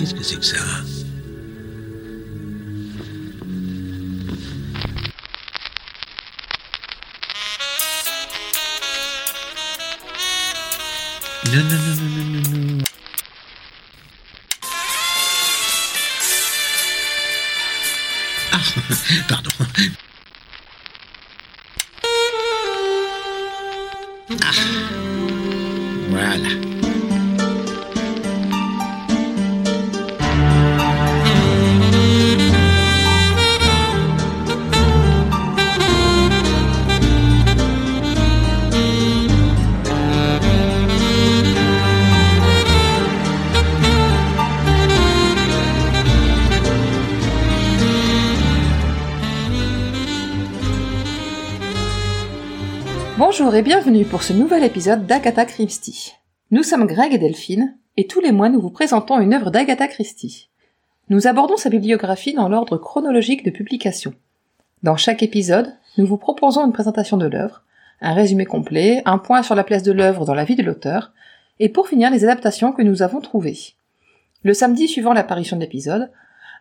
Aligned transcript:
Qu'est-ce 0.00 0.14
que 0.14 0.22
c'est 0.22 0.36
que 0.36 0.44
ça 0.46 0.56
Non, 11.44 11.62
non, 11.64 11.76
non, 11.76 11.96
non, 11.96 12.08
non, 12.16 12.40
non, 12.40 12.76
non. 12.78 12.84
Ah, 18.52 18.60
pardon. 19.28 19.49
Bienvenue 53.62 54.06
pour 54.06 54.22
ce 54.22 54.32
nouvel 54.32 54.64
épisode 54.64 55.04
d'Agatha 55.04 55.44
Christie. 55.44 56.14
Nous 56.50 56.62
sommes 56.62 56.86
Greg 56.86 57.12
et 57.12 57.18
Delphine, 57.18 57.76
et 57.98 58.06
tous 58.06 58.20
les 58.20 58.32
mois 58.32 58.48
nous 58.48 58.60
vous 58.60 58.70
présentons 58.70 59.20
une 59.20 59.34
œuvre 59.34 59.50
d'Agatha 59.50 59.86
Christie. 59.86 60.48
Nous 61.10 61.26
abordons 61.26 61.58
sa 61.58 61.68
bibliographie 61.68 62.32
dans 62.32 62.48
l'ordre 62.48 62.78
chronologique 62.78 63.44
de 63.44 63.50
publication. 63.50 64.14
Dans 64.82 64.96
chaque 64.96 65.22
épisode, 65.22 65.74
nous 65.98 66.06
vous 66.06 66.16
proposons 66.16 66.64
une 66.64 66.72
présentation 66.72 67.18
de 67.18 67.26
l'œuvre, 67.26 67.62
un 68.00 68.14
résumé 68.14 68.46
complet, 68.46 69.02
un 69.04 69.18
point 69.18 69.42
sur 69.42 69.54
la 69.54 69.64
place 69.64 69.82
de 69.82 69.92
l'œuvre 69.92 70.24
dans 70.24 70.34
la 70.34 70.44
vie 70.44 70.56
de 70.56 70.62
l'auteur, 70.62 71.12
et 71.58 71.68
pour 71.68 71.86
finir 71.86 72.10
les 72.10 72.24
adaptations 72.24 72.72
que 72.72 72.82
nous 72.82 73.02
avons 73.02 73.20
trouvées. 73.20 73.74
Le 74.42 74.54
samedi 74.54 74.88
suivant 74.88 75.12
l'apparition 75.12 75.58
de 75.58 75.62
l'épisode, 75.62 76.10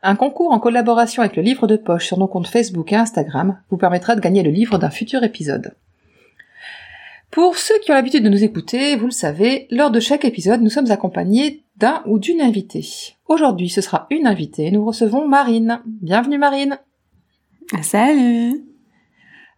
un 0.03 0.17
concours 0.17 0.52
en 0.52 0.59
collaboration 0.59 1.23
avec 1.23 1.38
le 1.38 1.44
livre 1.44 1.66
de 1.66 1.78
poche 1.78 2.08
sur 2.08 2.19
nos 2.19 2.28
comptes 2.28 2.47
Facebook 2.47 2.91
et 2.91 2.97
Instagram 2.97 3.58
vous 3.69 3.78
permettra 3.78 4.16
de 4.16 4.22
gagner 4.22 4.44
le 4.44 4.52
livre 4.52 4.78
d'un 4.78 4.89
futur 4.89 5.23
épisode. 5.23 5.75
Pour 7.31 7.58
ceux 7.58 7.77
qui 7.80 7.91
ont 7.91 7.94
l'habitude 7.94 8.23
de 8.23 8.30
nous 8.30 8.44
écouter, 8.44 8.95
vous 8.95 9.05
le 9.05 9.11
savez, 9.11 9.67
lors 9.69 9.91
de 9.91 9.99
chaque 9.99 10.25
épisode, 10.25 10.61
nous 10.61 10.69
sommes 10.72 10.89
accompagnés 10.89 11.63
d'un 11.77 12.02
ou 12.08 12.17
d'une 12.17 12.41
invitée. 12.41 12.88
Aujourd'hui, 13.27 13.69
ce 13.69 13.81
sera 13.81 14.08
une 14.09 14.25
invitée. 14.25 14.72
Nous 14.72 14.83
recevons 14.83 15.27
Marine. 15.27 15.80
Bienvenue 15.85 16.39
Marine. 16.39 16.80
Salut 17.83 18.66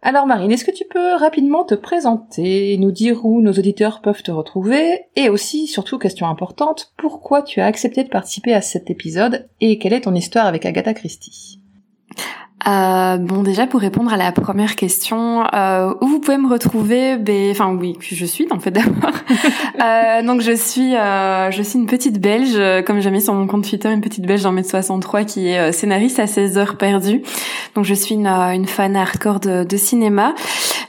Alors 0.02 0.26
Marine, 0.26 0.52
est-ce 0.52 0.66
que 0.66 0.70
tu 0.70 0.84
peux 0.84 1.14
rapidement 1.14 1.64
te 1.64 1.74
présenter, 1.74 2.76
nous 2.76 2.92
dire 2.92 3.24
où 3.24 3.40
nos 3.40 3.52
auditeurs 3.52 4.02
peuvent 4.02 4.22
te 4.22 4.30
retrouver, 4.30 5.06
et 5.16 5.30
aussi, 5.30 5.66
surtout 5.66 5.98
question 5.98 6.26
importante, 6.26 6.92
pourquoi 6.98 7.40
tu 7.42 7.60
as 7.60 7.66
accepté 7.66 8.04
de 8.04 8.10
participer 8.10 8.52
à 8.52 8.60
cet 8.60 8.90
épisode 8.90 9.48
et 9.62 9.78
quelle 9.78 9.94
est 9.94 10.02
ton 10.02 10.14
histoire 10.14 10.46
avec 10.46 10.66
Agatha 10.66 10.92
Christie? 10.92 11.62
Euh, 12.66 13.16
bon, 13.16 13.42
déjà 13.42 13.66
pour 13.66 13.80
répondre 13.80 14.12
à 14.12 14.16
la 14.16 14.32
première 14.32 14.76
question, 14.76 15.44
euh, 15.54 15.94
où 16.00 16.06
vous 16.06 16.20
pouvez 16.20 16.38
me 16.38 16.48
retrouver 16.48 17.16
ben, 17.16 17.50
Enfin 17.50 17.74
oui, 17.74 17.96
je 18.00 18.24
suis 18.24 18.46
en 18.50 18.58
fait 18.60 18.70
d'abord. 18.72 19.10
euh, 19.82 20.22
donc 20.22 20.40
je 20.40 20.52
suis, 20.52 20.94
euh, 20.96 21.50
je 21.50 21.62
suis 21.62 21.78
une 21.78 21.86
petite 21.86 22.20
Belge, 22.20 22.84
comme 22.84 23.00
j'ai 23.00 23.10
mis 23.10 23.22
sur 23.22 23.34
mon 23.34 23.46
compte 23.46 23.68
Twitter, 23.68 23.90
une 23.90 24.00
petite 24.00 24.26
Belge 24.26 24.42
d'un 24.42 24.52
mètre 24.52 24.68
63 24.70 25.24
qui 25.24 25.48
est 25.48 25.58
euh, 25.58 25.72
scénariste 25.72 26.18
à 26.18 26.26
16 26.26 26.58
heures 26.58 26.76
perdues. 26.76 27.22
Donc 27.74 27.84
je 27.84 27.94
suis 27.94 28.14
une, 28.14 28.26
euh, 28.26 28.52
une 28.52 28.66
fan 28.66 28.94
hardcore 28.96 29.40
de, 29.40 29.64
de 29.64 29.76
cinéma, 29.76 30.34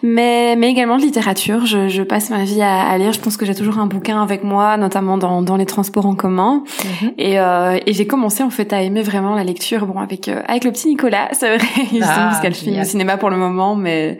mais, 0.01 0.55
mais 0.57 0.69
également 0.69 0.97
de 0.97 1.01
littérature. 1.01 1.65
Je, 1.65 1.87
je 1.87 2.03
passe 2.03 2.29
ma 2.29 2.43
vie 2.43 2.61
à, 2.61 2.81
à 2.81 2.97
lire. 2.97 3.13
Je 3.13 3.19
pense 3.19 3.37
que 3.37 3.45
j'ai 3.45 3.55
toujours 3.55 3.79
un 3.79 3.87
bouquin 3.87 4.21
avec 4.21 4.43
moi, 4.43 4.77
notamment 4.77 5.17
dans, 5.17 5.41
dans 5.41 5.55
les 5.55 5.65
transports 5.65 6.05
en 6.05 6.15
commun. 6.15 6.63
Et, 7.17 7.39
euh, 7.39 7.79
et 7.85 7.93
j'ai 7.93 8.05
commencé 8.05 8.43
en 8.43 8.49
fait 8.49 8.73
à 8.73 8.81
aimer 8.81 9.01
vraiment 9.01 9.35
la 9.35 9.43
lecture. 9.43 9.85
Bon, 9.85 9.99
avec 9.99 10.27
euh, 10.27 10.41
avec 10.47 10.65
le 10.65 10.71
petit 10.71 10.89
Nicolas, 10.89 11.29
c'est 11.31 11.57
justement, 11.77 12.01
Ah, 12.05 12.27
parce 12.29 12.39
qu'elle 12.41 12.53
filme 12.53 12.79
au 12.79 12.83
cinéma 12.83 13.17
pour 13.17 13.29
le 13.29 13.37
moment, 13.37 13.75
mais 13.75 14.17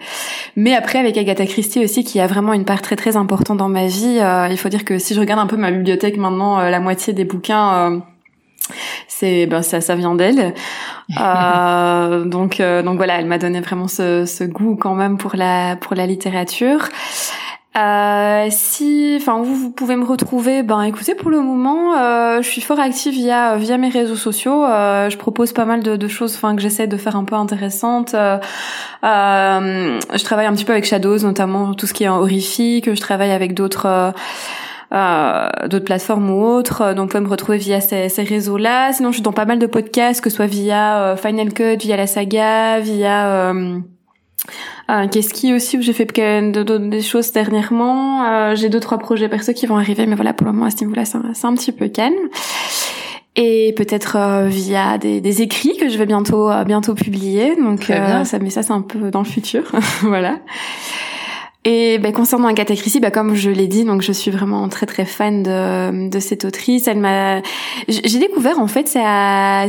mais 0.56 0.74
après 0.76 1.00
avec 1.00 1.18
Agatha 1.18 1.46
Christie 1.46 1.84
aussi, 1.84 2.04
qui 2.04 2.20
a 2.20 2.28
vraiment 2.28 2.54
une 2.54 2.66
part 2.66 2.82
très 2.82 2.96
très 2.96 3.16
importante 3.18 3.58
dans 3.58 3.70
ma 3.70 3.88
vie. 3.88 4.20
euh, 4.20 4.48
il 4.50 4.58
faut 4.58 4.70
dire 4.70 4.86
que 4.86 4.98
si 5.00 5.14
je 5.14 5.20
regarde 5.20 5.40
un 5.40 5.48
peu 5.48 5.58
ma 5.58 5.72
bibliothèque 5.72 6.18
maintenant, 6.18 6.60
euh, 6.60 6.70
la 6.70 6.80
moitié 6.80 7.14
des 7.14 7.26
bouquins. 7.26 7.74
euh, 7.92 8.00
c'est 9.10 9.46
ben 9.46 9.62
ça 9.62 9.82
ça 9.82 9.96
vient 9.96 10.16
d'elle 10.16 10.54
Euh, 11.20 12.24
donc 12.24 12.60
euh, 12.62 12.82
donc 12.82 12.96
voilà 12.96 13.20
elle 13.20 13.26
m'a 13.26 13.38
donné 13.38 13.60
vraiment 13.60 13.90
ce, 13.90 14.26
ce 14.26 14.46
goût 14.46 14.78
quand 14.78 14.96
même 14.96 15.18
pour 15.18 15.36
la 15.36 15.76
pour 15.76 15.96
la 15.96 16.06
littérature 16.08 16.88
euh, 17.76 18.48
si, 18.52 19.18
enfin, 19.20 19.40
où 19.40 19.44
vous 19.46 19.72
pouvez 19.72 19.96
me 19.96 20.06
retrouver, 20.06 20.62
ben, 20.62 20.84
écoutez, 20.84 21.16
pour 21.16 21.32
le 21.32 21.40
moment, 21.42 21.98
euh, 21.98 22.42
je 22.44 22.48
suis 22.48 22.62
fort 22.62 22.80
active 22.80 23.14
via 23.14 23.56
via 23.56 23.78
mes 23.78 23.90
réseaux 23.90 24.16
sociaux. 24.16 24.64
Euh, 24.64 25.10
je 25.10 25.18
propose 25.18 25.54
pas 25.54 25.66
mal 25.66 25.82
de, 25.82 25.96
de 25.96 26.08
choses, 26.08 26.36
enfin, 26.36 26.56
que 26.56 26.62
j'essaie 26.62 26.86
de 26.86 26.98
faire 26.98 27.16
un 27.16 27.24
peu 27.24 27.34
intéressantes. 27.36 28.14
Euh, 28.14 28.40
je 29.02 30.24
travaille 30.24 30.46
un 30.46 30.54
petit 30.54 30.66
peu 30.66 30.74
avec 30.74 30.86
Shadows, 30.86 31.20
notamment 31.20 31.74
tout 31.74 31.88
ce 31.88 31.94
qui 31.94 32.04
est 32.04 32.10
horrifique. 32.10 32.94
Je 32.94 33.02
travaille 33.02 33.32
avec 33.32 33.56
d'autres. 33.56 33.88
euh, 34.94 35.50
d'autres 35.68 35.86
plateformes 35.86 36.30
ou 36.30 36.44
autres, 36.46 36.94
donc 36.94 37.06
vous 37.06 37.12
pouvez 37.14 37.24
me 37.24 37.30
retrouver 37.30 37.58
via 37.58 37.82
ces, 37.82 38.08
réseaux-là. 38.22 38.94
Sinon, 38.94 39.10
je 39.10 39.16
suis 39.16 39.24
dans 39.24 39.34
pas 39.34 39.46
mal 39.46 39.58
de 39.58 39.66
podcasts, 39.66 40.22
que 40.22 40.30
ce 40.30 40.36
soit 40.36 40.46
via 40.46 41.16
Final 41.18 41.52
Cut, 41.52 41.78
via 41.78 41.98
la 41.98 42.06
saga, 42.06 42.80
via 42.80 43.52
euh, 44.90 45.08
Qu'est-ce 45.08 45.34
qui 45.34 45.54
aussi 45.54 45.78
où 45.78 45.82
j'ai 45.82 45.94
fait 45.94 46.12
des 46.14 47.02
choses 47.02 47.32
dernièrement. 47.32 48.26
Euh, 48.26 48.56
j'ai 48.56 48.70
deux 48.70 48.80
trois 48.80 48.98
projets 48.98 49.30
perso 49.30 49.54
qui 49.54 49.66
vont 49.66 49.78
arriver, 49.78 50.06
mais 50.06 50.16
voilà 50.16 50.34
pour 50.34 50.48
le 50.48 50.54
moment 50.54 50.66
à 50.66 50.72
ce 50.72 50.84
niveau-là 50.84 51.06
c'est 51.06 51.18
un, 51.18 51.50
un 51.50 51.56
petit 51.56 51.72
peu 51.72 51.88
calme. 51.88 52.14
Et 53.36 53.74
peut-être 53.76 54.16
euh, 54.16 54.48
via 54.48 55.00
des, 55.00 55.20
des 55.20 55.42
écrits 55.42 55.76
que 55.78 55.90
je 55.90 55.98
vais 55.98 56.06
bientôt 56.06 56.52
euh, 56.52 56.64
bientôt 56.66 56.94
publier. 56.94 57.56
Donc 57.56 57.88
bien. 57.88 58.26
ça, 58.26 58.40
mais 58.40 58.50
ça 58.50 58.64
c'est 58.64 58.74
un 58.74 58.82
peu 58.82 59.10
dans 59.10 59.22
le 59.22 59.26
futur, 59.26 59.64
voilà. 60.02 60.40
Et 61.66 61.98
ben, 61.98 62.12
concernant 62.12 62.50
Agatha 62.50 62.76
Christie, 62.76 63.00
ben, 63.00 63.10
comme 63.10 63.36
je 63.36 63.50
l'ai 63.50 63.68
dit, 63.68 63.86
donc 63.86 64.02
je 64.02 64.12
suis 64.12 64.32
vraiment 64.32 64.68
très 64.68 64.86
très 64.86 65.06
fan 65.06 65.44
de, 65.44 66.10
de 66.10 66.20
cette 66.20 66.44
autrice. 66.44 66.88
Elle 66.88 67.00
m'a, 67.00 67.42
j'ai 67.88 68.20
découvert 68.20 68.60
en 68.60 68.68
fait 68.68 68.88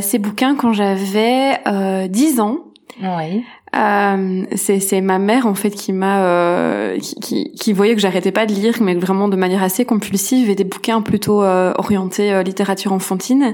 ses 0.01 0.19
bouquins 0.19 0.55
quand 0.55 0.73
j'avais 0.73 1.57
euh, 1.67 2.07
10 2.07 2.39
ans. 2.41 2.65
Oui. 3.01 3.45
Euh, 3.75 4.43
c'est 4.55 5.01
ma 5.01 5.19
mère 5.19 5.47
en 5.47 5.53
fait 5.53 5.71
qui 5.71 5.91
m'a 5.91 6.23
euh, 6.23 6.97
qui, 6.99 7.15
qui, 7.15 7.51
qui 7.51 7.73
voyait 7.73 7.93
que 7.93 7.99
j'arrêtais 7.99 8.31
pas 8.31 8.45
de 8.45 8.53
lire 8.53 8.75
mais 8.81 8.95
vraiment 8.95 9.27
de 9.27 9.35
manière 9.35 9.61
assez 9.63 9.83
compulsive 9.83 10.49
et 10.49 10.55
des 10.55 10.63
bouquins 10.63 11.01
plutôt 11.01 11.43
euh, 11.43 11.73
orientés 11.77 12.31
euh, 12.31 12.41
littérature 12.41 12.93
enfantine 12.93 13.53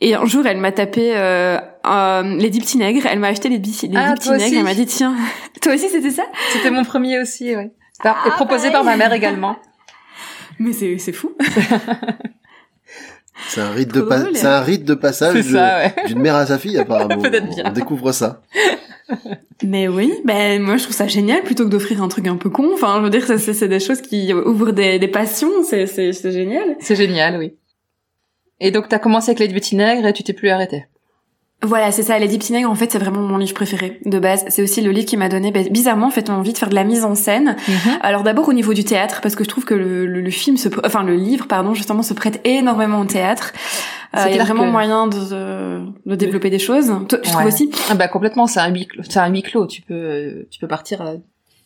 et 0.00 0.14
un 0.14 0.24
jour 0.24 0.46
elle 0.46 0.56
m'a 0.56 0.72
tapé 0.72 1.12
euh, 1.14 1.58
euh, 1.86 2.22
les 2.36 2.48
dix 2.48 2.60
petits 2.60 2.78
nègres 2.78 3.04
elle 3.04 3.18
m'a 3.18 3.28
acheté 3.28 3.50
les, 3.50 3.58
dix- 3.58 3.82
les 3.82 3.90
Ah, 3.94 4.14
dix 4.14 4.20
petits 4.30 4.30
nègres 4.38 4.56
elle 4.58 4.64
m'a 4.64 4.74
dit 4.74 4.86
tiens 4.86 5.14
toi 5.60 5.74
aussi 5.74 5.90
c'était 5.90 6.10
ça? 6.10 6.22
C'était 6.54 6.70
mon 6.70 6.84
premier 6.84 7.20
aussi, 7.20 7.54
oui. 7.54 7.64
Par- 8.02 8.16
et 8.26 8.30
Ah, 8.30 8.36
proposé 8.36 8.70
pareil. 8.70 8.72
par 8.72 8.84
ma 8.84 8.96
mère 8.96 9.12
également. 9.12 9.56
mais 10.58 10.72
c'est 10.72 10.96
c'est 10.96 11.12
fou 11.12 11.32
C'est 13.48 13.60
un 13.60 13.70
rite 13.70 13.92
de 13.94 14.00
Trop 14.00 14.08
pa- 14.08 14.18
drôle. 14.20 14.36
c'est 14.36 14.46
un 14.46 14.60
rite 14.60 14.84
de 14.84 14.94
passage 14.94 15.34
ouais. 15.52 15.94
d'une 16.06 16.20
mère 16.20 16.36
à 16.36 16.46
sa 16.46 16.58
fille 16.58 16.78
apparemment. 16.78 17.16
Peut-être 17.22 17.48
bien. 17.48 17.64
On 17.66 17.72
découvre 17.72 18.12
ça. 18.12 18.42
mais 19.64 19.88
oui 19.88 20.12
ben 20.24 20.62
moi 20.62 20.76
je 20.76 20.84
trouve 20.84 20.94
ça 20.94 21.08
génial 21.08 21.42
plutôt 21.42 21.64
que 21.64 21.68
d'offrir 21.70 22.00
un 22.00 22.06
truc 22.08 22.28
un 22.28 22.36
peu 22.36 22.48
con 22.48 22.70
enfin 22.74 22.98
je 22.98 23.02
veux 23.04 23.10
dire 23.10 23.26
ça, 23.26 23.38
c'est 23.38 23.52
c'est 23.54 23.66
des 23.68 23.80
choses 23.80 24.00
qui 24.00 24.32
ouvrent 24.32 24.70
des, 24.72 25.00
des 25.00 25.08
passions 25.08 25.50
c'est 25.64 25.86
c'est 25.86 26.12
c'est 26.12 26.30
génial 26.30 26.76
C'est 26.80 26.94
génial, 26.96 27.36
oui. 27.38 27.54
Et 28.60 28.70
donc 28.70 28.88
t'as 28.88 28.98
commencé 29.00 29.30
avec 29.30 29.40
les 29.40 29.52
petits 29.52 29.74
nègres 29.74 30.06
et 30.06 30.12
tu 30.12 30.22
t'es 30.22 30.32
plus 30.32 30.50
arrêté. 30.50 30.86
Voilà, 31.62 31.92
c'est 31.92 32.02
ça. 32.02 32.18
Les 32.18 32.26
Nègres, 32.28 32.70
en 32.70 32.74
fait, 32.74 32.90
c'est 32.90 32.98
vraiment 32.98 33.20
mon 33.20 33.36
livre 33.36 33.52
préféré 33.52 34.00
de 34.06 34.18
base. 34.18 34.44
C'est 34.48 34.62
aussi 34.62 34.80
le 34.80 34.92
livre 34.92 35.04
qui 35.06 35.18
m'a 35.18 35.28
donné, 35.28 35.50
ben, 35.52 35.68
bizarrement, 35.68 36.06
en 36.06 36.10
fait, 36.10 36.30
envie 36.30 36.54
de 36.54 36.58
faire 36.58 36.70
de 36.70 36.74
la 36.74 36.84
mise 36.84 37.04
en 37.04 37.14
scène. 37.14 37.56
Alors 38.00 38.22
d'abord 38.22 38.48
au 38.48 38.54
niveau 38.54 38.72
du 38.72 38.82
théâtre, 38.84 39.20
parce 39.22 39.34
que 39.34 39.44
je 39.44 39.48
trouve 39.50 39.64
que 39.66 39.74
le, 39.74 40.06
le, 40.06 40.22
le 40.22 40.30
film, 40.30 40.56
se, 40.56 40.68
enfin 40.84 41.02
le 41.02 41.14
livre, 41.16 41.46
pardon, 41.46 41.74
justement, 41.74 42.02
se 42.02 42.14
prête 42.14 42.40
énormément 42.44 43.00
au 43.00 43.04
théâtre. 43.04 43.52
Euh, 44.16 44.20
C'est 44.24 44.30
Il 44.32 44.36
y 44.36 44.40
a 44.40 44.44
vraiment 44.44 44.64
que- 44.64 44.70
moyen 44.70 45.06
de, 45.06 45.18
de, 45.18 45.82
de 46.06 46.14
développer 46.14 46.48
des 46.48 46.58
choses. 46.58 46.86
Toi, 47.08 47.18
tu 47.18 47.30
trouves 47.30 47.42
Ouais. 47.42 47.48
aussi 47.48 47.70
Ah 47.90 47.94
bah 47.94 48.08
complètement, 48.08 48.46
c'est 48.46 48.60
un 48.60 48.68
huis 48.72 48.86
clos. 48.86 49.02
C'est 49.08 49.20
un 49.20 49.28
huis 49.30 49.42
clos. 49.42 49.66
Tu 49.66 49.82
peux, 49.82 50.46
tu 50.50 50.58
peux 50.60 50.66
partir 50.66 51.02
euh, 51.02 51.16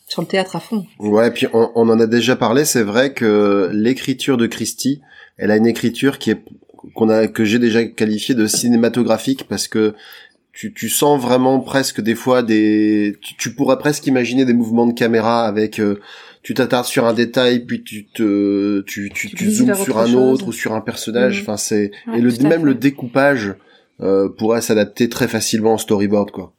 sur 0.09 0.21
le 0.23 0.27
théâtre 0.27 0.57
à 0.57 0.61
fond. 0.61 0.85
Ouais, 0.99 1.31
puis 1.31 1.47
on, 1.55 1.71
on 1.77 1.89
en 1.89 2.01
a 2.01 2.07
déjà 2.07 2.35
parlé. 2.37 2.65
C'est 2.65 2.83
vrai 2.83 3.13
que 3.15 3.71
l'écriture 3.73 4.37
de 4.37 4.47
Christie, 4.47 5.01
elle 5.39 5.51
a 5.53 5.57
une 5.57 5.67
écriture 5.67 6.19
qui 6.19 6.33
est 6.33 6.43
qu'on 6.95 7.09
a 7.09 7.27
que 7.29 7.45
j'ai 7.45 7.59
déjà 7.59 7.85
qualifiée 7.85 8.35
de 8.35 8.47
cinématographique 8.47 9.47
parce 9.49 9.69
que 9.69 9.95
tu, 10.53 10.73
tu 10.73 10.89
sens 10.89 11.21
vraiment 11.21 11.61
presque 11.61 12.01
des 12.01 12.15
fois 12.15 12.43
des 12.43 13.17
tu, 13.21 13.35
tu 13.37 13.55
pourrais 13.55 13.79
presque 13.79 14.07
imaginer 14.07 14.45
des 14.45 14.55
mouvements 14.55 14.87
de 14.87 14.93
caméra 14.93 15.47
avec 15.47 15.81
euh, 15.81 16.01
tu 16.45 16.53
t'attardes 16.53 16.85
sur 16.85 17.07
un 17.07 17.15
détail, 17.15 17.65
puis 17.65 17.83
tu 17.83 18.05
te, 18.05 18.83
tu, 18.83 19.11
tu, 19.15 19.31
Tu 19.35 19.51
zoomes 19.51 19.75
sur 19.75 19.99
un 19.99 20.07
chose. 20.07 20.15
autre 20.15 20.49
ou 20.49 20.53
sur 20.53 20.75
un 20.75 20.83
personnage. 20.83 21.39
Mhm. 21.39 21.43
Enfin, 21.43 21.57
c'est 21.57 21.91
Ouais, 22.07 22.19
et 22.19 22.21
le 22.21 22.31
même 22.47 22.67
le 22.67 22.75
découpage 22.75 23.55
euh, 24.03 24.29
pourrait 24.29 24.61
s'adapter 24.61 25.09
très 25.09 25.27
facilement 25.27 25.73
en 25.73 25.79
storyboard, 25.79 26.31
quoi. 26.31 26.53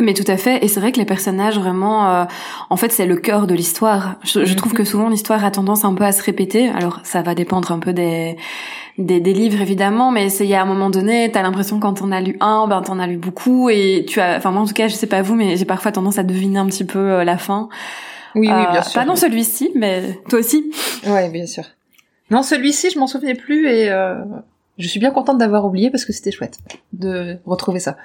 Mais 0.00 0.14
tout 0.14 0.24
à 0.30 0.36
fait, 0.36 0.64
et 0.64 0.68
c'est 0.68 0.78
vrai 0.78 0.92
que 0.92 0.98
les 0.98 1.04
personnages 1.04 1.58
vraiment, 1.58 2.08
euh, 2.08 2.24
en 2.70 2.76
fait, 2.76 2.92
c'est 2.92 3.04
le 3.06 3.16
cœur 3.16 3.48
de 3.48 3.54
l'histoire. 3.54 4.14
Je, 4.22 4.44
je 4.44 4.50
Mhm. 4.52 4.56
trouve 4.56 4.72
que 4.72 4.84
souvent 4.84 5.08
l'histoire 5.08 5.44
a 5.44 5.50
tendance 5.50 5.84
un 5.84 5.92
peu 5.92 6.04
à 6.04 6.12
se 6.12 6.22
répéter. 6.22 6.68
Alors 6.68 7.00
ça 7.02 7.20
va 7.22 7.34
dépendre 7.34 7.72
un 7.72 7.80
peu 7.80 7.92
des 7.92 8.36
des, 8.96 9.20
des 9.20 9.32
livres 9.32 9.60
évidemment, 9.60 10.10
mais 10.10 10.28
c'est 10.28 10.44
il 10.44 10.50
y 10.50 10.54
a 10.56 10.62
un 10.62 10.64
moment 10.66 10.90
donné, 10.90 11.30
t'as 11.32 11.42
l'impression 11.42 11.78
quand 11.80 11.94
t'en 11.94 12.10
as 12.12 12.20
lu 12.20 12.36
un, 12.40 12.66
ben 12.68 12.82
t'en 12.82 12.98
as 12.98 13.06
lu 13.06 13.16
beaucoup, 13.16 13.70
et 13.70 14.04
tu 14.08 14.20
as, 14.20 14.36
enfin 14.36 14.50
moi 14.50 14.62
en 14.62 14.66
tout 14.66 14.74
cas, 14.74 14.88
je 14.88 14.94
sais 14.94 15.06
pas 15.06 15.22
vous, 15.22 15.34
mais 15.36 15.56
j'ai 15.56 15.64
parfois 15.64 15.92
tendance 15.92 16.18
à 16.18 16.24
deviner 16.24 16.58
un 16.58 16.66
petit 16.66 16.84
peu 16.84 16.98
euh, 16.98 17.24
la 17.24 17.38
fin. 17.38 17.68
Oui, 18.34 18.48
oui, 18.48 18.52
Euh, 18.52 18.70
bien 18.72 18.82
sûr. 18.82 18.94
Pas 19.00 19.04
dans 19.06 19.14
celui-ci, 19.16 19.70
mais 19.76 20.20
toi 20.28 20.40
aussi. 20.40 20.72
Ouais, 21.06 21.28
bien 21.30 21.46
sûr. 21.46 21.62
Non, 22.30 22.42
celui-ci, 22.42 22.90
je 22.90 22.98
m'en 22.98 23.06
souvenais 23.06 23.34
plus 23.34 23.68
et 23.68 23.88
euh, 23.90 24.16
je 24.78 24.86
suis 24.88 24.98
bien 25.00 25.10
contente 25.12 25.38
d'avoir 25.38 25.64
oublié 25.64 25.90
parce 25.90 26.04
que 26.04 26.12
c'était 26.12 26.30
chouette 26.32 26.58
de 26.92 27.38
retrouver 27.46 27.78
ça. 27.80 27.96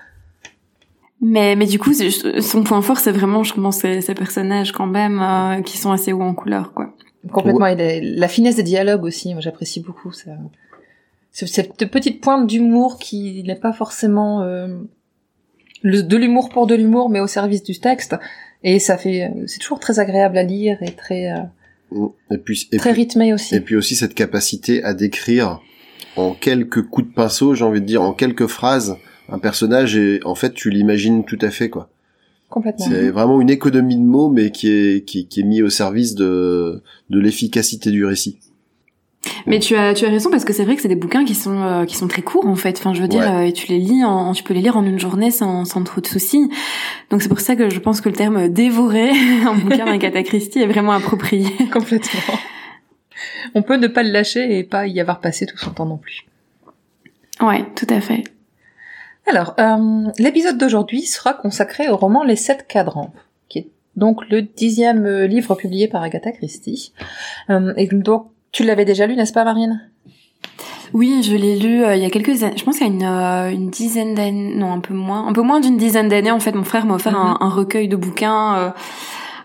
Mais 1.26 1.56
mais 1.56 1.66
du 1.66 1.80
coup, 1.80 1.94
son 1.94 2.64
point 2.64 2.82
fort, 2.82 3.00
c'est 3.00 3.14
vraiment, 3.14 3.44
je 3.44 3.54
pense, 3.54 3.78
ces, 3.78 4.02
ces 4.02 4.14
personnages 4.14 4.74
quand 4.74 4.86
même 4.88 5.20
euh, 5.22 5.62
qui 5.62 5.78
sont 5.78 5.92
assez 5.92 6.12
hauts 6.12 6.22
en 6.22 6.34
couleur, 6.34 6.74
quoi. 6.74 6.94
Complètement. 7.32 7.68
Et 7.68 7.76
la, 7.76 8.00
la 8.02 8.28
finesse 8.28 8.58
des 8.58 8.64
dialogues 8.64 9.06
aussi, 9.06 9.32
moi 9.34 9.40
j'apprécie 9.42 9.80
beaucoup 9.80 10.12
ça. 10.12 10.32
Cette 11.32 11.90
petite 11.90 12.22
pointe 12.22 12.46
d'humour 12.46 13.00
qui 13.00 13.42
n'est 13.44 13.56
pas 13.56 13.72
forcément 13.74 14.42
euh, 14.42 14.68
le, 15.82 16.04
de 16.04 16.18
l'humour 16.18 16.50
pour 16.50 16.68
de 16.68 16.76
l'humour, 16.76 17.10
mais 17.10 17.22
au 17.22 17.28
service 17.28 17.64
du 17.64 17.80
texte. 17.80 18.16
Et 18.64 18.78
ça 18.80 18.98
fait, 18.98 19.24
euh, 19.24 19.44
c'est 19.48 19.60
toujours 19.60 19.80
très 19.80 20.00
agréable 20.00 20.38
à 20.38 20.44
lire 20.44 20.78
et 20.82 20.92
très, 20.92 21.32
euh, 21.32 22.08
Et 22.30 22.38
puis, 22.38 22.68
et 22.72 22.78
très 22.78 22.92
puis, 22.92 23.04
rythmé 23.04 23.34
aussi. 23.34 23.56
et 23.56 23.62
puis 23.62 23.76
aussi 23.76 23.96
cette 23.96 24.14
capacité 24.14 24.84
à 24.84 24.94
décrire 24.94 25.62
en 26.18 26.34
quelques 26.34 26.84
coups 26.84 27.08
de 27.08 27.14
pinceau, 27.14 27.56
j'ai 27.56 27.66
envie 27.66 27.82
de 27.82 27.86
dire, 27.86 28.02
en 28.02 28.14
quelques 28.14 28.48
phrases, 28.48 28.98
un 29.34 29.40
personnage 29.40 29.96
et 29.98 30.20
en 30.24 30.36
fait 30.36 30.54
tu 30.54 30.70
l'imagines 30.70 31.26
tout 31.26 31.40
à 31.42 31.50
fait, 31.50 31.70
quoi. 31.70 31.90
Complètement. 32.50 32.86
C'est 32.88 33.10
vraiment 33.10 33.42
une 33.42 33.50
économie 33.50 33.96
de 33.98 34.02
mots, 34.04 34.30
mais 34.30 34.52
qui 34.52 34.70
est 34.70 35.04
qui, 35.06 35.28
qui 35.28 35.40
est 35.40 35.44
mis 35.44 35.62
au 35.64 35.70
service 35.70 36.14
de 36.16 36.82
de 37.10 37.20
l'efficacité 37.20 37.90
du 37.92 38.06
récit. 38.06 38.38
Mais 39.48 39.60
tu 39.60 39.76
as 39.76 39.94
tu 39.94 40.06
as 40.06 40.10
raison 40.10 40.30
parce 40.30 40.44
que 40.46 40.54
c'est 40.54 40.66
vrai 40.66 40.76
que 40.76 40.82
c'est 40.82 40.88
des 40.90 40.96
bouquins 40.98 41.24
qui 41.26 41.34
sont 41.34 41.62
euh, 41.64 41.86
qui 41.86 41.96
sont 41.96 42.08
très 42.08 42.22
courts 42.22 42.46
en 42.46 42.56
fait. 42.56 42.78
Enfin, 42.78 42.94
je 42.94 43.02
veux 43.02 43.08
dire, 43.08 43.22
Ouais. 43.22 43.46
euh, 43.46 43.48
et 43.48 43.54
tu 43.54 43.68
les 43.70 43.80
lis 43.80 44.04
en 44.04 44.34
tu 44.34 44.44
peux 44.44 44.54
les 44.54 44.62
lire 44.62 44.78
en 44.78 44.86
une 44.86 45.00
journée 45.00 45.32
sans 45.32 45.66
sans 45.66 45.82
trop 45.84 46.02
de 46.02 46.06
soucis. 46.08 46.50
Donc 47.10 47.22
c'est 47.24 47.30
pour 47.30 47.40
ça 47.40 47.56
que 47.56 47.70
je 47.70 47.80
pense 47.80 48.02
que 48.02 48.10
le 48.10 48.16
terme 48.16 48.50
dévorer 48.50 49.10
un 49.48 49.56
bouquin 49.56 49.86
d'Agatha 49.86 50.22
Christie 50.24 50.60
est 50.60 50.68
vraiment 50.68 50.92
approprié. 50.92 51.48
Complètement. 51.72 52.20
On 53.56 53.62
peut 53.64 53.78
ne 53.78 53.88
pas 53.88 54.04
le 54.04 54.12
lâcher 54.12 54.60
et 54.60 54.64
pas 54.64 54.86
y 54.88 55.00
avoir 55.00 55.20
passé 55.22 55.46
tout 55.46 55.58
son 55.58 55.72
temps 55.72 55.86
non 55.86 55.98
plus. 55.98 56.26
Ouais, 57.42 57.66
tout 57.76 57.88
à 57.90 58.02
fait. 58.02 58.24
Alors, 59.26 59.54
euh, 59.60 60.10
l'épisode 60.20 60.58
d'aujourd'hui 60.58 61.04
sera 61.04 61.34
consacré 61.34 61.90
au 61.90 61.96
roman 61.96 62.24
Les 62.24 62.36
Sept 62.36 62.68
Cadrans, 62.68 63.14
qui 63.48 63.60
est 63.60 63.68
donc 63.96 64.28
le 64.30 64.42
dixième 64.42 65.06
euh, 65.06 65.28
livre 65.28 65.56
publié 65.56 65.88
par 65.88 66.04
Agatha 66.04 66.32
Christie. 66.32 66.94
Euh, 67.50 67.74
et 67.78 67.88
donc, 67.88 68.28
tu 68.52 68.64
l'avais 68.64 68.86
déjà 68.86 69.08
lu, 69.08 69.16
n'est-ce 69.16 69.34
pas, 69.34 69.46
Marine? 69.46 69.82
Oui, 70.94 71.24
je 71.24 71.36
l'ai 71.36 71.58
lu 71.58 71.84
euh, 71.84 71.96
il 71.96 72.04
y 72.04 72.06
a 72.06 72.10
quelques 72.10 72.44
années. 72.44 72.58
Je 72.58 72.64
pense 72.64 72.78
qu'il 72.78 72.86
y 72.86 72.90
a 72.90 72.94
une, 72.94 73.04
euh, 73.04 73.52
une 73.52 73.70
dizaine 73.70 74.14
d'années, 74.14 74.54
non 74.56 74.74
un 74.74 74.80
peu 74.80 74.94
moins, 74.94 75.26
un 75.28 75.34
peu 75.34 75.42
moins 75.42 75.60
d'une 75.60 75.78
dizaine 75.78 76.08
d'années. 76.10 76.32
En 76.32 76.40
fait, 76.40 76.52
mon 76.52 76.64
frère 76.64 76.86
m'a 76.86 76.96
offert 76.96 77.16
un, 77.16 77.38
un 77.40 77.50
recueil 77.50 77.88
de 77.88 77.96
bouquins. 77.96 78.74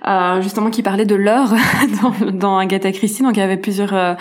euh, 0.07 0.41
justement 0.43 0.71
qui 0.71 0.83
parlait 0.83 1.07
de 1.07 1.15
l'heure 1.15 1.55
dans, 2.03 2.31
dans 2.31 2.59
Agatha 2.59 2.93
Christie, 2.93 3.23
donc 3.23 3.37
il 3.37 3.41
y 3.41 3.43
avait 3.43 3.57
plusieurs 3.57 4.17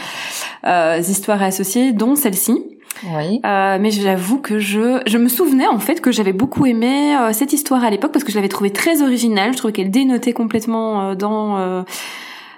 histoires 0.99 1.41
associées, 1.41 1.93
dont 1.93 2.15
celle-ci. 2.15 2.76
Oui. 3.03 3.41
Euh, 3.45 3.77
mais 3.79 3.91
j'avoue 3.91 4.39
que 4.39 4.59
je, 4.59 5.01
je 5.05 5.17
me 5.17 5.27
souvenais 5.27 5.67
en 5.67 5.79
fait 5.79 6.01
que 6.01 6.11
j'avais 6.11 6.33
beaucoup 6.33 6.65
aimé 6.65 7.15
euh, 7.15 7.33
cette 7.33 7.53
histoire 7.53 7.83
à 7.83 7.89
l'époque 7.89 8.11
parce 8.11 8.23
que 8.23 8.31
je 8.31 8.37
l'avais 8.37 8.49
trouvée 8.49 8.71
très 8.71 9.01
originale. 9.01 9.53
Je 9.53 9.57
trouvais 9.57 9.73
qu'elle 9.73 9.91
dénotait 9.91 10.33
complètement 10.33 11.09
euh, 11.09 11.15
dans, 11.15 11.57
euh, 11.57 11.83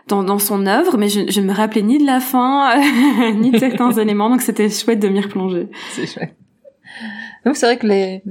dans 0.07 0.24
dans 0.24 0.39
son 0.39 0.65
œuvre, 0.65 0.97
mais 0.97 1.09
je, 1.09 1.30
je 1.30 1.41
me 1.41 1.53
rappelais 1.53 1.81
ni 1.81 1.97
de 1.97 2.06
la 2.06 2.19
fin 2.19 2.75
ni 3.36 3.51
de 3.51 3.57
certains 3.57 3.91
éléments, 3.97 4.30
donc 4.30 4.41
c'était 4.41 4.69
chouette 4.69 5.00
de 5.00 5.07
m'y 5.09 5.21
replonger. 5.21 5.68
C'est 5.91 6.07
chouette. 6.07 6.36
Donc, 7.45 7.56
c'est 7.56 7.65
vrai 7.65 7.77
que 7.77 7.88
les... 7.88 8.24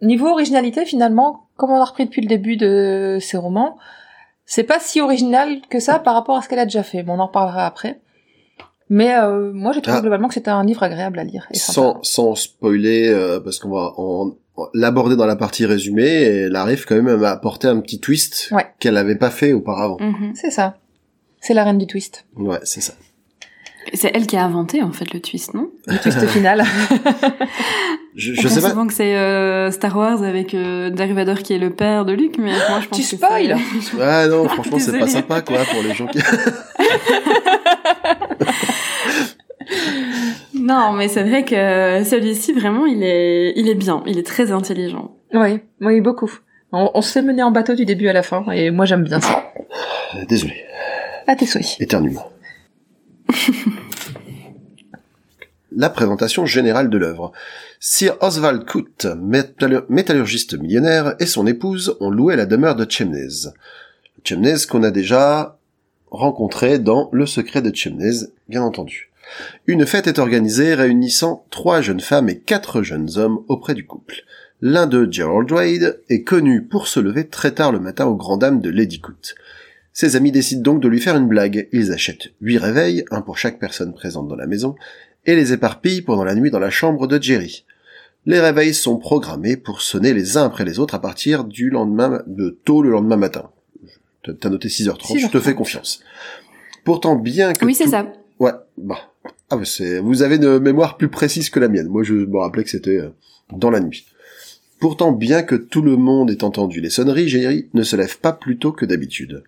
Niveau 0.00 0.28
originalité, 0.28 0.84
finalement, 0.84 1.48
comme 1.56 1.70
on 1.70 1.80
a 1.80 1.84
repris 1.84 2.04
depuis 2.04 2.22
le 2.22 2.28
début 2.28 2.56
de 2.56 3.18
ces 3.20 3.36
romans, 3.36 3.78
c'est 4.46 4.62
pas 4.62 4.78
si 4.78 5.00
original 5.00 5.60
que 5.68 5.80
ça 5.80 5.98
par 5.98 6.14
rapport 6.14 6.36
à 6.36 6.42
ce 6.42 6.48
qu'elle 6.48 6.60
a 6.60 6.64
déjà 6.64 6.84
fait. 6.84 7.02
Bon, 7.02 7.14
on 7.14 7.18
en 7.18 7.26
reparlera 7.26 7.66
après. 7.66 8.00
Mais 8.90 9.14
euh, 9.18 9.52
moi, 9.52 9.72
j'ai 9.72 9.82
trouvé 9.82 9.98
Ah. 9.98 10.00
globalement 10.00 10.28
que 10.28 10.34
c'était 10.34 10.50
un 10.50 10.64
livre 10.64 10.82
agréable 10.82 11.18
à 11.18 11.24
lire. 11.24 11.46
Et. 11.52 11.58
Sans 11.58 11.98
sans 12.02 12.34
spoiler, 12.34 13.08
euh, 13.08 13.38
parce 13.40 13.58
qu'on 13.58 13.70
va 13.70 13.92
en, 13.96 14.34
en- 14.56 14.68
l'aborder 14.74 15.14
dans 15.16 15.26
la 15.26 15.36
partie 15.36 15.66
résumée, 15.66 16.06
et 16.06 16.36
elle 16.46 16.56
arrive 16.56 16.84
quand 16.86 17.00
même 17.00 17.22
à 17.24 17.30
apporter 17.30 17.68
un 17.68 17.80
petit 17.80 18.00
twist 18.00 18.48
Ouais. 18.52 18.66
qu'elle 18.80 18.96
avait 18.96 19.16
pas 19.16 19.30
fait 19.30 19.52
auparavant. 19.52 19.98
Mhm. 20.00 20.32
C'est 20.34 20.50
ça. 20.50 20.76
C'est 21.40 21.54
la 21.54 21.64
reine 21.64 21.78
du 21.78 21.86
twist. 21.86 22.24
Ouais, 22.36 22.58
c'est 22.64 22.80
ça. 22.80 22.94
C'est 23.94 24.10
elle 24.14 24.26
qui 24.26 24.36
a 24.36 24.44
inventé 24.44 24.82
en 24.82 24.92
fait 24.92 25.14
le 25.14 25.20
twist, 25.20 25.54
non? 25.54 25.70
Le 25.86 25.96
twist 25.98 26.26
final. 26.26 26.62
Je, 28.14 28.32
On 28.32 28.34
je 28.34 28.42
pense 28.42 28.52
sais 28.52 28.60
pas. 28.62 28.70
souvent 28.70 28.86
que 28.88 28.92
c'est 28.92 29.16
euh, 29.16 29.70
Star 29.70 29.96
Wars 29.96 30.24
avec 30.24 30.52
euh, 30.52 30.90
Darth 30.90 31.12
Vader 31.12 31.36
qui 31.40 31.52
est 31.52 31.58
le 31.58 31.70
père 31.70 32.04
de 32.04 32.12
Luke, 32.12 32.36
mais 32.36 32.50
moi 32.68 32.80
je 32.80 32.88
pense 32.88 32.98
Tu 32.98 33.16
que 33.16 33.22
spoil 33.24 33.56
Ah 34.00 34.26
non, 34.28 34.48
franchement, 34.48 34.78
c'est 34.80 34.98
pas 34.98 35.06
sympa, 35.06 35.40
quoi, 35.42 35.58
pour 35.72 35.82
les 35.84 35.94
gens 35.94 36.06
qui. 36.08 36.18
Non, 40.68 40.92
mais 40.92 41.08
c'est 41.08 41.22
vrai 41.22 41.44
que 41.44 41.54
celui-ci 42.04 42.52
vraiment 42.52 42.84
il 42.86 43.02
est 43.02 43.52
il 43.56 43.68
est 43.68 43.74
bien, 43.74 44.02
il 44.06 44.18
est 44.18 44.26
très 44.26 44.52
intelligent. 44.52 45.14
oui, 45.32 45.60
oui, 45.80 46.00
beaucoup. 46.00 46.32
On, 46.72 46.90
on 46.94 47.00
se 47.02 47.12
fait 47.12 47.22
mener 47.22 47.42
en 47.42 47.50
bateau 47.50 47.74
du 47.74 47.84
début 47.86 48.08
à 48.08 48.12
la 48.12 48.22
fin, 48.22 48.44
et 48.50 48.70
moi 48.70 48.84
j'aime 48.84 49.04
bien 49.04 49.20
ça. 49.20 49.52
Euh, 50.14 50.24
Désolé, 50.28 50.54
À 51.26 51.34
tes 51.36 51.46
souhaits. 51.46 51.76
éternuement. 51.80 52.30
La 55.70 55.90
présentation 55.90 56.46
générale 56.46 56.88
de 56.90 56.98
l'œuvre. 56.98 57.32
Sir 57.78 58.16
Oswald 58.20 58.64
Coote, 58.64 59.06
métallur- 59.20 59.84
métallurgiste 59.88 60.58
millionnaire, 60.58 61.14
et 61.20 61.26
son 61.26 61.46
épouse 61.46 61.96
ont 62.00 62.10
loué 62.10 62.36
la 62.36 62.46
demeure 62.46 62.74
de 62.74 62.86
Chemnez. 62.90 63.50
Chemnez 64.24 64.54
qu'on 64.68 64.82
a 64.82 64.90
déjà 64.90 65.58
rencontré 66.10 66.78
dans 66.78 67.10
Le 67.12 67.26
secret 67.26 67.60
de 67.62 67.74
Chemnez, 67.74 68.26
bien 68.48 68.62
entendu. 68.62 69.07
Une 69.66 69.86
fête 69.86 70.06
est 70.06 70.18
organisée 70.18 70.74
réunissant 70.74 71.44
trois 71.50 71.80
jeunes 71.80 72.00
femmes 72.00 72.28
et 72.28 72.38
quatre 72.38 72.82
jeunes 72.82 73.10
hommes 73.16 73.44
auprès 73.48 73.74
du 73.74 73.86
couple. 73.86 74.22
L'un 74.60 74.86
d'eux, 74.86 75.06
Gerald 75.10 75.50
Wade, 75.52 76.00
est 76.08 76.22
connu 76.22 76.62
pour 76.64 76.88
se 76.88 76.98
lever 77.00 77.28
très 77.28 77.52
tard 77.52 77.70
le 77.72 77.78
matin 77.80 78.06
aux 78.06 78.16
grandes 78.16 78.40
dames 78.40 78.60
de 78.60 78.70
Lady 78.70 79.00
Coote. 79.00 79.34
Ses 79.92 80.16
amis 80.16 80.32
décident 80.32 80.62
donc 80.62 80.82
de 80.82 80.88
lui 80.88 81.00
faire 81.00 81.16
une 81.16 81.28
blague. 81.28 81.68
Ils 81.72 81.92
achètent 81.92 82.28
huit 82.40 82.58
réveils, 82.58 83.04
un 83.10 83.20
pour 83.20 83.38
chaque 83.38 83.58
personne 83.58 83.92
présente 83.94 84.28
dans 84.28 84.36
la 84.36 84.46
maison, 84.46 84.74
et 85.26 85.34
les 85.36 85.52
éparpillent 85.52 86.02
pendant 86.02 86.24
la 86.24 86.34
nuit 86.34 86.50
dans 86.50 86.58
la 86.60 86.70
chambre 86.70 87.06
de 87.06 87.20
Jerry. 87.22 87.64
Les 88.26 88.40
réveils 88.40 88.74
sont 88.74 88.96
programmés 88.98 89.56
pour 89.56 89.80
sonner 89.80 90.12
les 90.12 90.36
uns 90.36 90.44
après 90.44 90.64
les 90.64 90.78
autres 90.78 90.94
à 90.94 91.00
partir 91.00 91.44
du 91.44 91.70
lendemain, 91.70 92.22
de 92.26 92.58
tôt 92.64 92.82
le 92.82 92.90
lendemain 92.90 93.16
matin. 93.16 93.50
T'as 94.40 94.50
noté 94.50 94.68
6h30, 94.68 95.18
je 95.18 95.26
te 95.28 95.38
6h30. 95.38 95.40
fais 95.40 95.54
confiance. 95.54 96.00
Pourtant, 96.84 97.16
bien 97.16 97.52
que 97.54 97.64
Oui, 97.64 97.74
c'est 97.74 97.84
tout- 97.84 97.90
ça. 97.90 98.06
Ouais, 98.38 98.52
bah. 98.76 98.98
Ah, 99.50 99.58
c'est, 99.64 99.98
vous 100.00 100.22
avez 100.22 100.36
une 100.36 100.58
mémoire 100.58 100.96
plus 100.96 101.08
précise 101.08 101.48
que 101.48 101.58
la 101.58 101.68
mienne. 101.68 101.88
Moi, 101.88 102.02
je 102.02 102.14
me 102.14 102.38
rappelais 102.38 102.64
que 102.64 102.70
c'était 102.70 102.98
euh, 102.98 103.10
dans 103.50 103.70
la 103.70 103.80
nuit. 103.80 104.06
Pourtant, 104.78 105.10
bien 105.10 105.42
que 105.42 105.54
tout 105.54 105.82
le 105.82 105.96
monde 105.96 106.30
ait 106.30 106.44
entendu 106.44 106.80
les 106.80 106.90
sonneries, 106.90 107.28
Jerry 107.28 107.68
ne 107.74 107.82
se 107.82 107.96
lève 107.96 108.18
pas 108.18 108.32
plus 108.32 108.58
tôt 108.58 108.72
que 108.72 108.84
d'habitude. 108.84 109.42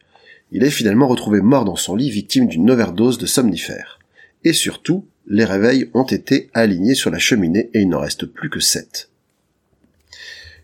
Il 0.52 0.64
est 0.64 0.70
finalement 0.70 1.06
retrouvé 1.06 1.40
mort 1.40 1.64
dans 1.64 1.76
son 1.76 1.94
lit, 1.94 2.10
victime 2.10 2.48
d'une 2.48 2.70
overdose 2.70 3.18
de 3.18 3.26
somnifères. 3.26 4.00
Et 4.42 4.52
surtout, 4.52 5.06
les 5.26 5.44
réveils 5.44 5.90
ont 5.94 6.04
été 6.04 6.50
alignés 6.54 6.94
sur 6.94 7.10
la 7.10 7.18
cheminée 7.18 7.70
et 7.74 7.82
il 7.82 7.88
n'en 7.88 8.00
reste 8.00 8.26
plus 8.26 8.50
que 8.50 8.58
sept. 8.58 9.10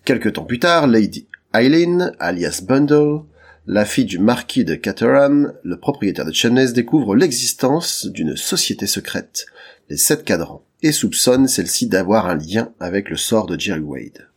Quelque 0.05 0.29
temps 0.29 0.45
plus 0.45 0.59
tard, 0.59 0.87
Lady 0.87 1.27
Eileen, 1.55 2.13
alias 2.19 2.63
Bundle, 2.67 3.21
la 3.67 3.85
fille 3.85 4.05
du 4.05 4.21
marquis 4.21 4.65
de 4.65 4.77
Caterham, 4.77 5.53
le 5.65 5.77
propriétaire 5.77 6.25
de 6.25 6.33
Chemnez, 6.33 6.73
découvre 6.73 7.17
l'existence 7.17 8.07
d'une 8.07 8.37
société 8.37 8.87
secrète, 8.87 9.47
les 9.91 9.97
Sept 9.97 10.25
Cadrans, 10.25 10.63
et 10.83 10.93
soupçonne 10.93 11.49
celle-ci 11.49 11.89
d'avoir 11.89 12.29
un 12.29 12.37
lien 12.37 12.73
avec 12.79 13.11
le 13.11 13.17
sort 13.17 13.47
de 13.47 13.59
Jerry 13.59 13.81
Wade. 13.81 14.29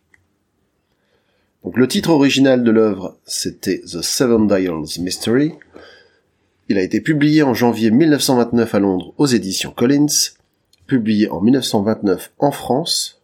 Donc 1.64 1.78
le 1.78 1.88
titre 1.88 2.10
original 2.10 2.64
de 2.64 2.72
l'œuvre, 2.72 3.20
c'était 3.26 3.82
The 3.82 4.02
Seven 4.02 4.48
Dials 4.48 5.00
Mystery. 5.00 5.54
Il 6.68 6.80
a 6.80 6.82
été 6.82 7.00
publié 7.00 7.44
en 7.44 7.54
janvier 7.54 7.92
1929 7.92 8.74
à 8.74 8.80
Londres 8.80 9.14
aux 9.18 9.28
éditions 9.28 9.72
Collins, 9.72 10.32
publié 10.88 11.30
en 11.30 11.42
1929 11.42 12.32
en 12.40 12.52
France. 12.52 13.22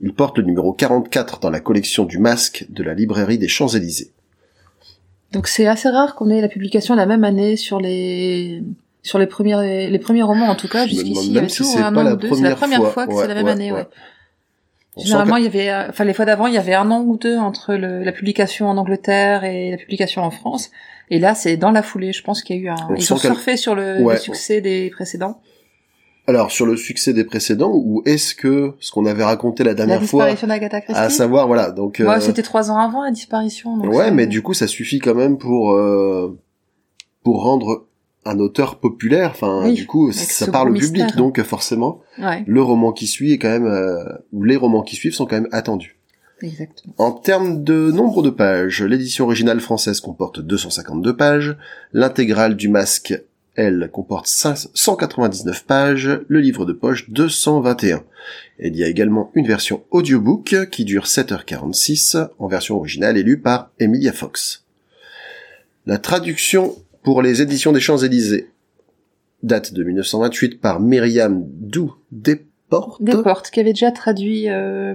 Il 0.00 0.14
porte 0.14 0.38
le 0.38 0.44
numéro 0.44 0.72
44 0.72 1.40
dans 1.40 1.50
la 1.50 1.60
collection 1.60 2.04
du 2.04 2.18
Masque 2.18 2.64
de 2.70 2.82
la 2.82 2.94
librairie 2.94 3.38
des 3.38 3.48
Champs-Élysées. 3.48 4.12
Donc 5.32 5.46
c'est 5.48 5.66
assez 5.66 5.88
rare 5.88 6.14
qu'on 6.14 6.30
ait 6.30 6.40
la 6.40 6.48
publication 6.48 6.94
la 6.94 7.06
même 7.06 7.24
année 7.24 7.56
sur 7.56 7.80
les 7.80 8.62
sur 9.02 9.18
les 9.18 9.26
premiers 9.26 9.88
les 9.90 9.98
premiers 9.98 10.22
romans 10.22 10.46
en 10.48 10.54
tout 10.56 10.68
cas 10.68 10.86
jusqu'ici 10.86 11.32
même 11.32 11.48
si 11.48 11.64
c'est 11.64 11.80
pas 11.80 11.90
la 11.90 12.14
deux. 12.16 12.28
Première 12.28 12.56
fois. 12.80 12.90
fois, 12.90 13.06
que 13.06 13.12
Ouais, 13.12 13.22
c'est 13.22 13.28
la 13.28 13.34
même 13.34 13.44
ouais, 13.46 13.52
année, 13.52 13.72
ouais. 13.72 13.86
Généralement, 14.96 15.36
il 15.36 15.44
y 15.44 15.46
avait, 15.46 15.72
enfin, 15.88 16.04
les 16.04 16.12
fois 16.12 16.24
d'avant, 16.24 16.48
il 16.48 16.54
y 16.54 16.58
avait 16.58 16.74
un 16.74 16.90
an 16.90 17.02
ou 17.02 17.16
deux 17.16 17.36
entre 17.38 17.74
le- 17.74 18.02
la 18.02 18.10
publication 18.10 18.68
en 18.68 18.76
Angleterre 18.76 19.44
et 19.44 19.70
la 19.70 19.76
publication 19.76 20.22
en 20.22 20.30
France. 20.32 20.70
Et 21.10 21.20
là, 21.20 21.36
c'est 21.36 21.56
dans 21.56 21.70
la 21.70 21.82
foulée. 21.82 22.12
Je 22.12 22.22
pense 22.24 22.42
qu'il 22.42 22.56
y 22.56 22.58
a 22.58 22.62
eu 22.62 22.68
un, 22.68 22.76
On 22.90 22.94
ils 22.96 23.12
ont 23.12 23.16
surfé 23.16 23.56
sur 23.56 23.76
le 23.76 24.16
succès 24.16 24.60
des 24.60 24.90
précédents. 24.90 25.40
Alors, 26.28 26.50
sur 26.50 26.66
le 26.66 26.76
succès 26.76 27.14
des 27.14 27.24
précédents, 27.24 27.72
ou 27.74 28.02
est-ce 28.04 28.34
que 28.34 28.74
ce 28.80 28.92
qu'on 28.92 29.06
avait 29.06 29.24
raconté 29.24 29.64
la 29.64 29.70
La 29.70 29.74
dernière 29.74 30.02
fois, 30.04 30.24
disparition 30.26 30.46
d'Agatha 30.46 30.82
Christie. 30.82 31.00
à 31.02 31.08
savoir, 31.08 31.46
voilà, 31.46 31.70
donc... 31.70 32.00
Moi, 32.00 32.18
euh, 32.18 32.20
c'était 32.20 32.42
trois 32.42 32.70
ans 32.70 32.76
avant 32.76 33.02
la 33.02 33.10
disparition. 33.10 33.78
donc 33.78 33.90
ouais, 33.94 34.10
mais 34.10 34.26
du 34.26 34.42
coup, 34.42 34.52
ça 34.52 34.66
suffit 34.66 34.98
quand 34.98 35.14
même 35.14 35.38
pour 35.38 35.72
euh, 35.72 36.38
pour 37.24 37.42
rendre 37.44 37.86
un 38.26 38.38
auteur 38.40 38.78
populaire. 38.78 39.30
Enfin, 39.30 39.62
Oui, 39.64 39.72
du 39.72 39.86
coup, 39.86 40.12
ça 40.12 40.50
parle 40.52 40.68
au 40.68 40.74
public, 40.74 40.92
mystère. 40.92 41.16
donc 41.16 41.40
forcément, 41.44 42.02
Ouais, 42.18 42.44
le 42.46 42.60
roman 42.62 42.92
qui 42.92 43.06
suit 43.06 43.32
est 43.32 43.38
quand 43.38 43.48
même, 43.48 43.66
euh, 43.66 44.04
ou 44.34 44.44
les 44.44 44.56
romans 44.56 44.82
qui 44.82 44.96
suivent 44.96 45.14
sont 45.14 45.24
quand 45.24 45.36
même 45.36 45.48
attendus. 45.50 45.96
exactement. 46.42 46.92
En 46.98 47.12
termes 47.12 47.64
de 47.64 47.90
nombre 47.90 48.22
de 48.22 48.28
pages, 48.28 48.82
l'édition 48.82 49.24
originale 49.24 49.60
française 49.60 50.00
comporte 50.02 50.40
252 50.40 51.16
pages, 51.16 51.56
l'intégrale 51.94 52.54
du 52.54 52.68
masque, 52.68 53.18
elle, 53.58 53.90
comporte 53.92 54.28
5 54.28 54.68
199 54.72 55.64
pages, 55.64 56.20
le 56.28 56.40
livre 56.40 56.64
de 56.64 56.72
poche 56.72 57.10
221. 57.10 58.04
Et 58.60 58.68
il 58.68 58.76
y 58.76 58.84
a 58.84 58.88
également 58.88 59.32
une 59.34 59.48
version 59.48 59.82
audiobook 59.90 60.68
qui 60.70 60.84
dure 60.84 61.06
7h46, 61.06 62.28
en 62.38 62.46
version 62.46 62.76
originale 62.76 63.18
et 63.18 63.24
lue 63.24 63.40
par 63.40 63.72
Emilia 63.80 64.12
Fox. 64.12 64.64
La 65.86 65.98
traduction 65.98 66.76
pour 67.02 67.20
les 67.20 67.42
éditions 67.42 67.72
des 67.72 67.80
Champs-Élysées 67.80 68.48
date 69.42 69.72
de 69.74 69.82
1928 69.82 70.60
par 70.60 70.78
Myriam 70.78 71.44
Dou 71.44 71.94
Desportes. 72.12 73.02
Desportes, 73.02 73.50
qui 73.50 73.58
avait 73.58 73.72
déjà 73.72 73.90
traduit 73.90 74.48
euh, 74.48 74.94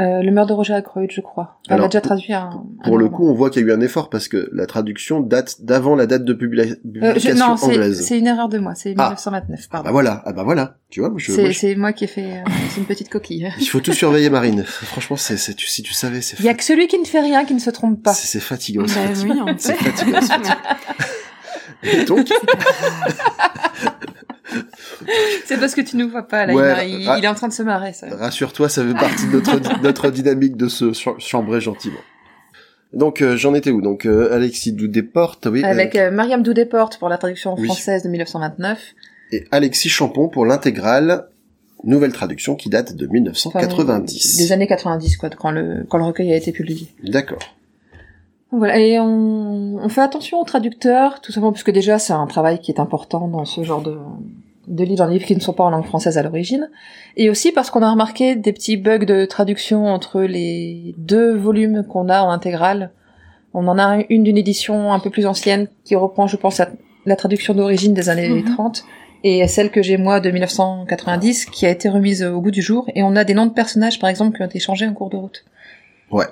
euh, 0.00 0.22
le 0.22 0.30
meurtre 0.30 0.48
de 0.50 0.54
Roger 0.54 0.72
Ackroyd, 0.74 1.10
je 1.12 1.20
crois. 1.20 1.58
Elle 1.68 1.74
Alors, 1.74 1.86
a 1.86 1.88
déjà 1.88 2.00
pour- 2.00 2.08
traduit 2.08 2.32
un. 2.32 2.48
Pour 2.84 2.94
un 2.94 2.98
le 2.98 3.04
roman. 3.04 3.16
coup, 3.16 3.28
on 3.28 3.34
voit 3.34 3.50
qu'il 3.50 3.60
y 3.62 3.64
a 3.64 3.68
eu 3.68 3.72
un 3.72 3.80
effort 3.80 4.08
parce 4.10 4.26
que 4.28 4.48
la 4.52 4.66
traduction 4.66 5.20
date 5.20 5.56
d'avant 5.62 5.94
la 5.96 6.06
date 6.06 6.24
de 6.24 6.32
publi- 6.34 6.60
Euh, 6.60 6.66
je- 6.66 6.74
publication 7.12 7.48
non, 7.48 7.56
c'est 7.56 7.66
anglaise. 7.66 8.02
c'est 8.06 8.18
une 8.18 8.26
erreur 8.26 8.48
de 8.48 8.58
moi. 8.58 8.74
C'est 8.74 8.94
Ah. 8.96 9.02
1929, 9.10 9.60
Ah 9.64 9.66
pardon. 9.70 9.84
bah 9.84 9.92
voilà, 9.92 10.22
ah 10.24 10.32
bah 10.32 10.42
voilà. 10.44 10.76
Tu 10.88 11.00
vois, 11.00 11.08
c'est 11.18 11.32
moi, 11.42 11.50
je- 11.50 11.58
c'est 11.58 11.74
moi 11.74 11.92
qui 11.92 12.04
ai 12.04 12.06
fait. 12.06 12.22
euh, 12.38 12.50
c'est 12.70 12.80
une 12.80 12.86
petite 12.86 13.08
coquille. 13.10 13.50
il 13.60 13.66
faut 13.66 13.80
tout 13.80 13.92
surveiller, 13.92 14.30
Marine. 14.30 14.64
Franchement, 14.64 15.16
c'est, 15.16 15.36
si 15.36 15.54
tu 15.82 15.92
savais, 15.92 16.20
c'est, 16.22 16.38
Il 16.38 16.44
y 16.46 16.48
a 16.48 16.54
que 16.54 16.64
celui 16.64 16.86
qui 16.88 16.98
ne 16.98 17.04
fait 17.04 17.20
rien 17.20 17.44
qui 17.44 17.54
ne 17.54 17.58
se 17.60 17.70
trompe 17.70 18.02
pas. 18.02 18.14
c'est, 18.14 18.26
c'est 18.26 18.40
fatigant. 18.40 18.84
C'est 18.86 18.98
fatigant. 19.06 19.34
oui, 19.34 19.40
en 19.42 19.58
fait. 19.58 19.72
fatigant, 19.74 20.20
c'est 20.22 20.26
fatigant. 20.32 20.54
Et 21.82 22.04
donc, 22.04 22.28
C'est 25.46 25.58
parce 25.58 25.74
que 25.74 25.80
tu 25.80 25.96
nous 25.96 26.08
vois 26.08 26.22
pas 26.28 26.46
là. 26.46 26.54
Ouais, 26.54 26.90
il, 26.90 27.24
est 27.24 27.28
en 27.28 27.34
train 27.34 27.48
de 27.48 27.52
se 27.52 27.62
marrer. 27.62 27.92
Ça. 27.92 28.06
rassure-toi, 28.14 28.68
ça 28.68 28.84
fait 28.84 28.92
partie 28.94 29.26
de 29.26 29.32
notre, 29.32 29.80
notre 29.82 30.10
dynamique 30.10 30.56
de 30.56 30.68
se 30.68 30.92
ch- 30.92 31.14
chambrer 31.18 31.60
gentiment. 31.60 31.98
Donc, 32.92 33.22
euh, 33.22 33.36
j'en 33.36 33.54
étais 33.54 33.70
où? 33.70 33.80
Donc, 33.80 34.04
euh, 34.04 34.34
Alexis 34.34 34.72
Doudéporte, 34.72 35.46
oui, 35.50 35.64
Avec 35.64 35.96
euh, 35.96 36.08
euh, 36.08 36.10
Mariam 36.10 36.42
Doudeporte 36.42 36.98
pour 36.98 37.08
la 37.08 37.16
traduction 37.18 37.54
Oui. 37.58 37.64
française 37.66 38.02
de 38.02 38.08
1929. 38.10 38.78
et 39.32 39.46
Alexis 39.50 39.88
Champon 39.88 40.28
pour 40.28 40.44
l'intégrale, 40.44 41.28
nouvelle 41.84 42.12
traduction 42.12 42.54
qui 42.54 42.68
date 42.68 42.94
de 42.94 43.06
Enfin, 43.06 43.12
1990. 43.14 44.36
Des 44.36 44.52
années 44.52 44.66
90, 44.66 45.16
quoi, 45.16 45.30
quand 45.30 45.50
le, 45.50 45.84
quand 45.88 45.96
le 45.98 46.04
recueil 46.04 46.32
a 46.32 46.36
été 46.36 46.52
publié. 46.52 46.88
D'accord. 47.02 47.56
Voilà, 48.52 48.78
et 48.78 49.00
on, 49.00 49.78
on 49.82 49.88
fait 49.88 50.02
attention 50.02 50.38
aux 50.40 50.44
traducteurs, 50.44 51.20
tout 51.20 51.32
simplement 51.32 51.52
parce 51.52 51.64
que 51.64 51.70
déjà 51.70 51.98
c'est 51.98 52.12
un 52.12 52.26
travail 52.26 52.58
qui 52.60 52.70
est 52.70 52.80
important 52.80 53.26
dans 53.26 53.46
ce 53.46 53.64
genre 53.64 53.80
de, 53.80 53.96
de 54.68 54.84
livres, 54.84 54.98
dans 54.98 55.06
les 55.06 55.14
livres 55.14 55.26
qui 55.26 55.34
ne 55.34 55.40
sont 55.40 55.54
pas 55.54 55.64
en 55.64 55.70
langue 55.70 55.86
française 55.86 56.18
à 56.18 56.22
l'origine, 56.22 56.70
et 57.16 57.30
aussi 57.30 57.50
parce 57.50 57.70
qu'on 57.70 57.80
a 57.82 57.90
remarqué 57.90 58.36
des 58.36 58.52
petits 58.52 58.76
bugs 58.76 59.06
de 59.06 59.24
traduction 59.24 59.86
entre 59.86 60.20
les 60.20 60.94
deux 60.98 61.34
volumes 61.34 61.84
qu'on 61.88 62.08
a 62.10 62.22
en 62.22 62.30
intégrale. 62.30 62.90
On 63.54 63.66
en 63.68 63.78
a 63.78 64.02
une 64.10 64.22
d'une 64.22 64.36
édition 64.38 64.92
un 64.92 64.98
peu 64.98 65.08
plus 65.10 65.26
ancienne 65.26 65.68
qui 65.84 65.96
reprend, 65.96 66.26
je 66.26 66.36
pense, 66.36 66.58
la, 66.58 66.68
la 67.06 67.16
traduction 67.16 67.54
d'origine 67.54 67.94
des 67.94 68.08
années 68.10 68.28
Mhm. 68.28 68.54
30, 68.54 68.84
et 69.24 69.46
celle 69.48 69.70
que 69.70 69.82
j'ai 69.82 69.96
moi 69.96 70.20
de 70.20 70.30
1990 70.30 71.46
qui 71.46 71.64
a 71.64 71.70
été 71.70 71.88
remise 71.88 72.22
au 72.22 72.40
goût 72.40 72.50
du 72.50 72.60
jour, 72.62 72.86
et 72.94 73.02
on 73.02 73.16
a 73.16 73.24
des 73.24 73.32
noms 73.34 73.46
de 73.46 73.52
personnages 73.52 73.98
par 73.98 74.10
exemple 74.10 74.36
qui 74.36 74.42
ont 74.42 74.46
été 74.46 74.58
changés 74.58 74.86
en 74.86 74.92
cours 74.92 75.10
de 75.10 75.16
route. 75.16 75.44
Ouais. 76.10 76.26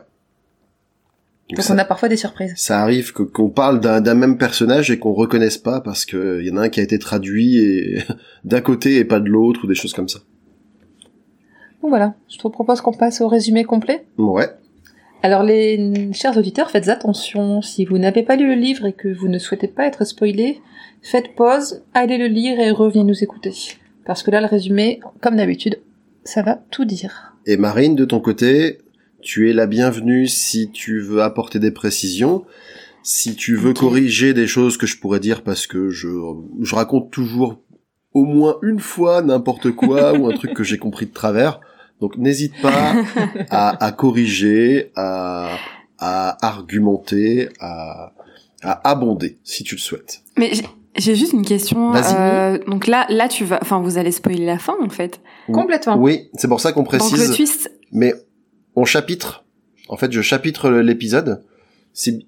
Donc 1.51 1.59
Donc 1.59 1.65
ça, 1.67 1.75
on 1.75 1.79
a 1.79 1.85
parfois 1.85 2.09
des 2.09 2.17
surprises. 2.17 2.53
ça 2.57 2.81
arrive 2.81 3.13
que 3.13 3.23
qu'on 3.23 3.51
parle 3.51 3.81
d'un 3.81 4.15
même 4.15 4.39
personnage 4.39 4.91
et 4.91 4.99
qu'on 4.99 5.13
reconnaisse 5.13 5.59
pas 5.59 5.81
parce 5.81 6.05
que 6.05 6.41
il 6.41 6.47
y 6.49 6.51
en 6.51 6.57
a 6.57 6.63
un 6.63 6.69
qui 6.69 6.81
a 6.81 6.83
été 6.83 6.99
traduit 6.99 7.59
et 7.59 7.99
d'un 8.45 8.61
côté 8.61 8.97
et 8.97 9.05
pas 9.05 9.21
de 9.21 9.29
l'autre 9.29 9.61
ou 9.65 9.67
des 9.67 9.75
choses 9.75 9.93
comme 9.93 10.09
ça. 10.09 10.21
Donc 11.83 11.91
voilà, 11.91 12.15
je 12.29 12.37
te 12.39 12.47
propose 12.49 12.81
qu'on 12.81 12.93
passe 12.93 13.21
au 13.21 13.29
résumé 13.29 13.65
complet. 13.65 14.05
Ouais. 14.19 14.49
Alors 15.23 15.43
les 15.43 16.11
chers 16.13 16.37
auditeurs, 16.37 16.71
faites 16.71 16.89
attention, 16.89 17.63
si 17.63 17.85
vous 17.85 17.99
n'avez 17.99 18.23
pas 18.23 18.37
lu 18.37 18.47
le 18.47 18.55
livre 18.55 18.87
et 18.87 18.93
que 18.93 19.09
vous 19.09 19.29
ne 19.29 19.39
souhaitez 19.39 19.69
pas 19.69 19.87
être 19.87 20.05
spoilé, 20.05 20.61
faites 21.03 21.35
pause, 21.35 21.83
allez 21.95 22.17
le 22.17 22.27
lire 22.27 22.59
et 22.59 22.71
revenez 22.71 23.05
nous 23.05 23.23
écouter. 23.23 23.53
Parce 24.07 24.23
que 24.23 24.31
là, 24.31 24.41
le 24.41 24.47
résumé, 24.47 25.01
comme 25.21 25.37
d'habitude, 25.37 25.81
ça 26.25 26.43
va 26.43 26.63
tout 26.71 26.85
dire. 26.85 27.35
Et 27.47 27.57
Marine, 27.57 27.97
de 27.97 28.05
ton 28.05 28.21
côté, 28.21 28.79
tu 29.23 29.51
es 29.51 29.53
la 29.53 29.67
bienvenue 29.67 30.27
si 30.27 30.71
tu 30.71 31.01
veux 31.01 31.23
apporter 31.23 31.59
des 31.59 31.71
précisions, 31.71 32.45
si 33.03 33.35
tu 33.37 33.57
veux 33.57 33.73
corriger 33.73 34.35
des 34.35 34.47
choses 34.47 34.77
que 34.77 34.87
je 34.87 34.99
pourrais 34.99 35.21
dire 35.21 35.43
parce 35.43 35.67
que 35.67 35.91
je, 35.91 36.09
je 36.61 36.75
raconte 36.75 37.11
toujours 37.11 37.61
au 38.13 38.25
moins 38.25 38.57
une 38.63 38.81
fois 38.81 39.23
n'importe 39.23 39.71
quoi 39.71 40.13
ou 40.19 40.29
un 40.29 40.33
truc 40.35 40.53
que 40.55 40.65
j'ai 40.65 40.79
compris 40.79 41.07
de 41.07 41.13
travers. 41.13 41.61
Donc 42.01 42.17
n'hésite 42.17 42.55
pas 42.63 42.95
à, 43.51 43.85
à 43.85 43.93
corriger, 43.93 44.91
à, 44.97 45.57
à 45.99 46.47
argumenter, 46.47 47.49
à, 47.61 48.13
à 48.63 48.91
abonder 48.91 49.39
si 49.45 49.65
tu 49.65 49.75
le 49.77 49.81
souhaites. 49.81 50.21
Mais 50.39 50.51
j'ai- 50.55 50.67
j'ai 50.97 51.15
juste 51.15 51.33
une 51.35 51.45
question. 51.47 51.93
Vas-y. 51.93 52.15
euh, 52.19 52.59
donc 52.67 52.89
là, 52.89 53.07
là, 53.11 53.29
tu 53.29 53.45
vas, 53.45 53.61
enfin, 53.63 53.81
vous 53.81 53.97
allez 53.97 54.11
spoiler 54.11 54.45
la 54.45 54.59
fin 54.59 54.75
en 54.83 54.89
fait. 54.89 55.21
Complètement. 55.47 55.97
Oui, 55.97 56.29
c'est 56.35 56.49
pour 56.49 56.61
ça 56.61 56.73
qu'on 56.73 56.83
Donc 56.83 56.93
le 56.93 56.99
précise. 56.99 57.31
twist, 57.37 57.71
mais 57.93 58.13
on 58.81 58.85
chapitre. 58.85 59.45
En 59.89 59.97
fait, 59.97 60.13
je 60.13 60.23
chapitre 60.23 60.71
l'épisode. 60.71 61.43
Si, 61.93 62.25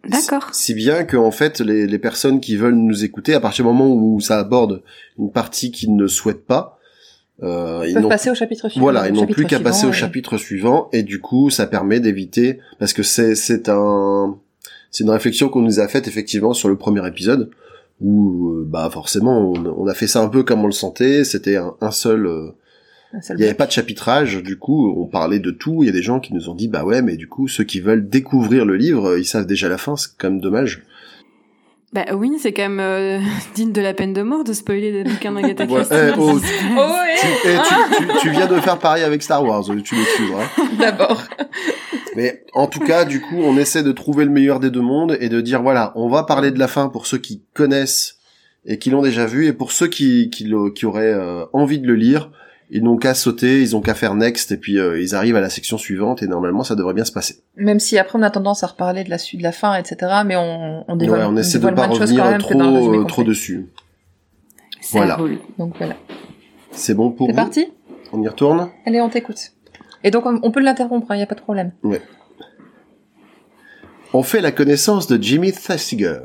bien 0.74 1.04
que 1.04 1.16
en 1.16 1.30
fait, 1.30 1.60
les, 1.60 1.86
les 1.86 1.98
personnes 1.98 2.40
qui 2.40 2.56
veulent 2.56 2.74
nous 2.74 3.04
écouter, 3.04 3.32
à 3.34 3.40
partir 3.40 3.64
du 3.64 3.70
moment 3.70 3.88
où 3.94 4.20
ça 4.20 4.38
aborde 4.38 4.82
une 5.18 5.30
partie 5.30 5.70
qu'ils 5.70 5.94
ne 5.94 6.06
souhaitent 6.08 6.46
pas, 6.46 6.78
euh, 7.42 7.82
Ils 7.84 7.90
ils 7.90 7.94
peuvent 7.94 8.08
passer 8.08 8.30
au 8.30 8.34
chapitre 8.34 8.68
suivant. 8.68 8.84
voilà, 8.84 9.08
ils 9.08 9.14
n'ont 9.14 9.26
plus 9.26 9.46
qu'à 9.46 9.60
passer 9.60 9.86
au 9.86 9.92
chapitre 9.92 10.36
suivant, 10.36 10.88
et 10.92 11.02
du 11.02 11.20
coup, 11.20 11.48
ça 11.50 11.66
permet 11.66 12.00
d'éviter, 12.00 12.58
parce 12.78 12.92
que 12.92 13.02
c'est 13.02 13.34
c'est 13.34 13.68
un 13.68 14.36
c'est 14.90 15.04
une 15.04 15.10
réflexion 15.10 15.48
qu'on 15.48 15.62
nous 15.62 15.80
a 15.80 15.88
faite 15.88 16.06
effectivement 16.06 16.52
sur 16.52 16.68
le 16.68 16.76
premier 16.76 17.06
épisode, 17.06 17.50
où 18.00 18.50
euh, 18.50 18.64
bah 18.68 18.90
forcément 18.92 19.40
on, 19.40 19.54
on 19.54 19.86
a 19.86 19.94
fait 19.94 20.06
ça 20.06 20.20
un 20.20 20.28
peu 20.28 20.42
comme 20.42 20.62
on 20.62 20.66
le 20.66 20.72
sentait, 20.72 21.24
c'était 21.24 21.56
un, 21.56 21.74
un 21.80 21.90
seul 21.90 22.26
euh, 22.26 22.48
un 22.48 22.50
seul 22.50 22.60
il 23.30 23.36
n'y 23.36 23.44
avait 23.44 23.54
pas 23.54 23.66
de 23.66 23.72
chapitrage, 23.72 24.42
du 24.42 24.58
coup, 24.58 24.94
on 24.96 25.06
parlait 25.06 25.38
de 25.38 25.50
tout. 25.50 25.82
Il 25.82 25.86
y 25.86 25.88
a 25.88 25.92
des 25.92 26.02
gens 26.02 26.20
qui 26.20 26.32
nous 26.34 26.48
ont 26.48 26.54
dit, 26.54 26.68
bah 26.68 26.84
ouais, 26.84 27.02
mais 27.02 27.16
du 27.16 27.28
coup, 27.28 27.48
ceux 27.48 27.64
qui 27.64 27.80
veulent 27.80 28.08
découvrir 28.08 28.64
le 28.64 28.76
livre, 28.76 29.18
ils 29.18 29.24
savent 29.24 29.46
déjà 29.46 29.68
la 29.68 29.78
fin, 29.78 29.96
c'est 29.96 30.10
quand 30.18 30.30
même 30.30 30.40
dommage. 30.40 30.82
bah 31.92 32.06
oui, 32.14 32.32
c'est 32.38 32.52
quand 32.52 32.62
même 32.62 32.80
euh, 32.80 33.18
digne 33.54 33.72
de 33.72 33.80
la 33.82 33.92
peine 33.92 34.12
de 34.14 34.22
mort 34.22 34.44
de 34.44 34.52
spoiler 34.54 34.92
des 34.92 35.04
bouquins 35.04 35.32
d'Agatha. 35.32 35.66
Christie. 35.68 35.94
Eh, 35.94 36.12
oh, 36.18 36.32
Oh 36.36 36.38
tu, 36.40 36.46
ouais 36.76 37.16
eh, 37.44 37.58
tu, 37.68 38.06
tu- 38.06 38.18
tu 38.20 38.30
viens 38.30 38.46
de 38.46 38.58
faire 38.60 38.78
pareil 38.78 39.02
avec 39.04 39.22
Star 39.22 39.44
Wars, 39.44 39.62
tu 39.64 39.94
m'excuses. 39.94 40.30
Hein. 40.34 40.64
D'abord. 40.78 41.22
Mais 42.16 42.44
en 42.54 42.66
tout 42.66 42.80
cas, 42.80 43.04
du 43.04 43.20
coup, 43.20 43.36
on 43.38 43.56
essaie 43.56 43.82
de 43.82 43.92
trouver 43.92 44.24
le 44.24 44.30
meilleur 44.30 44.60
des 44.60 44.70
deux 44.70 44.80
mondes 44.82 45.16
et 45.20 45.28
de 45.28 45.40
dire, 45.40 45.62
voilà, 45.62 45.92
on 45.96 46.08
va 46.08 46.24
parler 46.24 46.50
de 46.50 46.58
la 46.58 46.68
fin 46.68 46.88
pour 46.88 47.06
ceux 47.06 47.18
qui 47.18 47.42
connaissent 47.54 48.16
et 48.64 48.78
qui 48.78 48.90
l'ont 48.90 49.02
déjà 49.02 49.26
vu, 49.26 49.46
et 49.46 49.52
pour 49.52 49.72
ceux 49.72 49.88
qui, 49.88 50.30
qui, 50.30 50.52
qui 50.74 50.86
auraient 50.86 51.12
euh, 51.12 51.44
envie 51.52 51.80
de 51.80 51.86
le 51.86 51.96
lire, 51.96 52.30
ils 52.74 52.82
n'ont 52.82 52.96
qu'à 52.96 53.12
sauter, 53.14 53.60
ils 53.60 53.76
ont 53.76 53.80
qu'à 53.82 53.94
faire 53.94 54.14
next, 54.14 54.50
et 54.50 54.56
puis 54.56 54.78
euh, 54.78 55.00
ils 55.00 55.14
arrivent 55.14 55.36
à 55.36 55.40
la 55.40 55.50
section 55.50 55.76
suivante, 55.78 56.22
et 56.22 56.26
normalement, 56.26 56.64
ça 56.64 56.74
devrait 56.74 56.94
bien 56.94 57.04
se 57.04 57.12
passer. 57.12 57.42
Même 57.56 57.78
si 57.78 57.98
après 57.98 58.18
on 58.18 58.22
a 58.22 58.30
tendance 58.30 58.64
à 58.64 58.66
reparler 58.68 59.04
de 59.04 59.10
la 59.10 59.18
suite, 59.18 59.40
de 59.40 59.44
la 59.44 59.52
fin, 59.52 59.74
etc. 59.76 59.96
Mais 60.26 60.36
on, 60.36 60.84
on 60.88 60.96
dévoile, 60.96 61.20
ouais, 61.20 61.26
on 61.28 61.36
essaie 61.36 61.58
de 61.58 61.68
pas 61.70 61.86
revenir 61.86 62.24
même 62.24 62.40
trop, 62.40 62.94
euh, 63.00 63.04
trop 63.04 63.24
dessus. 63.24 63.68
Ça 64.80 64.98
Voilà. 64.98 65.16
roule. 65.16 65.38
Donc 65.58 65.74
voilà. 65.78 65.94
C'est 66.70 66.94
bon 66.94 67.10
pour 67.10 67.26
C'est 67.26 67.32
vous? 67.32 67.36
parti? 67.36 67.66
On 68.12 68.22
y 68.22 68.28
retourne? 68.28 68.68
Allez, 68.86 69.00
on 69.00 69.08
t'écoute. 69.10 69.52
Et 70.04 70.10
donc 70.10 70.26
on, 70.26 70.40
on 70.42 70.50
peut 70.50 70.60
l'interrompre, 70.60 71.06
il 71.10 71.16
n'y 71.18 71.22
a 71.22 71.26
pas 71.26 71.34
de 71.36 71.40
problème. 71.42 71.72
On 74.14 74.22
fait 74.22 74.40
la 74.42 74.52
connaissance 74.52 75.06
de 75.06 75.20
Jimmy 75.22 75.52
Thesiger. 75.52 76.18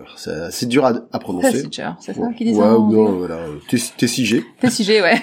C'est 0.52 0.68
dur 0.68 0.86
à, 0.86 0.94
à 1.12 1.20
prononcer. 1.20 1.64
Thesiger, 1.64 1.92
c'est 2.02 2.14
ça 2.14 2.20
Ouais, 2.22 2.36
qui 2.36 2.44
disait 2.44 2.60
ouais, 2.60 2.66
en 2.68 2.88
non, 2.90 3.12
voilà. 3.20 3.40
T- 3.70 3.78
TCG. 3.98 4.44
Thesiger, 4.60 5.02
ouais. 5.02 5.22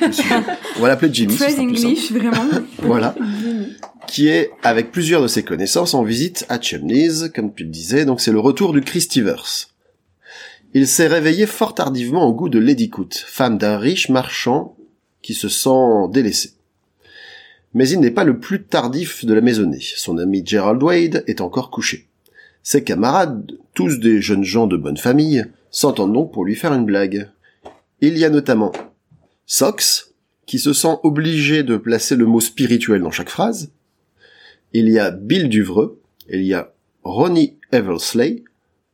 On 0.79 0.81
va 0.81 0.89
l'appeler 0.89 1.13
Jimmy. 1.13 1.35
Très 1.37 1.59
English, 1.59 2.11
vraiment. 2.11 2.49
Voilà. 2.79 3.15
qui 4.07 4.29
est, 4.29 4.51
avec 4.63 4.93
plusieurs 4.93 5.21
de 5.23 5.27
ses 5.29 5.43
connaissances, 5.43 5.93
en 5.95 6.05
visite 6.05 6.47
à 6.49 6.59
Chimneys, 6.61 7.29
comme 7.35 7.53
tu 7.53 7.65
le 7.65 7.71
disais, 7.71 8.05
donc 8.07 8.21
c'est 8.21 8.33
le 8.33 8.41
retour 8.41 8.73
du 8.73 8.81
Christiverse. 8.81 9.75
Il 10.73 10.89
s'est 10.89 11.07
réveillé 11.07 11.47
fort 11.47 11.75
tardivement 11.75 12.27
au 12.27 12.33
goût 12.33 12.49
de 12.49 12.59
Lady 12.59 12.89
Coot, 12.89 13.15
femme 13.15 13.59
d'un 13.59 13.79
riche 13.79 14.09
marchand 14.09 14.75
qui 15.23 15.35
se 15.35 15.49
sent 15.49 16.09
délaissé. 16.11 16.53
Mais 17.75 17.89
il 17.89 18.01
n'est 18.01 18.11
pas 18.11 18.25
le 18.25 18.39
plus 18.39 18.63
tardif 18.65 19.25
de 19.25 19.35
la 19.35 19.41
maisonnée. 19.41 19.83
Son 19.97 20.19
ami 20.19 20.43
Gerald 20.45 20.83
Wade 20.83 21.25
est 21.27 21.41
encore 21.41 21.71
couché. 21.71 22.09
Ses 22.65 22.83
camarades, 22.83 23.53
tous 23.75 24.01
des 24.01 24.23
jeunes 24.23 24.43
gens 24.43 24.67
de 24.67 24.79
bonne 24.79 24.97
famille, 24.97 25.45
s'entendent 25.71 26.15
donc 26.15 26.33
pour 26.33 26.47
lui 26.47 26.57
faire 26.57 26.73
une 26.73 26.87
blague. 26.87 27.31
Il 28.01 28.17
y 28.17 28.25
a 28.25 28.31
notamment 28.31 28.73
Sox, 29.45 30.15
qui 30.47 30.59
se 30.59 30.73
sent 30.73 30.97
obligé 31.03 31.63
de 31.63 31.77
placer 31.77 32.17
le 32.17 32.25
mot 32.25 32.41
spirituel 32.41 33.03
dans 33.03 33.11
chaque 33.11 33.29
phrase. 33.29 33.71
Il 34.73 34.89
y 34.89 34.99
a 34.99 35.11
Bill 35.11 35.51
Duvreux, 35.51 36.01
il 36.31 36.43
y 36.43 36.55
a 36.55 36.73
Ronnie 37.03 37.59
Eversley, 37.71 38.45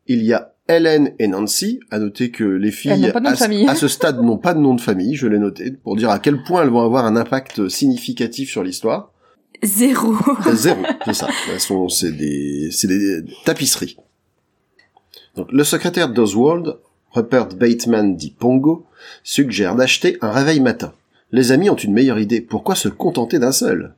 il 0.08 0.24
y 0.24 0.32
a 0.32 0.52
Helen 0.66 1.12
et 1.20 1.28
Nancy, 1.28 1.78
à 1.92 2.00
noter 2.00 2.32
que 2.32 2.42
les 2.42 2.72
filles 2.72 3.12
à 3.68 3.74
ce 3.76 3.86
stade 3.86 4.20
n'ont 4.20 4.38
pas 4.38 4.54
de 4.54 4.60
nom 4.60 4.74
de 4.74 4.80
famille, 4.80 5.14
je 5.14 5.28
l'ai 5.28 5.38
noté, 5.38 5.70
pour 5.70 5.94
dire 5.94 6.10
à 6.10 6.18
quel 6.18 6.42
point 6.42 6.62
elles 6.62 6.70
vont 6.70 6.82
avoir 6.84 7.04
un 7.06 7.14
impact 7.14 7.68
significatif 7.68 8.50
sur 8.50 8.64
l'histoire. 8.64 9.12
Zéro. 9.62 10.14
Zéro, 10.52 10.82
c'est 11.04 11.14
ça. 11.14 11.28
Elles 11.52 11.60
sont, 11.60 11.88
c'est 11.88 12.12
des, 12.12 12.70
c'est 12.70 12.88
des 12.88 13.24
tapisseries. 13.44 13.96
Donc, 15.36 15.52
le 15.52 15.64
secrétaire 15.64 16.08
d'Oswald, 16.08 16.76
Rupert 17.12 17.48
Bateman 17.48 18.16
dit 18.16 18.34
Pongo, 18.36 18.86
suggère 19.22 19.76
d'acheter 19.76 20.18
un 20.20 20.30
réveil 20.30 20.60
matin. 20.60 20.92
Les 21.32 21.52
amis 21.52 21.70
ont 21.70 21.76
une 21.76 21.92
meilleure 21.92 22.18
idée. 22.18 22.40
Pourquoi 22.40 22.74
se 22.74 22.88
contenter 22.88 23.38
d'un 23.38 23.52
seul? 23.52 23.94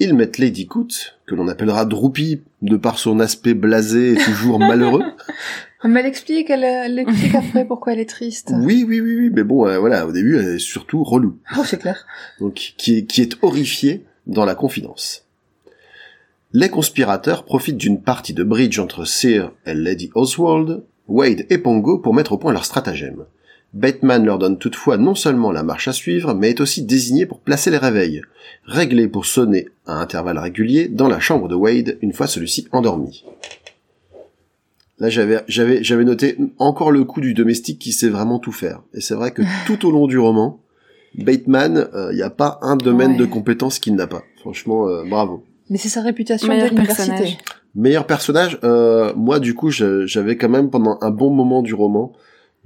Ils 0.00 0.14
mettent 0.14 0.38
Lady 0.38 0.66
Coot, 0.66 1.16
que 1.26 1.36
l'on 1.36 1.46
appellera 1.46 1.84
Droopy 1.84 2.40
de 2.62 2.76
par 2.76 2.98
son 2.98 3.20
aspect 3.20 3.54
blasé 3.54 4.12
et 4.12 4.16
toujours 4.16 4.58
malheureux. 4.58 5.04
Mais 5.84 6.00
elle 6.00 6.06
explique, 6.06 6.50
elle, 6.50 6.64
elle 6.64 6.98
explique 6.98 7.34
après 7.34 7.66
pourquoi 7.66 7.92
elle 7.92 8.00
est 8.00 8.08
triste. 8.08 8.52
Oui, 8.54 8.84
oui, 8.88 9.02
oui, 9.02 9.16
oui, 9.16 9.30
mais 9.30 9.44
bon, 9.44 9.66
euh, 9.66 9.78
voilà, 9.78 10.06
au 10.06 10.12
début, 10.12 10.38
elle 10.38 10.54
est 10.54 10.58
surtout 10.58 11.04
relou. 11.04 11.38
Oh, 11.58 11.62
c'est 11.62 11.76
clair. 11.76 12.06
donc 12.40 12.54
qui 12.78 12.96
est, 12.96 13.04
qui 13.04 13.20
est 13.20 13.36
horrifié 13.42 14.02
dans 14.26 14.44
la 14.44 14.54
confidence. 14.54 15.24
Les 16.52 16.68
conspirateurs 16.68 17.44
profitent 17.44 17.76
d'une 17.76 18.00
partie 18.00 18.32
de 18.32 18.44
bridge 18.44 18.78
entre 18.78 19.04
Sir 19.04 19.52
et 19.66 19.74
Lady 19.74 20.10
Oswald, 20.14 20.84
Wade 21.08 21.46
et 21.50 21.58
Pongo 21.58 21.98
pour 21.98 22.14
mettre 22.14 22.32
au 22.32 22.38
point 22.38 22.52
leur 22.52 22.64
stratagème. 22.64 23.24
Bateman 23.72 24.24
leur 24.24 24.38
donne 24.38 24.56
toutefois 24.56 24.96
non 24.96 25.16
seulement 25.16 25.50
la 25.50 25.64
marche 25.64 25.88
à 25.88 25.92
suivre, 25.92 26.32
mais 26.32 26.50
est 26.50 26.60
aussi 26.60 26.82
désigné 26.82 27.26
pour 27.26 27.40
placer 27.40 27.72
les 27.72 27.76
réveils, 27.76 28.22
réglés 28.66 29.08
pour 29.08 29.26
sonner 29.26 29.68
à 29.84 29.94
intervalles 29.94 30.38
réguliers 30.38 30.86
dans 30.86 31.08
la 31.08 31.18
chambre 31.18 31.48
de 31.48 31.56
Wade 31.56 31.98
une 32.00 32.12
fois 32.12 32.28
celui-ci 32.28 32.68
endormi. 32.70 33.24
Là, 35.00 35.08
j'avais, 35.08 35.42
j'avais, 35.48 35.82
j'avais 35.82 36.04
noté 36.04 36.36
encore 36.58 36.92
le 36.92 37.02
coup 37.02 37.20
du 37.20 37.34
domestique 37.34 37.80
qui 37.80 37.90
sait 37.90 38.08
vraiment 38.08 38.38
tout 38.38 38.52
faire. 38.52 38.80
Et 38.94 39.00
c'est 39.00 39.16
vrai 39.16 39.32
que 39.32 39.42
tout 39.66 39.84
au 39.86 39.90
long 39.90 40.06
du 40.06 40.18
roman, 40.18 40.60
Bateman, 41.18 41.88
il 42.10 42.16
n'y 42.16 42.22
a 42.22 42.30
pas 42.30 42.58
un 42.62 42.76
domaine 42.76 43.12
Ouais. 43.12 43.16
de 43.18 43.24
compétences 43.26 43.78
qu'il 43.78 43.94
n'a 43.94 44.06
pas. 44.06 44.22
Franchement, 44.40 44.88
euh, 44.88 45.04
bravo. 45.08 45.44
Mais 45.70 45.78
c'est 45.78 45.88
sa 45.88 46.02
réputation 46.02 46.48
Meilleur 46.48 46.66
de 46.66 46.70
l'université. 46.74 47.08
personnage. 47.10 47.38
Meilleur 47.76 48.06
personnage, 48.06 48.58
euh, 48.62 49.12
moi 49.16 49.40
du 49.40 49.54
coup, 49.54 49.70
j'avais 49.70 50.36
quand 50.36 50.48
même 50.48 50.70
pendant 50.70 50.98
un 51.00 51.10
bon 51.10 51.30
moment 51.30 51.62
du 51.62 51.74
roman 51.74 52.12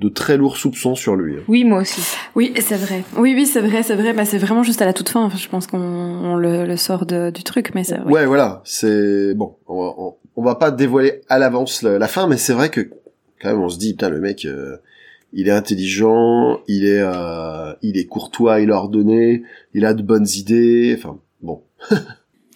de 0.01 0.09
très 0.09 0.37
lourds 0.37 0.57
soupçons 0.57 0.95
sur 0.95 1.17
lui. 1.17 1.37
hein. 1.37 1.43
Oui, 1.49 1.65
moi 1.65 1.81
aussi. 1.81 2.01
Oui, 2.37 2.53
c'est 2.61 2.77
vrai. 2.77 3.03
Oui, 3.17 3.35
oui, 3.35 3.47
c'est 3.47 3.61
vrai, 3.61 3.83
c'est 3.83 3.97
vrai. 3.97 4.13
Bah, 4.13 4.25
c'est 4.25 4.39
vraiment 4.39 4.63
juste 4.63 4.81
à 4.83 4.87
la 4.87 4.93
toute 4.93 5.09
fin. 5.09 5.25
Enfin, 5.25 5.37
je 5.39 5.49
pense 5.49 5.67
qu'on 5.67 5.79
on 5.81 6.37
le, 6.37 6.67
le 6.67 6.77
sort 6.77 7.05
de- 7.07 7.31
du 7.31 7.43
truc, 7.43 7.73
mais 7.75 7.83
c'est 7.85 7.97
vrai. 7.97 8.13
Ouais, 8.13 8.27
voilà, 8.27 8.61
c'est 8.65 9.35
bon. 9.35 9.57
On 9.67 9.83
va, 9.83 9.95
on, 9.99 10.15
on 10.37 10.43
va 10.43 10.55
pas 10.55 10.71
dévoiler 10.71 11.23
à 11.29 11.39
l'avance 11.41 11.83
la, 11.83 11.99
la 11.99 12.07
fin, 12.07 12.29
mais 12.29 12.37
c'est 12.37 12.53
vrai 12.53 12.69
que 12.69 12.81
quand 13.43 13.49
même, 13.49 13.61
on 13.61 13.69
se 13.69 13.79
dit, 13.79 13.93
putain, 13.93 14.09
le 14.11 14.21
mec, 14.21 14.45
euh, 14.45 14.77
il 15.33 15.49
est 15.49 15.53
intelligent, 15.53 16.61
il 16.69 16.87
est, 16.87 17.01
euh, 17.01 17.73
il 17.83 17.99
est 17.99 18.07
courtois, 18.07 18.61
il 18.61 18.71
est 18.71 18.73
ordonné, 18.73 19.43
il 19.75 19.85
a 19.85 19.95
de 19.95 20.03
bonnes 20.03 20.29
idées. 20.37 20.95
Enfin, 20.99 21.19
bon. 21.43 21.63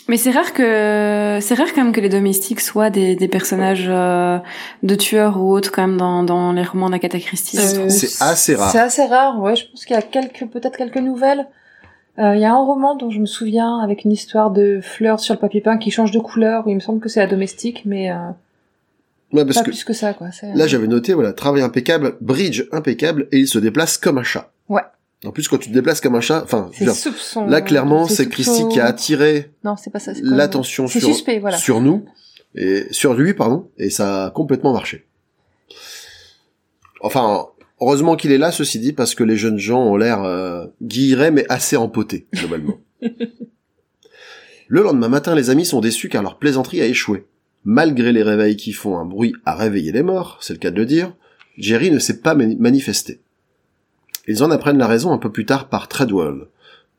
Mais 0.09 0.17
c'est 0.17 0.33
rare 0.33 0.53
que 0.53 1.39
c'est 1.41 1.55
rare 1.55 1.69
quand 1.75 1.85
même 1.85 1.93
que 1.93 2.01
les 2.01 2.09
domestiques 2.09 2.61
soient 2.61 2.91
des, 2.91 3.15
des 3.15 3.29
personnages 3.29 3.87
euh, 3.89 4.39
de 4.83 4.95
tueurs 4.97 5.41
ou 5.41 5.53
autres 5.53 5.71
quand 5.71 5.87
même 5.87 5.97
dans, 5.97 6.25
dans 6.25 6.53
les 6.53 6.65
romans 6.65 6.91
d'Agatha 6.91 7.21
Christie. 7.21 7.59
Euh. 7.59 7.89
C'est 7.89 8.23
assez 8.23 8.55
rare. 8.57 8.71
C'est 8.73 8.81
assez 8.81 9.05
rare, 9.05 9.41
ouais. 9.41 9.55
Je 9.55 9.71
pense 9.71 9.85
qu'il 9.85 9.95
y 9.95 9.99
a 9.99 10.03
quelques, 10.03 10.47
peut-être 10.47 10.77
quelques 10.77 10.99
nouvelles. 10.99 11.47
Euh, 12.19 12.35
Il 12.35 12.41
y 12.41 12.45
a 12.45 12.53
un 12.53 12.65
roman 12.65 12.95
dont 12.97 13.11
je 13.11 13.21
me 13.21 13.27
souviens 13.27 13.79
avec 13.79 14.05
une 14.05 14.13
histoire 14.13 14.51
de 14.51 14.81
fleurs 14.83 15.21
sur 15.21 15.35
le 15.35 15.41
papier 15.41 15.61
peint 15.61 15.79
qui 15.79 15.91
change 15.91 16.11
de 16.11 16.19
couleur. 16.19 16.67
où 16.67 16.71
Il 16.71 16.75
me 16.75 16.81
semble 16.81 17.01
que 17.01 17.09
c'est 17.09 17.21
la 17.21 17.27
domestique, 17.27 17.85
mais 17.87 18.11
euh, 18.11 18.17
Ouais, 19.33 19.45
parce 19.45 19.57
pas 19.57 19.65
que 19.65 19.71
plus 19.71 19.85
que 19.85 19.93
ça, 19.93 20.13
quoi. 20.13 20.29
Là, 20.55 20.67
j'avais 20.67 20.87
noté, 20.87 21.15
voilà, 21.15 21.33
travail 21.33 21.63
impeccable, 21.63 22.17
bridge 22.21 22.65
impeccable, 22.71 23.29
et 23.33 23.39
il 23.39 23.49
se 23.49 23.59
déplace 23.59 23.97
comme 23.97 24.19
un 24.19 24.23
chat. 24.23 24.53
Ouais. 24.69 24.83
En 25.25 25.31
plus, 25.31 25.49
quand 25.49 25.59
tu 25.59 25.69
te 25.69 25.75
déplaces 25.75 26.01
comme 26.01 26.15
un 26.15 26.21
chat, 26.21 26.43
enfin, 26.43 26.71
là, 27.47 27.61
clairement, 27.61 28.09
c'est 28.09 28.29
Christy 28.29 28.69
qui 28.69 28.81
a 28.81 28.87
attiré 28.87 29.51
l'attention 30.23 30.89
sur, 30.89 31.01
suspect, 31.01 31.39
voilà. 31.39 31.57
sur 31.57 31.81
nous, 31.81 32.05
et 32.55 32.87
sur 32.91 33.15
lui, 33.15 33.33
pardon, 33.33 33.71
et 33.79 33.89
ça 33.89 34.27
a 34.27 34.31
complètement 34.31 34.73
marché. 34.73 35.07
Enfin, 37.01 37.47
heureusement 37.81 38.17
qu'il 38.17 38.33
est 38.33 38.39
là, 38.39 38.53
ceci 38.53 38.79
dit, 38.79 38.93
parce 38.93 39.15
que 39.15 39.25
les 39.25 39.37
jeunes 39.37 39.59
gens 39.59 39.83
ont 39.83 39.97
l'air 39.97 40.23
euh, 40.23 40.67
guillerets, 40.83 41.31
mais 41.31 41.47
assez 41.49 41.77
empotés, 41.77 42.27
globalement. 42.35 42.79
Le 44.69 44.83
lendemain 44.83 45.09
matin, 45.09 45.35
les 45.35 45.51
amis 45.51 45.67
sont 45.67 45.83
déçus 45.83 46.09
car 46.09 46.23
leur 46.23 46.39
plaisanterie 46.39 46.81
a 46.81 46.87
échoué. 46.87 47.27
Malgré 47.65 48.13
les 48.13 48.23
réveils 48.23 48.57
qui 48.57 48.73
font 48.73 48.99
un 48.99 49.05
bruit 49.05 49.35
à 49.45 49.55
réveiller 49.55 49.93
les 49.93 50.03
morts, 50.03 50.39
c'est 50.41 50.53
le 50.53 50.59
cas 50.59 50.71
de 50.71 50.77
le 50.77 50.87
dire, 50.87 51.15
Jerry 51.59 51.91
ne 51.91 51.99
s'est 51.99 52.21
pas 52.21 52.35
mani- 52.35 52.57
manifesté. 52.57 53.21
Ils 54.27 54.43
en 54.43 54.51
apprennent 54.51 54.79
la 54.79 54.87
raison 54.87 55.13
un 55.13 55.19
peu 55.19 55.31
plus 55.31 55.47
tard 55.47 55.69
par 55.69 55.89
Treadwell, 55.89 56.47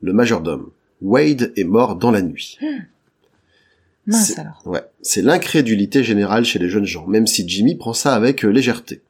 le 0.00 0.12
majordome. 0.12 0.70
Wade 1.02 1.52
est 1.56 1.64
mort 1.64 1.96
dans 1.96 2.10
la 2.10 2.22
nuit. 2.22 2.58
Mince 4.06 4.32
C'est- 4.34 4.40
alors. 4.40 4.62
Ouais, 4.66 4.82
c'est 5.02 5.22
l'incrédulité 5.22 6.02
générale 6.04 6.44
chez 6.44 6.58
les 6.58 6.68
jeunes 6.68 6.84
gens, 6.84 7.06
même 7.06 7.26
si 7.26 7.46
Jimmy 7.48 7.74
prend 7.74 7.92
ça 7.94 8.14
avec 8.14 8.44
euh, 8.44 8.50
légèreté. 8.50 9.00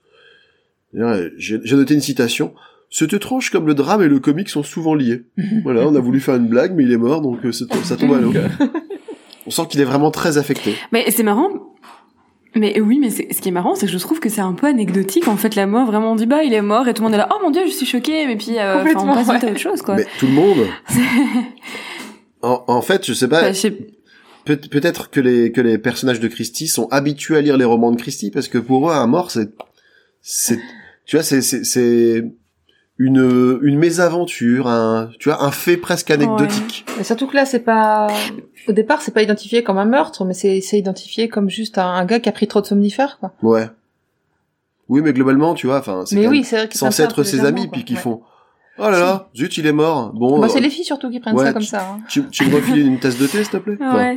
Euh, 0.96 1.30
J'ai 1.36 1.58
noté 1.76 1.94
une 1.94 2.00
citation. 2.00 2.54
C'est 2.90 3.12
étrange 3.12 3.50
comme 3.50 3.66
le 3.66 3.74
drame 3.74 4.02
et 4.02 4.08
le 4.08 4.20
comique 4.20 4.48
sont 4.48 4.62
souvent 4.62 4.94
liés. 4.94 5.24
voilà, 5.64 5.86
on 5.88 5.94
a 5.96 6.00
voulu 6.00 6.20
faire 6.20 6.36
une 6.36 6.46
blague, 6.46 6.74
mais 6.76 6.84
il 6.84 6.92
est 6.92 6.96
mort, 6.96 7.20
donc 7.22 7.44
euh, 7.44 7.50
ça 7.52 7.96
tombe 7.96 8.12
à 8.14 8.20
l'eau. 8.20 8.32
On 9.46 9.50
sent 9.50 9.62
qu'il 9.68 9.80
est 9.80 9.84
vraiment 9.84 10.10
très 10.10 10.38
affecté. 10.38 10.74
Mais 10.92 11.10
c'est 11.10 11.22
marrant. 11.22 11.48
Mais 12.56 12.80
oui, 12.80 12.98
mais 13.00 13.10
c'est- 13.10 13.32
ce 13.32 13.40
qui 13.40 13.48
est 13.48 13.52
marrant, 13.52 13.74
c'est 13.74 13.86
que 13.86 13.92
je 13.92 13.98
trouve 13.98 14.20
que 14.20 14.28
c'est 14.28 14.40
un 14.40 14.52
peu 14.52 14.68
anecdotique. 14.68 15.26
En 15.26 15.36
fait, 15.36 15.56
la 15.56 15.66
mort, 15.66 15.86
vraiment, 15.86 16.12
on 16.12 16.14
dit 16.14 16.26
bah 16.26 16.44
il 16.44 16.54
est 16.54 16.62
mort 16.62 16.86
et 16.86 16.94
tout 16.94 17.02
le 17.02 17.06
monde 17.08 17.14
est 17.14 17.18
là. 17.18 17.28
Oh 17.32 17.38
mon 17.42 17.50
dieu, 17.50 17.62
je 17.66 17.72
suis 17.72 17.84
choquée. 17.86 18.26
Mais 18.26 18.36
puis, 18.36 18.58
euh, 18.58 18.84
on 18.96 19.06
passe 19.12 19.28
vite 19.30 19.42
à 19.42 19.46
ouais. 19.46 19.50
autre 19.52 19.60
chose, 19.60 19.82
quoi. 19.82 19.96
Mais 19.96 20.06
tout 20.18 20.26
le 20.26 20.32
monde. 20.32 20.66
En, 22.42 22.62
en 22.68 22.82
fait, 22.82 23.06
je 23.06 23.14
sais 23.14 23.26
pas. 23.28 23.40
Enfin, 23.40 23.52
je 23.52 23.58
sais- 23.58 23.76
Peut- 24.44 24.58
peut-être 24.58 25.08
que 25.08 25.20
les 25.20 25.50
que 25.52 25.62
les 25.62 25.78
personnages 25.78 26.20
de 26.20 26.28
Christie 26.28 26.68
sont 26.68 26.86
habitués 26.90 27.38
à 27.38 27.40
lire 27.40 27.56
les 27.56 27.64
romans 27.64 27.90
de 27.90 27.96
Christie 27.96 28.30
parce 28.30 28.48
que 28.48 28.58
pour 28.58 28.90
eux 28.90 28.92
un 28.92 29.06
mort 29.06 29.30
c'est 29.30 29.48
c'est 30.20 30.58
tu 31.06 31.16
vois 31.16 31.22
c'est 31.22 31.40
c'est 31.40 31.64
c'est 31.64 32.22
une 32.98 33.58
une 33.62 33.78
mésaventure 33.78 34.68
un 34.68 35.10
tu 35.18 35.28
vois 35.28 35.42
un 35.42 35.50
fait 35.50 35.76
presque 35.76 36.10
anecdotique. 36.10 36.84
Et 37.00 37.04
surtout 37.04 37.26
que 37.26 37.34
là, 37.34 37.44
c'est 37.44 37.60
pas. 37.60 38.06
Au 38.68 38.72
départ, 38.72 39.02
c'est 39.02 39.12
pas 39.12 39.22
identifié 39.22 39.62
comme 39.64 39.78
un 39.78 39.84
meurtre, 39.84 40.24
mais 40.24 40.34
c'est 40.34 40.60
c'est 40.60 40.78
identifié 40.78 41.28
comme 41.28 41.50
juste 41.50 41.78
un, 41.78 41.86
un 41.88 42.04
gars 42.04 42.20
qui 42.20 42.28
a 42.28 42.32
pris 42.32 42.46
trop 42.46 42.60
de 42.60 42.66
somnifères, 42.66 43.18
quoi. 43.18 43.32
Ouais. 43.42 43.68
Oui 44.90 45.00
mais 45.02 45.12
globalement 45.14 45.54
tu 45.54 45.66
vois 45.66 45.78
enfin 45.78 46.02
c'est 46.04 46.28
oui, 46.28 46.44
c'est 46.44 46.70
censé 46.74 47.02
être 47.02 47.22
ses 47.22 47.44
amis 47.46 47.68
puis 47.68 47.84
qui 47.84 47.94
Ouais. 47.94 48.00
font 48.00 48.20
oh 48.78 48.82
là 48.90 49.00
là 49.00 49.28
zut 49.34 49.56
il 49.56 49.66
est 49.66 49.72
mort 49.72 50.12
bon 50.12 50.38
Bah, 50.38 50.48
c'est 50.50 50.58
euh, 50.58 50.60
les 50.60 50.68
filles 50.68 50.84
surtout 50.84 51.10
qui 51.10 51.20
prennent 51.20 51.34
ouais, 51.34 51.46
ça 51.46 51.52
comme 51.54 51.62
tu- 51.62 51.68
ça. 51.68 51.88
hein. 51.90 52.00
tu, 52.06 52.28
tu 52.28 52.44
me 52.44 52.54
refiles 52.56 52.86
une 52.86 52.98
tasse 53.00 53.16
de 53.16 53.26
thé 53.26 53.38
s'il 53.44 53.48
te 53.48 53.56
plaît? 53.56 53.78
Enfin, 53.80 54.16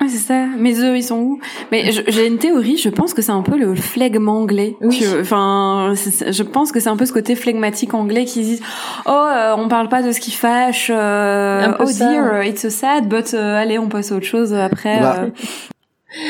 Ouais. 0.00 0.08
C'est 0.08 0.18
ça. 0.18 0.46
Mes 0.58 0.78
œufs, 0.80 0.96
ils 0.96 1.02
sont 1.02 1.18
où? 1.18 1.40
Mais 1.70 1.90
j'ai 2.08 2.26
une 2.26 2.38
théorie. 2.38 2.76
Je 2.76 2.88
pense 2.88 3.14
que 3.14 3.22
c'est 3.22 3.32
un 3.32 3.42
peu 3.42 3.58
le 3.58 3.74
flegme 3.74 4.28
anglais. 4.28 4.76
Oui. 4.80 5.02
Enfin, 5.20 5.92
je 5.94 6.42
pense 6.42 6.72
que 6.72 6.80
c'est 6.80 6.88
un 6.88 6.96
peu 6.96 7.06
ce 7.06 7.12
côté 7.12 7.34
flegmatique 7.36 7.94
anglais 7.94 8.24
qui 8.24 8.40
disent 8.42 8.62
oh 9.06 9.10
euh, 9.10 9.54
on 9.56 9.68
parle 9.68 9.88
pas 9.88 10.02
de 10.02 10.12
ce 10.12 10.20
qui 10.20 10.30
fâche. 10.30 10.90
euh, 10.92 11.68
oh 11.78 11.86
ça, 11.86 12.08
dear, 12.10 12.42
it's 12.44 12.62
so 12.62 12.70
sad, 12.70 13.08
but 13.08 13.34
euh, 13.34 13.56
allez 13.56 13.78
on 13.78 13.88
passe 13.88 14.10
à 14.12 14.16
autre 14.16 14.26
chose 14.26 14.54
après. 14.54 15.00
Bah, 15.00 15.16
euh. 15.24 15.28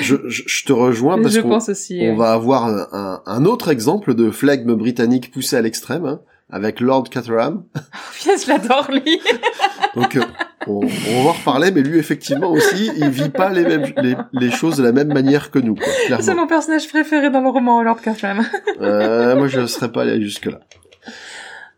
je, 0.02 0.16
je, 0.26 0.42
je 0.46 0.64
te 0.64 0.72
rejoins 0.72 1.20
parce 1.22 1.38
qu'on. 1.38 1.52
On 1.58 1.58
ouais. 1.58 2.14
va 2.16 2.32
avoir 2.32 2.64
un, 2.66 2.86
un- 2.92 3.22
un 3.26 3.44
autre 3.44 3.70
exemple 3.70 4.14
de 4.14 4.30
flegme 4.30 4.74
britannique 4.74 5.30
poussé 5.30 5.56
à 5.56 5.62
l'extrême, 5.62 6.04
hein, 6.06 6.20
avec 6.52 6.80
Lord 6.80 7.04
Caterham. 7.10 7.64
Je 8.20 8.48
l'adore 8.48 8.90
lui. 8.90 9.20
Donc, 9.94 10.16
euh, 10.16 10.22
on, 10.66 10.80
on 10.82 11.22
va 11.24 11.30
en 11.30 11.32
reparler, 11.32 11.70
mais 11.70 11.82
lui, 11.82 11.98
effectivement, 11.98 12.50
aussi, 12.50 12.90
il 12.96 13.08
vit 13.08 13.30
pas 13.30 13.50
les 13.50 13.64
mêmes, 13.64 13.92
les, 14.02 14.16
les 14.32 14.50
choses 14.50 14.76
de 14.76 14.82
la 14.82 14.92
même 14.92 15.12
manière 15.12 15.50
que 15.50 15.58
nous, 15.58 15.76
C'est 16.20 16.34
mon 16.34 16.46
personnage 16.46 16.88
préféré 16.88 17.30
dans 17.30 17.40
le 17.40 17.48
roman 17.48 17.82
Lord 17.82 18.00
Cartram. 18.00 18.44
Euh, 18.80 19.36
moi, 19.36 19.48
je 19.48 19.60
ne 19.60 19.66
serais 19.66 19.90
pas 19.90 20.02
allé 20.02 20.20
jusque-là. 20.20 20.60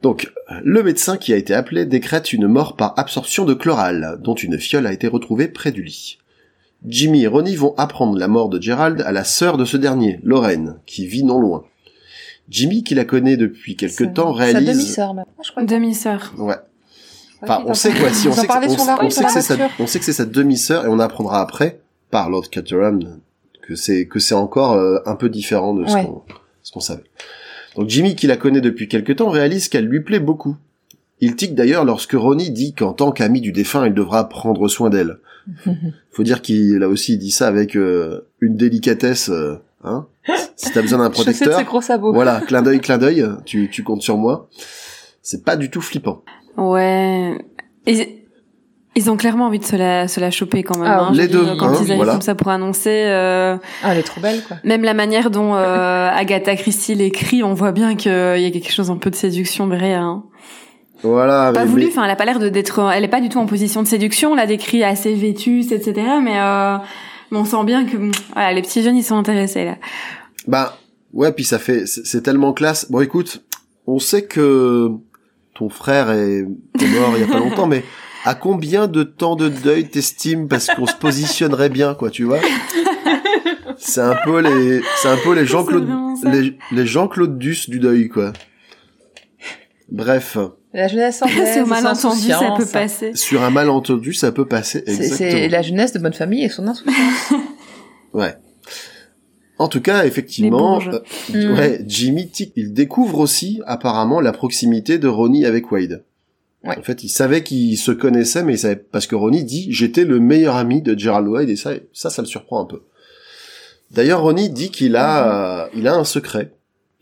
Donc, 0.02 0.32
le 0.64 0.82
médecin 0.82 1.16
qui 1.16 1.32
a 1.32 1.36
été 1.36 1.54
appelé 1.54 1.86
décrète 1.86 2.32
une 2.32 2.48
mort 2.48 2.76
par 2.76 2.98
absorption 2.98 3.44
de 3.44 3.54
chloral, 3.54 4.18
dont 4.20 4.34
une 4.34 4.58
fiole 4.58 4.86
a 4.86 4.92
été 4.92 5.06
retrouvée 5.06 5.48
près 5.48 5.70
du 5.70 5.82
lit. 5.82 6.18
Jimmy 6.84 7.22
et 7.22 7.28
Ronnie 7.28 7.54
vont 7.54 7.74
apprendre 7.76 8.18
la 8.18 8.26
mort 8.26 8.48
de 8.48 8.60
Gerald 8.60 9.00
à 9.02 9.12
la 9.12 9.22
sœur 9.22 9.56
de 9.56 9.64
ce 9.64 9.76
dernier, 9.76 10.18
Lorraine, 10.24 10.80
qui 10.84 11.06
vit 11.06 11.22
non 11.22 11.40
loin. 11.40 11.64
Jimmy, 12.48 12.82
qui 12.82 12.94
la 12.94 13.04
connaît 13.04 13.36
depuis 13.36 13.76
quelque 13.76 14.04
Sa- 14.04 14.10
temps, 14.10 14.34
Sa 14.36 14.44
réalise... 14.44 14.68
demi-sœur, 14.68 15.14
maintenant, 15.14 15.42
je 15.44 15.50
crois. 15.50 15.62
Demi-sœur. 15.64 16.32
Ouais. 16.38 16.54
Enfin, 17.42 17.62
on 17.66 17.74
sait 17.74 17.90
quoi, 17.92 18.10
si 18.10 18.28
on 18.28 18.32
sait 18.32 18.46
que, 18.46 18.52
c'est 18.52 19.40
sa, 19.40 19.56
voiture. 19.56 19.70
on 19.80 19.86
sait 19.86 19.98
que 19.98 20.04
c'est 20.04 20.12
sa 20.12 20.24
demi-sœur 20.24 20.84
et 20.84 20.88
on 20.88 21.00
apprendra 21.00 21.40
après, 21.40 21.80
par 22.10 22.30
Lord 22.30 22.48
Caterham, 22.50 23.18
que 23.62 23.74
c'est, 23.74 24.06
que 24.06 24.20
c'est 24.20 24.34
encore 24.34 24.74
euh, 24.74 24.98
un 25.06 25.16
peu 25.16 25.28
différent 25.28 25.74
de 25.74 25.84
ce 25.86 25.94
Ouais. 25.94 26.04
qu'on, 26.04 26.22
ce 26.62 26.70
qu'on 26.72 26.80
savait. 26.80 27.02
Donc 27.76 27.88
Jimmy, 27.88 28.14
qui 28.14 28.26
la 28.28 28.36
connaît 28.36 28.60
depuis 28.60 28.86
quelque 28.86 29.12
temps, 29.12 29.28
réalise 29.30 29.68
qu'elle 29.68 29.86
lui 29.86 30.00
plaît 30.00 30.20
beaucoup. 30.20 30.56
Il 31.20 31.34
tique 31.36 31.54
d'ailleurs 31.54 31.84
lorsque 31.84 32.12
Ronnie 32.12 32.50
dit 32.50 32.74
qu'en 32.74 32.92
tant 32.92 33.10
qu'ami 33.12 33.40
du 33.40 33.50
défunt, 33.52 33.86
il 33.86 33.94
devra 33.94 34.28
prendre 34.28 34.68
soin 34.68 34.90
d'elle. 34.90 35.18
Faut 36.12 36.22
dire 36.22 36.42
qu'il 36.42 36.82
a 36.82 36.88
aussi 36.88 37.16
dit 37.18 37.30
ça 37.32 37.48
avec 37.48 37.74
euh, 37.76 38.20
une 38.40 38.56
délicatesse, 38.56 39.30
euh, 39.30 39.56
hein. 39.84 40.06
Si 40.56 40.70
t'as 40.72 40.82
besoin 40.82 40.98
d'un 40.98 41.08
de 41.08 41.12
protecteur, 41.14 41.58
ses 41.58 41.64
gros 41.64 41.80
sabots. 41.80 42.12
voilà, 42.12 42.40
clin 42.40 42.62
d'œil, 42.62 42.80
clin 42.80 42.98
d'œil, 42.98 43.26
tu, 43.44 43.68
tu 43.70 43.82
comptes 43.82 44.02
sur 44.02 44.16
moi. 44.16 44.48
C'est 45.22 45.44
pas 45.44 45.56
du 45.56 45.70
tout 45.70 45.80
flippant. 45.80 46.22
Ouais. 46.56 47.38
Ils, 47.86 48.06
ils 48.94 49.10
ont 49.10 49.16
clairement 49.16 49.46
envie 49.46 49.58
de 49.58 49.64
se 49.64 49.74
la, 49.76 50.06
se 50.06 50.20
la 50.20 50.30
choper 50.30 50.62
quand 50.62 50.78
même. 50.78 50.90
Ah, 50.90 51.04
hein. 51.04 51.12
Les 51.14 51.26
deux, 51.28 51.44
Quand 51.58 51.68
hein, 51.68 51.72
ils 51.72 51.76
arrivent 51.84 51.96
voilà. 51.96 52.12
comme 52.12 52.20
ça 52.20 52.34
pour 52.34 52.48
annoncer, 52.48 53.04
euh, 53.06 53.56
Ah, 53.82 53.92
elle 53.92 53.98
est 53.98 54.02
trop 54.02 54.20
belle, 54.20 54.42
quoi. 54.46 54.58
même 54.64 54.82
la 54.84 54.94
manière 54.94 55.30
dont 55.30 55.54
euh, 55.54 56.08
Agatha 56.12 56.54
Christie 56.56 56.94
l'écrit, 56.94 57.42
on 57.42 57.54
voit 57.54 57.72
bien 57.72 57.94
qu'il 57.96 58.12
y 58.12 58.46
a 58.46 58.50
quelque 58.50 58.70
chose 58.72 58.90
un 58.90 58.96
peu 58.98 59.10
de 59.10 59.16
séduction 59.16 59.66
derrière. 59.66 60.02
Hein. 60.02 60.24
Voilà. 61.02 61.50
Pas 61.52 61.60
mais- 61.60 61.66
voulu, 61.66 61.82
mais- 61.84 61.88
enfin, 61.90 62.04
elle 62.04 62.10
a 62.10 62.16
pas 62.16 62.24
l'air 62.26 62.38
de 62.38 62.48
d'être, 62.48 62.90
elle 62.94 63.02
est 63.04 63.08
pas 63.08 63.20
du 63.20 63.28
tout 63.28 63.38
en 63.38 63.46
position 63.46 63.82
de 63.82 63.88
séduction. 63.88 64.32
On 64.32 64.34
l'a 64.34 64.46
décrit 64.46 64.84
assez 64.84 65.14
vétuste, 65.14 65.72
etc. 65.72 65.94
Mais, 66.22 66.38
euh, 66.38 66.76
mais 67.32 67.38
on 67.38 67.44
sent 67.46 67.64
bien 67.64 67.86
que, 67.86 67.96
bon, 67.96 68.10
voilà, 68.34 68.52
les 68.52 68.60
petits 68.60 68.82
jeunes, 68.82 68.96
ils 68.96 69.02
sont 69.02 69.16
intéressés 69.16 69.64
là. 69.64 69.78
Bah 70.46 70.78
ouais, 71.14 71.32
puis 71.32 71.44
ça 71.44 71.58
fait 71.58 71.86
c'est 71.86 72.20
tellement 72.20 72.52
classe. 72.52 72.90
Bon 72.90 73.00
écoute, 73.00 73.42
on 73.86 73.98
sait 73.98 74.26
que 74.26 74.90
ton 75.54 75.70
frère 75.70 76.10
est, 76.10 76.40
est 76.80 77.00
mort 77.00 77.12
il 77.16 77.20
y 77.20 77.24
a 77.24 77.26
pas 77.26 77.38
longtemps, 77.40 77.66
mais 77.66 77.84
à 78.24 78.34
combien 78.34 78.86
de 78.86 79.02
temps 79.02 79.34
de 79.34 79.48
deuil 79.48 79.88
t'estimes 79.88 80.46
parce 80.46 80.66
qu'on 80.68 80.86
se 80.86 80.94
positionnerait 80.94 81.70
bien 81.70 81.94
quoi, 81.94 82.10
tu 82.10 82.24
vois? 82.24 82.40
C'est 83.78 84.02
un 84.02 84.16
peu 84.24 84.40
les 84.40 84.82
c'est 84.96 85.08
un 85.08 85.16
peu 85.16 85.34
les 85.34 85.46
Jean-Claude 85.46 85.88
les, 86.24 86.58
les 86.70 86.86
Jean-Claude 86.86 87.38
Duss 87.38 87.70
du 87.70 87.80
deuil 87.80 88.08
quoi. 88.08 88.32
Bref, 89.90 90.36
La 90.74 90.88
jeunesse 90.88 91.20
anglaise, 91.22 91.50
C'est 91.54 91.60
au 91.60 91.64
sans 91.66 91.70
malentendu, 91.70 92.28
ça 92.28 92.54
peut 92.56 92.66
passer. 92.66 93.14
sur 93.14 93.42
un 93.42 93.50
malentendu, 93.50 94.14
ça 94.14 94.32
peut 94.32 94.46
passer 94.46 94.82
C'est- 94.86 95.48
la 95.48 95.62
jeunesse 95.62 95.92
de 95.92 95.98
bonne 95.98 96.12
famille 96.14 96.44
et 96.44 96.48
son 96.48 96.66
insouciance. 96.66 96.94
Ouais. 98.14 98.34
En 99.58 99.68
tout 99.68 99.80
cas, 99.80 100.04
effectivement, 100.04 100.80
euh, 100.80 100.98
Mm. 101.32 101.54
ouais, 101.56 101.80
Jimmy 101.86 102.28
tic, 102.28 102.52
il 102.56 102.72
découvre 102.74 103.20
aussi 103.20 103.60
apparemment 103.66 104.20
la 104.20 104.32
proximité 104.32 104.98
de 104.98 105.08
Ronnie 105.08 105.46
avec 105.46 105.70
Wade. 105.72 106.04
Ouais. 106.64 106.76
En 106.78 106.82
fait, 106.82 107.02
il 107.04 107.08
savait 107.08 107.42
qu'ils 107.42 107.78
se 107.78 107.90
connaissaient, 107.90 108.44
mais 108.44 108.54
il 108.54 108.58
savait 108.58 108.76
parce 108.76 109.06
que 109.06 109.14
Ronnie 109.14 109.44
dit 109.44 109.68
j'étais 109.72 110.04
le 110.04 110.20
meilleur 110.20 110.56
ami 110.56 110.82
de 110.82 110.98
Gerald 110.98 111.26
Wade 111.28 111.48
et 111.48 111.56
ça, 111.56 111.72
ça, 111.92 112.10
ça 112.10 112.22
le 112.22 112.28
surprend 112.28 112.60
un 112.60 112.66
peu. 112.66 112.82
D'ailleurs, 113.90 114.22
Ronnie 114.22 114.50
dit 114.50 114.70
qu'il 114.70 114.94
a, 114.96 115.64
euh, 115.64 115.68
il 115.74 115.86
a 115.88 115.94
un 115.94 116.04
secret 116.04 116.52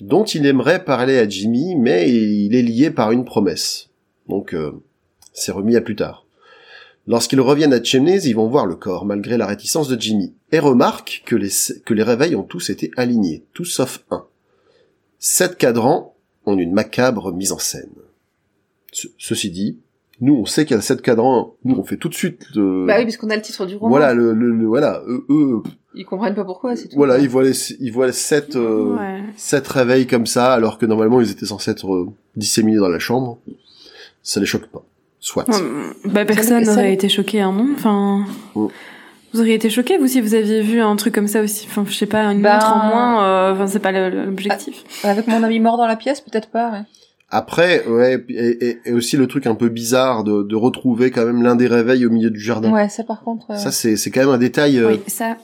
dont 0.01 0.25
il 0.25 0.47
aimerait 0.47 0.85
parler 0.85 1.19
à 1.19 1.29
Jimmy, 1.29 1.75
mais 1.77 2.11
il 2.11 2.55
est 2.55 2.63
lié 2.63 2.91
par 2.91 3.13
une 3.13 3.25
promesse. 3.25 3.89
Donc, 4.29 4.55
euh, 4.55 4.73
c'est 5.33 5.53
remis 5.53 5.77
à 5.77 5.81
plus 5.81 5.97
tard. 5.97 6.27
Lorsqu'ils 7.07 7.41
reviennent 7.41 7.73
à 7.73 7.83
Chimneys, 7.83 8.27
ils 8.29 8.35
vont 8.37 8.49
voir 8.49 8.67
le 8.67 8.77
corps, 8.77 9.05
malgré 9.05 9.37
la 9.37 9.47
réticence 9.47 9.89
de 9.89 10.01
Jimmy, 10.01 10.35
et 10.53 10.59
remarquent 10.59 11.23
que 11.25 11.35
les, 11.35 11.51
que 11.85 11.95
les 11.95 12.03
réveils 12.03 12.37
ont 12.37 12.45
tous 12.45 12.71
été 12.71 12.91
alignés, 12.97 13.45
tous 13.53 13.65
sauf 13.65 14.05
un. 14.11 14.27
Sept 15.19 15.57
cadrans 15.57 16.15
ont 16.47 16.59
une 16.59 16.73
macabre 16.73 17.33
mise 17.33 17.53
en 17.53 17.59
scène. 17.59 17.91
Ce- 18.93 19.09
ceci 19.19 19.51
dit, 19.51 19.79
nous, 20.21 20.35
on 20.37 20.45
sait 20.45 20.65
qu'il 20.67 20.77
y 20.77 20.79
a 20.79 20.83
sept 20.83 21.01
cadrans, 21.03 21.55
nous, 21.65 21.77
on 21.77 21.85
fait 21.85 21.97
tout 21.97 22.09
de 22.09 22.15
suite 22.15 22.47
le... 22.55 22.85
bah 22.87 22.95
oui, 22.99 23.05
puisqu'on 23.05 23.31
a 23.31 23.37
le 23.37 23.43
titre 23.43 23.67
du 23.67 23.77
roman. 23.77 23.89
voilà, 23.91 24.13
le, 24.15 24.33
le- 24.35 24.51
le- 24.53 24.67
voilà, 24.67 25.03
eux, 25.09 25.25
eux, 25.31 25.63
Ils 25.95 26.05
comprennent 26.05 26.35
pas 26.35 26.45
pourquoi, 26.45 26.77
c'est 26.77 26.89
tout. 26.89 26.97
voilà, 26.97 27.19
ils 27.19 27.29
voient 27.29 27.43
les, 27.45 27.73
ils 27.81 27.91
voient 27.93 28.07
les 28.07 28.13
sept, 28.13 28.57
euh, 28.57 28.97
Ouais. 28.97 29.21
sept 29.37 29.67
réveils 29.69 30.07
comme 30.07 30.27
ça, 30.27 30.53
alors 30.53 30.79
que 30.79 30.87
normalement, 30.87 31.21
ils 31.21 31.31
étaient 31.31 31.47
censés 31.47 31.71
être 31.71 31.93
euh, 31.93 32.07
disséminés 32.37 32.79
dans 32.79 32.89
la 32.89 32.99
chambre. 32.99 33.39
Ça 34.23 34.41
les 34.41 34.47
choque 34.47 34.67
pas. 34.67 34.83
Soit. 35.19 35.47
Ouais, 35.49 35.57
bah 36.07 36.25
personne 36.25 36.65
n'aurait 36.65 36.93
été 36.95 37.09
choqué, 37.09 37.41
hein, 37.41 37.53
non? 37.53 37.69
Enfin, 37.75 38.25
vous 38.55 38.71
auriez 39.41 39.55
été 39.55 39.69
choqué 39.71 39.97
vous 39.99 40.07
si 40.09 40.21
vous 40.21 40.35
aviez 40.35 40.61
vu 40.63 40.81
un 40.81 40.97
truc 40.97 41.15
comme 41.15 41.27
ça 41.29 41.43
aussi. 41.43 41.67
Enfin, 41.71 41.85
je 41.87 41.95
sais 41.95 42.07
pas, 42.07 42.25
une 42.25 42.43
Ben- 42.43 42.55
montre 42.55 42.73
en 42.73 42.87
moins. 42.89 43.25
euh, 43.25 43.53
Enfin, 43.53 43.67
c'est 43.67 43.79
pas 43.81 43.93
l'objectif. 43.93 44.83
Avec 45.05 45.27
mon 45.27 45.43
ami 45.43 45.61
mort 45.61 45.77
dans 45.77 45.87
la 45.87 45.97
pièce, 45.97 46.21
peut-être 46.21 46.49
pas, 46.51 46.71
ouais. 46.73 46.83
Après, 47.31 47.87
ouais, 47.87 48.25
et, 48.29 48.67
et- 48.69 48.81
et 48.87 48.93
aussi 48.93 49.17
le 49.17 49.27
truc 49.29 49.47
un 49.47 49.55
peu 49.55 49.69
bizarre 49.69 50.25
de, 50.25 50.43
de 50.43 50.57
retrouver 50.57 51.11
quand 51.13 51.25
même 51.25 51.43
l'un 51.43 51.55
des 51.55 51.69
réveils 51.69 52.05
au 52.05 52.11
milieu 52.11 52.31
du 52.31 52.41
jardin. 52.41 52.73
Ouais, 52.73 52.89
ça 52.89 53.05
par 53.05 53.23
contre. 53.23 53.53
euh, 53.53 53.57
Ça, 53.57 53.71
c'est, 53.71 53.97
c'est 53.97 54.11
quand 54.11 54.21
même 54.21 54.31
un 54.31 54.39
détail 54.39 54.79
euh, 54.79 54.89
Oui, 54.89 55.01
ça. 55.07 55.37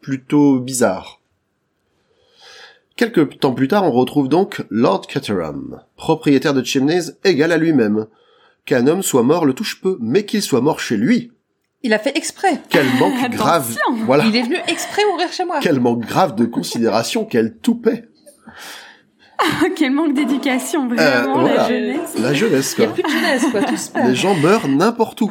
plutôt 0.00 0.58
bizarre. 0.58 1.20
Quelques 2.96 3.38
temps 3.38 3.52
plus 3.54 3.68
tard, 3.68 3.84
on 3.84 3.92
retrouve 3.92 4.28
donc 4.28 4.64
Lord 4.70 5.06
Caterham, 5.06 5.80
propriétaire 5.96 6.54
de 6.54 6.64
Chimneys 6.64 7.12
égal 7.24 7.52
à 7.52 7.56
lui-même. 7.56 8.06
Qu'un 8.64 8.86
homme 8.88 9.02
soit 9.02 9.22
mort 9.22 9.46
le 9.46 9.54
touche 9.54 9.80
peu, 9.80 9.96
mais 10.00 10.24
qu'il 10.24 10.42
soit 10.42 10.60
mort 10.60 10.80
chez 10.80 10.96
lui. 10.96 11.30
Il 11.84 11.94
a 11.94 11.98
fait 12.00 12.16
exprès. 12.18 12.60
Quel 12.68 12.86
manque 12.98 13.30
grave, 13.30 13.76
voilà, 14.04 14.24
Il 14.26 14.34
est 14.34 14.42
venu 14.42 14.56
exprès 14.66 15.02
mourir 15.12 15.30
chez 15.32 15.44
moi. 15.44 15.60
quel 15.62 15.78
manque 15.80 16.00
grave 16.04 16.34
de 16.34 16.44
considération, 16.44 17.24
quel 17.24 17.56
toupet. 17.58 18.08
Quel 19.76 19.92
manque 19.92 20.14
d'éducation, 20.14 20.88
Euh, 20.90 20.94
vraiment, 20.94 21.40
voilà. 21.40 21.56
la 21.56 21.68
jeunesse. 21.68 22.14
La 22.20 22.34
jeunesse, 22.34 22.74
Il 22.76 22.80
y 22.80 22.84
a 22.84 22.86
quoi. 22.86 22.94
plus 22.94 23.02
de 23.04 23.08
jeunesse, 23.08 23.44
quoi, 23.50 23.62
tout 23.62 23.76
se 23.76 23.90
perd. 23.90 24.08
Les 24.08 24.14
gens 24.14 24.34
meurent 24.34 24.68
n'importe 24.68 25.20
où. 25.20 25.30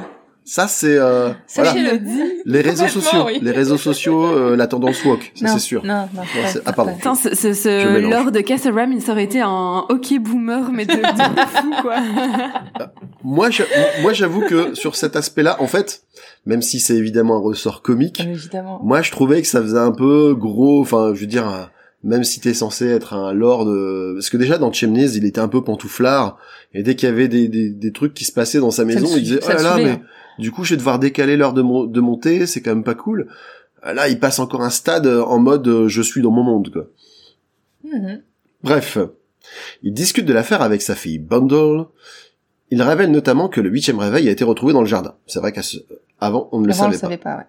Ça, 0.50 0.70
c'est, 0.70 0.96
euh, 0.98 1.32
voilà. 1.56 1.72
Sachez-le. 1.74 2.00
Les 2.46 2.62
réseaux 2.62 2.88
sociaux, 2.88 3.24
oui. 3.26 3.40
les 3.42 3.52
réseaux 3.52 3.76
sociaux, 3.76 4.24
euh, 4.24 4.56
la 4.56 4.68
tendance 4.68 5.04
woke, 5.04 5.34
ça 5.36 5.50
c'est 5.50 5.60
sûr. 5.60 5.84
Non, 5.84 6.08
non. 6.16 6.22
Non, 6.22 6.62
ah, 6.66 6.72
pardon. 6.72 6.96
Attends, 6.98 7.16
ce, 7.16 7.36
ce, 7.36 7.52
ce. 7.52 8.00
Lord 8.10 8.32
de 8.32 8.40
Casterham, 8.40 8.94
il 8.94 9.12
aurait 9.12 9.26
été 9.26 9.42
un 9.42 9.84
hockey 9.90 10.20
boomer, 10.20 10.72
mais 10.72 10.86
de, 10.86 10.94
de 10.94 11.00
fou, 11.54 11.74
quoi. 11.82 11.96
Moi, 13.24 13.50
j'a- 13.50 13.66
moi, 14.02 14.14
j'avoue 14.14 14.40
que 14.42 14.74
sur 14.74 14.96
cet 14.96 15.18
aspect-là, 15.18 15.58
en 15.62 15.68
fait, 15.68 16.04
même 16.46 16.62
si 16.62 16.80
c'est 16.80 16.96
évidemment 16.96 17.36
un 17.36 17.42
ressort 17.42 17.82
comique, 17.82 18.22
Euh, 18.22 18.32
Évidemment. 18.32 18.80
moi 18.82 19.02
je 19.02 19.12
trouvais 19.12 19.42
que 19.42 19.48
ça 19.50 19.62
faisait 19.62 19.78
un 19.78 19.92
peu 19.92 20.34
gros. 20.34 20.80
Enfin, 20.82 21.12
je 21.14 21.20
veux 21.20 21.28
dire, 21.28 21.48
euh, 21.50 21.64
même 22.08 22.24
si 22.24 22.40
t'es 22.40 22.54
censé 22.56 22.88
être 22.88 23.14
un 23.14 23.34
lord, 23.34 23.68
euh, 23.70 24.14
parce 24.16 24.30
que 24.30 24.38
déjà 24.38 24.58
dans 24.58 24.72
Chimneys, 24.72 25.12
il 25.16 25.26
était 25.26 25.42
un 25.42 25.48
peu 25.48 25.64
pantouflard, 25.64 26.38
et 26.74 26.82
dès 26.82 26.96
qu'il 26.96 27.08
y 27.08 27.12
avait 27.12 27.28
des, 27.28 27.48
des, 27.48 27.70
des 27.70 27.92
trucs 27.92 28.14
qui 28.14 28.24
se 28.26 28.32
passaient 28.32 28.60
dans 28.60 28.72
sa 28.72 28.86
maison, 28.86 29.08
il 29.16 29.24
disait 29.24 29.40
oh 29.46 29.50
là 29.50 29.62
là, 29.62 29.78
mais 29.78 29.90
hein. 29.92 30.02
du 30.40 30.52
coup, 30.52 30.64
je 30.64 30.72
vais 30.72 30.78
devoir 30.78 30.98
décaler 31.00 31.38
l'heure 31.38 31.54
de, 31.54 31.62
mon- 31.62 31.84
de 31.86 32.00
montée, 32.00 32.48
c'est 32.48 32.62
quand 32.62 32.72
même 32.74 32.84
pas 32.84 32.96
cool. 32.96 33.28
Là, 33.84 34.08
il 34.10 34.20
passe 34.20 34.40
encore 34.40 34.64
un 34.64 34.70
stade 34.72 35.06
euh, 35.06 35.22
en 35.22 35.38
mode 35.38 35.68
euh, 35.68 35.88
je 35.88 36.02
suis 36.02 36.22
dans 36.22 36.32
mon 36.32 36.44
monde, 36.44 36.72
quoi. 36.72 36.88
Mhm. 37.84 38.22
Bref, 38.64 38.98
il 39.84 39.94
discute 39.94 40.26
de 40.26 40.34
l'affaire 40.34 40.62
avec 40.62 40.82
sa 40.82 40.96
fille 40.96 41.20
Bundle. 41.20 41.86
Il 42.72 42.82
révèle 42.82 43.12
notamment 43.12 43.48
que 43.48 43.62
le 43.62 43.70
huitième 43.70 44.00
réveil 44.00 44.28
a 44.28 44.32
été 44.32 44.44
retrouvé 44.44 44.74
dans 44.74 44.82
le 44.82 44.88
jardin. 44.88 45.16
C'est 45.26 45.40
vrai 45.40 45.52
qu'avant, 45.54 46.50
on 46.52 46.60
ne 46.60 46.66
le 46.68 46.74
on 46.74 46.76
savait 46.76 46.92
pas. 46.92 46.98
savait 46.98 47.18
pas, 47.18 47.38
ouais. 47.38 47.44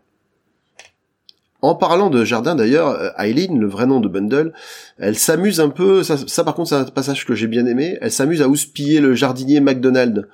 En 1.61 1.75
parlant 1.75 2.09
de 2.09 2.25
jardin 2.25 2.55
d'ailleurs, 2.55 2.89
euh, 2.91 3.09
Eileen, 3.19 3.59
le 3.59 3.67
vrai 3.67 3.87
nom 3.87 3.99
de 4.01 4.09
Bundle, 4.09 4.53
elle 4.99 5.17
s'amuse 5.19 5.61
un 5.61 5.71
peu, 5.71 6.05
ça, 6.05 6.17
ça 6.17 6.45
par 6.45 6.55
contre 6.55 6.69
c'est 6.69 6.77
un 6.77 6.85
passage 6.85 7.27
que 7.27 7.35
j'ai 7.35 7.49
bien 7.49 7.67
aimé, 7.67 7.99
elle 8.01 8.13
s'amuse 8.13 8.43
à 8.43 8.49
houspiller 8.49 9.01
le 9.01 9.15
jardinier 9.15 9.59
McDonald, 9.61 10.29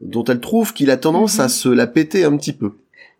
dont 0.00 0.24
elle 0.24 0.40
trouve 0.40 0.72
qu'il 0.72 0.90
a 0.90 0.96
tendance 0.96 1.38
Mhm. 1.38 1.44
à 1.44 1.48
se 1.48 1.68
la 1.68 1.86
péter 1.86 2.24
un 2.24 2.36
petit 2.38 2.54
peu. 2.54 2.72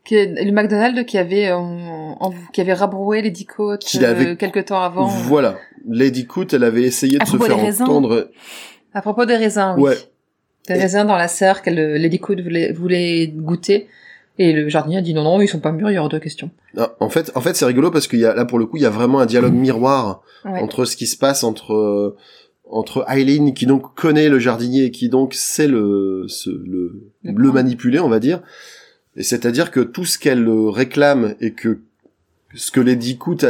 Que- 0.08 0.42
le 0.44 0.50
McDonald's 0.50 1.04
qui 1.04 1.18
avait, 1.18 1.48
euh, 1.48 1.56
en- 1.56 2.32
qui 2.54 2.60
avait 2.62 2.72
rabroué 2.72 3.20
les 3.22 3.32
côtes 3.44 3.84
Qu'il 3.84 4.04
avait- 4.04 4.28
euh, 4.30 4.34
quelques 4.34 4.64
temps 4.64 4.82
avant. 4.82 5.06
Voilà. 5.06 5.58
Lady 5.88 6.26
Coot, 6.26 6.54
elle 6.54 6.64
avait 6.64 6.82
essayé 6.82 7.18
de 7.18 7.26
se 7.26 7.36
faire 7.36 7.58
entendre. 7.58 8.30
À 8.94 9.02
propos 9.02 9.26
des 9.26 9.36
raisins, 9.36 9.74
oui. 9.76 9.82
Ouais. 9.82 9.96
Des 10.68 10.74
Et- 10.74 10.78
raisins 10.80 11.04
dans 11.06 11.16
la 11.16 11.28
serre 11.28 11.60
euh, 11.68 11.98
Lady 11.98 12.18
Coot 12.18 12.40
voulait, 12.40 12.72
voulait 12.72 13.26
goûter. 13.28 13.88
Et 14.42 14.52
le 14.52 14.68
jardinier 14.68 14.98
a 14.98 15.02
dit 15.02 15.14
non, 15.14 15.22
non, 15.24 15.40
ils 15.40 15.48
sont 15.48 15.60
pas 15.60 15.72
mûrs, 15.72 15.90
il 15.90 15.94
y 15.94 15.98
aura 15.98 16.08
deux 16.08 16.18
questions. 16.18 16.50
Non, 16.74 16.88
en 17.00 17.08
fait, 17.08 17.30
en 17.34 17.40
fait, 17.40 17.54
c'est 17.54 17.64
rigolo 17.66 17.90
parce 17.90 18.06
qu'il 18.08 18.18
y 18.20 18.24
a 18.26 18.34
là 18.34 18.44
pour 18.44 18.58
le 18.58 18.66
coup, 18.66 18.76
il 18.76 18.82
y 18.82 18.86
a 18.86 18.90
vraiment 18.90 19.20
un 19.20 19.26
dialogue 19.26 19.54
miroir 19.54 20.22
Ouais. 20.44 20.58
entre 20.60 20.84
ce 20.84 20.96
qui 20.96 21.06
se 21.06 21.16
passe 21.16 21.44
entre 21.44 21.72
euh, 21.74 22.16
entre 22.68 23.04
Eileen 23.08 23.54
qui 23.54 23.66
donc 23.66 23.94
connaît 23.94 24.28
le 24.28 24.38
jardinier 24.40 24.84
et 24.86 24.90
qui 24.90 25.08
donc 25.08 25.34
sait 25.34 25.68
le 25.68 26.24
ce, 26.26 26.50
le, 26.50 27.10
Le 27.22 27.30
le 27.30 27.34
plan. 27.34 27.52
manipuler, 27.52 28.00
on 28.00 28.08
va 28.08 28.18
dire. 28.18 28.40
Et 29.16 29.22
c'est-à-dire 29.22 29.70
que 29.70 29.80
tout 29.80 30.04
ce 30.04 30.18
qu'elle 30.18 30.48
euh, 30.48 30.70
réclame 30.70 31.34
et 31.40 31.52
que 31.52 31.80
ce 32.54 32.70
que 32.70 32.80
Lady 32.80 33.16
Coot 33.18 33.44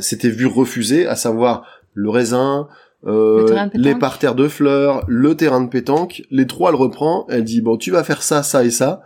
s'était 0.00 0.28
vu 0.28 0.46
refuser, 0.46 1.06
à 1.06 1.16
savoir 1.16 1.64
le 1.94 2.10
raisin, 2.10 2.68
euh, 3.06 3.46
Le 3.48 3.78
de 3.78 3.82
les 3.82 3.94
parterres 3.94 4.34
de 4.34 4.48
fleurs, 4.48 5.04
le 5.08 5.34
terrain 5.34 5.60
de 5.60 5.68
pétanque. 5.68 6.22
Les 6.30 6.46
trois, 6.46 6.70
elle 6.70 6.76
reprend. 6.76 7.26
Elle 7.30 7.44
dit 7.44 7.60
bon, 7.62 7.76
tu 7.76 7.90
vas 7.90 8.04
faire 8.04 8.22
ça, 8.22 8.42
ça 8.42 8.64
et 8.64 8.70
ça. 8.70 9.02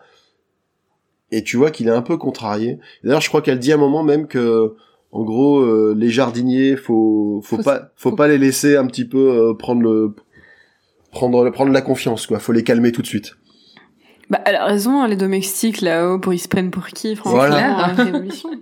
Et 1.30 1.42
tu 1.42 1.56
vois 1.56 1.70
qu'il 1.70 1.88
est 1.88 1.92
un 1.92 2.02
peu 2.02 2.16
contrarié. 2.16 2.78
D'ailleurs, 3.04 3.20
je 3.20 3.28
crois 3.28 3.42
qu'elle 3.42 3.58
dit 3.58 3.70
à 3.72 3.74
un 3.74 3.78
moment 3.78 4.02
même 4.02 4.26
que, 4.26 4.74
en 5.12 5.24
gros, 5.24 5.60
euh, 5.60 5.94
les 5.96 6.08
jardiniers, 6.10 6.76
faut, 6.76 7.40
faut, 7.44 7.56
Faut- 7.56 7.62
pas, 7.62 7.92
faut, 7.96 8.10
faut- 8.10 8.16
pas 8.16 8.28
les 8.28 8.38
laisser 8.38 8.76
un 8.76 8.86
petit 8.86 9.04
peu 9.04 9.18
euh, 9.50 9.54
prendre 9.54 9.82
le, 9.82 10.14
prendre, 11.12 11.50
prendre 11.50 11.72
la 11.72 11.82
confiance, 11.82 12.26
quoi. 12.26 12.38
Faut 12.38 12.52
les 12.52 12.64
calmer 12.64 12.92
tout 12.92 13.02
de 13.02 13.06
suite. 13.06 13.36
Bah, 14.30 14.40
elle 14.44 14.56
a 14.56 14.64
raison, 14.66 15.00
hein, 15.02 15.08
les 15.08 15.16
domestiques 15.16 15.80
là-haut, 15.80 16.18
pour 16.18 16.32
ils 16.34 16.38
se 16.38 16.48
prennent 16.48 16.70
pour 16.70 16.86
qui, 16.88 17.14
franchement, 17.16 17.38
Voilà. 17.38 17.86
révolution. 17.88 18.50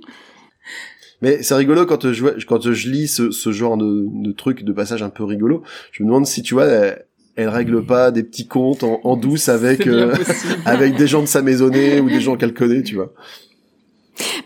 Mais 1.22 1.42
c'est 1.42 1.54
rigolo 1.54 1.86
quand 1.86 2.12
je 2.12 2.44
quand 2.44 2.70
je 2.72 2.90
lis 2.90 3.08
ce, 3.08 3.30
ce 3.30 3.50
genre 3.50 3.78
de, 3.78 4.04
de 4.06 4.32
trucs, 4.32 4.64
de 4.64 4.72
passages 4.72 5.02
un 5.02 5.08
peu 5.08 5.24
rigolos. 5.24 5.62
Je 5.92 6.02
me 6.02 6.08
demande 6.08 6.26
si 6.26 6.42
tu 6.42 6.52
vois, 6.54 6.66
elle, 6.66 7.05
elle 7.36 7.48
règle 7.48 7.84
pas 7.84 8.10
des 8.10 8.22
petits 8.22 8.46
comptes 8.48 8.82
en, 8.82 9.00
en 9.04 9.16
douce 9.16 9.48
avec 9.48 9.86
euh, 9.86 10.14
avec 10.64 10.96
des 10.96 11.06
gens 11.06 11.20
de 11.20 11.26
sa 11.26 11.42
maisonnée 11.42 12.00
ou 12.00 12.08
des 12.08 12.20
gens 12.20 12.36
qu'elle 12.36 12.54
connaît, 12.54 12.82
tu 12.82 12.94
vois. 12.96 13.12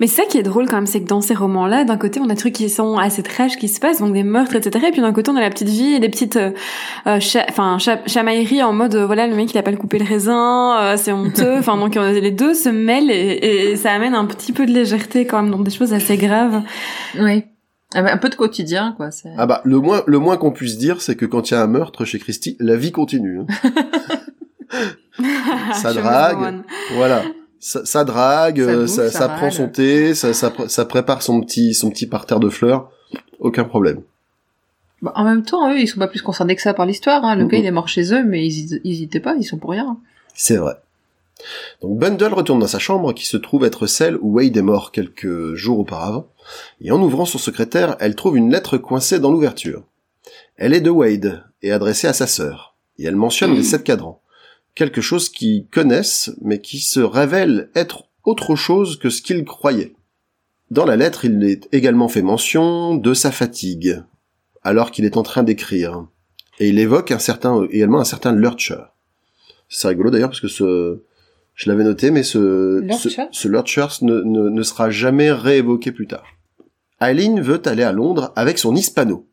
Mais 0.00 0.08
c'est 0.08 0.22
ça 0.22 0.28
qui 0.28 0.36
est 0.36 0.42
drôle 0.42 0.66
quand 0.68 0.74
même, 0.76 0.86
c'est 0.86 1.00
que 1.00 1.06
dans 1.06 1.20
ces 1.20 1.34
romans-là, 1.34 1.84
d'un 1.84 1.96
côté, 1.96 2.18
on 2.18 2.24
a 2.24 2.28
des 2.30 2.34
trucs 2.34 2.54
qui 2.54 2.68
sont 2.68 2.96
assez 2.98 3.22
trash 3.22 3.56
qui 3.56 3.68
se 3.68 3.78
passent, 3.78 4.00
donc 4.00 4.12
des 4.12 4.24
meurtres, 4.24 4.56
etc. 4.56 4.86
Et 4.88 4.90
puis 4.90 5.00
d'un 5.00 5.12
côté, 5.12 5.30
on 5.30 5.36
a 5.36 5.40
la 5.40 5.50
petite 5.50 5.68
vie 5.68 5.92
et 5.94 6.00
des 6.00 6.08
petites, 6.08 6.34
euh, 6.36 6.50
euh, 7.06 7.20
cha- 7.20 7.46
enfin, 7.48 7.78
cha- 7.78 8.00
chamailleries 8.06 8.64
en 8.64 8.72
mode, 8.72 8.96
euh, 8.96 9.06
voilà, 9.06 9.28
le 9.28 9.36
mec 9.36 9.52
il 9.54 9.58
a 9.58 9.62
pas 9.62 9.70
le 9.70 9.76
coupé 9.76 10.00
le 10.00 10.06
raisin, 10.06 10.76
euh, 10.80 10.96
c'est 10.96 11.12
honteux. 11.12 11.58
Enfin, 11.58 11.76
donc 11.76 11.96
euh, 11.96 12.18
les 12.18 12.32
deux 12.32 12.54
se 12.54 12.68
mêlent 12.68 13.12
et, 13.12 13.70
et 13.70 13.76
ça 13.76 13.92
amène 13.92 14.14
un 14.16 14.24
petit 14.24 14.52
peu 14.52 14.66
de 14.66 14.72
légèreté 14.72 15.24
quand 15.24 15.40
même 15.40 15.52
dans 15.52 15.58
des 15.60 15.70
choses 15.70 15.92
assez 15.92 16.16
graves. 16.16 16.62
Oui. 17.20 17.44
Ah, 17.94 18.00
Un 18.12 18.16
peu 18.18 18.28
de 18.28 18.34
quotidien, 18.36 18.94
quoi. 18.96 19.10
c'est- 19.10 19.32
Ah 19.36 19.46
bah 19.46 19.60
le 19.64 19.78
moins 19.78 20.02
le 20.06 20.18
moins 20.18 20.36
qu'on 20.36 20.52
puisse 20.52 20.78
dire, 20.78 21.02
c'est 21.02 21.16
que 21.16 21.26
quand 21.26 21.50
il 21.50 21.54
y 21.54 21.56
a 21.56 21.62
un 21.62 21.66
meurtre 21.66 22.04
chez 22.04 22.18
Christie, 22.18 22.56
la 22.60 22.76
vie 22.76 22.92
continue. 22.92 23.40
hein. 23.40 23.46
Ça 25.74 25.92
drague. 25.92 26.62
voilà. 26.94 27.22
Ça, 27.58 27.84
ça 27.84 28.04
drague, 28.04 28.58
Ça 28.64 28.70
euh, 28.70 28.80
bouffe, 28.86 28.90
ça, 28.94 29.10
ça 29.10 29.18
ça 29.18 29.28
prend 29.28 29.50
son 29.50 29.68
thé, 29.68 30.14
ça, 30.14 30.32
ça, 30.32 30.48
pr- 30.48 30.68
ça 30.68 30.86
prépare 30.86 31.20
son 31.22 31.42
petit 31.42 31.74
son 31.74 31.90
petit 31.90 32.06
parterre 32.06 32.40
de 32.40 32.48
fleurs, 32.48 32.90
aucun 33.38 33.64
problème. 33.64 34.00
Bah, 35.02 35.12
en 35.14 35.24
même 35.24 35.42
temps, 35.42 35.70
eux, 35.70 35.78
ils 35.78 35.86
sont 35.86 35.98
pas 35.98 36.08
plus 36.08 36.22
concernés 36.22 36.56
que 36.56 36.62
ça 36.62 36.72
par 36.72 36.86
l'histoire. 36.86 37.22
Hein. 37.24 37.34
Le 37.36 37.46
gars, 37.46 37.58
il 37.58 37.66
est 37.66 37.70
mort 37.70 37.88
chez 37.88 38.14
eux, 38.14 38.22
mais 38.24 38.46
ils, 38.46 38.80
ils 38.84 38.92
hésitaient 38.92 39.20
pas, 39.20 39.34
ils 39.38 39.44
sont 39.44 39.58
pour 39.58 39.70
rien. 39.70 39.98
C'est 40.34 40.56
vrai. 40.56 40.74
Donc 41.80 41.98
Bundle 41.98 42.34
retourne 42.34 42.60
dans 42.60 42.66
sa 42.66 42.78
chambre 42.78 43.12
qui 43.12 43.26
se 43.26 43.36
trouve 43.36 43.64
être 43.64 43.86
celle 43.86 44.16
où 44.20 44.34
Wade 44.34 44.56
est 44.56 44.62
mort 44.62 44.92
quelques 44.92 45.54
jours 45.54 45.78
auparavant, 45.78 46.28
et 46.80 46.90
en 46.90 47.00
ouvrant 47.00 47.24
son 47.24 47.38
secrétaire, 47.38 47.96
elle 48.00 48.14
trouve 48.14 48.36
une 48.36 48.50
lettre 48.50 48.78
coincée 48.78 49.18
dans 49.18 49.30
l'ouverture. 49.30 49.84
Elle 50.56 50.74
est 50.74 50.80
de 50.80 50.90
Wade 50.90 51.44
et 51.62 51.72
adressée 51.72 52.08
à 52.08 52.12
sa 52.12 52.26
sœur, 52.26 52.76
et 52.98 53.04
elle 53.04 53.16
mentionne 53.16 53.54
les 53.54 53.62
sept 53.62 53.84
cadrans, 53.84 54.20
quelque 54.74 55.00
chose 55.00 55.28
qu'ils 55.28 55.66
connaissent 55.66 56.30
mais 56.40 56.60
qui 56.60 56.80
se 56.80 57.00
révèle 57.00 57.70
être 57.74 58.04
autre 58.24 58.54
chose 58.56 58.98
que 58.98 59.10
ce 59.10 59.22
qu'ils 59.22 59.44
croyaient. 59.44 59.94
Dans 60.70 60.84
la 60.84 60.96
lettre, 60.96 61.24
il 61.24 61.42
est 61.44 61.68
également 61.72 62.08
fait 62.08 62.22
mention 62.22 62.94
de 62.94 63.14
sa 63.14 63.32
fatigue, 63.32 64.02
alors 64.62 64.90
qu'il 64.90 65.04
est 65.04 65.16
en 65.16 65.22
train 65.22 65.42
d'écrire, 65.42 66.06
et 66.60 66.68
il 66.68 66.78
évoque 66.78 67.10
un 67.10 67.18
certain, 67.18 67.66
également 67.70 68.00
un 68.00 68.04
certain 68.04 68.32
Lurcher. 68.32 68.82
C'est 69.68 69.88
rigolo 69.88 70.10
d'ailleurs 70.10 70.28
parce 70.28 70.40
que 70.40 70.48
ce, 70.48 71.00
je 71.60 71.68
l'avais 71.68 71.84
noté, 71.84 72.10
mais 72.10 72.22
ce, 72.22 72.80
Lurcher 72.80 73.86
ce, 73.90 74.04
ne, 74.06 74.22
ne, 74.22 74.48
ne 74.48 74.62
sera 74.62 74.88
jamais 74.88 75.30
réévoqué 75.30 75.92
plus 75.92 76.06
tard. 76.06 76.24
Eileen 77.02 77.42
veut 77.42 77.60
aller 77.66 77.82
à 77.82 77.92
Londres 77.92 78.32
avec 78.34 78.58
son 78.58 78.74
hispano. 78.74 79.26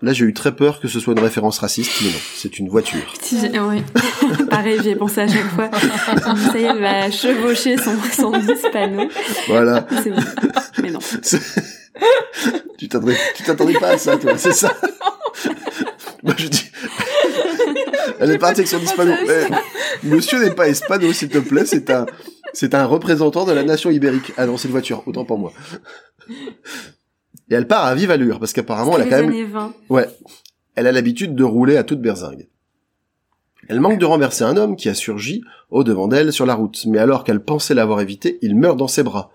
Là, 0.00 0.12
j'ai 0.12 0.26
eu 0.26 0.32
très 0.32 0.54
peur 0.54 0.78
que 0.78 0.86
ce 0.86 1.00
soit 1.00 1.14
une 1.14 1.18
référence 1.18 1.58
raciste, 1.58 1.90
mais 2.02 2.08
non, 2.10 2.18
c'est 2.36 2.60
une 2.60 2.68
voiture. 2.68 3.12
J'ai- 3.28 3.58
oui. 3.58 3.82
Pareil, 4.50 4.78
j'y 4.80 4.90
ai 4.90 4.94
pensé 4.96 5.22
à 5.22 5.26
chaque 5.26 5.48
fois. 5.48 5.68
Ça 5.72 6.58
y 6.58 6.62
est, 6.62 6.66
elle 6.66 6.80
va 6.80 7.10
chevaucher 7.10 7.76
son, 7.78 7.96
son 8.12 8.32
hispano. 8.34 9.08
Voilà. 9.48 9.86
C'est 10.04 10.10
bon. 10.10 10.22
Mais 10.82 10.90
non. 10.92 11.00
Tu 12.78 12.88
t'attendais, 12.88 13.16
tu 13.34 13.42
t'attendais 13.42 13.72
pas 13.72 13.88
à 13.88 13.98
ça, 13.98 14.18
toi, 14.18 14.36
c'est 14.36 14.52
ça? 14.52 14.70
Moi, 16.22 16.34
je 16.36 16.48
dis, 16.48 16.65
elle 18.20 18.30
est 18.30 18.38
partie 18.38 18.60
avec 18.60 18.68
son 18.68 18.78
hispano. 18.78 19.12
Eh, 19.28 20.06
monsieur 20.06 20.40
n'est 20.42 20.54
pas 20.54 20.68
hispano, 20.68 21.12
s'il 21.12 21.28
te 21.28 21.38
plaît, 21.38 21.66
c'est 21.66 21.90
un, 21.90 22.06
c'est 22.52 22.74
un 22.74 22.84
représentant 22.86 23.44
de 23.44 23.52
la 23.52 23.62
nation 23.62 23.90
ibérique. 23.90 24.32
Ah 24.36 24.46
non, 24.46 24.56
c'est 24.56 24.68
une 24.68 24.72
voiture, 24.72 25.02
autant 25.06 25.24
pour 25.24 25.38
moi. 25.38 25.52
Et 26.28 27.54
elle 27.54 27.66
part 27.66 27.84
à 27.84 27.94
vive 27.94 28.10
allure, 28.10 28.40
parce 28.40 28.52
qu'apparemment, 28.52 28.96
elle 28.96 29.02
a 29.02 29.04
quand 29.04 29.22
même, 29.22 29.28
années 29.28 29.44
20. 29.44 29.74
Ouais. 29.88 30.08
Elle 30.74 30.86
a 30.86 30.92
l'habitude 30.92 31.34
de 31.34 31.44
rouler 31.44 31.76
à 31.76 31.84
toute 31.84 32.00
berzingue. 32.00 32.48
Elle 33.68 33.80
manque 33.80 33.98
de 33.98 34.04
renverser 34.04 34.44
un 34.44 34.56
homme 34.56 34.76
qui 34.76 34.88
a 34.88 34.94
surgi 34.94 35.42
au 35.70 35.84
devant 35.84 36.08
d'elle 36.08 36.32
sur 36.32 36.46
la 36.46 36.54
route, 36.54 36.86
mais 36.86 36.98
alors 36.98 37.24
qu'elle 37.24 37.42
pensait 37.42 37.74
l'avoir 37.74 38.00
évité, 38.00 38.38
il 38.42 38.56
meurt 38.56 38.76
dans 38.76 38.88
ses 38.88 39.02
bras. 39.02 39.32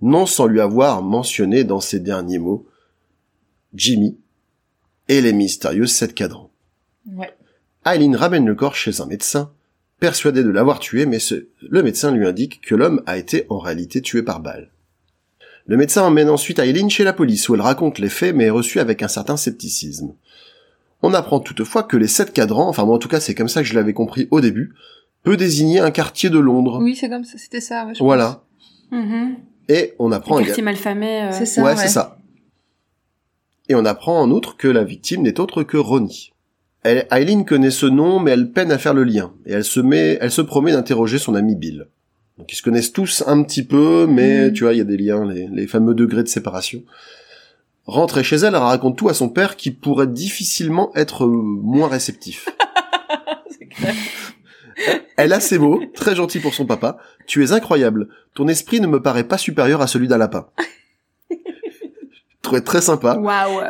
Non 0.00 0.26
sans 0.26 0.46
lui 0.46 0.60
avoir 0.60 1.02
mentionné 1.02 1.64
dans 1.64 1.80
ses 1.80 2.00
derniers 2.00 2.38
mots 2.38 2.66
Jimmy 3.74 4.18
et 5.08 5.20
les 5.20 5.32
mystérieux 5.32 5.86
sept 5.86 6.14
cadrans. 6.14 6.50
Ouais. 7.06 7.32
Eileen 7.86 8.16
ramène 8.16 8.46
le 8.46 8.54
corps 8.54 8.74
chez 8.74 9.00
un 9.00 9.06
médecin, 9.06 9.50
persuadé 10.00 10.42
de 10.42 10.50
l'avoir 10.50 10.78
tué, 10.80 11.06
mais 11.06 11.18
ce- 11.18 11.46
le 11.62 11.82
médecin 11.82 12.10
lui 12.10 12.26
indique 12.26 12.60
que 12.60 12.74
l'homme 12.74 13.02
a 13.06 13.16
été 13.16 13.46
en 13.48 13.58
réalité 13.58 14.02
tué 14.02 14.22
par 14.22 14.40
balle. 14.40 14.70
Le 15.66 15.76
médecin 15.76 16.02
emmène 16.02 16.28
ensuite 16.28 16.58
Eileen 16.58 16.90
chez 16.90 17.04
la 17.04 17.12
police, 17.12 17.48
où 17.48 17.54
elle 17.54 17.60
raconte 17.60 17.98
les 17.98 18.08
faits, 18.08 18.34
mais 18.34 18.44
est 18.44 18.50
reçue 18.50 18.78
avec 18.80 19.02
un 19.02 19.08
certain 19.08 19.36
scepticisme. 19.36 20.14
On 21.02 21.12
apprend 21.14 21.40
toutefois 21.40 21.82
que 21.82 21.96
les 21.96 22.06
sept 22.08 22.32
cadrans, 22.32 22.68
enfin 22.68 22.84
moi 22.84 22.96
en 22.96 22.98
tout 22.98 23.08
cas 23.08 23.20
c'est 23.20 23.34
comme 23.34 23.48
ça 23.48 23.62
que 23.62 23.68
je 23.68 23.74
l'avais 23.74 23.92
compris 23.92 24.28
au 24.30 24.40
début, 24.40 24.74
peut 25.22 25.36
désigner 25.36 25.80
un 25.80 25.90
quartier 25.90 26.30
de 26.30 26.38
Londres. 26.38 26.78
Oui, 26.82 26.94
c'est 26.94 27.08
comme 27.08 27.24
ça, 27.24 27.36
c'était 27.38 27.60
ça. 27.60 27.84
ouais, 27.86 27.94
je 27.94 28.02
Voilà. 28.02 28.42
Mhm. 28.92 29.36
Et 29.68 29.94
on 29.98 30.12
apprend 30.12 30.38
quartier 30.42 30.62
malfamé. 30.62 31.22
euh. 31.24 31.30
C'est 31.32 31.46
ça. 31.46 31.62
ouais, 31.62 31.70
ouais. 31.70 31.76
c'est 31.76 31.88
ça. 31.88 32.18
Et 33.68 33.74
on 33.74 33.84
apprend 33.84 34.20
en 34.20 34.30
outre 34.30 34.56
que 34.56 34.68
la 34.68 34.84
victime 34.84 35.22
n'est 35.22 35.40
autre 35.40 35.64
que 35.64 35.76
Ronnie. 35.76 36.32
Elle, 36.82 37.06
Eileen 37.10 37.44
connaît 37.44 37.70
ce 37.70 37.86
nom, 37.86 38.20
mais 38.20 38.30
elle 38.32 38.52
peine 38.52 38.70
à 38.70 38.78
faire 38.78 38.94
le 38.94 39.04
lien. 39.04 39.32
Et 39.44 39.52
elle 39.52 39.64
se 39.64 39.80
met, 39.80 40.18
elle 40.20 40.30
se 40.30 40.42
promet 40.42 40.72
d'interroger 40.72 41.18
son 41.18 41.34
ami 41.34 41.56
Bill. 41.56 41.88
Donc 42.38 42.52
ils 42.52 42.56
se 42.56 42.62
connaissent 42.62 42.92
tous 42.92 43.24
un 43.26 43.42
petit 43.42 43.64
peu, 43.64 44.06
mais 44.06 44.46
Mhm. 44.48 44.52
tu 44.52 44.64
vois, 44.64 44.74
il 44.74 44.78
y 44.78 44.82
a 44.82 44.84
des 44.84 44.96
liens, 44.96 45.24
les, 45.26 45.48
les 45.48 45.66
fameux 45.66 45.94
degrés 45.94 46.22
de 46.22 46.28
séparation. 46.28 46.82
Rentrée 47.86 48.22
chez 48.24 48.36
elle, 48.36 48.54
elle 48.54 48.56
raconte 48.56 48.98
tout 48.98 49.08
à 49.08 49.14
son 49.14 49.28
père 49.28 49.56
qui 49.56 49.70
pourrait 49.70 50.06
difficilement 50.08 50.90
être 50.96 51.24
euh, 51.24 51.28
moins 51.28 51.88
réceptif. 51.88 52.48
Clair. 53.70 53.94
Elle 55.16 55.32
a 55.32 55.40
ces 55.40 55.58
mots, 55.58 55.82
très 55.94 56.14
gentil 56.14 56.38
pour 56.40 56.52
son 56.54 56.66
papa. 56.66 56.98
Tu 57.26 57.42
es 57.42 57.52
incroyable. 57.52 58.08
Ton 58.34 58.48
esprit 58.48 58.80
ne 58.80 58.86
me 58.86 59.00
paraît 59.02 59.24
pas 59.24 59.38
supérieur 59.38 59.80
à 59.82 59.86
celui 59.86 60.08
d'un 60.08 60.18
lapin. 60.18 60.46
Trouvais 62.46 62.60
très 62.60 62.80
sympa. 62.80 63.16
Waouh. 63.18 63.60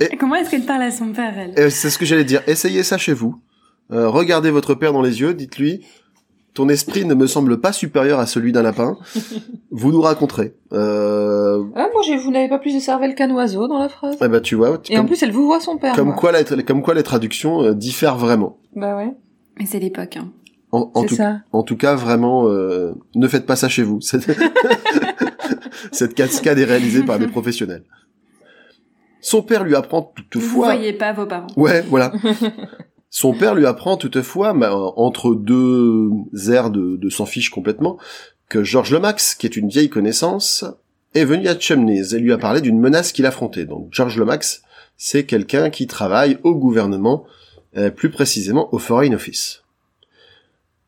Et- 0.00 0.16
Comment 0.20 0.36
est-ce 0.36 0.50
qu'elle 0.50 0.64
parle 0.64 0.82
à 0.82 0.90
son 0.92 1.08
père, 1.08 1.34
elle? 1.36 1.70
C'est 1.72 1.90
ce 1.90 1.98
que 1.98 2.04
j'allais 2.06 2.24
dire. 2.24 2.40
Essayez 2.46 2.82
ça 2.84 2.98
chez 2.98 3.12
vous. 3.12 3.36
Euh, 3.92 4.08
regardez 4.08 4.50
votre 4.50 4.74
père 4.74 4.92
dans 4.92 5.02
les 5.02 5.20
yeux, 5.20 5.34
dites-lui 5.34 5.84
ton 6.54 6.68
esprit 6.68 7.06
ne 7.06 7.14
me 7.14 7.26
semble 7.26 7.60
pas 7.62 7.72
supérieur 7.72 8.18
à 8.20 8.26
celui 8.26 8.52
d'un 8.52 8.60
lapin. 8.60 8.98
Vous 9.70 9.90
nous 9.90 10.02
raconterez. 10.02 10.54
Euh... 10.74 11.64
Ah, 11.74 11.88
moi, 11.94 12.02
j'ai- 12.06 12.18
vous 12.18 12.30
n'avez 12.30 12.50
pas 12.50 12.58
plus 12.58 12.74
de 12.74 12.78
cervelle 12.78 13.14
qu'un 13.14 13.30
oiseau 13.30 13.68
dans 13.68 13.78
la 13.78 13.88
phrase. 13.88 14.16
Eh 14.22 14.28
ben, 14.28 14.38
tu 14.42 14.54
vois, 14.54 14.78
Et 14.90 14.98
en 14.98 15.06
plus, 15.06 15.22
elle 15.22 15.32
vous 15.32 15.46
voit 15.46 15.60
son 15.60 15.78
père. 15.78 15.96
comme 15.96 16.08
moi. 16.08 16.14
quoi, 16.14 16.30
la, 16.30 16.44
comme 16.44 16.82
quoi 16.82 16.92
les 16.92 17.02
traductions 17.02 17.62
euh, 17.62 17.72
diffèrent 17.72 18.18
vraiment. 18.18 18.58
Bah 18.76 18.94
ouais. 18.98 19.14
Mais 19.58 19.64
c'est 19.64 19.78
l'époque. 19.78 20.18
Hein. 20.18 20.28
En, 20.72 20.90
en 20.94 21.00
C'est 21.02 21.06
tout, 21.06 21.14
ça. 21.14 21.38
en 21.52 21.62
tout 21.62 21.76
cas, 21.78 21.94
vraiment, 21.94 22.46
euh, 22.48 22.92
ne 23.14 23.26
faites 23.28 23.46
pas 23.46 23.56
ça 23.56 23.70
chez 23.70 23.82
vous. 23.82 24.00
Cette, 25.92 26.14
cascade 26.14 26.58
est 26.58 26.64
réalisée 26.64 27.04
par 27.04 27.18
des 27.18 27.26
professionnels. 27.28 27.84
Son 29.20 29.42
père 29.42 29.62
lui 29.62 29.76
apprend 29.76 30.12
Vous 30.16 30.22
toutefois... 30.30 30.74
voyez 30.74 30.92
pas 30.92 31.12
vos 31.12 31.26
parents. 31.26 31.46
Ouais, 31.56 31.82
voilà. 31.82 32.12
Son 33.10 33.34
père 33.34 33.54
lui 33.54 33.66
apprend 33.66 33.96
toutefois, 33.96 34.56
euh, 34.56 34.90
entre 34.96 35.34
deux 35.34 36.10
airs 36.50 36.70
de, 36.70 36.96
de 36.96 37.08
s'en 37.10 37.26
fiche 37.26 37.50
complètement, 37.50 37.98
que 38.48 38.64
George 38.64 38.90
Lomax, 38.90 39.34
qui 39.34 39.46
est 39.46 39.56
une 39.56 39.68
vieille 39.68 39.90
connaissance, 39.90 40.64
est 41.14 41.24
venu 41.24 41.46
à 41.48 41.58
Chumneys 41.58 42.14
et 42.14 42.18
lui 42.18 42.32
a 42.32 42.38
parlé 42.38 42.60
d'une 42.60 42.80
menace 42.80 43.12
qu'il 43.12 43.26
affrontait. 43.26 43.66
Donc 43.66 43.88
George 43.90 44.16
Lomax, 44.18 44.62
c'est 44.96 45.24
quelqu'un 45.24 45.70
qui 45.70 45.86
travaille 45.86 46.38
au 46.42 46.54
gouvernement, 46.54 47.24
euh, 47.76 47.90
plus 47.90 48.10
précisément 48.10 48.72
au 48.74 48.78
Foreign 48.78 49.14
Office. 49.14 49.62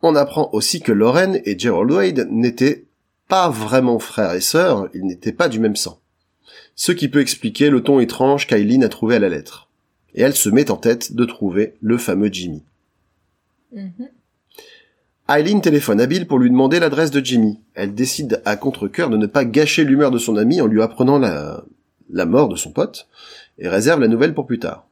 On 0.03 0.17
apprend 0.17 0.51
aussi 0.53 0.81
que 0.81 0.93
Lauren 0.93 1.39
et 1.45 1.59
Gerald 1.59 1.91
Wade 1.91 2.29
n'étaient 2.31 2.85
pas 3.29 3.49
vraiment 3.49 3.99
frères 3.99 4.33
et 4.33 4.41
sœurs, 4.41 4.89
ils 4.95 5.05
n'étaient 5.05 5.33
pas 5.33 5.49
du 5.49 5.59
même 5.59 5.77
sang. 5.77 6.01
Ce 6.77 6.93
qui 6.93 7.09
peut 7.09 7.21
expliquer 7.21 7.71
le 7.71 7.83
ton 7.83 8.01
étrange 8.01 8.47
qu'Eileen 8.47 8.85
a 8.85 8.89
trouvé 8.89 9.17
à 9.17 9.21
la 9.21 9.29
lettre 9.29 9.65
et 10.15 10.23
elle 10.23 10.35
se 10.35 10.49
met 10.49 10.71
en 10.71 10.77
tête 10.77 11.15
de 11.15 11.25
trouver 11.25 11.75
le 11.81 11.99
fameux 11.99 12.31
Jimmy. 12.33 12.63
Mhm. 13.73 14.09
Eileen 15.29 15.61
téléphone 15.61 16.01
à 16.01 16.07
Bill 16.07 16.27
pour 16.27 16.39
lui 16.39 16.51
demander 16.51 16.79
l'adresse 16.79 17.11
de 17.11 17.25
Jimmy. 17.25 17.59
Elle 17.75 17.95
décide 17.95 18.43
à 18.45 18.57
contre-cœur 18.57 19.11
de 19.11 19.17
ne 19.17 19.27
pas 19.27 19.45
gâcher 19.45 19.85
l'humeur 19.85 20.11
de 20.11 20.19
son 20.19 20.37
ami 20.37 20.61
en 20.61 20.67
lui 20.67 20.83
apprenant 20.83 21.19
la, 21.19 21.65
la 22.11 22.27
mort 22.27 22.49
de 22.49 22.57
son 22.57 22.71
pote, 22.71 23.09
et 23.59 23.69
réserve 23.69 24.01
la 24.01 24.09
nouvelle 24.09 24.35
pour 24.35 24.47
plus 24.47 24.59
tard. 24.59 24.87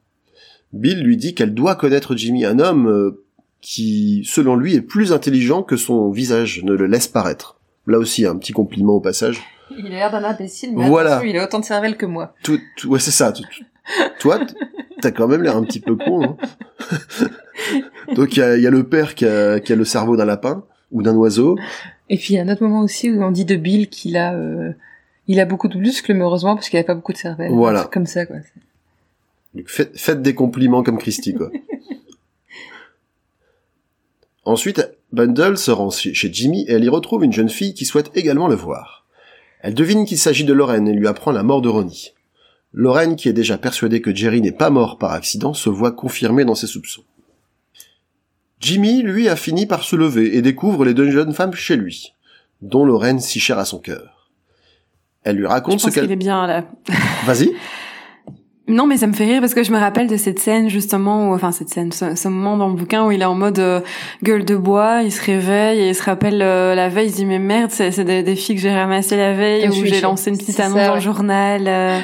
Bill 0.71 1.03
lui 1.03 1.17
dit 1.17 1.35
qu'elle 1.35 1.53
doit 1.53 1.75
connaître 1.75 2.15
Jimmy, 2.15 2.45
un 2.45 2.57
homme 2.59 2.87
euh, 2.87 3.23
qui, 3.61 4.23
selon 4.25 4.55
lui, 4.55 4.73
est 4.73 4.81
plus 4.81 5.13
intelligent 5.13 5.61
que 5.61 5.77
son 5.77 6.09
visage 6.09 6.63
ne 6.63 6.73
le 6.73 6.87
laisse 6.87 7.07
paraître. 7.07 7.59
Là 7.87 7.97
aussi, 7.99 8.25
un 8.25 8.37
petit 8.37 8.53
compliment 8.53 8.93
au 8.93 8.99
passage. 9.01 9.41
Il 9.77 9.87
a 9.87 9.89
l'air 9.89 10.11
d'un 10.11 10.23
imbécile, 10.23 10.73
mais 10.75 10.87
Voilà. 10.87 11.21
il 11.25 11.37
a 11.37 11.43
autant 11.43 11.59
de 11.59 11.65
cervelle 11.65 11.97
que 11.97 12.05
moi. 12.05 12.33
Tout, 12.43 12.59
tout- 12.77 12.89
ouais, 12.89 12.99
c'est 12.99 13.11
ça. 13.11 13.31
Tout- 13.31 13.43
toi, 14.19 14.39
t'as 15.01 15.11
quand 15.11 15.27
même 15.27 15.41
l'air 15.43 15.57
un 15.57 15.63
petit 15.63 15.79
peu 15.81 15.95
con. 15.95 16.23
hein. 16.23 16.37
Donc 18.15 18.35
il 18.35 18.39
y 18.39 18.43
a, 18.43 18.55
il 18.57 18.63
y 18.63 18.67
a 18.67 18.69
le 18.69 18.83
père 18.87 19.15
qui 19.15 19.25
a, 19.25 19.59
qui 19.59 19.73
a 19.73 19.75
le 19.75 19.85
cerveau 19.85 20.15
d'un 20.15 20.25
lapin 20.25 20.63
ou 20.91 21.01
d'un 21.03 21.15
oiseau. 21.15 21.57
Et 22.09 22.17
puis 22.17 22.33
il 22.33 22.37
y 22.37 22.39
a 22.39 22.43
un 22.43 22.49
autre 22.49 22.61
moment 22.63 22.81
aussi 22.81 23.09
où 23.11 23.21
on 23.23 23.31
dit 23.31 23.45
de 23.45 23.55
Bill 23.55 23.89
qu'il 23.89 24.15
a, 24.17 24.33
euh, 24.33 24.71
il 25.27 25.39
a 25.39 25.45
beaucoup 25.45 25.67
de 25.67 25.77
muscles, 25.77 26.13
mais 26.13 26.21
heureusement 26.23 26.55
parce 26.55 26.69
qu'il 26.69 26.79
a 26.79 26.83
pas 26.83 26.95
beaucoup 26.95 27.13
de 27.13 27.17
cervelle. 27.17 27.51
Voilà. 27.51 27.85
Comme 27.91 28.05
ça, 28.05 28.25
quoi. 28.25 28.37
Donc 29.55 29.67
faites, 29.69 29.97
faites 29.97 30.21
des 30.21 30.35
compliments 30.35 30.83
comme 30.83 30.97
Christy, 30.97 31.33
quoi. 31.33 31.49
Ensuite, 34.45 34.89
Bundle 35.13 35.59
se 35.59 35.69
rend 35.69 35.91
chez 35.91 36.33
Jimmy 36.33 36.65
et 36.67 36.73
elle 36.73 36.83
y 36.83 36.89
retrouve 36.89 37.23
une 37.23 37.31
jeune 37.31 37.49
fille 37.49 37.75
qui 37.75 37.85
souhaite 37.85 38.09
également 38.15 38.47
le 38.47 38.55
voir. 38.55 39.05
Elle 39.61 39.75
devine 39.75 40.05
qu'il 40.05 40.17
s'agit 40.17 40.43
de 40.43 40.53
Lorraine 40.53 40.87
et 40.87 40.93
lui 40.93 41.07
apprend 41.07 41.31
la 41.31 41.43
mort 41.43 41.61
de 41.61 41.69
Ronnie. 41.69 42.13
Lorraine, 42.73 43.15
qui 43.15 43.29
est 43.29 43.33
déjà 43.33 43.59
persuadée 43.59 44.01
que 44.01 44.13
Jerry 44.13 44.41
n'est 44.41 44.51
pas 44.51 44.71
mort 44.71 44.97
par 44.97 45.11
accident, 45.11 45.53
se 45.53 45.69
voit 45.69 45.91
confirmée 45.91 46.45
dans 46.45 46.55
ses 46.55 46.65
soupçons. 46.65 47.03
Jimmy, 48.59 49.03
lui, 49.03 49.29
a 49.29 49.35
fini 49.35 49.67
par 49.67 49.83
se 49.83 49.95
lever 49.95 50.35
et 50.35 50.41
découvre 50.41 50.83
les 50.83 50.95
deux 50.95 51.11
jeunes 51.11 51.33
femmes 51.33 51.53
chez 51.53 51.75
lui, 51.75 52.13
dont 52.63 52.83
Lorraine 52.83 53.19
si 53.19 53.39
chère 53.39 53.59
à 53.59 53.65
son 53.65 53.77
cœur. 53.77 54.31
Elle 55.23 55.35
lui 55.35 55.43
Je 55.43 55.47
raconte 55.47 55.79
ce 55.79 55.85
pense 55.85 55.93
qu'il 55.93 56.01
qu'elle... 56.01 56.11
est 56.11 56.15
bien 56.15 56.47
là. 56.47 56.65
Vas-y. 57.25 57.51
Non, 58.67 58.87
mais 58.87 58.95
ça 58.95 59.07
me 59.07 59.13
fait 59.13 59.25
rire 59.25 59.41
parce 59.41 59.53
que 59.53 59.61
je 59.61 59.73
me 59.73 59.77
rappelle 59.77 60.07
de 60.07 60.15
cette 60.15 60.39
scène 60.39 60.69
justement, 60.69 61.29
où, 61.29 61.35
enfin 61.35 61.51
cette 61.51 61.67
scène, 61.67 61.91
ce, 61.91 62.15
ce 62.15 62.27
moment 62.29 62.55
dans 62.55 62.69
le 62.69 62.75
bouquin 62.75 63.05
où 63.05 63.11
il 63.11 63.21
est 63.21 63.25
en 63.25 63.35
mode 63.35 63.59
euh, 63.59 63.81
gueule 64.23 64.45
de 64.45 64.55
bois, 64.55 65.01
il 65.03 65.11
se 65.11 65.21
réveille 65.21 65.79
et 65.81 65.89
il 65.89 65.95
se 65.95 66.03
rappelle 66.03 66.41
euh, 66.41 66.73
la 66.73 66.87
veille, 66.87 67.07
il 67.07 67.11
se 67.11 67.15
dit 67.17 67.25
mais 67.25 67.39
merde, 67.39 67.71
c'est 67.71 67.91
c'est 67.91 68.05
des, 68.05 68.23
des 68.23 68.35
filles 68.37 68.55
que 68.55 68.61
j'ai 68.61 68.73
ramassées 68.73 69.17
la 69.17 69.33
veille 69.33 69.65
Je 69.65 69.81
où 69.81 69.85
j'ai 69.85 69.99
lancé 69.99 70.29
une 70.29 70.37
petite 70.37 70.57
annonce 70.61 70.79
ça, 70.79 70.87
dans 70.87 70.95
le 70.95 71.01
journal 71.01 71.63
euh, 71.67 71.99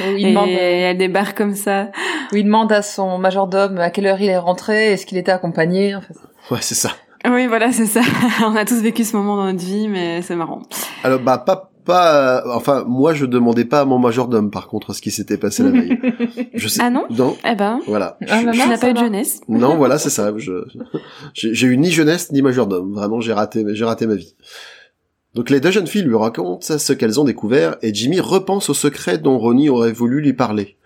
Où 0.00 0.16
il, 0.18 0.26
et 0.26 0.28
demande, 0.28 0.48
euh, 0.50 0.90
elle 0.90 0.98
débarque 0.98 1.38
comme 1.38 1.54
ça. 1.54 1.88
où 2.32 2.36
il 2.36 2.44
demande 2.44 2.70
à 2.70 2.82
son 2.82 3.16
majordome 3.16 3.78
à 3.78 3.88
quelle 3.88 4.06
heure 4.06 4.20
il 4.20 4.28
est 4.28 4.36
rentré, 4.36 4.92
est-ce 4.92 5.06
qu'il 5.06 5.16
était 5.16 5.32
accompagné. 5.32 5.94
Enfin, 5.94 6.08
Ouais, 6.50 6.58
c'est 6.60 6.74
ça. 6.74 6.90
Oui, 7.26 7.46
voilà, 7.46 7.72
c'est 7.72 7.86
ça. 7.86 8.02
On 8.42 8.54
a 8.54 8.66
tous 8.66 8.82
vécu 8.82 9.04
ce 9.04 9.16
moment 9.16 9.36
dans 9.36 9.44
notre 9.46 9.64
vie, 9.64 9.88
mais 9.88 10.20
c'est 10.20 10.36
marrant. 10.36 10.60
Alors 11.02 11.20
bah 11.20 11.38
pas 11.38 11.70
pas 11.84 12.40
euh, 12.46 12.50
enfin 12.54 12.84
moi 12.88 13.14
je 13.14 13.26
demandais 13.26 13.64
pas 13.64 13.80
à 13.80 13.84
mon 13.84 13.98
majordome 13.98 14.50
par 14.50 14.66
contre 14.68 14.92
ce 14.94 15.00
qui 15.00 15.10
s'était 15.10 15.36
passé 15.38 15.62
la 15.62 15.70
veille. 15.70 15.98
Je 16.54 16.68
sais 16.68 16.80
Ah 16.82 16.90
non 16.90 17.04
non 17.10 17.36
Eh 17.48 17.54
ben, 17.54 17.80
voilà. 17.86 18.16
Ah, 18.28 18.40
Je- 18.40 18.46
Non, 18.46 18.52
n'as 18.68 18.76
ça 18.76 18.78
pas 18.86 18.90
eu 18.90 18.94
de 18.94 18.98
jeunesse. 18.98 19.40
non 19.48 19.76
voilà 19.76 19.98
c'est 19.98 20.10
ça. 20.10 20.32
Je 20.36 20.64
j'ai 21.34 21.54
j'ai 21.54 21.66
eu 21.66 21.76
ni 21.76 21.90
jeunesse 21.90 22.32
ni 22.32 22.42
majordome. 22.42 22.92
Vraiment 22.94 23.20
j'ai 23.20 23.32
raté 23.32 23.64
j'ai 23.72 23.84
raté 23.84 24.06
ma 24.06 24.14
vie. 24.14 24.34
Donc 25.34 25.50
les 25.50 25.60
deux 25.60 25.70
jeunes 25.72 25.86
filles 25.88 26.02
lui 26.02 26.14
racontent 26.16 26.60
ce 26.78 26.92
qu'elles 26.92 27.18
ont 27.20 27.24
découvert 27.24 27.76
et 27.82 27.92
Jimmy 27.92 28.20
repense 28.20 28.70
au 28.70 28.74
secret 28.74 29.18
dont 29.18 29.38
Ronnie 29.38 29.68
aurait 29.68 29.92
voulu 29.92 30.20
lui 30.20 30.32
parler. 30.32 30.76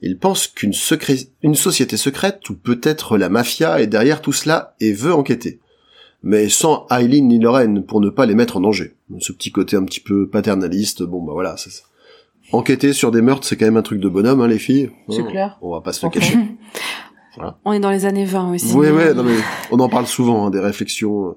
Il 0.00 0.18
pense 0.18 0.46
qu'une 0.48 0.72
secré- 0.72 1.28
une 1.42 1.54
société 1.54 1.96
secrète 1.96 2.48
ou 2.50 2.54
peut-être 2.54 3.16
la 3.18 3.28
mafia 3.28 3.80
est 3.80 3.86
derrière 3.86 4.20
tout 4.22 4.32
cela 4.32 4.74
et 4.80 4.92
veut 4.92 5.14
enquêter. 5.14 5.60
Mais 6.26 6.48
sans 6.48 6.86
Eileen 6.90 7.28
ni 7.28 7.38
Lorraine 7.38 7.84
pour 7.84 8.00
ne 8.00 8.08
pas 8.08 8.24
les 8.24 8.34
mettre 8.34 8.56
en 8.56 8.60
danger. 8.60 8.94
Ce 9.20 9.30
petit 9.30 9.52
côté 9.52 9.76
un 9.76 9.84
petit 9.84 10.00
peu 10.00 10.28
paternaliste, 10.28 11.02
bon 11.02 11.22
bah 11.22 11.34
voilà. 11.34 11.56
c'est 11.58 11.70
ça. 11.70 11.82
Enquêter 12.50 12.92
sur 12.92 13.10
des 13.10 13.20
meurtres, 13.20 13.46
c'est 13.46 13.56
quand 13.56 13.66
même 13.66 13.76
un 13.76 13.82
truc 13.82 14.00
de 14.00 14.08
bonhomme, 14.08 14.40
hein, 14.40 14.48
les 14.48 14.58
filles. 14.58 14.90
C'est 15.10 15.20
Hein, 15.20 15.26
clair. 15.30 15.58
On 15.60 15.70
va 15.70 15.80
pas 15.82 15.92
se 15.92 16.04
le 16.04 16.10
cacher. 16.10 16.38
On 17.64 17.72
est 17.72 17.80
dans 17.80 17.90
les 17.90 18.06
années 18.06 18.24
20 18.24 18.54
aussi. 18.54 18.74
Ouais, 18.74 18.90
ouais, 18.90 19.12
non 19.12 19.24
mais 19.24 19.34
on 19.72 19.80
en 19.80 19.88
parle 19.88 20.06
souvent, 20.06 20.46
hein, 20.46 20.50
des 20.50 20.60
réflexions 20.60 21.30
euh, 21.30 21.32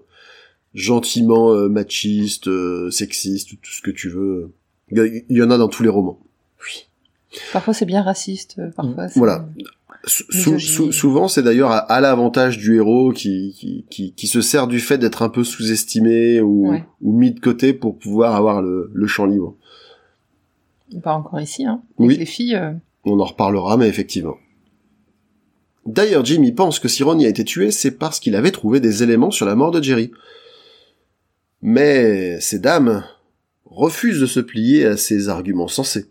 gentiment 0.75 1.51
euh, 1.51 1.69
machistes, 1.69 2.47
euh, 2.47 2.91
sexistes, 2.91 3.49
tout 3.61 3.71
ce 3.71 3.81
que 3.81 3.89
tu 3.89 4.09
veux. 4.09 4.53
Il 4.91 5.23
y, 5.29 5.41
en 5.41 5.49
a 5.49 5.57
dans 5.57 5.67
tous 5.67 5.83
les 5.83 5.89
romans. 5.89 6.19
Parfois 7.53 7.73
c'est 7.73 7.85
bien 7.85 8.01
raciste, 8.03 8.55
euh, 8.59 8.69
parfois. 8.75 9.07
c'est- 9.07 9.19
Voilà. 9.19 9.47
Sou- 10.05 10.57
sou- 10.59 10.91
souvent, 10.93 11.27
c'est 11.27 11.43
d'ailleurs 11.43 11.71
à, 11.71 11.79
à 11.79 11.99
l'avantage 11.99 12.57
du 12.57 12.75
héros 12.77 13.11
qui, 13.11 13.53
qui, 13.57 13.85
qui, 13.89 14.13
qui 14.13 14.27
se 14.27 14.39
sert 14.41 14.67
du 14.67 14.79
fait 14.79 14.97
d'être 14.97 15.21
un 15.21 15.27
peu 15.29 15.43
sous-estimé 15.43 16.39
ou, 16.39 16.69
Ouais. 16.69 16.83
ou 17.01 17.11
mis 17.17 17.31
de 17.31 17.39
côté 17.39 17.73
pour 17.73 17.97
pouvoir 17.97 18.35
avoir 18.35 18.61
le, 18.61 18.89
le 18.93 19.07
champ 19.07 19.25
libre. 19.25 19.55
Pas 21.03 21.13
encore 21.13 21.41
ici, 21.41 21.65
hein. 21.65 21.81
Oui. 21.97 22.15
Les 22.17 22.25
filles. 22.25 22.55
euh, 22.55 22.71
On 23.03 23.19
en 23.19 23.25
reparlera, 23.25 23.75
mais 23.75 23.89
effectivement. 23.89 24.37
D'ailleurs, 25.85 26.23
Jimmy 26.23 26.51
pense 26.53 26.79
que 26.79 26.87
si 26.87 27.03
Ronnie 27.03 27.25
a 27.25 27.29
été 27.29 27.43
tué, 27.43 27.71
c'est 27.71 27.91
parce 27.91 28.19
qu'il 28.21 28.35
avait 28.35 28.51
trouvé 28.51 28.79
des 28.79 29.03
éléments 29.03 29.31
sur 29.31 29.45
la 29.45 29.55
mort 29.55 29.71
de 29.71 29.81
Jerry. 29.81 30.11
Mais 31.61 32.39
ces 32.39 32.59
dames 32.59 33.03
refusent 33.65 34.21
de 34.21 34.25
se 34.25 34.39
plier 34.39 34.85
à 34.85 34.97
ces 34.97 35.27
arguments 35.29 35.67
sensés. 35.67 36.05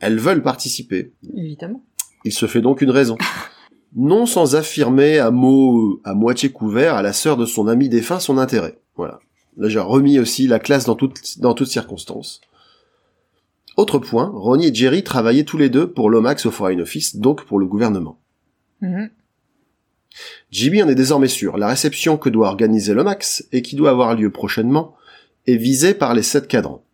Elles 0.00 0.18
veulent 0.18 0.42
participer. 0.42 1.12
évidemment. 1.36 1.82
Il 2.24 2.32
se 2.32 2.46
fait 2.46 2.60
donc 2.60 2.82
une 2.82 2.90
raison. 2.90 3.16
Non 3.96 4.26
sans 4.26 4.54
affirmer 4.54 5.18
à 5.18 5.30
mots 5.30 6.02
à 6.04 6.12
moitié 6.12 6.50
couverts 6.50 6.94
à 6.94 7.00
la 7.00 7.14
sœur 7.14 7.38
de 7.38 7.46
son 7.46 7.68
ami 7.68 7.88
défunt 7.88 8.20
son 8.20 8.36
intérêt. 8.36 8.78
Voilà. 8.96 9.18
Là, 9.56 9.70
j'ai 9.70 9.78
remis 9.78 10.18
aussi 10.18 10.46
la 10.46 10.58
classe 10.58 10.84
dans 10.84 10.94
toutes, 10.94 11.38
dans 11.40 11.54
toutes 11.54 11.68
circonstances. 11.68 12.42
Autre 13.78 13.98
point, 13.98 14.30
Ronnie 14.34 14.66
et 14.66 14.74
Jerry 14.74 15.02
travaillaient 15.02 15.44
tous 15.44 15.56
les 15.56 15.70
deux 15.70 15.90
pour 15.90 16.10
l'OMAX 16.10 16.44
au 16.44 16.50
Foreign 16.50 16.80
Office, 16.82 17.16
donc 17.16 17.44
pour 17.46 17.58
le 17.58 17.66
gouvernement. 17.66 18.18
Mhm. 18.82 19.08
Jimmy 20.50 20.82
en 20.82 20.88
est 20.88 20.94
désormais 20.94 21.28
sûr. 21.28 21.56
La 21.56 21.68
réception 21.68 22.18
que 22.18 22.28
doit 22.28 22.48
organiser 22.48 22.92
l'OMAX, 22.92 23.46
et 23.52 23.62
qui 23.62 23.74
doit 23.74 23.90
avoir 23.90 24.14
lieu 24.14 24.30
prochainement, 24.30 24.96
est 25.46 25.56
visée 25.56 25.94
par 25.94 26.12
les 26.12 26.22
sept 26.22 26.46
cadrans. 26.46 26.84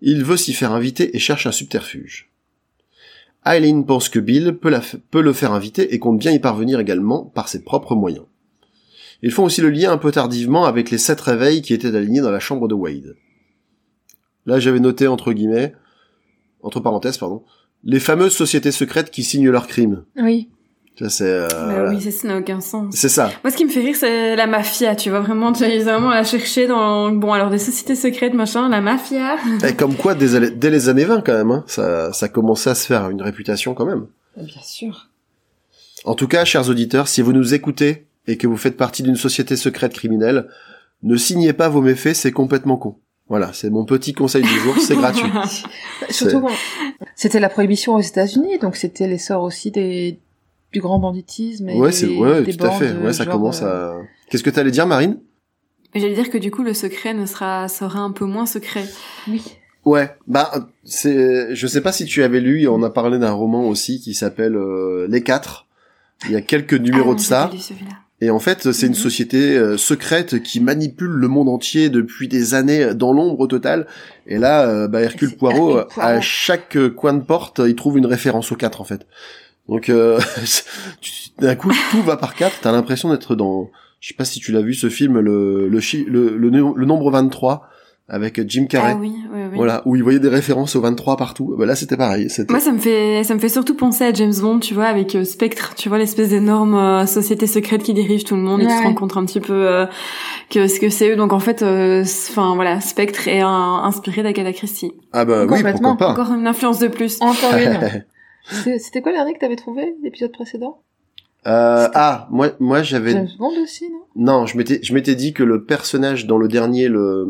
Il 0.00 0.24
veut 0.24 0.38
s'y 0.38 0.54
faire 0.54 0.72
inviter 0.72 1.14
et 1.14 1.18
cherche 1.18 1.46
un 1.46 1.52
subterfuge. 1.52 2.29
Eileen 3.46 3.86
pense 3.86 4.08
que 4.08 4.18
Bill 4.18 4.58
peut, 4.60 4.74
peut 5.10 5.22
le 5.22 5.32
faire 5.32 5.52
inviter 5.52 5.94
et 5.94 5.98
compte 5.98 6.18
bien 6.18 6.32
y 6.32 6.38
parvenir 6.38 6.78
également 6.80 7.24
par 7.24 7.48
ses 7.48 7.62
propres 7.62 7.94
moyens. 7.94 8.26
Ils 9.22 9.30
font 9.30 9.44
aussi 9.44 9.60
le 9.60 9.70
lien 9.70 9.92
un 9.92 9.98
peu 9.98 10.12
tardivement 10.12 10.64
avec 10.64 10.90
les 10.90 10.98
sept 10.98 11.20
réveils 11.20 11.62
qui 11.62 11.74
étaient 11.74 11.94
alignés 11.94 12.20
dans 12.20 12.30
la 12.30 12.40
chambre 12.40 12.68
de 12.68 12.74
Wade. 12.74 13.16
Là, 14.46 14.58
j'avais 14.58 14.80
noté 14.80 15.06
entre 15.06 15.32
guillemets, 15.32 15.74
entre 16.62 16.80
parenthèses, 16.80 17.18
pardon, 17.18 17.44
les 17.84 18.00
fameuses 18.00 18.34
sociétés 18.34 18.72
secrètes 18.72 19.10
qui 19.10 19.22
signent 19.22 19.50
leurs 19.50 19.66
crimes. 19.66 20.04
Oui. 20.16 20.48
Ça, 21.00 21.08
c'est, 21.08 21.24
euh, 21.24 21.48
voilà. 21.48 21.90
oui, 21.90 22.00
ça, 22.02 22.10
ça 22.10 22.28
n'a 22.28 22.36
aucun 22.38 22.60
sens. 22.60 22.94
c'est 22.94 23.08
ça. 23.08 23.30
Moi, 23.42 23.50
ce 23.50 23.56
qui 23.56 23.64
me 23.64 23.70
fait 23.70 23.80
rire, 23.80 23.96
c'est 23.98 24.36
la 24.36 24.46
mafia, 24.46 24.94
tu 24.94 25.08
vois, 25.08 25.20
vraiment, 25.20 25.50
tu 25.52 25.64
vas 25.64 25.82
vraiment 25.82 26.10
la 26.10 26.24
chercher 26.24 26.66
dans, 26.66 27.10
bon, 27.10 27.32
alors 27.32 27.48
des 27.48 27.58
sociétés 27.58 27.94
secrètes, 27.94 28.34
machin, 28.34 28.68
la 28.68 28.82
mafia. 28.82 29.36
Et 29.66 29.74
comme 29.74 29.94
quoi, 29.96 30.14
dès, 30.14 30.38
les- 30.38 30.50
dès 30.50 30.68
les 30.68 30.90
années 30.90 31.04
20 31.06 31.22
quand 31.24 31.32
même, 31.32 31.50
hein, 31.50 31.64
ça, 31.66 32.12
ça 32.12 32.28
commençait 32.28 32.68
à 32.70 32.74
se 32.74 32.86
faire 32.86 33.08
une 33.08 33.22
réputation 33.22 33.72
quand 33.72 33.86
même. 33.86 34.06
Bien 34.36 34.62
sûr. 34.62 35.08
En 36.04 36.14
tout 36.14 36.28
cas, 36.28 36.44
chers 36.44 36.68
auditeurs, 36.68 37.08
si 37.08 37.22
vous 37.22 37.32
nous 37.32 37.54
écoutez 37.54 38.06
et 38.26 38.36
que 38.36 38.46
vous 38.46 38.58
faites 38.58 38.76
partie 38.76 39.02
d'une 39.02 39.16
société 39.16 39.56
secrète 39.56 39.94
criminelle, 39.94 40.48
ne 41.02 41.16
signez 41.16 41.54
pas 41.54 41.70
vos 41.70 41.80
méfaits, 41.80 42.14
c'est 42.14 42.30
complètement 42.32 42.76
con. 42.76 42.96
Voilà, 43.28 43.50
c'est 43.54 43.70
mon 43.70 43.84
petit 43.86 44.12
conseil 44.12 44.42
du 44.42 44.48
jour, 44.60 44.74
c'est 44.78 44.96
gratuit. 44.96 45.30
Surtout 46.10 46.46
c'était 47.14 47.40
la 47.40 47.48
prohibition 47.48 47.94
aux 47.94 48.00
États-Unis, 48.00 48.58
donc 48.58 48.76
c'était 48.76 49.06
l'essor 49.06 49.42
aussi 49.42 49.70
des 49.70 50.18
du 50.72 50.80
grand 50.80 50.98
banditisme 50.98 51.68
et 51.68 51.74
Ouais, 51.78 51.92
c'est 51.92 52.06
des, 52.06 52.16
ouais, 52.16 52.42
des 52.42 52.54
tout 52.56 52.64
à 52.64 52.68
bandes, 52.68 52.78
fait. 52.78 52.92
Ouais, 52.96 53.12
ça 53.12 53.24
genre, 53.24 53.34
commence 53.34 53.62
euh, 53.62 53.66
à. 53.66 54.02
Qu'est-ce 54.30 54.42
que 54.42 54.50
t'allais 54.50 54.70
dire, 54.70 54.86
Marine? 54.86 55.18
J'allais 55.94 56.14
dire 56.14 56.30
que 56.30 56.38
du 56.38 56.50
coup, 56.50 56.62
le 56.62 56.74
secret 56.74 57.14
ne 57.14 57.26
sera, 57.26 57.66
sera 57.68 57.98
un 58.00 58.12
peu 58.12 58.24
moins 58.24 58.46
secret. 58.46 58.84
Oui. 59.28 59.42
Ouais, 59.84 60.10
bah 60.26 60.50
c'est. 60.84 61.54
Je 61.54 61.66
sais 61.66 61.80
pas 61.80 61.90
si 61.92 62.04
tu 62.04 62.22
avais 62.22 62.40
lu, 62.40 62.68
on 62.68 62.82
a 62.82 62.90
parlé 62.90 63.18
d'un 63.18 63.32
roman 63.32 63.64
aussi 63.68 63.98
qui 64.00 64.14
s'appelle 64.14 64.54
euh, 64.56 65.06
Les 65.08 65.22
Quatre. 65.22 65.66
Il 66.26 66.32
y 66.32 66.36
a 66.36 66.42
quelques 66.42 66.74
numéros 66.74 67.06
Ah 67.08 67.12
non, 67.12 67.14
de 67.14 67.20
ça. 67.20 67.50
lu. 67.52 67.58
Et 68.22 68.28
en 68.28 68.38
fait, 68.38 68.70
c'est 68.72 68.84
une 68.86 68.92
Mhm. 68.92 68.98
société 68.98 69.56
euh, 69.56 69.78
secrète 69.78 70.42
qui 70.42 70.60
manipule 70.60 71.08
le 71.08 71.26
monde 71.28 71.48
entier 71.48 71.88
depuis 71.88 72.28
des 72.28 72.52
années 72.52 72.82
euh, 72.84 72.94
dans 72.94 73.14
l'ombre 73.14 73.46
totale. 73.46 73.86
Et 74.26 74.36
là, 74.36 74.68
euh, 74.68 74.86
bah, 74.88 75.00
Hercule 75.00 75.34
Poirot, 75.38 75.78
Hercule 75.78 75.78
euh, 75.98 76.02
à 76.02 76.08
Poirot. 76.10 76.20
chaque 76.20 76.76
euh, 76.76 76.90
coin 76.90 77.14
de 77.14 77.22
porte, 77.24 77.62
il 77.66 77.74
trouve 77.74 77.96
une 77.96 78.04
référence 78.04 78.52
aux 78.52 78.56
quatre 78.56 78.82
en 78.82 78.84
fait. 78.84 79.06
Donc, 79.68 79.88
euh, 79.88 80.18
tu- 81.00 81.12
d'un 81.38 81.54
coup, 81.54 81.70
tout 81.90 82.02
va 82.02 82.16
par 82.16 82.34
quatre. 82.34 82.60
T'as 82.60 82.72
l'impression 82.72 83.10
d'être 83.10 83.34
dans. 83.34 83.70
Je 84.00 84.08
sais 84.08 84.14
pas 84.14 84.24
si 84.24 84.40
tu 84.40 84.52
l'as 84.52 84.62
vu 84.62 84.74
ce 84.74 84.88
film, 84.88 85.18
le 85.20 85.68
le, 85.68 85.80
chi- 85.80 86.04
le, 86.08 86.36
le, 86.36 86.48
le 86.50 86.86
nombre 86.86 87.10
23 87.10 87.66
avec 88.12 88.40
Jim 88.48 88.66
Carrey. 88.68 88.92
Ah 88.94 88.98
oui, 88.98 89.12
oui, 89.32 89.40
oui. 89.50 89.56
Voilà, 89.56 89.82
où 89.84 89.94
il 89.94 90.02
voyait 90.02 90.18
des 90.18 90.28
références 90.28 90.74
au 90.74 90.80
23 90.80 91.16
partout. 91.16 91.54
Bah 91.56 91.64
là, 91.64 91.76
c'était 91.76 91.96
pareil. 91.96 92.26
Moi, 92.48 92.58
ça 92.58 92.72
me 92.72 92.78
fait, 92.78 93.22
ça 93.22 93.34
me 93.34 93.38
fait 93.38 93.48
surtout 93.48 93.76
penser 93.76 94.02
à 94.04 94.12
James 94.12 94.32
Bond, 94.40 94.58
tu 94.58 94.74
vois, 94.74 94.86
avec 94.86 95.14
euh, 95.14 95.22
Spectre, 95.24 95.74
tu 95.76 95.88
vois, 95.88 95.98
l'espèce 95.98 96.30
d'énorme 96.30 96.74
euh, 96.74 97.06
société 97.06 97.46
secrète 97.46 97.84
qui 97.84 97.94
dirige 97.94 98.24
tout 98.24 98.34
le 98.34 98.42
monde 98.42 98.62
et 98.62 98.66
qui 98.66 98.72
Ouais. 98.72 98.78
se 98.78 98.82
rencontre 98.82 99.16
un 99.18 99.24
petit 99.26 99.38
peu 99.40 99.52
euh, 99.68 99.86
que 100.50 100.66
ce 100.66 100.80
que 100.80 100.88
c'est 100.88 101.10
eux. 101.12 101.16
Donc 101.16 101.32
en 101.32 101.38
fait, 101.40 101.62
euh, 101.62 102.02
enfin 102.30 102.54
voilà, 102.56 102.80
Spectre 102.80 103.28
est 103.28 103.40
un, 103.42 103.82
inspiré 103.84 104.22
d'Agatha 104.24 104.52
Christie. 104.54 104.92
Ah 105.12 105.24
bah 105.24 105.42
oui, 105.42 105.48
Complètement. 105.48 105.94
pourquoi 105.96 106.14
pas. 106.14 106.20
Encore 106.22 106.34
une 106.34 106.48
influence 106.48 106.80
de 106.80 106.88
plus. 106.88 107.18
Encore 107.20 107.54
une. 107.56 108.02
C'était 108.44 109.02
quoi 109.02 109.12
dernier 109.12 109.34
que 109.34 109.38
t'avais 109.38 109.56
trouvé, 109.56 109.94
l'épisode 110.02 110.32
précédent? 110.32 110.82
Euh, 111.46 111.88
ah, 111.94 112.28
moi, 112.30 112.50
moi 112.60 112.82
j'avais. 112.82 113.12
James 113.12 113.28
Bond 113.38 113.62
aussi, 113.62 113.88
non? 113.90 114.02
Non, 114.16 114.46
je 114.46 114.56
m'étais, 114.58 114.80
je 114.82 114.92
m'étais 114.92 115.14
dit 115.14 115.32
que 115.32 115.42
le 115.42 115.64
personnage 115.64 116.26
dans 116.26 116.36
le 116.36 116.48
dernier, 116.48 116.88
le, 116.88 117.26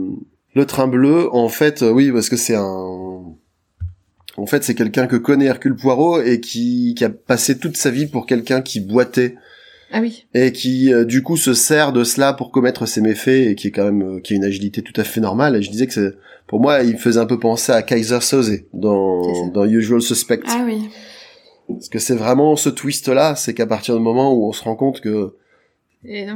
le 0.54 0.66
train 0.66 0.88
bleu, 0.88 1.28
en 1.32 1.48
fait, 1.48 1.82
euh, 1.82 1.90
oui, 1.90 2.10
parce 2.10 2.28
que 2.28 2.36
c'est 2.36 2.56
un, 2.56 3.20
en 4.36 4.46
fait, 4.46 4.64
c'est 4.64 4.74
quelqu'un 4.74 5.06
que 5.06 5.16
connaît 5.16 5.46
Hercule 5.46 5.76
Poirot 5.76 6.22
et 6.22 6.40
qui, 6.40 6.94
qui 6.96 7.04
a 7.04 7.10
passé 7.10 7.58
toute 7.58 7.76
sa 7.76 7.90
vie 7.90 8.06
pour 8.06 8.26
quelqu'un 8.26 8.62
qui 8.62 8.80
boitait 8.80 9.36
Ah 9.92 10.00
oui. 10.00 10.26
et 10.34 10.52
qui, 10.52 10.92
euh, 10.92 11.04
du 11.04 11.22
coup, 11.22 11.36
se 11.36 11.52
sert 11.54 11.92
de 11.92 12.04
cela 12.04 12.32
pour 12.32 12.50
commettre 12.52 12.86
ses 12.86 13.00
méfaits 13.00 13.28
et 13.28 13.54
qui 13.54 13.68
est 13.68 13.70
quand 13.70 13.84
même, 13.84 14.02
euh, 14.16 14.20
qui 14.20 14.34
a 14.34 14.36
une 14.36 14.44
agilité 14.44 14.82
tout 14.82 14.98
à 15.00 15.04
fait 15.04 15.20
normale. 15.20 15.56
Et 15.56 15.62
je 15.62 15.70
disais 15.70 15.86
que 15.86 15.92
c'est, 15.92 16.14
pour 16.46 16.60
moi, 16.60 16.82
il 16.82 16.92
me 16.92 16.98
faisait 16.98 17.20
un 17.20 17.26
peu 17.26 17.38
penser 17.38 17.72
à 17.72 17.82
Kaiser 17.82 18.20
Soze 18.20 18.60
dans, 18.72 19.48
dans 19.48 19.64
Usual 19.64 20.00
Suspect. 20.00 20.40
Ah 20.46 20.62
oui. 20.64 20.88
Parce 21.68 21.88
que 21.88 21.98
c'est 21.98 22.14
vraiment 22.14 22.56
ce 22.56 22.68
twist-là, 22.68 23.34
c'est 23.36 23.54
qu'à 23.54 23.66
partir 23.66 23.96
du 23.96 24.02
moment 24.02 24.32
où 24.34 24.48
on 24.48 24.52
se 24.52 24.62
rend 24.64 24.76
compte 24.76 25.00
que 25.00 25.34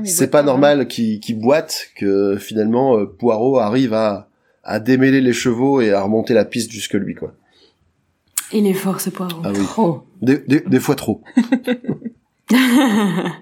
c'est 0.05 0.31
pas 0.31 0.41
pas, 0.41 0.43
normal 0.43 0.87
qu'il 0.89 1.21
qu'il 1.21 1.41
boite 1.41 1.89
que 1.97 2.37
finalement 2.37 2.99
euh, 2.99 3.07
Poirot 3.07 3.59
arrive 3.59 3.95
à, 3.95 4.29
à 4.63 4.79
démêler 4.79 5.23
les 5.23 5.33
chevaux 5.33 5.81
et 5.81 5.91
à 5.91 6.03
remonter 6.03 6.35
la 6.35 6.45
piste 6.45 6.71
jusque 6.71 6.95
lui 6.95 7.15
quoi. 7.15 7.35
Il 8.53 8.67
est 8.67 8.75
fort 8.75 9.01
ce 9.01 9.11
poireau. 9.11 9.41
Ah 9.43 9.53
oui. 9.53 9.65
Trop. 9.65 10.03
Des, 10.21 10.39
des, 10.47 10.61
des 10.61 10.81
fois 10.81 10.95
trop. 10.95 11.23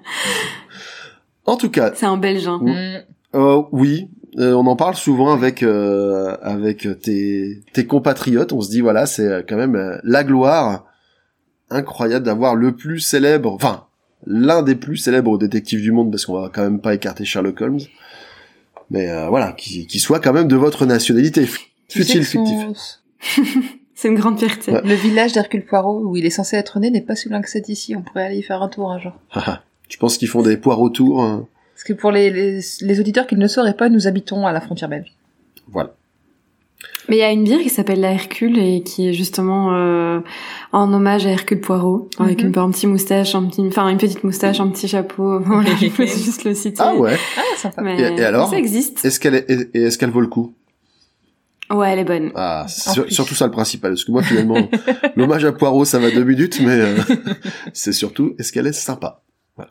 En 1.44 1.56
tout 1.56 1.70
cas, 1.70 1.92
c'est 1.94 2.06
un 2.06 2.16
belge. 2.16 2.46
Hein. 2.46 2.60
Mm. 2.62 3.36
euh, 3.36 3.62
oui, 3.72 4.08
euh, 4.38 4.54
on 4.54 4.66
en 4.66 4.76
parle 4.76 4.94
souvent 4.94 5.32
avec 5.32 5.62
euh, 5.62 6.36
avec 6.40 6.86
tes 7.00 7.62
tes 7.72 7.86
compatriotes. 7.86 8.52
On 8.52 8.60
se 8.60 8.70
dit 8.70 8.80
voilà, 8.80 9.06
c'est 9.06 9.44
quand 9.48 9.56
même 9.56 9.74
euh, 9.74 9.98
la 10.04 10.24
gloire 10.24 10.84
incroyable 11.68 12.24
d'avoir 12.24 12.54
le 12.54 12.76
plus 12.76 13.00
célèbre, 13.00 13.52
enfin 13.52 13.86
l'un 14.24 14.62
des 14.62 14.76
plus 14.76 14.98
célèbres 14.98 15.36
détectives 15.36 15.80
du 15.80 15.90
monde 15.90 16.10
parce 16.12 16.26
qu'on 16.26 16.40
va 16.40 16.50
quand 16.52 16.62
même 16.62 16.80
pas 16.80 16.94
écarter 16.94 17.24
Sherlock 17.24 17.60
Holmes. 17.60 17.80
Mais 18.90 19.10
euh, 19.10 19.28
voilà, 19.28 19.52
qui, 19.52 19.86
qui 19.86 19.98
soit 19.98 20.20
quand 20.20 20.32
même 20.32 20.48
de 20.48 20.56
votre 20.56 20.86
nationalité, 20.86 21.46
fut-il 21.88 22.24
fictif. 22.24 23.00
C'est 24.02 24.08
une 24.08 24.16
grande 24.16 24.36
fierté. 24.38 24.72
Ouais. 24.72 24.80
Le 24.84 24.94
village 24.94 25.32
d'Hercule 25.32 25.64
Poirot, 25.64 26.00
où 26.04 26.16
il 26.16 26.26
est 26.26 26.30
censé 26.30 26.56
être 26.56 26.80
né, 26.80 26.90
n'est 26.90 27.00
pas 27.02 27.14
si 27.14 27.28
loin 27.28 27.40
que 27.40 27.48
c'est 27.48 27.60
d'ici. 27.60 27.94
On 27.94 28.02
pourrait 28.02 28.24
aller 28.24 28.36
y 28.38 28.42
faire 28.42 28.60
un 28.60 28.68
tour 28.68 28.90
un 28.90 28.98
jour. 28.98 29.12
Tu 29.88 29.96
penses 29.98 30.18
qu'ils 30.18 30.26
font 30.28 30.42
des 30.42 30.56
poires 30.56 30.80
autour 30.80 31.22
hein 31.22 31.46
Parce 31.74 31.84
que 31.84 31.92
pour 31.92 32.10
les, 32.10 32.30
les, 32.30 32.58
les 32.80 33.00
auditeurs 33.00 33.28
qui 33.28 33.36
ne 33.36 33.42
le 33.42 33.46
sauraient 33.48 33.76
pas, 33.76 33.88
nous 33.88 34.08
habitons 34.08 34.44
à 34.44 34.50
la 34.52 34.60
frontière 34.60 34.88
belge. 34.88 35.12
Voilà. 35.70 35.92
Mais 37.08 37.16
il 37.16 37.18
y 37.20 37.22
a 37.22 37.30
une 37.30 37.44
bière 37.44 37.60
qui 37.60 37.68
s'appelle 37.68 38.00
la 38.00 38.10
Hercule 38.12 38.58
et 38.58 38.82
qui 38.82 39.08
est 39.08 39.12
justement 39.12 39.72
euh, 39.74 40.18
en 40.72 40.92
hommage 40.92 41.24
à 41.26 41.30
Hercule 41.30 41.60
Poirot, 41.60 42.08
avec 42.18 42.42
Mhm. 42.42 42.48
une, 42.54 42.58
un 42.58 42.70
petit 42.72 42.88
moustache, 42.88 43.36
un 43.36 43.44
petit, 43.44 43.60
enfin 43.60 43.88
une 43.88 43.98
petite 43.98 44.24
moustache, 44.24 44.58
un 44.58 44.68
petit 44.68 44.88
chapeau. 44.88 45.38
Voilà, 45.44 45.70
je 45.76 45.86
peux 45.88 46.06
juste 46.06 46.42
le 46.44 46.54
citer. 46.54 46.80
Ah 46.80 46.94
ouais. 46.96 47.16
Ah, 47.36 47.56
sympa. 47.56 47.82
Mais 47.82 48.00
Et- 48.00 48.20
et 48.20 48.24
alors 48.24 48.48
ça 48.50 48.56
existe. 48.58 49.04
Est-ce 49.04 49.20
qu'elle 49.20 49.34
est, 49.36 49.48
est-ce 49.76 49.96
qu'elle 49.98 50.10
vaut 50.10 50.20
le 50.20 50.26
coup? 50.26 50.54
Ouais, 51.72 51.90
elle 51.92 51.98
est 52.00 52.04
bonne. 52.04 52.30
Ah, 52.34 52.66
c'est 52.68 52.90
sur- 52.90 53.10
surtout 53.12 53.34
ça 53.34 53.46
le 53.46 53.50
principal. 53.52 53.92
Parce 53.92 54.04
que 54.04 54.12
moi, 54.12 54.22
finalement, 54.22 54.68
l'hommage 55.16 55.44
à 55.44 55.52
Poirot, 55.52 55.84
ça 55.84 55.98
va 55.98 56.10
deux 56.10 56.24
minutes, 56.24 56.60
mais 56.60 56.80
euh, 56.80 56.96
c'est 57.72 57.92
surtout, 57.92 58.34
est-ce 58.38 58.52
qu'elle 58.52 58.66
est 58.66 58.72
sympa? 58.72 59.22
Voilà. 59.56 59.70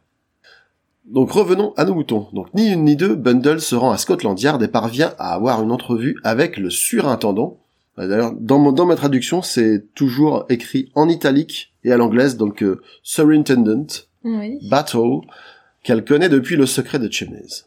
Donc 1.06 1.32
revenons 1.32 1.74
à 1.78 1.86
nos 1.86 1.94
moutons. 1.94 2.28
Donc 2.34 2.54
ni 2.54 2.70
une 2.72 2.84
ni 2.86 2.96
deux, 2.96 3.16
Bundle 3.16 3.60
se 3.62 3.76
rend 3.76 3.92
à 3.92 3.98
Scotland 3.98 4.40
Yard 4.40 4.62
et 4.64 4.68
parvient 4.68 5.14
à 5.20 5.34
avoir 5.34 5.62
une 5.64 5.72
entrevue 5.72 6.16
avec 6.24 6.58
le 6.58 6.70
surintendant. 6.70 7.60
Euh, 8.00 8.08
D'ailleurs, 8.08 8.34
dans, 8.40 8.58
mon- 8.60 8.72
dans 8.72 8.86
ma 8.86 8.96
traduction, 8.96 9.42
c'est 9.42 9.94
toujours 9.94 10.46
écrit 10.50 10.90
en 10.96 11.10
italique 11.10 11.74
et 11.84 11.92
à 11.92 11.98
l'anglaise, 11.98 12.38
donc 12.38 12.64
euh, 12.64 12.82
Surintendant 13.04 13.88
Oui. 14.24 14.58
Battle, 14.70 15.20
qu'elle 15.84 16.06
connaît 16.06 16.30
depuis 16.30 16.56
le 16.56 16.66
secret 16.66 17.00
de 17.00 17.12
Chimneys. 17.12 17.66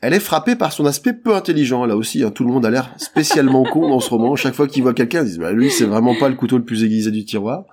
Elle 0.00 0.14
est 0.14 0.20
frappée 0.20 0.54
par 0.54 0.72
son 0.72 0.86
aspect 0.86 1.12
peu 1.12 1.34
intelligent, 1.34 1.84
là 1.84 1.96
aussi, 1.96 2.22
hein, 2.22 2.30
tout 2.30 2.44
le 2.44 2.52
monde 2.52 2.64
a 2.64 2.70
l'air 2.70 2.94
spécialement 2.98 3.64
con 3.64 3.88
dans 3.88 3.98
ce 3.98 4.10
roman, 4.10 4.36
chaque 4.36 4.54
fois 4.54 4.68
qu'ils 4.68 4.82
voient 4.82 4.94
quelqu'un, 4.94 5.22
ils 5.22 5.26
disent, 5.26 5.38
bah 5.38 5.52
lui, 5.52 5.70
c'est 5.70 5.86
vraiment 5.86 6.14
pas 6.14 6.28
le 6.28 6.36
couteau 6.36 6.56
le 6.56 6.64
plus 6.64 6.84
aiguisé 6.84 7.10
du 7.10 7.24
tiroir, 7.24 7.64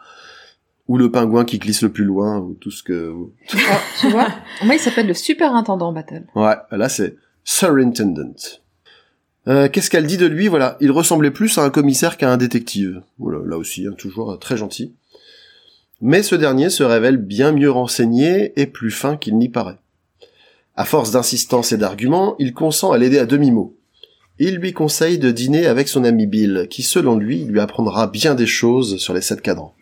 ou 0.87 0.97
le 0.97 1.11
pingouin 1.11 1.45
qui 1.45 1.59
glisse 1.59 1.83
le 1.83 1.89
plus 1.89 2.03
loin, 2.03 2.39
ou 2.39 2.55
tout 2.55 2.71
ce 2.71 2.81
que... 2.81 3.13
Tu 3.99 4.09
vois 4.09 4.27
Moi, 4.63 4.75
il 4.75 4.79
s'appelle 4.79 5.07
le 5.07 5.13
superintendant 5.13 5.93
Battle. 5.93 6.25
Ouais, 6.35 6.55
là 6.71 6.89
c'est 6.89 7.15
Surintendant. 7.45 8.33
Euh, 9.47 9.69
Qu'est-ce 9.69 9.91
qu'elle 9.91 10.07
dit 10.07 10.17
de 10.17 10.25
lui? 10.25 10.47
Voilà, 10.47 10.77
il 10.81 10.91
ressemblait 10.91 11.29
plus 11.29 11.59
à 11.59 11.61
un 11.61 11.69
commissaire 11.69 12.17
qu'à 12.17 12.31
un 12.31 12.37
détective. 12.37 13.03
Voilà, 13.19 13.37
là 13.45 13.57
aussi, 13.57 13.85
hein, 13.85 13.93
toujours 13.95 14.31
euh, 14.31 14.37
très 14.37 14.57
gentil. 14.57 14.95
Mais 16.01 16.23
ce 16.23 16.33
dernier 16.33 16.71
se 16.71 16.83
révèle 16.83 17.17
bien 17.17 17.51
mieux 17.51 17.69
renseigné 17.69 18.51
et 18.59 18.65
plus 18.65 18.89
fin 18.89 19.15
qu'il 19.15 19.37
n'y 19.37 19.47
paraît. 19.47 19.77
À 20.75 20.85
force 20.85 21.11
d'insistance 21.11 21.71
et 21.71 21.77
d'arguments, 21.77 22.35
il 22.39 22.53
consent 22.53 22.91
à 22.91 22.97
l'aider 22.97 23.17
à 23.19 23.25
demi-mot. 23.25 23.75
Il 24.39 24.55
lui 24.57 24.73
conseille 24.73 25.17
de 25.17 25.31
dîner 25.31 25.65
avec 25.65 25.87
son 25.87 26.03
ami 26.03 26.27
Bill, 26.27 26.67
qui 26.69 26.83
selon 26.83 27.15
lui 27.17 27.45
lui 27.45 27.61
apprendra 27.61 28.07
bien 28.07 28.35
des 28.35 28.47
choses 28.47 28.97
sur 28.97 29.13
les 29.13 29.21
sept 29.21 29.41
cadrans. 29.41 29.73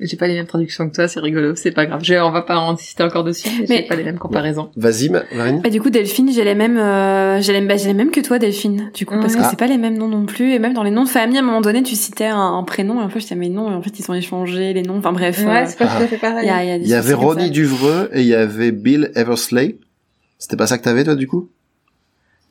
J'ai 0.00 0.16
pas 0.16 0.26
les 0.26 0.34
mêmes 0.34 0.48
traductions 0.48 0.88
que 0.90 0.96
toi, 0.96 1.06
c'est 1.06 1.20
rigolo, 1.20 1.54
c'est 1.54 1.70
pas 1.70 1.86
grave. 1.86 2.00
Je, 2.02 2.14
on 2.14 2.32
va 2.32 2.42
pas 2.42 2.58
en 2.58 2.72
insister 2.72 3.04
encore 3.04 3.22
dessus, 3.22 3.48
mais, 3.60 3.66
Mais- 3.68 3.76
j'ai 3.76 3.86
pas 3.86 3.94
les 3.94 4.02
mêmes 4.02 4.18
comparaisons. 4.18 4.70
Vas-y, 4.74 5.10
Ma- 5.10 5.22
Marine. 5.32 5.60
Bah, 5.62 5.70
du 5.70 5.80
coup, 5.80 5.90
Delphine, 5.90 6.32
j'ai 6.32 6.42
les 6.42 6.56
mêmes, 6.56 6.76
euh, 6.76 7.40
j'ai 7.40 7.52
les, 7.52 7.60
bah, 7.64 7.76
j'ai 7.76 7.86
les 7.86 7.94
mêmes 7.94 8.10
que 8.10 8.18
toi, 8.20 8.40
Delphine. 8.40 8.90
Du 8.94 9.06
coup, 9.06 9.14
parce 9.20 9.36
que 9.36 9.42
Ah. 9.44 9.48
c'est 9.48 9.58
pas 9.58 9.68
les 9.68 9.78
mêmes 9.78 9.96
noms 9.96 10.08
non 10.08 10.26
plus. 10.26 10.54
Et 10.54 10.58
même 10.58 10.74
dans 10.74 10.82
les 10.82 10.90
noms 10.90 11.04
de 11.04 11.08
famille, 11.08 11.36
à 11.36 11.40
un 11.40 11.44
moment 11.44 11.60
donné, 11.60 11.84
tu 11.84 11.94
citais 11.94 12.24
un, 12.24 12.36
un 12.36 12.64
prénom, 12.64 13.00
et 13.00 13.04
en 13.04 13.08
fait, 13.10 13.20
je 13.20 13.26
disais, 13.26 13.36
mais 13.36 13.48
non, 13.48 13.70
et 13.70 13.74
en 13.76 13.82
fait, 13.82 13.96
ils 13.96 14.10
ont 14.10 14.14
échangé 14.14 14.72
les 14.72 14.82
noms. 14.82 14.98
Enfin, 14.98 15.12
bref. 15.12 15.38
Ouais, 15.46 15.62
euh, 15.62 15.64
c'est 15.68 15.78
pas 15.78 15.86
Ah. 15.88 15.98
tout 15.98 16.02
à 16.02 16.06
fait 16.08 16.16
pareil. 16.16 16.50
il 16.82 16.84
y 16.84 16.88
y 16.88 16.94
avait. 16.94 17.14
Ronnie 17.14 17.52
Duvreux 17.52 18.10
et 18.12 18.22
il 18.22 18.26
y 18.26 18.34
avait 18.34 18.72
Bill 18.72 19.12
Eversley. 19.14 19.76
C'était 20.42 20.56
pas 20.56 20.66
ça 20.66 20.76
que 20.76 20.82
t'avais, 20.82 21.04
toi, 21.04 21.14
du 21.14 21.28
coup? 21.28 21.50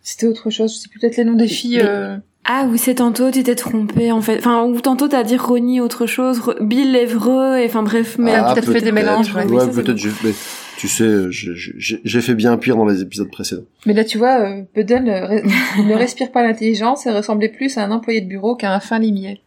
C'était 0.01 0.25
autre 0.25 0.49
chose, 0.49 0.73
je 0.73 0.79
sais 0.79 0.87
plus, 0.87 0.97
peut-être 1.01 1.17
les 1.17 1.25
noms 1.25 1.33
des 1.33 1.49
filles. 1.49 1.81
Euh, 1.81 2.15
Ah, 2.45 2.65
ou 2.71 2.77
c'est 2.77 2.95
tantôt, 2.95 3.29
tu 3.31 3.43
t'es 3.43 3.53
trompé, 3.55 4.13
en 4.13 4.21
fait. 4.21 4.37
Enfin, 4.37 4.63
ou 4.63 4.79
tantôt, 4.79 5.09
t'as 5.09 5.23
dit 5.23 5.35
Ronnie 5.35 5.81
autre 5.81 6.05
chose, 6.05 6.41
Bill 6.61 6.95
Évreux, 6.95 7.57
et 7.57 7.65
enfin, 7.65 7.83
bref, 7.83 8.15
mais. 8.17 8.33
Ah, 8.33 8.53
peut-être 8.53 8.71
fait 8.71 8.79
des 8.81 8.93
mélanges, 8.93 9.35
ouais. 9.35 9.43
Oui, 9.45 9.57
Ouais, 9.57 9.65
c'est 9.65 9.83
peut-être. 9.83 10.01
mais 10.23 10.31
Tu 10.77 10.87
sais, 10.87 11.29
j'ai- 11.31 11.51
j'ai 11.55 11.99
j'ai 12.03 12.21
fait 12.21 12.33
bien 12.33 12.57
pire 12.57 12.77
dans 12.77 12.85
les 12.85 13.01
épisodes 13.01 13.29
précédents. 13.29 13.65
Mais 13.85 13.93
là, 13.93 14.05
tu 14.05 14.17
vois, 14.17 14.39
euh, 14.39 14.63
Budden 14.73 15.09
euh, 15.09 15.27
re- 15.27 15.43
ne 15.85 15.93
respire 15.93 16.31
pas 16.31 16.43
l'intelligence 16.43 17.05
et 17.05 17.11
ressemblait 17.11 17.49
plus 17.49 17.77
à 17.77 17.83
un 17.83 17.91
employé 17.91 18.21
de 18.21 18.27
bureau 18.27 18.55
qu'à 18.55 18.73
un 18.73 18.79
fin 18.79 18.97
limier. 18.99 19.41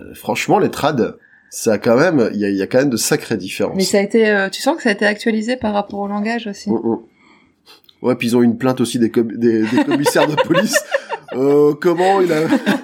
Euh, 0.00 0.14
franchement, 0.14 0.58
les 0.58 0.70
trades, 0.70 1.16
ça 1.50 1.74
a 1.74 1.78
quand 1.78 1.96
même, 1.96 2.30
il 2.32 2.40
y 2.40 2.44
a, 2.46 2.48
il 2.48 2.56
y 2.56 2.62
a 2.62 2.66
quand 2.66 2.78
même 2.78 2.88
de 2.90 2.96
sacrées 2.96 3.36
différences. 3.36 3.76
Mais 3.76 3.84
ça 3.84 3.98
a 3.98 4.00
été, 4.00 4.26
euh, 4.28 4.48
tu 4.48 4.62
sens 4.62 4.76
que 4.76 4.82
ça 4.82 4.88
a 4.88 4.92
été 4.92 5.04
actualisé 5.06 5.56
par 5.56 5.74
rapport 5.74 6.00
au 6.00 6.08
langage 6.08 6.46
aussi. 6.48 6.70
Mm, 6.70 6.74
mm. 6.82 6.98
Ouais, 8.04 8.14
puis 8.14 8.28
ils 8.28 8.36
ont 8.36 8.42
une 8.42 8.56
plainte 8.58 8.80
aussi 8.80 8.98
des, 9.00 9.10
com- 9.10 9.32
des, 9.34 9.62
des 9.62 9.84
commissaires 9.84 10.28
de 10.28 10.36
police. 10.36 10.78
Euh, 11.32 11.74
comment 11.80 12.20
il 12.20 12.32
a, 12.32 12.42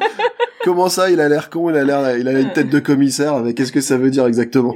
comment 0.64 0.88
ça, 0.88 1.08
il 1.08 1.20
a 1.20 1.28
l'air 1.28 1.50
con, 1.50 1.70
il 1.70 1.76
a 1.76 1.84
l'air, 1.84 2.16
il 2.18 2.26
a 2.26 2.32
une 2.40 2.52
tête 2.52 2.68
de 2.68 2.80
commissaire, 2.80 3.38
mais 3.44 3.54
qu'est-ce 3.54 3.70
que 3.70 3.80
ça 3.80 3.96
veut 3.96 4.10
dire 4.10 4.26
exactement? 4.26 4.74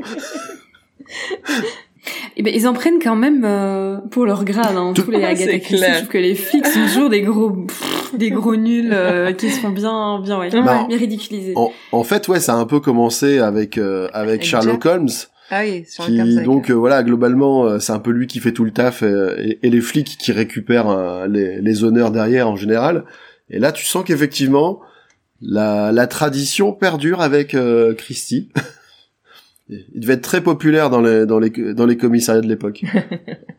Eh 2.36 2.42
ben, 2.42 2.52
ils 2.54 2.66
en 2.68 2.72
prennent 2.72 2.98
quand 3.02 3.16
même 3.16 3.44
euh, 3.44 3.96
pour 4.10 4.26
leur 4.26 4.44
grade, 4.44 4.76
hein, 4.76 4.92
tous 4.94 5.10
les 5.10 5.24
Agatha 5.24 5.58
Christie. 5.58 5.84
Je 5.88 5.96
trouve 5.98 6.08
que 6.08 6.18
les 6.18 6.34
flics 6.34 6.66
sont 6.66 6.80
toujours 6.86 7.08
des 7.08 7.22
gros, 7.22 7.50
pff, 7.50 8.14
des 8.16 8.30
gros 8.30 8.56
nuls 8.56 8.90
euh, 8.92 9.32
qui 9.32 9.50
se 9.50 9.60
font 9.60 9.70
bien, 9.70 10.20
bien, 10.20 10.38
ouais, 10.38 10.50
Bah, 10.50 10.84
bien 10.88 10.98
ridiculisés. 10.98 11.52
En, 11.56 11.72
en 11.92 12.04
fait, 12.04 12.28
ouais, 12.28 12.40
ça 12.40 12.54
a 12.54 12.56
un 12.56 12.66
peu 12.66 12.80
commencé 12.80 13.38
avec, 13.38 13.78
euh, 13.78 14.08
avec 14.12 14.14
Avec 14.34 14.44
Sherlock 14.44 14.84
Holmes. 14.86 15.08
Ah 15.50 15.62
oui, 15.62 15.84
sur 15.86 16.06
qui 16.06 16.42
donc 16.42 16.70
euh, 16.70 16.74
voilà 16.74 17.02
globalement 17.02 17.66
euh, 17.66 17.78
c'est 17.78 17.92
un 17.92 17.98
peu 17.98 18.10
lui 18.10 18.26
qui 18.26 18.40
fait 18.40 18.52
tout 18.52 18.64
le 18.64 18.70
taf 18.70 19.02
euh, 19.02 19.34
et, 19.38 19.58
et 19.62 19.70
les 19.70 19.82
flics 19.82 20.16
qui 20.18 20.32
récupèrent 20.32 21.26
les, 21.28 21.60
les 21.60 21.84
honneurs 21.84 22.10
derrière 22.10 22.48
en 22.48 22.56
général. 22.56 23.04
Et 23.50 23.58
là 23.58 23.72
tu 23.72 23.84
sens 23.84 24.04
qu'effectivement 24.04 24.80
la, 25.42 25.92
la 25.92 26.06
tradition 26.06 26.72
perdure 26.72 27.20
avec 27.20 27.56
Christie. 27.98 28.50
Il 29.68 30.00
devait 30.00 30.14
être 30.14 30.22
très 30.22 30.42
populaire 30.42 30.90
dans 30.90 31.00
les 31.00 31.24
dans 31.26 31.38
les 31.38 31.50
dans 31.50 31.86
les 31.86 31.96
commissariats 31.96 32.42
de 32.42 32.48
l'époque. 32.48 32.84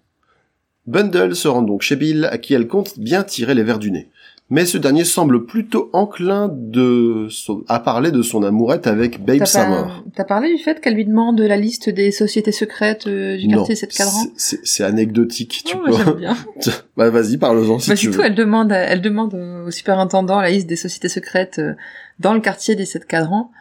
Bundle 0.87 1.35
se 1.35 1.47
rend 1.47 1.63
donc 1.63 1.81
chez 1.81 1.95
Bill 1.95 2.25
à 2.31 2.37
qui 2.37 2.53
elle 2.53 2.67
compte 2.67 2.99
bien 2.99 3.23
tirer 3.23 3.55
les 3.55 3.63
verres 3.63 3.79
du 3.79 3.89
nez 3.91 4.09
mais 4.49 4.65
ce 4.65 4.77
dernier 4.77 5.03
semble 5.05 5.45
plutôt 5.45 5.89
enclin 5.93 6.49
de 6.53 7.27
son- 7.29 7.63
à 7.67 7.79
parler 7.79 8.11
de 8.11 8.21
son 8.21 8.43
amourette 8.43 8.85
avec 8.87 9.23
Babe 9.25 9.39
T'as 9.39 9.45
Samore 9.45 9.85
pas- 9.87 10.03
T'as 10.15 10.23
parlé 10.23 10.55
du 10.55 10.61
fait 10.61 10.79
qu'elle 10.81 10.93
lui 10.93 11.05
demande 11.05 11.39
la 11.41 11.57
liste 11.57 11.89
des 11.89 12.11
sociétés 12.11 12.51
secrètes 12.51 13.07
euh, 13.07 13.37
du 13.37 13.47
quartier 13.47 13.75
7 13.75 13.91
cadrans 13.91 14.25
c'est- 14.37 14.83
anecdotique 14.83 15.63
tu 15.65 15.75
Oh, 15.77 15.85
peux 15.85 16.13
bien. 16.13 16.35
Bah 16.97 17.09
vas-y, 17.09 17.37
parle-en 17.37 17.79
si 17.79 17.89
bah, 17.89 17.95
tu 17.95 18.03
surtout, 18.03 18.19
veux. 18.19 18.25
elle 18.25 18.35
demande, 18.35 18.71
elle 18.71 19.01
demande 19.01 19.33
au 19.67 19.71
superintendant 19.71 20.39
la 20.39 20.49
liste 20.51 20.67
des 20.67 20.75
sociétés 20.75 21.09
secrètes 21.09 21.59
euh, 21.59 21.73
dans 22.19 22.33
le 22.33 22.39
quartier 22.39 22.75
des 22.75 22.85
7 22.85 23.05
cadrans. 23.07 23.51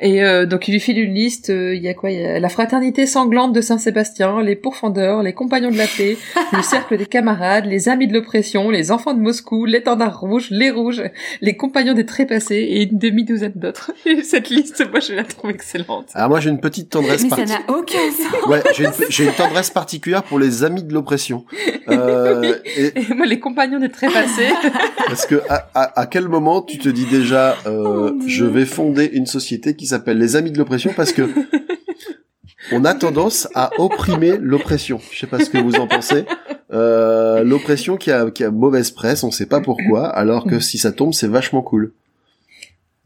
Et 0.00 0.22
euh, 0.22 0.46
donc 0.46 0.68
il 0.68 0.72
lui 0.72 0.80
file 0.80 0.98
une 0.98 1.12
liste, 1.12 1.50
euh, 1.50 1.74
il 1.74 1.82
y 1.82 1.88
a 1.88 1.94
quoi 1.94 2.10
Il 2.10 2.20
y 2.20 2.24
a 2.24 2.38
la 2.38 2.48
fraternité 2.48 3.06
sanglante 3.06 3.52
de 3.52 3.60
Saint-Sébastien, 3.60 4.42
les 4.42 4.54
pourfendeurs, 4.54 5.22
les 5.22 5.32
compagnons 5.32 5.70
de 5.70 5.76
la 5.76 5.86
paix, 5.86 6.16
le 6.52 6.62
cercle 6.62 6.96
des 6.96 7.06
camarades, 7.06 7.66
les 7.66 7.88
amis 7.88 8.06
de 8.06 8.12
l'oppression, 8.14 8.70
les 8.70 8.92
enfants 8.92 9.14
de 9.14 9.20
Moscou, 9.20 9.64
l'étendard 9.64 10.20
rouge, 10.20 10.48
les 10.50 10.70
rouges, 10.70 11.02
les 11.40 11.56
compagnons 11.56 11.94
des 11.94 12.06
trépassés 12.06 12.56
et 12.56 12.82
une 12.84 12.98
demi-douzaine 12.98 13.54
d'autres. 13.56 13.90
Et 14.06 14.22
Cette 14.22 14.50
liste, 14.50 14.86
moi 14.90 15.00
je 15.00 15.14
la 15.14 15.24
trouve 15.24 15.50
excellente. 15.50 16.06
Alors 16.14 16.28
moi 16.30 16.40
j'ai 16.40 16.50
une 16.50 16.60
petite 16.60 16.90
tendresse 16.90 17.24
Mais 17.24 17.30
ça 17.30 17.36
particulière. 17.36 17.64
n'a 17.68 17.76
aucun 17.76 18.10
sens. 18.12 18.46
Ouais, 18.46 18.62
j'ai 19.10 19.24
une, 19.24 19.32
tendresse 19.32 19.70
particulière 19.70 20.22
pour 20.22 20.38
les 20.38 20.62
amis 20.64 20.82
de 20.84 20.94
l'oppression. 20.94 21.44
Euh, 21.88 22.56
et 22.76 22.92
Et 22.96 23.14
moi 23.14 23.26
les 23.26 23.40
compagnons 23.40 23.80
des 23.80 23.90
trépassés, 23.90 24.48
parce 25.06 25.26
que 25.26 25.42
à, 25.48 25.68
à, 25.74 26.00
à 26.00 26.06
quel 26.06 26.28
moment 26.28 26.62
tu 26.62 26.78
te 26.78 26.88
dis 26.88 27.06
déjà, 27.06 27.56
euh, 27.66 27.88
Oh, 27.88 28.12
je 28.26 28.44
vais 28.44 28.64
fonder 28.64 29.10
une 29.12 29.26
société 29.26 29.74
qui 29.74 29.86
s'appelle 29.88 30.18
les 30.18 30.36
amis 30.36 30.50
de 30.52 30.58
l'oppression 30.58 30.92
parce 30.96 31.12
que 31.12 31.22
on 32.72 32.84
a 32.84 32.94
tendance 32.94 33.48
à 33.54 33.70
opprimer 33.78 34.36
l'oppression. 34.40 35.00
Je 35.12 35.18
sais 35.18 35.26
pas 35.26 35.38
ce 35.44 35.50
que 35.50 35.58
vous 35.58 35.74
en 35.76 35.86
pensez. 35.86 36.24
Euh, 36.72 37.42
l'oppression 37.44 37.96
qui 37.96 38.10
a, 38.10 38.30
qui 38.30 38.44
a 38.44 38.50
mauvaise 38.50 38.90
presse, 38.90 39.22
on 39.24 39.30
sait 39.30 39.46
pas 39.46 39.60
pourquoi, 39.60 40.06
alors 40.08 40.46
que 40.46 40.60
si 40.60 40.76
ça 40.78 40.92
tombe, 40.92 41.14
c'est 41.14 41.28
vachement 41.28 41.62
cool. 41.62 41.92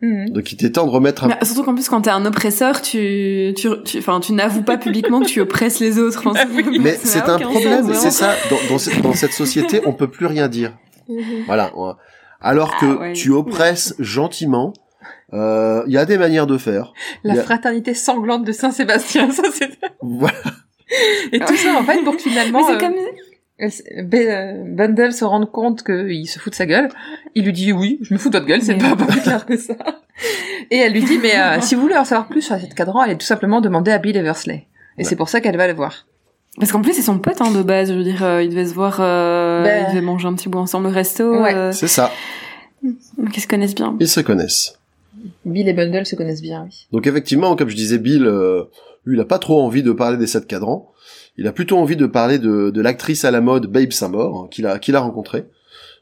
Mhm. 0.01 0.31
Donc 0.31 0.51
il 0.51 0.57
était 0.57 0.71
temps 0.71 0.85
de 0.85 0.91
remettre 0.91 1.23
un 1.25 1.29
Mais 1.29 1.37
surtout 1.45 1.63
qu'en 1.63 1.75
plus, 1.75 1.89
quand 1.89 2.01
t'es 2.01 2.11
un 2.11 2.27
oppresseur, 2.27 2.83
tu, 2.83 3.55
tu, 3.57 3.69
tu, 3.85 3.99
enfin, 3.99 4.19
tu 4.19 4.33
n'avoues 4.33 4.63
pas 4.63 4.77
publiquement 4.77 5.21
que 5.21 5.27
tu 5.27 5.41
oppresses 5.41 5.79
les 5.79 6.01
autres. 6.01 6.25
Ah 6.35 6.45
oui. 6.53 6.79
Mais 6.81 6.99
c'est 7.01 7.21
un 7.23 7.39
problème, 7.39 7.95
c'est 7.95 8.11
ça. 8.11 8.35
Dans, 8.51 8.57
dans, 8.69 8.79
ce- 8.79 9.01
dans 9.01 9.13
cette 9.13 9.33
société, 9.33 9.81
on 9.87 9.93
peut 9.93 10.09
plus 10.09 10.27
rien 10.27 10.49
dire. 10.49 10.73
Voilà. 11.47 11.71
ouais. 11.77 11.93
Alors 12.41 12.77
que 12.79 12.87
Ah 12.87 12.99
ouais. 13.01 13.13
tu 13.13 13.31
oppresses 13.31 13.95
gentiment, 14.01 14.73
euh, 15.33 15.83
il 15.87 15.93
y 15.93 15.99
a 15.99 16.05
des 16.05 16.19
manières 16.19 16.47
de 16.47 16.59
faire. 16.59 16.93
la 17.25 17.35
a- 17.35 17.43
fraternité 17.43 17.95
sanglante 17.95 18.45
de 18.45 18.53
Saint-Sébastien, 18.53 19.31
ça 19.33 19.43
c'est... 19.53 19.71
Voilà. 20.01 20.35
Et 21.33 21.41
tout 21.41 21.57
ça 21.57 21.75
en 21.75 21.85
fait 21.85 22.03
pour 22.03 22.17
que 22.17 22.23
Mais 22.25 22.31
finalement... 22.31 22.67
c'est 22.67 22.75
euh, 22.75 22.79
comme, 22.79 22.95
Elle 23.59 23.69
s- 23.69 23.83
B- 24.05 24.27
euh, 24.29 24.63
Bundle 24.67 25.13
se 25.13 25.25
rend 25.25 25.45
compte 25.47 25.83
qu'il 25.85 26.27
se 26.29 26.39
fout 26.39 26.53
de 26.53 26.57
sa 26.57 26.67
gueule. 26.67 26.89
Il 27.35 27.45
lui 27.45 27.53
dit 27.53 27.73
oui, 27.73 27.99
je 28.03 28.13
me 28.13 28.19
fous 28.19 28.29
de 28.29 28.37
votre 28.37 28.47
gueule, 28.47 28.61
c'est 28.63 28.75
Mais- 28.75 28.81
pas, 28.91 28.97
pas 28.97 29.07
plus 29.07 29.21
clair 29.23 29.47
que 29.47 29.57
ça. 29.57 29.75
Et 30.71 30.77
elle 30.79 30.93
lui 30.93 31.03
dit 31.03 31.19
mais 31.23 31.37
euh, 31.39 31.61
si 31.61 31.75
vous 31.75 31.81
voulez 31.83 31.97
en 31.97 32.05
savoir 32.05 32.29
plus 32.29 32.43
sur 32.43 32.59
cette 32.61 32.75
cadran, 32.75 33.05
elle 33.05 33.13
est 33.13 33.17
tout 33.19 33.27
simplement 33.27 33.61
demander 33.61 33.91
à 33.91 33.99
Bill 33.99 34.17
Eversley. 34.17 34.67
Et 34.99 35.03
Ouais. 35.03 35.05
c'est 35.05 35.17
pour 35.17 35.29
ça 35.31 35.41
qu'elle 35.41 35.57
va 35.57 35.67
le 35.67 35.73
voir. 35.73 36.07
parce 36.59 36.71
qu'en 36.71 36.83
plus, 36.83 36.93
c'est 36.93 37.01
son 37.01 37.19
pote, 37.19 37.41
hein, 37.41 37.51
de 37.51 37.63
base. 37.63 37.89
Je 37.91 37.95
veux 37.95 38.05
dire, 38.05 38.23
euh, 38.23 38.43
ils 38.43 38.51
devaient 38.51 38.67
se 38.67 38.75
voir, 38.75 38.99
euh, 39.01 39.63
Ben. 39.65 39.85
ils 39.87 39.91
devaient 39.95 40.05
manger 40.05 40.29
un 40.29 40.35
petit 40.35 40.51
bout 40.51 40.59
ensemble 40.59 40.89
au 40.89 40.91
resto. 40.91 41.41
Ouais. 41.41 41.55
euh, 41.55 41.73
C'est 41.73 41.89
ça. 41.89 42.11
donc 42.83 43.35
ils 43.35 43.41
se 43.41 43.47
connaissent 43.49 43.75
bien. 43.75 43.97
Ils 44.01 44.09
se 44.09 44.21
connaissent. 44.21 44.79
Bill 45.45 45.69
et 45.69 45.73
Bundle 45.73 46.07
se 46.07 46.17
connaissent 46.17 46.43
bien, 46.43 46.65
oui. 46.65 46.87
Donc 46.93 47.07
effectivement, 47.07 47.57
comme 47.57 47.69
je 47.69 47.77
disais, 47.77 47.99
Bill, 47.99 48.27
euh, 48.27 48.65
lui, 49.05 49.17
il 49.17 49.21
a 49.21 49.25
pas 49.25 49.39
trop 49.39 49.61
envie 49.61 49.83
de 49.83 49.93
parler 49.93 50.17
des 50.17 50.27
sept 50.27 50.47
cadrans. 50.47 50.91
Il 51.37 51.47
a 51.47 51.53
plutôt 51.53 51.79
envie 51.79 51.97
de 51.97 52.07
parler 52.07 52.39
de, 52.39 52.71
de 52.71 52.81
l'actrice 52.81 53.25
à 53.25 53.31
la 53.31 53.41
mode 53.41 53.67
Babe 53.67 53.93
Samore, 53.93 54.45
hein, 54.45 54.49
qu'il 54.51 54.67
a, 54.67 54.79
qu'il 54.79 54.97
a 54.97 55.01
rencontrée. 55.01 55.47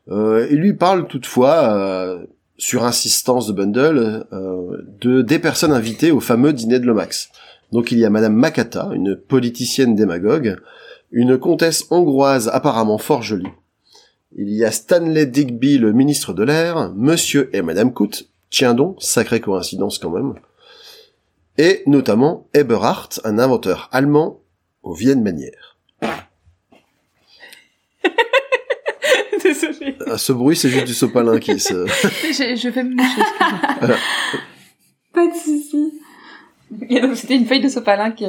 Euh, 0.09 0.47
il 0.51 0.59
lui 0.59 0.75
parle 0.75 1.07
toutefois, 1.07 1.75
euh, 1.75 2.27
sur 2.61 2.85
insistance 2.85 3.47
de 3.47 3.53
Bundle, 3.53 4.27
euh, 4.33 4.77
de 5.01 5.23
des 5.23 5.39
personnes 5.39 5.73
invitées 5.73 6.11
au 6.11 6.21
fameux 6.21 6.53
dîner 6.53 6.79
de 6.79 6.87
Lomax. 6.87 7.31
Donc 7.73 7.91
il 7.91 7.99
y 7.99 8.05
a 8.05 8.11
Madame 8.11 8.35
Makata, 8.35 8.91
une 8.95 9.17
politicienne 9.17 9.95
démagogue, 9.95 10.57
une 11.11 11.39
comtesse 11.39 11.87
hongroise 11.91 12.49
apparemment 12.53 12.99
fort 12.99 13.23
jolie. 13.23 13.49
Il 14.37 14.51
y 14.51 14.65
a 14.65 14.71
Stanley 14.71 15.27
Digby, 15.27 15.79
le 15.79 15.93
ministre 15.93 16.33
de 16.33 16.45
l'air, 16.45 16.93
Monsieur 16.95 17.51
et 17.53 17.63
Madame 17.63 17.93
Coote, 17.93 18.29
tiens 18.51 18.75
donc, 18.75 19.03
sacrée 19.03 19.41
coïncidence 19.41 19.99
quand 19.99 20.11
même, 20.11 20.35
et 21.59 21.83
notamment 21.87 22.47
Eberhardt, 22.55 23.21
un 23.25 23.39
inventeur 23.39 23.89
allemand 23.93 24.41
aux 24.83 24.95
viennes 24.95 25.23
manières. 25.23 25.77
Désolée. 29.43 29.97
Ah, 30.07 30.19
Ce 30.19 30.33
bruit, 30.33 30.57
c'est 30.57 30.69
juste 30.69 30.87
du 30.87 30.95
sopalin 30.95 31.39
qui 31.39 31.59
se... 31.61 31.87
je, 31.87 32.57
je 32.57 32.69
vais 32.69 32.83
me 32.85 32.95
moucher. 32.95 33.23
Pas 35.13 35.27
de 35.27 35.35
soucis. 35.35 35.93
Et 36.89 37.01
donc, 37.01 37.17
C'était 37.17 37.37
une 37.37 37.47
feuille 37.47 37.61
de 37.63 37.69
sopalin 37.69 38.11
qui, 38.13 38.27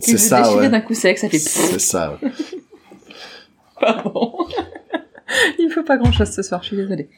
qui 0.00 0.18
se 0.18 0.34
déchirait 0.34 0.54
ouais. 0.56 0.68
d'un 0.68 0.80
coup 0.80 0.94
sec, 0.94 1.18
ça 1.18 1.28
fait 1.28 1.38
C'est 1.38 1.78
ça. 1.78 2.18
ouais. 2.22 2.30
pardon. 3.80 4.36
Il 5.58 5.66
me 5.68 5.72
faut 5.72 5.82
pas 5.82 5.96
grand 5.96 6.12
chose 6.12 6.30
ce 6.30 6.42
soir, 6.42 6.62
je 6.62 6.68
suis 6.68 6.76
désolée. 6.76 7.08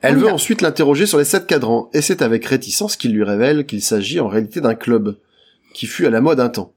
Elle 0.00 0.16
veut 0.16 0.30
ensuite 0.30 0.60
l'interroger 0.60 1.06
sur 1.06 1.18
les 1.18 1.24
sept 1.24 1.46
cadrans, 1.46 1.90
et 1.92 2.02
c'est 2.02 2.22
avec 2.22 2.44
réticence 2.44 2.96
qu'il 2.96 3.12
lui 3.12 3.24
révèle 3.24 3.66
qu'il 3.66 3.82
s'agit 3.82 4.20
en 4.20 4.28
réalité 4.28 4.60
d'un 4.60 4.74
club, 4.74 5.18
qui 5.74 5.86
fut 5.86 6.06
à 6.06 6.10
la 6.10 6.20
mode 6.20 6.40
un 6.40 6.48
temps. 6.48 6.72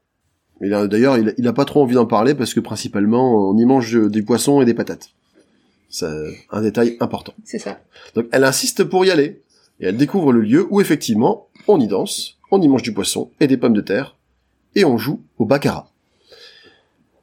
D'ailleurs, 0.60 1.18
il, 1.18 1.34
il 1.38 1.48
a 1.48 1.52
pas 1.52 1.64
trop 1.64 1.82
envie 1.82 1.94
d'en 1.94 2.06
parler 2.06 2.34
parce 2.34 2.54
que 2.54 2.60
principalement, 2.60 3.50
on 3.50 3.56
y 3.56 3.64
mange 3.64 4.10
des 4.10 4.22
poissons 4.22 4.62
et 4.62 4.64
des 4.64 4.74
patates. 4.74 5.10
C'est 5.88 6.06
un 6.50 6.62
détail 6.62 6.96
important. 7.00 7.34
C'est 7.44 7.58
ça. 7.58 7.80
Donc 8.14 8.26
elle 8.32 8.44
insiste 8.44 8.84
pour 8.84 9.04
y 9.04 9.10
aller, 9.10 9.42
et 9.80 9.86
elle 9.86 9.96
découvre 9.96 10.32
le 10.32 10.40
lieu 10.40 10.66
où 10.70 10.80
effectivement, 10.80 11.48
on 11.68 11.80
y 11.80 11.86
danse, 11.86 12.38
on 12.50 12.62
y 12.62 12.68
mange 12.68 12.82
du 12.82 12.94
poisson 12.94 13.30
et 13.40 13.46
des 13.46 13.56
pommes 13.56 13.74
de 13.74 13.80
terre, 13.80 14.16
et 14.74 14.84
on 14.84 14.96
joue 14.98 15.20
au 15.38 15.44
baccarat. 15.44 15.90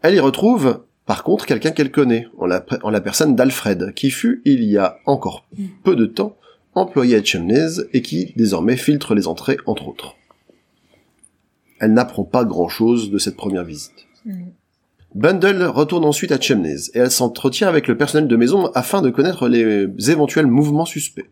Elle 0.01 0.15
y 0.15 0.19
retrouve, 0.19 0.83
par 1.09 1.23
contre, 1.23 1.47
quelqu'un 1.47 1.71
qu'elle 1.71 1.89
connaît, 1.89 2.27
en 2.37 2.45
la, 2.45 2.63
en 2.83 2.91
la 2.91 3.01
personne 3.01 3.35
d'Alfred, 3.35 3.95
qui 3.95 4.11
fut, 4.11 4.43
il 4.45 4.63
y 4.63 4.77
a 4.77 4.99
encore 5.07 5.47
peu 5.83 5.95
de 5.95 6.05
temps, 6.05 6.37
employé 6.75 7.15
à 7.15 7.23
Chimneys 7.23 7.81
et 7.93 8.03
qui, 8.03 8.31
désormais, 8.35 8.77
filtre 8.77 9.15
les 9.15 9.27
entrées, 9.27 9.57
entre 9.65 9.87
autres. 9.87 10.17
Elle 11.79 11.93
n'apprend 11.93 12.25
pas 12.25 12.45
grand-chose 12.45 13.09
de 13.09 13.17
cette 13.17 13.35
première 13.37 13.63
visite. 13.63 14.05
Mhm. 14.23 14.51
Bundle 15.15 15.63
retourne 15.63 16.05
ensuite 16.05 16.31
à 16.31 16.39
Chimneys 16.39 16.91
et 16.93 16.99
elle 16.99 17.09
s'entretient 17.09 17.67
avec 17.67 17.87
le 17.87 17.97
personnel 17.97 18.27
de 18.27 18.35
maison 18.35 18.67
afin 18.75 19.01
de 19.01 19.09
connaître 19.09 19.49
les 19.49 19.87
éventuels 20.11 20.45
mouvements 20.45 20.85
suspects. 20.85 21.31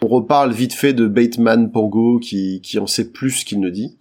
On 0.00 0.08
reparle 0.08 0.50
vite 0.54 0.72
fait 0.72 0.94
de 0.94 1.06
Bateman 1.06 1.70
Pongo 1.70 2.20
qui, 2.20 2.62
qui 2.62 2.78
en 2.78 2.86
sait 2.86 3.10
plus 3.10 3.44
qu'il 3.44 3.60
ne 3.60 3.68
dit. 3.68 3.98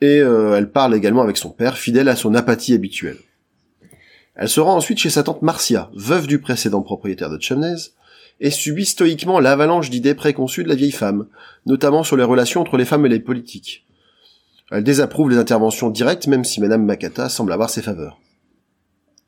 Et 0.00 0.20
euh, 0.20 0.56
elle 0.56 0.70
parle 0.70 0.94
également 0.94 1.20
avec 1.20 1.36
son 1.36 1.50
père, 1.50 1.76
fidèle 1.76 2.08
à 2.08 2.16
son 2.16 2.34
apathie 2.34 2.72
habituelle. 2.72 3.18
Elle 4.38 4.48
se 4.48 4.60
rend 4.60 4.76
ensuite 4.76 4.98
chez 4.98 5.10
sa 5.10 5.24
tante 5.24 5.42
Marcia, 5.42 5.90
veuve 5.94 6.26
du 6.28 6.38
précédent 6.40 6.80
propriétaire 6.82 7.28
de 7.28 7.40
Chimneys, 7.40 7.90
et 8.40 8.50
subit 8.50 8.86
stoïquement 8.86 9.40
l'avalanche 9.40 9.90
d'idées 9.90 10.14
préconçues 10.14 10.62
de 10.62 10.68
la 10.68 10.76
vieille 10.76 10.92
femme, 10.92 11.26
notamment 11.66 12.04
sur 12.04 12.16
les 12.16 12.22
relations 12.22 12.60
entre 12.60 12.76
les 12.76 12.84
femmes 12.84 13.04
et 13.04 13.08
les 13.08 13.18
politiques. 13.18 13.84
Elle 14.70 14.84
désapprouve 14.84 15.30
les 15.30 15.38
interventions 15.38 15.90
directes, 15.90 16.28
même 16.28 16.44
si 16.44 16.60
Madame 16.60 16.84
Makata 16.84 17.28
semble 17.28 17.52
avoir 17.52 17.68
ses 17.68 17.82
faveurs. 17.82 18.20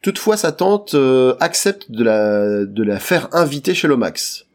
Toutefois, 0.00 0.36
sa 0.36 0.52
tante 0.52 0.94
euh, 0.94 1.34
accepte 1.40 1.90
de 1.90 2.04
la, 2.04 2.64
de 2.64 2.82
la 2.82 2.98
faire 3.00 3.28
inviter 3.34 3.74
chez 3.74 3.88
Lomax. 3.88 4.46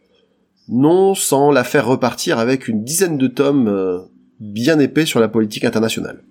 Non 0.69 1.13
sans 1.13 1.51
la 1.51 1.63
faire 1.63 1.85
repartir 1.85 2.39
avec 2.39 2.67
une 2.67 2.83
dizaine 2.83 3.17
de 3.17 3.27
tomes 3.27 3.67
euh, 3.67 3.99
bien 4.39 4.79
épais 4.79 5.05
sur 5.05 5.19
la 5.19 5.27
politique 5.27 5.65
internationale, 5.65 6.23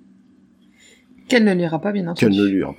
Qu'elle 1.29 1.45
ne 1.45 1.55
lira 1.55 1.79
pas, 1.81 1.93
bien 1.93 2.13
qu'elle 2.15 2.31
entendu. 2.31 2.41
ne 2.41 2.47
lui 2.47 2.63
pas. 2.65 2.75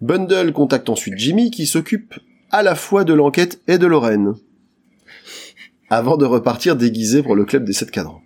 Bundle 0.00 0.52
contacte 0.52 0.88
ensuite 0.88 1.16
Jimmy, 1.18 1.50
qui 1.50 1.66
s'occupe 1.66 2.14
à 2.50 2.62
la 2.62 2.74
fois 2.74 3.04
de 3.04 3.12
l'enquête 3.12 3.60
et 3.68 3.78
de 3.78 3.86
Lorraine, 3.86 4.34
avant 5.90 6.16
de 6.16 6.24
repartir 6.24 6.76
déguisé 6.76 7.22
pour 7.22 7.34
le 7.36 7.44
club 7.44 7.64
des 7.64 7.72
sept 7.72 7.90
cadrans. 7.90 8.22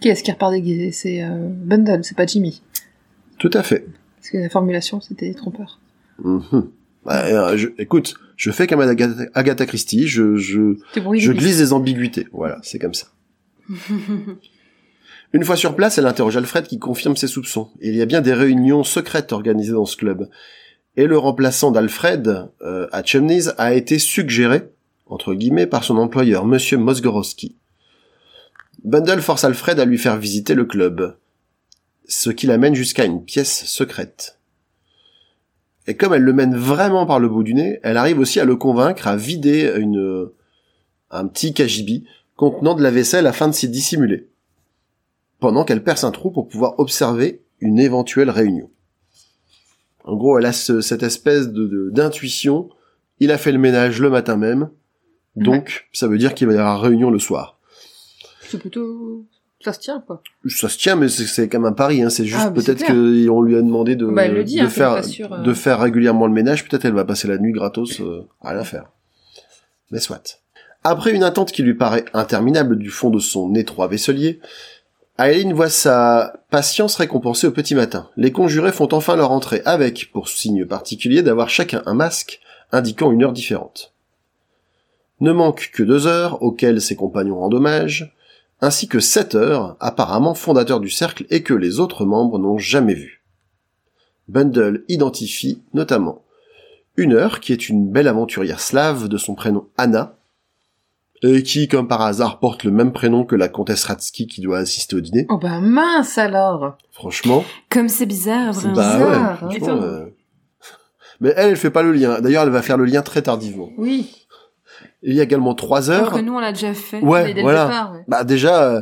Qui 0.00 0.08
est-ce 0.08 0.22
qui 0.22 0.30
repart 0.30 0.52
déguisé? 0.52 0.92
C'est 0.92 1.22
euh, 1.22 1.48
Bundle, 1.48 2.04
c'est 2.04 2.16
pas 2.16 2.26
Jimmy. 2.26 2.62
Tout 3.38 3.50
à 3.54 3.62
fait. 3.62 3.86
Parce 4.18 4.30
que 4.30 4.38
la 4.38 4.48
formulation, 4.50 5.00
c'était 5.00 5.32
trompeur. 5.34 5.80
Mhm. 6.22 6.68
Bah, 7.04 7.24
euh, 7.26 7.56
je- 7.56 7.68
écoute, 7.78 8.14
je 8.36 8.50
fais 8.50 8.66
comme 8.66 8.80
Agatha, 8.80 9.24
Agatha 9.34 9.64
Christie, 9.64 10.06
je, 10.06 10.36
je, 10.36 10.76
je 10.94 11.32
glisse 11.32 11.58
des 11.58 11.72
ambiguïtés. 11.72 12.26
Voilà, 12.32 12.58
c'est 12.62 12.78
comme 12.78 12.94
ça. 12.94 13.06
Une 15.36 15.44
fois 15.44 15.56
sur 15.56 15.76
place, 15.76 15.98
elle 15.98 16.06
interroge 16.06 16.38
Alfred 16.38 16.66
qui 16.66 16.78
confirme 16.78 17.14
ses 17.14 17.26
soupçons. 17.26 17.68
Il 17.82 17.94
y 17.94 18.00
a 18.00 18.06
bien 18.06 18.22
des 18.22 18.32
réunions 18.32 18.84
secrètes 18.84 19.32
organisées 19.32 19.74
dans 19.74 19.84
ce 19.84 19.98
club. 19.98 20.30
Et 20.96 21.06
le 21.06 21.18
remplaçant 21.18 21.70
d'Alfred 21.70 22.48
euh, 22.62 22.88
à 22.90 23.04
Chumneys 23.04 23.50
a 23.58 23.74
été 23.74 23.98
suggéré, 23.98 24.62
entre 25.04 25.34
guillemets, 25.34 25.66
par 25.66 25.84
son 25.84 25.98
employeur, 25.98 26.46
Monsieur 26.46 26.78
Mosgorowski. 26.78 27.54
Bundle 28.82 29.20
force 29.20 29.44
Alfred 29.44 29.78
à 29.78 29.84
lui 29.84 29.98
faire 29.98 30.16
visiter 30.16 30.54
le 30.54 30.64
club, 30.64 31.18
ce 32.08 32.30
qui 32.30 32.46
l'amène 32.46 32.74
jusqu'à 32.74 33.04
une 33.04 33.22
pièce 33.22 33.66
secrète. 33.66 34.38
Et 35.86 35.98
comme 35.98 36.14
elle 36.14 36.22
le 36.22 36.32
mène 36.32 36.56
vraiment 36.56 37.04
par 37.04 37.20
le 37.20 37.28
bout 37.28 37.42
du 37.42 37.52
nez, 37.52 37.78
elle 37.82 37.98
arrive 37.98 38.20
aussi 38.20 38.40
à 38.40 38.46
le 38.46 38.56
convaincre 38.56 39.06
à 39.06 39.18
vider 39.18 39.70
une, 39.76 40.30
un 41.10 41.26
petit 41.26 41.52
cagibi 41.52 42.06
contenant 42.36 42.74
de 42.74 42.82
la 42.82 42.90
vaisselle 42.90 43.26
afin 43.26 43.48
de 43.48 43.54
s'y 43.54 43.68
dissimuler, 43.68 44.30
pendant 45.40 45.64
qu'elle 45.64 45.82
perce 45.82 46.04
un 46.04 46.10
trou 46.10 46.30
pour 46.30 46.48
pouvoir 46.48 46.78
observer 46.78 47.42
une 47.60 47.78
éventuelle 47.78 48.30
réunion. 48.30 48.70
En 50.04 50.14
gros, 50.16 50.38
elle 50.38 50.46
a 50.46 50.52
ce- 50.52 50.80
cette 50.80 51.02
espèce 51.02 51.48
de 51.48 51.90
d'intuition. 51.92 52.68
Il 53.18 53.30
a 53.30 53.38
fait 53.38 53.52
le 53.52 53.58
ménage 53.58 54.00
le 54.00 54.10
matin 54.10 54.36
même, 54.36 54.70
donc 55.36 55.88
ça 55.92 56.06
veut 56.06 56.18
dire 56.18 56.34
qu'il 56.34 56.46
va 56.46 56.52
y 56.54 56.58
avoir 56.58 56.80
réunion 56.80 57.10
le 57.10 57.18
soir. 57.18 57.58
C'est 58.48 58.58
plutôt... 58.58 59.24
Ça 59.64 59.72
se 59.72 59.80
tient, 59.80 60.00
quoi. 60.06 60.22
Ça 60.48 60.68
se 60.68 60.78
tient, 60.78 60.94
mais 60.96 61.08
c'est 61.08 61.24
c'est 61.24 61.48
quand 61.48 61.58
même 61.58 61.72
un 61.72 61.74
pari. 61.74 62.02
Hein. 62.02 62.10
C'est 62.10 62.26
juste 62.26 62.42
Ah, 62.44 62.50
peut-être 62.50 62.84
qu'on 62.86 63.42
lui 63.42 63.56
a 63.56 63.62
demandé 63.62 63.96
de, 63.96 64.06
Bah, 64.06 64.28
dit, 64.44 64.56
de 64.58 64.62
hein, 64.62 64.68
faire 64.68 64.92
euh. 65.32 65.42
de 65.42 65.54
faire 65.54 65.80
régulièrement 65.80 66.26
le 66.26 66.32
ménage. 66.32 66.68
Peut-être 66.68 66.84
elle 66.84 66.92
va 66.92 67.04
passer 67.06 67.26
la 67.26 67.38
nuit 67.38 67.52
gratos 67.52 68.00
euh, 68.00 68.28
à 68.42 68.50
rien 68.52 68.62
faire. 68.64 68.92
Mais 69.90 69.98
soit. 69.98 70.40
Après 70.84 71.12
une 71.12 71.24
attente 71.24 71.50
qui 71.50 71.62
lui 71.62 71.74
paraît 71.74 72.04
interminable 72.12 72.78
du 72.78 72.90
fond 72.90 73.10
de 73.10 73.18
son 73.18 73.54
étroit 73.56 73.88
vaisselier, 73.88 74.40
Aileen 75.18 75.54
voit 75.54 75.70
sa 75.70 76.42
patience 76.50 76.96
récompensée 76.96 77.46
au 77.46 77.50
petit 77.50 77.74
matin. 77.74 78.10
Les 78.16 78.32
conjurés 78.32 78.72
font 78.72 78.88
enfin 78.92 79.16
leur 79.16 79.30
entrée 79.30 79.62
avec, 79.64 80.10
pour 80.12 80.28
signe 80.28 80.66
particulier, 80.66 81.22
d'avoir 81.22 81.48
chacun 81.48 81.82
un 81.86 81.94
masque 81.94 82.40
indiquant 82.70 83.10
une 83.10 83.24
heure 83.24 83.32
différente. 83.32 83.94
Ne 85.20 85.32
manquent 85.32 85.70
que 85.72 85.82
deux 85.82 86.06
heures 86.06 86.42
auxquelles 86.42 86.82
ses 86.82 86.96
compagnons 86.96 87.38
rendent 87.38 87.54
hommage, 87.54 88.14
ainsi 88.60 88.88
que 88.88 89.00
sept 89.00 89.34
heures, 89.34 89.76
apparemment 89.80 90.34
fondateurs 90.34 90.80
du 90.80 90.90
cercle 90.90 91.24
et 91.30 91.42
que 91.42 91.54
les 91.54 91.80
autres 91.80 92.04
membres 92.04 92.38
n'ont 92.38 92.58
jamais 92.58 92.94
vu. 92.94 93.22
Bundle 94.28 94.84
identifie 94.88 95.62
notamment 95.72 96.22
une 96.96 97.12
heure 97.12 97.40
qui 97.40 97.52
est 97.52 97.68
une 97.68 97.90
belle 97.90 98.08
aventurière 98.08 98.60
slave 98.60 99.08
de 99.08 99.18
son 99.18 99.34
prénom 99.34 99.68
Anna, 99.76 100.15
et 101.22 101.42
qui, 101.42 101.68
comme 101.68 101.88
par 101.88 102.02
hasard, 102.02 102.38
porte 102.38 102.64
le 102.64 102.70
même 102.70 102.92
prénom 102.92 103.24
que 103.24 103.34
la 103.36 103.48
comtesse 103.48 103.84
Ratsky 103.84 104.26
qui 104.26 104.40
doit 104.40 104.58
assister 104.58 104.96
au 104.96 105.00
dîner. 105.00 105.26
Oh 105.30 105.38
bah 105.38 105.60
mince 105.60 106.18
alors 106.18 106.76
Franchement, 106.92 107.44
Comme 107.70 107.88
c'est 107.88 108.06
bizarre, 108.06 108.54
C'est 108.54 108.68
vraiment. 108.68 108.74
bah 108.74 109.38
bizarre, 109.48 109.78
ouais, 109.78 109.84
hein. 109.84 109.84
euh, 109.84 110.06
Mais 111.20 111.32
elle, 111.36 111.50
elle 111.50 111.56
fait 111.56 111.70
pas 111.70 111.82
le 111.82 111.92
lien. 111.92 112.20
D'ailleurs, 112.20 112.44
elle 112.44 112.50
va 112.50 112.62
faire 112.62 112.76
le 112.76 112.84
lien 112.84 113.02
très 113.02 113.22
tardivement. 113.22 113.70
Oui. 113.78 114.12
Il 115.02 115.14
y 115.14 115.20
a 115.20 115.22
également 115.22 115.54
trois 115.54 115.90
Alors 115.90 116.08
heures. 116.08 116.14
que 116.14 116.20
nous, 116.20 116.34
on 116.34 116.38
l'a 116.40 116.52
déjà 116.52 116.74
fait. 116.74 117.00
Ouais, 117.00 117.32
dès 117.32 117.42
voilà. 117.42 117.64
le 117.64 117.68
départ, 117.70 117.92
ouais. 117.94 118.04
Bah 118.08 118.24
déjà, 118.24 118.62
euh, 118.64 118.80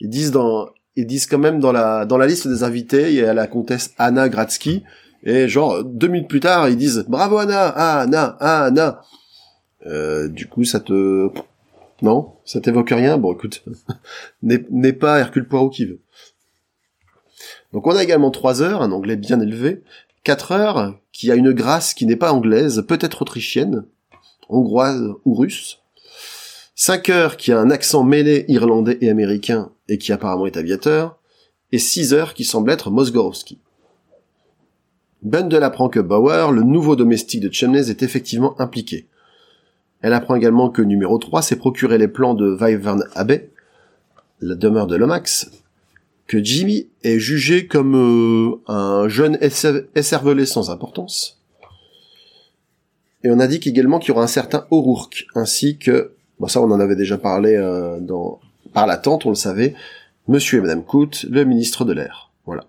ils 0.00 0.08
disent 0.08 0.30
dans, 0.30 0.68
ils 0.96 1.06
disent 1.06 1.26
quand 1.26 1.38
même 1.38 1.58
dans 1.60 1.72
la 1.72 2.04
dans 2.04 2.18
la 2.18 2.26
liste 2.26 2.46
des 2.46 2.62
invités, 2.62 3.08
il 3.08 3.14
y 3.14 3.24
a 3.24 3.32
la 3.34 3.46
comtesse 3.46 3.92
Anna 3.98 4.28
Gratsky 4.28 4.82
et 5.24 5.48
genre 5.48 5.82
deux 5.84 6.08
minutes 6.08 6.28
plus 6.28 6.40
tard, 6.40 6.68
ils 6.68 6.76
disent 6.76 7.04
bravo 7.08 7.38
Anna, 7.38 7.72
ah, 7.74 8.00
Anna, 8.00 8.36
ah, 8.40 8.64
Anna. 8.64 9.00
Euh, 9.86 10.28
du 10.28 10.46
coup, 10.48 10.64
ça 10.64 10.78
te 10.80 11.28
non, 12.02 12.34
ça 12.44 12.60
t'évoque 12.60 12.90
rien. 12.90 13.16
Bon, 13.16 13.32
écoute, 13.32 13.64
n'est 14.42 14.92
pas 14.92 15.18
Hercule 15.18 15.48
Poirot 15.48 15.70
qui 15.70 15.86
veut. 15.86 16.00
Donc 17.72 17.86
on 17.86 17.96
a 17.96 18.02
également 18.02 18.30
trois 18.30 18.60
heures, 18.60 18.82
un 18.82 18.92
anglais 18.92 19.16
bien 19.16 19.40
élevé, 19.40 19.82
quatre 20.24 20.52
heures 20.52 20.98
qui 21.12 21.30
a 21.30 21.34
une 21.34 21.52
grâce 21.52 21.94
qui 21.94 22.06
n'est 22.06 22.16
pas 22.16 22.32
anglaise, 22.32 22.84
peut-être 22.86 23.22
autrichienne, 23.22 23.84
hongroise 24.48 25.14
ou 25.24 25.34
russe. 25.34 25.78
5 26.74 27.10
heures 27.10 27.36
qui 27.36 27.52
a 27.52 27.60
un 27.60 27.70
accent 27.70 28.02
mêlé 28.02 28.44
irlandais 28.48 28.98
et 29.00 29.10
américain 29.10 29.70
et 29.88 29.98
qui 29.98 30.12
apparemment 30.12 30.46
est 30.46 30.56
aviateur, 30.56 31.18
et 31.70 31.78
6 31.78 32.12
heures 32.14 32.34
qui 32.34 32.44
semble 32.44 32.70
être 32.70 32.90
Mosgorowski. 32.90 33.58
Bundle 35.22 35.62
apprend 35.62 35.88
que 35.88 36.00
Bauer, 36.00 36.50
le 36.50 36.62
nouveau 36.62 36.96
domestique 36.96 37.40
de 37.40 37.52
Chumney, 37.52 37.88
est 37.88 38.02
effectivement 38.02 38.60
impliqué. 38.60 39.06
Elle 40.02 40.12
apprend 40.12 40.34
également 40.34 40.70
que 40.70 40.82
numéro 40.82 41.18
3 41.18 41.42
s'est 41.42 41.56
procuré 41.56 41.96
les 41.98 42.08
plans 42.08 42.34
de 42.34 42.56
Wyvern 42.60 43.04
Abbey, 43.14 43.50
la 44.40 44.54
demeure 44.54 44.86
de 44.86 44.96
Lomax, 44.96 45.50
que 46.26 46.42
Jimmy 46.42 46.88
est 47.02 47.18
jugé 47.18 47.66
comme 47.66 47.94
euh, 47.94 48.72
un 48.72 49.08
jeune 49.08 49.38
écervelé 49.94 50.46
sans 50.46 50.70
importance, 50.70 51.40
et 53.24 53.30
on 53.30 53.38
indique 53.38 53.66
également 53.66 54.00
qu'il 54.00 54.08
y 54.08 54.12
aura 54.12 54.24
un 54.24 54.28
certain 54.28 54.66
O'Rourke, 54.70 55.26
ainsi 55.34 55.78
que 55.78 56.12
Bon, 56.42 56.48
ça, 56.48 56.60
on 56.60 56.72
en 56.72 56.80
avait 56.80 56.96
déjà 56.96 57.18
parlé 57.18 57.54
euh, 57.54 58.00
dans 58.00 58.40
par 58.72 58.88
la 58.88 58.96
tante, 58.96 59.26
on 59.26 59.28
le 59.28 59.36
savait. 59.36 59.74
Monsieur 60.26 60.58
et 60.58 60.62
Madame 60.62 60.82
Coote, 60.82 61.24
le 61.30 61.44
ministre 61.44 61.84
de 61.84 61.92
l'air. 61.92 62.32
Voilà. 62.46 62.64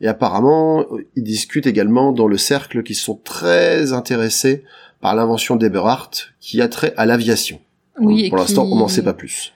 Et 0.00 0.08
apparemment, 0.08 0.86
ils 1.14 1.22
discutent 1.22 1.66
également 1.66 2.12
dans 2.12 2.26
le 2.26 2.38
cercle 2.38 2.82
qui 2.82 2.94
sont 2.94 3.16
très 3.16 3.92
intéressés 3.92 4.64
par 5.02 5.14
l'invention 5.14 5.56
d'Eberhardt 5.56 6.10
qui 6.40 6.62
a 6.62 6.68
trait 6.68 6.94
à 6.96 7.04
l'aviation. 7.04 7.60
Oui, 8.00 8.30
Pour 8.30 8.38
l'instant, 8.38 8.64
qui- 8.66 8.72
on 8.72 8.76
n'en 8.76 8.88
sait 8.88 9.02
pas 9.02 9.12
plus. 9.12 9.52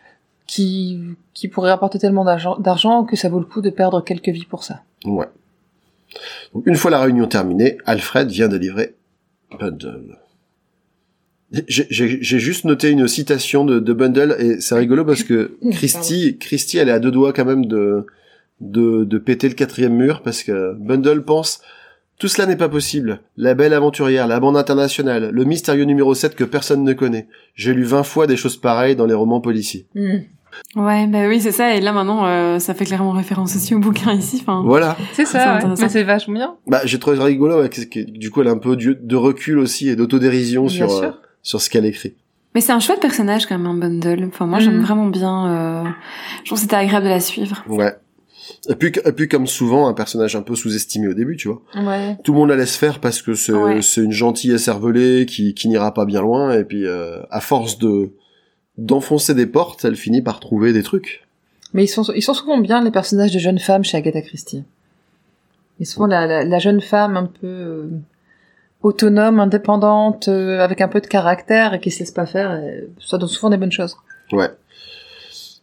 Qui, 0.46 1.00
qui 1.34 1.48
pourrait 1.48 1.70
rapporter 1.70 1.98
tellement 1.98 2.24
d'argent 2.24 3.04
que 3.04 3.16
ça 3.16 3.28
vaut 3.30 3.38
le 3.40 3.46
coup 3.46 3.62
de 3.62 3.70
perdre 3.70 4.00
quelques 4.04 4.28
vies 4.28 4.44
pour 4.44 4.62
ça. 4.62 4.82
Ouais. 5.04 5.26
Donc, 6.54 6.66
une 6.66 6.76
fois 6.76 6.90
la 6.90 7.00
réunion 7.00 7.26
terminée, 7.26 7.78
Alfred 7.86 8.28
vient 8.28 8.48
de 8.48 8.56
livrer 8.56 8.94
Bundle. 9.58 10.18
J'ai- 11.68 11.86
juste 12.20 12.64
noté 12.64 12.90
une 12.90 13.06
citation 13.06 13.64
de, 13.64 13.78
de 13.78 13.92
Bundle 13.92 14.36
et 14.40 14.60
c'est 14.60 14.74
rigolo 14.74 15.04
parce 15.04 15.22
que 15.22 15.56
Christy, 15.72 16.38
Christy, 16.38 16.78
elle 16.78 16.88
est 16.88 16.92
à 16.92 16.98
deux 16.98 17.12
doigts 17.12 17.32
quand 17.32 17.44
même 17.44 17.66
de, 17.66 18.04
de, 18.60 19.04
de 19.04 19.18
péter 19.18 19.48
le 19.48 19.54
quatrième 19.54 19.94
mur 19.94 20.22
parce 20.22 20.42
que 20.42 20.74
Bundle 20.74 21.22
pense 21.24 21.60
tout 22.18 22.28
cela 22.28 22.46
n'est 22.46 22.56
pas 22.56 22.68
possible. 22.68 23.20
La 23.36 23.54
belle 23.54 23.74
aventurière, 23.74 24.26
la 24.26 24.40
bande 24.40 24.56
internationale, 24.56 25.30
le 25.32 25.44
mystérieux 25.44 25.84
numéro 25.84 26.14
7 26.14 26.34
que 26.34 26.44
personne 26.44 26.82
ne 26.84 26.92
connaît. 26.92 27.28
J'ai 27.54 27.74
lu 27.74 27.84
20 27.84 28.02
fois 28.04 28.26
des 28.26 28.36
choses 28.36 28.56
pareilles 28.56 28.96
dans 28.96 29.06
les 29.06 29.14
romans 29.14 29.40
policiers. 29.40 29.86
Hmm. 29.94 30.18
Ouais, 30.74 31.06
bah 31.06 31.28
oui, 31.28 31.38
c'est 31.40 31.52
ça. 31.52 31.74
Et 31.76 31.80
là, 31.82 31.92
maintenant, 31.92 32.24
euh, 32.26 32.58
ça 32.58 32.72
fait 32.72 32.86
clairement 32.86 33.10
référence 33.10 33.54
aussi 33.56 33.74
au 33.74 33.78
bouquin 33.78 34.14
ici. 34.14 34.38
Enfin, 34.40 34.62
Voilà. 34.64 34.96
C'est 35.12 35.26
ça, 35.26 35.58
ouais. 35.58 35.68
mais 35.78 35.88
c'est 35.88 36.02
vachement 36.02 36.32
bien. 36.34 36.54
Bah, 36.66 36.80
j'ai 36.84 36.98
trouvé 36.98 37.18
ça 37.18 37.24
rigolo, 37.24 37.60
ouais, 37.60 37.68
que- 37.68 37.82
que- 37.82 38.10
du 38.10 38.30
coup, 38.30 38.40
elle 38.40 38.48
a 38.48 38.52
un 38.52 38.58
peu 38.58 38.74
de, 38.76 38.96
de 38.98 39.16
recul 39.16 39.58
aussi 39.58 39.90
et 39.90 39.96
d'autodérision 39.96 40.68
sur, 40.68 40.90
euh, 41.02 41.10
sur 41.42 41.60
ce 41.60 41.68
qu'elle 41.68 41.84
écrit. 41.84 42.14
Mais 42.54 42.62
c'est 42.62 42.72
un 42.72 42.80
chouette 42.80 43.00
personnage 43.00 43.44
quand 43.44 43.58
même, 43.58 43.66
un 43.66 43.74
bundle. 43.74 44.24
Enfin, 44.28 44.46
moi, 44.46 44.58
j'aime 44.60 44.80
vraiment 44.80 45.08
bien. 45.08 45.46
Euh... 45.84 45.84
Je 46.40 46.46
trouve 46.46 46.56
que 46.56 46.62
c'était 46.62 46.76
agréable 46.76 47.04
de 47.04 47.10
la 47.10 47.20
suivre. 47.20 47.62
Ouais. 47.68 47.92
Et 48.68 48.74
puis, 48.74 48.92
et 49.04 49.12
puis, 49.12 49.28
comme 49.28 49.46
souvent, 49.46 49.88
un 49.88 49.94
personnage 49.94 50.36
un 50.36 50.42
peu 50.42 50.54
sous-estimé 50.54 51.08
au 51.08 51.14
début, 51.14 51.36
tu 51.36 51.48
vois. 51.48 51.62
Ouais. 51.74 52.16
Tout 52.24 52.32
le 52.32 52.38
monde 52.38 52.48
la 52.50 52.56
laisse 52.56 52.76
faire 52.76 53.00
parce 53.00 53.22
que 53.22 53.34
c'est 53.34 53.52
Ouais. 53.52 53.80
une 53.96 54.12
gentille 54.12 54.52
écervelée 54.52 55.26
qui, 55.26 55.54
qui 55.54 55.68
n'ira 55.68 55.92
pas 55.94 56.04
bien 56.04 56.20
loin, 56.20 56.52
et 56.58 56.64
puis, 56.64 56.86
euh, 56.86 57.20
à 57.30 57.40
force 57.40 57.78
de 57.78 58.10
d'enfoncer 58.78 59.34
des 59.34 59.46
portes, 59.46 59.86
elle 59.86 59.96
finit 59.96 60.20
par 60.20 60.38
trouver 60.38 60.74
des 60.74 60.82
trucs. 60.82 61.24
Mais 61.72 61.84
ils 61.84 61.88
sont, 61.88 62.02
ils 62.14 62.20
sont 62.22 62.34
souvent 62.34 62.58
bien 62.58 62.82
les 62.84 62.90
personnages 62.90 63.32
de 63.32 63.38
jeunes 63.38 63.58
femmes 63.58 63.84
chez 63.84 63.96
Agatha 63.96 64.20
Christie. 64.20 64.64
Et 65.80 65.86
souvent 65.86 66.06
la, 66.06 66.26
la, 66.26 66.44
la 66.44 66.58
jeune 66.58 66.82
femme 66.82 67.16
un 67.16 67.24
peu 67.24 67.46
euh, 67.46 67.88
autonome, 68.82 69.40
indépendante, 69.40 70.28
euh, 70.28 70.60
avec 70.60 70.80
un 70.80 70.88
peu 70.88 71.00
de 71.00 71.06
caractère 71.06 71.74
et 71.74 71.80
qui 71.80 71.90
se 71.90 72.00
laisse 72.00 72.10
pas 72.10 72.26
faire, 72.26 72.50
euh, 72.50 72.82
ça 73.00 73.18
donne 73.18 73.28
souvent 73.28 73.50
des 73.50 73.56
bonnes 73.56 73.72
choses. 73.72 73.96
Ouais. 74.32 74.50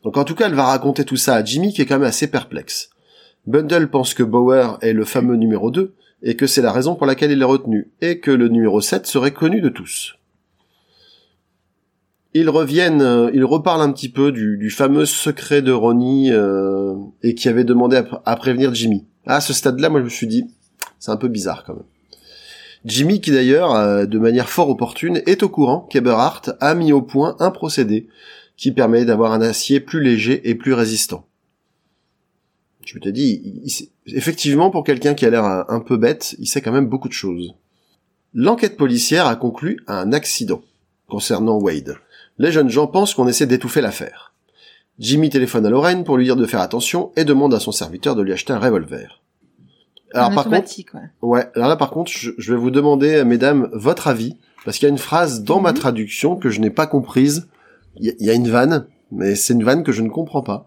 Donc 0.03 0.17
en 0.17 0.23
tout 0.23 0.35
cas, 0.35 0.47
elle 0.47 0.55
va 0.55 0.65
raconter 0.65 1.05
tout 1.05 1.15
ça 1.15 1.35
à 1.35 1.43
Jimmy 1.43 1.73
qui 1.73 1.81
est 1.81 1.85
quand 1.85 1.99
même 1.99 2.07
assez 2.07 2.27
perplexe. 2.27 2.89
Bundle 3.45 3.89
pense 3.89 4.13
que 4.13 4.23
Bauer 4.23 4.77
est 4.81 4.93
le 4.93 5.05
fameux 5.05 5.35
numéro 5.35 5.71
2 5.71 5.93
et 6.23 6.35
que 6.35 6.47
c'est 6.47 6.61
la 6.61 6.71
raison 6.71 6.95
pour 6.95 7.05
laquelle 7.05 7.31
il 7.31 7.41
est 7.41 7.45
retenu 7.45 7.91
et 8.01 8.19
que 8.19 8.31
le 8.31 8.47
numéro 8.47 8.81
7 8.81 9.05
serait 9.05 9.31
connu 9.33 9.61
de 9.61 9.69
tous. 9.69 10.15
Ils 12.33 12.49
reviennent, 12.49 13.01
euh, 13.01 13.29
ils 13.33 13.45
reparlent 13.45 13.81
un 13.81 13.91
petit 13.91 14.09
peu 14.09 14.31
du, 14.31 14.69
fameux 14.71 15.05
secret 15.05 15.61
de 15.61 15.71
Ronnie 15.71 16.31
euh, 16.31 16.95
et 17.21 17.35
qui 17.35 17.47
avait 17.47 17.63
demandé 17.63 17.97
à, 17.97 18.05
à 18.25 18.35
prévenir 18.35 18.73
Jimmy. 18.73 19.05
À 19.25 19.39
ce 19.39 19.53
stade-là, 19.53 19.89
moi 19.89 19.99
je 19.99 20.05
me 20.05 20.09
suis 20.09 20.27
dit, 20.27 20.45
c'est 20.99 21.11
un 21.11 21.17
peu 21.17 21.27
bizarre 21.27 21.63
quand 21.63 21.75
même. 21.75 21.83
Jimmy, 22.85 23.21
qui 23.21 23.31
d'ailleurs, 23.31 23.73
euh, 23.75 24.05
de 24.05 24.19
manière 24.19 24.49
fort 24.49 24.69
opportune, 24.69 25.21
est 25.25 25.43
au 25.43 25.49
courant 25.49 25.81
qu'Eberhardt 25.89 26.53
a 26.59 26.75
mis 26.75 26.91
au 26.91 27.01
point 27.01 27.35
un 27.39 27.51
procédé 27.51 28.07
qui 28.57 28.71
permet 28.71 29.05
d'avoir 29.05 29.33
un 29.33 29.41
acier 29.41 29.79
plus 29.79 30.01
léger 30.01 30.49
et 30.49 30.55
plus 30.55 30.73
résistant. 30.73 31.25
Je 32.85 32.99
te 32.99 33.09
dis, 33.09 33.41
il- 33.43 33.61
il 34.05 34.17
effectivement, 34.17 34.69
pour 34.69 34.83
quelqu'un 34.83 35.13
qui 35.13 35.25
a 35.25 35.29
l'air 35.29 35.45
un, 35.45 35.65
un 35.69 35.79
peu 35.79 35.97
bête, 35.97 36.35
il 36.39 36.47
sait 36.47 36.61
quand 36.61 36.71
même 36.71 36.87
beaucoup 36.87 37.07
de 37.07 37.13
choses. 37.13 37.53
L'enquête 38.33 38.77
policière 38.77 39.25
a 39.27 39.35
conclu 39.35 39.79
à 39.87 39.99
un 39.99 40.11
accident 40.11 40.61
concernant 41.07 41.57
Wade. 41.59 41.95
Les 42.39 42.51
jeunes 42.51 42.69
gens 42.69 42.87
pensent 42.87 43.13
qu'on 43.13 43.27
essaie 43.27 43.45
d'étouffer 43.45 43.79
l'affaire. 43.81 44.33
Jimmy 44.99 45.29
téléphone 45.29 45.65
à 45.65 45.69
Lorraine 45.69 46.03
pour 46.03 46.17
lui 46.17 46.25
dire 46.25 46.35
de 46.35 46.45
faire 46.45 46.59
attention 46.61 47.11
et 47.15 47.23
demande 47.25 47.53
à 47.53 47.59
son 47.59 47.71
serviteur 47.71 48.15
de 48.15 48.21
lui 48.21 48.33
acheter 48.33 48.53
un 48.53 48.59
revolver. 48.59 49.21
Alors 50.13 50.27
Un 50.31 50.35
par 50.35 50.43
contre, 50.43 50.55
automatique, 50.57 50.93
ouais. 50.93 51.01
Ouais, 51.21 51.47
alors 51.55 51.69
là 51.69 51.75
par 51.75 51.89
contre, 51.89 52.11
je, 52.11 52.31
je 52.37 52.53
vais 52.53 52.59
vous 52.59 52.69
demander, 52.69 53.23
mesdames, 53.23 53.69
votre 53.73 54.07
avis, 54.07 54.35
parce 54.65 54.77
qu'il 54.77 54.85
y 54.87 54.89
a 54.89 54.91
une 54.91 54.97
phrase 54.99 55.43
dans 55.43 55.59
ma 55.61 55.71
Mhm. 55.71 55.77
traduction 55.77 56.35
que 56.35 56.49
je 56.49 56.59
n'ai 56.59 56.69
pas 56.69 56.85
comprise. 56.85 57.47
Il 57.97 58.15
y, 58.19 58.29
a- 58.29 58.33
une 58.33 58.49
vanne, 58.49 58.87
mais 59.11 59.35
c'est 59.35 59.53
une 59.53 59.63
vanne 59.63 59.83
que 59.83 59.91
je 59.91 60.01
ne 60.01 60.09
comprends 60.09 60.41
pas. 60.41 60.65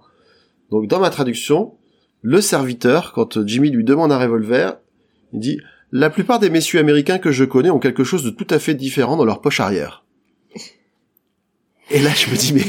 Donc 0.70 0.86
dans 0.88 1.00
ma 1.00 1.10
traduction, 1.10 1.74
le 2.22 2.40
serviteur, 2.40 3.12
quand 3.12 3.44
Jimmy 3.46 3.70
lui 3.70 3.84
demande 3.84 4.12
un 4.12 4.18
revolver, 4.18 4.78
il 5.32 5.40
dit 5.40 5.60
«La 5.92 6.10
plupart 6.10 6.38
des 6.38 6.50
messieurs 6.50 6.80
américains 6.80 7.18
que 7.18 7.30
je 7.32 7.44
connais 7.44 7.70
ont 7.70 7.78
quelque 7.78 8.04
chose 8.04 8.24
de 8.24 8.30
tout 8.30 8.46
à 8.50 8.58
fait 8.58 8.74
différent 8.74 9.16
dans 9.16 9.24
leur 9.24 9.40
poche 9.40 9.60
arrière.» 9.60 10.04
Et 11.90 12.00
là 12.00 12.10
je 12.14 12.30
me 12.30 12.36
dis 12.36 12.52
«Mais, 12.54 12.64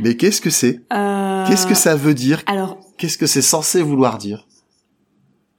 mais 0.00 0.16
qu'est-ce 0.16 0.40
que 0.40 0.50
c'est? 0.50 0.80
Euh... 0.92 1.46
Qu'est-ce 1.46 1.66
que 1.66 1.74
ça 1.74 1.94
veut 1.96 2.14
dire? 2.14 2.42
Alors, 2.46 2.78
Qu'est-ce 2.98 3.18
que 3.18 3.26
c'est 3.26 3.42
censé 3.42 3.82
vouloir 3.82 4.18
dire?» 4.18 4.46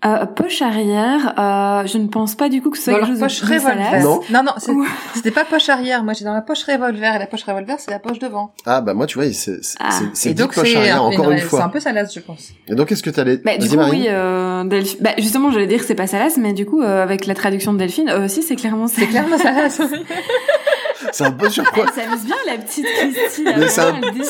Euh, 0.05 0.27
poche 0.27 0.61
arrière, 0.61 1.33
euh, 1.39 1.87
je 1.87 1.97
ne 1.97 2.07
pense 2.07 2.35
pas 2.35 2.49
du 2.49 2.61
coup 2.61 2.69
que 2.69 2.77
ce 2.77 2.83
soit 2.83 2.93
Dans 2.93 2.99
quelque 2.99 3.09
chose 3.13 3.19
poche 3.19 3.41
de 3.41 3.45
revolver. 3.55 3.99
Non. 4.03 4.19
non, 4.29 4.43
non, 4.43 4.51
c'est- 4.57 4.71
c'était 5.15 5.31
pas 5.31 5.43
poche 5.43 5.69
arrière. 5.69 6.03
Moi, 6.03 6.13
j'ai 6.13 6.23
dans 6.23 6.35
la 6.35 6.41
poche 6.43 6.63
revolver. 6.65 7.15
Et 7.15 7.17
la 7.19 7.25
poche 7.25 7.41
revolver, 7.43 7.77
c'est 7.79 7.89
la 7.89 7.97
poche 7.97 8.19
devant. 8.19 8.53
Ah 8.67 8.81
bah 8.81 8.93
moi 8.93 9.07
tu 9.07 9.17
vois, 9.17 9.25
c'est 9.33 9.63
c'est 9.63 9.75
Ah. 9.79 9.89
c'est- 9.89 10.05
c'est 10.13 10.35
poche 10.45 10.53
c'est 10.69 10.75
arrière 10.77 10.97
un- 11.01 11.07
encore 11.07 11.31
une 11.31 11.39
C'est 11.39 11.45
un 11.45 11.47
fois. 11.47 11.69
peu 11.69 11.79
salace, 11.79 12.13
je 12.13 12.19
pense. 12.19 12.49
Et 12.67 12.75
donc 12.75 12.89
qu'est-ce 12.89 13.01
que 13.01 13.09
t'allais 13.09 13.37
Bah, 13.37 13.57
du 13.57 13.67
coup, 13.67 13.75
Marine. 13.75 14.01
oui, 14.01 14.05
euh, 14.07 14.63
Delphi- 14.65 14.97
bah, 15.01 15.11
justement, 15.17 15.49
j'allais 15.49 15.65
dire 15.65 15.79
que 15.79 15.85
c'est 15.85 15.95
pas 15.95 16.05
salace, 16.05 16.37
mais 16.37 16.53
du 16.53 16.67
coup, 16.67 16.83
euh, 16.83 17.01
avec 17.01 17.25
la 17.25 17.33
traduction 17.33 17.73
de 17.73 17.79
Delphine, 17.79 18.09
euh, 18.09 18.25
aussi, 18.25 18.43
c'est 18.43 18.55
clairement 18.55 18.85
C'est 18.87 19.01
salace. 19.07 19.09
clairement 19.09 19.37
salace. 19.39 19.81
C'est 21.11 21.25
un 21.25 21.31
peu 21.31 21.49
surprenant. 21.49 21.89
Elle 21.95 22.03
s'amuse 22.03 22.25
bien, 22.25 22.35
la 22.47 22.57
petite 22.57 22.85
Christy. 22.85 23.43
là, 23.43 23.53
Mais 23.57 23.67
c'est 23.69 23.81
un- 23.81 23.91
vraiment, 23.91 24.07
elle 24.17 24.25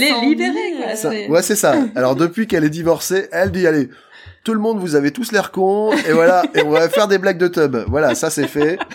c'est 0.00 0.06
est 0.08 0.20
libérée, 0.20 0.50
ennuyer, 0.50 0.76
quoi. 0.82 0.94
Ça- 0.94 1.10
c'est- 1.10 1.28
ouais, 1.28 1.42
c'est 1.42 1.56
ça. 1.56 1.74
Alors 1.94 2.16
depuis 2.16 2.46
qu'elle 2.46 2.64
est 2.64 2.70
divorcée, 2.70 3.28
elle 3.32 3.50
dit 3.50 3.66
allez, 3.66 3.88
tout 4.44 4.54
le 4.54 4.60
monde, 4.60 4.78
vous 4.78 4.94
avez 4.94 5.10
tous 5.10 5.32
l'air 5.32 5.50
cons, 5.50 5.92
et 5.92 6.12
voilà, 6.12 6.42
et 6.54 6.62
on 6.62 6.70
va 6.70 6.88
faire 6.88 7.08
des 7.08 7.18
blagues 7.18 7.38
de 7.38 7.48
tub. 7.48 7.76
Voilà, 7.88 8.14
ça 8.14 8.30
c'est 8.30 8.46
fait. 8.48 8.78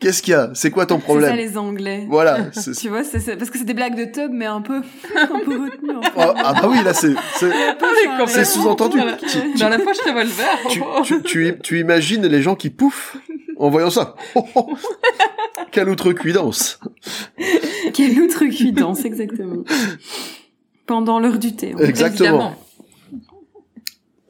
Qu'est-ce 0.00 0.22
qu'il 0.22 0.32
y 0.32 0.34
a? 0.34 0.50
C'est 0.54 0.70
quoi 0.70 0.86
ton 0.86 0.94
C'est 0.96 1.00
ça 1.02 1.04
problème? 1.06 1.36
les 1.36 1.58
Anglais. 1.58 2.06
Voilà. 2.08 2.46
c'est- 2.52 2.72
Tu 2.72 2.88
vois, 2.88 3.04
c'est, 3.04 3.36
parce 3.36 3.50
que 3.50 3.58
c'est 3.58 3.64
des 3.64 3.74
blagues 3.74 3.96
de 3.96 4.06
tub, 4.10 4.30
mais 4.32 4.46
un 4.46 4.62
peu, 4.62 4.80
un 5.14 5.26
peu 5.44 5.62
retenues. 5.62 5.96
en 5.96 6.02
fait. 6.02 6.10
Oh, 6.16 6.32
ah 6.36 6.54
bah 6.54 6.68
oui, 6.70 6.82
là 6.82 6.94
c'est 6.94 7.14
c'est 8.26 8.44
sous-entendu. 8.46 8.98
Dans 9.58 9.68
la 9.68 9.78
poche 9.78 9.98
revolver. 10.06 10.46
tu, 10.70 10.80
tu, 11.04 11.22
tu, 11.22 11.54
tu 11.62 11.80
imagines 11.80 12.26
les 12.26 12.40
gens 12.40 12.54
qui 12.54 12.70
pouffent 12.70 13.18
en 13.58 13.68
voyant 13.68 13.90
ça. 13.90 14.14
Oh, 14.34 14.46
oh. 14.54 14.68
Quelle 15.70 15.90
outrecuidance. 15.90 16.80
Quelle 17.92 18.18
outrecuidance, 18.22 19.04
exactement. 19.04 19.64
Pendant 20.86 21.20
l'heure 21.20 21.38
du 21.38 21.54
thé. 21.54 21.74
Exactement. 21.78 22.28
Évidemment. 22.28 22.54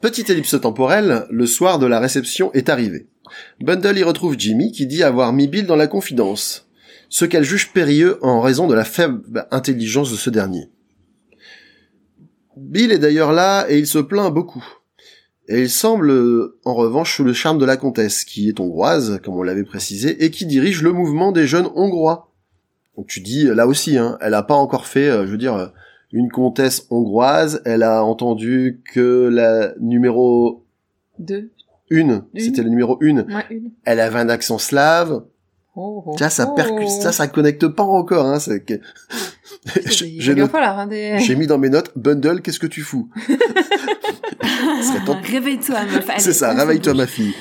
Petite 0.01 0.31
ellipse 0.31 0.59
temporelle, 0.59 1.27
le 1.29 1.45
soir 1.45 1.77
de 1.77 1.85
la 1.85 1.99
réception 1.99 2.51
est 2.53 2.69
arrivé. 2.69 3.07
Bundle 3.59 3.99
y 3.99 4.03
retrouve 4.03 4.35
Jimmy 4.35 4.71
qui 4.71 4.87
dit 4.87 5.03
avoir 5.03 5.31
mis 5.31 5.47
Bill 5.47 5.67
dans 5.67 5.75
la 5.75 5.85
confidence, 5.85 6.67
ce 7.07 7.23
qu'elle 7.23 7.43
juge 7.43 7.71
périlleux 7.71 8.17
en 8.25 8.41
raison 8.41 8.65
de 8.65 8.73
la 8.73 8.83
faible 8.83 9.45
intelligence 9.51 10.11
de 10.11 10.15
ce 10.15 10.31
dernier. 10.31 10.69
Bill 12.57 12.91
est 12.91 12.97
d'ailleurs 12.97 13.31
là 13.31 13.67
et 13.69 13.77
il 13.77 13.85
se 13.85 13.99
plaint 13.99 14.33
beaucoup. 14.33 14.65
Et 15.47 15.61
il 15.61 15.69
semble, 15.69 16.11
en 16.65 16.73
revanche, 16.73 17.15
sous 17.15 17.23
le 17.23 17.33
charme 17.33 17.59
de 17.59 17.65
la 17.65 17.77
comtesse, 17.77 18.23
qui 18.23 18.49
est 18.49 18.59
hongroise, 18.59 19.19
comme 19.23 19.35
on 19.35 19.43
l'avait 19.43 19.63
précisé, 19.63 20.23
et 20.23 20.31
qui 20.31 20.47
dirige 20.47 20.81
le 20.81 20.93
mouvement 20.93 21.31
des 21.31 21.45
jeunes 21.45 21.69
hongrois. 21.75 22.31
Donc 22.97 23.05
tu 23.07 23.19
dis, 23.19 23.43
là 23.43 23.67
aussi, 23.67 23.99
hein, 23.99 24.17
elle 24.19 24.33
a 24.33 24.41
pas 24.41 24.55
encore 24.55 24.87
fait, 24.87 25.09
euh, 25.09 25.27
je 25.27 25.31
veux 25.31 25.37
dire, 25.37 25.55
euh, 25.55 25.67
une 26.13 26.29
comtesse 26.29 26.87
hongroise, 26.89 27.61
elle 27.65 27.83
a 27.83 28.03
entendu 28.03 28.81
que 28.93 29.29
la 29.31 29.73
numéro 29.79 30.63
Deux. 31.19 31.51
une, 31.89 32.23
c'était 32.37 32.63
le 32.63 32.69
numéro 32.69 32.97
une, 33.01 33.21
Ouais, 33.29 33.45
une. 33.49 33.71
elle 33.85 33.99
avait 33.99 34.19
un 34.19 34.29
accent 34.29 34.57
slave, 34.57 35.23
Oh, 35.73 36.03
oh, 36.05 36.17
ça, 36.17 36.29
ça 36.29 36.47
oh. 36.49 36.53
percute, 36.53 36.89
ça, 36.89 37.13
ça 37.13 37.27
connecte 37.29 37.65
pas 37.69 37.83
encore, 37.83 38.25
hein, 38.25 38.39
c'est 38.39 38.61
que... 38.61 38.73
Il 39.85 40.21
J'ai 40.21 40.33
hein, 40.41 40.87
des- 40.87 41.19
j'ai 41.19 41.35
mis 41.35 41.47
dans 41.47 41.57
mes 41.57 41.69
notes, 41.69 41.91
Bundle, 41.95 42.41
qu'est-ce 42.41 42.59
que 42.59 42.67
tu 42.67 42.81
fous? 42.81 43.09
Réveille-toi, 45.23 45.83
meuf. 45.85 46.09
Allez, 46.09 46.19
C'est 46.19 46.33
ça, 46.33 46.53
réveille-toi 46.53 46.93
ma 46.93 47.07
fille. 47.07 47.33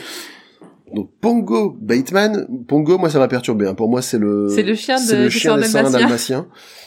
Donc 0.95 1.11
Pongo 1.21 1.77
Bateman, 1.81 2.47
Pongo, 2.67 2.99
moi 2.99 3.11
ça 3.11 3.19
m'a 3.19 3.29
perturbé. 3.29 3.67
hein. 3.67 3.75
Pour 3.75 3.89
moi 3.89 4.03
c'est 4.03 4.19
le 4.19 4.49
C'est 4.55 4.63
le 4.63 4.75
chien 4.75 4.97
c'est 4.99 5.17
de- 5.17 5.23
le 5.25 5.29
chien 5.31 5.53
sang 5.53 5.57
des 5.59 5.65
saints 5.65 5.83
dalmatien. 5.91 5.99
dalmatien. 6.01 6.47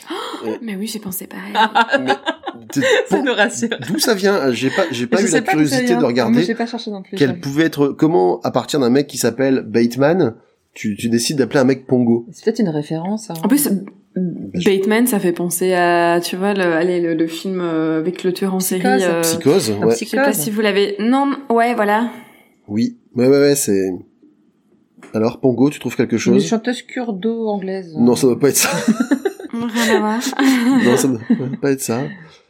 Mais 0.61 0.75
oui, 0.75 0.87
j'ai 0.87 0.99
pensé 0.99 1.27
pareil. 1.27 1.53
Mais 2.05 2.81
Ça 3.09 3.21
nous 3.21 3.33
rassure. 3.33 3.69
D'où 3.87 3.99
ça 3.99 4.13
vient 4.13 4.51
J'ai 4.51 4.69
pas 4.69 4.83
j'ai 4.91 5.07
pas 5.07 5.17
Je 5.17 5.27
eu 5.27 5.31
la 5.31 5.41
pas 5.41 5.51
curiosité 5.51 5.95
de 5.95 6.03
regarder 6.03 6.43
j'ai 6.43 6.55
pas 6.55 6.65
cherché 6.65 6.91
non 6.91 7.01
plus. 7.01 7.15
quel 7.17 7.39
pouvait 7.39 7.63
être 7.65 7.89
comment 7.89 8.39
à 8.41 8.51
partir 8.51 8.79
d'un 8.79 8.89
mec 8.89 9.07
qui 9.07 9.17
s'appelle 9.17 9.61
Bateman, 9.65 10.35
tu, 10.73 10.95
tu 10.97 11.07
décides 11.09 11.37
d'appeler 11.37 11.59
un 11.59 11.63
mec 11.65 11.87
Pongo. 11.87 12.25
C'est 12.31 12.43
peut-être 12.45 12.59
une 12.59 12.69
référence. 12.69 13.29
hein. 13.29 13.35
En 13.43 13.47
plus, 13.47 13.69
Bateman, 14.15 15.07
ça 15.07 15.19
fait 15.19 15.31
penser 15.31 15.73
à, 15.73 16.19
tu 16.21 16.35
vois, 16.35 16.53
le, 16.53 16.63
allez, 16.63 16.99
le, 17.01 17.13
le 17.13 17.27
film 17.27 17.61
euh, 17.61 17.99
avec 17.99 18.23
le 18.23 18.33
tueur 18.33 18.53
en 18.53 18.59
série. 18.59 18.81
Psychose. 18.81 19.03
euh, 19.09 19.21
Psychose, 19.21 19.69
ouais. 19.69 19.75
Je 19.91 20.05
sais 20.05 20.17
pas 20.17 20.29
psychose. 20.29 20.35
si 20.43 20.51
vous 20.51 20.61
l'avez. 20.61 20.95
Non, 20.99 21.31
ouais, 21.49 21.73
voilà. 21.73 22.09
Oui. 22.67 22.97
Ouais 23.15 23.27
ouais 23.27 23.39
ouais, 23.39 23.55
c'est 23.55 23.91
Alors 25.13 25.39
Pongo, 25.39 25.69
tu 25.69 25.79
trouves 25.79 25.95
quelque 25.95 26.13
Une 26.13 26.19
chose 26.19 26.45
chanteuse 26.45 26.81
kurdo 26.81 27.47
anglaise. 27.49 27.93
Non, 27.97 28.15
ça 28.15 28.27
doit 28.27 28.39
pas 28.39 28.49
être 28.49 28.57
ça. 28.57 28.69
Rien 29.53 29.95
à 29.95 29.99
voir. 29.99 30.19
non, 30.85 30.97
ça 30.97 31.07
doit 31.07 31.19
pas 31.61 31.71
être 31.71 31.81
ça. 31.81 32.03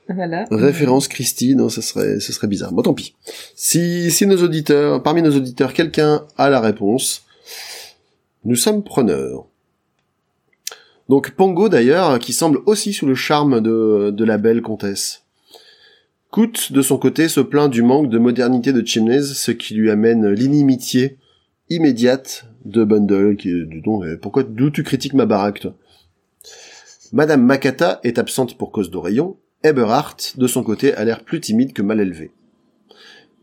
Voilà. 0.10 0.46
Référence 0.52 1.08
Christie, 1.08 1.56
non, 1.56 1.70
ce 1.70 1.82
serait, 1.82 2.20
ce 2.20 2.34
serait 2.34 2.48
bizarre. 2.48 2.74
Bon, 2.74 2.82
tant 2.82 2.94
pis. 2.94 3.16
Si, 3.56 4.12
si 4.12 4.26
nos 4.28 4.42
auditeurs, 4.44 5.02
parmi 5.02 5.22
nos 5.22 5.36
auditeurs, 5.36 5.74
quelqu'un 5.74 6.26
a 6.38 6.50
la 6.50 6.60
réponse, 6.60 7.26
nous 8.44 8.56
sommes 8.56 8.84
preneurs. 8.84 9.46
Donc 11.10 11.32
Pongo 11.32 11.70
d'ailleurs, 11.70 12.20
qui 12.20 12.34
semble 12.34 12.60
aussi 12.66 12.94
sous 12.94 13.06
le 13.06 13.16
charme 13.16 13.62
de, 13.62 14.12
de 14.12 14.26
la 14.26 14.38
belle 14.38 14.62
comtesse. 14.62 15.23
Coot, 16.34 16.72
de 16.74 16.82
son 16.82 16.98
côté, 16.98 17.28
se 17.28 17.40
plaint 17.42 17.70
du 17.70 17.84
manque 17.84 18.10
de 18.10 18.18
modernité 18.18 18.74
de 18.74 18.84
Chimneys, 18.84 19.22
ce 19.22 19.52
qui 19.52 19.76
lui 19.76 19.92
amène 19.92 20.28
l'inimitié 20.32 21.18
immédiate 21.70 22.48
de 22.66 22.84
Bundle, 22.84 23.36
qui 23.38 23.50
est, 23.52 23.82
donc, 23.86 24.04
euh, 24.04 24.18
pourquoi, 24.20 24.42
d'où 24.42 24.72
tu 24.72 24.82
critiques 24.82 25.14
ma 25.14 25.28
baraque, 25.28 25.60
toi? 25.60 25.76
Madame 27.12 27.44
Makata 27.44 28.00
est 28.04 28.18
absente 28.18 28.58
pour 28.58 28.72
cause 28.72 28.90
d'Oreillon, 28.90 29.38
Eberhardt, 29.64 30.34
de 30.36 30.48
son 30.48 30.64
côté, 30.64 30.96
a 30.96 31.06
l'air 31.06 31.24
plus 31.24 31.40
timide 31.40 31.72
que 31.72 31.84
mal 31.84 32.00
élevé. 32.00 32.32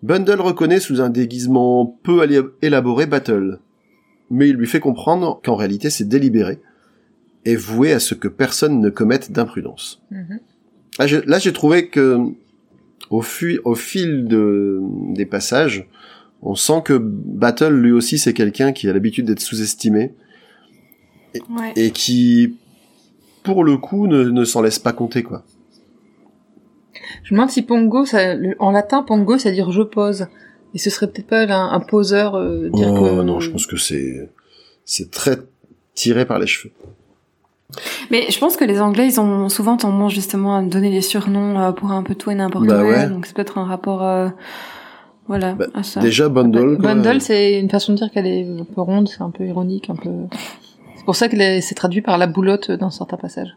Bundle 0.02 0.40
reconnaît 0.40 0.80
sous 0.80 1.00
un 1.00 1.10
déguisement 1.10 1.86
peu 2.02 2.26
élaboré 2.60 3.06
Battle, 3.06 3.60
mais 4.32 4.48
il 4.48 4.56
lui 4.56 4.66
fait 4.66 4.80
comprendre 4.80 5.40
qu'en 5.44 5.54
réalité 5.54 5.90
c'est 5.90 6.08
délibéré, 6.08 6.58
et 7.44 7.54
voué 7.54 7.92
à 7.92 8.00
ce 8.00 8.16
que 8.16 8.26
personne 8.26 8.80
ne 8.80 8.90
commette 8.90 9.30
d'imprudence. 9.30 10.02
Mhm. 10.10 10.40
Là, 10.98 11.06
j'ai- 11.06 11.22
là, 11.22 11.38
j'ai 11.38 11.52
trouvé 11.52 11.86
que, 11.86 12.18
au, 13.08 13.22
fu- 13.22 13.60
au 13.64 13.74
fil 13.74 14.26
de, 14.26 14.78
des 15.14 15.26
passages, 15.26 15.88
on 16.42 16.54
sent 16.54 16.82
que 16.84 16.94
Battle, 16.98 17.72
lui 17.74 17.92
aussi, 17.92 18.18
c'est 18.18 18.32
quelqu'un 18.34 18.72
qui 18.72 18.88
a 18.88 18.92
l'habitude 18.92 19.26
d'être 19.26 19.40
sous-estimé, 19.40 20.12
Ouais. 21.48 21.72
et 21.76 21.90
qui, 21.92 22.56
pour 23.44 23.62
le 23.62 23.76
coup, 23.76 24.06
ne, 24.08 24.24
ne 24.24 24.44
s'en 24.44 24.62
laisse 24.62 24.78
pas 24.80 24.92
compter, 24.92 25.22
quoi. 25.22 25.44
Je 27.22 27.34
me 27.34 27.38
demande 27.38 27.50
si 27.50 27.62
pongo, 27.62 28.04
ça, 28.04 28.34
en 28.58 28.70
latin, 28.72 29.02
pongo, 29.02 29.38
ça 29.38 29.48
veut 29.50 29.54
dire 29.54 29.70
je 29.70 29.82
pose. 29.82 30.26
Et 30.74 30.78
ce 30.78 30.90
serait 30.90 31.08
peut-être 31.10 31.26
pas 31.26 31.42
un, 31.42 31.72
un 31.72 31.80
poseur 31.80 32.34
euh, 32.36 32.68
dire 32.70 32.88
Oh, 32.92 33.00
que... 33.18 33.22
non, 33.22 33.40
je 33.40 33.50
pense 33.50 33.66
que 33.66 33.76
c'est 33.76 34.28
c'est 34.84 35.10
très 35.10 35.38
tiré 35.94 36.24
par 36.26 36.38
les 36.38 36.46
cheveux. 36.46 36.72
Mais 38.10 38.26
je 38.30 38.38
pense 38.38 38.56
que 38.56 38.64
les 38.64 38.80
Anglais, 38.80 39.06
ils 39.06 39.20
ont 39.20 39.48
souvent 39.48 39.76
tendance 39.76 40.12
justement 40.12 40.56
à 40.56 40.62
donner 40.62 40.90
des 40.90 41.00
surnoms 41.02 41.58
euh, 41.60 41.72
pour 41.72 41.90
un 41.92 42.02
peu 42.02 42.14
tout 42.14 42.30
et 42.30 42.34
n'importe 42.34 42.66
Bah 42.66 42.80
quoi. 42.80 42.84
ouais. 42.90 43.08
Donc 43.08 43.26
c'est 43.26 43.34
peut-être 43.34 43.58
un 43.58 43.64
rapport, 43.64 44.02
euh, 44.04 44.28
voilà, 45.28 45.52
Bah, 45.52 45.66
à 45.74 45.82
ça. 45.82 46.00
Déjà 46.00 46.28
Bundle. 46.28 46.78
quoi. 46.78 46.94
Bundle, 46.94 47.20
c'est 47.20 47.58
une 47.60 47.70
façon 47.70 47.92
de 47.92 47.98
dire 47.98 48.10
qu'elle 48.10 48.26
est 48.26 48.46
un 48.60 48.64
peu 48.64 48.80
ronde, 48.80 49.08
c'est 49.08 49.22
un 49.22 49.30
peu 49.30 49.44
ironique, 49.44 49.88
un 49.90 49.96
peu... 49.96 50.10
C'est 50.96 51.04
pour 51.04 51.16
ça 51.16 51.28
que 51.28 51.60
c'est 51.60 51.74
traduit 51.74 52.02
par 52.02 52.18
la 52.18 52.26
boulotte 52.26 52.70
dans 52.72 52.90
certains 52.90 53.16
passages. 53.16 53.56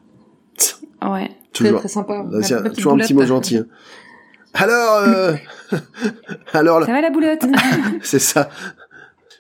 Ouais. 1.04 1.30
Très, 1.52 1.66
toujours, 1.66 1.80
très 1.80 1.90
sympa. 1.90 2.26
c'est 2.42 2.74
toujours 2.74 2.94
un 2.94 2.98
petit 2.98 3.14
mot 3.14 3.26
gentil. 3.26 3.58
hein. 3.58 3.66
Alors, 4.54 4.98
euh... 5.08 5.34
alors 6.54 6.80
là, 6.80 6.86
Ça 6.86 6.92
va 6.94 7.02
la 7.02 7.10
boulotte? 7.10 7.44
C'est 8.02 8.20
ça. 8.20 8.50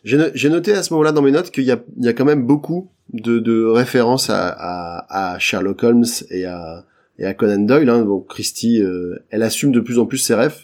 J'ai 0.04 0.18
no- 0.18 0.26
j'ai 0.34 0.49
noté 0.49 0.74
à 0.74 0.84
ce 0.84 0.93
moment-là 0.93 1.12
dans 1.12 1.22
mes 1.22 1.32
notes 1.32 1.49
qu'il 1.51 1.64
y 1.64 1.68
y 1.99 2.08
a 2.08 2.14
quand 2.14 2.26
même 2.26 2.43
beaucoup 2.45 2.89
de, 3.14 3.39
de 3.39 3.64
références 3.66 4.30
à, 4.30 4.47
à, 4.49 5.34
à 5.36 5.39
Sherlock 5.39 5.84
Holmes 5.84 6.06
et 6.30 6.45
à, 6.45 6.86
et 7.20 7.26
à 7.26 7.34
Conan 7.34 7.60
Doyle. 7.66 7.89
Hein. 7.89 8.04
Bon, 8.04 8.20
Christie, 8.20 8.82
euh, 8.82 9.18
elle 9.30 9.43
assume 9.43 9.72
de 9.72 9.80
plus 9.80 9.99
en 9.99 10.06
plus 10.06 10.18
ses 10.18 10.36
rêves 10.36 10.58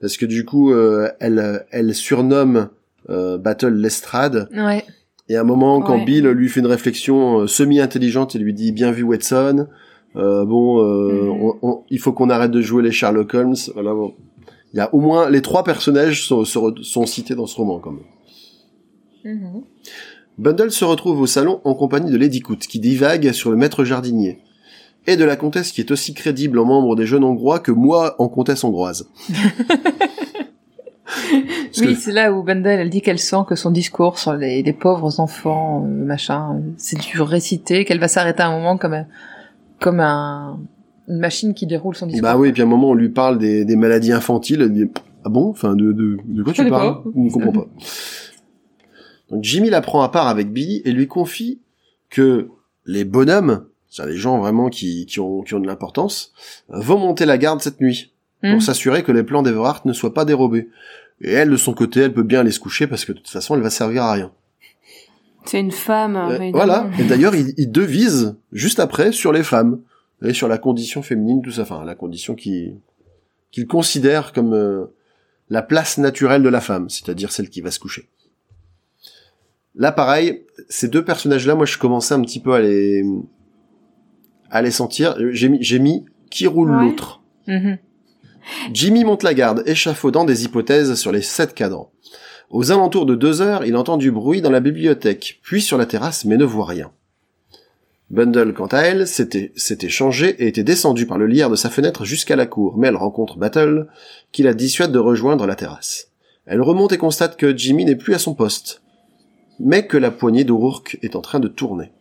parce 0.00 0.16
que 0.16 0.24
du 0.26 0.44
coup, 0.46 0.72
euh, 0.72 1.08
elle, 1.20 1.66
elle 1.70 1.94
surnomme 1.94 2.68
euh, 3.10 3.36
Battle 3.38 3.74
Lestrade. 3.74 4.48
Ouais. 4.56 4.84
Et 5.28 5.36
à 5.36 5.42
un 5.42 5.44
moment, 5.44 5.80
quand 5.82 5.98
Ouais. 5.98 6.04
Bill 6.04 6.26
lui 6.28 6.48
fait 6.48 6.60
une 6.60 6.66
réflexion 6.66 7.40
euh, 7.40 7.46
semi-intelligente, 7.46 8.34
il 8.34 8.42
lui 8.42 8.54
dit 8.54 8.72
bien 8.72 8.92
vu 8.92 9.02
Watson. 9.02 9.66
Euh, 10.16 10.44
bon, 10.44 10.80
euh, 10.82 11.24
Mhm. 11.24 11.30
on- 11.42 11.56
on- 11.62 11.80
il 11.90 11.98
faut 11.98 12.12
qu'on 12.12 12.30
arrête 12.30 12.50
de 12.50 12.60
jouer 12.62 12.82
les 12.82 12.90
Sherlock 12.92 13.34
Holmes. 13.34 13.54
Voilà, 13.74 13.92
bon. 13.92 14.14
Il 14.72 14.78
y 14.78 14.80
a 14.80 14.92
au 14.94 15.00
moins 15.00 15.28
les 15.28 15.42
trois 15.42 15.64
personnages 15.64 16.26
sont, 16.26 16.44
sont 16.44 17.06
cités 17.06 17.34
dans 17.34 17.46
ce 17.46 17.56
roman 17.56 17.78
quand 17.78 17.90
même. 17.92 18.04
Mhm. 19.24 19.62
Bundle 20.38 20.70
se 20.70 20.84
retrouve 20.84 21.20
au 21.20 21.26
salon 21.26 21.60
en 21.64 21.74
compagnie 21.74 22.10
de 22.10 22.16
Lady 22.16 22.40
Coot, 22.40 22.58
qui 22.60 22.78
divague 22.80 23.32
sur 23.32 23.50
le 23.50 23.56
maître 23.56 23.84
jardinier, 23.84 24.38
et 25.06 25.16
de 25.16 25.24
la 25.24 25.36
comtesse 25.36 25.72
qui 25.72 25.80
est 25.82 25.90
aussi 25.90 26.14
crédible 26.14 26.58
en 26.58 26.64
membre 26.64 26.96
des 26.96 27.04
jeunes 27.06 27.24
hongrois 27.24 27.58
que 27.58 27.72
moi 27.72 28.14
en 28.18 28.28
comtesse 28.28 28.64
hongroise. 28.64 29.08
Oui, 31.78 31.94
que- 31.94 32.00
c'est 32.00 32.12
là 32.12 32.32
où 32.32 32.42
Bundle, 32.42 32.68
elle 32.68 32.90
dit 32.90 33.00
qu'elle 33.00 33.18
sent 33.18 33.44
que 33.48 33.54
son 33.54 33.70
discours 33.70 34.18
sur 34.18 34.34
les, 34.34 34.62
les 34.62 34.72
pauvres 34.72 35.18
enfants, 35.20 35.84
euh, 35.84 35.88
machin, 35.88 36.60
c'est 36.76 36.98
du 37.00 37.20
récité, 37.20 37.84
qu'elle 37.84 37.98
va 38.00 38.08
s'arrêter 38.08 38.42
à 38.42 38.48
un 38.48 38.56
moment 38.56 38.76
comme 38.76 38.92
un, 38.94 39.06
comme 39.80 40.00
un, 40.00 40.58
une 41.08 41.18
machine 41.18 41.54
qui 41.54 41.66
déroule 41.66 41.94
son 41.96 42.06
discours. 42.06 42.22
Bah 42.22 42.36
oui, 42.36 42.48
et 42.48 42.52
puis 42.52 42.62
à 42.62 42.64
un 42.64 42.68
moment 42.68 42.90
on 42.90 42.94
lui 42.94 43.08
parle 43.08 43.38
des, 43.38 43.64
des 43.64 43.76
maladies 43.76 44.12
infantiles, 44.12 44.62
elle 44.62 44.72
dit 44.72 44.86
Ah 45.24 45.28
bon 45.28 45.48
Enfin, 45.50 45.74
de, 45.74 45.92
de, 45.92 46.18
de 46.24 46.42
quoi 46.42 46.52
tu 46.52 46.68
parles. 46.68 46.98
On 47.14 47.24
ne 47.24 47.30
comprend 47.30 47.52
pas. 47.52 47.66
Donc 49.30 49.44
Jimmy 49.44 49.70
la 49.70 49.80
prend 49.80 50.02
à 50.02 50.08
part 50.08 50.28
avec 50.28 50.52
Billy 50.52 50.82
et 50.84 50.92
lui 50.92 51.06
confie 51.06 51.60
que 52.08 52.48
les 52.86 53.04
bonhommes, 53.04 53.66
c'est-à-dire 53.88 54.14
les 54.14 54.18
gens 54.18 54.38
vraiment 54.38 54.68
qui, 54.68 55.06
qui, 55.06 55.20
ont, 55.20 55.42
qui 55.42 55.54
ont 55.54 55.60
de 55.60 55.66
l'importance, 55.66 56.32
euh, 56.70 56.80
vont 56.80 56.98
monter 56.98 57.24
la 57.26 57.38
garde 57.38 57.60
cette 57.60 57.80
nuit 57.80 58.12
pour 58.42 58.52
Hmm. 58.52 58.60
s'assurer 58.60 59.02
que 59.02 59.12
les 59.12 59.22
plans 59.22 59.42
d'Everhart 59.42 59.82
ne 59.84 59.92
soient 59.92 60.14
pas 60.14 60.24
dérobés. 60.24 60.70
Et 61.20 61.30
elle, 61.30 61.50
de 61.50 61.58
son 61.58 61.74
côté, 61.74 62.00
elle 62.00 62.14
peut 62.14 62.22
bien 62.22 62.40
aller 62.40 62.50
se 62.52 62.58
coucher 62.58 62.86
parce 62.86 63.04
que 63.04 63.12
de 63.12 63.18
toute 63.18 63.28
façon, 63.28 63.54
elle 63.54 63.60
va 63.60 63.68
servir 63.68 64.02
à 64.04 64.12
rien. 64.12 64.32
C'est 65.44 65.60
une 65.60 65.70
femme. 65.70 66.16
Euh, 66.16 66.50
voilà. 66.50 66.88
Et 66.98 67.04
d'ailleurs, 67.04 67.34
il, 67.34 67.52
il 67.58 67.70
devise 67.70 68.34
juste 68.52 68.80
après 68.80 69.12
sur 69.12 69.30
les 69.32 69.42
femmes 69.42 69.80
et 70.22 70.32
sur 70.32 70.48
la 70.48 70.56
condition 70.56 71.02
féminine, 71.02 71.42
tout 71.42 71.50
ça. 71.50 71.62
Enfin, 71.62 71.84
la 71.84 71.94
condition 71.94 72.34
qui 72.34 72.72
qu'il 73.50 73.66
considère 73.66 74.32
comme 74.32 74.54
euh, 74.54 74.86
la 75.50 75.60
place 75.60 75.98
naturelle 75.98 76.42
de 76.42 76.48
la 76.48 76.60
femme, 76.60 76.88
c'est-à-dire 76.88 77.32
celle 77.32 77.50
qui 77.50 77.60
va 77.60 77.70
se 77.70 77.78
coucher. 77.78 78.08
Là, 79.80 79.92
pareil, 79.92 80.44
ces 80.68 80.88
deux 80.88 81.02
personnages-là, 81.02 81.54
moi, 81.54 81.64
je 81.64 81.78
commençais 81.78 82.12
un 82.12 82.20
petit 82.20 82.38
peu 82.38 82.52
à 82.52 82.60
les 82.60 83.02
à 84.50 84.60
les 84.60 84.70
sentir. 84.70 85.16
J'ai 85.30 85.48
mis, 85.48 85.58
j'ai 85.62 85.78
mis 85.78 86.04
qui 86.30 86.46
roule 86.46 86.70
Ouais. 86.70 86.84
l'autre. 86.84 87.22
Mhm. 87.48 87.78
Jimmy 88.74 89.04
monte 89.04 89.22
la 89.22 89.32
garde, 89.32 89.62
échafaudant 89.66 90.24
des 90.24 90.44
hypothèses 90.44 90.94
sur 90.96 91.12
les 91.12 91.22
sept 91.22 91.54
cadrans. 91.54 91.90
Aux 92.50 92.70
alentours 92.72 93.06
de 93.06 93.14
deux 93.14 93.40
heures, 93.40 93.64
il 93.64 93.74
entend 93.74 93.96
du 93.96 94.10
bruit 94.10 94.42
dans 94.42 94.50
la 94.50 94.60
bibliothèque, 94.60 95.40
puis 95.42 95.62
sur 95.62 95.78
la 95.78 95.86
terrasse, 95.86 96.26
mais 96.26 96.36
ne 96.36 96.44
voit 96.44 96.66
rien. 96.66 96.90
Bundle, 98.10 98.52
quant 98.52 98.66
à 98.66 98.80
elle, 98.80 99.06
s'était, 99.06 99.52
s'était 99.56 99.88
changée 99.88 100.30
et 100.42 100.48
était 100.48 100.64
descendue 100.64 101.06
par 101.06 101.16
le 101.16 101.26
lierre 101.26 101.48
de 101.48 101.56
sa 101.56 101.70
fenêtre 101.70 102.04
jusqu'à 102.04 102.36
la 102.36 102.46
cour, 102.46 102.76
mais 102.76 102.88
elle 102.88 102.96
rencontre 102.96 103.38
Battle, 103.38 103.86
qui 104.32 104.42
la 104.42 104.52
dissuade 104.52 104.92
de 104.92 104.98
rejoindre 104.98 105.46
la 105.46 105.54
terrasse. 105.54 106.08
Elle 106.44 106.60
remonte 106.60 106.92
et 106.92 106.98
constate 106.98 107.36
que 107.36 107.56
Jimmy 107.56 107.84
n'est 107.86 107.94
plus 107.96 108.14
à 108.14 108.18
son 108.18 108.34
poste, 108.34 108.82
mais 109.60 109.86
que 109.86 109.96
la 109.96 110.10
poignée 110.10 110.44
d'O'Rourke 110.44 110.98
est 111.02 111.14
en 111.16 111.20
train 111.20 111.38
de 111.40 111.48
tourner. 111.48 111.92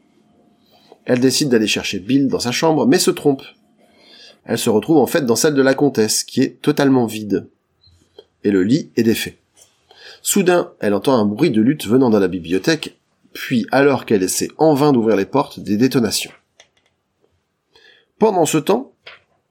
Elle 1.05 1.19
décide 1.19 1.49
d'aller 1.49 1.67
chercher 1.67 1.99
Bill 1.99 2.27
dans 2.27 2.39
sa 2.39 2.51
chambre, 2.51 2.85
mais 2.87 2.99
se 2.99 3.11
trompe. 3.11 3.43
Elle 4.45 4.57
se 4.57 4.69
retrouve 4.69 4.97
en 4.97 5.07
fait 5.07 5.25
dans 5.25 5.35
celle 5.35 5.53
de 5.53 5.61
la 5.61 5.73
comtesse, 5.73 6.23
qui 6.23 6.41
est 6.41 6.61
totalement 6.61 7.05
vide. 7.05 7.47
Et 8.43 8.51
le 8.51 8.63
lit 8.63 8.91
est 8.95 9.03
défait. 9.03 9.37
Soudain, 10.21 10.71
elle 10.79 10.93
entend 10.93 11.13
un 11.15 11.25
bruit 11.25 11.51
de 11.51 11.61
lutte 11.61 11.85
venant 11.87 12.09
de 12.09 12.17
la 12.17 12.27
bibliothèque, 12.27 12.99
puis 13.33 13.65
alors 13.71 14.05
qu'elle 14.05 14.23
essaie 14.23 14.49
en 14.57 14.73
vain 14.73 14.91
d'ouvrir 14.91 15.15
les 15.15 15.25
portes, 15.25 15.59
des 15.59 15.77
détonations. 15.77 16.31
Pendant 18.17 18.45
ce 18.45 18.57
temps, 18.57 18.93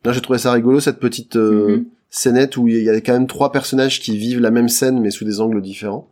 là 0.05 0.13
j'ai 0.13 0.21
trouvé 0.21 0.39
ça 0.39 0.53
rigolo 0.53 0.81
cette 0.81 1.01
petite 1.01 1.37
euh, 1.37 1.77
Mhm. 1.79 1.85
scénette 2.11 2.57
où 2.57 2.69
il 2.69 2.83
y 2.83 2.91
a 2.91 3.01
quand 3.01 3.13
même 3.13 3.27
trois 3.27 3.53
personnages 3.53 4.01
qui 4.01 4.17
vivent 4.17 4.41
la 4.41 4.51
même 4.51 4.69
scène 4.69 5.01
mais 5.01 5.11
sous 5.11 5.25
des 5.25 5.41
angles 5.41 5.63
différents. 5.63 6.11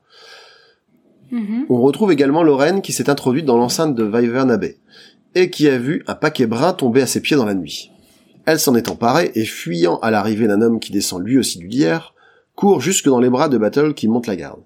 Mhm. 1.30 1.66
On 1.68 1.80
retrouve 1.80 2.12
également 2.12 2.42
Lorraine 2.42 2.82
qui 2.82 2.92
s'est 2.92 3.10
introduite 3.10 3.44
dans 3.44 3.56
l'enceinte 3.56 3.94
de 3.94 4.04
Wyvern 4.04 4.50
Abbey 4.50 4.78
et 5.34 5.50
qui 5.50 5.68
a 5.68 5.78
vu 5.78 6.02
un 6.06 6.14
paquet 6.14 6.46
brun 6.46 6.72
tomber 6.72 7.02
à 7.02 7.06
ses 7.06 7.20
pieds 7.20 7.36
dans 7.36 7.44
la 7.44 7.54
nuit. 7.54 7.90
Elle 8.46 8.60
s'en 8.60 8.74
est 8.74 8.88
emparée 8.88 9.32
et 9.34 9.44
fuyant 9.44 9.98
à 9.98 10.10
l'arrivée 10.10 10.46
d'un 10.46 10.62
homme 10.62 10.80
qui 10.80 10.92
descend 10.92 11.22
lui 11.22 11.36
aussi 11.36 11.58
du 11.58 11.66
lierre, 11.66 12.14
court 12.54 12.80
jusque 12.80 13.08
dans 13.08 13.20
les 13.20 13.28
bras 13.28 13.48
de 13.48 13.58
Battle 13.58 13.92
qui 13.92 14.08
monte 14.08 14.28
la 14.28 14.36
garde. 14.36 14.62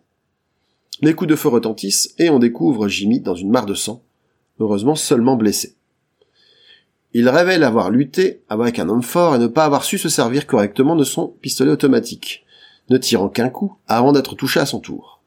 Les 1.01 1.15
coups 1.15 1.31
de 1.31 1.37
feu 1.37 1.49
retentissent 1.49 2.15
et 2.19 2.29
on 2.29 2.39
découvre 2.39 2.89
Jimmy 2.89 3.21
dans 3.21 3.35
une 3.35 3.51
mare 3.51 3.67
de 3.67 3.75
sang, 3.75 4.03
heureusement 4.61 4.95
seulement 4.95 5.37
blessé. 5.37 5.75
Il 7.15 7.29
révèle 7.29 7.65
avoir 7.65 7.91
lutté 7.91 8.43
avec 8.49 8.79
un 8.79 8.89
homme 8.89 9.03
fort 9.03 9.35
et 9.35 9.39
ne 9.39 9.49
pas 9.49 9.65
avoir 9.65 9.83
su 9.83 9.99
se 9.99 10.09
servir 10.09 10.47
correctement 10.47 10.95
de 10.95 11.05
son 11.05 11.29
pistolet 11.41 11.73
automatique, 11.73 12.45
ne 12.91 12.99
tirant 12.99 13.29
qu'un 13.29 13.49
coup 13.49 13.77
avant 13.89 14.13
d'être 14.13 14.37
touché 14.37 14.61
à 14.61 14.67
son 14.67 14.79
tour. 14.79 15.20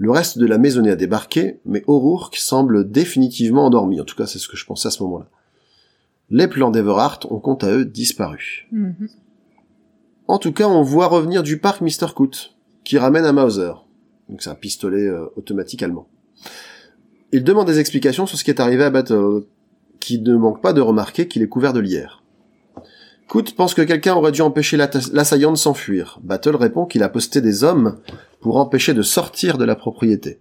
Le 0.00 0.10
reste 0.10 0.38
de 0.38 0.46
la 0.46 0.56
maisonnée 0.56 0.90
a 0.90 0.96
débarqué, 0.96 1.60
mais 1.66 1.84
O'Rourke 1.86 2.36
semble 2.36 2.90
définitivement 2.90 3.66
endormi. 3.66 4.00
En 4.00 4.04
tout 4.04 4.16
cas, 4.16 4.26
c'est 4.26 4.38
ce 4.38 4.48
que 4.48 4.56
je 4.56 4.64
pensais 4.64 4.88
à 4.88 4.90
ce 4.90 5.02
moment-là. 5.02 5.26
Les 6.30 6.48
plans 6.48 6.70
d'Everhart 6.70 7.20
ont 7.28 7.38
quant 7.38 7.56
à 7.56 7.70
eux 7.70 7.84
disparu. 7.84 8.66
Mhm. 8.72 9.10
En 10.26 10.38
tout 10.38 10.52
cas, 10.52 10.66
on 10.66 10.80
voit 10.80 11.06
revenir 11.06 11.42
du 11.42 11.58
parc 11.58 11.82
Mr. 11.82 12.14
Coot, 12.14 12.56
qui 12.82 12.96
ramène 12.96 13.26
un 13.26 13.32
Mauser. 13.32 13.72
Donc 14.30 14.40
c'est 14.40 14.48
un 14.48 14.54
pistolet 14.54 15.06
euh, 15.06 15.26
automatique 15.36 15.82
allemand. 15.82 16.08
Il 17.32 17.44
demande 17.44 17.66
des 17.66 17.78
explications 17.78 18.24
sur 18.24 18.38
ce 18.38 18.44
qui 18.44 18.50
est 18.50 18.60
arrivé 18.60 18.84
à 18.84 18.90
Battle, 18.90 19.42
qui 20.00 20.18
ne 20.18 20.34
manque 20.34 20.62
pas 20.62 20.72
de 20.72 20.80
remarquer 20.80 21.28
qu'il 21.28 21.42
est 21.42 21.48
couvert 21.48 21.74
de 21.74 21.80
lierre. 21.80 22.22
Coot 23.28 23.54
pense 23.54 23.74
que 23.74 23.82
quelqu'un 23.82 24.14
aurait 24.14 24.32
dû 24.32 24.40
empêcher 24.40 24.78
l'assaillant 24.78 25.52
de 25.52 25.58
s'enfuir. 25.58 26.18
Battle 26.22 26.56
répond 26.56 26.86
qu'il 26.86 27.02
a 27.02 27.10
posté 27.10 27.42
des 27.42 27.64
hommes 27.64 27.98
pour 28.40 28.56
empêcher 28.56 28.94
de 28.94 29.02
sortir 29.02 29.58
de 29.58 29.64
la 29.64 29.76
propriété. 29.76 30.40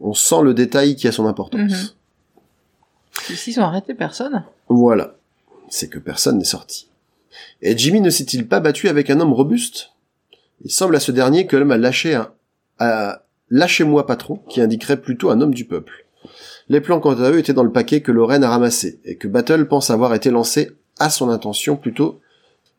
On 0.00 0.14
sent 0.14 0.42
le 0.42 0.54
détail 0.54 0.96
qui 0.96 1.08
a 1.08 1.12
son 1.12 1.26
importance. 1.26 1.60
Mhm. 1.60 3.30
Ici, 3.30 3.52
ils 3.52 3.60
ont 3.60 3.64
arrêté 3.64 3.94
personne. 3.94 4.44
Voilà. 4.68 5.16
C'est 5.68 5.88
que 5.88 5.98
personne 5.98 6.38
n'est 6.38 6.44
sorti. 6.44 6.88
Et 7.62 7.76
Jimmy 7.76 8.00
ne 8.00 8.10
s'est-il 8.10 8.46
pas 8.46 8.60
battu 8.60 8.88
avec 8.88 9.10
un 9.10 9.20
homme 9.20 9.32
robuste? 9.32 9.90
Il 10.64 10.70
semble 10.70 10.96
à 10.96 11.00
ce 11.00 11.12
dernier 11.12 11.46
que 11.46 11.56
l'homme 11.56 11.70
a 11.70 11.76
lâché 11.76 12.14
un, 12.14 12.32
a 12.78 13.22
lâchez-moi 13.50 14.06
patron, 14.06 14.36
qui 14.48 14.60
indiquerait 14.60 15.00
plutôt 15.00 15.30
un 15.30 15.40
homme 15.40 15.54
du 15.54 15.64
peuple. 15.64 16.06
Les 16.68 16.80
plans 16.80 17.00
quant 17.00 17.14
à 17.20 17.30
eux 17.30 17.38
étaient 17.38 17.52
dans 17.52 17.64
le 17.64 17.72
paquet 17.72 18.00
que 18.00 18.12
Lorraine 18.12 18.44
a 18.44 18.50
ramassé, 18.50 19.00
et 19.04 19.16
que 19.16 19.28
Battle 19.28 19.66
pense 19.66 19.90
avoir 19.90 20.14
été 20.14 20.30
lancé 20.30 20.70
à 20.98 21.10
son 21.10 21.28
intention 21.28 21.76
plutôt, 21.76 22.20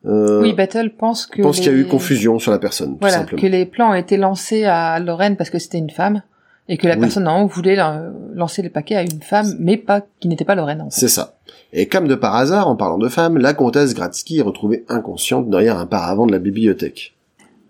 euh, 0.04 0.42
oui, 0.42 0.52
Battle 0.52 0.90
pense 0.96 1.26
que. 1.26 1.42
pense 1.42 1.56
qu'il 1.58 1.66
y 1.72 1.74
a 1.74 1.78
eu 1.78 1.86
confusion 1.86 2.38
sur 2.38 2.52
la 2.52 2.58
personne, 2.58 2.92
tout 2.92 2.98
Voilà, 3.00 3.18
simplement. 3.18 3.40
que 3.42 3.46
les 3.46 3.66
plans 3.66 3.90
ont 3.90 3.94
été 3.94 4.16
lancés 4.16 4.64
à 4.64 4.98
Lorraine 5.00 5.36
parce 5.36 5.50
que 5.50 5.58
c'était 5.58 5.78
une 5.78 5.90
femme, 5.90 6.22
et 6.68 6.76
que 6.76 6.86
la 6.86 6.94
Oui. 6.94 7.00
personne 7.00 7.26
en 7.26 7.42
haut 7.42 7.46
voulait 7.48 7.76
lancer 8.34 8.62
les 8.62 8.70
paquets 8.70 8.96
à 8.96 9.02
une 9.02 9.22
femme, 9.22 9.54
mais 9.58 9.76
pas 9.76 10.02
qui 10.20 10.28
n'était 10.28 10.44
pas 10.44 10.54
Lorraine. 10.54 10.82
En 10.82 10.90
fait. 10.90 11.00
C'est 11.00 11.08
ça. 11.08 11.34
Et 11.72 11.86
comme 11.86 12.06
de 12.08 12.14
par 12.14 12.36
hasard, 12.36 12.68
en 12.68 12.76
parlant 12.76 12.98
de 12.98 13.08
femme, 13.08 13.36
la 13.38 13.52
comtesse 13.54 13.94
Gratsky 13.94 14.38
est 14.38 14.42
retrouvée 14.42 14.84
inconsciente 14.88 15.48
derrière 15.50 15.78
un 15.78 15.86
paravent 15.86 16.26
de 16.26 16.32
la 16.32 16.38
bibliothèque. 16.38 17.15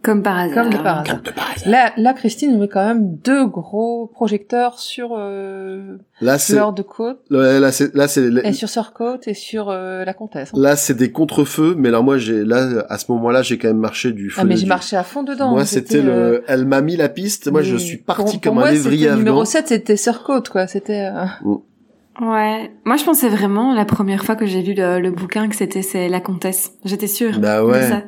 Comme 0.06 0.22
par 0.22 0.38
hasard. 0.38 0.54
Comme 0.54 0.72
de 0.72 0.76
par 0.78 0.98
hasard. 1.00 1.04
Comme 1.16 1.22
de 1.24 1.30
par 1.32 1.50
hasard. 1.50 1.68
Là, 1.68 1.92
là, 1.96 2.12
Christine 2.14 2.56
met 2.60 2.68
quand 2.68 2.86
même 2.86 3.16
deux 3.16 3.44
gros 3.46 4.06
projecteurs 4.06 4.78
sur 4.78 5.16
euh, 5.18 5.96
Là, 6.20 6.36
de 6.36 6.82
Côte, 6.82 7.18
là, 7.28 7.58
là, 7.58 7.72
c'est, 7.72 7.92
là, 7.92 8.06
c'est, 8.06 8.22
et 8.44 8.52
sur 8.52 8.68
Sir 8.68 8.92
Côte, 8.92 9.26
et 9.26 9.34
sur 9.34 9.68
euh, 9.68 10.04
la 10.04 10.14
comtesse. 10.14 10.52
Là, 10.54 10.76
c'est 10.76 10.94
des 10.94 11.10
contre-feux, 11.10 11.74
mais 11.76 11.88
alors 11.88 12.04
moi, 12.04 12.18
j'ai 12.18 12.44
là, 12.44 12.86
à 12.88 12.98
ce 12.98 13.10
moment-là, 13.10 13.42
j'ai 13.42 13.58
quand 13.58 13.66
même 13.66 13.78
marché 13.78 14.12
du 14.12 14.30
feu. 14.30 14.40
Ah, 14.40 14.44
mais 14.44 14.56
j'ai 14.56 14.66
marché 14.66 14.96
à 14.96 15.02
fond 15.02 15.24
dedans. 15.24 15.50
Moi, 15.50 15.64
c'était 15.64 16.02
le. 16.02 16.12
euh, 16.12 16.40
Elle 16.46 16.66
m'a 16.66 16.82
mis 16.82 16.96
la 16.96 17.08
piste. 17.08 17.50
Moi, 17.50 17.62
je 17.62 17.76
suis 17.76 17.96
parti 17.96 18.36
pour 18.36 18.40
comme 18.42 18.54
moi, 18.54 18.68
un 18.68 18.70
lévrier 18.70 18.98
c'était 19.00 19.08
afghan. 19.10 19.18
Numéro 19.18 19.44
7, 19.44 19.66
c'était 19.68 19.96
Sir 19.96 20.22
Côte, 20.22 20.50
quoi. 20.50 20.68
C'était. 20.68 21.10
euh, 21.12 21.24
Ouais. 22.20 22.70
Moi, 22.84 22.96
je 22.96 23.04
pensais 23.04 23.28
vraiment, 23.28 23.74
la 23.74 23.84
première 23.84 24.24
fois 24.24 24.36
que 24.36 24.46
j'ai 24.46 24.62
lu 24.62 24.72
le, 24.72 25.00
le 25.00 25.10
bouquin, 25.10 25.48
que 25.48 25.56
c'était 25.56 25.82
c'est 25.82 26.08
la 26.08 26.20
comtesse. 26.20 26.72
J'étais 26.84 27.08
sûre. 27.08 27.38
Bah 27.40 27.60
de 27.60 27.66
ouais. 27.66 27.88
ça. 27.88 28.02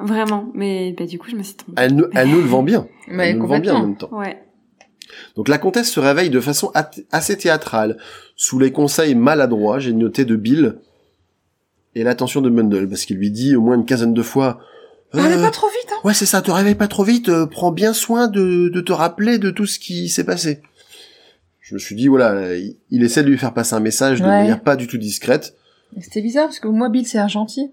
Vraiment. 0.00 0.50
Mais 0.54 0.94
bah, 0.98 1.06
du 1.06 1.18
coup, 1.18 1.28
je 1.30 1.36
me 1.36 1.42
suis 1.42 1.54
trompée. 1.54 1.80
Elle 1.82 1.94
nous, 1.94 2.06
elle 2.14 2.28
nous 2.28 2.40
le 2.40 2.46
vend 2.46 2.62
bien. 2.62 2.86
Mais 3.08 3.30
elle 3.30 3.36
nous 3.36 3.42
le 3.42 3.48
vend 3.48 3.58
bien 3.58 3.74
en 3.74 3.80
même 3.82 3.96
temps. 3.96 4.10
Ouais. 4.12 4.42
Donc 5.36 5.48
la 5.48 5.58
comtesse 5.58 5.90
se 5.90 6.00
réveille 6.00 6.30
de 6.30 6.40
façon 6.40 6.70
assez 7.10 7.36
théâtrale, 7.36 7.96
sous 8.36 8.58
les 8.58 8.72
conseils 8.72 9.14
maladroits, 9.14 9.78
j'ai 9.78 9.92
noté 9.92 10.24
de 10.24 10.36
Bill, 10.36 10.76
et 11.94 12.04
l'attention 12.04 12.40
de 12.42 12.50
Mundle, 12.50 12.88
parce 12.88 13.04
qu'il 13.04 13.16
lui 13.16 13.30
dit 13.30 13.56
au 13.56 13.62
moins 13.62 13.74
une 13.76 13.84
quinzaine 13.86 14.14
de 14.14 14.22
fois. 14.22 14.60
Euh, 15.14 15.42
pas 15.42 15.50
trop 15.50 15.66
vite, 15.68 15.90
hein. 15.90 15.96
Ouais, 16.04 16.12
c'est 16.14 16.26
ça, 16.26 16.42
te 16.42 16.50
réveille 16.50 16.74
pas 16.74 16.86
trop 16.88 17.02
vite, 17.04 17.30
euh, 17.30 17.46
prends 17.46 17.72
bien 17.72 17.92
soin 17.94 18.28
de, 18.28 18.68
de 18.68 18.80
te 18.80 18.92
rappeler 18.92 19.38
de 19.38 19.50
tout 19.50 19.66
ce 19.66 19.78
qui 19.78 20.08
s'est 20.08 20.24
passé. 20.24 20.60
Je 21.60 21.74
me 21.74 21.78
suis 21.78 21.96
dit, 21.96 22.08
voilà, 22.08 22.54
il, 22.56 22.76
il 22.90 23.02
essaie 23.02 23.22
de 23.22 23.28
lui 23.28 23.38
faire 23.38 23.54
passer 23.54 23.74
un 23.74 23.80
message 23.80 24.20
de 24.20 24.24
Ouais. 24.24 24.30
manière 24.30 24.60
pas 24.62 24.76
du 24.76 24.86
tout 24.86 24.98
discrète. 24.98 25.54
C'était 26.00 26.20
bizarre 26.22 26.46
parce 26.46 26.60
que 26.60 26.68
moi, 26.68 26.90
Bill, 26.90 27.06
c'est 27.06 27.18
un 27.18 27.28
gentil. 27.28 27.72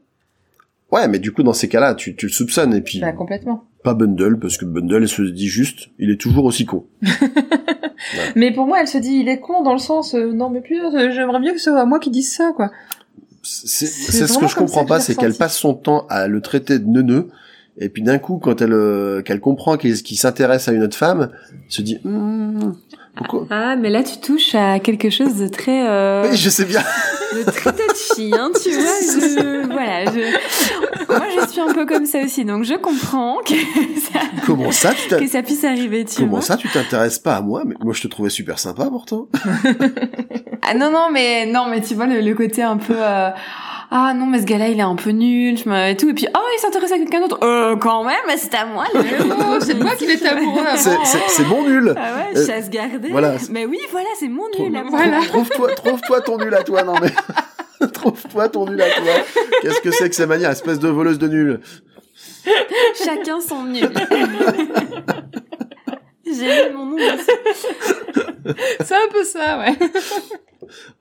Ouais, 0.91 1.07
mais 1.07 1.19
du 1.19 1.31
coup, 1.31 1.43
dans 1.43 1.53
ces 1.53 1.67
cas-là, 1.67 1.95
tu, 1.95 2.15
tu 2.15 2.27
le 2.27 2.31
soupçonnes, 2.31 2.73
et 2.73 2.81
puis 2.81 2.99
Bah, 2.99 3.11
complètement. 3.11 3.63
pas 3.83 3.93
Bundle, 3.93 4.37
parce 4.39 4.57
que 4.57 4.65
Bundle, 4.65 5.01
il 5.03 5.07
se 5.09 5.21
dit 5.23 5.47
juste, 5.47 5.89
il 5.99 6.09
est 6.11 6.17
toujours 6.19 6.45
aussi 6.45 6.65
con. 6.65 6.85
Mais 8.35 8.51
pour 8.53 8.67
moi, 8.67 8.81
elle 8.81 8.87
se 8.87 8.97
dit, 8.97 9.17
il 9.21 9.27
est 9.29 9.39
con 9.39 9.63
dans 9.63 9.73
le 9.73 9.79
sens, 9.79 10.13
euh, 10.15 10.31
non, 10.31 10.49
mais 10.49 10.61
plus, 10.61 10.79
euh, 10.79 11.11
j'aimerais 11.11 11.39
bien 11.39 11.53
que 11.53 11.57
ce 11.59 11.71
soit 11.71 11.85
moi 11.85 11.99
qui 11.99 12.11
dise 12.11 12.31
ça, 12.31 12.51
quoi. 12.55 12.71
C'est 13.41 13.87
ce 13.87 14.37
que 14.37 14.47
je 14.47 14.55
comprends 14.55 14.83
que 14.83 14.89
pas, 14.89 14.99
c'est 14.99 15.15
qu'elle 15.15 15.33
passe 15.35 15.57
son 15.57 15.73
temps 15.73 16.05
à 16.09 16.27
le 16.27 16.41
traiter 16.41 16.77
de 16.79 16.87
neuneux, 16.87 17.29
et 17.77 17.89
puis 17.89 18.01
d'un 18.03 18.17
coup, 18.19 18.37
quand 18.37 18.61
elle 18.61 18.73
euh, 18.73 19.21
qu'elle 19.21 19.39
comprend 19.39 19.77
qu'il 19.77 19.97
s'intéresse 20.17 20.67
à 20.67 20.71
une 20.73 20.83
autre 20.83 20.97
femme, 20.97 21.29
elle 21.51 21.57
se 21.67 21.81
dit, 21.81 21.99
Hmm, 22.03 22.73
pourquoi 23.15 23.45
Ah, 23.49 23.75
mais 23.75 23.89
là, 23.89 24.03
tu 24.03 24.17
touches 24.19 24.55
à 24.55 24.79
quelque 24.79 25.09
chose 25.09 25.35
de 25.35 25.47
très, 25.47 25.87
euh, 25.87 26.27
Oui, 26.29 26.35
je 26.37 26.49
sais 26.49 26.65
bien. 26.65 26.81
de 27.35 27.43
très 27.49 27.71
touchy, 27.73 28.31
hein, 28.33 28.51
tu 28.61 28.71
vois. 28.71 28.81
Je, 29.01 29.65
voilà, 29.67 30.05
je, 30.05 31.11
moi, 31.11 31.25
je 31.41 31.47
suis 31.51 31.61
un 31.61 31.73
peu 31.73 31.85
comme 31.85 32.05
ça 32.05 32.19
aussi, 32.23 32.45
donc 32.45 32.63
je 32.63 32.73
comprends 32.75 33.37
que 33.45 33.53
ça, 33.53 34.19
Comment 34.45 34.71
ça, 34.71 34.93
tu 34.93 35.15
que 35.15 35.27
ça 35.27 35.41
puisse 35.43 35.63
arriver, 35.63 36.05
tu 36.05 36.17
Comment 36.17 36.31
vois. 36.33 36.41
ça, 36.41 36.57
tu 36.57 36.67
t'intéresses 36.69 37.19
pas 37.19 37.35
à 37.37 37.41
moi 37.41 37.63
Mais 37.65 37.75
moi, 37.81 37.93
je 37.93 38.01
te 38.01 38.07
trouvais 38.07 38.29
super 38.29 38.59
sympa, 38.59 38.85
pourtant. 38.89 39.27
Ah 40.67 40.73
non 40.73 40.89
non 40.89 41.09
mais 41.13 41.45
non 41.45 41.67
mais 41.69 41.79
tu 41.79 41.93
vois 41.93 42.07
le, 42.07 42.21
le 42.21 42.33
côté 42.33 42.63
un 42.63 42.77
peu 42.77 42.95
euh, 42.97 43.29
ah 43.91 44.13
non 44.13 44.25
mais 44.25 44.39
ce 44.41 44.45
gars-là 44.45 44.67
il 44.69 44.79
est 44.79 44.83
un 44.83 44.95
peu 44.95 45.11
nul 45.11 45.57
je 45.57 45.69
me... 45.69 45.89
et 45.91 45.95
tout 45.97 46.09
et 46.09 46.13
puis 46.13 46.27
oh 46.35 46.39
il 46.55 46.59
s'intéresse 46.59 46.91
à 46.91 46.97
quelqu'un 46.97 47.21
d'autre 47.21 47.37
euh 47.43 47.75
quand 47.75 48.03
même 48.03 48.15
mais 48.27 48.37
c'est 48.37 48.53
à 48.55 48.65
moi 48.65 48.85
le 48.93 49.01
c'est 49.61 49.75
moi 49.75 49.91
qui 49.95 50.07
l'étais 50.07 50.27
amoureux 50.27 50.61
C'est, 50.75 50.91
avant. 50.91 51.05
c'est, 51.05 51.19
c'est 51.27 51.47
mon 51.47 51.63
nul. 51.63 51.93
ah 51.97 52.15
ouais 52.15 52.37
Euh, 52.39 52.45
chasse 52.47 52.69
gardée 52.69 53.09
voilà. 53.09 53.33
mais 53.51 53.65
oui 53.65 53.79
voilà 53.91 54.07
c'est 54.19 54.27
mon 54.27 54.49
Trouve- 54.51 54.67
nul 54.69 54.77
à 54.77 54.83
moi. 54.83 54.91
Voilà. 55.01 55.19
Trouve-toi, 55.27 55.73
trouve-toi 55.75 56.21
ton 56.21 56.37
nul 56.37 56.53
à 56.53 56.63
toi, 56.63 56.83
non 56.83 56.95
mais. 57.01 57.87
trouve-toi 57.93 58.49
ton 58.49 58.65
nul 58.65 58.81
à 58.81 58.89
toi. 58.89 59.13
Qu'est-ce 59.61 59.81
que 59.81 59.91
c'est 59.91 60.09
que 60.09 60.15
ces 60.15 60.25
manières, 60.25 60.51
espèce 60.51 60.79
de 60.79 60.87
voleuse 60.87 61.19
de 61.19 61.27
nul? 61.27 61.59
Chacun 63.03 63.39
son 63.41 63.63
nul 63.65 63.89
j'ai 66.25 66.69
mis 66.69 66.75
mon 66.75 66.85
nom. 66.85 66.97
C'est 68.83 68.93
un 68.95 69.09
peu 69.11 69.23
ça, 69.23 69.59
ouais. 69.59 69.77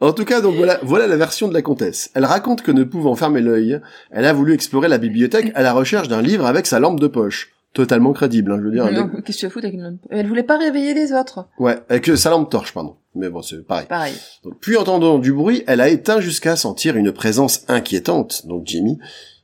En 0.00 0.12
tout 0.12 0.24
cas, 0.24 0.40
donc 0.40 0.56
voilà, 0.56 0.78
voilà 0.82 1.06
la 1.06 1.16
version 1.16 1.48
de 1.48 1.54
la 1.54 1.62
comtesse. 1.62 2.10
Elle 2.14 2.24
raconte 2.24 2.62
que 2.62 2.70
ne 2.70 2.84
pouvant 2.84 3.14
fermer 3.14 3.40
l'œil, 3.40 3.80
elle 4.10 4.24
a 4.24 4.32
voulu 4.32 4.52
explorer 4.52 4.88
la 4.88 4.98
bibliothèque 4.98 5.52
à 5.54 5.62
la 5.62 5.72
recherche 5.72 6.08
d'un 6.08 6.22
livre 6.22 6.46
avec 6.46 6.66
sa 6.66 6.80
lampe 6.80 7.00
de 7.00 7.06
poche. 7.06 7.50
Totalement 7.72 8.12
crédible, 8.12 8.52
hein, 8.52 8.58
je 8.60 8.64
veux 8.66 8.70
dire. 8.70 8.86
elle 8.86 8.94
Non, 8.94 9.08
Qu'est-ce 9.24 9.38
que 9.38 9.46
tu 9.46 9.50
foutre 9.52 9.66
avec 9.66 9.74
une 9.74 9.82
lampe 9.82 10.00
Elle 10.10 10.28
voulait 10.28 10.44
pas 10.44 10.58
réveiller 10.58 10.94
les 10.94 11.12
autres. 11.12 11.48
Ouais, 11.58 11.76
avec 11.88 12.08
euh, 12.08 12.16
sa 12.16 12.30
lampe 12.30 12.48
torche, 12.48 12.72
pardon. 12.72 12.96
Mais 13.16 13.28
bon, 13.28 13.42
c'est 13.42 13.66
pareil. 13.66 13.86
Pareil. 13.88 14.14
Donc, 14.44 14.54
puis 14.60 14.76
entendant 14.76 15.18
du 15.18 15.32
bruit, 15.32 15.64
elle 15.66 15.80
a 15.80 15.88
éteint 15.88 16.20
jusqu'à 16.20 16.54
sentir 16.56 16.96
une 16.96 17.10
présence 17.10 17.64
inquiétante, 17.68 18.46
donc 18.46 18.62
Jimmy, 18.66 18.98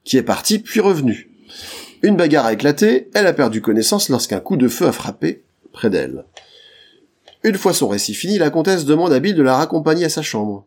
qui 0.05 0.16
est 0.16 0.22
parti 0.22 0.61
puis 0.61 0.81
revenu. 0.81 1.31
Une 2.03 2.16
bagarre 2.16 2.47
a 2.47 2.53
éclaté, 2.53 3.11
elle 3.14 3.26
a 3.26 3.33
perdu 3.33 3.61
connaissance 3.61 4.09
lorsqu'un 4.09 4.41
coup 4.41 4.57
de 4.57 4.68
feu 4.68 4.87
a 4.87 4.93
frappé 4.93 5.45
près 5.73 5.91
d'elle. 5.91 6.25
Une 7.43 7.57
fois 7.57 7.73
son 7.73 7.89
récit 7.89 8.14
fini, 8.14 8.39
la 8.39 8.51
comtesse 8.51 8.85
demande 8.85 9.12
à 9.12 9.21
Bill 9.21 9.35
de 9.35 9.43
la 9.43 9.57
raccompagner 9.57 10.05
à 10.05 10.11
sa 10.11 10.23
chambre. 10.23 10.66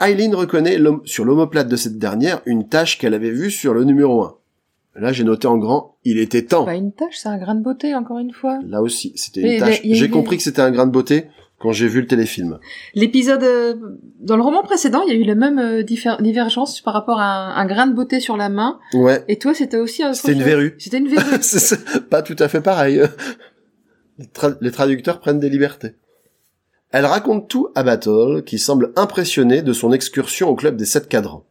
Eileen 0.00 0.34
reconnaît 0.34 0.78
sur 1.04 1.24
l'omoplate 1.24 1.68
de 1.68 1.76
cette 1.76 1.98
dernière 1.98 2.42
une 2.46 2.68
tache 2.68 2.98
qu'elle 2.98 3.14
avait 3.14 3.30
vue 3.30 3.50
sur 3.50 3.74
le 3.74 3.84
numéro 3.84 4.22
1. 4.22 4.36
Là, 4.98 5.12
j'ai 5.12 5.24
noté 5.24 5.46
en 5.46 5.58
grand, 5.58 5.96
il 6.04 6.18
était 6.18 6.42
temps. 6.42 6.64
Pas 6.64 6.74
une 6.74 6.92
tâche, 6.92 7.16
c'est 7.16 7.28
un 7.28 7.36
grain 7.36 7.54
de 7.54 7.62
beauté, 7.62 7.94
encore 7.94 8.18
une 8.18 8.32
fois. 8.32 8.58
Là 8.66 8.80
aussi, 8.80 9.12
c'était 9.16 9.40
une 9.42 9.60
tache. 9.60 9.80
J'ai 9.84 10.08
compris 10.08 10.36
que 10.36 10.42
c'était 10.42 10.62
un 10.62 10.70
grain 10.70 10.86
de 10.86 10.92
beauté 10.92 11.26
quand 11.58 11.72
j'ai 11.72 11.88
vu 11.88 12.00
le 12.00 12.06
téléfilm. 12.06 12.58
L'épisode 12.94 13.42
euh, 13.42 13.74
dans 14.20 14.36
le 14.36 14.42
roman 14.42 14.62
précédent, 14.62 15.02
il 15.06 15.14
y 15.14 15.16
a 15.16 15.20
eu 15.20 15.24
la 15.24 15.34
même 15.34 15.58
euh, 15.58 15.82
divergence 15.82 16.80
par 16.80 16.94
rapport 16.94 17.18
à 17.18 17.24
un, 17.24 17.56
un 17.56 17.66
grain 17.66 17.86
de 17.86 17.94
beauté 17.94 18.20
sur 18.20 18.36
la 18.36 18.48
main. 18.48 18.78
Ouais, 18.94 19.24
Et 19.28 19.38
toi, 19.38 19.54
c'était 19.54 19.78
aussi 19.78 20.04
autre 20.04 20.14
C'était 20.14 20.32
une 20.32 20.42
verrue. 20.42 20.74
C'était 20.78 20.98
une 20.98 21.08
verrue. 21.08 21.36
c'est 21.40 22.08
pas 22.08 22.22
tout 22.22 22.36
à 22.38 22.48
fait 22.48 22.60
pareil. 22.60 23.02
Les, 24.18 24.26
tra- 24.26 24.56
les 24.60 24.70
traducteurs 24.70 25.20
prennent 25.20 25.40
des 25.40 25.50
libertés. 25.50 25.94
Elle 26.90 27.04
raconte 27.06 27.48
tout 27.48 27.68
à 27.74 27.82
Battle, 27.82 28.42
qui 28.46 28.58
semble 28.58 28.92
impressionné 28.96 29.60
de 29.62 29.72
son 29.72 29.92
excursion 29.92 30.48
au 30.48 30.54
club 30.54 30.76
des 30.76 30.86
sept 30.86 31.08
cadrans. 31.08 31.44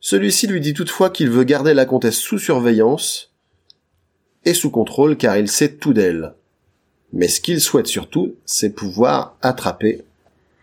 Celui-ci 0.00 0.46
lui 0.46 0.60
dit 0.60 0.74
toutefois 0.74 1.10
qu'il 1.10 1.30
veut 1.30 1.44
garder 1.44 1.74
la 1.74 1.84
comtesse 1.84 2.18
sous 2.18 2.38
surveillance 2.38 3.30
et 4.44 4.54
sous 4.54 4.70
contrôle 4.70 5.16
car 5.16 5.36
il 5.36 5.48
sait 5.48 5.74
tout 5.76 5.92
d'elle. 5.92 6.34
Mais 7.12 7.28
ce 7.28 7.40
qu'il 7.40 7.60
souhaite 7.60 7.86
surtout, 7.86 8.34
c'est 8.44 8.70
pouvoir 8.70 9.36
attraper 9.42 10.02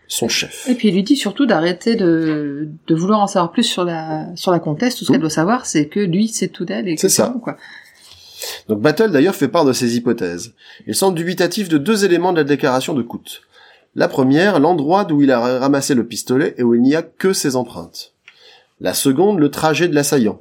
son 0.08 0.28
chef. 0.28 0.68
Et 0.68 0.74
puis 0.74 0.88
il 0.88 0.94
lui 0.94 1.02
dit 1.04 1.16
surtout 1.16 1.46
d'arrêter 1.46 1.94
de, 1.94 2.68
de 2.86 2.94
vouloir 2.94 3.20
en 3.20 3.26
savoir 3.28 3.52
plus 3.52 3.62
sur 3.62 3.84
la 3.84 4.26
sur 4.34 4.50
la 4.50 4.58
comtesse. 4.58 4.96
Tout 4.96 5.04
ce 5.04 5.12
qu'elle 5.12 5.20
doit 5.20 5.30
savoir, 5.30 5.66
c'est 5.66 5.86
que 5.86 6.00
lui, 6.00 6.26
c'est 6.28 6.48
tout 6.48 6.64
d'elle 6.64 6.88
et 6.88 6.96
C'est 6.96 7.08
ça. 7.08 7.34
quoi. 7.42 7.56
Donc 8.68 8.80
Battle 8.80 9.10
d'ailleurs 9.10 9.34
fait 9.34 9.48
part 9.48 9.64
de 9.64 9.72
ses 9.72 9.96
hypothèses. 9.96 10.54
Il 10.86 10.94
semble 10.94 11.16
dubitatif 11.16 11.68
de 11.68 11.78
deux 11.78 12.04
éléments 12.04 12.32
de 12.32 12.38
la 12.38 12.44
déclaration 12.44 12.94
de 12.94 13.02
Coot. 13.02 13.42
La 13.96 14.08
première, 14.08 14.60
l'endroit 14.60 15.04
d'où 15.04 15.22
il 15.22 15.30
a 15.32 15.58
ramassé 15.58 15.94
le 15.94 16.06
pistolet 16.06 16.54
et 16.58 16.62
où 16.62 16.74
il 16.74 16.82
n'y 16.82 16.94
a 16.94 17.02
que 17.02 17.32
ses 17.32 17.56
empreintes. 17.56 18.12
La 18.80 18.94
seconde, 18.94 19.38
le 19.40 19.50
trajet 19.50 19.88
de 19.88 19.94
l'assaillant. 19.94 20.40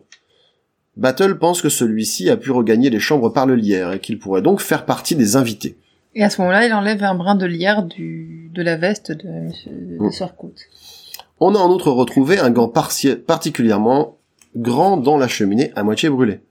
Battle 0.97 1.37
pense 1.37 1.61
que 1.61 1.69
celui-ci 1.69 2.29
a 2.29 2.37
pu 2.37 2.51
regagner 2.51 2.89
les 2.89 2.99
chambres 2.99 3.29
par 3.29 3.45
le 3.45 3.55
lierre 3.55 3.93
et 3.93 3.99
qu'il 3.99 4.19
pourrait 4.19 4.41
donc 4.41 4.59
faire 4.61 4.85
partie 4.85 5.15
des 5.15 5.35
invités. 5.35 5.77
Et 6.15 6.23
à 6.23 6.29
ce 6.29 6.41
moment-là, 6.41 6.65
il 6.65 6.73
enlève 6.73 7.03
un 7.03 7.15
brin 7.15 7.35
de 7.35 7.45
lierre 7.45 7.83
du 7.83 8.49
de 8.53 8.61
la 8.61 8.75
veste 8.77 9.11
de, 9.11 9.27
monsieur- 9.29 9.71
de 9.71 9.97
Mm. 10.05 10.11
Sir 10.11 10.35
Coot. 10.35 10.53
On 11.39 11.55
a 11.55 11.59
en 11.59 11.69
outre 11.71 11.91
retrouvé 11.91 12.39
un 12.39 12.49
gant 12.49 12.67
parti- 12.67 13.15
particulièrement 13.15 14.17
grand 14.55 14.97
dans 14.97 15.17
la 15.17 15.27
cheminée 15.27 15.71
à 15.75 15.83
moitié 15.83 16.09
brûlée. 16.09 16.41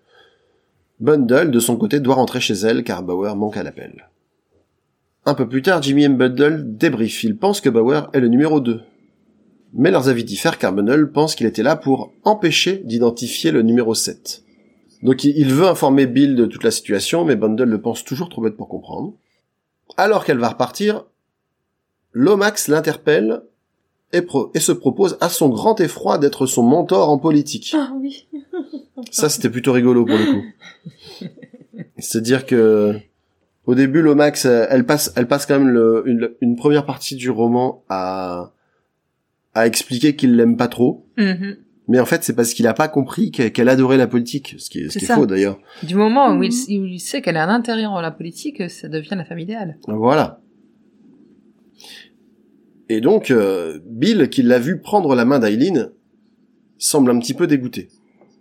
Bundle, 1.00 1.50
de 1.50 1.60
son 1.60 1.76
côté, 1.76 2.00
doit 2.00 2.16
rentrer 2.16 2.40
chez 2.40 2.54
elle 2.54 2.82
car 2.84 3.02
Bauer 3.02 3.36
manque 3.36 3.56
à 3.56 3.62
l'appel. 3.62 4.08
Un 5.24 5.34
peu 5.34 5.48
plus 5.48 5.62
tard, 5.62 5.82
Jimmy 5.82 6.04
et 6.04 6.08
Bundle 6.08 6.76
débriefent. 6.76 7.24
Ils 7.24 7.36
pensent 7.36 7.60
que 7.60 7.68
Bauer 7.68 8.08
est 8.12 8.20
le 8.20 8.28
numéro 8.28 8.60
2. 8.60 8.80
Mais 9.74 9.90
leurs 9.90 10.08
avis 10.08 10.24
diffèrent 10.24 10.58
car 10.58 10.72
Bundle 10.72 11.12
pense 11.12 11.34
qu'il 11.34 11.46
était 11.46 11.62
là 11.62 11.76
pour 11.76 12.12
empêcher 12.24 12.78
d'identifier 12.78 13.50
le 13.50 13.62
numéro 13.62 13.94
7. 13.94 14.42
Donc 15.02 15.22
il 15.24 15.52
veut 15.52 15.66
informer 15.66 16.06
Bill 16.06 16.34
de 16.34 16.46
toute 16.46 16.64
la 16.64 16.70
situation, 16.70 17.24
mais 17.24 17.36
Bundle 17.36 17.64
le 17.64 17.80
pense 17.80 18.04
toujours 18.04 18.28
trop 18.28 18.42
bête 18.42 18.56
pour 18.56 18.68
comprendre. 18.68 19.14
Alors 19.96 20.24
qu'elle 20.24 20.38
va 20.38 20.48
repartir, 20.48 21.04
Lomax 22.12 22.68
l'interpelle 22.68 23.42
et, 24.12 24.22
se 24.58 24.72
propose 24.72 25.18
à 25.20 25.28
son 25.28 25.48
grand 25.50 25.80
effroi 25.80 26.18
d'être 26.18 26.46
son 26.46 26.62
mentor 26.62 27.10
en 27.10 27.18
politique. 27.18 27.74
Ah. 27.76 27.92
Ça, 29.10 29.28
c'était 29.28 29.50
plutôt 29.50 29.72
rigolo 29.72 30.04
pour 30.04 30.16
le 30.16 30.24
coup. 30.24 30.44
C'est-à-dire 31.98 32.46
que 32.46 32.94
au 33.66 33.74
début, 33.74 34.00
Lomax, 34.02 34.46
euh, 34.46 34.66
elle 34.70 34.86
passe, 34.86 35.12
elle 35.16 35.26
passe 35.28 35.44
quand 35.46 35.58
même 35.58 35.68
le- 35.68 36.02
une, 36.06 36.30
une 36.40 36.56
première 36.56 36.86
partie 36.86 37.16
du 37.16 37.30
roman 37.30 37.84
à 37.88 38.52
à 39.54 39.66
expliquer 39.66 40.14
qu'il 40.16 40.36
l'aime 40.36 40.56
pas 40.56 40.68
trop. 40.68 41.06
Mhm. 41.16 41.56
Mais 41.88 41.98
en 42.00 42.04
fait, 42.06 42.22
c'est 42.22 42.34
parce 42.34 42.52
qu'il 42.54 42.66
a 42.66 42.74
pas 42.74 42.86
compris 42.88 43.30
qu'elle 43.30 43.68
adorait 43.68 43.96
la 43.96 44.06
politique, 44.06 44.54
ce 44.58 44.68
qui 44.70 44.80
est, 44.80 44.84
ce 44.84 44.90
C'est 44.90 44.98
qui 45.00 45.04
est 45.06 45.08
ça. 45.08 45.14
faux 45.16 45.26
d'ailleurs. 45.26 45.58
Du 45.82 45.94
moment 45.94 46.32
où 46.36 46.42
il, 46.42 46.50
Mhm. 46.52 46.82
où 46.82 46.86
il 46.86 47.00
sait 47.00 47.22
qu'elle 47.22 47.36
a 47.38 47.44
un 47.44 47.48
intérêt 47.54 47.86
en 47.86 48.00
la 48.00 48.10
politique, 48.10 48.68
ça 48.70 48.88
devient 48.88 49.14
la 49.16 49.24
femme 49.24 49.38
idéale. 49.38 49.78
Voilà. 49.88 50.40
Et 52.88 53.00
donc, 53.00 53.30
euh, 53.30 53.78
Bill, 53.86 54.28
qui 54.30 54.42
l'a 54.42 54.58
vu 54.58 54.80
prendre 54.80 55.14
la 55.14 55.24
main 55.24 55.38
d'Aileen, 55.38 55.90
semble 56.78 57.10
un 57.10 57.18
petit 57.18 57.34
peu 57.34 57.46
dégoûté. 57.46 57.88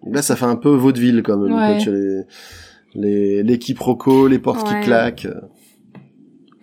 Là, 0.05 0.21
ça 0.21 0.35
fait 0.35 0.45
un 0.45 0.55
peu 0.55 0.69
vaudeville 0.69 1.23
quand 1.23 1.37
même. 1.37 1.53
Ouais. 1.53 1.73
quand 1.73 1.77
tu 1.83 1.89
as 1.89 1.93
les, 1.93 2.23
les, 2.95 3.43
les 3.43 3.59
quiproquos, 3.59 4.27
les 4.27 4.39
portes 4.39 4.67
Ouais. 4.69 4.79
qui 4.79 4.85
claquent. 4.85 5.27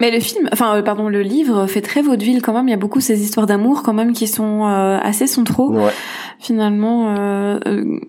Mais 0.01 0.11
le 0.11 0.18
film, 0.20 0.49
enfin 0.53 0.76
euh, 0.76 0.82
pardon, 0.82 1.09
le 1.09 1.22
livre 1.22 1.66
fait 1.66 1.80
très 1.80 2.03
vaudeville 2.03 2.43
quand 2.43 2.53
même. 2.53 2.66
Il 2.66 2.70
y 2.72 2.74
a 2.74 2.78
beaucoup 2.78 3.01
ces 3.01 3.22
histoires 3.22 3.47
d'amour 3.47 3.82
quand 3.82 3.93
même 3.95 4.12
qui 4.12 4.26
sont 4.26 4.66
euh, 4.66 4.99
assez 5.01 5.26
sont 5.26 5.45
trop 5.45 5.70
Ouais. 5.72 5.93
finalement 6.41 7.14
euh, 7.16 7.59
euh, 7.66 8.01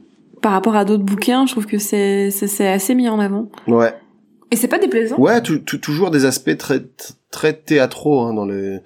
par 0.42 0.52
rapport 0.54 0.76
à 0.76 0.84
d'autres 0.84 1.04
bouquins. 1.04 1.46
Je 1.46 1.52
trouve 1.52 1.68
que 1.68 1.78
c'est 1.78 2.32
c'est 2.32 2.68
assez 2.68 2.96
mis 2.96 3.08
en 3.08 3.20
avant. 3.20 3.50
Ouais. 3.68 3.94
Et 4.52 4.56
c'est 4.56 4.68
pas 4.68 4.80
déplaisant. 4.80 5.18
Ouais, 5.18 5.42
tou- 5.42 5.60
tou- 5.60 5.78
toujours 5.78 6.12
des 6.12 6.26
aspects 6.26 6.56
très, 6.58 6.82
très 7.32 7.54
théâtraux 7.54 8.22
hein, 8.22 8.34
dans 8.34 8.46
les, 8.46 8.80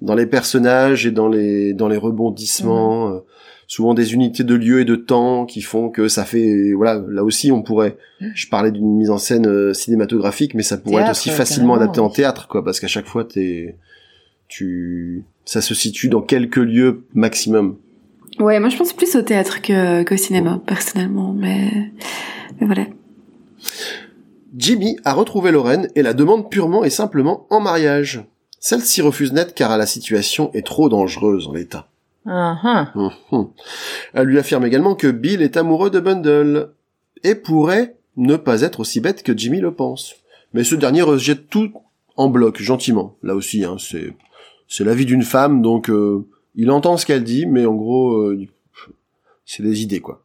dans 0.00 0.14
les 0.14 0.26
personnages 0.26 1.06
et 1.06 1.10
dans 1.10 1.28
les, 1.28 1.74
dans 1.74 1.88
les 1.88 1.98
rebondissements. 1.98 3.08
Mhm. 3.08 3.20
Souvent 3.66 3.94
des 3.94 4.14
unités 4.14 4.44
de 4.44 4.54
lieu 4.54 4.80
et 4.80 4.84
de 4.84 4.96
temps 4.96 5.46
qui 5.46 5.62
font 5.62 5.88
que 5.90 6.08
ça 6.08 6.24
fait, 6.24 6.72
voilà, 6.72 7.02
là 7.08 7.24
aussi 7.24 7.52
on 7.52 7.62
pourrait, 7.62 7.96
je 8.34 8.46
parlais 8.48 8.70
d'une 8.70 8.96
mise 8.96 9.10
en 9.10 9.18
scène 9.18 9.46
euh, 9.46 9.72
cinématographique, 9.72 10.54
mais 10.54 10.62
ça 10.62 10.78
pourrait 10.78 11.02
être 11.02 11.10
aussi 11.10 11.30
facilement 11.30 11.74
adapté 11.74 12.00
en 12.00 12.10
théâtre, 12.10 12.48
quoi, 12.48 12.64
parce 12.64 12.80
qu'à 12.80 12.88
chaque 12.88 13.06
fois 13.06 13.24
t'es, 13.24 13.76
tu, 14.48 15.24
ça 15.44 15.60
se 15.60 15.74
situe 15.74 16.08
dans 16.08 16.22
quelques 16.22 16.56
lieux 16.56 17.04
maximum. 17.14 17.76
Ouais, 18.38 18.60
moi 18.60 18.68
je 18.68 18.76
pense 18.76 18.92
plus 18.92 19.14
au 19.16 19.22
théâtre 19.22 19.60
que 19.62 20.02
qu'au 20.04 20.16
cinéma 20.16 20.60
personnellement, 20.66 21.32
mais 21.32 21.70
mais 22.60 22.66
voilà. 22.66 22.86
Jimmy 24.56 24.98
a 25.04 25.14
retrouvé 25.14 25.50
Lorraine 25.50 25.88
et 25.94 26.02
la 26.02 26.12
demande 26.12 26.50
purement 26.50 26.84
et 26.84 26.90
simplement 26.90 27.46
en 27.50 27.60
mariage. 27.60 28.24
Celle-ci 28.58 29.00
refuse 29.02 29.32
net 29.32 29.54
car 29.54 29.76
la 29.76 29.86
situation 29.86 30.50
est 30.52 30.66
trop 30.66 30.88
dangereuse 30.88 31.48
en 31.48 31.52
l'état. 31.52 31.88
Ah. 32.26 32.92
Mhm. 32.94 33.48
Elle 34.14 34.26
lui 34.26 34.38
affirme 34.38 34.64
également 34.64 34.94
que 34.94 35.08
Bill 35.08 35.42
est 35.42 35.56
amoureux 35.56 35.90
de 35.90 36.00
Bundle 36.00 36.70
et 37.24 37.34
pourrait 37.34 37.96
ne 38.16 38.36
pas 38.36 38.62
être 38.62 38.80
aussi 38.80 39.00
bête 39.00 39.22
que 39.22 39.36
Jimmy 39.36 39.60
le 39.60 39.74
pense. 39.74 40.14
Mais 40.54 40.64
ce 40.64 40.74
dernier 40.74 41.02
rejette 41.02 41.48
tout 41.48 41.72
en 42.16 42.28
bloc, 42.28 42.60
gentiment. 42.60 43.16
Là 43.22 43.34
aussi, 43.34 43.64
hein, 43.64 43.76
c'est 43.78 44.14
c'est 44.68 44.84
la 44.84 44.94
vie 44.94 45.06
d'une 45.06 45.22
femme, 45.22 45.60
donc 45.60 45.90
euh, 45.90 46.26
il 46.54 46.70
entend 46.70 46.96
ce 46.96 47.06
qu'elle 47.06 47.24
dit, 47.24 47.46
mais 47.46 47.66
en 47.66 47.74
gros, 47.74 48.12
euh, 48.14 48.46
c'est 49.44 49.62
des 49.62 49.82
idées 49.82 50.00
quoi. 50.00 50.24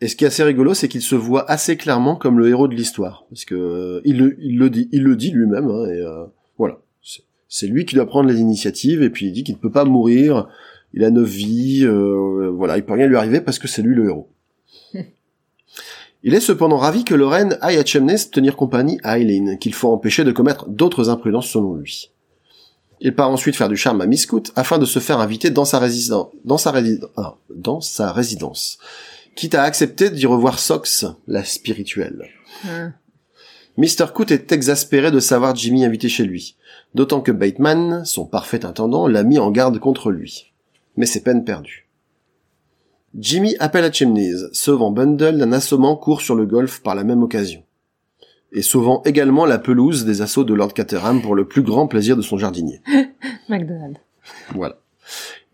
Et 0.00 0.08
ce 0.08 0.16
qui 0.16 0.24
est 0.24 0.28
assez 0.28 0.42
rigolo, 0.42 0.74
c'est 0.74 0.88
qu'il 0.88 1.00
se 1.00 1.14
voit 1.14 1.48
assez 1.48 1.76
clairement 1.76 2.16
comme 2.16 2.38
le 2.38 2.48
héros 2.48 2.66
de 2.66 2.74
l'histoire, 2.74 3.24
parce 3.30 3.44
que 3.44 3.54
euh, 3.54 4.00
il, 4.04 4.18
le, 4.18 4.36
il 4.40 4.58
le 4.58 4.68
dit, 4.68 4.88
il 4.90 5.04
le 5.04 5.14
dit 5.14 5.30
lui-même, 5.30 5.70
hein, 5.70 5.86
et 5.86 6.00
euh, 6.00 6.24
voilà. 6.58 6.78
C'est 7.48 7.66
lui 7.66 7.84
qui 7.84 7.94
doit 7.94 8.06
prendre 8.06 8.28
les 8.30 8.40
initiatives, 8.40 9.02
et 9.02 9.10
puis 9.10 9.26
il 9.26 9.32
dit 9.32 9.44
qu'il 9.44 9.54
ne 9.54 9.60
peut 9.60 9.70
pas 9.70 9.84
mourir 9.84 10.48
il 10.94 11.04
a 11.04 11.10
neuf 11.10 11.28
vies, 11.28 11.84
euh, 11.84 12.50
voilà, 12.54 12.76
il 12.76 12.84
peut 12.84 12.92
rien 12.92 13.06
lui 13.06 13.16
arriver 13.16 13.40
parce 13.40 13.58
que 13.58 13.68
c'est 13.68 13.82
lui 13.82 13.94
le 13.94 14.06
héros. 14.06 14.28
Il 16.24 16.34
est 16.34 16.40
cependant 16.40 16.76
ravi 16.76 17.02
que 17.02 17.14
Lorraine 17.14 17.58
aille 17.62 17.78
à 17.78 17.84
Chemney 17.84 18.14
tenir 18.30 18.54
compagnie 18.54 19.00
à 19.02 19.18
Eileen, 19.18 19.58
qu'il 19.58 19.74
faut 19.74 19.90
empêcher 19.90 20.22
de 20.22 20.30
commettre 20.30 20.68
d'autres 20.68 21.08
imprudences 21.08 21.48
selon 21.48 21.74
lui. 21.74 22.12
Il 23.00 23.16
part 23.16 23.30
ensuite 23.30 23.56
faire 23.56 23.68
du 23.68 23.76
charme 23.76 24.00
à 24.00 24.06
Miss 24.06 24.22
Scout 24.22 24.52
afin 24.54 24.78
de 24.78 24.84
se 24.84 25.00
faire 25.00 25.18
inviter 25.18 25.50
dans 25.50 25.64
sa 25.64 25.80
résidence, 25.80 26.28
dans 26.44 26.58
sa 26.58 26.70
résidence, 26.70 27.10
ah, 27.16 27.34
dans 27.52 27.80
sa 27.80 28.12
résidence. 28.12 28.78
Quitte 29.34 29.56
à 29.56 29.64
accepter 29.64 30.10
d'y 30.10 30.26
revoir 30.26 30.60
Sox, 30.60 31.06
la 31.26 31.42
spirituelle. 31.42 32.28
Hum. 32.68 32.92
Mr. 33.78 34.12
Coot 34.14 34.30
est 34.30 34.52
exaspéré 34.52 35.10
de 35.10 35.18
savoir 35.18 35.56
Jimmy 35.56 35.84
invité 35.84 36.08
chez 36.08 36.24
lui, 36.24 36.56
d'autant 36.94 37.22
que 37.22 37.32
Bateman, 37.32 38.04
son 38.04 38.26
parfait 38.26 38.64
intendant, 38.64 39.08
l'a 39.08 39.24
mis 39.24 39.38
en 39.38 39.50
garde 39.50 39.78
contre 39.80 40.10
lui. 40.10 40.51
Mais 40.96 41.06
c'est 41.06 41.22
peine 41.22 41.44
perdue. 41.44 41.88
Jimmy 43.18 43.56
appelle 43.58 43.84
à 43.84 43.92
Chimneys, 43.92 44.48
sauvant 44.52 44.90
Bundle 44.90 45.38
d'un 45.38 45.52
assommant 45.52 45.96
court 45.96 46.22
sur 46.22 46.34
le 46.34 46.46
golf 46.46 46.80
par 46.80 46.94
la 46.94 47.04
même 47.04 47.22
occasion. 47.22 47.62
Et 48.52 48.62
sauvant 48.62 49.02
également 49.04 49.44
la 49.44 49.58
pelouse 49.58 50.04
des 50.04 50.22
assauts 50.22 50.44
de 50.44 50.54
Lord 50.54 50.72
Caterham 50.72 51.20
pour 51.20 51.34
le 51.34 51.46
plus 51.46 51.62
grand 51.62 51.86
plaisir 51.86 52.16
de 52.16 52.22
son 52.22 52.38
jardinier. 52.38 52.80
McDonald. 53.48 53.98
Voilà. 54.54 54.78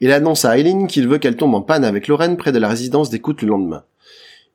Il 0.00 0.12
annonce 0.12 0.44
à 0.44 0.56
Eileen 0.56 0.86
qu'il 0.86 1.08
veut 1.08 1.18
qu'elle 1.18 1.36
tombe 1.36 1.54
en 1.54 1.62
panne 1.62 1.84
avec 1.84 2.06
Lorraine 2.06 2.36
près 2.36 2.52
de 2.52 2.58
la 2.58 2.68
résidence 2.68 3.10
d'écoute 3.10 3.42
le 3.42 3.48
lendemain. 3.48 3.84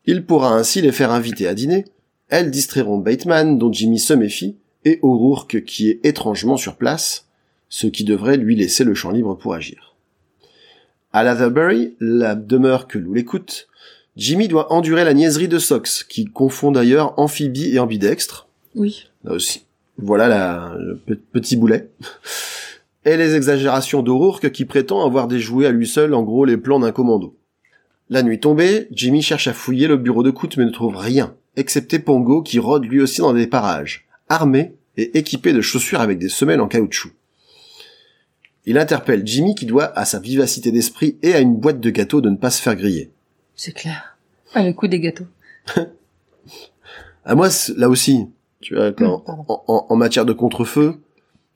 Il 0.05 0.25
pourra 0.25 0.53
ainsi 0.53 0.81
les 0.81 0.91
faire 0.91 1.11
inviter 1.11 1.47
à 1.47 1.53
dîner. 1.53 1.85
Elles 2.29 2.51
distrairont 2.51 2.97
Bateman, 2.97 3.57
dont 3.57 3.71
Jimmy 3.71 3.99
se 3.99 4.13
méfie, 4.13 4.57
et 4.85 4.99
O'Rourke, 5.01 5.63
qui 5.65 5.89
est 5.89 5.99
étrangement 6.03 6.57
sur 6.57 6.75
place, 6.75 7.27
ce 7.69 7.87
qui 7.87 8.03
devrait 8.03 8.37
lui 8.37 8.55
laisser 8.55 8.83
le 8.83 8.93
champ 8.93 9.11
libre 9.11 9.37
pour 9.37 9.53
agir. 9.53 9.92
À 11.13 11.23
Latherbury, 11.23 11.95
la 11.99 12.35
demeure 12.35 12.87
que 12.87 12.97
Lou 12.97 13.13
l'écoute, 13.13 13.67
Jimmy 14.15 14.47
doit 14.47 14.73
endurer 14.73 15.03
la 15.05 15.13
niaiserie 15.13 15.47
de 15.47 15.59
Sox, 15.59 16.03
qui 16.03 16.25
confond 16.25 16.71
d'ailleurs 16.71 17.17
amphibie 17.19 17.73
et 17.73 17.79
ambidextre. 17.79 18.47
Oui. 18.75 19.07
Là 19.23 19.33
aussi. 19.33 19.65
Voilà 19.97 20.27
la, 20.27 20.75
le 20.79 20.97
pe- 20.97 21.15
petit 21.31 21.55
boulet. 21.55 21.89
Et 23.05 23.17
les 23.17 23.35
exagérations 23.35 24.01
d'O'Rourke 24.01 24.49
qui 24.51 24.63
prétend 24.63 25.05
avoir 25.05 25.27
déjoué 25.27 25.67
à 25.67 25.71
lui 25.71 25.85
seul 25.87 26.13
en 26.13 26.23
gros 26.23 26.45
les 26.45 26.55
plans 26.55 26.79
d'un 26.79 26.93
commando. 26.93 27.35
La 28.09 28.23
nuit 28.23 28.39
tombée, 28.39 28.87
Jimmy 28.91 29.21
cherche 29.21 29.47
à 29.49 29.53
fouiller 29.53 29.87
le 29.89 29.97
bureau 29.97 30.23
de 30.23 30.31
Coot 30.31 30.55
mais 30.57 30.63
ne 30.63 30.69
trouve 30.69 30.95
rien, 30.95 31.35
excepté 31.57 31.99
Pongo 31.99 32.41
qui 32.41 32.59
rôde 32.59 32.85
lui 32.85 33.01
aussi 33.01 33.19
dans 33.19 33.33
des 33.33 33.45
parages, 33.47 34.05
armé 34.29 34.75
et 34.95 35.17
équipé 35.17 35.51
de 35.51 35.59
chaussures 35.59 35.99
avec 35.99 36.17
des 36.17 36.29
semelles 36.29 36.61
en 36.61 36.69
caoutchouc. 36.69 37.11
Il 38.65 38.77
interpelle 38.77 39.23
Jimmy 39.25 39.55
qui 39.55 39.65
doit 39.65 39.97
à 39.97 40.05
sa 40.05 40.19
vivacité 40.19 40.71
d'esprit 40.71 41.17
et 41.21 41.33
à 41.33 41.39
une 41.39 41.55
boîte 41.57 41.79
de 41.79 41.89
gâteaux 41.89 42.21
de 42.21 42.29
ne 42.29 42.37
pas 42.37 42.49
se 42.49 42.61
faire 42.61 42.75
griller. 42.75 43.11
C'est 43.55 43.73
clair. 43.73 44.17
Ah, 44.53 44.63
le 44.63 44.73
coup 44.73 44.87
des 44.87 44.99
gâteaux. 44.99 45.25
À 47.25 47.35
moi, 47.35 47.47
là 47.77 47.87
aussi, 47.89 48.27
tu 48.59 48.75
vois, 48.75 48.91
quand, 48.91 49.15
Hum, 49.15 49.23
pardon. 49.25 49.45
en, 49.47 49.63
en- 49.67 49.85
en 49.89 49.95
matière 49.95 50.25
de 50.25 50.33
contre-feu, 50.33 50.95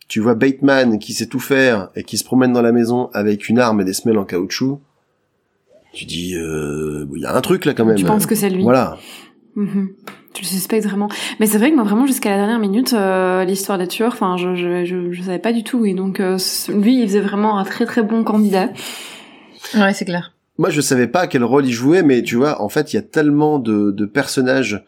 tu 0.08 0.22
vois 0.22 0.34
Bateman 0.36 0.98
qui 1.00 1.12
sait 1.14 1.26
tout 1.28 1.42
faire 1.42 1.90
et 1.96 2.04
qui 2.04 2.18
se 2.18 2.24
promène 2.24 2.54
dans 2.54 2.62
la 2.62 2.72
maison 2.72 3.10
avec 3.14 3.50
une 3.50 3.60
arme 3.60 3.82
et 3.82 3.84
des 3.84 3.92
semelles 3.94 4.18
en 4.18 4.24
caoutchouc. 4.24 4.80
Tu 5.92 6.06
dis, 6.06 6.36
euh, 6.36 7.06
il 7.14 7.22
y 7.22 7.26
a 7.26 7.36
un 7.36 7.42
truc 7.42 7.66
là 7.66 7.74
quand 7.74 7.84
même. 7.84 7.98
Tu 7.98 8.06
penses 8.06 8.26
que 8.26 8.36
c'est 8.36 8.50
lui 8.50 8.64
Voilà. 8.64 8.98
Mhm. 9.56 9.90
Tu 10.38 10.44
le 10.44 10.50
suspectes 10.50 10.86
vraiment. 10.86 11.10
Mais 11.40 11.48
c'est 11.48 11.58
vrai 11.58 11.72
que 11.72 11.76
moi, 11.76 11.84
vraiment, 11.84 12.06
jusqu'à 12.06 12.30
la 12.30 12.38
dernière 12.38 12.60
minute, 12.60 12.94
euh, 12.94 13.44
l'histoire 13.44 13.80
des 13.80 13.88
tueurs, 13.88 14.14
enfin, 14.14 14.38
je, 14.38 14.54
je, 14.54 14.86
je, 14.86 15.12
je 15.12 15.22
savais 15.24 15.40
pas 15.40 15.52
du 15.52 15.64
tout. 15.64 15.84
Et 15.84 15.96
donc, 15.96 16.20
euh, 16.20 16.38
lui, 16.70 17.02
il 17.02 17.08
faisait 17.08 17.22
vraiment 17.22 17.58
un 17.58 17.64
très 17.64 17.88
très 17.88 18.04
bon 18.04 18.24
candidat. 18.24 18.70
Ouais, 19.74 19.94
c'est 19.94 20.06
clair. 20.06 20.34
Moi, 20.60 20.70
je 20.70 20.80
savais 20.80 21.08
pas 21.08 21.26
quel 21.26 21.44
rôle 21.44 21.66
il 21.66 21.72
jouait, 21.72 22.04
mais 22.04 22.22
tu 22.22 22.36
vois, 22.36 22.62
en 22.62 22.70
fait, 22.70 22.94
il 22.94 22.98
y 22.98 23.00
a 23.00 23.02
tellement 23.02 23.58
de, 23.58 23.90
de 23.90 24.06
personnages 24.06 24.86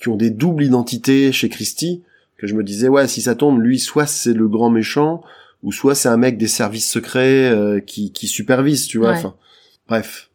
qui 0.00 0.08
ont 0.08 0.16
des 0.16 0.30
doubles 0.30 0.64
identités 0.64 1.30
chez 1.30 1.48
Christie 1.48 2.02
que 2.36 2.48
je 2.48 2.56
me 2.56 2.64
disais, 2.64 2.88
ouais, 2.88 3.06
si 3.06 3.22
ça 3.22 3.36
tombe, 3.36 3.60
lui, 3.60 3.78
soit 3.78 4.06
c'est 4.06 4.34
le 4.34 4.48
grand 4.48 4.70
méchant, 4.70 5.22
ou 5.62 5.70
soit 5.70 5.94
c'est 5.94 6.08
un 6.08 6.16
mec 6.16 6.38
des 6.38 6.48
services 6.48 6.90
secrets 6.90 7.52
euh, 7.52 7.78
qui, 7.78 8.10
qui 8.10 8.26
supervise, 8.26 8.88
tu 8.88 8.98
vois. 8.98 9.10
Ouais. 9.10 9.18
Enfin, 9.18 9.34
bref. 9.86 10.30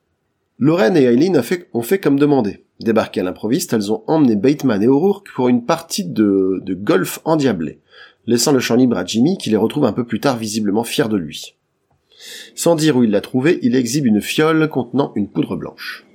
Lorraine 0.58 0.96
et 0.96 1.04
Eileen 1.04 1.38
ont 1.38 1.44
fait, 1.44 1.68
ont 1.74 1.82
fait 1.82 2.00
comme 2.00 2.18
demandé. 2.18 2.64
Débarquées 2.84 3.22
à 3.22 3.24
l'improviste, 3.24 3.72
elles 3.72 3.94
ont 3.94 4.04
emmené 4.08 4.36
Bateman 4.36 4.84
et 4.84 4.88
O'Rourke 4.88 5.30
pour 5.34 5.48
une 5.48 5.66
partie 5.66 6.04
de, 6.04 6.62
golf 6.74 7.20
endiablé, 7.24 7.80
laissant 8.28 8.52
le 8.52 8.60
champ 8.60 8.76
libre 8.76 8.98
à 8.98 9.06
Jimmy 9.06 9.38
qui 9.38 9.50
les 9.50 9.56
retrouve 9.56 9.86
un 9.86 9.94
peu 9.94 10.04
plus 10.04 10.20
tard 10.20 10.36
visiblement 10.36 10.84
fier 10.84 11.08
de 11.08 11.16
lui. 11.16 11.56
Sans 12.56 12.76
dire 12.76 12.98
où 12.98 13.04
il 13.06 13.12
l'a 13.12 13.22
trouvé, 13.22 13.60
il 13.62 13.78
exhibe 13.78 14.06
une 14.06 14.20
fiole 14.20 14.68
contenant 14.68 15.14
une 15.16 15.30
poudre 15.30 15.56
blanche. 15.56 16.06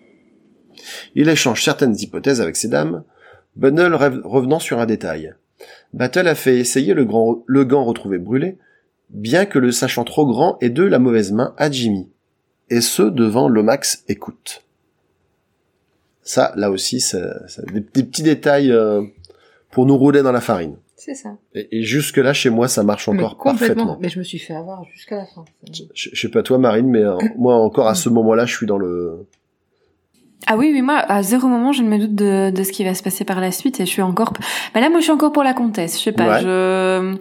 Il 1.14 1.31
échange 1.31 1.64
certaines 1.64 1.99
hypothèses 1.99 2.43
avec 2.43 2.57
ces 2.57 2.69
dames, 2.69 3.03
rêve- 3.59 4.21
revenant 4.25 4.59
sur 4.59 4.79
un 4.79 4.87
détail. 4.87 5.35
Battle 5.95 6.29
a 6.29 6.35
fait 6.35 6.59
essayer 6.59 6.93
le 6.93 7.64
gant 7.64 7.85
retrouvé 7.85 8.19
brûlé, 8.19 8.59
bien 9.09 9.47
que 9.47 9.59
le 9.59 9.73
sachant 9.73 10.05
trop 10.05 10.27
grand 10.27 10.59
et 10.61 10.69
de 10.69 10.83
la 10.83 10.99
mauvaise 10.99 11.33
main 11.33 11.55
à 11.57 11.71
Jimmy. 11.71 12.11
Et 12.69 12.83
ce, 12.83 13.03
devant 13.03 13.49
Lomax 13.49 14.05
écoute. 14.09 14.68
Ça, 16.29 16.53
là 16.57 16.70
aussi, 16.70 17.03
des, 17.72 17.81
des 17.81 18.03
petits 18.03 18.22
détails 18.22 18.70
euh, 18.70 19.01
pour 19.70 19.87
nous 19.87 19.97
rouler 19.97 20.20
dans 20.20 20.31
la 20.31 20.43
farine. 20.43 20.76
C'est 20.95 21.14
ça. 21.14 21.31
Et, 21.55 21.79
et 21.79 21.83
jusque-là, 21.83 22.35
chez 22.35 22.51
moi, 22.51 22.68
ça 22.68 22.83
marche 22.83 23.09
Mais 23.09 23.14
encore 23.16 23.39
complètement. 23.39 23.57
parfaitement. 23.87 23.99
Mais 23.99 24.11
je 24.11 24.18
me 24.18 24.24
suis 24.24 24.39
fait 24.39 24.55
avoir 24.55 24.85
jusqu'à 24.93 25.16
la 25.16 25.24
fin. 25.24 25.47
Je, 25.72 25.85
je 26.12 26.20
sais 26.20 26.29
pas 26.29 26.43
toi, 26.43 26.59
Marine, 26.59 26.87
mais 26.91 27.03
euh, 27.03 27.16
moi, 27.39 27.55
encore 27.57 27.89
à 27.89 27.95
ce 27.95 28.11
moment-là, 28.11 28.45
je 28.45 28.55
suis 28.55 28.66
dans 28.66 28.76
le... 28.76 29.26
Ah 30.47 30.59
oui, 30.59 30.70
oui, 30.70 30.83
moi, 30.83 30.97
à 30.99 31.22
zéro 31.22 31.49
moment, 31.49 31.72
je 31.72 31.83
ne 31.83 31.89
me 31.89 31.99
doute 31.99 32.14
de, 32.14 32.51
de 32.51 32.62
ce 32.62 32.72
qui 32.72 32.85
va 32.85 32.93
se 32.93 33.03
passer 33.03 33.24
par 33.24 33.41
la 33.41 33.51
suite 33.51 33.81
et 33.81 33.87
je 33.87 33.91
suis 33.91 34.03
encore... 34.03 34.35
Bah 34.74 34.81
là, 34.81 34.91
moi, 34.91 34.99
je 34.99 35.05
suis 35.05 35.12
encore 35.12 35.33
pour 35.33 35.45
la 35.45 35.55
comtesse, 35.55 35.97
je 35.99 36.03
sais 36.05 36.12
pas, 36.12 36.29
Ouais. 36.29 36.41
je... 36.43 37.16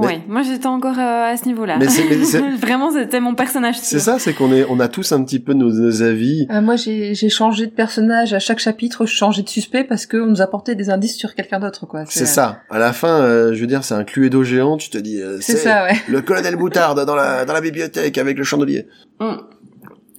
Mais- 0.00 0.06
Ouais, 0.06 0.22
moi, 0.28 0.42
j'étais 0.42 0.66
encore 0.66 0.98
euh, 0.98 1.32
à 1.32 1.36
ce 1.36 1.46
niveau-là. 1.46 1.76
Mais 1.78 1.88
c'est- 1.88 2.04
mais 2.08 2.24
c'est- 2.24 2.38
Vraiment, 2.60 2.90
c'était 2.90 3.20
mon 3.20 3.34
personnage. 3.34 3.76
C'est 3.80 3.98
ça, 3.98 4.18
c'est 4.18 4.32
qu'on 4.34 4.52
est, 4.52 4.64
on 4.68 4.80
a 4.80 4.88
tous 4.88 5.12
un 5.12 5.22
petit 5.24 5.38
peu 5.40 5.52
nos, 5.52 5.70
nos 5.72 6.02
avis. 6.02 6.46
Euh, 6.50 6.60
moi, 6.60 6.76
j'ai 6.76 7.14
j'ai 7.14 7.28
changé 7.28 7.66
de 7.66 7.72
personnage 7.72 8.32
à 8.34 8.38
chaque 8.38 8.58
chapitre, 8.58 9.06
je 9.06 9.14
changeais 9.14 9.42
de 9.42 9.48
suspect 9.48 9.84
parce 9.84 10.06
qu'on 10.06 10.26
nous 10.26 10.40
apportait 10.40 10.74
des 10.74 10.90
indices 10.90 11.16
sur 11.16 11.34
quelqu'un 11.34 11.60
d'autre, 11.60 11.86
quoi. 11.86 12.04
C'est 12.08 12.26
ça. 12.26 12.60
À 12.70 12.78
la 12.78 12.92
fin, 12.92 13.20
euh, 13.22 13.54
je 13.54 13.60
veux 13.60 13.66
dire, 13.66 13.84
c'est 13.84 13.94
un 13.94 14.04
cluedo 14.04 14.42
géant. 14.44 14.76
Tu 14.76 14.90
te 14.90 14.98
dis, 14.98 15.20
euh, 15.20 15.38
C'est 15.40 15.56
ça, 15.56 15.84
ouais. 15.84 15.96
le 16.08 16.20
colonel 16.22 16.56
Moutarde 16.56 17.04
dans 17.04 17.14
la 17.14 17.44
dans 17.44 17.52
la 17.54 17.60
bibliothèque 17.60 18.18
avec 18.18 18.36
le 18.38 18.44
chandelier. 18.44 18.86
Mm. 19.20 19.34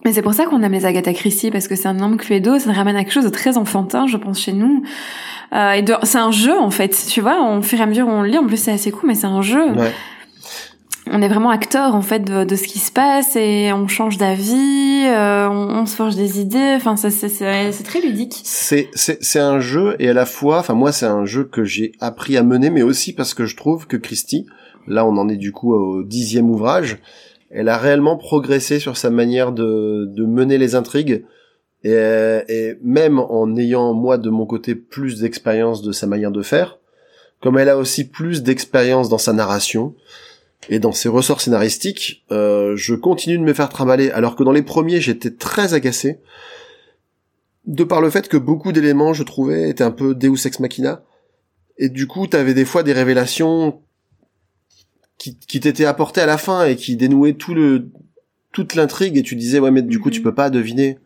Mais 0.05 0.13
c'est 0.13 0.21
pour 0.21 0.33
ça 0.33 0.45
qu'on 0.45 0.61
aime 0.63 0.71
les 0.71 0.85
Agatha 0.85 1.13
Christie, 1.13 1.51
parce 1.51 1.67
que 1.67 1.75
c'est 1.75 1.87
un 1.87 1.95
énorme 1.97 2.17
cluedo, 2.17 2.57
ça 2.57 2.71
ramène 2.71 2.95
à 2.95 3.03
quelque 3.03 3.13
chose 3.13 3.25
de 3.25 3.29
très 3.29 3.57
enfantin, 3.57 4.07
je 4.07 4.17
pense, 4.17 4.39
chez 4.39 4.53
nous. 4.53 4.83
Euh, 5.53 5.71
et 5.73 5.81
de- 5.81 5.95
c'est 6.03 6.17
un 6.19 6.31
jeu, 6.31 6.57
en 6.57 6.69
fait, 6.71 6.95
tu 7.09 7.19
vois, 7.21 7.57
au 7.57 7.61
fur 7.61 7.79
et 7.79 7.81
à 7.83 7.85
mesure 7.85 8.07
on 8.07 8.21
le 8.21 8.29
lit, 8.29 8.37
en 8.37 8.45
plus 8.47 8.57
c'est 8.57 8.71
assez 8.71 8.91
cool, 8.91 9.07
mais 9.09 9.15
c'est 9.15 9.27
un 9.27 9.41
jeu. 9.41 9.71
Ouais. 9.73 9.91
On 11.11 11.23
est 11.23 11.27
vraiment 11.27 11.49
acteur, 11.49 11.95
en 11.95 12.03
fait, 12.03 12.19
de, 12.19 12.43
de 12.43 12.55
ce 12.55 12.63
qui 12.67 12.77
se 12.77 12.91
passe, 12.91 13.35
et 13.35 13.73
on 13.73 13.87
change 13.87 14.17
d'avis, 14.19 15.05
euh, 15.07 15.49
on, 15.49 15.79
on 15.81 15.85
se 15.87 15.95
forge 15.95 16.15
des 16.15 16.39
idées, 16.39 16.73
enfin, 16.75 16.95
c'est, 16.97 17.09
c'est, 17.09 17.71
c'est 17.71 17.83
très 17.83 17.99
ludique. 17.99 18.39
C'est 18.43 18.89
c'est 18.93 19.17
c'est 19.23 19.39
un 19.39 19.59
jeu 19.59 19.95
et 19.99 20.09
à 20.09 20.13
la 20.13 20.27
fois, 20.27 20.59
enfin 20.59 20.75
moi, 20.75 20.91
c'est 20.91 21.07
un 21.07 21.25
jeu 21.25 21.45
que 21.45 21.63
j'ai 21.63 21.93
appris 21.99 22.37
à 22.37 22.43
mener, 22.43 22.69
mais 22.69 22.83
aussi 22.83 23.13
parce 23.13 23.33
que 23.33 23.45
je 23.45 23.55
trouve 23.57 23.87
que 23.87 23.97
Christie, 23.97 24.45
là, 24.87 25.03
on 25.03 25.17
en 25.17 25.27
est 25.29 25.35
du 25.37 25.51
coup 25.51 25.73
au 25.73 26.03
dixième 26.03 26.47
ouvrage, 26.51 26.99
elle 27.49 27.69
a 27.69 27.77
réellement 27.77 28.17
progressé 28.17 28.79
sur 28.79 28.97
sa 28.97 29.09
manière 29.09 29.51
de 29.51 30.05
de 30.07 30.25
mener 30.25 30.57
les 30.57 30.75
intrigues. 30.75 31.25
Et, 31.83 32.75
même 32.83 33.19
en 33.19 33.55
ayant 33.55 33.93
moi 33.93 34.17
de 34.17 34.29
mon 34.29 34.45
côté 34.45 34.75
plus 34.75 35.21
d'expérience 35.21 35.81
de 35.81 35.93
sa 35.93 36.07
manière 36.07 36.31
de 36.31 36.41
faire, 36.41 36.77
comme 37.41 37.57
elle 37.57 37.69
a 37.69 37.77
aussi 37.77 38.07
plus 38.07 38.43
d'expérience 38.43 39.07
dans 39.07 39.17
sa 39.17 39.31
narration 39.31 39.95
et 40.67 40.79
dans 40.79 40.91
ses 40.91 41.07
ressorts 41.07 41.39
scénaristiques, 41.39 42.25
euh, 42.31 42.75
je 42.75 42.95
continue 42.95 43.37
de 43.37 43.43
me 43.43 43.53
faire 43.53 43.69
trimballer. 43.69 44.11
Alors 44.11 44.35
que 44.35 44.43
dans 44.43 44.51
les 44.51 44.61
premiers, 44.61 44.99
j'étais 44.99 45.31
très 45.31 45.73
agacé, 45.73 46.19
de 47.65 47.83
par 47.83 48.01
le 48.01 48.09
fait 48.09 48.27
que 48.27 48.37
beaucoup 48.37 48.71
d'éléments, 48.71 49.13
je 49.13 49.23
trouvais, 49.23 49.69
étaient 49.69 49.83
un 49.83 49.91
peu 49.91 50.15
Deus 50.15 50.45
ex 50.45 50.59
machina. 50.59 51.03
Et 51.77 51.87
du 51.87 52.07
coup, 52.07 52.27
t'avais 52.27 52.53
des 52.53 52.65
fois 52.65 52.83
des 52.83 52.93
révélations 52.93 53.81
qui, 55.19 55.37
qui 55.37 55.59
t'étaient 55.59 55.85
apportées 55.85 56.21
à 56.21 56.25
la 56.25 56.37
fin 56.39 56.65
et 56.65 56.75
qui 56.75 56.95
dénouaient 56.95 57.33
tout 57.33 57.53
le 57.53 57.91
toute 58.51 58.73
l'intrigue 58.73 59.15
et 59.17 59.21
tu 59.21 59.35
disais 59.35 59.59
ouais 59.59 59.69
mais 59.69 59.83
du 59.83 59.99
coup 59.99 60.09
Mhm. 60.09 60.13
tu 60.15 60.21
peux 60.23 60.33
pas 60.33 60.49
deviner. 60.49 60.97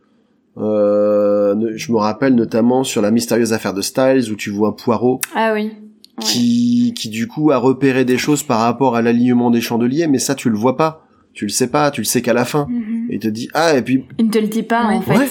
Euh, 0.57 1.73
je 1.75 1.91
me 1.91 1.97
rappelle 1.97 2.35
notamment 2.35 2.83
sur 2.83 3.01
la 3.01 3.11
mystérieuse 3.11 3.53
affaire 3.53 3.73
de 3.73 3.81
Styles 3.81 4.31
où 4.31 4.35
tu 4.35 4.49
vois 4.51 4.75
Poirot 4.75 5.19
Ah 5.35 5.51
oui. 5.53 5.63
Ouais. 5.63 6.23
qui, 6.23 6.93
qui 6.95 7.09
du 7.09 7.27
coup 7.27 7.49
a 7.51 7.57
repéré 7.57 8.05
des 8.05 8.17
choses 8.19 8.43
par 8.43 8.59
rapport 8.59 8.95
à 8.95 9.01
l'alignement 9.01 9.49
des 9.49 9.61
chandeliers, 9.61 10.05
mais 10.07 10.19
ça 10.19 10.35
tu 10.35 10.49
le 10.51 10.55
vois 10.55 10.77
pas, 10.77 11.07
tu 11.33 11.45
le 11.45 11.49
sais 11.49 11.67
pas, 11.67 11.89
tu 11.89 12.01
le 12.01 12.05
sais 12.05 12.21
qu'à 12.21 12.33
la 12.33 12.45
fin. 12.45 12.67
Mhm. 12.69 13.07
Et 13.09 13.15
il 13.15 13.19
te 13.19 13.27
dit 13.27 13.49
ah 13.55 13.75
et 13.75 13.81
puis 13.81 14.05
Il 14.19 14.27
ne 14.27 14.31
te 14.31 14.37
le 14.37 14.47
dit 14.47 14.61
pas, 14.63 14.87
Ouais. 14.89 14.95
en 14.95 15.01
fait. 15.01 15.17
Ouais. 15.17 15.27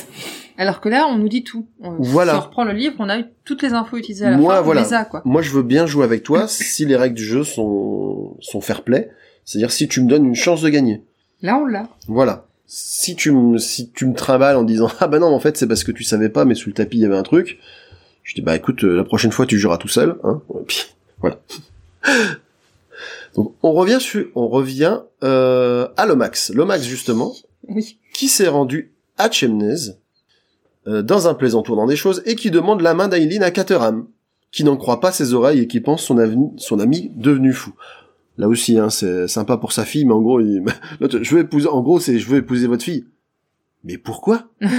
Alors 0.58 0.80
que 0.80 0.88
là, 0.88 1.06
on 1.08 1.16
nous 1.18 1.28
dit 1.28 1.44
tout. 1.44 1.66
On, 1.80 1.92
Voilà. 1.98 2.32
Si 2.32 2.38
on 2.38 2.42
reprend 2.42 2.64
le 2.64 2.72
livre, 2.72 2.94
on 2.98 3.08
a 3.08 3.18
eu 3.18 3.24
toutes 3.44 3.62
les 3.62 3.72
infos 3.72 3.96
utilisées 3.96 4.26
à 4.26 4.30
la 4.30 4.36
Moi, 4.36 4.56
fin, 4.56 4.60
voilà. 4.62 4.80
on 4.80 4.84
les 4.84 4.92
a, 4.94 5.04
quoi. 5.04 5.22
moi 5.24 5.42
je 5.42 5.50
veux 5.50 5.62
bien 5.62 5.86
jouer 5.86 6.04
avec 6.04 6.22
toi 6.22 6.46
si 6.48 6.84
les 6.84 6.96
règles 6.96 7.14
du 7.16 7.24
jeu 7.24 7.44
sont 7.44 8.36
sont 8.40 8.60
fair 8.60 8.82
play, 8.82 9.10
c'est-à-dire 9.44 9.70
si 9.72 9.88
tu 9.88 10.00
me 10.02 10.08
donnes 10.08 10.24
une 10.26 10.34
chance 10.34 10.62
de 10.62 10.68
gagner. 10.68 11.02
Là, 11.42 11.58
on 11.58 11.66
l'a. 11.66 11.88
Voilà. 12.08 12.46
Si 12.66 13.16
tu 13.16 13.32
me 13.32 13.58
si 13.58 13.90
tu 13.90 14.06
me 14.06 14.14
trimbales 14.14 14.56
en 14.56 14.62
disant 14.62 14.88
ah 15.00 15.06
bah 15.08 15.18
non 15.18 15.26
en 15.34 15.40
fait 15.40 15.56
c'est 15.56 15.66
parce 15.66 15.84
que 15.84 15.92
tu 15.92 16.04
savais 16.04 16.28
pas 16.30 16.44
mais 16.44 16.54
sous 16.54 16.70
le 16.70 16.74
tapis 16.74 16.98
il 16.98 17.02
y 17.02 17.04
avait 17.06 17.16
un 17.16 17.22
truc, 17.22 17.58
je 18.22 18.34
dis 18.34 18.40
bah 18.40 18.56
écoute 18.56 18.84
euh, 18.84 18.96
la 18.96 19.04
prochaine 19.04 19.32
fois 19.32 19.44
tu 19.46 19.58
joueras 19.58 19.76
tout 19.78 19.88
seul 19.88 20.16
hein. 20.24 20.40
Et 20.60 20.64
puis 20.66 20.86
voilà. 21.20 21.38
Donc 23.34 23.54
on 23.62 23.72
revient 23.72 23.98
sur, 24.00 24.26
on 24.34 24.48
revient 24.48 25.00
euh, 25.22 25.88
à 25.96 26.06
Lomax. 26.06 26.50
Lomax 26.54 26.84
justement, 26.84 27.32
Oui. 27.68 27.98
qui 28.14 28.28
s'est 28.28 28.48
rendu 28.48 28.92
à 29.18 29.30
Chemnez 29.30 29.74
euh, 30.86 31.02
dans 31.02 31.28
un 31.28 31.34
plaisant 31.34 31.62
tournant 31.62 31.86
des 31.86 31.96
choses 31.96 32.22
et 32.26 32.34
qui 32.34 32.50
demande 32.50 32.80
la 32.80 32.94
main 32.94 33.08
d'Aileen 33.08 33.42
à 33.42 33.50
Caterham, 33.50 34.06
qui 34.50 34.64
n'en 34.64 34.76
croit 34.76 35.00
pas 35.00 35.12
ses 35.12 35.34
oreilles 35.34 35.60
et 35.60 35.66
qui 35.66 35.80
pense 35.80 36.02
son, 36.04 36.52
son 36.56 36.80
ami 36.80 37.10
devenu 37.16 37.52
fou. 37.52 37.72
Là 38.38 38.48
aussi, 38.48 38.78
hein, 38.78 38.88
c'est 38.90 39.28
sympa 39.28 39.56
pour 39.58 39.72
sa 39.72 39.84
fille, 39.84 40.04
mais 40.06 40.14
en 40.14 40.22
gros, 40.22 40.40
il... 40.40 40.62
Je 41.22 41.34
veux 41.34 41.40
épouser. 41.42 41.68
En 41.68 41.82
gros, 41.82 42.00
c'est 42.00 42.18
je 42.18 42.26
veux 42.28 42.38
épouser 42.38 42.66
votre 42.66 42.82
fille. 42.84 43.04
Mais 43.84 43.98
pourquoi? 43.98 44.44
Mais 44.60 44.70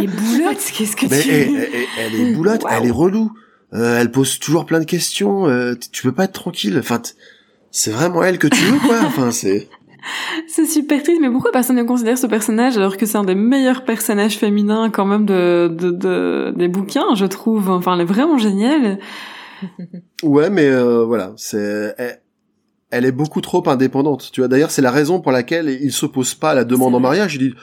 les 0.00 0.06
boulottes, 0.06 0.64
qu'est-ce 0.76 0.96
que 0.96 1.06
Mais 1.06 1.20
tu... 1.22 1.30
elle, 1.30 1.56
elle- 1.56 1.86
elle 1.98 2.14
est 2.20 2.32
boulotte, 2.34 2.64
elle 2.70 2.86
est 2.86 2.90
relou. 2.90 3.32
Euh, 3.74 4.00
elle 4.00 4.10
pose 4.10 4.38
toujours 4.38 4.66
plein 4.66 4.80
de 4.80 4.84
questions. 4.84 5.46
euh, 5.46 5.74
tu 5.92 6.02
peux 6.02 6.12
pas 6.12 6.24
être 6.24 6.32
tranquille. 6.32 6.76
Enfin, 6.78 7.00
c'est 7.70 7.90
vraiment 7.90 8.22
elle 8.22 8.38
que 8.38 8.48
tu 8.48 8.60
veux, 8.62 8.78
quoi. 8.78 8.98
Enfin, 9.04 9.30
c'est. 9.30 9.68
C'est 10.46 10.66
super 10.66 11.02
triste, 11.02 11.20
mais 11.20 11.30
pourquoi 11.30 11.50
personne 11.52 11.76
ne 11.76 11.82
considère 11.82 12.16
ce 12.18 12.26
personnage 12.26 12.76
alors 12.76 12.96
que 12.96 13.06
c'est 13.06 13.18
un 13.18 13.24
des 13.24 13.34
meilleurs 13.34 13.84
personnages 13.84 14.36
féminins 14.38 14.90
quand 14.90 15.04
même 15.04 15.24
de, 15.26 15.68
de, 15.68 15.90
de- 15.90 16.52
des 16.56 16.68
bouquins, 16.68 17.14
je 17.14 17.26
trouve. 17.26 17.70
Enfin, 17.70 17.94
elle 17.94 18.02
est 18.02 18.04
vraiment 18.04 18.38
géniale. 18.38 18.98
Ouais, 20.22 20.50
mais 20.50 20.66
euh, 20.66 21.04
voilà, 21.04 21.32
c'est. 21.36 21.94
Elle, 21.98 22.20
elle 22.90 23.04
est 23.04 23.12
beaucoup 23.12 23.40
trop 23.40 23.68
indépendante. 23.68 24.30
Tu 24.32 24.40
vois. 24.40 24.48
D'ailleurs, 24.48 24.70
c'est 24.70 24.82
la 24.82 24.90
raison 24.92 25.20
pour 25.20 25.32
laquelle 25.32 25.68
il 25.68 25.92
s'oppose 25.92 26.34
pas 26.34 26.50
à 26.50 26.54
la 26.54 26.64
demande 26.64 26.94
en 26.94 27.00
mariage. 27.00 27.34
Il 27.34 27.38
dit. 27.50 27.54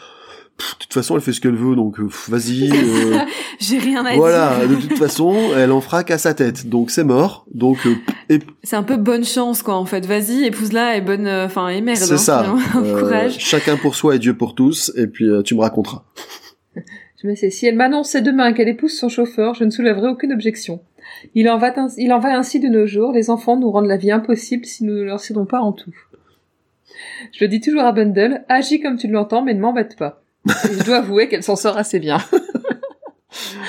Pff, 0.57 0.73
De 0.76 0.84
toute 0.84 0.94
façon, 0.94 1.15
elle 1.15 1.22
fait 1.22 1.34
ce 1.34 1.41
qu'elle 1.41 1.56
veut, 1.56 1.76
donc 1.76 1.99
euh, 1.99 2.06
pff, 2.06 2.30
vas-y. 2.30 2.69
euh, 2.73 3.19
J'ai 3.60 3.77
rien 3.77 4.06
à 4.06 4.15
voilà, 4.15 4.60
dire. 4.65 4.69
de 4.69 4.76
toute 4.76 4.98
façon, 4.98 5.36
elle 5.56 5.72
en 5.72 5.82
fera 5.82 6.03
qu'à 6.03 6.18
sa 6.18 6.34
tête, 6.34 6.68
donc 6.68 6.91
c'est 6.91 7.03
mort. 7.03 7.45
Donc 7.53 7.86
euh, 7.86 7.95
et 8.30 8.40
C'est 8.64 8.76
un 8.76 8.84
peu 8.84 8.98
bonne 8.98 9.23
chance, 9.26 9.61
quoi, 9.61 9.76
en 9.76 9.86
fait. 9.86 10.06
Vas-y, 10.06 10.45
épouse-la 10.45 10.98
et 10.98 11.02
bonne, 11.02 11.27
euh, 11.27 11.45
enfin, 11.45 11.68
et 11.69 11.82
merde. 11.82 11.98
c'est 11.98 12.14
hein, 12.14 12.18
ça. 12.18 12.56
Euh, 12.76 12.99
Courage. 12.99 13.38
chacun 13.40 13.77
pour 13.77 13.95
soi 13.95 14.15
et 14.15 14.19
Dieu 14.19 14.36
pour 14.36 14.56
tous. 14.56 14.91
Et 14.95 15.07
puis 15.07 15.26
euh, 15.26 15.41
tu 15.44 15.56
me 15.56 15.61
raconteras. 15.61 16.03
Je 17.22 17.27
me 17.27 17.36
sais, 17.36 17.49
si 17.49 17.65
elle 17.65 17.76
m'annonçait 17.76 18.22
demain 18.22 18.53
qu'elle 18.53 18.68
épouse 18.68 18.98
son 18.98 19.10
chauffeur, 19.10 19.53
je 19.53 19.64
ne 19.64 19.69
soulèverai 19.69 20.10
aucune 20.10 20.34
objection. 20.34 20.82
Il 21.34 21.49
en, 21.49 21.57
va 21.57 21.73
il 21.98 22.11
en 22.11 22.19
va 22.19 22.38
ainsi 22.38 22.60
de 22.60 22.68
nos 22.68 22.86
jours, 22.86 23.11
les 23.11 23.30
enfants 23.30 23.57
nous 23.57 23.72
rendent 23.72 23.88
la 23.88 23.98
vie 23.98 24.11
impossible 24.11 24.65
si 24.65 24.84
nous 24.84 24.94
ne 24.94 25.03
leur 25.03 25.19
cédons 25.19 25.45
pas 25.45 25.60
en 25.60 25.72
tout. 25.72 25.95
Je 27.32 27.44
le 27.44 27.48
dis 27.48 27.61
toujours 27.61 27.84
à 27.84 27.91
Bundle, 27.91 28.44
agis 28.49 28.82
comme 28.82 28.98
tu 28.98 29.07
l'entends, 29.07 29.44
mais 29.44 29.53
ne 29.53 29.60
m'embête 29.60 29.95
pas. 29.98 30.23
Et 30.47 30.73
je 30.80 30.84
dois 30.84 30.97
avouer 30.97 31.27
qu'elle 31.27 31.43
s'en 31.43 31.55
sort 31.55 31.77
assez 31.77 31.99
bien. 31.99 32.17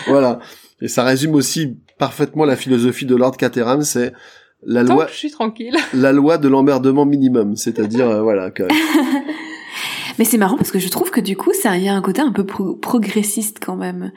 Voilà. 0.07 0.39
Et 0.81 0.89
ça 0.89 1.03
résume 1.05 1.35
aussi 1.35 1.77
parfaitement 1.98 2.44
la 2.44 2.55
philosophie 2.57 3.07
de 3.07 3.16
Lord 3.16 3.36
Caterham, 3.36 3.82
c'est 3.82 4.12
la 4.62 4.85
Tant 4.85 4.94
loi, 4.94 5.07
que 5.07 5.12
je 5.12 5.16
suis 5.16 5.31
tranquille. 5.31 5.77
la 5.94 6.12
loi 6.12 6.39
de 6.39 6.48
l'emmerdement 6.48 7.05
minimum, 7.05 7.57
c'est-à-dire 7.57 8.09
euh, 8.09 8.23
voilà 8.23 8.51
que 8.51 8.62
Mais 10.19 10.24
c'est 10.24 10.39
marrant 10.39 10.57
parce 10.57 10.70
que 10.70 10.78
je 10.78 10.89
trouve 10.89 11.11
que 11.11 11.20
du 11.20 11.36
coup, 11.36 11.53
ça, 11.53 11.77
il 11.77 11.85
y 11.85 11.89
a 11.89 11.94
un 11.94 12.01
côté 12.01 12.23
un 12.23 12.32
peu 12.32 12.44
pro- 12.47 12.74
progressiste 12.77 13.59
quand 13.65 13.77
même. 13.77 14.12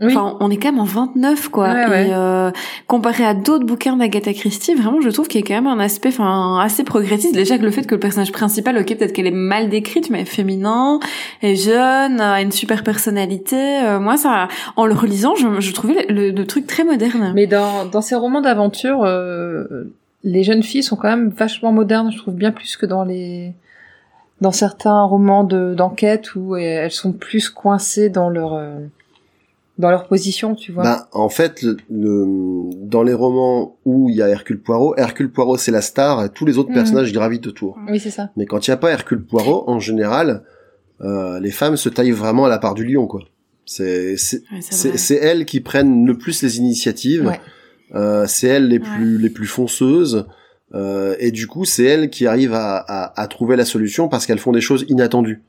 Oui. 0.00 0.08
Enfin, 0.14 0.36
on 0.40 0.50
est 0.50 0.56
quand 0.56 0.72
même 0.72 0.80
en 0.80 0.84
29, 0.84 1.48
quoi. 1.50 1.68
Ouais, 1.68 1.86
ouais. 1.86 2.08
Et 2.08 2.14
euh, 2.14 2.50
comparé 2.88 3.24
à 3.24 3.32
d'autres 3.32 3.64
bouquins 3.64 3.96
d'Agatha 3.96 4.32
Christie, 4.32 4.74
vraiment, 4.74 5.00
je 5.00 5.08
trouve 5.08 5.28
qu'il 5.28 5.40
y 5.40 5.44
a 5.44 5.46
quand 5.46 5.54
même 5.54 5.68
un 5.68 5.78
aspect, 5.78 6.08
enfin, 6.08 6.58
assez 6.60 6.82
progressiste. 6.82 7.34
Déjà 7.34 7.58
que 7.58 7.62
le 7.62 7.70
fait 7.70 7.86
que 7.86 7.94
le 7.94 8.00
personnage 8.00 8.32
principal, 8.32 8.76
ok, 8.76 8.96
peut-être 8.96 9.12
qu'elle 9.12 9.28
est 9.28 9.30
mal 9.30 9.68
décrite, 9.68 10.10
mais 10.10 10.24
féminin, 10.24 10.98
est 11.42 11.54
jeune, 11.54 12.20
a 12.20 12.42
une 12.42 12.50
super 12.50 12.82
personnalité. 12.82 13.56
euh, 13.56 14.00
moi, 14.00 14.16
ça, 14.16 14.48
en 14.76 14.86
le 14.86 14.94
relisant, 14.94 15.36
je, 15.36 15.60
je 15.60 15.72
trouvais 15.72 16.06
le, 16.08 16.30
le 16.30 16.46
truc 16.46 16.66
très 16.66 16.82
moderne. 16.82 17.32
Mais 17.34 17.46
dans, 17.46 17.84
dans 17.86 18.00
ces 18.00 18.16
romans 18.16 18.40
d'aventure, 18.40 19.04
euh, 19.04 19.64
les 20.24 20.42
jeunes 20.42 20.62
filles 20.62 20.82
sont 20.82 20.96
quand 20.96 21.08
même 21.08 21.28
vachement 21.28 21.70
modernes, 21.70 22.10
je 22.10 22.18
trouve 22.18 22.34
bien 22.34 22.50
plus 22.50 22.76
que 22.76 22.86
dans 22.86 23.04
les 23.04 23.52
dans 24.40 24.50
certains 24.52 25.04
romans 25.04 25.44
de 25.44 25.74
d'enquête 25.74 26.34
où 26.34 26.56
elles 26.56 26.90
sont 26.90 27.12
plus 27.12 27.48
coincées 27.48 28.08
dans 28.08 28.28
leur 28.28 28.54
euh, 28.54 28.78
dans 29.78 29.90
leur 29.90 30.06
position, 30.06 30.54
tu 30.54 30.70
vois. 30.72 30.82
Ben, 30.84 31.06
en 31.12 31.28
fait, 31.28 31.62
le, 31.62 31.76
le- 31.90 32.70
dans 32.86 33.02
les 33.02 33.12
romans 33.14 33.76
où 33.84 34.08
il 34.08 34.16
y 34.16 34.22
a 34.22 34.28
Hercule 34.28 34.60
Poirot, 34.60 34.94
Hercule 34.96 35.30
Poirot 35.32 35.56
c'est 35.56 35.72
la 35.72 35.82
star, 35.82 36.24
et 36.24 36.28
tous 36.28 36.44
les 36.46 36.58
autres 36.58 36.68
Mhm. 36.70 36.74
personnages 36.76 37.12
gravitent 37.12 37.46
autour. 37.48 37.78
Oui, 37.88 37.98
c'est 37.98 38.10
ça. 38.10 38.30
Mais 38.36 38.46
quand 38.46 38.66
il 38.66 38.70
n'y 38.70 38.74
a 38.74 38.76
pas 38.78 38.90
Hercule 38.92 39.24
Poirot, 39.24 39.64
en 39.68 39.80
général, 39.80 40.44
euh, 41.00 41.40
les 41.40 41.50
femmes 41.50 41.76
se 41.76 41.88
taillent 41.88 42.12
vraiment 42.12 42.44
à 42.44 42.48
la 42.48 42.58
part 42.58 42.74
du 42.74 42.84
lion, 42.84 43.06
quoi. 43.06 43.20
C'est 43.66 44.16
c'est 44.16 44.42
Ouais, 44.52 45.16
elles 45.20 45.44
qui 45.46 45.60
prennent 45.60 46.04
le 46.06 46.16
plus 46.18 46.42
les 46.42 46.58
initiatives. 46.58 47.26
Ouais. 47.26 47.40
Euh, 47.94 48.26
c'est 48.28 48.46
elles 48.48 48.68
les 48.68 48.78
Ouais. 48.78 48.84
plus 48.96 49.18
les 49.18 49.30
plus 49.30 49.46
fonceuses. 49.46 50.26
Euh, 50.74 51.14
et 51.18 51.30
du 51.30 51.46
coup, 51.46 51.64
c'est 51.64 51.84
elles 51.84 52.10
qui 52.10 52.26
arrivent 52.26 52.54
à, 52.54 52.76
à, 52.76 53.20
à 53.20 53.26
trouver 53.28 53.56
la 53.56 53.64
solution 53.64 54.08
parce 54.08 54.26
qu'elles 54.26 54.38
font 54.38 54.52
des 54.52 54.60
choses 54.60 54.84
inattendues. 54.88 55.42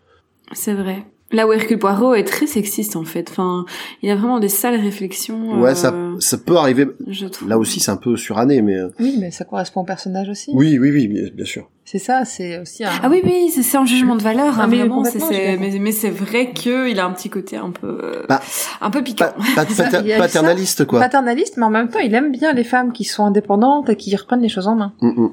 C'est 0.54 0.74
vrai. 0.76 1.04
Là 1.36 1.46
où 1.48 1.52
Hercule 1.54 1.78
Poirot 1.80 2.14
est 2.16 2.24
très 2.24 2.48
sexiste, 2.48 2.96
en 2.96 3.04
fait. 3.04 3.28
Enfin, 3.30 3.66
il 4.02 4.08
y 4.10 4.12
a 4.12 4.16
vraiment 4.16 4.40
des 4.40 4.48
sales 4.50 4.80
réflexions. 4.80 5.60
Ouais, 5.62 5.72
euh, 5.72 5.76
ça 5.76 5.94
ça 6.20 6.38
peut 6.38 6.56
arriver. 6.56 6.88
je 7.08 7.26
trouve. 7.28 7.50
Là 7.50 7.58
aussi, 7.58 7.80
c'est 7.82 7.92
un 7.92 7.98
peu 7.98 8.16
suranné, 8.16 8.62
mais 8.62 8.76
euh, 8.78 8.88
Oui, 9.00 9.18
mais 9.20 9.32
ça 9.32 9.44
correspond 9.44 9.82
au 9.82 9.86
personnage 9.86 10.30
aussi. 10.30 10.52
oui, 10.54 10.80
oui, 10.80 10.92
oui, 10.92 11.08
bien, 11.08 11.24
bien 11.34 11.46
sûr. 11.46 11.70
C'est 11.84 12.00
ça, 12.00 12.26
c'est 12.26 12.60
aussi 12.60 12.84
un. 12.84 12.90
Ah 13.04 13.10
oui, 13.12 13.22
oui, 13.24 13.52
c'est 13.54 13.62
ça 13.62 13.80
en 13.82 13.86
jugement 13.86 14.16
de 14.16 14.24
valeur, 14.24 14.56
Ah, 14.58 14.64
hein, 14.64 14.68
mais 14.68 14.78
vraiment. 14.80 15.04
Mais, 15.30 15.78
mais 15.80 15.92
c'est 15.92 16.10
vrai 16.10 16.52
que 16.52 16.90
il 16.90 17.00
a 17.00 17.06
un 17.06 17.12
petit 17.12 17.30
côté 17.30 17.58
un 17.58 17.70
peu, 17.70 18.24
Bah, 18.30 18.42
un 18.82 18.90
peu 18.90 19.04
piquant. 19.04 19.26
Ça, 19.70 19.84
pater- 19.84 20.18
paternaliste, 20.18 20.86
quoi. 20.86 21.00
paternaliste, 21.00 21.58
mais 21.58 21.66
en 21.66 21.70
même 21.70 21.90
temps, 21.90 22.00
il 22.00 22.16
aime 22.16 22.32
bien 22.32 22.54
les 22.54 22.64
femmes 22.64 22.92
qui 22.92 23.04
sont 23.04 23.26
indépendantes 23.26 23.90
et 23.90 23.96
qui 23.98 24.16
reprennent 24.16 24.42
les 24.42 24.50
choses 24.50 24.68
en 24.68 24.76
main. 24.76 24.94
Mm, 25.02 25.10
mm. 25.26 25.30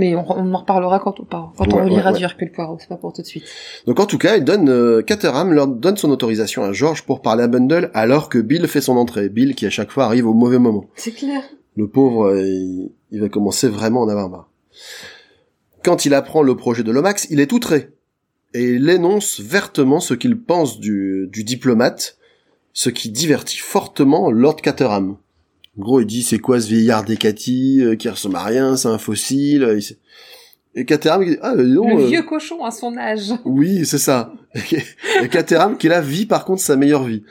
Mais 0.00 0.14
on, 0.16 0.24
on 0.30 0.54
en 0.54 0.58
reparlera 0.58 0.98
quand 0.98 1.20
on 1.20 1.24
parle, 1.24 1.50
quand 1.56 1.66
Ouais, 1.72 1.82
on 1.82 1.84
lira 1.86 2.10
ouais, 2.12 2.18
du 2.18 2.24
Hercule 2.24 2.50
Poirot, 2.50 2.78
c'est 2.80 2.88
pas 2.88 2.96
pour 2.96 3.12
tout 3.12 3.22
de 3.22 3.26
suite. 3.26 3.44
Donc 3.86 4.00
en 4.00 4.06
tout 4.06 4.18
cas, 4.18 4.36
il 4.36 4.44
donne 4.44 4.68
euh, 4.70 5.02
Caterham 5.02 5.52
leur 5.52 5.66
donne 5.66 5.96
son 5.96 6.10
autorisation 6.10 6.64
à 6.64 6.72
George 6.72 7.02
pour 7.04 7.20
parler 7.22 7.44
à 7.44 7.48
Bundle 7.48 7.90
alors 7.94 8.28
que 8.28 8.38
Bill 8.38 8.66
fait 8.66 8.80
son 8.80 8.96
entrée. 8.96 9.28
Bill 9.28 9.54
qui 9.54 9.66
à 9.66 9.70
chaque 9.70 9.90
fois 9.90 10.04
arrive 10.04 10.26
au 10.26 10.34
mauvais 10.34 10.58
moment. 10.58 10.86
C'est 10.96 11.12
clair. 11.12 11.42
Le 11.76 11.86
pauvre, 11.86 12.28
euh, 12.30 12.42
il, 12.42 12.90
il 13.10 13.20
va 13.20 13.28
commencer 13.28 13.68
vraiment 13.68 14.02
à 14.02 14.06
en 14.06 14.08
avoir 14.08 14.28
marre. 14.30 14.48
Quand 15.84 16.04
il 16.04 16.14
apprend 16.14 16.42
le 16.42 16.56
projet 16.56 16.82
de 16.82 16.92
Lomax, 16.92 17.26
il 17.30 17.40
est 17.40 17.52
outré. 17.52 17.90
Et 18.54 18.70
il 18.74 18.88
énonce 18.90 19.40
vertement 19.40 20.00
ce 20.00 20.14
qu'il 20.14 20.40
pense 20.40 20.80
du, 20.80 21.28
du 21.30 21.44
diplomate, 21.44 22.16
ce 22.72 22.90
qui 22.90 23.10
divertit 23.10 23.58
fortement 23.58 24.30
Lord 24.30 24.56
Caterham. 24.56 25.16
En 25.78 25.82
gros, 25.82 26.00
il 26.00 26.06
dit, 26.06 26.22
c'est 26.22 26.38
quoi 26.38 26.60
ce 26.60 26.68
vieillard 26.68 27.04
d'Ecati, 27.04 27.80
euh, 27.80 27.96
qui 27.96 28.08
ressemble 28.08 28.36
à 28.36 28.44
rien, 28.44 28.76
c'est 28.76 28.88
un 28.88 28.98
fossile. 28.98 29.62
euh, 29.62 29.76
il 29.78 29.82
sait- 29.82 29.98
Et 30.74 30.84
Caterham, 30.84 31.22
il 31.22 31.30
dit, 31.30 31.38
ah, 31.42 31.56
donc, 31.56 31.88
le 31.90 32.02
euh, 32.04 32.06
vieux 32.06 32.22
cochon 32.22 32.64
à 32.64 32.70
son 32.70 32.96
âge. 32.96 33.32
oui, 33.44 33.84
c'est 33.86 33.98
ça. 33.98 34.32
Et 35.22 35.28
Caterham 35.28 35.76
qui 35.78 35.88
la 35.88 36.00
vit 36.00 36.26
par 36.26 36.44
contre 36.44 36.62
sa 36.62 36.76
meilleure 36.76 37.04
vie. 37.04 37.22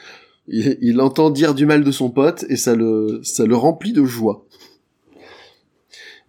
Il, 0.48 0.78
il 0.82 1.00
entend 1.02 1.30
dire 1.30 1.54
du 1.54 1.66
mal 1.66 1.84
de 1.84 1.92
son 1.92 2.10
pote 2.10 2.44
et 2.50 2.56
ça 2.58 2.76
le, 2.76 3.22
ça 3.24 3.46
le 3.46 3.56
remplit 3.56 3.94
de 3.94 4.04
joie. 4.04 4.46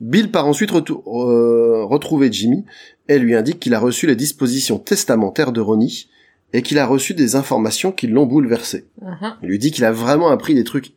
Bill 0.00 0.30
part 0.30 0.46
ensuite 0.46 0.70
retour- 0.70 1.28
euh, 1.30 1.84
retrouver 1.84 2.30
Jimmy 2.32 2.64
et 3.08 3.18
lui 3.18 3.34
indique 3.34 3.60
qu'il 3.60 3.74
a 3.74 3.78
reçu 3.80 4.06
les 4.06 4.16
dispositions 4.16 4.78
testamentaires 4.78 5.52
de 5.52 5.60
Ronnie 5.60 6.08
et 6.52 6.62
qu'il 6.62 6.78
a 6.78 6.86
reçu 6.86 7.14
des 7.14 7.36
informations 7.36 7.92
qui 7.92 8.06
l'ont 8.06 8.26
bouleversé. 8.26 8.86
Mhm. 9.02 9.34
Il 9.42 9.48
lui 9.48 9.58
dit 9.58 9.70
qu'il 9.72 9.84
a 9.84 9.92
vraiment 9.92 10.28
appris 10.28 10.54
des 10.54 10.64
trucs 10.64 10.92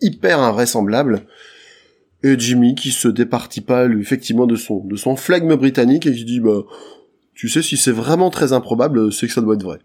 hyper 0.00 0.40
invraisemblables. 0.40 1.22
Et 2.22 2.38
Jimmy 2.38 2.74
qui 2.74 2.90
se 2.90 3.08
départit 3.08 3.60
pas 3.60 3.86
lui, 3.86 4.00
effectivement 4.00 4.46
de 4.46 4.56
son 4.56 4.84
de 4.84 4.96
son 4.96 5.16
flegme 5.16 5.54
britannique 5.56 6.06
et 6.06 6.12
qui 6.12 6.24
dit 6.24 6.40
bah 6.40 6.64
tu 7.34 7.48
sais 7.48 7.62
si 7.62 7.76
c'est 7.76 7.92
vraiment 7.92 8.30
très 8.30 8.52
improbable 8.52 9.12
c'est 9.12 9.26
que 9.26 9.32
ça 9.32 9.42
doit 9.42 9.54
être 9.54 9.62
vrai. 9.62 9.78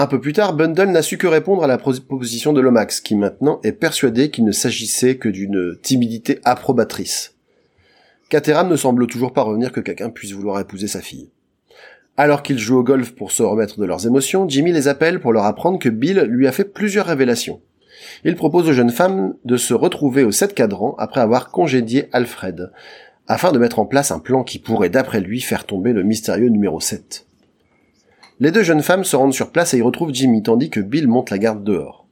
Un 0.00 0.06
peu 0.06 0.20
plus 0.20 0.32
tard, 0.32 0.54
Bundle 0.54 0.90
n'a 0.90 1.02
su 1.02 1.18
que 1.18 1.26
répondre 1.26 1.64
à 1.64 1.66
la 1.66 1.76
proposition 1.76 2.52
de 2.52 2.60
Lomax, 2.60 3.00
qui 3.00 3.16
maintenant 3.16 3.58
est 3.64 3.72
persuadé 3.72 4.30
qu'il 4.30 4.44
ne 4.44 4.52
s'agissait 4.52 5.16
que 5.16 5.28
d'une 5.28 5.76
timidité 5.82 6.38
approbatrice. 6.44 7.34
Caterham 8.28 8.68
ne 8.68 8.76
semble 8.76 9.08
toujours 9.08 9.32
pas 9.32 9.42
revenir 9.42 9.72
que 9.72 9.80
quelqu'un 9.80 10.10
puisse 10.10 10.30
vouloir 10.30 10.60
épouser 10.60 10.86
sa 10.86 11.00
fille. 11.00 11.30
Alors 12.16 12.44
qu'ils 12.44 12.58
jouent 12.58 12.78
au 12.78 12.84
golf 12.84 13.12
pour 13.16 13.32
se 13.32 13.42
remettre 13.42 13.80
de 13.80 13.86
leurs 13.86 14.06
émotions, 14.06 14.48
Jimmy 14.48 14.72
les 14.72 14.86
appelle 14.86 15.18
pour 15.18 15.32
leur 15.32 15.46
apprendre 15.46 15.80
que 15.80 15.88
Bill 15.88 16.20
lui 16.28 16.46
a 16.46 16.52
fait 16.52 16.64
plusieurs 16.64 17.06
révélations. 17.06 17.60
Il 18.24 18.36
propose 18.36 18.68
aux 18.68 18.72
jeunes 18.72 18.90
femmes 18.90 19.34
de 19.44 19.56
se 19.56 19.74
retrouver 19.74 20.24
au 20.24 20.32
7 20.32 20.54
cadran 20.54 20.94
après 20.98 21.20
avoir 21.20 21.50
congédié 21.50 22.08
Alfred, 22.12 22.72
afin 23.26 23.52
de 23.52 23.58
mettre 23.58 23.78
en 23.78 23.86
place 23.86 24.10
un 24.10 24.18
plan 24.18 24.44
qui 24.44 24.58
pourrait 24.58 24.90
d'après 24.90 25.20
lui 25.20 25.40
faire 25.40 25.64
tomber 25.64 25.92
le 25.92 26.02
mystérieux 26.02 26.48
numéro 26.48 26.80
7. 26.80 27.26
Les 28.40 28.52
deux 28.52 28.62
jeunes 28.62 28.82
femmes 28.82 29.04
se 29.04 29.16
rendent 29.16 29.34
sur 29.34 29.50
place 29.50 29.74
et 29.74 29.78
y 29.78 29.82
retrouvent 29.82 30.14
Jimmy 30.14 30.42
tandis 30.42 30.70
que 30.70 30.80
Bill 30.80 31.08
monte 31.08 31.30
la 31.30 31.38
garde 31.38 31.64
dehors. 31.64 32.06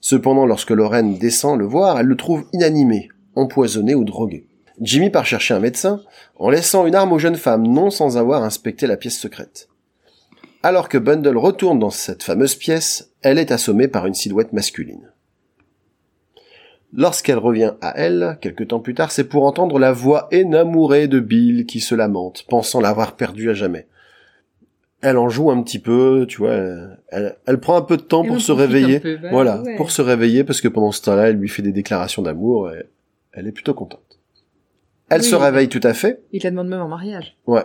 Cependant, 0.00 0.46
lorsque 0.46 0.70
Lorraine 0.70 1.18
descend 1.18 1.58
le 1.58 1.66
voir, 1.66 1.98
elle 1.98 2.06
le 2.06 2.16
trouve 2.16 2.46
inanimé, 2.52 3.08
empoisonné 3.34 3.94
ou 3.94 4.04
drogué. 4.04 4.46
Jimmy 4.80 5.10
part 5.10 5.24
chercher 5.24 5.54
un 5.54 5.60
médecin, 5.60 6.02
en 6.38 6.50
laissant 6.50 6.86
une 6.86 6.94
arme 6.94 7.12
aux 7.12 7.18
jeunes 7.18 7.36
femmes, 7.36 7.66
non 7.66 7.90
sans 7.90 8.18
avoir 8.18 8.42
inspecté 8.42 8.86
la 8.86 8.96
pièce 8.96 9.18
secrète. 9.18 9.68
Alors 10.62 10.88
que 10.88 10.98
Bundle 10.98 11.36
retourne 11.36 11.78
dans 11.78 11.90
cette 11.90 12.22
fameuse 12.22 12.54
pièce, 12.54 13.12
elle 13.22 13.38
est 13.38 13.52
assommée 13.52 13.88
par 13.88 14.06
une 14.06 14.14
silhouette 14.14 14.52
masculine. 14.52 15.12
Lorsqu'elle 16.92 17.38
revient 17.38 17.72
à 17.80 17.98
elle, 17.98 18.38
quelque 18.40 18.64
temps 18.64 18.80
plus 18.80 18.94
tard, 18.94 19.10
c'est 19.12 19.24
pour 19.28 19.44
entendre 19.44 19.78
la 19.78 19.92
voix 19.92 20.28
énamourée 20.30 21.08
de 21.08 21.20
Bill 21.20 21.66
qui 21.66 21.80
se 21.80 21.94
lamente, 21.94 22.44
pensant 22.48 22.80
l'avoir 22.80 23.16
perdu 23.16 23.50
à 23.50 23.54
jamais. 23.54 23.86
Elle 25.02 25.18
en 25.18 25.28
joue 25.28 25.50
un 25.50 25.62
petit 25.62 25.78
peu, 25.78 26.24
tu 26.26 26.38
vois, 26.38 26.54
elle, 27.08 27.60
prend 27.60 27.76
un 27.76 27.82
peu 27.82 27.96
de 27.96 28.02
temps 28.02 28.22
Elle 28.22 28.30
pour 28.30 28.40
se 28.40 28.50
réveiller. 28.50 29.00
peu, 29.00 29.18
bah 29.18 29.28
voilà, 29.30 29.60
ouais. 29.62 29.76
pour 29.76 29.90
se 29.90 30.00
réveiller, 30.00 30.42
parce 30.42 30.60
que 30.60 30.68
pendant 30.68 30.90
ce 30.90 31.02
temps-là, 31.02 31.28
elle 31.28 31.36
lui 31.36 31.48
fait 31.48 31.62
des 31.62 31.72
déclarations 31.72 32.22
d'amour 32.22 32.72
et 32.72 32.86
elle 33.32 33.46
est 33.46 33.52
plutôt 33.52 33.74
contente. 33.74 34.00
Elle 35.10 35.20
Oui, 35.20 35.26
se 35.26 35.34
réveille 35.36 35.68
tout 35.68 35.80
à 35.82 35.92
fait, 35.92 36.22
Il 36.32 36.42
la 36.42 36.50
demande 36.50 36.68
même 36.68 36.80
en 36.80 36.88
mariage. 36.88 37.36
Ouais. 37.46 37.62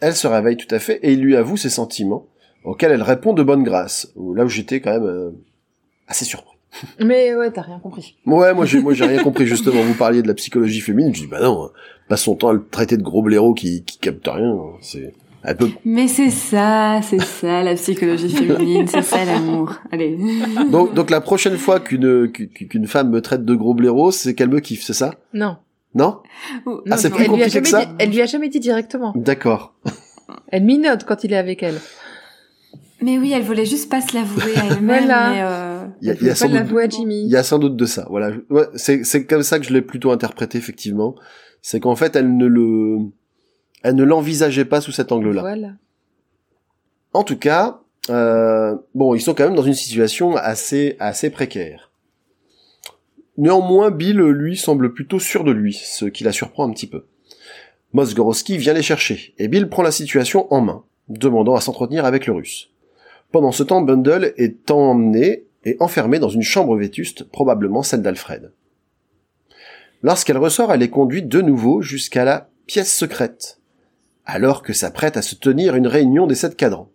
Elle 0.00 0.14
se 0.14 0.26
réveille 0.26 0.56
tout 0.56 0.72
à 0.74 0.78
fait 0.78 0.98
et 1.02 1.12
il 1.12 1.20
lui 1.20 1.36
avoue 1.36 1.56
ses 1.56 1.70
sentiments, 1.70 2.26
auxquels 2.64 2.92
elle 2.92 3.02
répond 3.02 3.32
de 3.32 3.42
bonne 3.42 3.62
grâce. 3.62 4.12
Ou 4.16 4.34
Là 4.34 4.44
où 4.44 4.48
j'étais 4.48 4.80
quand 4.80 4.92
même 4.92 5.06
euh, 5.06 5.30
assez 6.06 6.24
surpris. 6.24 6.56
Mais 7.00 7.34
ouais, 7.34 7.50
t'as 7.50 7.62
rien 7.62 7.78
compris. 7.78 8.16
Ouais, 8.26 8.52
moi 8.54 8.66
j'ai 8.66 8.80
moi 8.80 8.92
j'ai 8.94 9.06
rien 9.06 9.22
compris 9.22 9.46
justement. 9.46 9.80
Vous 9.82 9.94
parliez 9.94 10.22
de 10.22 10.28
la 10.28 10.34
psychologie 10.34 10.80
féminine, 10.80 11.14
je 11.14 11.22
dis 11.22 11.26
bah 11.26 11.40
non, 11.40 11.70
passe 12.08 12.22
son 12.22 12.36
temps 12.36 12.48
à 12.48 12.52
le 12.52 12.64
traiter 12.64 12.96
de 12.96 13.02
gros 13.02 13.22
blaireau 13.22 13.54
qui 13.54 13.84
qui 13.84 13.98
capte 13.98 14.28
rien. 14.28 14.54
C'est 14.80 15.14
elle 15.44 15.56
peut 15.56 15.70
Mais 15.84 16.08
c'est 16.08 16.30
ça, 16.30 17.00
c'est 17.02 17.22
ça 17.22 17.62
la 17.62 17.74
psychologie 17.74 18.28
féminine, 18.28 18.86
c'est 18.86 19.02
ça 19.02 19.24
l'amour. 19.24 19.76
Allez. 19.92 20.18
donc 20.70 20.94
donc 20.94 21.10
la 21.10 21.20
prochaine 21.20 21.56
fois 21.56 21.80
qu'une 21.80 22.30
qu'une 22.30 22.48
qu'une 22.48 22.86
femme 22.86 23.10
me 23.10 23.22
traite 23.22 23.44
de 23.44 23.54
gros 23.54 23.74
blaireau, 23.74 24.10
c'est 24.10 24.34
qu'elle 24.34 24.50
me 24.50 24.60
kiffe, 24.60 24.82
c'est 24.82 24.94
ça? 24.94 25.14
Non. 25.32 25.56
Non? 25.94 26.20
Oh, 26.66 26.82
Ah, 26.90 26.96
c'est 26.96 27.08
non, 27.10 27.16
plus 27.16 27.24
elle 27.24 27.30
lui, 27.30 27.42
a 27.42 27.46
compliqué 27.46 27.62
que 27.62 27.68
ça 27.68 27.84
dit, 27.84 27.92
elle 27.98 28.10
lui 28.10 28.20
a 28.20 28.26
jamais 28.26 28.48
dit 28.48 28.60
directement. 28.60 29.12
D'accord. 29.16 29.74
Elle 30.48 30.64
minote 30.64 31.04
quand 31.04 31.24
il 31.24 31.32
est 31.32 31.36
avec 31.36 31.62
elle. 31.62 31.78
Mais 33.00 33.16
oui, 33.18 33.32
elle 33.32 33.42
voulait 33.42 33.64
juste 33.64 33.90
pas 33.90 34.00
se 34.00 34.14
l'avouer 34.14 34.56
à 34.56 34.64
elle-même. 34.66 35.04
Voilà. 35.06 35.30
mais, 35.30 35.42
euh, 35.42 35.86
Il 36.02 36.08
y 36.08 36.10
a, 36.10 36.14
Elle 36.14 36.18
il 36.20 36.26
y 36.26 36.30
a 36.30 36.34
sans 36.34 36.46
pas 36.46 36.50
doute 36.52 36.58
l'avouer 36.60 36.82
à 36.82 36.86
Il 36.86 36.90
Jimmy. 36.90 37.26
y 37.28 37.36
a 37.36 37.42
sans 37.42 37.58
doute 37.58 37.76
de 37.76 37.84
ça. 37.86 38.06
Voilà, 38.10 38.32
ouais, 38.50 38.64
c'est 38.74 39.04
c'est 39.04 39.24
comme 39.24 39.42
ça 39.42 39.58
que 39.58 39.64
je 39.66 39.72
l'ai 39.72 39.82
plutôt 39.82 40.10
interprété 40.10 40.58
effectivement. 40.58 41.14
C'est 41.62 41.80
qu'en 41.80 41.96
fait, 41.96 42.14
elle 42.16 42.36
ne 42.36 42.46
le, 42.46 42.98
elle 43.82 43.94
ne 43.94 44.04
l'envisageait 44.04 44.64
pas 44.64 44.80
sous 44.80 44.92
cet 44.92 45.10
angle-là. 45.12 45.40
Voilà. 45.40 45.70
En 47.14 47.22
tout 47.24 47.38
cas, 47.38 47.80
euh, 48.10 48.76
bon, 48.94 49.14
ils 49.14 49.20
sont 49.20 49.34
quand 49.34 49.44
même 49.44 49.54
dans 49.56 49.62
une 49.62 49.74
situation 49.74 50.36
assez 50.36 50.96
assez 50.98 51.30
précaire. 51.30 51.87
Néanmoins, 53.38 53.92
Bill 53.92 54.18
lui 54.18 54.56
semble 54.56 54.92
plutôt 54.92 55.20
sûr 55.20 55.44
de 55.44 55.52
lui, 55.52 55.72
ce 55.72 56.06
qui 56.06 56.24
la 56.24 56.32
surprend 56.32 56.68
un 56.68 56.72
petit 56.72 56.88
peu. 56.88 57.06
Mosgorowski 57.92 58.58
vient 58.58 58.72
les 58.74 58.82
chercher 58.82 59.32
et 59.38 59.46
Bill 59.46 59.68
prend 59.68 59.82
la 59.82 59.92
situation 59.92 60.52
en 60.52 60.60
main, 60.60 60.82
demandant 61.08 61.54
à 61.54 61.60
s'entretenir 61.60 62.04
avec 62.04 62.26
le 62.26 62.32
Russe. 62.32 62.70
Pendant 63.30 63.52
ce 63.52 63.62
temps, 63.62 63.80
Bundle 63.80 64.34
est 64.38 64.70
emmené 64.72 65.44
et 65.64 65.76
enfermé 65.78 66.18
dans 66.18 66.28
une 66.28 66.42
chambre 66.42 66.76
vétuste, 66.76 67.24
probablement 67.24 67.84
celle 67.84 68.02
d'Alfred. 68.02 68.52
Lorsqu'elle 70.02 70.38
ressort, 70.38 70.72
elle 70.72 70.82
est 70.82 70.90
conduite 70.90 71.28
de 71.28 71.40
nouveau 71.40 71.80
jusqu'à 71.80 72.24
la 72.24 72.50
pièce 72.66 72.92
secrète, 72.92 73.60
alors 74.26 74.62
que 74.62 74.72
s'apprête 74.72 75.16
à 75.16 75.22
se 75.22 75.36
tenir 75.36 75.76
une 75.76 75.86
réunion 75.86 76.26
des 76.26 76.34
sept 76.34 76.56
cadrans. 76.56 76.90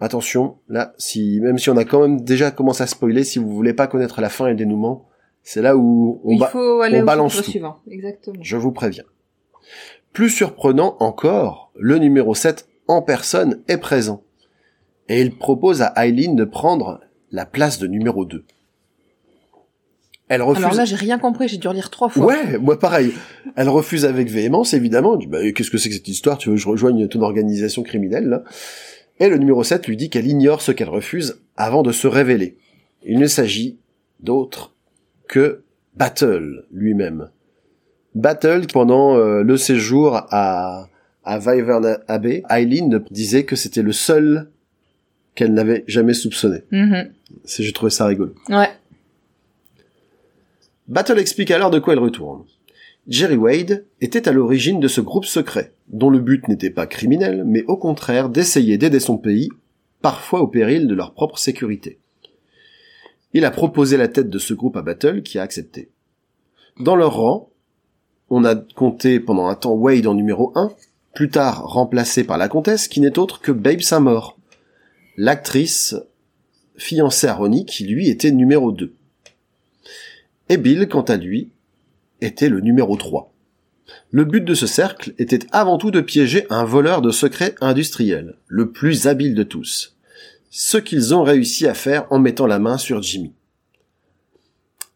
Attention, 0.00 0.56
là, 0.70 0.94
si, 0.96 1.40
même 1.42 1.58
si 1.58 1.68
on 1.68 1.76
a 1.76 1.84
quand 1.84 2.00
même 2.00 2.22
déjà 2.22 2.50
commencé 2.50 2.82
à 2.82 2.86
spoiler, 2.86 3.22
si 3.22 3.38
vous 3.38 3.50
voulez 3.50 3.74
pas 3.74 3.86
connaître 3.86 4.22
la 4.22 4.30
fin 4.30 4.46
et 4.46 4.50
le 4.50 4.56
dénouement, 4.56 5.09
c'est 5.42 5.62
là 5.62 5.76
où 5.76 6.20
on, 6.24 6.32
Il 6.32 6.38
ba- 6.40 6.46
faut 6.48 6.80
aller 6.80 6.98
on 6.98 7.02
au 7.02 7.06
balance 7.06 7.36
tout. 7.36 7.50
suivant. 7.50 7.78
Exactement. 7.90 8.36
je 8.42 8.56
vous 8.56 8.72
préviens. 8.72 9.04
Plus 10.12 10.28
surprenant 10.30 10.96
encore, 11.00 11.70
le 11.76 11.98
numéro 11.98 12.34
7 12.34 12.66
en 12.88 13.02
personne 13.02 13.62
est 13.68 13.78
présent. 13.78 14.22
Et 15.08 15.20
il 15.20 15.36
propose 15.36 15.82
à 15.82 15.92
Eileen 16.06 16.36
de 16.36 16.44
prendre 16.44 17.00
la 17.30 17.46
place 17.46 17.78
de 17.78 17.86
numéro 17.86 18.24
2. 18.24 18.44
Elle 20.28 20.42
refuse. 20.42 20.64
Alors 20.64 20.76
là, 20.76 20.84
j'ai 20.84 20.94
rien 20.96 21.18
compris. 21.18 21.48
J'ai 21.48 21.56
dû 21.56 21.66
relire 21.66 21.90
trois 21.90 22.08
fois. 22.08 22.24
Ouais, 22.24 22.58
moi 22.58 22.78
pareil. 22.78 23.12
Elle 23.56 23.68
refuse 23.68 24.04
avec 24.04 24.28
véhémence, 24.30 24.74
évidemment. 24.74 25.14
Elle 25.14 25.20
dit, 25.20 25.26
bah, 25.26 25.38
qu'est-ce 25.52 25.70
que 25.70 25.78
c'est 25.78 25.88
que 25.88 25.94
cette 25.96 26.06
histoire? 26.06 26.38
Tu 26.38 26.48
veux 26.48 26.54
que 26.54 26.60
je 26.60 26.68
rejoigne 26.68 27.08
ton 27.08 27.20
organisation 27.22 27.82
criminelle, 27.82 28.26
là? 28.28 28.44
Et 29.18 29.28
le 29.28 29.38
numéro 29.38 29.64
7 29.64 29.86
lui 29.88 29.96
dit 29.96 30.08
qu'elle 30.08 30.28
ignore 30.28 30.62
ce 30.62 30.70
qu'elle 30.72 30.88
refuse 30.88 31.40
avant 31.56 31.82
de 31.82 31.90
se 31.92 32.06
révéler. 32.06 32.56
Il 33.04 33.18
ne 33.18 33.26
s'agit 33.26 33.78
d'autre 34.20 34.74
que 35.30 35.62
Battle 35.94 36.66
lui-même. 36.72 37.30
Battle, 38.16 38.66
pendant 38.66 39.16
euh, 39.16 39.42
le 39.44 39.56
séjour 39.56 40.16
à, 40.16 40.88
à 41.24 41.38
Wyvern 41.38 41.98
Abbey, 42.08 42.42
Eileen 42.50 43.02
disait 43.12 43.44
que 43.44 43.54
c'était 43.54 43.82
le 43.82 43.92
seul 43.92 44.50
qu'elle 45.36 45.54
n'avait 45.54 45.84
jamais 45.86 46.14
soupçonné. 46.14 46.64
Mhm. 46.72 47.12
C'est, 47.44 47.62
j'ai 47.62 47.72
trouvé 47.72 47.90
ça 47.90 48.06
rigolo. 48.06 48.34
Ouais. 48.48 48.70
Battle 50.88 51.20
explique 51.20 51.52
alors 51.52 51.70
de 51.70 51.78
quoi 51.78 51.92
elle 51.92 52.00
retourne. 52.00 52.42
Jerry 53.06 53.36
Wade 53.36 53.84
était 54.00 54.28
à 54.28 54.32
l'origine 54.32 54.80
de 54.80 54.88
ce 54.88 55.00
groupe 55.00 55.24
secret, 55.24 55.72
dont 55.88 56.10
le 56.10 56.18
but 56.18 56.48
n'était 56.48 56.70
pas 56.70 56.86
criminel, 56.88 57.44
mais 57.46 57.62
au 57.68 57.76
contraire 57.76 58.30
d'essayer 58.30 58.78
d'aider 58.78 59.00
son 59.00 59.16
pays, 59.16 59.48
parfois 60.02 60.40
au 60.40 60.48
péril 60.48 60.88
de 60.88 60.94
leur 60.94 61.14
propre 61.14 61.38
sécurité. 61.38 61.99
Il 63.32 63.44
a 63.44 63.50
proposé 63.50 63.96
la 63.96 64.08
tête 64.08 64.28
de 64.28 64.38
ce 64.38 64.54
groupe 64.54 64.76
à 64.76 64.82
Battle, 64.82 65.22
qui 65.22 65.38
a 65.38 65.42
accepté. 65.42 65.90
Dans 66.78 66.96
leur 66.96 67.14
rang, 67.16 67.50
on 68.28 68.44
a 68.44 68.54
compté 68.56 69.20
pendant 69.20 69.46
un 69.46 69.54
temps 69.54 69.72
Wade 69.72 70.06
en 70.06 70.14
numéro 70.14 70.52
1, 70.54 70.72
plus 71.14 71.28
tard 71.28 71.64
remplacé 71.64 72.24
par 72.24 72.38
la 72.38 72.48
comtesse, 72.48 72.88
qui 72.88 73.00
n'est 73.00 73.18
autre 73.18 73.40
que 73.40 73.52
Babe 73.52 73.80
Samore, 73.80 74.38
l'actrice 75.16 75.94
fiancée 76.76 77.26
à 77.26 77.34
Ronnie, 77.34 77.66
qui 77.66 77.84
lui 77.84 78.08
était 78.08 78.30
numéro 78.30 78.72
2. 78.72 78.94
Et 80.48 80.56
Bill, 80.56 80.88
quant 80.88 81.02
à 81.02 81.16
lui, 81.16 81.50
était 82.20 82.48
le 82.48 82.60
numéro 82.60 82.96
3. 82.96 83.32
Le 84.10 84.24
but 84.24 84.44
de 84.44 84.54
ce 84.54 84.66
cercle 84.66 85.14
était 85.18 85.46
avant 85.52 85.78
tout 85.78 85.90
de 85.90 86.00
piéger 86.00 86.46
un 86.50 86.64
voleur 86.64 87.02
de 87.02 87.10
secrets 87.10 87.54
industriels, 87.60 88.36
le 88.46 88.70
plus 88.70 89.06
habile 89.06 89.34
de 89.34 89.42
tous. 89.42 89.96
Ce 90.50 90.76
qu'ils 90.78 91.14
ont 91.14 91.22
réussi 91.22 91.66
à 91.66 91.74
faire 91.74 92.06
en 92.10 92.18
mettant 92.18 92.46
la 92.46 92.58
main 92.58 92.76
sur 92.76 93.00
Jimmy. 93.02 93.32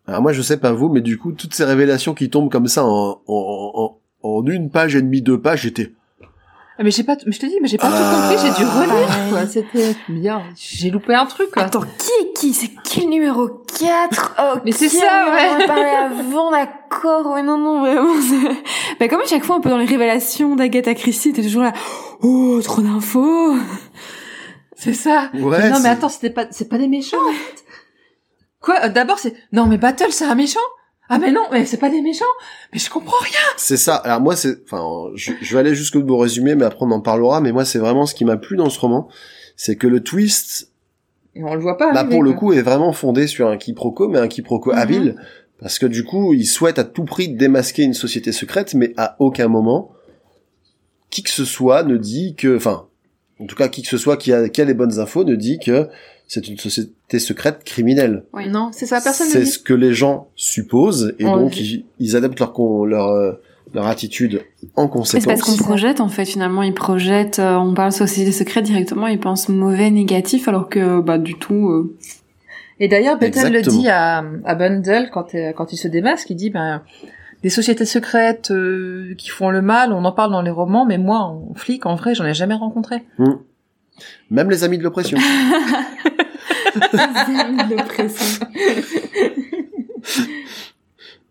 Alors 0.07 0.21
moi 0.21 0.33
je 0.33 0.43
sais 0.43 0.59
pas 0.59 0.73
vous, 0.73 0.89
mais 0.89 1.01
du 1.01 1.17
coup 1.17 1.33
toutes 1.33 1.55
ces 1.55 1.65
révélations 1.65 2.13
qui 2.15 2.29
tombent 2.29 2.51
comme 2.51 2.67
ça 2.67 2.85
en, 2.85 3.21
en, 3.27 3.73
en, 3.75 3.99
en 4.29 4.47
une 4.47 4.69
page 4.71 4.97
et 4.97 5.03
demie, 5.03 5.23
deux 5.23 5.41
pages, 5.41 5.63
j'étais 5.63 5.93
Ah, 6.79 6.83
Mais 6.83 6.91
j'ai 6.91 7.05
pas, 7.05 7.17
mais 7.25 7.33
je 7.33 7.39
te 7.41 7.47
dis, 7.47 7.57
mais 7.63 7.69
j'ai 7.69 7.79
pas 7.79 7.89
Ah. 7.91 8.29
tout 8.29 8.37
compris. 8.37 8.47
J'ai 8.47 8.63
dû 8.63 8.69
relire. 8.69 8.95
Ouais. 8.95 9.31
Quoi. 9.31 9.47
C'était 9.47 9.97
bien. 10.09 10.43
J'ai 10.57 10.91
loupé 10.91 11.15
un 11.15 11.25
truc. 11.25 11.51
Quoi. 11.53 11.63
Attends, 11.63 11.83
qui 11.99 12.11
est 12.21 12.33
qui 12.35 12.53
C'est 12.53 12.71
qui 12.83 13.03
le 13.03 13.07
numéro 13.11 13.49
4 13.79 14.35
Oh, 14.41 14.59
Mais 14.65 14.73
c'est 14.73 14.89
ça, 14.91 15.27
On 15.29 15.33
ouais. 15.33 15.65
en 15.65 15.67
parlait 15.67 15.97
avant, 16.21 16.51
d'accord. 16.51 17.33
Ouais, 17.33 17.43
non, 17.43 17.57
non, 17.59 17.81
vraiment. 17.81 18.15
Bah, 19.01 19.09
comme 19.09 19.21
à 19.21 19.27
chaque 19.27 19.45
fois, 19.45 19.57
un 19.57 19.61
peu 19.61 19.71
dans 19.71 19.79
les 19.79 19.87
révélations 19.87 20.55
d'Agatha 20.57 20.95
Christie, 20.95 21.33
t'es 21.33 21.43
toujours 21.43 21.63
là. 21.63 21.73
Oh, 22.23 22.61
trop 22.63 22.83
d'infos. 22.83 23.55
C'est 24.77 24.93
ça. 24.95 25.31
Ouais, 25.35 25.71
non, 25.71 25.81
mais 25.83 25.89
attends, 25.89 26.09
c'était 26.09 26.31
pas, 26.31 26.47
c'est 26.51 26.69
pas 26.69 26.79
des 26.79 26.89
méchants. 26.89 27.17
en 27.29 27.33
fait. 27.33 27.65
Quoi 28.61 28.77
euh, 28.85 28.89
D'abord, 28.89 29.19
c'est 29.19 29.35
non, 29.53 29.67
mais 29.67 29.79
Battle, 29.79 30.11
c'est 30.13 30.25
un 30.25 30.35
méchant? 30.35 30.61
Ah 31.11 31.19
mais 31.19 31.31
non, 31.33 31.43
mais 31.53 31.67
c'est 31.67 31.77
pas 31.77 31.91
des 31.91 32.01
méchants. 32.01 32.25
Mais 32.73 32.79
je 32.79 32.89
comprends 32.89 33.23
rien. 33.23 33.39
C'est 33.59 33.77
ça. 33.77 33.95
Alors 33.97 34.21
moi, 34.23 34.37
c'est, 34.37 34.63
enfin, 34.65 35.11
je, 35.15 35.33
je 35.41 35.53
vais 35.55 35.61
aller 35.61 35.75
jusqu'au 35.75 36.03
bout 36.03 36.17
résumé, 36.17 36.55
mais 36.55 36.65
après 36.65 36.85
on 36.87 36.91
en 36.91 37.01
parlera. 37.03 37.41
Mais 37.43 37.53
moi, 37.53 37.65
c'est 37.67 37.79
vraiment 37.79 38.07
ce 38.07 38.15
qui 38.15 38.25
m'a 38.25 38.37
plu 38.39 38.57
dans 38.57 38.71
ce 38.71 38.81
roman, 38.81 39.09
c'est 39.55 39.77
que 39.77 39.87
le 39.87 40.03
twist, 40.03 40.71
Et 41.35 41.45
on 41.45 41.55
le 41.55 41.61
voit 41.61 41.77
pas. 41.77 41.93
là 41.93 42.01
arriver, 42.01 42.15
pour 42.15 42.23
le 42.23 42.33
coup, 42.33 42.53
est 42.55 42.63
vraiment 42.63 42.93
fondé 42.93 43.27
sur 43.27 43.49
un 43.49 43.59
quiproquo, 43.59 44.09
mais 44.09 44.19
un 44.19 44.29
quiproquo 44.29 44.73
Mhm. 44.73 44.79
habile, 44.79 45.17
parce 45.61 45.79
que 45.79 45.85
du 45.87 46.05
coup, 46.05 46.33
il 46.33 46.47
souhaite 46.47 46.79
à 46.79 46.85
tout 46.85 47.05
prix 47.05 47.29
démasquer 47.29 47.83
une 47.83 47.95
société 47.95 48.33
secrète, 48.33 48.73
mais 48.73 48.95
à 48.97 49.17
aucun 49.19 49.49
moment, 49.49 49.93
qui 51.11 51.23
que 51.23 51.31
ce 51.31 51.45
soit 51.45 51.83
ne 51.83 51.99
dit 51.99 52.35
que, 52.35 52.57
enfin, 52.57 52.89
en 53.41 53.47
tout 53.47 53.57
cas, 53.57 53.69
qui 53.69 53.83
que 53.83 53.89
ce 53.89 53.99
soit 53.99 54.17
qui 54.17 54.33
a, 54.33 54.49
qui 54.49 54.61
a 54.61 54.65
les 54.65 54.75
bonnes 54.75 54.99
infos 54.99 55.25
ne 55.25 55.35
dit 55.35 55.59
que 55.59 55.89
c'est 56.27 56.49
une 56.49 56.57
société 56.59 57.19
secrète 57.19 57.65
criminelle. 57.65 58.25
Oui. 58.33 58.49
Non, 58.49 58.71
c'est 58.73 58.87
ça. 58.87 59.01
Personne 59.03 59.27
ne 59.27 59.33
C'est 59.33 59.41
dit. 59.41 59.47
ce 59.47 59.59
que 59.59 59.75
les 59.75 59.93
gens 59.93 60.29
supposent, 60.37 61.15
et 61.19 61.27
On 61.27 61.37
donc 61.37 61.59
ils, 61.61 61.85
ils 61.99 62.17
adaptent 62.17 62.39
leur, 62.41 62.87
leur, 62.87 63.09
euh, 63.09 63.33
leur 63.75 63.87
attitude 63.87 64.43
en 64.77 64.85
Mais 64.85 64.89
C'est 64.89 64.93
conséquence. 64.93 65.27
parce 65.27 65.43
qu'on 65.43 65.57
projette, 65.63 66.01
en 66.01 66.09
fait, 66.09 66.25
finalement, 66.25 66.63
ils 66.63 66.73
projettent, 66.73 67.41
euh, 67.41 67.57
on 67.57 67.75
parle 67.75 67.93
société 67.93 68.33
secrète 68.33 68.65
directement, 68.65 69.07
ils 69.07 69.21
pensent 69.21 69.49
mauvais, 69.49 69.91
négatif, 69.91 70.49
alors 70.49 70.69
que, 70.69 71.01
bah, 71.01 71.19
du 71.19 71.35
tout, 71.35 71.69
euh, 71.69 71.95
Et 72.81 72.89
d'ailleurs, 72.89 73.19
Bethel 73.19 73.53
le 73.53 73.63
dit 73.63 73.89
à, 73.89 74.25
à 74.45 74.55
Bundle 74.55 75.11
quand, 75.13 75.33
quand 75.57 75.73
il 75.73 75.77
se 75.77 75.89
démasque, 75.89 76.31
il 76.31 76.37
dit, 76.37 76.51
ben, 76.51 76.83
des 77.45 77.51
sociétés 77.51 77.85
secrètes 77.85 78.51
euh, 78.51 79.15
qui 79.19 79.29
font 79.29 79.51
le 79.51 79.61
mal, 79.61 79.93
on 79.93 80.03
en 80.07 80.13
parle 80.13 80.33
dans 80.33 80.41
les 80.41 80.51
romans, 80.51 80.87
mais 80.87 80.97
moi, 80.97 81.19
en 81.19 81.53
flic, 81.55 81.85
en 81.85 81.95
vrai, 81.95 82.15
j'en 82.15 82.25
ai 82.25 82.33
jamais 82.33 82.55
rencontré. 82.55 83.05
Même 84.31 84.49
les 84.49 84.65
amis 84.65 84.79
de 84.79 84.83
l'oppression. 84.83 85.19
l'oppression. 87.71 88.47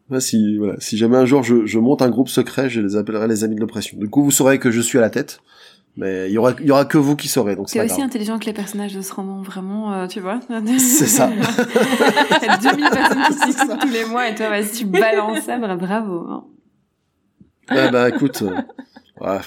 Moi, 0.07 0.19
si, 0.21 0.57
voilà, 0.57 0.75
si 0.77 0.97
jamais 0.97 1.17
un 1.17 1.25
jour 1.25 1.41
je, 1.41 1.65
je 1.65 1.79
monte 1.79 2.03
un 2.03 2.09
groupe 2.09 2.29
secret, 2.29 2.69
je 2.69 2.79
les 2.79 2.95
appellerai 2.95 3.27
les 3.27 3.43
amis 3.43 3.55
de 3.55 3.61
l'oppression. 3.61 3.97
Du 3.97 4.07
coup, 4.07 4.23
vous 4.23 4.29
saurez 4.29 4.59
que 4.59 4.69
je 4.69 4.81
suis 4.81 4.99
à 4.99 5.01
la 5.01 5.09
tête. 5.09 5.39
Mais 5.95 6.27
il 6.29 6.33
y 6.33 6.37
aura, 6.39 6.53
il 6.59 6.65
y 6.65 6.71
aura 6.71 6.85
que 6.85 6.97
vous 6.97 7.15
qui 7.15 7.27
saurez, 7.27 7.55
donc 7.55 7.69
c'est 7.69 7.79
aussi 7.79 7.89
grave. 7.89 8.01
intelligent 8.01 8.39
que 8.39 8.45
les 8.45 8.53
personnages 8.53 8.95
de 8.95 9.01
ce 9.01 9.13
roman, 9.13 9.43
vraiment, 9.43 9.93
euh, 9.93 10.07
tu 10.07 10.21
vois. 10.21 10.39
C'est 10.79 11.05
ça. 11.05 11.29
Il 12.41 12.47
y 12.47 12.49
a 12.49 12.57
2000 12.57 12.89
personnes 12.89 13.23
qui 13.29 13.53
t'écoutent 13.53 13.79
tous 13.79 13.89
les 13.89 14.05
mois 14.05 14.27
et 14.27 14.33
toi, 14.33 14.49
vas-y, 14.49 14.71
tu 14.71 14.85
balances 14.85 15.41
ça, 15.41 15.57
bra- 15.59 15.75
bravo. 15.75 16.25
hein. 16.29 16.45
Ouais, 17.69 17.91
bah 17.91 18.09
écoute, 18.09 18.41
euh, 18.41 18.55
ouais. 19.21 19.39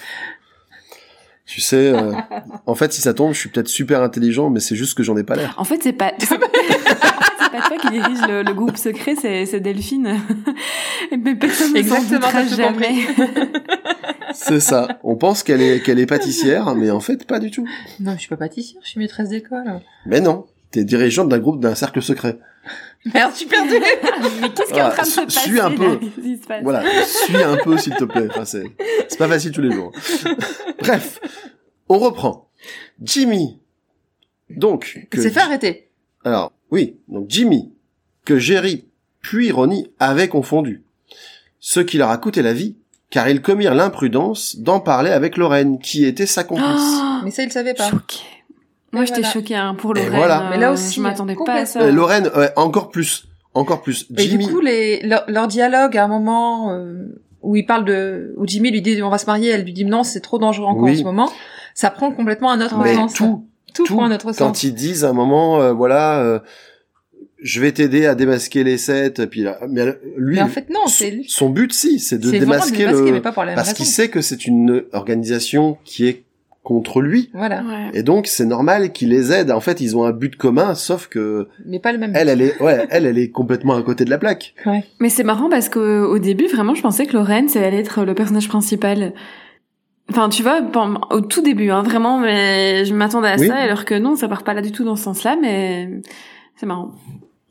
tu 1.47 1.60
sais, 1.60 1.93
euh, 1.93 2.12
en 2.64 2.74
fait, 2.77 2.93
si 2.93 3.01
ça 3.01 3.12
tombe, 3.12 3.35
je 3.35 3.40
suis 3.40 3.48
peut-être 3.48 3.68
super 3.68 4.01
intelligent, 4.02 4.48
mais 4.48 4.60
c'est 4.60 4.77
juste 4.77 4.97
que 4.97 5.02
j'en 5.02 5.16
ai 5.16 5.24
pas 5.24 5.35
l'air. 5.35 5.52
En 5.59 5.64
fait, 5.64 5.82
c'est 5.82 5.93
pas, 5.93 6.12
c'est 6.20 6.27
c'est 6.28 6.39
pas 6.39 7.68
toi 7.68 7.77
qui 7.81 7.90
dirige 7.90 8.20
le, 8.28 8.43
le 8.44 8.55
groupe 8.55 8.77
secret, 8.77 9.16
c'est, 9.20 9.47
c'est 9.47 9.59
Delphine. 9.60 10.16
Mais 11.10 11.35
personne 11.35 11.73
ne 11.74 11.82
s'en 11.82 12.56
jamais. 12.56 12.94
C'est 14.37 14.61
ça. 14.61 14.99
On 15.03 15.17
pense 15.17 15.43
qu'elle 15.43 15.63
est, 15.63 15.83
qu'elle 15.83 15.99
est 15.99 16.07
pâtissière, 16.07 16.75
mais 16.75 16.91
en 16.91 17.01
fait, 17.01 17.27
pas 17.27 17.39
du 17.39 17.51
tout. 17.51 17.67
Non, 18.01 18.13
je 18.15 18.21
suis 18.21 18.29
pas 18.29 18.37
pâtissière, 18.37 18.81
je 18.85 18.89
suis 18.91 19.01
maîtresse 19.01 19.29
d'école. 19.31 19.81
Mais 20.07 20.21
non, 20.21 20.47
t'es 20.71 20.85
dirigeante 20.85 21.29
d'un 21.29 21.39
groupe, 21.39 21.61
d'un 21.61 21.75
cercle 21.75 22.03
secret. 22.03 22.39
Merde, 23.15 23.31
je 23.33 23.37
suis 23.39 23.47
perdue. 23.47 23.71
Mais 24.41 24.49
qu'est-ce 24.51 24.73
qui 24.73 24.79
est 24.79 24.83
en 24.83 24.91
train 24.91 25.03
de 25.03 25.07
se 25.07 25.13
suis- 25.13 25.25
passer 25.27 25.41
suis 25.49 25.61
un 25.61 25.71
peu. 25.71 26.01
Voilà, 26.63 26.83
suis 27.05 27.37
un 27.37 27.57
peu, 27.57 27.79
s'il 27.79 27.95
te 27.95 28.05
plaît. 28.05 28.27
Enfin, 28.31 28.45
c'est, 28.45 28.65
c'est 29.09 29.19
pas 29.19 29.29
facile 29.29 29.53
tous 29.53 29.63
les 29.63 29.71
jours. 29.71 29.93
Bref, 30.81 31.21
on 31.89 31.99
reprend. 31.99 32.51
Jimmy. 33.01 33.61
Donc, 34.51 35.07
que 35.11 35.21
C'est 35.23 35.31
fait 35.31 35.41
arrêter. 35.41 35.89
Alors, 36.25 36.53
oui, 36.71 36.99
donc 37.09 37.27
Jimmy, 37.29 37.73
que 38.25 38.39
Jerry 38.39 38.87
puis 39.21 39.51
Ronnie 39.53 39.91
avaient 39.99 40.29
confondu. 40.29 40.85
Ce 41.61 41.81
qui 41.81 41.99
leur 41.99 42.11
a 42.11 42.19
coûté 42.19 42.43
la 42.43 42.53
vie, 42.53 42.77
car 43.17 43.31
ils 43.31 43.41
commirent 43.41 43.75
l'imprudence 43.75 44.57
d'en 44.59 44.79
parler 44.79 45.11
avec 45.11 45.39
Lorraine, 45.39 45.79
qui 45.79 46.05
était 46.05 46.27
sa 46.27 46.45
complice. 46.45 46.67
Oh, 46.69 47.21
Mais 47.25 47.31
ça, 47.31 47.43
il 47.45 47.47
le 47.47 47.51
savait 47.51 47.73
pas. 47.73 47.89
choquée. 47.89 48.19
Moi, 48.93 49.07
j'étais 49.07 49.23
voilà. 49.23 49.33
choquée 49.33 49.55
hein, 49.57 49.75
pour 49.75 49.97
Et 49.97 50.01
Lorraine. 50.05 50.17
voilà. 50.19 50.49
Mais 50.51 50.59
là 50.59 50.69
euh, 50.69 50.75
aussi, 50.75 50.97
je 50.97 51.01
m'attendais 51.01 51.35
pas 51.35 51.55
à 51.55 51.65
ça. 51.65 51.81
Euh, 51.81 51.93
Lorraine, 51.93 52.31
encore 52.57 52.91
plus, 52.91 53.27
encore 53.55 53.81
plus. 53.81 54.07
Et 54.19 54.25
Jimmy, 54.25 54.45
du 54.49 54.53
coup, 54.53 54.61
les, 54.61 55.01
leur, 55.01 55.25
leur 55.29 55.49
dialogue 55.49 55.97
à 55.97 56.05
un 56.05 56.09
moment 56.09 56.73
euh, 56.73 57.07
où 57.41 57.57
il 57.57 57.65
parle 57.65 57.87
de, 57.87 58.35
où 58.37 58.47
Jimmy 58.47 58.71
lui 58.71 58.83
dit 58.83 59.03
on 59.03 59.09
va 59.09 59.17
se 59.17 59.25
marier, 59.25 59.49
elle 59.49 59.65
lui 59.65 59.73
dit 59.73 59.87
non, 59.87 60.03
c'est 60.03 60.21
trop 60.21 60.39
dangereux 60.39 60.67
encore 60.67 60.83
Oui. 60.83 60.97
en 60.97 60.99
ce 60.99 61.05
moment. 61.05 61.33
Ça 61.73 61.89
prend 61.89 62.13
complètement 62.13 62.51
un 62.51 62.61
autre 62.61 62.77
mais 62.83 62.97
sens. 62.97 63.15
tout, 63.15 63.47
tout, 63.73 63.85
tout, 63.85 63.95
prend 63.97 64.05
un 64.05 64.15
autre 64.15 64.27
quand 64.33 64.49
sens. 64.49 64.63
ils 64.63 64.75
disent 64.75 65.07
à 65.07 65.09
un 65.09 65.15
moment, 65.15 65.59
euh, 65.63 65.73
voilà, 65.73 66.19
euh, 66.21 66.39
je 67.43 67.61
vais 67.61 67.73
t'aider 67.73 68.07
à 68.07 68.15
démasquer 68.15 68.65
les 68.65 68.79
sept, 68.79 69.27
puis 69.27 69.43
là, 69.43 69.59
mais 69.69 69.85
lui, 70.17 70.37
Mais 70.37 70.43
en 70.43 70.49
fait, 70.49 70.69
non, 70.71 70.87
son- 70.87 70.89
c'est 70.89 71.21
son 71.29 71.51
but, 71.51 71.73
si, 71.73 71.99
c'est 71.99 72.19
de 72.19 72.25
C'est 72.31 72.39
vraiment 72.39 72.53
de 72.55 72.61
démasquer 72.71 72.79
démasquer, 72.87 73.07
le, 73.07 73.13
mais 73.13 73.21
pas 73.21 73.33
pour 73.33 73.43
la 73.43 73.49
même 73.49 73.57
parce 73.57 73.73
qu'il 73.75 73.87
sait 73.87 74.09
que 74.09 74.21
c'est 74.23 74.47
une 74.47 74.85
organisation 74.93 75.77
qui 75.85 76.07
est 76.07 76.23
contre 76.63 77.01
lui. 77.01 77.31
Voilà. 77.33 77.63
Ouais. 77.63 77.91
Et 77.95 78.03
donc, 78.03 78.27
c'est 78.27 78.45
normal 78.45 78.91
qu'ils 78.91 79.11
les 79.11 79.31
aident. 79.33 79.53
En 79.53 79.61
fait, 79.61 79.81
ils 79.81 79.97
ont 79.97 80.05
un 80.05 80.11
but 80.11 80.35
commun, 80.35 80.75
sauf 80.75 81.07
que 81.07 81.47
Mais 81.65 81.79
pas 81.79 81.93
le 81.93 81.99
même. 81.99 82.11
elle, 82.17 82.29
elle 82.29 82.41
est, 82.43 82.61
ouais, 82.61 82.87
elle, 82.91 83.07
elle 83.07 83.19
est 83.19 83.31
complètement 83.31 83.77
à 83.77 83.83
côté 83.83 84.05
de 84.05 84.11
la 84.11 84.19
plaque. 84.19 84.53
Ouais. 84.67 84.83
Mais 84.99 85.09
c'est 85.09 85.23
marrant 85.23 85.49
parce 85.49 85.69
qu'au 85.69 85.81
au 85.81 86.19
début, 86.19 86.47
vraiment, 86.49 86.75
je 86.75 86.83
pensais 86.83 87.07
que 87.07 87.13
Lorraine, 87.13 87.49
ça 87.49 87.63
allait 87.65 87.79
être 87.79 88.05
le 88.05 88.15
personnage 88.15 88.49
principal. 88.49 89.13
Enfin, 90.11 90.29
tu 90.29 90.43
vois, 90.43 90.61
au 91.11 91.21
tout 91.21 91.43
début, 91.43 91.71
hein, 91.71 91.83
vraiment, 91.83 92.19
mais 92.19 92.85
je 92.85 92.95
m'attendais 92.95 93.29
à 93.29 93.37
Oui. 93.39 93.47
ça, 93.47 93.57
alors 93.57 93.85
que 93.85 93.95
non, 93.95 94.17
ça 94.17 94.27
part 94.29 94.43
pas 94.43 94.55
là 94.55 94.63
du 94.63 94.73
tout 94.73 94.85
dans 94.85 94.97
ce 94.97 95.05
sens-là, 95.05 95.37
mais 95.41 95.89
c'est 96.57 96.67
marrant. 96.67 96.93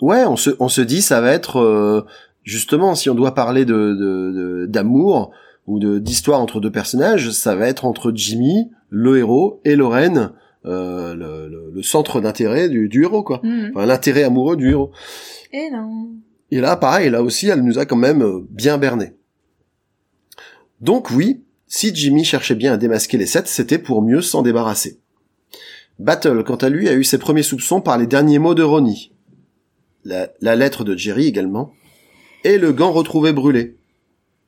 Ouais, 0.06 0.24
on 0.26 0.36
se, 0.36 0.52
on 0.60 0.70
se 0.70 0.82
dit, 0.82 1.02
ça 1.02 1.20
va 1.20 1.32
être, 1.32 1.58
euh, 1.60 2.06
justement, 2.44 2.94
si 2.94 3.10
on 3.10 3.16
doit 3.16 3.34
parler 3.34 3.66
de, 3.66 3.74
de, 3.74 4.32
de- 4.32 4.66
d'amour 4.68 5.32
ou 5.66 5.80
de, 5.80 5.98
d'histoire 5.98 6.40
entre 6.40 6.60
deux 6.60 6.72
personnages, 6.72 7.32
ça 7.32 7.56
va 7.56 7.68
être 7.68 7.86
entre 7.86 8.12
Jimmy, 8.14 8.70
le 8.90 9.18
héros, 9.18 9.62
et 9.66 9.76
Lorraine, 9.76 10.32
euh, 10.68 11.16
le, 11.16 11.50
le- 11.50 11.72
le 11.74 11.82
centre 11.82 12.22
d'intérêt 12.22 12.70
du, 12.70 12.88
du 12.88 13.02
héros, 13.04 13.24
quoi. 13.24 13.40
Mhm. 13.44 13.72
Enfin, 13.74 13.88
l'intérêt 13.88 14.22
amoureux 14.24 14.56
du 14.56 14.70
héros. 14.70 14.92
Et 15.52 15.72
non. 15.72 16.10
Et 16.52 16.62
là, 16.62 16.76
pareil, 16.76 17.10
là 17.10 17.24
aussi, 17.24 17.48
elle 17.48 17.64
nous 17.64 17.80
a 17.80 17.86
quand 17.88 17.96
même 17.96 18.22
euh, 18.22 18.46
bien 18.52 18.78
berné. 18.78 19.16
Donc 20.82 21.10
oui, 21.10 21.42
si 21.66 21.96
Jimmy 21.96 22.24
cherchait 22.24 22.54
bien 22.54 22.74
à 22.74 22.78
démasquer 22.78 23.18
les 23.18 23.26
sept, 23.26 23.48
c'était 23.48 23.80
pour 23.80 24.04
mieux 24.04 24.22
s'en 24.22 24.44
débarrasser. 24.44 25.00
Battle, 25.98 26.44
quant 26.44 26.58
à 26.58 26.70
lui, 26.70 26.90
a 26.90 26.94
eu 26.94 27.04
ses 27.04 27.18
premiers 27.18 27.42
soupçons 27.42 27.82
par 27.82 27.98
les 27.98 28.06
derniers 28.06 28.38
mots 28.38 28.54
de 28.54 28.62
Ronnie. 28.62 29.14
La, 30.06 30.30
la 30.42 30.56
lettre 30.56 30.84
de 30.84 30.96
Jerry 30.96 31.28
également. 31.28 31.74
Et 32.44 32.58
le 32.58 32.72
gant 32.72 32.92
retrouvé 32.92 33.34
brûlé. 33.34 33.76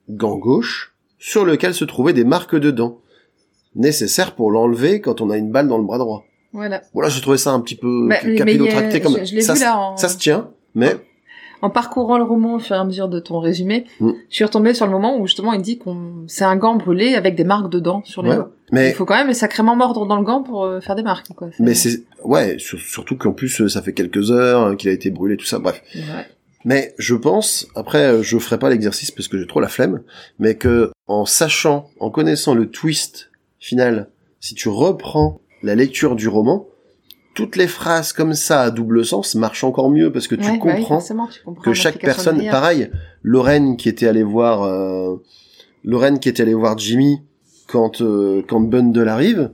Gant 0.09 0.37
gauche, 0.37 0.93
sur 1.19 1.43
lequel 1.45 1.73
se 1.73 1.83
trouvaient 1.83 2.13
des 2.13 2.23
marques 2.23 2.55
de 2.55 2.71
dents. 2.71 3.01
Nécessaires 3.75 4.35
pour 4.35 4.51
l'enlever 4.51 5.01
quand 5.01 5.19
on 5.21 5.29
a 5.29 5.37
une 5.37 5.51
balle 5.51 5.67
dans 5.67 5.77
le 5.77 5.83
bras 5.83 5.97
droit. 5.97 6.23
Voilà. 6.53 6.81
Voilà, 6.93 7.09
j'ai 7.09 7.21
trouvé 7.21 7.37
ça 7.37 7.51
un 7.51 7.59
petit 7.59 7.75
peu 7.75 8.07
Bah, 8.07 8.17
capillotracté 8.37 9.01
comme 9.01 9.17
je- 9.19 9.25
je 9.35 9.39
ça. 9.41 9.53
vu 9.53 9.59
se- 9.59 9.63
là 9.63 9.77
en- 9.79 9.97
Ça 9.97 10.09
se 10.09 10.17
tient, 10.17 10.49
mais 10.75 10.95
En 11.61 11.69
parcourant 11.69 12.17
le 12.17 12.23
roman 12.23 12.55
au 12.55 12.59
fur 12.59 12.75
et 12.75 12.79
à 12.79 12.83
mesure 12.83 13.07
de 13.09 13.19
ton 13.19 13.39
résumé, 13.39 13.85
Mm. 13.99 14.11
je 14.29 14.35
suis 14.35 14.43
retombée 14.45 14.73
sur 14.73 14.85
le 14.85 14.91
moment 14.91 15.17
où 15.17 15.25
justement 15.25 15.53
il 15.53 15.61
dit 15.61 15.77
qu'on 15.79 16.25
c'est 16.27 16.43
un 16.43 16.55
gant 16.55 16.75
brûlé 16.75 17.15
avec 17.15 17.35
des 17.35 17.43
marques 17.43 17.69
dedans 17.71 18.01
sur 18.05 18.21
les 18.21 18.29
Ouais. 18.29 18.35
doigts. 18.35 18.51
mais 18.71 18.89
Il 18.89 18.93
faut 18.93 19.05
quand 19.05 19.15
même 19.15 19.33
sacrément 19.33 19.75
mordre 19.75 20.05
dans 20.05 20.17
le 20.17 20.23
gant 20.23 20.43
pour 20.43 20.63
euh, 20.65 20.79
faire 20.81 20.95
des 20.95 21.03
marques. 21.03 21.27
Quoi. 21.35 21.49
Mais 21.59 21.73
c'est 21.73 22.03
ouais, 22.23 22.57
sur- 22.59 22.79
surtout 22.79 23.15
qu'en 23.17 23.31
plus 23.31 23.61
euh, 23.61 23.67
ça 23.69 23.81
fait 23.81 23.93
quelques 23.93 24.29
heures 24.31 24.61
hein, 24.61 24.75
qu'il 24.75 24.89
a 24.89 24.93
été 24.93 25.09
brûlé, 25.09 25.35
tout 25.37 25.45
ça. 25.45 25.57
Bref. 25.59 25.81
Ouais. 25.95 26.01
Mais 26.65 26.93
je 26.97 27.15
pense, 27.15 27.67
après 27.75 28.03
euh, 28.03 28.21
je 28.23 28.37
ferai 28.39 28.59
pas 28.59 28.69
l'exercice 28.69 29.09
parce 29.11 29.27
que 29.27 29.37
j'ai 29.39 29.47
trop 29.47 29.61
la 29.61 29.67
flemme, 29.69 30.01
mais 30.37 30.55
que 30.55 30.91
en 31.07 31.25
sachant, 31.25 31.89
en 31.99 32.09
connaissant 32.09 32.53
le 32.55 32.69
twist 32.69 33.31
final, 33.59 34.09
si 34.41 34.53
tu 34.53 34.67
reprends 34.69 35.39
la 35.63 35.73
lecture 35.75 36.15
du 36.15 36.27
roman, 36.27 36.67
toutes 37.37 37.55
les 37.55 37.67
phrases 37.67 38.13
comme 38.13 38.33
ça 38.33 38.63
à 38.63 38.71
double 38.71 39.05
sens 39.05 39.35
marchent 39.35 39.63
encore 39.63 39.91
mieux 39.91 40.11
parce 40.11 40.27
que 40.27 40.33
tu 40.33 40.41
Ouais, 40.41 40.47
bah 40.47 40.53
oui, 40.53 40.59
comprends 40.59 40.95
forcément, 40.95 41.27
tu 41.27 41.39
comprends 41.43 41.61
que 41.61 41.73
chaque 41.73 41.99
personne, 41.99 42.43
pareil, 42.49 42.89
Lorraine 43.21 43.77
qui 43.77 43.89
était 43.89 44.07
allée 44.07 44.23
voir, 44.23 44.63
euh, 44.63 45.17
Lorraine 45.83 46.17
qui 46.17 46.29
était 46.29 46.41
allée 46.41 46.55
voir 46.55 46.75
Jimmy 46.79 47.21
quand 47.67 48.01
euh, 48.01 48.41
quand 48.47 48.59
Bundle 48.59 49.07
arrive, 49.07 49.51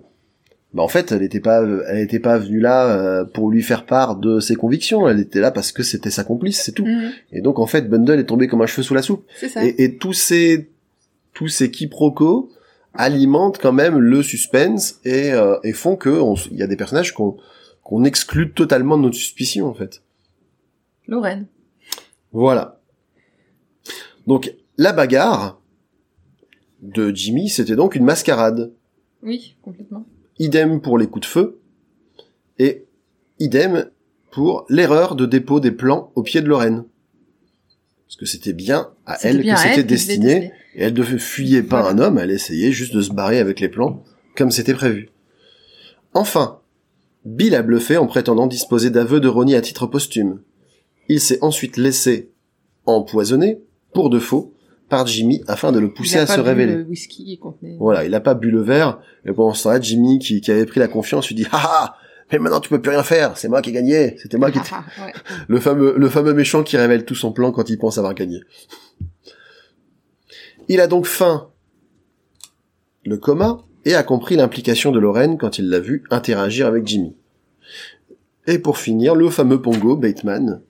bah 0.74 0.82
en 0.82 0.88
fait 0.88 1.12
elle 1.12 1.24
était 1.24 1.42
pas 1.42 1.62
elle 1.90 1.98
était 2.00 2.22
pas 2.22 2.38
venue 2.38 2.62
là 2.62 2.86
euh, 2.88 3.26
pour 3.26 3.52
lui 3.52 3.62
faire 3.62 3.86
part 3.86 4.16
de 4.16 4.40
ses 4.40 4.56
convictions, 4.56 5.10
elle 5.10 5.20
était 5.20 5.42
là 5.42 5.52
parce 5.52 5.74
que 5.74 5.84
c'était 5.84 6.10
sa 6.10 6.24
complice, 6.24 6.62
c'est 6.62 6.72
tout. 6.72 6.86
Mhm, 6.86 7.12
Et 7.34 7.42
donc 7.42 7.60
en 7.60 7.66
fait 7.68 7.90
Bundle 7.90 8.18
est 8.18 8.24
tombé 8.28 8.48
comme 8.48 8.62
un 8.62 8.66
cheveu 8.66 8.84
sous 8.84 8.94
la 8.94 9.02
soupe. 9.02 9.26
ça. 9.50 9.66
Et, 9.66 9.76
et 9.84 9.98
tous 9.98 10.14
ces 10.14 10.70
tous 11.34 11.50
ces 11.50 11.70
quiproquos 11.70 12.50
alimentent 12.94 13.58
quand 13.58 13.74
même 13.74 13.98
le 14.00 14.24
suspense 14.24 15.02
et, 15.04 15.34
euh, 15.34 15.58
et 15.66 15.74
font 15.74 15.98
que 15.98 16.22
il 16.52 16.58
y 16.58 16.64
a 16.64 16.68
des 16.68 16.78
personnages 16.78 17.12
qu'on 17.14 17.36
qu'on 17.84 18.04
exclut 18.04 18.52
totalement 18.54 18.98
de 18.98 19.04
notre 19.04 19.16
suspicion 19.18 19.68
en 19.68 19.74
fait. 19.74 20.02
Lorraine. 21.08 21.48
Voilà. 22.32 22.80
Donc, 24.26 24.56
la 24.78 24.94
bagarre 24.94 25.62
de 26.82 27.12
Jimmy, 27.14 27.50
c'était 27.50 27.76
donc 27.76 27.96
une 27.96 28.06
mascarade. 28.06 28.72
Oui, 29.22 29.56
complètement. 29.62 30.06
Idem 30.40 30.82
pour 30.82 30.98
les 30.98 31.08
coups 31.08 31.28
de 31.28 31.32
feu, 31.32 31.60
et 32.58 32.86
idem 33.40 33.90
pour 34.32 34.66
l'erreur 34.70 35.16
de 35.16 35.26
dépôt 35.26 35.60
des 35.60 35.72
plans 35.72 36.12
au 36.16 36.24
pied 36.24 36.42
de 36.42 36.48
Lorraine. 36.48 36.86
Parce 38.08 38.16
que 38.16 38.26
c'était 38.26 38.54
bien 38.54 38.92
à 39.06 39.18
elle 39.22 39.42
bien 39.42 39.56
que 39.56 39.62
c'était 39.62 39.84
destiné, 39.84 40.52
et 40.76 40.84
elle 40.84 40.94
ne 40.94 41.04
fuyait 41.04 41.64
pas 41.64 41.82
Voilà. 41.82 41.96
un 41.96 42.00
homme, 42.00 42.18
elle 42.18 42.32
essayait 42.32 42.72
juste 42.72 42.96
de 42.96 43.02
se 43.02 43.12
barrer 43.12 43.40
avec 43.40 43.60
les 43.60 43.70
plans, 43.70 44.04
comme 44.36 44.52
c'était 44.52 44.74
prévu. 44.74 45.10
Enfin, 46.14 46.60
Bill 47.26 47.56
a 47.56 47.62
bluffé 47.62 47.98
en 47.98 48.06
prétendant 48.06 48.48
disposer 48.48 48.90
d'aveux 48.90 49.20
de 49.20 49.28
Ronnie 49.28 49.56
à 49.56 49.62
titre 49.62 49.88
posthume. 49.88 50.42
Il 51.10 51.20
s'est 51.20 51.40
ensuite 51.42 51.78
laissé 51.78 52.32
empoisonner, 52.86 53.62
pour 53.94 54.10
de 54.10 54.20
faux, 54.20 54.54
par 54.90 55.08
Jimmy 55.08 55.42
afin 55.48 55.72
de 55.72 55.80
le 55.80 55.94
pousser 55.94 56.16
Il 56.16 56.20
a 56.20 56.22
à 56.24 56.26
pas 56.26 56.36
se 56.36 56.42
bu 56.42 56.48
révéler. 56.48 56.76
Le 56.76 56.84
whisky 56.84 57.38
contenait. 57.40 57.78
Voilà, 57.80 58.06
il 58.06 58.14
a 58.14 58.20
pas 58.20 58.34
bu 58.34 58.52
le 58.52 58.62
verre, 58.62 59.00
et 59.26 59.32
pendant 59.32 59.54
ce 59.54 59.64
temps-là, 59.64 59.80
Jimmy, 59.80 60.20
qui, 60.20 60.42
qui 60.42 60.52
avait 60.52 60.66
pris 60.66 60.80
la 60.80 60.88
confiance, 60.88 61.28
lui 61.28 61.36
dit, 61.36 61.46
ah 61.52 61.62
ah, 61.64 61.98
mais 62.32 62.40
maintenant 62.40 62.60
tu 62.60 62.70
peux 62.70 62.82
plus 62.82 62.92
rien 62.92 63.04
faire, 63.04 63.38
c'est 63.38 63.48
moi 63.48 63.62
qui 63.62 63.70
ai 63.70 63.74
gagné, 63.74 64.16
c'était 64.22 64.38
moi 64.38 64.52
qui. 64.52 64.60
Ah, 64.72 64.84
ah, 64.98 65.06
ouais. 65.06 65.14
Le 65.48 65.60
fameux, 65.60 65.96
le 65.98 66.10
fameux 66.10 66.34
méchant 66.34 66.64
qui 66.64 66.78
révèle 66.78 67.06
tout 67.06 67.16
son 67.16 67.32
plan 67.32 67.52
quand 67.52 67.70
il 67.70 67.78
pense 67.78 67.98
avoir 67.98 68.14
gagné. 68.14 68.42
Il 70.68 70.82
a 70.82 70.88
donc 70.88 71.06
faim 71.06 71.50
le 73.06 73.18
coma 73.18 73.60
et 73.86 73.96
a 73.96 74.04
compris 74.04 74.36
l'implication 74.36 74.92
de 74.92 75.00
Lorraine 75.00 75.38
quand 75.38 75.58
il 75.60 75.70
l'a 75.70 75.80
vu 75.80 76.04
interagir 76.12 76.68
avec 76.68 76.86
Jimmy. 76.88 77.14
Et 78.48 78.60
pour 78.60 78.78
finir, 78.78 79.16
le 79.16 79.30
fameux 79.30 79.62
Pongo, 79.62 79.96
Bateman, 79.96 80.62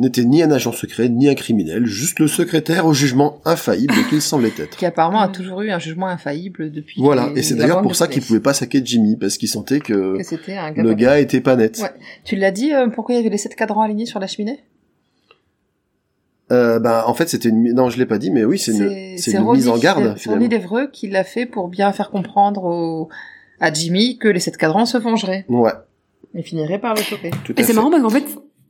n'était 0.00 0.24
ni 0.24 0.42
un 0.42 0.50
agent 0.50 0.72
secret 0.72 1.08
ni 1.08 1.28
un 1.28 1.34
criminel, 1.36 1.86
juste 1.86 2.18
le 2.18 2.26
secrétaire 2.26 2.84
au 2.86 2.92
jugement 2.92 3.40
infaillible 3.44 3.94
qu'il 4.08 4.20
semblait 4.20 4.50
être. 4.58 4.76
Qui 4.76 4.86
apparemment 4.86 5.20
a 5.20 5.28
toujours 5.28 5.62
eu 5.62 5.70
un 5.70 5.78
jugement 5.78 6.08
infaillible 6.08 6.72
depuis. 6.72 7.00
Voilà, 7.00 7.30
les- 7.32 7.38
et 7.38 7.42
c'est 7.44 7.54
d'ailleurs 7.54 7.82
pour 7.82 7.94
ça 7.94 8.08
qu'il 8.08 8.20
pouvait 8.22 8.40
pas 8.40 8.54
saquer 8.54 8.82
Jimmy, 8.84 9.16
parce 9.16 9.38
qu'il 9.38 9.48
sentait 9.48 9.78
que 9.78 10.16
Que 10.16 10.24
c'était 10.24 10.56
un 10.56 10.72
gars. 10.72 10.82
le 10.82 10.94
gars 10.94 11.20
était 11.20 11.40
pas 11.40 11.54
net. 11.54 11.78
Ouais. 11.80 11.92
Tu 12.24 12.34
l'as 12.34 12.50
dit, 12.50 12.72
euh, 12.72 12.88
pourquoi 12.88 13.14
il 13.14 13.18
y 13.18 13.20
avait 13.20 13.30
les 13.30 13.38
sept 13.38 13.54
cadrans 13.54 13.82
alignés 13.82 14.06
sur 14.06 14.18
la 14.18 14.26
cheminée? 14.26 14.64
Euh, 16.52 16.78
bah, 16.78 17.04
en 17.06 17.14
fait, 17.14 17.28
c'était 17.28 17.48
une, 17.48 17.72
non, 17.72 17.88
je 17.88 17.98
l'ai 17.98 18.06
pas 18.06 18.18
dit, 18.18 18.30
mais 18.30 18.44
oui, 18.44 18.58
c'est 18.58 18.72
une, 18.72 19.16
c'est 19.18 19.32
une 19.32 19.50
mise 19.52 19.68
en 19.68 19.78
garde, 19.78 20.12
c'est 20.16 20.24
finalement. 20.24 20.46
Devreux 20.48 20.88
qui 20.92 21.08
l'a 21.08 21.24
fait 21.24 21.46
pour 21.46 21.68
bien 21.68 21.92
faire 21.92 22.10
comprendre 22.10 22.64
au- 22.64 23.08
à 23.60 23.72
Jimmy 23.72 24.18
que 24.18 24.28
les 24.28 24.40
sept 24.40 24.56
cadrans 24.58 24.84
se 24.84 24.98
vengeraient 24.98 25.46
Ouais, 25.48 25.72
et 26.34 26.42
finiraient 26.42 26.78
par 26.80 26.94
le 26.94 27.00
choper. 27.00 27.30
tout 27.44 27.54
à 27.56 27.60
Et 27.60 27.64
c'est 27.64 27.72
marrant 27.72 27.90
parce 27.90 28.02
qu'en 28.02 28.10
fait, 28.10 28.24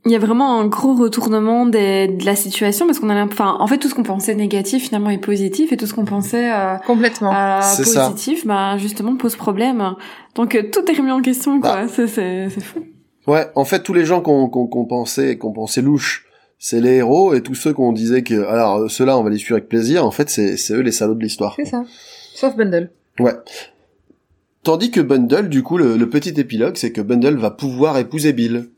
il 0.05 0.11
y 0.11 0.15
a 0.15 0.19
vraiment 0.19 0.59
un 0.61 0.67
gros 0.67 0.93
retournement 0.95 1.65
des, 1.65 2.07
de 2.07 2.23
la 2.25 2.35
situation 2.35 2.85
parce 2.85 2.99
qu'on 2.99 3.09
a 3.09 3.15
l'impression, 3.15 3.43
enfin, 3.45 3.57
en 3.59 3.67
fait, 3.67 3.77
tout 3.79 3.89
ce 3.89 3.95
qu'on 3.95 4.03
pensait 4.03 4.35
négatif 4.35 4.83
finalement 4.85 5.09
est 5.09 5.17
positif 5.17 5.73
et 5.73 5.77
tout 5.77 5.87
ce 5.87 5.93
qu'on 5.93 6.05
pensait 6.05 6.49
euh, 6.53 6.75
Complètement. 6.85 7.33
euh, 7.35 7.61
ça. 7.61 8.07
positif, 8.09 8.45
bah 8.47 8.77
justement 8.77 9.15
pose 9.17 9.35
problème. 9.35 9.95
Donc 10.35 10.55
euh, 10.55 10.63
tout 10.71 10.89
est 10.89 10.95
remis 10.95 11.11
en 11.11 11.21
question, 11.21 11.59
quoi. 11.59 11.75
Bah. 11.75 11.87
C'est 11.93 12.07
c'est 12.07 12.49
c'est 12.51 12.63
fou. 12.63 12.79
Ouais, 13.27 13.47
en 13.55 13.65
fait, 13.65 13.81
tous 13.83 13.93
les 13.93 14.05
gens 14.05 14.21
qu'on 14.21 14.47
qu'on 14.47 14.67
qu'on 14.67 14.85
pensait, 14.85 15.37
qu'on 15.37 15.51
pensait 15.51 15.81
louches, 15.81 16.25
c'est 16.57 16.81
les 16.81 16.95
héros, 16.95 17.33
et 17.33 17.41
tous 17.41 17.55
ceux 17.55 17.73
qu'on 17.73 17.91
disait 17.91 18.23
que, 18.23 18.45
alors, 18.47 18.89
ceux-là, 18.89 19.17
on 19.17 19.23
va 19.23 19.29
les 19.29 19.37
suivre 19.37 19.55
avec 19.55 19.69
plaisir, 19.69 20.05
en 20.05 20.11
fait, 20.11 20.29
c'est 20.29 20.57
c'est 20.57 20.73
eux 20.73 20.81
les 20.81 20.91
salauds 20.91 21.15
de 21.15 21.23
l'histoire. 21.23 21.53
C'est 21.57 21.65
ça. 21.65 21.83
Sauf 22.33 22.55
Bundle. 22.55 22.89
Ouais. 23.19 23.33
Tandis 24.63 24.91
que 24.91 25.01
Bundle, 25.01 25.49
du 25.49 25.61
coup, 25.63 25.77
le, 25.77 25.95
le 25.95 26.09
petit 26.09 26.39
épilogue, 26.39 26.75
c'est 26.75 26.91
que 26.91 27.01
Bundle 27.01 27.37
va 27.37 27.51
pouvoir 27.51 27.97
épouser 27.97 28.33
Bill. 28.33 28.69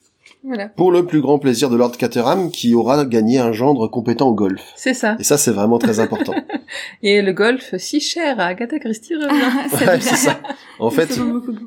Voilà. 0.48 0.70
Pour 0.70 0.92
le 0.92 1.06
plus 1.06 1.22
grand 1.22 1.40
plaisir 1.40 1.70
de 1.70 1.76
Lord 1.76 1.98
Caterham, 1.98 2.50
qui 2.52 2.74
aura 2.74 3.06
gagné 3.06 3.38
un 3.40 3.52
gendre 3.52 3.88
compétent 3.88 4.30
au 4.30 4.34
golf. 4.34 4.62
C'est 4.76 4.94
ça. 4.94 5.18
Et 5.20 5.24
ça, 5.24 5.38
c'est 5.38 5.52
vraiment 5.52 5.78
très 5.78 6.00
important. 6.00 6.34
Et 7.04 7.22
le 7.22 7.34
golf, 7.34 7.76
si 7.78 8.00
cher 8.00 8.40
à 8.40 8.46
Agatha 8.46 8.80
Christie 8.80 9.16
revient. 9.16 9.86
ouais, 9.86 10.00
c'est 10.00 10.16
ça. 10.16 10.40
En 10.80 10.90
fait, 10.90 11.20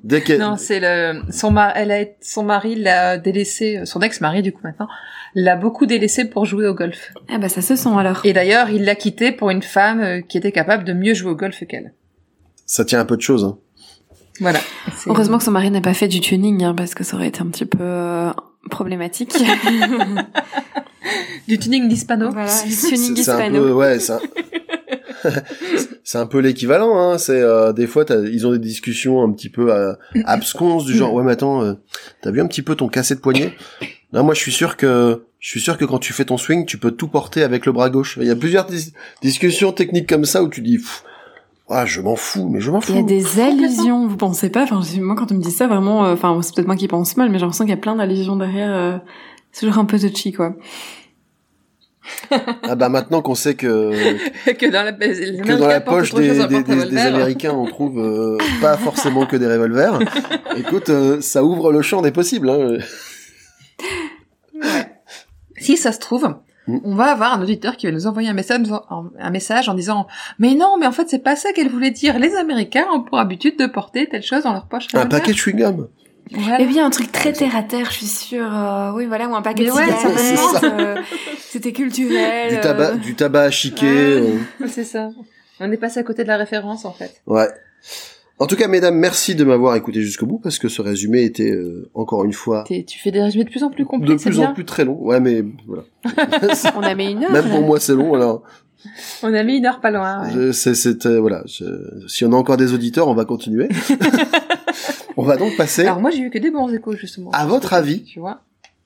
dès 0.03 0.23
qu'elle... 0.23 0.41
Non, 0.41 0.57
c'est 0.57 0.81
le 0.81 1.23
son 1.31 1.51
mari. 1.51 1.73
Elle 1.77 1.93
a 1.93 2.05
son 2.21 2.43
mari 2.43 2.75
l'a 2.75 3.19
délaissé, 3.19 3.83
son 3.85 4.01
ex-mari 4.01 4.43
du 4.43 4.53
coup 4.53 4.61
maintenant 4.65 4.89
l'a 5.35 5.57
beaucoup 5.57 5.87
délaissé 5.87 6.25
pour 6.25 6.45
jouer 6.45 6.67
au 6.67 6.75
golf. 6.75 7.13
Ah 7.29 7.39
bah 7.39 7.49
ça 7.49 7.63
se 7.63 7.77
sent 7.77 7.89
alors. 7.97 8.21
Et 8.25 8.33
d'ailleurs, 8.33 8.71
il 8.71 8.85
l'a 8.85 8.95
quitté 8.95 9.33
pour 9.33 9.51
une 9.51 9.63
femme 9.63 10.01
euh, 10.01 10.21
qui 10.21 10.39
était 10.39 10.53
capable 10.53 10.85
de 10.85 10.93
mieux 10.93 11.15
jouer 11.15 11.31
au 11.31 11.37
golf 11.37 11.63
qu'elle. 11.69 11.93
Ça 12.67 12.85
tient 12.85 13.01
un 13.01 13.05
peu 13.05 13.17
de 13.17 13.23
choses. 13.23 13.45
Hein. 13.45 13.59
Voilà. 14.41 14.61
Heureusement 15.07 15.39
que 15.39 15.45
son 15.45 15.51
mari 15.51 15.71
n'a 15.71 15.81
pas 15.81 15.95
fait 15.95 16.09
du 16.09 16.21
tuning, 16.21 16.65
hein, 16.65 16.75
parce 16.75 16.95
que 16.95 17.05
ça 17.05 17.17
aurait 17.17 17.29
été 17.29 17.43
un 17.43 17.47
petit 17.47 17.67
peu 17.67 17.79
euh, 17.81 18.31
problématique. 18.69 19.33
du 21.49 21.59
tuning 21.59 21.89
d'hispano. 21.89 22.31
voilà, 22.31 22.53
du 22.65 22.73
C'est- 22.73 22.89
tuning 22.89 23.17
c'est 23.17 23.31
un 23.31 23.35
hispano. 23.47 23.63
peu, 23.63 23.73
ouais, 23.73 23.99
c'est 23.99 24.13
un... 24.13 24.21
c'est 26.05 26.17
un 26.19 26.25
peu 26.27 26.39
l'équivalent, 26.39 26.99
hein. 26.99 27.19
C'est 27.19 27.41
euh, 27.41 27.73
des 27.75 27.87
fois, 27.87 28.05
ils 28.33 28.47
ont 28.47 28.53
des 28.53 28.59
discussions 28.59 29.23
un 29.23 29.31
petit 29.33 29.51
peu 29.51 29.71
euh, 29.73 29.93
absconses 30.25 30.85
du 30.87 30.95
genre, 30.95 31.13
ouais, 31.13 31.23
mais 31.23 31.33
attends, 31.33 31.63
euh, 31.63 31.75
t'as 32.23 32.31
vu 32.31 32.41
un 32.41 32.47
petit 32.47 32.63
peu 32.63 32.75
ton 32.75 32.89
cassé 32.89 33.15
de 33.17 33.21
poignet? 33.21 33.53
Non, 34.15 34.25
moi, 34.25 34.33
je 34.35 34.41
suis 34.41 34.53
sûr 34.53 34.77
que 34.79 35.25
je 35.39 35.49
suis 35.49 35.61
sûr 35.61 35.77
que 35.77 35.85
quand 35.85 35.99
tu 35.99 36.13
fais 36.15 36.25
ton 36.25 36.39
swing, 36.39 36.65
tu 36.65 36.79
peux 36.79 36.91
tout 36.91 37.09
porter 37.09 37.43
avec 37.43 37.67
le 37.67 37.73
bras 37.73 37.91
gauche. 37.91 38.19
Il 38.21 38.27
y 38.27 38.31
a 38.31 38.37
plusieurs 38.37 38.65
dis- 38.67 38.93
discussions 39.23 39.73
techniques 39.73 40.09
comme 40.09 40.25
ça 40.25 40.43
où 40.43 40.49
tu 40.49 40.63
dis, 40.63 40.79
pff, 40.79 41.05
ah, 41.71 41.87
je 41.87 42.01
m'en 42.01 42.17
fous, 42.17 42.49
mais 42.49 42.61
je 42.61 42.71
m'en 42.71 42.81
fous. 42.81 42.93
Il 42.93 42.97
y 42.97 43.01
a 43.01 43.03
des 43.03 43.41
allusions, 43.41 44.09
vous 44.09 44.17
pensez 44.17 44.51
pas? 44.51 44.65
Enfin, 44.65 44.81
moi, 45.01 45.15
quand 45.15 45.31
on 45.31 45.37
me 45.37 45.41
dit 45.43 45.53
ça, 45.53 45.69
vraiment, 45.69 46.05
euh, 46.05 46.15
enfin, 46.15 46.37
c'est 46.43 46.55
peut-être 46.55 46.67
moi 46.67 46.77
qui 46.77 46.89
pense 46.89 47.17
mal, 47.17 47.29
mais 47.31 47.39
j'ai 47.39 47.43
l'impression 47.43 47.65
qu'il 47.65 47.75
y 47.75 47.79
a 47.79 47.81
plein 47.81 47.97
d'allusions 47.97 48.37
derrière. 48.37 48.75
euh, 48.75 48.99
c'est 49.53 49.67
toujours 49.67 49.79
un 49.79 49.85
peu 49.85 49.99
touchy, 49.99 50.33
quoi. 50.33 50.57
Ah 52.63 52.75
bah 52.77 52.89
maintenant 52.89 53.23
qu'on 53.23 53.35
sait 53.35 53.55
que 53.55 53.93
que 54.53 54.67
dans 54.71 54.83
la, 54.83 54.93
que 54.93 55.59
dans 55.59 55.85
poche 55.85 56.15
des. 56.15 56.41
Américains, 56.99 57.53
on 57.53 57.67
trouve 57.67 57.99
euh, 57.99 58.39
pas 58.61 58.77
forcément 58.77 59.27
que 59.27 59.37
des 59.37 59.47
revolvers. 59.47 59.99
Écoute, 60.57 60.89
euh, 60.89 61.21
ça 61.21 61.45
ouvre 61.45 61.73
le 61.73 61.83
champ 61.83 62.03
des 62.03 62.11
possibles. 62.11 62.51
Hein. 62.51 62.79
Si 65.57 65.77
ça 65.77 65.93
se 65.93 65.99
trouve. 65.99 66.35
On 66.69 66.95
va 66.95 67.07
avoir 67.13 67.33
un 67.33 67.43
auditeur 67.43 67.77
qui 67.77 67.87
va 67.87 67.93
nous 67.93 68.07
envoyer 68.07 68.29
un 68.29 68.33
message, 68.35 68.61
un 69.19 69.31
message 69.31 69.69
en 69.69 69.75
disant 69.75 70.07
Mais 70.39 70.55
non, 70.55 70.77
mais 70.79 70.87
en 70.87 70.93
fait, 70.93 71.09
c'est 71.09 71.19
pas 71.23 71.35
ça 71.37 71.53
qu'elle 71.53 71.69
voulait 71.69 71.91
dire. 71.91 72.19
Les 72.19 72.37
Américains 72.37 72.87
ont 72.93 73.01
pour 73.03 73.19
habitude 73.19 73.59
de 73.59 73.67
porter 73.67 74.09
telle 74.09 74.23
chose 74.23 74.45
dans 74.45 74.53
leur 74.53 74.67
poche. 74.67 74.87
Un 74.95 74.99
revolver. 74.99 75.21
paquet 75.21 75.33
de 75.33 75.37
chewing-gum. 75.39 75.89
Voilà. 76.33 76.61
Et 76.61 76.67
bien 76.67 76.87
un 76.87 76.91
truc 76.91 77.11
très 77.11 77.33
terre 77.33 77.57
à 77.57 77.63
terre, 77.65 77.87
je 77.87 77.97
suis 77.97 78.07
sûre. 78.07 78.49
euh, 78.57 78.93
oui, 78.93 79.07
voilà, 79.07 79.27
ou 79.29 79.35
un 79.35 79.43
paquet 79.43 79.65
Mais 79.65 79.71
de 79.71 79.75
ouais, 79.75 79.85
cigarettes. 79.87 80.65
euh, 80.65 80.97
C'était 81.39 81.73
culturel. 81.73 82.55
Du 82.55 82.61
tabac, 82.61 82.91
euh, 82.91 82.97
du 82.97 83.17
tabac 83.17 83.43
à 83.43 83.51
chiquer. 83.51 83.87
Ouais. 84.21 84.33
euh, 84.63 84.67
C'est 84.69 84.85
ça. 84.85 85.09
On 85.59 85.73
est 85.73 85.77
passé 85.77 85.99
à 85.99 86.05
côté 86.05 86.23
de 86.23 86.29
la 86.29 86.37
référence, 86.37 86.85
en 86.85 86.93
fait. 86.93 87.21
ouais. 87.27 87.49
En 88.41 88.47
tout 88.47 88.57
cas, 88.57 88.69
mesdames, 88.69 88.97
merci 88.97 89.35
de 89.35 89.45
m'avoir 89.45 89.77
écouté 89.77 90.01
jusqu'au 90.01 90.25
bout 90.27 90.39
parce 90.39 90.59
que 90.59 90.69
ce 90.69 90.81
résumé 90.81 91.23
était 91.25 91.51
euh, 91.53 91.91
encore 91.95 92.25
une 92.25 92.33
fois 92.33 92.65
Tu 92.67 92.99
fais 92.99 93.11
des 93.11 93.21
résumés 93.23 93.45
de 93.45 93.51
plus 93.51 93.63
en 93.63 93.69
plus 93.71 93.85
de 93.85 93.89
complets, 93.89 94.17
c'est 94.19 94.31
plus 94.31 94.41
en 94.41 94.55
plus 94.55 94.65
très 94.65 94.85
long. 94.87 94.97
Ouais, 94.99 95.21
mais 95.21 95.45
voilà. 95.67 95.85
On 96.77 96.81
a 96.83 96.95
mis 96.95 97.11
une 97.13 97.23
heure. 97.25 97.33
Même 97.33 97.51
pour 97.51 97.61
moi, 97.61 97.79
c'est 97.79 97.95
long. 97.95 98.15
Alors, 98.15 98.43
On 99.23 99.35
a 99.35 99.43
mis 99.43 99.59
une 99.59 99.67
heure 99.67 99.81
pas 99.81 99.91
loin. 99.91 100.25
ouais. 100.25 100.53
c'est, 100.55 101.05
euh, 101.07 101.21
voilà. 101.21 101.43
je- 101.45 102.07
si 102.09 102.25
on 102.25 102.33
a 102.33 102.37
encore 102.37 102.57
des 102.57 102.73
auditeurs, 102.73 103.09
on 103.09 103.15
va 103.15 103.27
continuer. 103.27 103.69
on 105.19 105.23
va 105.23 105.37
donc 105.37 105.57
passer. 105.57 105.83
Alors 105.83 106.01
moi, 106.01 106.11
j'ai 106.11 106.21
eu 106.23 106.31
que 106.31 106.39
des 106.39 106.51
bons 106.51 106.73
échos, 106.73 106.97
justement. 106.97 107.31
À 107.33 107.45
votre 107.47 107.75
avis 107.75 108.05
Tu 108.05 108.21
vois 108.21 108.41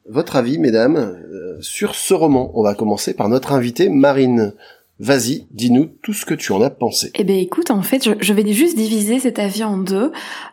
votre 0.06 0.36
avis, 0.36 0.58
mesdames, 0.58 0.96
euh, 0.96 1.56
sur 1.62 1.94
ce 1.94 2.12
roman. 2.12 2.50
On 2.54 2.62
va 2.62 2.74
commencer 2.74 3.14
par 3.14 3.30
notre 3.30 3.52
invitée 3.52 3.88
Marine. 3.88 4.52
Vas-y, 5.00 5.48
dis-nous 5.50 5.86
tout 6.02 6.12
ce 6.12 6.24
que 6.24 6.34
tu 6.34 6.52
en 6.52 6.62
as 6.62 6.70
pensé. 6.70 7.10
Eh 7.16 7.24
ben 7.24 7.36
écoute, 7.36 7.72
en 7.72 7.82
fait, 7.82 8.04
je, 8.04 8.12
je 8.20 8.32
vais 8.32 8.46
juste 8.52 8.76
diviser 8.76 9.18
cet 9.18 9.40
avis 9.40 9.64
en 9.64 9.76
deux. 9.76 10.12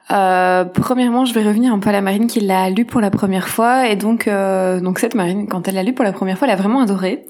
Euh, 0.09 0.65
premièrement, 0.65 1.25
je 1.25 1.33
vais 1.33 1.43
revenir 1.43 1.71
un 1.71 1.77
peu 1.77 1.89
à 1.89 1.91
la 1.91 2.01
Marine 2.01 2.25
qui 2.25 2.39
l'a 2.39 2.71
lu 2.71 2.85
pour 2.85 3.01
la 3.01 3.11
première 3.11 3.49
fois, 3.49 3.87
et 3.87 3.95
donc 3.95 4.27
euh, 4.27 4.79
donc 4.79 4.97
cette 4.97 5.13
Marine, 5.13 5.47
quand 5.47 5.67
elle 5.67 5.75
l'a 5.75 5.83
lu 5.83 5.93
pour 5.93 6.03
la 6.03 6.11
première 6.11 6.39
fois, 6.39 6.47
elle 6.47 6.53
a 6.53 6.57
vraiment 6.57 6.81
adoré. 6.81 7.23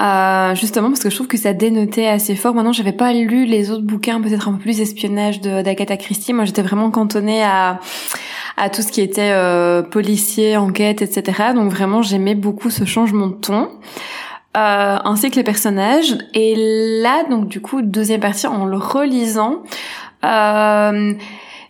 Euh, 0.00 0.56
justement 0.56 0.88
parce 0.88 0.98
que 0.98 1.08
je 1.08 1.14
trouve 1.14 1.28
que 1.28 1.36
ça 1.36 1.52
dénotait 1.52 2.08
assez 2.08 2.34
fort. 2.34 2.52
Maintenant, 2.52 2.72
j'avais 2.72 2.92
pas 2.92 3.12
lu 3.12 3.44
les 3.44 3.70
autres 3.70 3.84
bouquins, 3.84 4.20
peut-être 4.20 4.48
un 4.48 4.54
peu 4.54 4.58
plus 4.58 4.80
espionnage 4.80 5.40
d'Agatha 5.40 5.96
Christie. 5.96 6.32
Moi, 6.32 6.46
j'étais 6.46 6.62
vraiment 6.62 6.90
cantonnée 6.90 7.44
à 7.44 7.78
à 8.56 8.70
tout 8.70 8.82
ce 8.82 8.92
qui 8.92 9.00
était 9.00 9.30
euh, 9.32 9.82
policier, 9.82 10.56
enquête, 10.56 11.02
etc. 11.02 11.52
Donc 11.54 11.70
vraiment, 11.70 12.02
j'aimais 12.02 12.34
beaucoup 12.34 12.70
ce 12.70 12.84
changement 12.84 13.28
de 13.28 13.34
ton. 13.34 13.68
Euh, 14.56 14.96
ainsi 15.04 15.30
que 15.32 15.36
les 15.36 15.42
personnages. 15.42 16.16
Et 16.32 16.54
là, 17.02 17.24
donc 17.28 17.48
du 17.48 17.60
coup, 17.60 17.82
deuxième 17.82 18.20
partie, 18.20 18.46
en 18.46 18.66
le 18.66 18.76
relisant, 18.76 19.64
euh, 20.24 21.12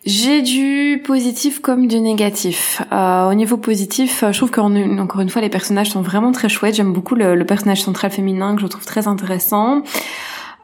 j'ai 0.04 0.42
du 0.42 1.02
positif 1.02 1.60
comme 1.60 1.86
du 1.86 1.98
négatif. 2.00 2.82
Euh, 2.92 3.30
au 3.30 3.34
niveau 3.34 3.56
positif, 3.56 4.22
euh, 4.22 4.32
je 4.32 4.36
trouve 4.36 4.50
qu'encore 4.50 4.70
une, 4.70 5.00
encore 5.00 5.22
une 5.22 5.30
fois, 5.30 5.40
les 5.40 5.48
personnages 5.48 5.92
sont 5.92 6.02
vraiment 6.02 6.30
très 6.30 6.50
chouettes. 6.50 6.74
J'aime 6.74 6.92
beaucoup 6.92 7.14
le, 7.14 7.34
le 7.34 7.46
personnage 7.46 7.82
central 7.82 8.10
féminin 8.10 8.54
que 8.54 8.60
je 8.60 8.66
trouve 8.66 8.84
très 8.84 9.08
intéressant. 9.08 9.82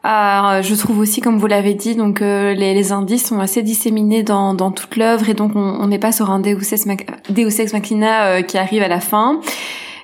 Euh, 0.05 0.61
je 0.61 0.75
trouve 0.75 0.99
aussi, 0.99 1.21
comme 1.21 1.39
vous 1.39 1.47
l'avez 1.47 1.73
dit, 1.73 1.95
donc 1.95 2.21
euh, 2.21 2.53
les, 2.53 2.73
les 2.73 2.91
indices 2.91 3.25
sont 3.27 3.39
assez 3.39 3.61
disséminés 3.63 4.23
dans, 4.23 4.53
dans 4.55 4.71
toute 4.71 4.95
l'œuvre 4.95 5.29
et 5.29 5.35
donc 5.35 5.51
on 5.55 5.85
n'est 5.87 5.99
pas 5.99 6.11
sur 6.11 6.31
un 6.31 6.39
Deus 6.39 6.73
Ex 6.73 7.73
Machina 7.73 8.25
euh, 8.25 8.41
qui 8.41 8.57
arrive 8.57 8.81
à 8.81 8.87
la 8.87 8.99
fin. 8.99 9.39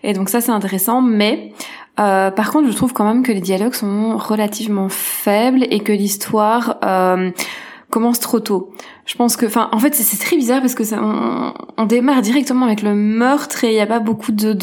Et 0.03 0.14
donc 0.14 0.30
ça 0.30 0.39
c'est 0.39 0.52
intéressant, 0.52 1.02
mais 1.02 1.52
euh, 1.99 2.32
par 2.32 2.52
contre 2.52 2.69
je 2.69 2.76
trouve 2.76 2.94
quand 2.94 3.06
même 3.06 3.24
que 3.24 3.32
les 3.32 3.41
dialogues 3.41 3.74
sont 3.74 4.18
relativement 4.18 4.90
faibles 4.90 5.65
et 5.69 5.80
que 5.80 5.91
l'histoire 5.91 6.78
euh, 6.84 7.32
commence 7.90 8.19
trop 8.19 8.40
tôt. 8.40 8.72
Je 9.06 9.15
pense 9.15 9.38
que, 9.38 9.45
enfin, 9.45 9.69
en 9.72 9.80
fait 9.80 9.95
c'est 9.95 10.18
très 10.18 10.36
bizarre 10.36 10.61
parce 10.61 10.76
que 10.76 10.84
ça, 10.84 10.99
on, 11.02 11.86
démarre 11.86 12.22
directement 12.22 12.65
avec 12.65 12.82
le 12.82 12.94
meurtre 12.94 13.64
et 13.64 13.69
il 13.69 13.74
n'y 13.74 13.82
a 13.82 13.88
pas 13.88 13.99
beaucoup 13.99 14.32
de 14.32 14.53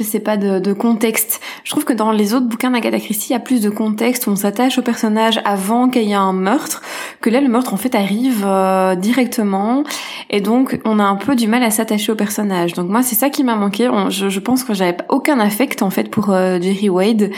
je 0.00 0.08
sais 0.08 0.20
pas, 0.20 0.36
de, 0.36 0.58
de 0.58 0.72
contexte. 0.72 1.40
Je 1.64 1.70
trouve 1.70 1.84
que 1.84 1.92
dans 1.92 2.10
les 2.10 2.34
autres 2.34 2.46
bouquins 2.46 2.70
d'Agatha 2.70 2.98
Christie, 2.98 3.30
il 3.30 3.32
y 3.34 3.36
a 3.36 3.40
plus 3.40 3.60
de 3.60 3.70
contexte, 3.70 4.26
où 4.26 4.30
on 4.30 4.36
s'attache 4.36 4.78
au 4.78 4.82
personnage 4.82 5.40
avant 5.44 5.88
qu'il 5.88 6.04
y 6.04 6.12
ait 6.12 6.14
un 6.14 6.32
meurtre, 6.32 6.82
que 7.20 7.30
là, 7.30 7.40
le 7.40 7.48
meurtre, 7.48 7.74
en 7.74 7.76
fait, 7.76 7.94
arrive 7.94 8.44
euh, 8.46 8.94
directement, 8.94 9.84
et 10.30 10.40
donc, 10.40 10.80
on 10.84 10.98
a 10.98 11.04
un 11.04 11.16
peu 11.16 11.36
du 11.36 11.46
mal 11.46 11.62
à 11.62 11.70
s'attacher 11.70 12.12
au 12.12 12.16
personnage. 12.16 12.72
Donc 12.74 12.88
moi, 12.88 13.02
c'est 13.02 13.16
ça 13.16 13.30
qui 13.30 13.44
m'a 13.44 13.56
manqué. 13.56 13.90
Je, 14.08 14.28
je 14.28 14.40
pense 14.40 14.64
que 14.64 14.74
j'avais 14.74 14.96
aucun 15.08 15.38
affect, 15.38 15.82
en 15.82 15.90
fait, 15.90 16.10
pour 16.10 16.30
euh, 16.30 16.58
Jerry 16.60 16.88
Wade, 16.88 17.30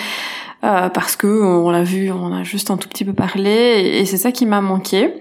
euh, 0.65 0.89
parce 0.89 1.17
que 1.17 1.27
on 1.27 1.71
l'a 1.71 1.83
vu, 1.83 2.13
on 2.13 2.33
a 2.33 2.45
juste 2.45 2.71
un 2.71 2.77
tout 2.77 2.89
petit 2.89 3.05
peu 3.05 3.13
parlé, 3.13 3.51
et, 3.51 4.01
et 4.01 4.05
c'est 4.07 4.19
ça 4.19 4.31
qui 4.31 4.47
m'a 4.47 4.61
manqué. 4.61 5.15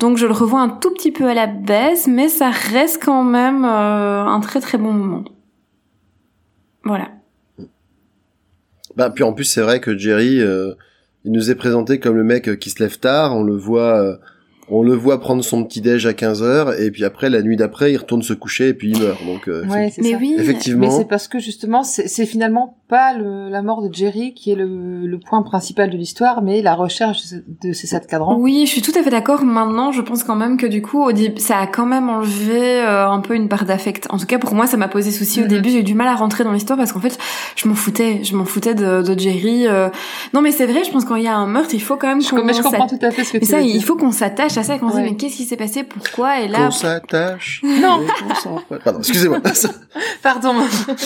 Donc 0.00 0.16
je 0.16 0.26
le 0.26 0.32
revois 0.32 0.60
un 0.60 0.68
tout 0.68 0.90
petit 0.90 1.12
peu 1.12 1.28
à 1.28 1.34
la 1.34 1.46
baisse, 1.46 2.08
mais 2.08 2.28
ça 2.28 2.50
reste 2.50 3.00
quand 3.04 3.22
même 3.22 3.64
euh, 3.64 4.24
un 4.24 4.40
très 4.40 4.60
très 4.60 4.76
bon 4.76 4.92
moment. 4.92 5.22
Voilà. 6.84 7.10
Bah, 8.96 9.10
puis 9.10 9.24
en 9.24 9.32
plus, 9.32 9.44
c'est 9.44 9.62
vrai 9.62 9.80
que 9.80 9.96
Jerry, 9.96 10.40
euh, 10.40 10.72
il 11.24 11.32
nous 11.32 11.50
est 11.50 11.54
présenté 11.54 11.98
comme 11.98 12.16
le 12.16 12.24
mec 12.24 12.48
euh, 12.48 12.56
qui 12.56 12.70
se 12.70 12.82
lève 12.82 12.98
tard. 12.98 13.36
On 13.36 13.42
le 13.42 13.56
voit, 13.56 14.00
euh, 14.00 14.16
on 14.70 14.82
le 14.82 14.94
voit 14.94 15.20
prendre 15.20 15.44
son 15.44 15.62
petit 15.64 15.80
déj 15.80 16.06
à 16.06 16.14
15 16.14 16.42
heures, 16.42 16.80
et 16.80 16.90
puis 16.90 17.04
après, 17.04 17.28
la 17.30 17.42
nuit 17.42 17.56
d'après, 17.56 17.92
il 17.92 17.96
retourne 17.96 18.22
se 18.22 18.32
coucher 18.32 18.68
et 18.68 18.74
puis 18.74 18.90
il 18.92 18.98
meurt. 18.98 19.24
Donc, 19.26 19.48
euh, 19.48 19.64
Ouais, 19.66 19.90
c'est 19.94 20.02
Mais 20.02 20.12
ça. 20.12 20.18
oui. 20.20 20.34
effectivement, 20.38 20.86
Mais 20.86 20.90
c'est 20.90 21.08
parce 21.08 21.28
que 21.28 21.38
justement, 21.38 21.82
c'est 21.82 22.08
c'est 22.08 22.26
finalement 22.26 22.78
pas 22.88 23.14
le, 23.14 23.48
la 23.48 23.62
mort 23.62 23.82
de 23.82 23.92
Jerry 23.92 24.34
qui 24.34 24.52
est 24.52 24.54
le, 24.54 25.06
le 25.06 25.18
point 25.18 25.42
principal 25.42 25.90
de 25.90 25.96
l'histoire, 25.96 26.42
mais 26.42 26.62
la 26.62 26.74
recherche 26.74 27.22
de, 27.22 27.26
ce- 27.26 27.68
de 27.68 27.72
ces 27.72 27.86
sept 27.86 28.06
cadrans. 28.06 28.36
Oui, 28.38 28.62
je 28.66 28.70
suis 28.70 28.82
tout 28.82 28.92
à 28.98 29.02
fait 29.02 29.10
d'accord. 29.10 29.42
Maintenant, 29.44 29.90
je 29.92 30.00
pense 30.02 30.22
quand 30.22 30.36
même 30.36 30.56
que 30.56 30.66
du 30.66 30.82
coup, 30.82 31.02
au 31.02 31.10
ça 31.38 31.58
a 31.58 31.66
quand 31.66 31.86
même 31.86 32.08
enlevé 32.08 32.80
euh, 32.82 33.08
un 33.08 33.20
peu 33.20 33.34
une 33.34 33.48
part 33.48 33.64
d'affect. 33.64 34.06
En 34.10 34.18
tout 34.18 34.26
cas, 34.26 34.38
pour 34.38 34.54
moi, 34.54 34.66
ça 34.66 34.76
m'a 34.76 34.88
posé 34.88 35.10
souci 35.10 35.40
au 35.40 35.44
Mhm. 35.44 35.48
début. 35.48 35.70
J'ai 35.70 35.80
eu 35.80 35.84
du 35.84 35.94
mal 35.94 36.08
à 36.08 36.14
rentrer 36.14 36.44
dans 36.44 36.52
l'histoire 36.52 36.78
parce 36.78 36.92
qu'en 36.92 37.00
fait, 37.00 37.18
je 37.56 37.68
m'en 37.68 37.74
foutais. 37.74 38.20
Je 38.22 38.36
m'en 38.36 38.44
foutais 38.44 38.74
de, 38.74 39.02
de 39.02 39.18
Jerry. 39.18 39.66
euh. 39.66 39.88
Non, 40.34 40.40
mais 40.42 40.52
c'est 40.52 40.66
vrai. 40.66 40.84
Je 40.84 40.90
pense 40.90 41.04
quand 41.04 41.16
il 41.16 41.24
y 41.24 41.28
a 41.28 41.36
un 41.36 41.46
meurtre, 41.46 41.74
il 41.74 41.82
faut 41.82 41.96
quand 41.96 42.08
même 42.08 42.22
Je, 42.22 42.30
qu'on 42.30 42.44
mais 42.44 42.52
je 42.52 42.62
comprends 42.62 42.86
s'attache- 42.88 42.98
tout 43.00 43.06
à 43.06 43.10
fait 43.10 43.24
ce 43.24 43.32
que 43.32 43.38
Mais 43.38 43.44
tu 43.46 43.50
ça, 43.50 43.58
veux 43.58 43.64
il 43.66 43.82
faut 43.82 43.96
qu'on 43.96 44.12
s'attache 44.12 44.53
s'attache 44.54 44.58
à 44.58 44.62
ça, 44.74 44.78
qu'on 44.78 44.88
se 44.90 44.96
dit 44.96 45.02
Ouais. 45.02 45.10
mais 45.10 45.16
qu'est-ce 45.16 45.36
qui 45.36 45.44
s'est 45.44 45.56
passé, 45.56 45.84
pourquoi? 45.84 46.40
Et 46.40 46.48
là, 46.48 46.66
Qu'on 46.66 46.70
s'attache. 46.70 47.60
Non. 47.64 48.00
Pardon, 48.84 48.98
excusez-moi. 49.00 49.40
Pardon. 50.22 50.54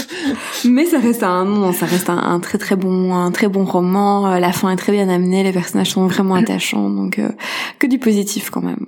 mais 0.64 0.84
ça 0.86 0.98
reste 0.98 1.22
un 1.22 1.44
non, 1.44 1.72
ça 1.72 1.86
reste 1.86 2.10
un, 2.10 2.18
un 2.18 2.40
très 2.40 2.58
très 2.58 2.76
bon, 2.76 3.14
un 3.14 3.30
très 3.30 3.48
bon 3.48 3.64
roman. 3.64 4.32
Euh, 4.32 4.38
La 4.38 4.52
fin 4.52 4.70
est 4.70 4.76
très 4.76 4.92
bien 4.92 5.08
amenée, 5.08 5.42
les 5.42 5.52
personnages 5.52 5.90
sont 5.90 6.06
vraiment 6.06 6.34
attachants, 6.42 6.90
donc 6.90 7.18
euh, 7.18 7.28
que 7.78 7.86
du 7.86 7.98
positif 7.98 8.50
quand 8.50 8.62
même. 8.62 8.86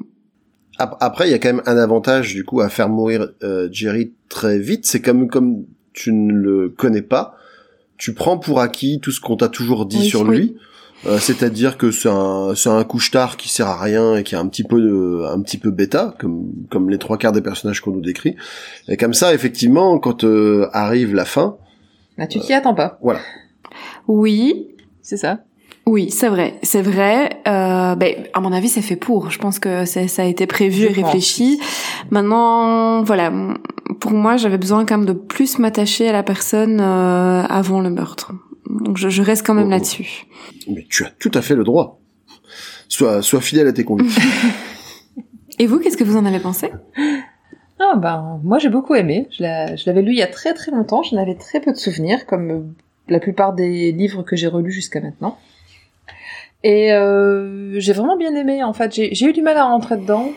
Ap- 0.78 0.96
Après, 1.00 1.28
il 1.28 1.30
y 1.30 1.34
a 1.34 1.38
quand 1.38 1.48
même 1.52 1.62
un 1.66 1.76
avantage 1.76 2.34
du 2.34 2.44
coup 2.44 2.60
à 2.60 2.68
faire 2.68 2.88
mourir 2.88 3.28
euh, 3.42 3.68
Jerry 3.70 4.12
très 4.28 4.58
vite. 4.58 4.86
C'est 4.86 5.00
comme 5.00 5.28
comme 5.28 5.64
tu 5.92 6.12
ne 6.12 6.32
le 6.32 6.68
connais 6.70 7.02
pas, 7.02 7.34
tu 7.98 8.14
prends 8.14 8.38
pour 8.38 8.60
acquis 8.60 9.00
tout 9.00 9.10
ce 9.10 9.20
qu'on 9.20 9.36
t'a 9.36 9.48
toujours 9.48 9.84
dit 9.86 9.98
Oui, 9.98 10.08
sur 10.08 10.22
oui. 10.22 10.36
lui. 10.38 10.56
Euh, 11.06 11.18
C'est-à-dire 11.18 11.78
que 11.78 11.90
c'est 11.90 12.10
un 12.10 12.54
c'est 12.54 12.68
un 12.68 12.84
couche-tard 12.84 13.36
qui 13.38 13.48
sert 13.48 13.66
à 13.68 13.80
rien 13.80 14.16
et 14.16 14.22
qui 14.22 14.34
est 14.34 14.38
un 14.38 14.46
petit 14.48 14.64
peu 14.64 14.80
de- 14.80 15.24
un 15.32 15.40
petit 15.40 15.56
peu 15.58 15.70
bêta, 15.70 16.14
comme 16.18 16.50
comme 16.70 16.90
les 16.90 16.98
trois 16.98 17.16
quarts 17.16 17.32
des 17.32 17.40
personnages 17.40 17.80
qu'on 17.80 17.92
nous 17.92 18.02
décrit. 18.02 18.36
Et 18.88 18.96
comme 18.96 19.14
ça, 19.14 19.32
effectivement, 19.32 19.98
quand 19.98 20.24
euh, 20.24 20.68
arrive 20.72 21.14
la 21.14 21.24
fin, 21.24 21.56
Bah, 22.18 22.26
tu 22.26 22.38
t'y 22.38 22.52
attends 22.52 22.74
pas. 22.74 22.98
Oui, 24.08 24.68
C'est 25.02 25.16
ça. 25.16 25.38
Oui, 25.86 26.10
c'est 26.10 26.28
vrai, 26.28 26.54
c'est 26.62 26.82
vrai. 26.82 27.30
Euh, 27.48 27.94
ben, 27.96 28.14
à 28.34 28.40
mon 28.40 28.52
avis, 28.52 28.68
c'est 28.68 28.82
fait 28.82 28.96
pour. 28.96 29.30
Je 29.30 29.38
pense 29.38 29.58
que 29.58 29.86
c'est- 29.86 30.06
ça 30.08 30.22
a 30.22 30.26
été 30.26 30.46
prévu 30.46 30.84
et 30.84 30.88
réfléchi. 30.92 31.58
Maintenant, 32.10 33.02
voilà, 33.02 33.32
pour 33.98 34.12
moi, 34.12 34.36
j'avais 34.36 34.58
besoin 34.58 34.84
quand 34.84 34.98
même 34.98 35.06
de 35.06 35.14
plus 35.14 35.58
m'attacher 35.58 36.08
à 36.08 36.12
la 36.12 36.22
personne 36.22 36.80
euh, 36.80 37.42
avant 37.48 37.80
le 37.80 37.88
meurtre. 37.90 38.32
Donc, 38.80 38.96
je, 38.96 39.08
je 39.08 39.22
reste 39.22 39.44
quand 39.46 39.54
même 39.54 39.64
Oh, 39.64 39.68
oh. 39.68 39.70
là-dessus. 39.72 40.26
mais 40.68 40.86
tu 40.88 41.04
as 41.04 41.10
tout 41.10 41.30
à 41.34 41.42
fait 41.42 41.54
le 41.54 41.64
droit. 41.64 41.98
Sois 42.88 43.22
sois 43.22 43.40
fidèle 43.40 43.66
à 43.68 43.72
tes 43.72 43.84
convictions. 43.84 44.22
Et 45.58 45.66
vous, 45.66 45.78
qu'est-ce 45.78 45.96
que 45.96 46.04
vous 46.04 46.16
en 46.16 46.24
avez 46.24 46.40
pensé? 46.40 46.70
Ah 47.78 47.96
ben, 47.96 48.40
moi 48.44 48.58
j'ai 48.58 48.68
beaucoup 48.68 48.94
aimé. 48.94 49.28
Je 49.30 49.42
l'a- 49.42 49.76
je 49.76 49.84
l'avais 49.86 50.02
lu 50.02 50.12
il 50.12 50.18
y 50.18 50.22
a 50.22 50.26
très 50.26 50.54
très 50.54 50.70
longtemps. 50.70 51.02
J'en 51.02 51.16
avais 51.18 51.34
très 51.34 51.60
peu 51.60 51.72
de 51.72 51.76
souvenirs, 51.76 52.26
comme 52.26 52.50
euh, 52.50 52.60
la 53.08 53.20
plupart 53.20 53.52
des 53.54 53.92
livres 53.92 54.22
que 54.22 54.36
j'ai 54.36 54.46
relus 54.48 54.72
jusqu'à 54.72 55.00
maintenant. 55.00 55.38
Et 56.62 56.92
euh, 56.92 57.78
j'ai 57.80 57.92
vraiment 57.92 58.16
bien 58.16 58.34
aimé. 58.34 58.62
En 58.62 58.72
fait, 58.72 58.94
j'ai 58.94 59.14
j'ai 59.14 59.26
eu 59.26 59.32
du 59.32 59.42
mal 59.42 59.56
à 59.56 59.64
rentrer 59.64 59.96
dedans 59.96 60.28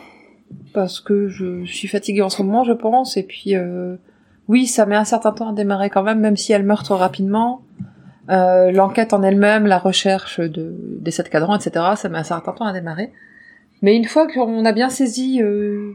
parce 0.73 0.99
que 0.99 1.27
je 1.27 1.65
suis 1.65 1.87
fatiguée 1.87 2.21
en 2.21 2.29
ce 2.29 2.41
moment, 2.43 2.63
je 2.63 2.71
pense. 2.73 3.17
Et 3.17 3.23
puis, 3.23 3.55
euh, 3.55 3.95
oui, 4.47 4.67
ça 4.67 4.85
met 4.85 4.95
un 4.95 5.03
certain 5.05 5.31
temps 5.31 5.49
à 5.49 5.53
démarrer 5.53 5.89
quand 5.89 6.03
même, 6.03 6.19
même 6.19 6.37
si 6.37 6.53
elle 6.53 6.63
meurt 6.63 6.85
trop 6.85 6.95
rapidement. 6.97 7.61
Euh, 8.29 8.71
L'enquête 8.71 9.13
en 9.13 9.21
elle-même, 9.21 9.65
la 9.65 9.77
recherche 9.77 10.39
de, 10.39 10.75
des 10.99 11.11
sept 11.11 11.29
cadrans, 11.29 11.57
etc., 11.57 11.85
ça 11.95 12.09
met 12.09 12.17
un 12.17 12.23
certain 12.23 12.51
temps 12.51 12.65
à 12.65 12.73
démarrer. 12.73 13.11
Mais 13.81 13.95
une 13.95 14.05
fois 14.05 14.27
qu'on 14.27 14.63
a 14.63 14.71
bien 14.71 14.89
saisi, 14.89 15.41
euh, 15.41 15.93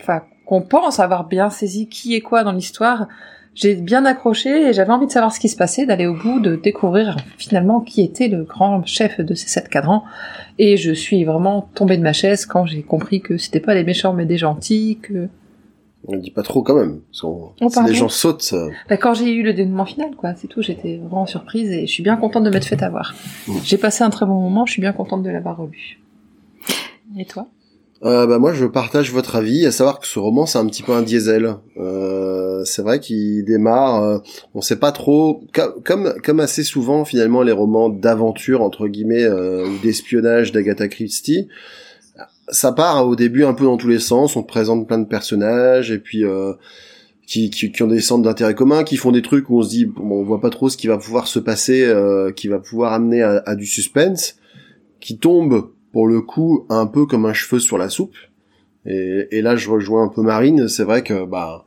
enfin, 0.00 0.22
qu'on 0.46 0.62
pense 0.62 0.98
avoir 0.98 1.24
bien 1.28 1.48
saisi 1.48 1.88
qui 1.88 2.14
est 2.14 2.20
quoi 2.20 2.42
dans 2.42 2.52
l'histoire, 2.52 3.06
j'ai 3.54 3.74
bien 3.74 4.04
accroché 4.04 4.68
et 4.68 4.72
j'avais 4.72 4.92
envie 4.92 5.06
de 5.06 5.12
savoir 5.12 5.32
ce 5.32 5.40
qui 5.40 5.48
se 5.48 5.56
passait, 5.56 5.86
d'aller 5.86 6.06
au 6.06 6.14
bout, 6.14 6.40
de 6.40 6.56
découvrir 6.56 7.16
finalement 7.36 7.80
qui 7.80 8.02
était 8.02 8.28
le 8.28 8.44
grand 8.44 8.84
chef 8.86 9.20
de 9.20 9.34
ces 9.34 9.48
sept 9.48 9.68
cadrans. 9.68 10.04
Et 10.58 10.76
je 10.76 10.92
suis 10.92 11.24
vraiment 11.24 11.68
tombée 11.74 11.96
de 11.96 12.02
ma 12.02 12.12
chaise 12.12 12.46
quand 12.46 12.66
j'ai 12.66 12.82
compris 12.82 13.20
que 13.20 13.38
c'était 13.38 13.60
pas 13.60 13.74
des 13.74 13.84
méchants 13.84 14.12
mais 14.12 14.26
des 14.26 14.38
gentils, 14.38 14.98
que 15.02 15.28
On 16.06 16.14
le 16.14 16.20
dit 16.20 16.30
pas 16.30 16.42
trop 16.42 16.62
quand 16.62 16.74
même. 16.76 17.00
Parce 17.12 17.20
si 17.72 17.74
pardon. 17.74 17.88
les 17.90 17.94
gens 17.94 18.08
sautent, 18.08 18.42
ça... 18.42 18.68
Bah, 18.88 18.96
quand 18.96 19.12
j'ai 19.14 19.32
eu 19.32 19.42
le 19.42 19.52
dénouement 19.52 19.84
final, 19.84 20.16
quoi, 20.16 20.34
c'est 20.34 20.46
tout, 20.48 20.62
j'étais 20.62 20.96
vraiment 20.96 21.26
surprise 21.26 21.70
et 21.70 21.86
je 21.86 21.92
suis 21.92 22.02
bien 22.02 22.16
contente 22.16 22.44
de 22.44 22.50
m'être 22.50 22.64
fait 22.64 22.82
avoir. 22.82 23.14
Mm. 23.46 23.52
J'ai 23.64 23.76
passé 23.76 24.02
un 24.02 24.10
très 24.10 24.24
bon 24.24 24.40
moment, 24.40 24.64
je 24.64 24.72
suis 24.72 24.80
bien 24.82 24.92
contente 24.92 25.22
de 25.22 25.30
l'avoir 25.30 25.58
relu. 25.58 26.00
Et 27.18 27.24
toi? 27.24 27.48
Euh, 28.02 28.26
bah 28.26 28.38
moi 28.38 28.54
je 28.54 28.64
partage 28.64 29.12
votre 29.12 29.36
avis, 29.36 29.66
à 29.66 29.70
savoir 29.72 29.98
que 30.00 30.06
ce 30.06 30.18
roman 30.18 30.46
c'est 30.46 30.56
un 30.56 30.64
petit 30.66 30.82
peu 30.82 30.92
un 30.92 31.02
diesel. 31.02 31.56
Euh, 31.76 32.64
c'est 32.64 32.80
vrai 32.80 32.98
qu'il 32.98 33.44
démarre, 33.44 34.02
euh, 34.02 34.18
on 34.54 34.62
sait 34.62 34.78
pas 34.78 34.90
trop, 34.90 35.42
co- 35.54 35.78
comme 35.84 36.14
comme 36.24 36.40
assez 36.40 36.64
souvent 36.64 37.04
finalement 37.04 37.42
les 37.42 37.52
romans 37.52 37.90
d'aventure 37.90 38.62
entre 38.62 38.88
guillemets 38.88 39.24
euh, 39.24 39.66
ou 39.66 39.78
d'espionnage 39.82 40.50
d'Agatha 40.50 40.88
Christie, 40.88 41.48
ça 42.50 42.72
part 42.72 43.06
au 43.06 43.16
début 43.16 43.44
un 43.44 43.54
peu 43.54 43.64
dans 43.64 43.76
tous 43.76 43.88
les 43.88 43.98
sens, 43.98 44.36
on 44.36 44.42
te 44.42 44.48
présente 44.48 44.86
plein 44.86 44.98
de 44.98 45.06
personnages 45.06 45.90
et 45.90 45.98
puis 45.98 46.24
euh, 46.24 46.52
qui, 47.26 47.50
qui, 47.50 47.72
qui 47.72 47.82
ont 47.82 47.88
des 47.88 48.00
centres 48.00 48.22
d'intérêt 48.22 48.54
commun, 48.54 48.84
qui 48.84 48.96
font 48.96 49.12
des 49.12 49.22
trucs 49.22 49.50
où 49.50 49.58
on 49.58 49.62
se 49.62 49.70
dit 49.70 49.86
bon, 49.86 50.20
on 50.20 50.24
voit 50.24 50.40
pas 50.40 50.50
trop 50.50 50.68
ce 50.68 50.76
qui 50.76 50.86
va 50.86 50.98
pouvoir 50.98 51.26
se 51.26 51.38
passer, 51.38 51.84
euh, 51.84 52.32
qui 52.32 52.48
va 52.48 52.58
pouvoir 52.58 52.92
amener 52.92 53.22
à, 53.22 53.42
à 53.46 53.54
du 53.54 53.66
suspense, 53.66 54.36
qui 55.00 55.18
tombe 55.18 55.70
pour 55.92 56.06
le 56.06 56.20
coup 56.20 56.66
un 56.68 56.86
peu 56.86 57.06
comme 57.06 57.26
un 57.26 57.32
cheveu 57.32 57.58
sur 57.58 57.78
la 57.78 57.88
soupe. 57.88 58.16
Et, 58.86 59.28
et 59.30 59.42
là, 59.42 59.56
je 59.56 59.68
rejoins 59.70 60.04
un 60.04 60.08
peu 60.08 60.22
Marine. 60.22 60.68
C'est 60.68 60.84
vrai 60.84 61.02
que 61.02 61.26
bah 61.26 61.66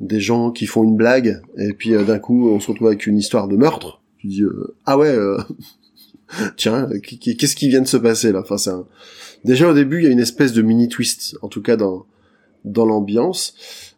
des 0.00 0.20
gens 0.20 0.50
qui 0.50 0.66
font 0.66 0.82
une 0.82 0.96
blague 0.96 1.42
et 1.58 1.72
puis 1.74 1.94
euh, 1.94 2.04
d'un 2.04 2.18
coup 2.18 2.48
on 2.48 2.58
se 2.58 2.68
retrouve 2.68 2.88
avec 2.88 3.06
une 3.06 3.18
histoire 3.18 3.48
de 3.48 3.56
meurtre. 3.56 4.00
Tu 4.18 4.26
dis 4.26 4.42
euh, 4.42 4.74
ah 4.86 4.98
ouais, 4.98 5.10
euh, 5.10 5.38
tiens, 6.56 6.88
qu'est-ce 7.02 7.54
qui 7.54 7.68
vient 7.68 7.82
de 7.82 7.86
se 7.86 7.98
passer 7.98 8.32
là? 8.32 8.40
Enfin, 8.40 8.56
c'est 8.56 8.70
un... 8.70 8.86
déjà 9.44 9.68
au 9.68 9.74
début 9.74 9.98
il 9.98 10.04
y 10.04 10.08
a 10.08 10.10
une 10.10 10.20
espèce 10.20 10.52
de 10.52 10.62
mini 10.62 10.88
twist, 10.88 11.36
en 11.42 11.48
tout 11.48 11.62
cas 11.62 11.76
dans 11.76 12.06
dans 12.64 12.84
l'ambiance. 12.84 13.54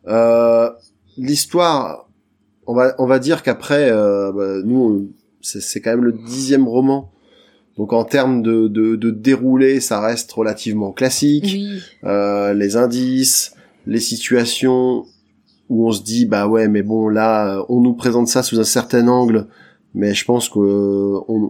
Euh, 0.06 0.70
L'histoire, 1.18 2.08
on 2.66 2.74
va 2.74 2.94
on 2.98 3.06
va 3.06 3.18
dire 3.18 3.42
qu'après, 3.42 3.90
euh, 3.90 4.32
bah, 4.32 4.62
nous 4.64 5.12
c'est 5.42 5.60
c'est 5.60 5.80
quand 5.80 5.90
même 5.90 6.04
le 6.04 6.12
dixième 6.12 6.66
roman. 6.66 7.10
Donc 7.76 7.92
en 7.92 8.04
termes 8.04 8.42
de, 8.42 8.68
de, 8.68 8.96
de 8.96 9.10
déroulé, 9.10 9.80
ça 9.80 10.00
reste 10.00 10.30
relativement 10.32 10.92
classique. 10.92 11.44
Oui. 11.54 11.80
Euh, 12.04 12.52
les 12.54 12.76
indices, 12.76 13.54
les 13.86 14.00
situations 14.00 15.06
où 15.68 15.88
on 15.88 15.92
se 15.92 16.02
dit 16.02 16.26
bah 16.26 16.46
ouais 16.46 16.68
mais 16.68 16.82
bon 16.82 17.08
là 17.08 17.64
on 17.68 17.80
nous 17.80 17.94
présente 17.94 18.28
ça 18.28 18.42
sous 18.42 18.60
un 18.60 18.64
certain 18.64 19.08
angle, 19.08 19.48
mais 19.94 20.14
je 20.14 20.24
pense 20.24 20.48
que 20.48 20.58
euh, 20.60 21.48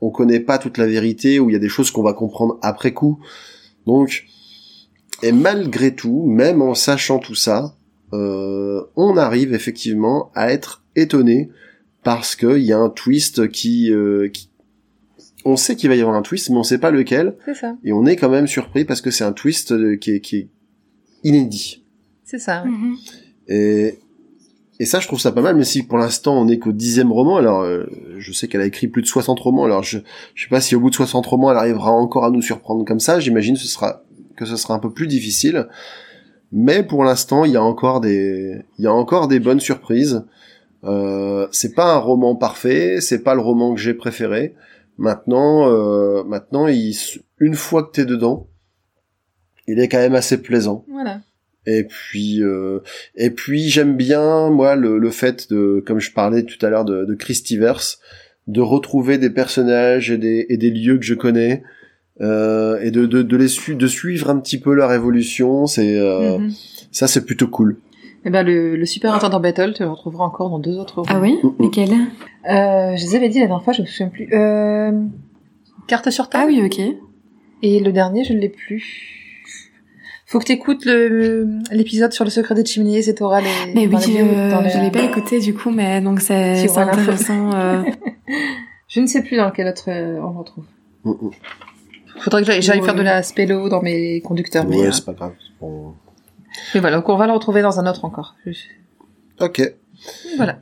on 0.00 0.08
on 0.08 0.10
connaît 0.10 0.40
pas 0.40 0.58
toute 0.58 0.78
la 0.78 0.86
vérité 0.86 1.40
où 1.40 1.50
il 1.50 1.52
y 1.52 1.56
a 1.56 1.60
des 1.60 1.68
choses 1.68 1.90
qu'on 1.90 2.02
va 2.02 2.12
comprendre 2.12 2.58
après 2.62 2.92
coup. 2.92 3.18
Donc 3.86 4.26
et 5.22 5.32
malgré 5.32 5.94
tout, 5.94 6.24
même 6.26 6.62
en 6.62 6.74
sachant 6.74 7.18
tout 7.18 7.34
ça, 7.34 7.74
euh, 8.12 8.82
on 8.96 9.16
arrive 9.16 9.52
effectivement 9.52 10.30
à 10.34 10.52
être 10.52 10.84
étonné 10.96 11.50
parce 12.04 12.36
qu'il 12.36 12.58
y 12.58 12.72
a 12.72 12.78
un 12.78 12.88
twist 12.88 13.48
qui, 13.48 13.92
euh, 13.92 14.28
qui 14.28 14.50
on 15.44 15.56
sait 15.56 15.76
qu'il 15.76 15.88
va 15.88 15.96
y 15.96 16.00
avoir 16.00 16.16
un 16.16 16.22
twist, 16.22 16.50
mais 16.50 16.56
on 16.56 16.62
sait 16.62 16.78
pas 16.78 16.90
lequel. 16.90 17.36
C'est 17.44 17.54
ça, 17.54 17.76
Et 17.84 17.92
on 17.92 18.06
est 18.06 18.16
quand 18.16 18.28
même 18.28 18.46
surpris 18.46 18.84
parce 18.84 19.00
que 19.00 19.10
c'est 19.10 19.24
un 19.24 19.32
twist 19.32 19.72
euh, 19.72 19.96
qui 19.96 20.12
est, 20.12 20.20
qui 20.20 20.36
est 20.36 20.48
inédit. 21.24 21.84
c'est 22.24 22.38
ça. 22.38 22.64
Mhm. 22.64 22.96
Et, 23.48 23.98
et 24.80 24.86
ça, 24.86 25.00
je 25.00 25.08
trouve 25.08 25.20
ça 25.20 25.32
pas 25.32 25.42
mal, 25.42 25.56
mais 25.56 25.64
si 25.64 25.82
pour 25.82 25.98
l'instant 25.98 26.40
on 26.40 26.48
est 26.48 26.58
qu'au 26.58 26.72
dixième 26.72 27.12
roman, 27.12 27.36
alors 27.36 27.62
euh, 27.62 27.86
je 28.18 28.32
sais 28.32 28.46
qu'elle 28.46 28.60
a 28.60 28.66
écrit 28.66 28.86
plus 28.86 29.02
de 29.02 29.08
60 29.08 29.38
romans, 29.40 29.64
alors 29.64 29.82
je, 29.82 29.98
je 30.34 30.42
sais 30.44 30.48
pas 30.48 30.60
si 30.60 30.76
au 30.76 30.80
bout 30.80 30.90
de 30.90 30.94
60 30.94 31.26
romans 31.26 31.50
elle 31.50 31.56
arrivera 31.56 31.90
encore 31.90 32.24
à 32.24 32.30
nous 32.30 32.42
surprendre 32.42 32.84
comme 32.84 33.00
ça, 33.00 33.18
j'imagine 33.18 33.54
que 33.54 33.60
ce 33.60 33.66
sera, 33.66 34.02
que 34.36 34.44
ce 34.44 34.56
sera 34.56 34.74
un 34.74 34.78
peu 34.78 34.90
plus 34.90 35.08
difficile. 35.08 35.68
Mais 36.50 36.82
pour 36.82 37.04
l'instant, 37.04 37.44
il 37.44 37.52
y 37.52 37.56
a 37.56 37.62
encore 37.62 38.00
des, 38.00 38.62
il 38.78 38.84
y 38.84 38.86
a 38.86 38.92
encore 38.92 39.28
des 39.28 39.38
bonnes 39.38 39.60
surprises. 39.60 40.24
Euh, 40.84 41.46
c'est 41.50 41.74
pas 41.74 41.92
un 41.94 41.98
roman 41.98 42.36
parfait, 42.36 43.00
c'est 43.00 43.22
pas 43.22 43.34
le 43.34 43.40
roman 43.40 43.74
que 43.74 43.80
j'ai 43.80 43.94
préféré. 43.94 44.54
Maintenant, 44.96 45.68
euh, 45.68 46.24
maintenant, 46.24 46.66
il, 46.66 46.96
une 47.38 47.54
fois 47.54 47.82
que 47.82 47.92
t'es 47.92 48.06
dedans, 48.06 48.48
il 49.66 49.78
est 49.78 49.88
quand 49.88 49.98
même 49.98 50.14
assez 50.14 50.40
plaisant. 50.40 50.84
Voilà. 50.90 51.20
Et 51.70 51.84
puis, 51.84 52.42
euh, 52.42 52.78
et 53.14 53.30
puis 53.30 53.68
j'aime 53.68 53.96
bien 53.96 54.48
moi 54.50 54.74
le, 54.74 54.98
le 54.98 55.10
fait 55.10 55.50
de, 55.50 55.82
comme 55.86 56.00
je 56.00 56.12
parlais 56.12 56.44
tout 56.44 56.64
à 56.64 56.70
l'heure 56.70 56.84
de, 56.86 57.04
de 57.04 57.14
Christiverse, 57.14 57.98
de 58.46 58.60
retrouver 58.62 59.18
des 59.18 59.28
personnages 59.30 60.10
et 60.10 60.16
des, 60.18 60.46
et 60.48 60.56
des 60.56 60.70
lieux 60.70 60.96
que 60.96 61.04
je 61.04 61.14
connais 61.14 61.62
euh, 62.20 62.80
et 62.80 62.90
de, 62.90 63.04
de, 63.06 63.22
de 63.22 63.36
les 63.36 63.48
su- 63.48 63.74
de 63.76 63.86
suivre 63.86 64.30
un 64.30 64.38
petit 64.40 64.58
peu 64.58 64.72
leur 64.72 64.92
évolution. 64.92 65.66
C'est 65.66 65.98
euh, 65.98 66.38
Mhm. 66.38 66.52
ça, 66.90 67.06
c'est 67.06 67.24
plutôt 67.26 67.48
cool. 67.48 67.76
Eh 68.24 68.30
ben, 68.30 68.42
le, 68.44 68.76
le 68.76 68.86
super 68.86 69.14
intendant 69.14 69.38
Battle, 69.40 69.72
tu 69.76 69.82
le 69.82 69.90
retrouveras 69.90 70.24
encore 70.24 70.50
dans 70.50 70.58
deux 70.58 70.76
autres 70.78 71.02
Ah 71.08 71.20
oui. 71.20 71.36
Lesquels 71.60 71.90
Euh, 71.92 72.96
je 72.96 73.04
les 73.04 73.14
avais 73.14 73.28
dit 73.28 73.38
la 73.40 73.46
dernière 73.46 73.62
fois, 73.62 73.72
je 73.74 73.82
me 73.82 73.86
souviens 73.86 74.08
plus. 74.08 74.28
Euh, 74.32 74.90
carte 75.86 76.10
sur 76.10 76.28
table? 76.28 76.44
Ah 76.46 76.60
oui, 76.60 76.62
ok. 76.64 76.80
Et 77.62 77.80
le 77.80 77.92
dernier, 77.92 78.24
je 78.24 78.32
ne 78.32 78.38
l'ai 78.40 78.48
plus. 78.48 79.14
Faut 80.30 80.38
que 80.38 80.44
t'écoutes 80.44 80.84
le 80.84 81.48
l'épisode 81.72 82.12
sur 82.12 82.22
le 82.24 82.30
secret 82.30 82.54
des 82.54 82.64
cheminées, 82.64 83.00
c'est 83.02 83.20
oral 83.22 83.44
et 83.44 83.74
Mais 83.74 83.86
oui, 83.86 83.88
dans 83.88 83.98
je, 83.98 84.12
la- 84.12 84.68
je 84.68 84.78
l'ai 84.78 84.90
pas 84.90 85.02
écouté 85.02 85.40
du 85.40 85.54
coup, 85.54 85.70
mais 85.70 86.00
donc 86.02 86.20
c'est 86.20 86.68
intéressant. 86.78 87.52
euh, 87.54 87.82
Je 88.88 89.00
ne 89.00 89.06
sais 89.06 89.22
plus 89.22 89.36
dans 89.36 89.50
quel 89.50 89.68
autre 89.68 89.84
euh, 89.88 90.18
on 90.20 90.30
le 90.32 90.38
retrouve. 90.38 90.64
Mm, 91.04 91.10
mm. 91.10 91.30
Faudrait 92.20 92.42
que 92.42 92.60
j'aille 92.60 92.82
faire 92.82 92.94
de 92.94 93.02
la 93.02 93.22
spélo 93.22 93.68
dans 93.68 93.80
mes 93.82 94.20
conducteurs. 94.20 94.66
mais, 94.66 94.76
Ouais, 94.80 94.86
euh, 94.88 94.92
c'est 94.92 95.04
pas 95.04 95.12
grave. 95.14 95.32
Bon. 95.60 95.94
mais 96.74 96.80
voilà, 96.80 96.96
donc 96.96 97.08
on 97.08 97.16
va 97.16 97.26
le 97.26 97.32
retrouver 97.32 97.62
dans 97.62 97.78
un 97.80 97.86
autre 97.88 98.04
encore. 98.04 98.34
Ok. 99.40 99.62
Voilà. 100.36 100.58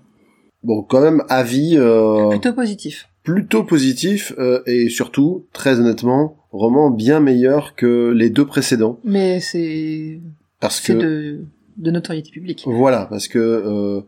bon, 0.62 0.82
quand 0.82 1.00
même 1.00 1.22
avis 1.28 1.76
euh, 1.76 2.28
Plutôt 2.30 2.52
positif. 2.52 3.08
Plutôt 3.26 3.64
positif 3.64 4.32
euh, 4.38 4.62
et 4.66 4.88
surtout, 4.88 5.44
très 5.52 5.78
honnêtement, 5.80 6.36
roman 6.52 6.90
bien 6.90 7.20
meilleur 7.20 7.74
que 7.74 8.10
les 8.16 8.30
deux 8.30 8.46
précédents 8.46 8.98
Mais 9.04 9.40
c'est 9.40 10.20
parce 10.60 10.80
c'est 10.80 10.94
que 10.94 10.98
de, 10.98 11.40
de 11.76 11.90
notoriété 11.90 12.30
publique. 12.30 12.62
voilà, 12.66 13.06
parce 13.10 13.28
que 13.28 13.38
euh, 13.38 14.00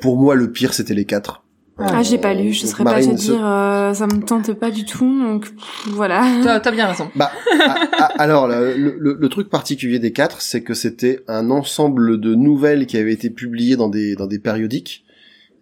pour 0.00 0.16
moi 0.16 0.34
le 0.34 0.50
pire 0.50 0.74
c'était 0.74 0.94
les 0.94 1.04
quatre. 1.04 1.44
Ah, 1.80 2.02
j'ai 2.02 2.18
pas 2.18 2.34
lu, 2.34 2.52
je 2.52 2.66
serais 2.66 2.82
pas 2.82 2.94
à 2.96 3.00
dire, 3.00 3.46
euh, 3.46 3.94
ça 3.94 4.08
me 4.08 4.20
tente 4.24 4.52
pas 4.54 4.72
du 4.72 4.84
tout, 4.84 5.22
donc 5.22 5.46
voilà. 5.90 6.26
T'as 6.42 6.58
t'as 6.58 6.72
bien 6.72 6.88
raison. 6.88 7.08
Bah, 7.14 7.30
a- 7.52 8.02
a- 8.02 8.20
alors 8.20 8.48
le, 8.48 8.74
le- 8.76 9.16
le 9.20 9.28
truc 9.28 9.48
particulier 9.48 10.00
des 10.00 10.10
quatre, 10.10 10.40
c'est 10.40 10.62
que 10.64 10.74
c'était 10.74 11.20
un 11.28 11.50
ensemble 11.52 12.18
de 12.20 12.34
nouvelles 12.34 12.86
qui 12.86 12.96
avaient 12.96 13.12
été 13.12 13.30
publiées 13.30 13.76
dans 13.76 13.88
des 13.88 14.16
dans 14.16 14.26
des 14.26 14.40
périodiques 14.40 15.04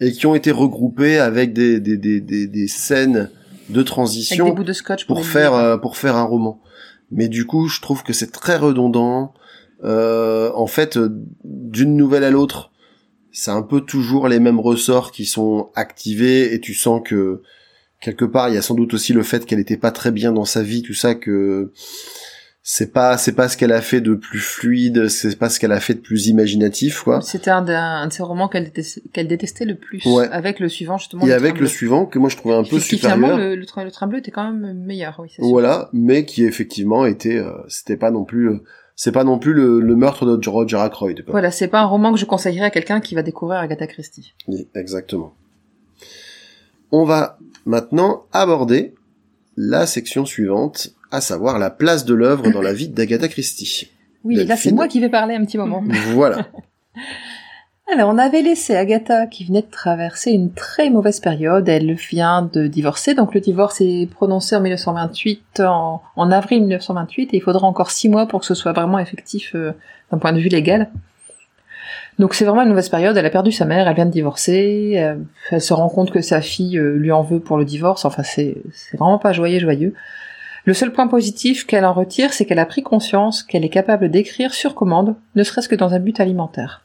et 0.00 0.12
qui 0.12 0.26
ont 0.26 0.34
été 0.34 0.50
regroupées 0.50 1.18
avec 1.18 1.52
des 1.52 1.80
des 1.80 1.96
des 1.96 2.20
des, 2.20 2.46
des 2.46 2.68
scènes 2.68 3.30
de 3.68 3.82
transition 3.82 4.54
de 4.54 4.72
scotch 4.72 5.06
pour, 5.06 5.24
faire 5.24 5.54
euh, 5.54 5.76
pour 5.76 5.96
faire 5.96 6.16
un 6.16 6.24
roman. 6.24 6.60
Mais 7.10 7.28
du 7.28 7.46
coup, 7.46 7.68
je 7.68 7.80
trouve 7.80 8.02
que 8.02 8.12
c'est 8.12 8.30
très 8.30 8.56
redondant. 8.56 9.34
Euh, 9.84 10.50
en 10.54 10.66
fait, 10.66 10.98
d'une 11.44 11.96
nouvelle 11.96 12.24
à 12.24 12.30
l'autre, 12.30 12.72
c'est 13.32 13.50
un 13.50 13.62
peu 13.62 13.80
toujours 13.80 14.28
les 14.28 14.40
mêmes 14.40 14.60
ressorts 14.60 15.12
qui 15.12 15.26
sont 15.26 15.70
activés 15.74 16.54
et 16.54 16.60
tu 16.60 16.74
sens 16.74 17.02
que 17.04 17.42
quelque 18.00 18.24
part, 18.24 18.48
il 18.48 18.54
y 18.54 18.58
a 18.58 18.62
sans 18.62 18.74
doute 18.74 18.94
aussi 18.94 19.12
le 19.12 19.22
fait 19.22 19.44
qu'elle 19.44 19.60
était 19.60 19.76
pas 19.76 19.90
très 19.90 20.10
bien 20.10 20.32
dans 20.32 20.44
sa 20.44 20.62
vie, 20.62 20.82
tout 20.82 20.94
ça 20.94 21.14
que 21.14 21.72
c'est 22.68 22.92
pas 22.92 23.16
c'est 23.16 23.34
pas 23.34 23.48
ce 23.48 23.56
qu'elle 23.56 23.70
a 23.70 23.80
fait 23.80 24.00
de 24.00 24.14
plus 24.16 24.40
fluide, 24.40 25.06
c'est 25.06 25.38
pas 25.38 25.48
ce 25.48 25.60
qu'elle 25.60 25.70
a 25.70 25.78
fait 25.78 25.94
de 25.94 26.00
plus 26.00 26.26
imaginatif 26.26 27.02
quoi. 27.02 27.20
C'était 27.20 27.52
un, 27.52 27.62
de 27.62 28.12
ses 28.12 28.24
romans 28.24 28.48
qu'elle 28.48 28.64
détestait, 28.64 29.02
qu'elle 29.12 29.28
détestait 29.28 29.64
le 29.64 29.76
plus. 29.76 30.04
Ouais. 30.04 30.26
Avec 30.32 30.58
le 30.58 30.68
suivant, 30.68 30.98
justement. 30.98 31.22
Et 31.24 31.28
le 31.28 31.34
avec 31.34 31.60
le 31.60 31.68
suivant 31.68 32.06
que 32.06 32.18
moi 32.18 32.28
je 32.28 32.36
trouvais 32.36 32.56
un 32.56 32.64
peu 32.64 32.78
Qui, 32.80 32.98
finalement, 32.98 33.28
supérieur. 33.28 33.50
le, 33.50 33.54
le, 33.54 33.66
train, 33.66 33.84
le 33.84 33.92
train 33.92 34.08
bleu 34.08 34.18
était 34.18 34.32
quand 34.32 34.50
même 34.50 34.72
meilleur, 34.84 35.14
oui. 35.20 35.28
Voilà, 35.38 35.90
mais 35.92 36.24
qui 36.24 36.42
effectivement 36.44 37.06
était, 37.06 37.38
euh, 37.38 37.52
c'était 37.68 37.96
pas 37.96 38.10
non 38.10 38.24
plus, 38.24 38.50
euh, 38.50 38.58
c'est 38.96 39.12
pas 39.12 39.22
non 39.22 39.38
plus 39.38 39.52
le, 39.52 39.78
le 39.78 39.94
meurtre 39.94 40.26
de 40.26 40.48
Roger 40.48 40.78
Ackroyd. 40.78 41.22
quoi. 41.22 41.30
Voilà, 41.30 41.52
c'est 41.52 41.68
pas 41.68 41.82
un 41.82 41.86
roman 41.86 42.12
que 42.12 42.18
je 42.18 42.24
conseillerais 42.24 42.66
à 42.66 42.70
quelqu'un 42.70 42.98
qui 42.98 43.14
va 43.14 43.22
découvrir 43.22 43.60
Agatha 43.60 43.86
Christie. 43.86 44.34
Oui, 44.48 44.66
Exactement. 44.74 45.34
On 46.90 47.04
va 47.04 47.38
maintenant 47.64 48.24
aborder 48.32 48.92
la 49.56 49.86
section 49.86 50.24
suivante, 50.26 50.94
à 51.10 51.20
savoir 51.20 51.58
la 51.58 51.70
place 51.70 52.04
de 52.04 52.14
l'œuvre 52.14 52.50
dans 52.50 52.62
la 52.62 52.72
vie 52.72 52.88
d'Agatha 52.88 53.28
Christie. 53.28 53.90
Oui, 54.24 54.44
là, 54.44 54.56
c'est 54.56 54.72
moi 54.72 54.88
qui 54.88 54.98
vais 54.98 55.08
parler 55.08 55.36
un 55.36 55.44
petit 55.44 55.56
moment. 55.56 55.84
Voilà. 56.14 56.48
Alors, 57.92 58.10
on 58.10 58.18
avait 58.18 58.42
laissé 58.42 58.74
Agatha 58.74 59.28
qui 59.28 59.44
venait 59.44 59.62
de 59.62 59.70
traverser 59.70 60.32
une 60.32 60.52
très 60.52 60.90
mauvaise 60.90 61.20
période. 61.20 61.68
Elle 61.68 61.92
vient 61.92 62.42
de 62.42 62.66
divorcer, 62.66 63.14
donc 63.14 63.32
le 63.32 63.40
divorce 63.40 63.80
est 63.80 64.10
prononcé 64.10 64.56
en 64.56 64.60
1928, 64.60 65.60
en, 65.60 66.02
en 66.16 66.30
avril 66.32 66.62
1928, 66.62 67.32
et 67.32 67.36
il 67.36 67.40
faudra 67.40 67.68
encore 67.68 67.92
six 67.92 68.08
mois 68.08 68.26
pour 68.26 68.40
que 68.40 68.46
ce 68.46 68.54
soit 68.54 68.72
vraiment 68.72 68.98
effectif 68.98 69.54
euh, 69.54 69.70
d'un 70.10 70.18
point 70.18 70.32
de 70.32 70.40
vue 70.40 70.48
légal. 70.48 70.90
Donc 72.18 72.34
c'est 72.34 72.44
vraiment 72.44 72.62
une 72.62 72.70
mauvaise 72.70 72.88
période. 72.88 73.16
Elle 73.16 73.26
a 73.26 73.30
perdu 73.30 73.52
sa 73.52 73.66
mère, 73.66 73.86
elle 73.86 73.94
vient 73.94 74.06
de 74.06 74.10
divorcer, 74.10 74.94
euh, 74.96 75.16
elle 75.50 75.60
se 75.60 75.72
rend 75.72 75.88
compte 75.88 76.10
que 76.10 76.22
sa 76.22 76.40
fille 76.40 76.78
euh, 76.78 76.96
lui 76.96 77.12
en 77.12 77.22
veut 77.22 77.40
pour 77.40 77.58
le 77.58 77.64
divorce. 77.64 78.04
Enfin, 78.04 78.22
c'est 78.22 78.56
c'est 78.72 78.96
vraiment 78.96 79.18
pas 79.18 79.32
joyeux, 79.32 79.60
joyeux. 79.60 79.94
Le 80.66 80.74
seul 80.74 80.92
point 80.92 81.06
positif 81.06 81.64
qu'elle 81.64 81.84
en 81.84 81.92
retire, 81.92 82.32
c'est 82.32 82.44
qu'elle 82.44 82.58
a 82.58 82.66
pris 82.66 82.82
conscience 82.82 83.44
qu'elle 83.44 83.64
est 83.64 83.70
capable 83.70 84.10
d'écrire 84.10 84.52
sur 84.52 84.74
commande, 84.74 85.14
ne 85.36 85.44
serait-ce 85.44 85.68
que 85.68 85.76
dans 85.76 85.94
un 85.94 86.00
but 86.00 86.18
alimentaire. 86.18 86.82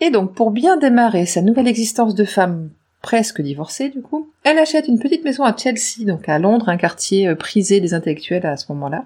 Et 0.00 0.10
donc, 0.10 0.34
pour 0.34 0.50
bien 0.50 0.78
démarrer 0.78 1.26
sa 1.26 1.42
nouvelle 1.42 1.68
existence 1.68 2.14
de 2.14 2.24
femme 2.24 2.70
presque 3.02 3.42
divorcée, 3.42 3.90
du 3.90 4.00
coup, 4.00 4.30
elle 4.44 4.58
achète 4.58 4.88
une 4.88 4.98
petite 4.98 5.24
maison 5.24 5.44
à 5.44 5.54
Chelsea, 5.54 6.06
donc 6.06 6.26
à 6.26 6.38
Londres, 6.38 6.70
un 6.70 6.78
quartier 6.78 7.28
euh, 7.28 7.34
prisé 7.34 7.80
des 7.80 7.92
intellectuels 7.92 8.46
à 8.46 8.56
ce 8.56 8.72
moment-là. 8.72 9.04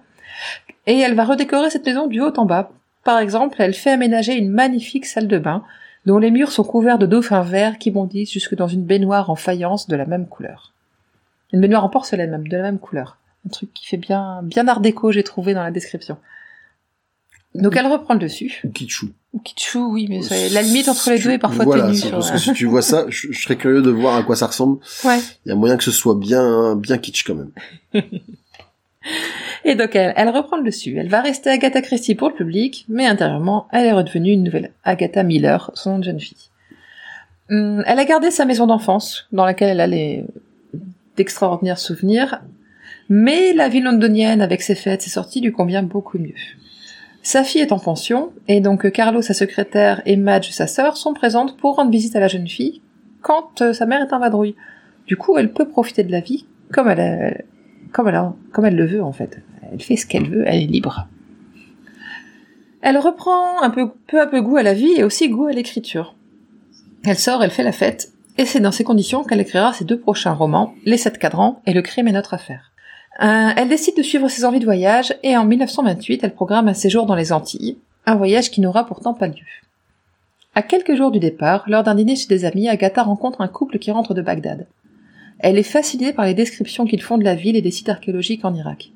Et 0.86 0.96
elle 1.00 1.16
va 1.16 1.24
redécorer 1.24 1.68
cette 1.68 1.84
maison 1.84 2.06
du 2.06 2.20
haut 2.20 2.32
en 2.36 2.46
bas. 2.46 2.70
Par 3.02 3.18
exemple, 3.18 3.60
elle 3.60 3.74
fait 3.74 3.90
aménager 3.90 4.34
une 4.34 4.50
magnifique 4.50 5.04
salle 5.04 5.26
de 5.26 5.38
bain, 5.38 5.64
dont 6.06 6.18
les 6.18 6.30
murs 6.30 6.52
sont 6.52 6.62
couverts 6.62 7.00
de 7.00 7.06
dauphins 7.06 7.42
verts 7.42 7.78
qui 7.78 7.90
bondissent 7.90 8.32
jusque 8.32 8.54
dans 8.54 8.68
une 8.68 8.84
baignoire 8.84 9.30
en 9.30 9.36
faïence 9.36 9.88
de 9.88 9.96
la 9.96 10.06
même 10.06 10.28
couleur. 10.28 10.72
Une 11.52 11.60
baignoire 11.60 11.84
en 11.84 11.88
porcelaine 11.88 12.30
même, 12.30 12.46
de 12.46 12.56
la 12.56 12.62
même 12.62 12.78
couleur. 12.78 13.18
Un 13.46 13.50
truc 13.50 13.72
qui 13.72 13.86
fait 13.86 13.96
bien, 13.96 14.40
bien 14.42 14.66
art 14.68 14.80
déco, 14.80 15.12
j'ai 15.12 15.22
trouvé 15.22 15.54
dans 15.54 15.62
la 15.62 15.70
description. 15.70 16.18
Donc 17.54 17.76
elle 17.76 17.86
reprend 17.86 18.14
le 18.14 18.20
dessus. 18.20 18.60
Ou 18.64 18.68
Kitschou. 18.70 19.08
Ou 19.32 19.38
Kitschou, 19.40 19.90
oui, 19.92 20.06
mais 20.08 20.22
c'est- 20.22 20.50
la 20.50 20.62
limite 20.62 20.88
entre 20.88 21.10
les 21.10 21.18
deux 21.18 21.30
est 21.30 21.38
parfois 21.38 21.64
voilà, 21.64 21.90
ténue. 21.90 22.10
parce 22.10 22.30
que 22.30 22.38
si 22.38 22.52
tu 22.52 22.66
vois 22.66 22.82
ça, 22.82 23.06
je, 23.08 23.32
je 23.32 23.40
serais 23.42 23.56
curieux 23.56 23.80
de 23.82 23.90
voir 23.90 24.16
à 24.16 24.22
quoi 24.22 24.36
ça 24.36 24.46
ressemble. 24.46 24.78
Ouais. 25.04 25.18
Il 25.44 25.48
y 25.48 25.52
a 25.52 25.54
moyen 25.54 25.76
que 25.76 25.84
ce 25.84 25.90
soit 25.90 26.14
bien, 26.14 26.76
bien 26.76 26.98
kitsch 26.98 27.24
quand 27.24 27.34
même. 27.34 27.50
Et 29.64 29.74
donc 29.74 29.94
elle, 29.96 30.12
elle 30.16 30.28
reprend 30.28 30.56
le 30.58 30.64
dessus. 30.64 30.96
Elle 30.98 31.08
va 31.08 31.20
rester 31.20 31.50
Agatha 31.50 31.80
Christie 31.82 32.14
pour 32.14 32.28
le 32.28 32.34
public, 32.34 32.84
mais 32.88 33.06
intérieurement, 33.06 33.66
elle 33.72 33.86
est 33.86 33.92
redevenue 33.92 34.32
une 34.32 34.44
nouvelle 34.44 34.72
Agatha 34.84 35.22
Miller, 35.22 35.70
son 35.74 36.02
jeune 36.02 36.20
fille. 36.20 36.50
Hum, 37.50 37.82
elle 37.86 37.98
a 37.98 38.04
gardé 38.04 38.30
sa 38.30 38.44
maison 38.44 38.66
d'enfance, 38.66 39.26
dans 39.32 39.44
laquelle 39.44 39.70
elle 39.70 39.80
a 39.80 39.86
les 39.86 40.24
d'extraordinaires 41.16 41.78
souvenirs, 41.78 42.40
mais 43.08 43.52
la 43.52 43.68
vie 43.68 43.80
londonienne, 43.80 44.40
avec 44.40 44.62
ses 44.62 44.74
fêtes, 44.74 45.02
ses 45.02 45.10
sorties, 45.10 45.40
lui 45.40 45.52
convient 45.52 45.82
beaucoup 45.82 46.18
mieux. 46.18 46.34
Sa 47.22 47.44
fille 47.44 47.60
est 47.60 47.72
en 47.72 47.78
pension, 47.78 48.32
et 48.46 48.60
donc 48.60 48.90
Carlo, 48.90 49.22
sa 49.22 49.34
secrétaire, 49.34 50.02
et 50.06 50.16
Madge, 50.16 50.50
sa 50.50 50.66
sœur, 50.66 50.96
sont 50.96 51.14
présentes 51.14 51.56
pour 51.56 51.76
rendre 51.76 51.90
visite 51.90 52.16
à 52.16 52.20
la 52.20 52.28
jeune 52.28 52.48
fille 52.48 52.80
quand 53.20 53.62
euh, 53.62 53.72
sa 53.72 53.86
mère 53.86 54.00
est 54.00 54.12
en 54.12 54.18
vadrouille. 54.18 54.56
Du 55.06 55.16
coup, 55.16 55.36
elle 55.36 55.52
peut 55.52 55.68
profiter 55.68 56.04
de 56.04 56.12
la 56.12 56.20
vie 56.20 56.46
comme 56.72 56.88
elle, 56.88 57.44
le 58.54 58.86
veut 58.86 59.02
en 59.02 59.12
fait. 59.12 59.40
Elle 59.72 59.80
fait 59.80 59.96
ce 59.96 60.06
qu'elle 60.06 60.28
veut, 60.28 60.44
elle 60.46 60.62
est 60.62 60.66
libre. 60.66 61.08
Elle 62.80 62.98
reprend 62.98 63.68
peu, 63.70 63.90
peu 64.06 64.20
à 64.20 64.26
peu 64.26 64.40
goût 64.40 64.56
à 64.56 64.62
la 64.62 64.74
vie 64.74 64.92
et 64.96 65.04
aussi 65.04 65.28
goût 65.28 65.46
à 65.46 65.52
l'écriture. 65.52 66.14
Elle 67.04 67.18
sort, 67.18 67.42
elle 67.42 67.50
fait 67.50 67.62
la 67.62 67.72
fête, 67.72 68.12
et 68.36 68.44
c'est 68.44 68.60
dans 68.60 68.72
ces 68.72 68.84
conditions 68.84 69.24
qu'elle 69.24 69.40
écrira 69.40 69.72
ses 69.72 69.84
deux 69.84 69.98
prochains 69.98 70.32
romans, 70.32 70.74
Les 70.84 70.96
Sept 70.96 71.18
Cadrans 71.18 71.60
et 71.66 71.72
Le 71.72 71.82
Crime 71.82 72.08
est 72.08 72.12
notre 72.12 72.34
affaire. 72.34 72.67
Euh, 73.20 73.50
elle 73.56 73.68
décide 73.68 73.96
de 73.96 74.02
suivre 74.02 74.28
ses 74.28 74.44
envies 74.44 74.60
de 74.60 74.64
voyage 74.64 75.14
et 75.24 75.36
en 75.36 75.44
1928, 75.44 76.22
elle 76.22 76.34
programme 76.34 76.68
un 76.68 76.74
séjour 76.74 77.04
dans 77.04 77.16
les 77.16 77.32
Antilles, 77.32 77.76
un 78.06 78.14
voyage 78.14 78.50
qui 78.50 78.60
n'aura 78.60 78.86
pourtant 78.86 79.12
pas 79.12 79.26
lieu. 79.26 79.34
À 80.54 80.62
quelques 80.62 80.94
jours 80.94 81.10
du 81.10 81.18
départ, 81.18 81.64
lors 81.66 81.82
d'un 81.82 81.96
dîner 81.96 82.16
chez 82.16 82.28
des 82.28 82.44
amis, 82.44 82.68
Agatha 82.68 83.02
rencontre 83.02 83.40
un 83.40 83.48
couple 83.48 83.78
qui 83.78 83.90
rentre 83.90 84.14
de 84.14 84.22
Bagdad. 84.22 84.66
Elle 85.40 85.58
est 85.58 85.64
fascinée 85.64 86.12
par 86.12 86.26
les 86.26 86.34
descriptions 86.34 86.84
qu'ils 86.84 87.02
font 87.02 87.18
de 87.18 87.24
la 87.24 87.34
ville 87.34 87.56
et 87.56 87.62
des 87.62 87.70
sites 87.70 87.88
archéologiques 87.88 88.44
en 88.44 88.54
Irak. 88.54 88.92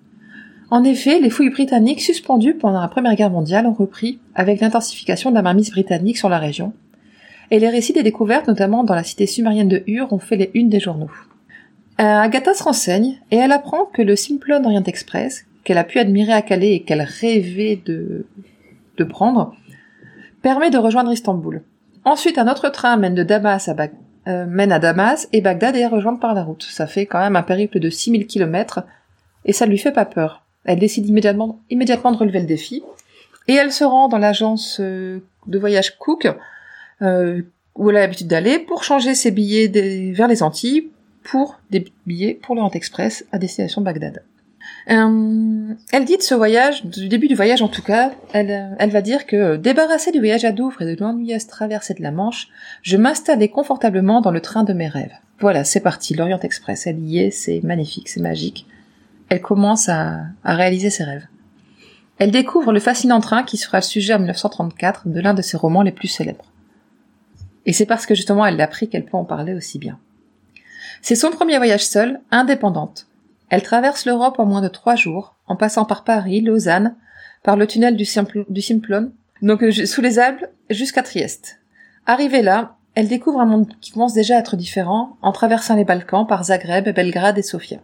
En 0.71 0.85
effet, 0.85 1.21
les 1.21 1.31
fouilles 1.31 1.51
britanniques 1.51 2.01
suspendues 2.01 2.55
pendant 2.55 2.81
la 2.81 2.89
Première 2.89 3.15
Guerre 3.15 3.31
mondiale 3.31 3.67
ont 3.67 3.75
repris 3.75 4.21
avec 4.35 4.61
l'intensification 4.61 5.31
de 5.31 5.35
la 5.35 5.43
mainmise 5.43 5.71
britannique 5.71 6.17
sur 6.17 6.29
la 6.29 6.39
région, 6.39 6.73
et 7.51 7.59
les 7.59 7.69
récits 7.69 7.93
des 7.93 8.03
découvertes, 8.03 8.49
notamment 8.49 8.83
dans 8.83 8.95
la 8.95 9.05
cité 9.05 9.27
sumérienne 9.27 9.69
de 9.69 9.83
Ur, 9.87 10.13
ont 10.13 10.19
fait 10.19 10.37
les 10.37 10.51
unes 10.55 10.71
des 10.71 10.81
journaux. 10.81 11.11
Euh, 12.01 12.05
Agatha 12.05 12.55
se 12.55 12.63
renseigne 12.63 13.21
et 13.31 13.37
elle 13.37 13.53
apprend 13.53 13.85
que 13.85 14.03
le 14.03 14.17
Simplon 14.17 14.65
Orient 14.65 14.83
Express, 14.85 15.45
qu'elle 15.63 15.79
a 15.79 15.85
pu 15.85 15.99
admirer 15.99 16.33
à 16.33 16.43
Calais 16.43 16.75
et 16.75 16.83
qu'elle 16.83 17.03
rêvait 17.03 17.77
de, 17.85 18.25
prendre, 19.05 19.55
permet 20.43 20.71
de 20.71 20.79
rejoindre 20.79 21.13
Istanbul. 21.13 21.63
Ensuite, 22.05 22.39
un 22.39 22.51
autre 22.51 22.69
train 22.71 22.97
mène 22.97 23.15
de 23.15 23.23
Damas 23.23 23.69
à 23.69 23.75
Bag- 23.75 23.93
euh, 24.29 24.59
à 24.71 24.79
Damas 24.79 25.29
et 25.33 25.41
Bagdad 25.41 25.77
est 25.77 25.87
rejointe 25.87 26.21
par 26.21 26.35
la 26.35 26.45
route. 26.45 26.63
Ça 26.63 26.87
fait 26.87 27.07
quand 27.07 27.19
même 27.19 27.37
un 27.37 27.43
périple 27.43 27.79
de 27.79 27.91
6000 27.91 28.27
kilomètres 28.27 28.85
et 29.45 29.53
ça 29.53 29.67
ne 29.67 29.71
lui 29.71 29.79
fait 29.79 29.93
pas 29.93 30.05
peur. 30.05 30.45
Elle 30.65 30.79
décide 30.79 31.07
immédiatement, 31.09 31.61
immédiatement 31.71 32.13
de 32.13 32.17
relever 32.17 32.41
le 32.41 32.47
défi 32.47 32.83
et 33.49 33.55
elle 33.55 33.73
se 33.73 33.85
rend 33.85 34.09
dans 34.09 34.19
l'agence 34.19 34.79
euh, 34.81 35.19
de 35.47 35.59
voyage 35.59 35.99
Cook 35.99 36.29
où 37.75 37.91
elle 37.91 37.97
a 37.97 38.01
l'habitude 38.01 38.29
d'aller 38.29 38.61
pour 38.61 38.85
changer 38.85 39.17
ses 39.17 39.33
billets 39.33 40.13
vers 40.15 40.29
les 40.29 40.45
Antilles 40.45 40.89
pour 41.23 41.61
des 41.71 41.85
billets 42.07 42.35
pour 42.35 42.55
l'Orient 42.55 42.71
Express 42.71 43.25
à 43.33 43.39
destination 43.39 43.81
Bagdad. 43.83 44.23
Euh, 44.91 45.75
elle 45.93 46.05
dit 46.05 46.17
de 46.17 46.23
ce 46.23 46.35
voyage, 46.35 46.85
du 46.85 47.09
début 47.09 47.29
du 47.29 47.35
voyage 47.35 47.63
en 47.63 47.69
tout 47.69 47.83
cas, 47.83 48.13
elle, 48.33 48.51
euh, 48.51 48.87
va 48.87 49.01
dire 49.01 49.27
que 49.27 49.37
euh, 49.37 49.57
débarrassée 49.57 50.13
du 50.13 50.19
voyage 50.19 50.45
à 50.45 50.53
Douvres 50.53 50.83
et 50.83 50.97
de 50.97 51.01
l'ennuyeuse 51.01 51.47
traversée 51.47 51.95
de 51.95 52.03
la 52.03 52.11
Manche, 52.11 52.49
je 52.83 52.97
m'installais 52.97 53.49
confortablement 53.49 54.21
dans 54.21 54.31
le 54.31 54.41
train 54.41 54.65
de 54.65 54.73
mes 54.73 54.89
rêves. 54.89 55.13
Voilà, 55.41 55.65
c'est 55.65 55.81
parti, 55.81 56.15
l'Orient 56.15 56.39
Express, 56.41 56.87
elle 56.87 57.01
y 57.01 57.19
est, 57.19 57.31
c'est 57.31 57.61
magnifique, 57.63 58.09
c'est 58.09 58.21
magique. 58.21 58.67
Elle 59.29 59.41
commence 59.41 59.89
à, 59.89 60.21
à 60.45 60.55
réaliser 60.55 60.91
ses 60.91 61.05
rêves. 61.05 61.27
Elle 62.19 62.31
découvre 62.31 62.73
le 62.73 62.81
fascinant 62.81 63.21
train 63.21 63.43
qui 63.43 63.57
sera 63.57 63.79
le 63.79 63.83
sujet 63.83 64.15
en 64.15 64.19
1934 64.19 65.09
de 65.09 65.21
l'un 65.21 65.35
de 65.35 65.43
ses 65.43 65.57
romans 65.57 65.83
les 65.83 65.93
plus 65.93 66.09
célèbres. 66.09 66.45
Et 67.67 67.73
c'est 67.73 67.87
parce 67.87 68.07
que 68.07 68.15
justement 68.15 68.45
elle 68.45 68.57
l'a 68.57 68.67
pris 68.67 68.89
qu'elle 68.89 69.05
peut 69.05 69.17
en 69.17 69.25
parler 69.25 69.55
aussi 69.55 69.79
bien. 69.79 69.99
C'est 71.03 71.17
son 71.17 71.31
premier 71.31 71.57
voyage 71.57 71.85
seul, 71.85 72.21
indépendante. 72.31 73.09
Elle 73.51 73.65
traverse 73.65 74.07
l'Europe 74.07 74.39
en 74.39 74.47
moins 74.47 74.63
de 74.63 74.69
trois 74.69 74.95
jours, 74.95 75.35
en 75.49 75.57
passant 75.57 75.85
par 75.85 76.05
Paris, 76.05 76.41
Lausanne, 76.41 76.95
par 77.43 77.57
le 77.57 77.67
tunnel 77.67 77.97
du, 77.97 78.05
Simplon, 78.05 79.13
donc 79.43 79.65
euh, 79.65 79.73
sous 79.85 80.01
les 80.01 80.21
Alpes 80.21 80.47
jusqu'à 80.71 81.03
Trieste. 81.03 81.59
Arrivée 82.07 82.41
là, 82.41 82.77
elle 82.95 83.09
découvre 83.09 83.41
un 83.41 83.47
monde 83.47 83.73
qui 83.81 83.91
commence 83.91 84.15
déjà 84.15 84.37
à 84.37 84.39
être 84.39 84.57
différent 84.57 85.17
en 85.23 85.33
traversant 85.33 85.75
les 85.75 85.85
Balkans 85.85 86.27
par 86.27 86.45
Zagreb, 86.45 86.89
Belgrade 86.95 87.37
et 87.39 87.43
Sofia. 87.43 87.79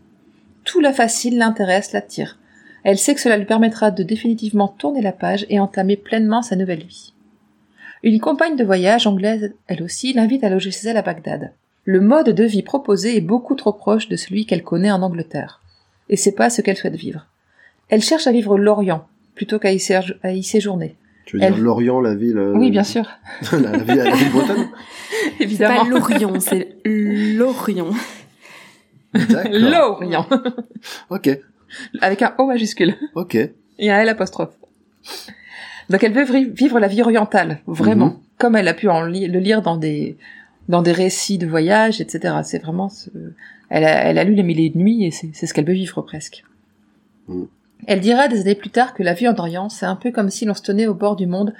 Tout 0.64 0.80
la 0.80 0.92
fascine, 0.92 1.38
l'intéresse, 1.38 1.92
l'attire. 1.92 2.38
Elle 2.84 2.98
sait 2.98 3.14
que 3.14 3.20
cela 3.20 3.36
lui 3.36 3.46
permettra 3.46 3.90
de 3.90 4.04
définitivement 4.04 4.68
tourner 4.68 5.02
la 5.02 5.12
page 5.12 5.44
et 5.48 5.58
entamer 5.58 5.96
pleinement 5.96 6.42
sa 6.42 6.54
nouvelle 6.54 6.84
vie. 6.84 7.14
Une 8.04 8.20
compagne 8.20 8.54
de 8.54 8.64
voyage 8.64 9.08
anglaise, 9.08 9.54
elle 9.66 9.82
aussi, 9.82 10.12
l'invite 10.12 10.44
à 10.44 10.50
loger 10.50 10.70
chez 10.70 10.86
elle 10.86 10.96
à 10.96 11.02
Bagdad. 11.02 11.52
Le 11.90 12.00
mode 12.02 12.28
de 12.28 12.44
vie 12.44 12.62
proposé 12.62 13.16
est 13.16 13.22
beaucoup 13.22 13.54
trop 13.54 13.72
proche 13.72 14.08
de 14.10 14.16
celui 14.16 14.44
qu'elle 14.44 14.62
connaît 14.62 14.90
en 14.90 15.00
Angleterre. 15.00 15.62
Et 16.10 16.16
c'est 16.18 16.32
pas 16.32 16.50
ce 16.50 16.60
qu'elle 16.60 16.76
souhaite 16.76 16.96
vivre. 16.96 17.24
Elle 17.88 18.02
cherche 18.02 18.26
à 18.26 18.30
vivre 18.32 18.58
l'Orient, 18.58 19.06
plutôt 19.34 19.58
qu'à 19.58 19.72
y, 19.72 19.80
à 20.22 20.32
y 20.32 20.42
séjourner. 20.42 20.96
Tu 21.24 21.36
veux 21.38 21.40
dire 21.46 21.56
Lorient, 21.56 22.02
la 22.02 22.14
ville 22.14 22.36
euh, 22.36 22.52
Oui, 22.54 22.70
bien 22.70 22.84
sûr. 22.84 23.08
la, 23.52 23.58
la 23.70 23.78
ville, 23.78 23.96
la 23.96 24.14
ville 24.14 24.30
bretonne 24.32 24.68
C'est 25.38 25.44
Évidemment. 25.44 25.84
pas 25.84 25.88
l'Orient, 25.88 26.40
c'est 26.40 26.76
l'Orient. 26.84 27.90
L'Orient. 29.50 30.26
Ok, 31.08 31.30
Avec 32.02 32.20
un 32.20 32.34
O 32.36 32.44
majuscule. 32.46 32.96
ok. 33.14 33.34
Et 33.78 33.90
un 33.90 34.00
L 34.00 34.08
apostrophe. 34.10 34.52
Donc 35.88 36.04
elle 36.04 36.12
veut 36.12 36.24
vivre 36.52 36.80
la 36.80 36.88
vie 36.88 37.00
orientale, 37.00 37.60
vraiment, 37.66 38.08
Mhm. 38.08 38.16
comme 38.36 38.56
elle 38.56 38.68
a 38.68 38.74
pu 38.74 38.88
en 38.90 39.06
li- 39.06 39.26
le 39.26 39.38
lire 39.38 39.62
dans 39.62 39.76
des 39.78 40.18
dans 40.68 40.82
des 40.82 40.92
récits 40.92 41.38
de 41.38 41.46
voyage, 41.46 42.00
etc. 42.00 42.34
C'est 42.44 42.58
vraiment, 42.58 42.88
ce... 42.88 43.10
elle, 43.68 43.84
a, 43.84 44.04
elle 44.04 44.18
a 44.18 44.24
lu 44.24 44.34
les 44.34 44.42
mille 44.42 44.60
et 44.60 44.66
une 44.66 44.80
nuits 44.82 45.04
et 45.04 45.10
c'est 45.10 45.46
ce 45.46 45.54
qu'elle 45.54 45.66
veut 45.66 45.72
vivre 45.72 46.02
presque. 46.02 46.44
Mhm. 47.28 47.48
Elle 47.86 48.00
dira 48.00 48.28
des 48.28 48.40
années 48.40 48.54
plus 48.54 48.70
tard 48.70 48.92
que 48.94 49.02
la 49.02 49.14
vie 49.14 49.28
en 49.28 49.36
Orient, 49.36 49.68
c'est 49.68 49.86
un 49.86 49.96
peu 49.96 50.10
comme 50.10 50.30
si 50.30 50.44
l'on 50.44 50.54
se 50.54 50.62
tenait 50.62 50.86
au 50.86 50.94
bord 50.94 51.16
du 51.16 51.26
monde, 51.26 51.54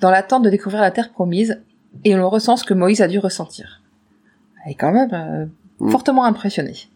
dans 0.00 0.10
l'attente 0.10 0.44
de 0.44 0.50
découvrir 0.50 0.80
la 0.80 0.90
terre 0.90 1.10
promise, 1.10 1.60
et 2.04 2.14
l'on 2.14 2.28
ressent 2.30 2.56
ce 2.56 2.64
que 2.64 2.74
Moïse 2.74 3.00
a 3.00 3.08
dû 3.08 3.18
ressentir. 3.18 3.82
Elle 4.64 4.72
est 4.72 4.74
quand 4.74 4.92
même 4.92 5.10
euh, 5.12 5.46
Mhm. 5.80 5.90
fortement 5.90 6.24
impressionnée. 6.24 6.88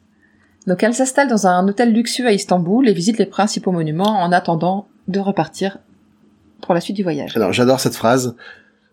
Donc 0.67 0.83
elle 0.83 0.95
s'installe 0.95 1.29
dans 1.29 1.47
un 1.47 1.67
hôtel 1.69 1.93
luxueux 1.93 2.27
à 2.27 2.33
Istanbul 2.33 2.89
et 2.89 2.93
visite 2.93 3.19
les 3.19 3.27
principaux 3.27 3.73
monuments 3.73 4.23
en 4.23 4.33
attendant 4.33 4.89
de 5.09 5.19
repartir 5.21 5.79
pour 6.61 6.75
la 6.75 6.81
suite 6.81 6.97
du 6.97 7.03
voyage. 7.03 7.37
Alors 7.37 7.53
j'adore 7.53 7.81
cette 7.81 7.97
phrase. 7.97 8.37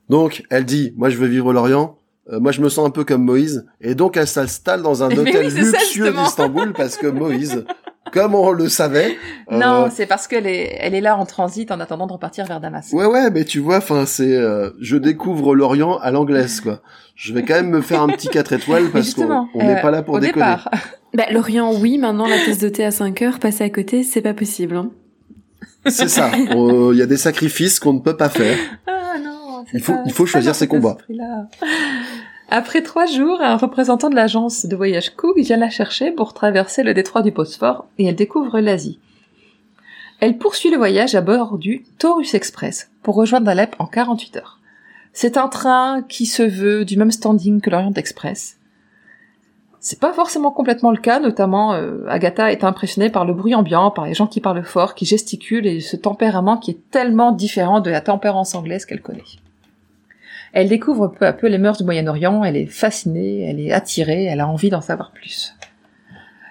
Donc 0.10 0.44
elle 0.50 0.66
dit, 0.66 0.94
moi 0.98 1.10
je 1.10 1.18
veux 1.18 1.28
vivre 1.28 1.54
l'Orient. 1.54 1.97
Euh, 2.32 2.40
moi 2.40 2.52
je 2.52 2.62
me 2.62 2.70
sens 2.70 2.88
un 2.88 2.92
peu 2.92 3.04
comme 3.04 3.24
Moïse. 3.24 3.66
Et 3.82 3.96
donc 3.96 4.18
elle 4.18 4.28
s'installe 4.28 4.82
dans 4.82 5.04
un 5.04 5.08
hôtel 5.18 5.48
oui, 5.48 5.52
luxueux 5.62 6.12
d'Istanbul 6.12 6.74
parce 6.74 6.98
que 6.98 7.08
Moïse, 7.08 7.66
comme 8.14 8.36
on 8.36 8.52
le 8.52 8.70
savait. 8.70 9.18
euh, 9.52 9.58
Non, 9.58 9.90
c'est 9.94 10.06
parce 10.06 10.28
qu'elle 10.28 10.48
est, 10.48 10.78
elle 10.80 10.94
est 10.96 11.02
là 11.02 11.18
en 11.18 11.26
transit 11.26 11.70
en 11.72 11.80
attendant 11.80 12.08
de 12.08 12.14
repartir 12.14 12.46
vers 12.46 12.60
Damas. 12.62 12.92
Ouais 12.94 13.06
ouais, 13.06 13.30
mais 13.32 13.44
tu 13.46 13.60
vois, 13.60 13.78
enfin 13.78 14.06
c'est, 14.06 14.36
euh, 14.36 14.70
je 14.80 14.98
découvre 14.98 15.56
l'Orient 15.56 15.98
à 15.98 16.12
l'anglaise 16.12 16.62
quoi. 16.62 16.82
Je 17.16 17.34
vais 17.34 17.44
quand 17.44 17.56
même 17.56 17.70
me 17.70 17.82
faire 17.82 18.02
un 18.02 18.08
petit 18.10 18.28
4 18.28 18.54
étoiles 18.54 18.90
parce 18.94 19.14
qu'on 19.14 19.48
on 19.54 19.58
n'est 19.64 19.78
euh, 19.80 19.82
pas 19.82 19.92
là 19.92 20.04
pour 20.04 20.16
au 20.16 20.20
déconner. 20.20 20.46
départ. 20.46 20.70
Bah, 21.14 21.24
l'Orient, 21.32 21.74
oui, 21.74 21.98
maintenant 21.98 22.28
la 22.28 22.38
tasse 22.38 22.60
de 22.60 22.70
thé 22.70 22.86
à 22.86 22.92
5 22.92 23.22
heures, 23.24 23.40
passer 23.40 23.64
à 23.64 23.70
côté, 23.70 24.04
c'est 24.04 24.22
pas 24.22 24.34
possible. 24.36 24.76
hein. 24.76 24.92
C'est 25.88 26.10
ça. 26.10 26.30
Il 26.36 26.96
y 26.98 27.02
a 27.02 27.06
des 27.06 27.18
sacrifices 27.18 27.80
qu'on 27.80 27.94
ne 27.94 28.00
peut 28.00 28.18
pas 28.18 28.28
faire. 28.30 28.58
Il 29.74 29.82
faut- 29.82 29.94
pas- 29.94 30.04
il 30.06 30.12
faut 30.14 30.26
c'est 30.26 30.32
choisir 30.34 30.56
ses 30.56 30.68
combats. 30.68 30.98
Après 32.50 32.82
trois 32.82 33.06
jours, 33.06 33.42
un 33.42 33.58
représentant 33.58 34.10
de 34.10 34.16
l'agence 34.16 34.66
de 34.66 34.76
voyage 34.76 35.16
Cook 35.16 35.38
vient 35.38 35.58
la 35.58 35.70
chercher 35.70 36.12
pour 36.12 36.34
traverser 36.34 36.84
le 36.84 36.94
détroit 36.94 37.22
du 37.22 37.32
Bosphore 37.32 37.86
et 37.98 38.06
elle 38.06 38.16
découvre 38.16 38.60
l'Asie. 38.60 39.00
Elle 40.22 40.38
poursuit 40.38 40.72
le 40.72 40.78
voyage 40.78 41.14
à 41.14 41.22
bord 41.22 41.58
du 41.58 41.84
Taurus 42.00 42.34
Express 42.34 42.90
pour 43.04 43.16
rejoindre 43.16 43.50
Alep 43.50 43.76
en 43.80 43.86
48 43.86 44.38
heures. 44.38 44.60
C'est 45.14 45.36
un 45.38 45.48
train 45.50 46.04
qui 46.08 46.26
se 46.26 46.42
veut 46.44 46.86
du 46.86 46.96
même 46.98 47.12
standing 47.12 47.60
que 47.60 47.70
l'Orient 47.70 47.94
Express. 47.94 48.58
C'est 49.80 50.00
pas 50.00 50.14
forcément 50.14 50.52
complètement 50.52 50.92
le 50.92 50.98
cas, 50.98 51.20
notamment 51.20 51.74
euh, 51.74 52.06
Agatha 52.08 52.52
est 52.52 52.64
impressionnée 52.64 53.10
par 53.10 53.26
le 53.26 53.34
bruit 53.34 53.56
ambiant, 53.56 53.92
par 53.92 54.06
les 54.06 54.14
gens 54.14 54.28
qui 54.28 54.42
parlent 54.42 54.64
fort, 54.64 54.96
qui 54.96 55.06
gesticulent 55.06 55.68
et 55.68 55.82
ce 55.82 55.96
tempérament 55.96 56.58
qui 56.58 56.72
est 56.72 56.80
tellement 56.92 57.32
différent 57.32 57.80
de 57.80 57.90
la 57.92 58.02
tempérance 58.02 58.56
anglaise 58.56 58.86
qu'elle 58.86 59.02
connaît. 59.02 59.24
Elle 60.54 60.70
découvre 60.70 61.08
peu 61.08 61.26
à 61.26 61.34
peu 61.34 61.48
les 61.48 61.58
mœurs 61.58 61.78
du 61.78 61.84
Moyen-Orient, 61.84 62.44
elle 62.44 62.58
est 62.58 62.68
fascinée, 62.68 63.42
elle 63.42 63.60
est 63.60 63.72
attirée, 63.72 64.26
elle 64.26 64.40
a 64.40 64.48
envie 64.48 64.70
d'en 64.70 64.82
savoir 64.82 65.12
plus. 65.12 65.56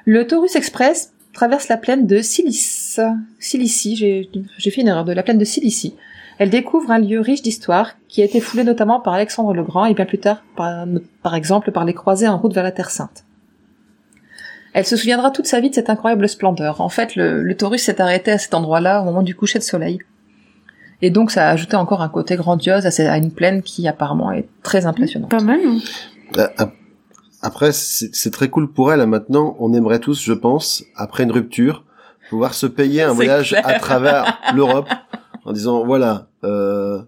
Le 0.05 0.27
Taurus 0.27 0.55
Express 0.55 1.13
traverse 1.33 1.69
la 1.69 1.77
plaine 1.77 2.07
de 2.07 2.21
Cilicie. 2.21 3.01
Cilicie, 3.39 3.97
j'ai 3.97 4.71
fait 4.71 4.81
une 4.81 4.89
erreur, 4.89 5.05
de 5.05 5.13
la 5.13 5.23
plaine 5.23 5.39
de 5.39 5.45
Cilicie. 5.45 5.95
Elle 6.39 6.51
découvre 6.51 6.91
un 6.91 6.99
lieu 6.99 7.21
riche 7.21 7.43
d'histoire 7.43 7.93
qui 8.09 8.23
a 8.23 8.25
été 8.25 8.41
foulé 8.41 8.63
notamment 8.63 9.01
par 9.01 9.15
Alexandre 9.15 9.55
le 9.55 9.63
Grand 9.63 9.87
et 9.87 9.95
bien 9.95 10.05
plus 10.05 10.19
tard, 10.19 10.43
par, 10.55 11.35
exemple, 11.35 11.73
par 11.73 11.85
les 11.85 11.95
croisés 11.95 12.29
en 12.29 12.39
route 12.39 12.55
vers 12.55 12.63
la 12.63 12.73
Terre 12.73 12.91
Sainte. 12.91 13.25
Elle 14.75 14.87
se 14.87 14.97
souviendra 14.97 15.31
toute 15.31 15.47
sa 15.47 15.61
vie 15.61 15.71
de 15.71 15.75
cette 15.75 15.89
incroyable 15.89 16.29
splendeur. 16.29 16.83
En 16.83 16.91
fait, 16.91 17.17
le 17.17 17.55
Taurus 17.55 17.83
s'est 17.83 18.01
arrêté 18.01 18.31
à 18.31 18.39
cet 18.39 18.53
endroit-là 18.53 19.01
au 19.01 19.05
moment 19.05 19.23
du 19.23 19.35
coucher 19.35 19.59
de 19.59 19.65
soleil. 19.65 20.01
Et 21.03 21.11
donc 21.11 21.31
ça 21.31 21.49
a 21.49 21.51
ajouté 21.53 21.77
encore 21.77 22.03
un 22.03 22.09
côté 22.09 22.37
grandiose 22.37 22.87
à, 22.87 23.17
une 23.19 23.31
plaine 23.31 23.63
qui 23.63 23.87
apparemment 23.87 24.33
est 24.33 24.49
très 24.63 24.87
impressionnante. 24.87 25.31
Pas 25.31 25.41
mal. 25.43 25.61
hein. 25.65 26.49
Ap- 26.57 26.75
Après, 27.43 27.71
c'est 27.73 28.31
très 28.31 28.49
cool 28.49 28.73
pour 28.73 28.93
elle. 28.93 29.01
hein. 29.01 29.07
Maintenant, 29.07 29.57
on 29.61 29.73
aimerait 29.75 30.01
tous, 30.01 30.23
je 30.23 30.33
pense, 30.33 30.85
après 30.97 31.23
une 31.25 31.33
rupture, 31.33 31.85
pouvoir 32.31 32.55
se 32.55 32.67
payer 32.67 33.03
un 33.03 33.13
voyage 33.13 33.51
clair. 33.51 33.67
à 33.69 33.75
travers 33.79 34.39
l'Europe 34.55 34.89
en 35.45 35.53
disant 35.53 35.85
voilà, 35.85 36.29
euh, 36.45 37.01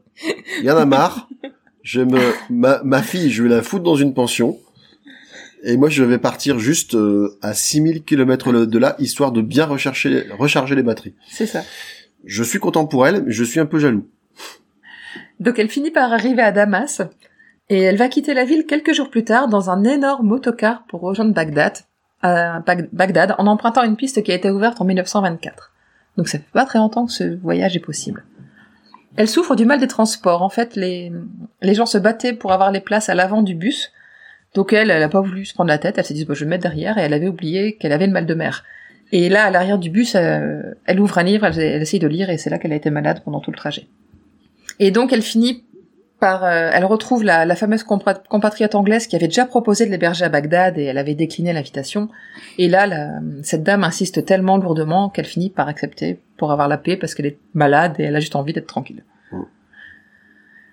y 0.62 0.70
en 0.70 0.76
a 0.76 0.84
marre. 0.84 1.28
Je 1.82 2.02
me, 2.02 2.18
ma, 2.50 2.82
ma 2.84 3.02
fille, 3.02 3.30
je 3.30 3.42
vais 3.42 3.48
la 3.48 3.62
foutre 3.62 3.82
dans 3.84 3.96
une 3.96 4.12
pension. 4.12 4.58
Et 5.64 5.76
moi, 5.76 5.88
je 5.88 6.04
vais 6.04 6.18
partir 6.18 6.58
juste 6.60 6.94
euh, 6.94 7.36
à 7.42 7.52
6000 7.54 8.04
km 8.04 8.52
de 8.52 8.78
là, 8.78 8.94
histoire 9.00 9.32
de 9.32 9.40
bien 9.40 9.64
rechercher, 9.66 10.26
recharger 10.38 10.74
les 10.76 10.82
batteries. 10.84 11.14
C'est 11.30 11.46
ça. 11.46 11.62
Je 12.24 12.42
suis 12.42 12.58
content 12.58 12.86
pour 12.86 13.06
elle, 13.06 13.24
mais 13.24 13.32
je 13.32 13.44
suis 13.44 13.60
un 13.60 13.66
peu 13.66 13.78
jaloux. 13.78 14.08
Donc 15.40 15.58
elle 15.58 15.68
finit 15.68 15.90
par 15.90 16.12
arriver 16.12 16.42
à 16.42 16.52
Damas 16.52 17.02
et 17.68 17.80
elle 17.82 17.96
va 17.96 18.08
quitter 18.08 18.34
la 18.34 18.44
ville 18.44 18.66
quelques 18.66 18.92
jours 18.92 19.10
plus 19.10 19.24
tard 19.24 19.48
dans 19.48 19.70
un 19.70 19.84
énorme 19.84 20.32
autocar 20.32 20.84
pour 20.88 21.00
rejoindre 21.00 21.32
Bagdad, 21.32 21.78
euh, 22.24 22.58
Bag- 22.60 22.88
Bagdad 22.92 23.34
en 23.38 23.46
empruntant 23.46 23.84
une 23.84 23.96
piste 23.96 24.22
qui 24.22 24.32
a 24.32 24.34
été 24.34 24.50
ouverte 24.50 24.80
en 24.80 24.84
1924. 24.84 25.72
Donc 26.16 26.28
ça 26.28 26.38
fait 26.38 26.44
pas 26.52 26.64
très 26.64 26.78
longtemps 26.80 27.06
que 27.06 27.12
ce 27.12 27.36
voyage 27.40 27.76
est 27.76 27.80
possible. 27.80 28.24
Elle 29.16 29.28
souffre 29.28 29.54
du 29.54 29.64
mal 29.64 29.78
des 29.80 29.86
transports. 29.86 30.42
En 30.42 30.48
fait, 30.48 30.76
les, 30.76 31.12
les 31.62 31.74
gens 31.74 31.86
se 31.86 31.98
battaient 31.98 32.32
pour 32.32 32.52
avoir 32.52 32.70
les 32.72 32.80
places 32.80 33.08
à 33.08 33.14
l'avant 33.14 33.42
du 33.42 33.54
bus. 33.54 33.92
Donc 34.54 34.72
elle, 34.72 34.90
elle 34.90 35.02
a 35.02 35.08
pas 35.08 35.20
voulu 35.20 35.44
se 35.44 35.54
prendre 35.54 35.68
la 35.68 35.78
tête. 35.78 35.98
Elle 35.98 36.04
s'est 36.04 36.14
dit, 36.14 36.26
je 36.28 36.32
vais 36.32 36.44
me 36.44 36.50
mettre 36.50 36.62
derrière 36.62 36.98
et 36.98 37.02
elle 37.02 37.14
avait 37.14 37.28
oublié 37.28 37.76
qu'elle 37.76 37.92
avait 37.92 38.06
le 38.06 38.12
mal 38.12 38.26
de 38.26 38.34
mer. 38.34 38.64
Et 39.12 39.28
là, 39.28 39.44
à 39.44 39.50
l'arrière 39.50 39.78
du 39.78 39.90
bus, 39.90 40.14
euh, 40.16 40.60
elle 40.84 41.00
ouvre 41.00 41.16
un 41.18 41.22
livre, 41.22 41.46
elle, 41.46 41.58
elle 41.58 41.82
essaye 41.82 42.00
de 42.00 42.06
lire 42.08 42.28
et 42.30 42.36
c'est 42.38 42.50
là 42.50 42.58
qu'elle 42.58 42.72
a 42.72 42.76
été 42.76 42.90
malade 42.90 43.22
pendant 43.24 43.40
tout 43.40 43.50
le 43.50 43.56
trajet. 43.56 43.86
Et 44.78 44.90
donc 44.90 45.12
elle 45.12 45.22
finit 45.22 45.64
par, 46.20 46.44
euh, 46.44 46.70
elle 46.72 46.84
retrouve 46.84 47.22
la, 47.22 47.44
la 47.46 47.54
fameuse 47.56 47.84
compa- 47.84 48.20
compatriote 48.28 48.74
anglaise 48.74 49.06
qui 49.06 49.14
avait 49.16 49.28
déjà 49.28 49.46
proposé 49.46 49.86
de 49.86 49.90
l'héberger 49.90 50.24
à 50.24 50.28
Bagdad 50.28 50.76
et 50.76 50.84
elle 50.84 50.98
avait 50.98 51.14
décliné 51.14 51.52
l'invitation. 51.52 52.08
Et 52.58 52.68
là, 52.68 52.86
la- 52.86 53.20
cette 53.42 53.62
dame 53.62 53.84
insiste 53.84 54.24
tellement 54.26 54.58
lourdement 54.58 55.08
qu'elle 55.10 55.26
finit 55.26 55.48
par 55.48 55.68
accepter 55.68 56.20
pour 56.36 56.50
avoir 56.52 56.68
la 56.68 56.76
paix 56.76 56.96
parce 56.96 57.14
qu'elle 57.14 57.26
est 57.26 57.38
malade 57.54 57.94
et 57.98 58.02
elle 58.02 58.16
a 58.16 58.20
juste 58.20 58.36
envie 58.36 58.52
d'être 58.52 58.66
tranquille. 58.66 59.04
Mm. 59.32 59.36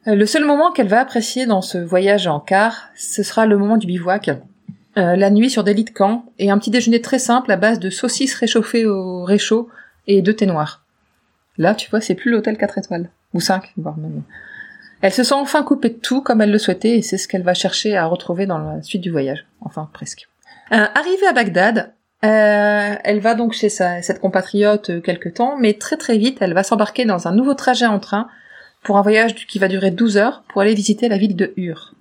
Euh, 0.08 0.16
Le 0.16 0.26
seul 0.26 0.46
moment 0.46 0.72
qu'elle 0.72 0.88
va 0.88 1.00
apprécier 1.00 1.46
dans 1.46 1.62
ce 1.62 1.78
voyage 1.78 2.28
en 2.28 2.40
car, 2.40 2.90
ce 2.96 3.24
sera 3.24 3.46
le 3.46 3.58
moment 3.58 3.78
du 3.78 3.88
bivouac. 3.88 4.32
Euh, 4.98 5.16
la 5.16 5.30
nuit 5.30 5.50
sur 5.50 5.64
des 5.64 5.74
lits 5.74 5.84
de 5.84 5.90
camp 5.90 6.26
et 6.40 6.50
un 6.50 6.58
petit 6.58 6.72
déjeuner 6.72 7.02
très 7.02 7.20
simple 7.20 7.52
à 7.52 7.58
base 7.58 7.80
de 7.80 7.90
saucisses 7.90 8.36
réchauffées 8.36 8.86
au 8.86 9.24
réchaud 9.24 9.70
et 10.08 10.22
de 10.22 10.32
thé 10.32 10.46
noir. 10.46 10.86
Là, 11.58 11.76
tu 11.76 11.90
vois, 11.90 12.02
c'est 12.02 12.16
plus 12.16 12.32
l'hôtel 12.32 12.58
4 12.58 12.78
étoiles. 12.78 13.10
Ou 13.34 13.42
5, 13.42 13.74
voire 13.78 13.98
même. 13.98 14.24
Elle 15.02 15.14
se 15.14 15.24
sent 15.24 15.36
enfin 15.36 15.64
coupée 15.64 15.90
de 15.90 15.96
tout 15.96 16.22
comme 16.22 16.42
elle 16.42 16.52
le 16.52 16.58
souhaitait 16.58 16.98
et 16.98 17.02
c'est 17.02 17.18
ce 17.18 17.28
qu'elle 17.28 17.44
va 17.44 17.54
chercher 17.54 17.98
à 17.98 18.06
retrouver 18.06 18.46
dans 18.46 18.58
la 18.58 18.82
suite 18.82 19.02
du 19.02 19.12
voyage. 19.12 19.46
Enfin, 19.62 19.90
presque. 19.94 20.28
Euh, 20.72 20.86
arrivée 20.96 21.28
à 21.28 21.34
Bagdad, 21.34 21.94
euh, 22.24 22.96
elle 23.04 23.20
va 23.20 23.36
donc 23.36 23.54
chez 23.54 23.70
sa, 23.70 24.02
cette 24.02 24.20
compatriote 24.20 24.90
euh, 24.90 25.02
quelque 25.02 25.30
temps, 25.30 25.58
mais 25.60 25.74
très 25.74 25.98
très 25.98 26.18
vite, 26.18 26.38
elle 26.42 26.54
va 26.54 26.64
s'embarquer 26.64 27.06
dans 27.06 27.28
un 27.28 27.36
nouveau 27.36 27.54
trajet 27.54 27.86
en 27.86 28.00
train 28.00 28.28
pour 28.84 28.98
un 28.98 29.02
voyage 29.02 29.36
qui 29.36 29.60
va 29.60 29.68
durer 29.68 29.92
12 29.92 30.18
heures 30.18 30.44
pour 30.48 30.62
aller 30.62 30.74
visiter 30.74 31.10
la 31.10 31.18
ville 31.18 31.36
de 31.36 31.54
Ur. 31.58 31.94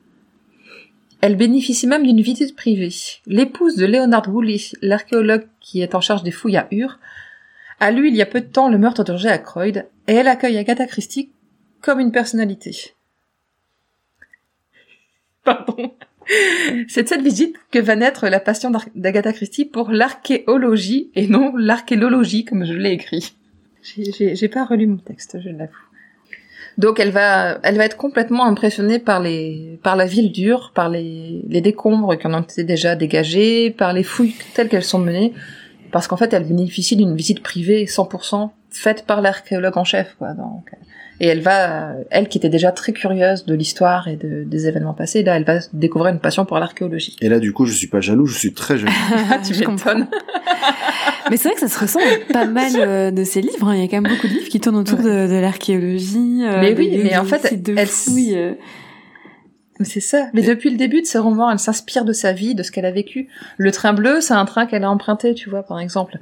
Elle 1.25 1.37
bénéficie 1.37 1.87
même 1.87 2.05
d'une 2.05 2.21
visite 2.21 2.55
privée. 2.55 2.93
L'épouse 3.25 3.77
de 3.77 3.87
Leonard 3.87 4.29
Woolley, 4.29 4.61
l'archéologue 4.83 5.47
qui 5.59 5.81
est 5.81 5.95
en 5.95 6.03
charge 6.03 6.23
des 6.23 6.31
fouilles 6.31 6.59
à 6.59 6.69
Ur, 6.71 6.99
a 7.81 7.91
lu 7.93 8.09
il 8.09 8.15
y 8.15 8.21
a 8.21 8.27
peu 8.27 8.43
de 8.43 8.47
temps 8.47 8.69
le 8.69 8.77
meurtre 8.77 9.05
de 9.05 9.13
Roger 9.13 9.31
Ackroyd 9.31 9.89
et 10.07 10.13
elle 10.13 10.29
accueille 10.29 10.59
Agatha 10.59 10.87
Christie 10.87 11.31
comme 11.81 11.99
une 11.99 12.13
personnalité. 12.13 12.93
Pardon. 15.45 15.95
C'est 16.89 17.05
de 17.05 17.09
cette 17.09 17.23
visite 17.23 17.57
que 17.71 17.79
va 17.79 17.97
naître 17.97 18.29
la 18.29 18.39
passion 18.39 18.71
d'Agatha 18.95 19.33
Christie 19.33 19.65
pour 19.65 19.91
l'archéologie 19.93 21.11
et 21.15 21.27
non 21.27 21.57
l'archéologie 21.57 22.45
comme 22.45 22.67
je 22.67 22.75
l'ai 22.75 22.93
écrit. 22.93 23.33
J'ai 23.83 24.49
pas 24.49 24.67
relu 24.67 24.87
mon 24.87 24.99
texte, 24.99 25.39
je 25.41 25.49
l'avoue. 25.49 25.84
Donc 26.79 26.99
elle 26.99 27.11
va, 27.11 27.59
elle 27.63 27.77
va 27.77 27.85
être 27.85 27.97
complètement 27.97 28.45
impressionnée 28.47 28.99
par 28.99 29.21
les, 29.21 29.79
par 29.83 29.95
la 29.97 30.07
ville 30.07 30.33
dure, 30.33 30.73
par 30.75 30.89
les, 30.89 31.43
les 31.49 31.61
décombres 31.61 32.19
qui 32.19 32.27
en 32.27 32.35
ont 32.35 32.41
été 32.43 32.65
déjà 32.65 32.97
dégagés, 32.97 33.71
par 33.71 33.93
les 33.93 34.03
fouilles 34.03 34.35
telles 34.55 34.69
qu'elles 34.69 34.83
sont 34.85 34.99
menées, 34.99 35.33
parce 35.93 36.09
qu'en 36.09 36.17
fait 36.17 36.33
elle 36.33 36.45
bénéficie 36.45 36.97
d'une 36.97 37.15
visite 37.15 37.43
privée 37.43 37.85
100% 37.85 38.51
faite 38.71 39.05
par 39.07 39.21
l'archéologue 39.21 39.79
en 39.79 39.85
chef, 39.85 40.17
quoi. 40.19 40.33
Donc, 40.33 40.69
et 41.21 41.29
elle 41.29 41.43
va, 41.43 41.93
elle 42.11 42.27
qui 42.27 42.39
était 42.39 42.49
déjà 42.49 42.73
très 42.73 42.93
curieuse 42.93 43.45
de 43.47 43.55
l'histoire 43.55 44.09
et 44.09 44.17
de, 44.17 44.43
des 44.43 44.67
événements 44.67 44.95
passés, 44.95 45.23
là 45.23 45.37
elle 45.37 45.45
va 45.45 45.59
découvrir 45.73 46.13
une 46.13 46.19
passion 46.19 46.45
pour 46.45 46.59
l'archéologie. 46.59 47.15
Et 47.21 47.29
là, 47.29 47.39
du 47.39 47.53
coup, 47.53 47.67
je 47.67 47.73
suis 47.73 47.87
pas 47.87 48.01
jaloux, 48.01 48.27
je 48.27 48.37
suis 48.37 48.53
très 48.53 48.79
jaloux. 48.79 48.93
tu 49.47 49.55
Je 49.55 49.63
comprends. 49.63 49.95
m'étonnes. 49.95 50.09
Mais 51.31 51.37
c'est 51.37 51.49
vrai 51.49 51.55
que 51.55 51.61
ça 51.61 51.69
se 51.69 51.79
ressent 51.79 52.01
pas 52.33 52.45
mal 52.47 52.73
euh, 52.79 53.11
de 53.11 53.25
ces 53.25 53.41
livres. 53.41 53.69
hein. 53.69 53.75
Il 53.77 53.81
y 53.81 53.85
a 53.85 53.89
quand 53.89 54.01
même 54.01 54.13
beaucoup 54.13 54.29
de 54.29 54.33
livres 54.33 54.49
qui 54.49 54.61
tournent 54.61 54.77
autour 54.77 54.99
de, 54.99 55.27
de 55.29 55.39
l'archéologie. 55.41 56.41
euh, 56.43 56.61
Mais 56.61 56.75
oui, 56.77 56.91
mais 57.03 57.17
en 57.17 57.25
fait, 57.25 57.63
de 57.63 57.75
elle- 57.77 57.87
fouilles, 57.87 58.37
euh. 58.37 58.53
C'est 59.81 60.01
ça. 60.01 60.27
Mais 60.35 60.43
depuis 60.43 60.71
le 60.71 60.77
début 60.77 61.01
de 61.03 61.07
ses 61.07 61.19
romans, 61.19 61.51
elle 61.51 61.59
s'inspire 61.59 62.05
de 62.05 62.13
sa 62.13 62.33
vie, 62.33 62.55
de 62.55 62.63
ce 62.63 62.71
qu'elle 62.71 62.87
a 62.87 62.93
vécu. 62.93 63.27
Le 63.57 63.73
train 63.73 63.93
bleu, 63.93 64.21
c'est 64.21 64.35
un 64.35 64.45
train 64.45 64.67
qu'elle 64.67 64.85
a 64.85 64.91
emprunté, 64.91 65.35
tu 65.35 65.51
vois, 65.51 65.65
par 65.65 65.81
exemple. 65.81 66.19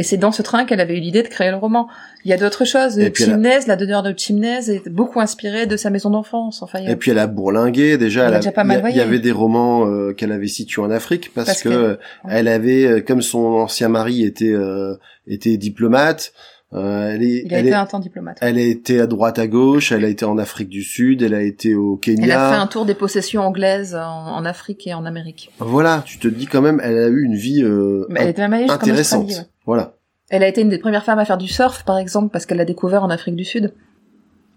Et 0.00 0.02
c'est 0.02 0.16
dans 0.16 0.32
ce 0.32 0.40
train 0.40 0.64
qu'elle 0.64 0.80
avait 0.80 0.96
eu 0.96 1.00
l'idée 1.00 1.22
de 1.22 1.28
créer 1.28 1.50
le 1.50 1.56
roman. 1.58 1.86
Il 2.24 2.30
y 2.30 2.32
a 2.32 2.38
d'autres 2.38 2.64
choses. 2.64 2.98
Chimnez, 3.14 3.58
la 3.66 3.76
demeure 3.76 4.02
de 4.02 4.14
Chimnez 4.16 4.70
est 4.70 4.88
beaucoup 4.88 5.20
inspirée 5.20 5.66
de 5.66 5.76
sa 5.76 5.90
maison 5.90 6.08
d'enfance. 6.08 6.62
Enfin, 6.62 6.78
a- 6.86 6.90
Et 6.90 6.96
puis 6.96 7.10
elle 7.10 7.18
a 7.18 7.26
bourlingué 7.26 7.98
déjà. 7.98 8.22
Elle 8.22 8.28
Elle 8.28 8.32
a 8.34 8.36
a- 8.36 8.40
déjà 8.40 8.52
pas 8.52 8.62
il 8.62 8.64
y 8.64 8.68
mal 8.68 8.76
a- 8.76 8.78
il 8.78 8.80
y 8.80 8.82
voyagé. 8.94 9.00
avait 9.08 9.18
des 9.18 9.30
romans 9.32 9.86
euh, 9.86 10.14
qu'elle 10.14 10.32
avait 10.32 10.48
situés 10.48 10.80
en 10.80 10.90
Afrique 10.90 11.32
parce, 11.34 11.48
Parce 11.48 11.62
que, 11.62 11.68
que- 11.68 11.98
elle 12.28 12.48
avait, 12.48 12.86
euh, 12.86 13.00
comme 13.02 13.20
son 13.20 13.44
ancien 13.44 13.88
mari 13.90 14.24
était 14.24 14.52
euh, 14.54 14.94
était 15.26 15.58
diplomate, 15.58 16.32
euh, 16.72 17.12
elle 17.14 17.22
est, 17.22 17.42
il 17.44 17.54
a 17.54 17.58
elle 17.58 17.66
été 17.66 17.74
est- 17.74 17.78
un 17.78 17.86
temps 17.86 17.98
diplomate. 17.98 18.38
elle 18.40 18.56
a 18.58 18.62
été 18.62 19.00
à 19.00 19.06
droite 19.06 19.38
à 19.38 19.46
gauche, 19.48 19.90
elle 19.92 20.04
a 20.04 20.08
été 20.08 20.24
en 20.24 20.38
Afrique 20.38 20.68
du 20.68 20.82
Sud, 20.82 21.22
elle 21.22 21.34
a 21.34 21.42
été 21.42 21.74
au 21.74 21.96
Kenya. 21.96 22.24
Elle 22.24 22.30
a 22.32 22.50
fait 22.52 22.56
un 22.58 22.66
tour 22.66 22.86
des 22.86 22.94
possessions 22.94 23.42
anglaises 23.42 23.94
en, 23.96 24.00
en 24.36 24.44
Afrique 24.44 24.86
et 24.86 24.94
en 24.94 25.04
Amérique. 25.04 25.50
Voilà, 25.58 26.02
tu 26.06 26.18
te 26.18 26.28
dis 26.28 26.46
quand 26.46 26.62
même, 26.62 26.80
elle 26.84 26.96
a 26.98 27.08
eu 27.08 27.22
une 27.24 27.34
vie 27.34 27.62
euh, 27.62 28.06
Mais 28.08 28.20
elle 28.22 28.28
était 28.28 28.42
même 28.42 28.52
allée 28.52 28.62
jusqu'en 28.64 28.76
intéressante. 28.76 29.24
Australie, 29.26 29.46
ouais. 29.46 29.52
Voilà. 29.66 29.94
Elle 30.28 30.44
a 30.44 30.48
été 30.48 30.60
une 30.60 30.68
des 30.68 30.78
premières 30.78 31.04
femmes 31.04 31.18
à 31.18 31.24
faire 31.24 31.38
du 31.38 31.48
surf, 31.48 31.82
par 31.84 31.98
exemple, 31.98 32.28
parce 32.32 32.46
qu'elle 32.46 32.58
l'a 32.58 32.64
découvert 32.64 33.02
en 33.02 33.10
Afrique 33.10 33.34
du 33.34 33.44
Sud. 33.44 33.72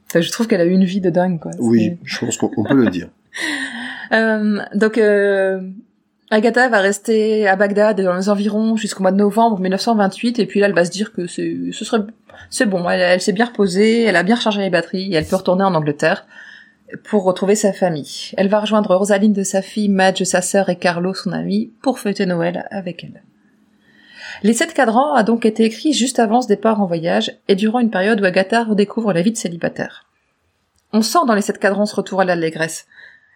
Enfin, 0.07 0.21
je 0.21 0.29
trouve 0.31 0.45
qu'elle 0.47 0.61
a 0.61 0.65
eu 0.65 0.71
une 0.71 0.83
vie 0.85 1.01
de 1.01 1.09
dingue, 1.09 1.39
quoi. 1.39 1.49
Oui, 1.57 1.97
je 2.03 2.19
pense 2.19 2.37
qu'on 2.37 2.51
on 2.57 2.63
peut 2.63 2.75
le 2.75 2.89
dire. 2.89 3.09
Euh, 4.11 4.59
donc, 4.75 4.99
euh, 4.99 5.59
Agatha 6.33 6.67
va 6.67 6.79
rester 6.79 7.47
à 7.47 7.55
Bagdad 7.55 7.99
et 7.99 8.03
dans 8.03 8.15
les 8.15 8.27
environs 8.27 8.75
jusqu'au 8.75 9.03
mois 9.03 9.11
de 9.11 9.17
novembre 9.17 9.59
1928, 9.59 10.39
et 10.39 10.47
puis 10.47 10.59
là, 10.59 10.65
elle 10.65 10.73
va 10.73 10.83
se 10.83 10.89
dire 10.89 11.13
que 11.13 11.27
ce 11.27 11.71
serait, 11.71 11.99
c'est 12.49 12.65
bon, 12.65 12.89
elle, 12.89 13.01
elle 13.01 13.21
s'est 13.21 13.33
bien 13.33 13.45
reposée, 13.45 14.01
elle 14.01 14.15
a 14.15 14.23
bien 14.23 14.35
rechargé 14.35 14.61
les 14.61 14.71
batteries, 14.71 15.13
et 15.13 15.15
elle 15.15 15.27
peut 15.27 15.35
retourner 15.35 15.63
en 15.63 15.75
Angleterre 15.75 16.25
pour 17.03 17.23
retrouver 17.23 17.53
sa 17.53 17.71
famille. 17.71 18.31
Elle 18.35 18.47
va 18.47 18.59
rejoindre 18.59 18.95
Rosaline 18.95 19.33
de 19.33 19.43
sa 19.43 19.61
fille, 19.61 19.89
Madge 19.89 20.23
sa 20.23 20.41
sœur 20.41 20.69
et 20.69 20.75
Carlo 20.75 21.13
son 21.13 21.33
ami 21.33 21.71
pour 21.83 21.99
fêter 21.99 22.25
Noël 22.25 22.67
avec 22.71 23.03
elle. 23.03 23.21
Les 24.41 24.53
sept 24.53 24.73
cadrans 24.73 25.13
a 25.13 25.21
donc 25.21 25.45
été 25.45 25.63
écrit 25.65 25.93
juste 25.93 26.17
avant 26.17 26.41
ce 26.41 26.47
départ 26.47 26.81
en 26.81 26.87
voyage 26.87 27.37
et 27.47 27.55
durant 27.55 27.79
une 27.79 27.91
période 27.91 28.19
où 28.19 28.25
Agatha 28.25 28.63
redécouvre 28.63 29.13
la 29.13 29.21
vie 29.21 29.31
de 29.31 29.37
célibataire. 29.37 30.07
On 30.93 31.03
sent 31.03 31.19
dans 31.27 31.35
les 31.35 31.41
sept 31.43 31.59
cadrans 31.59 31.85
ce 31.85 31.95
retour 31.95 32.21
à 32.21 32.25
l'allégresse. 32.25 32.87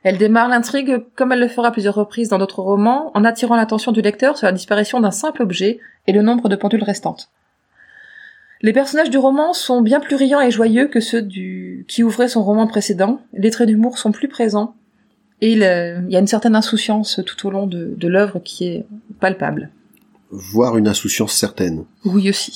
Elle 0.08 0.18
démarre 0.18 0.48
l'intrigue, 0.48 1.04
comme 1.16 1.34
elle 1.34 1.42
le 1.42 1.50
fera 1.50 1.68
à 1.68 1.72
plusieurs 1.72 1.96
reprises 1.96 2.30
dans 2.30 2.38
d'autres 2.38 2.62
romans, 2.62 3.12
en 3.14 3.26
attirant 3.26 3.58
l'attention 3.58 3.92
du 3.92 4.02
lecteur 4.02 4.38
sur 4.38 4.48
la 4.48 4.54
disparition 4.54 5.02
d'un 5.02 5.12
simple 5.12 5.42
objet 5.42 5.82
et 6.08 6.14
le 6.14 6.22
nombre 6.22 6.48
de 6.48 6.56
pendules 6.56 6.86
restantes. 6.86 7.30
Les 8.62 8.72
personnages 8.72 9.10
du 9.10 9.18
roman 9.18 9.52
sont 9.52 9.82
bien 9.82 10.00
plus 10.00 10.16
riants 10.16 10.40
et 10.40 10.50
joyeux 10.50 10.88
que 10.88 11.02
ceux 11.02 11.22
du... 11.22 11.84
qui 11.90 12.04
ouvraient 12.04 12.30
son 12.30 12.42
roman 12.42 12.68
précédent. 12.68 13.20
Les 13.34 13.52
traits 13.52 13.68
d'humour 13.68 13.98
sont 13.98 14.14
plus 14.14 14.30
présents. 14.30 14.76
Et 15.42 15.52
il, 15.52 15.58
il 15.58 16.14
y 16.14 16.16
a 16.16 16.20
une 16.20 16.26
certaine 16.26 16.56
insouciance 16.56 17.20
tout 17.26 17.46
au 17.46 17.52
long 17.52 17.68
de, 17.68 17.94
de 17.98 18.08
l'œuvre 18.08 18.40
qui 18.40 18.66
est 18.66 18.86
palpable. 19.20 19.72
Voire 20.32 20.78
une 20.78 20.88
insouciance 20.88 21.34
certaine. 21.34 21.84
Oui 22.06 22.30
aussi. 22.30 22.54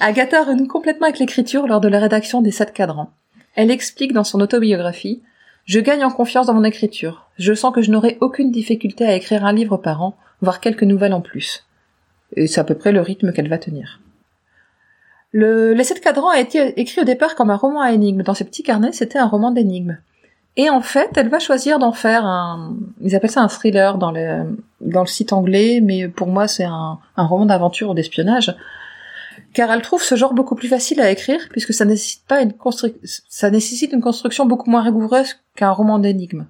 Agatha 0.00 0.44
renoue 0.44 0.66
complètement 0.66 1.06
avec 1.06 1.20
l'écriture 1.20 1.66
lors 1.66 1.80
de 1.80 1.88
la 1.88 2.00
rédaction 2.00 2.42
des 2.42 2.50
sept 2.50 2.74
cadrans. 2.74 3.14
Elle 3.54 3.70
explique 3.70 4.12
dans 4.12 4.24
son 4.24 4.42
autobiographie 4.42 5.22
Je 5.64 5.80
gagne 5.80 6.04
en 6.04 6.10
confiance 6.10 6.46
dans 6.46 6.54
mon 6.54 6.64
écriture. 6.64 7.26
Je 7.38 7.54
sens 7.54 7.74
que 7.74 7.82
je 7.82 7.90
n'aurai 7.90 8.18
aucune 8.20 8.50
difficulté 8.50 9.04
à 9.04 9.14
écrire 9.14 9.44
un 9.44 9.52
livre 9.52 9.76
par 9.76 10.02
an, 10.02 10.16
voire 10.40 10.60
quelques 10.60 10.82
nouvelles 10.82 11.12
en 11.12 11.20
plus. 11.20 11.64
Et 12.36 12.46
c'est 12.46 12.60
à 12.60 12.64
peu 12.64 12.74
près 12.74 12.92
le 12.92 13.00
rythme 13.00 13.32
qu'elle 13.32 13.48
va 13.48 13.58
tenir. 13.58 14.00
Le, 15.32 15.74
Les 15.74 15.84
sept 15.84 16.00
cadrans 16.00 16.30
a 16.30 16.40
été 16.40 16.80
écrit 16.80 17.00
au 17.00 17.04
départ 17.04 17.34
comme 17.34 17.50
un 17.50 17.56
roman 17.56 17.80
à 17.80 17.92
énigmes. 17.92 18.22
Dans 18.22 18.34
ses 18.34 18.44
petits 18.44 18.62
carnets, 18.62 18.92
c'était 18.92 19.18
un 19.18 19.26
roman 19.26 19.52
d'énigmes. 19.52 19.98
Et 20.56 20.68
en 20.68 20.80
fait, 20.80 21.10
elle 21.16 21.28
va 21.28 21.38
choisir 21.38 21.78
d'en 21.78 21.92
faire 21.92 22.26
un, 22.26 22.74
ils 23.00 23.14
appellent 23.14 23.30
ça 23.30 23.40
un 23.40 23.48
thriller 23.48 23.98
dans 23.98 24.10
le, 24.10 24.58
dans 24.80 25.00
le 25.00 25.06
site 25.06 25.32
anglais, 25.32 25.80
mais 25.82 26.08
pour 26.08 26.26
moi 26.26 26.48
c'est 26.48 26.64
un, 26.64 26.98
un 27.16 27.26
roman 27.26 27.46
d'aventure 27.46 27.90
ou 27.90 27.94
d'espionnage. 27.94 28.54
Car 29.52 29.70
elle 29.72 29.82
trouve 29.82 30.02
ce 30.02 30.14
genre 30.14 30.32
beaucoup 30.32 30.54
plus 30.54 30.68
facile 30.68 31.00
à 31.00 31.10
écrire, 31.10 31.40
puisque 31.50 31.74
ça 31.74 31.84
nécessite 31.84 32.24
pas 32.26 32.40
une 32.40 32.52
ça 33.28 33.50
nécessite 33.50 33.92
une 33.92 34.00
construction 34.00 34.46
beaucoup 34.46 34.70
moins 34.70 34.82
rigoureuse 34.82 35.36
qu'un 35.56 35.70
roman 35.70 35.98
d'énigmes. 35.98 36.46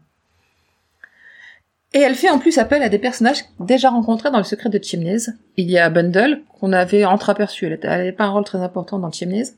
Et 1.93 1.99
elle 1.99 2.15
fait 2.15 2.31
en 2.31 2.39
plus 2.39 2.59
appel 2.59 2.83
à 2.83 2.89
des 2.89 2.99
personnages 2.99 3.45
déjà 3.59 3.91
rencontrés 3.91 4.31
dans 4.31 4.39
le 4.39 4.45
secret 4.45 4.69
de 4.69 4.79
Chimneys. 4.83 5.33
Il 5.57 5.69
y 5.69 5.79
a 5.79 5.91
Bundle, 5.91 6.43
qu'on 6.61 6.73
avait 6.73 7.05
entreaperçu, 7.05 7.67
elle 7.67 7.81
n'avait 7.83 8.13
pas 8.13 8.25
un 8.25 8.31
rôle 8.31 8.45
très 8.45 8.63
important 8.63 8.99
dans 8.99 9.11
Chimneys. 9.11 9.55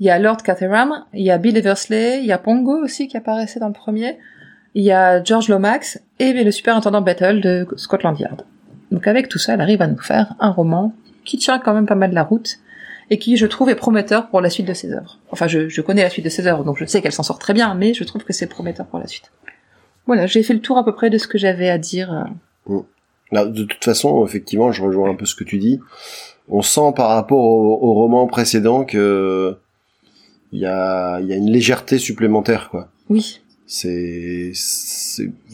Il 0.00 0.06
y 0.06 0.10
a 0.10 0.18
Lord 0.18 0.38
Caterham, 0.38 1.04
il 1.12 1.22
y 1.22 1.30
a 1.30 1.38
Bill 1.38 1.56
Eversley, 1.56 2.20
il 2.20 2.26
y 2.26 2.32
a 2.32 2.38
Pongo 2.38 2.82
aussi 2.82 3.06
qui 3.06 3.16
apparaissait 3.16 3.60
dans 3.60 3.68
le 3.68 3.74
premier, 3.74 4.18
il 4.74 4.82
y 4.82 4.90
a 4.90 5.22
George 5.22 5.48
Lomax 5.48 6.00
et 6.18 6.32
le 6.32 6.50
superintendant 6.50 7.02
Battle 7.02 7.40
de 7.40 7.68
Scotland 7.76 8.18
Yard. 8.18 8.42
Donc 8.90 9.06
avec 9.06 9.28
tout 9.28 9.38
ça, 9.38 9.54
elle 9.54 9.60
arrive 9.60 9.82
à 9.82 9.86
nous 9.86 9.98
faire 9.98 10.34
un 10.40 10.50
roman 10.50 10.94
qui 11.24 11.36
tient 11.36 11.58
quand 11.58 11.74
même 11.74 11.86
pas 11.86 11.94
mal 11.94 12.12
la 12.12 12.24
route 12.24 12.58
et 13.10 13.18
qui, 13.18 13.36
je 13.36 13.46
trouve, 13.46 13.68
est 13.68 13.74
prometteur 13.74 14.28
pour 14.28 14.40
la 14.40 14.50
suite 14.50 14.66
de 14.66 14.74
ses 14.74 14.92
œuvres. 14.92 15.18
Enfin, 15.30 15.48
je, 15.48 15.68
je 15.68 15.80
connais 15.82 16.02
la 16.02 16.10
suite 16.10 16.24
de 16.24 16.30
ses 16.30 16.46
œuvres, 16.46 16.64
donc 16.64 16.78
je 16.78 16.84
sais 16.84 17.02
qu'elle 17.02 17.12
s'en 17.12 17.22
sort 17.24 17.38
très 17.38 17.52
bien, 17.54 17.74
mais 17.74 17.92
je 17.92 18.04
trouve 18.04 18.22
que 18.24 18.32
c'est 18.32 18.46
prometteur 18.46 18.86
pour 18.86 18.98
la 19.00 19.06
suite. 19.06 19.30
Voilà, 20.06 20.26
j'ai 20.26 20.42
fait 20.42 20.54
le 20.54 20.60
tour 20.60 20.78
à 20.78 20.84
peu 20.84 20.94
près 20.94 21.10
de 21.10 21.18
ce 21.18 21.26
que 21.28 21.36
j'avais 21.38 21.68
à 21.68 21.78
dire. 21.78 22.26
euh. 22.68 22.80
Là, 23.32 23.44
de 23.46 23.64
toute 23.64 23.84
façon, 23.84 24.24
effectivement, 24.26 24.72
je 24.72 24.82
rejoins 24.82 25.10
un 25.10 25.14
peu 25.14 25.24
ce 25.26 25.34
que 25.34 25.44
tu 25.44 25.58
dis. 25.58 25.80
On 26.48 26.62
sent 26.62 26.92
par 26.96 27.10
rapport 27.10 27.38
au, 27.44 27.78
au 27.80 27.94
roman 27.94 28.26
précédent 28.26 28.84
que 28.84 29.56
il 30.52 30.58
y 30.58 30.66
a, 30.66 31.20
y 31.20 31.32
a 31.32 31.36
une 31.36 31.50
légèreté 31.50 31.98
supplémentaire, 31.98 32.70
quoi. 32.70 32.88
Oui, 33.08 33.40
c'est 33.66 34.50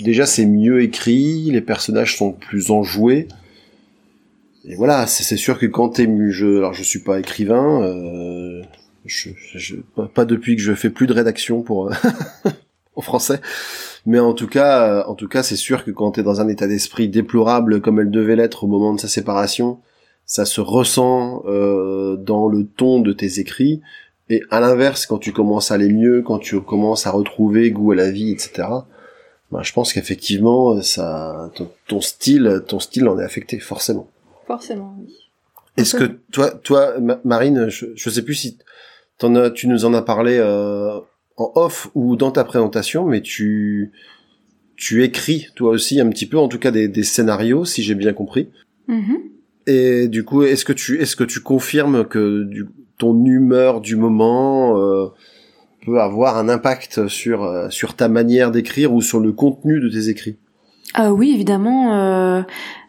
déjà 0.03 0.25
c'est 0.25 0.47
mieux 0.47 0.83
écrit, 0.83 1.51
les 1.51 1.61
personnages 1.61 2.17
sont 2.17 2.33
plus 2.33 2.71
enjoués. 2.71 3.29
Et 4.69 4.75
voilà, 4.75 5.07
c'est 5.07 5.37
sûr 5.37 5.59
que 5.59 5.67
quand 5.67 5.91
t'es 5.91 6.09
je, 6.31 6.59
alors 6.59 6.73
je 6.75 6.83
suis 6.83 6.99
pas 6.99 7.21
écrivain, 7.21 7.83
euh, 7.83 8.63
je, 9.05 9.31
je- 9.55 9.77
pas- 10.13 10.25
depuis 10.25 10.57
que 10.57 10.63
je 10.63 10.75
fais 10.75 10.91
plus 10.91 11.07
de 11.07 11.13
rédaction 11.13 11.63
pour 11.63 11.91
en 12.97 13.01
français, 13.01 13.41
mais 14.07 14.19
en 14.19 14.33
tout 14.33 14.49
cas, 14.49 14.89
euh, 14.89 15.05
en 15.07 15.15
tout 15.15 15.29
cas, 15.29 15.45
c'est 15.45 15.55
sûr 15.57 15.85
que 15.85 15.93
quand 15.93 16.13
t'es 16.13 16.25
dans 16.25 16.41
un 16.41 16.49
état 16.49 16.67
d'esprit 16.67 17.09
déplorable 17.09 17.81
comme 17.81 18.01
elle 18.01 18.11
devait 18.11 18.35
l'être 18.35 18.65
au 18.65 18.67
moment 18.67 18.93
de 18.93 18.99
sa 19.01 19.07
séparation, 19.07 19.79
ça 20.25 20.45
se 20.45 20.61
ressent 20.61 21.45
euh, 21.47 22.17
dans 22.17 22.49
le 22.49 22.67
ton 22.67 23.01
de 23.01 23.13
tes 23.13 23.39
écrits. 23.39 23.81
Et 24.29 24.43
à 24.51 24.59
l'inverse, 24.59 25.07
quand 25.07 25.19
tu 25.19 25.33
commences 25.33 25.71
à 25.71 25.75
aller 25.75 25.93
mieux, 25.93 26.23
quand 26.23 26.41
tu 26.41 26.61
commences 26.61 27.07
à 27.07 27.13
retrouver 27.13 27.71
goût 27.71 27.93
à 27.93 27.95
la 27.95 28.11
vie, 28.11 28.33
etc. 28.33 28.67
Ben, 29.53 29.63
je 29.63 29.73
pense 29.73 29.93
qu'effectivement, 29.93 30.83
ça, 30.83 31.53
ton, 31.55 31.71
ton 31.87 32.01
style, 32.01 32.65
ton 32.67 32.81
style 32.81 33.07
en 33.09 33.21
est 33.21 33.25
affecté 33.25 33.61
forcément. 33.61 34.09
Forcément, 34.47 34.97
oui. 35.01 35.13
Est-ce 35.77 35.97
que 35.97 36.05
toi, 36.33 36.51
toi, 36.53 36.99
Ma- 37.01 37.21
Marine, 37.25 37.69
je, 37.69 37.87
je 37.95 38.11
sais 38.11 38.23
plus 38.23 38.35
si 38.35 38.59
as, 39.23 39.51
tu 39.51 39.69
nous 39.69 39.85
en 39.85 39.93
as 39.95 40.03
parlé 40.03 40.39
euh, 40.39 40.99
en 41.37 41.53
off 41.55 41.91
ou 41.95 42.17
dans 42.17 42.31
ta 42.31 42.45
présentation, 42.45 43.05
mais 43.05 43.21
tu, 43.21 43.93
tu 44.77 45.05
écris 45.05 45.49
toi 45.55 45.71
aussi 45.71 46.01
un 46.01 46.09
petit 46.09 46.27
peu, 46.27 46.39
en 46.39 46.49
tout 46.49 46.59
cas 46.59 46.71
des, 46.71 46.89
des 46.89 47.03
scénarios, 47.03 47.65
si 47.67 47.83
j'ai 47.83 47.95
bien 47.95 48.13
compris. 48.15 48.49
Mhm. 48.89 49.19
Et 49.67 50.09
du 50.09 50.25
coup, 50.25 50.45
est-ce 50.45 50.65
que 50.65 50.73
tu, 50.73 50.99
est-ce 51.01 51.17
que 51.17 51.25
tu 51.25 51.41
confirmes 51.41 52.07
que 52.07 52.45
du, 52.45 52.67
ton 52.99 53.25
humeur 53.25 53.81
du 53.81 53.97
moment 53.97 54.79
euh, 54.81 55.09
peut 55.85 56.01
avoir 56.01 56.39
un 56.39 56.49
impact 56.49 57.09
sur 57.09 57.43
euh, 57.43 57.69
sur 57.69 57.95
ta 57.95 58.09
manière 58.09 58.51
d'écrire 58.51 58.95
ou 58.95 59.03
sur 59.03 59.21
le 59.21 59.33
contenu 59.33 59.81
de 59.81 59.89
tes 59.91 60.09
écrits? 60.09 60.37
Ah 60.95 61.13
oui, 61.13 61.33
évidemment. 61.35 61.95
euh, 61.95 62.43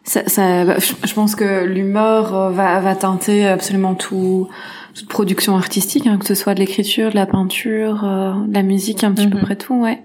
ça, 0.08 0.26
ça, 0.26 0.64
bah, 0.64 0.76
je, 0.78 0.92
je 1.06 1.14
pense 1.14 1.34
que 1.36 1.64
l'humeur 1.64 2.50
va, 2.52 2.80
va 2.80 2.94
teinter 2.96 3.46
absolument 3.46 3.94
tout, 3.94 4.48
toute 4.94 5.08
production 5.08 5.56
artistique, 5.56 6.06
hein, 6.06 6.18
que 6.18 6.26
ce 6.26 6.34
soit 6.34 6.54
de 6.54 6.60
l'écriture, 6.60 7.10
de 7.10 7.14
la 7.16 7.26
peinture, 7.26 8.04
euh, 8.04 8.32
de 8.46 8.54
la 8.54 8.62
musique, 8.62 9.04
un 9.04 9.12
petit 9.12 9.28
peu 9.28 9.36
Mhm. 9.38 9.44
près 9.44 9.56
tout, 9.56 9.74
ouais. 9.80 10.02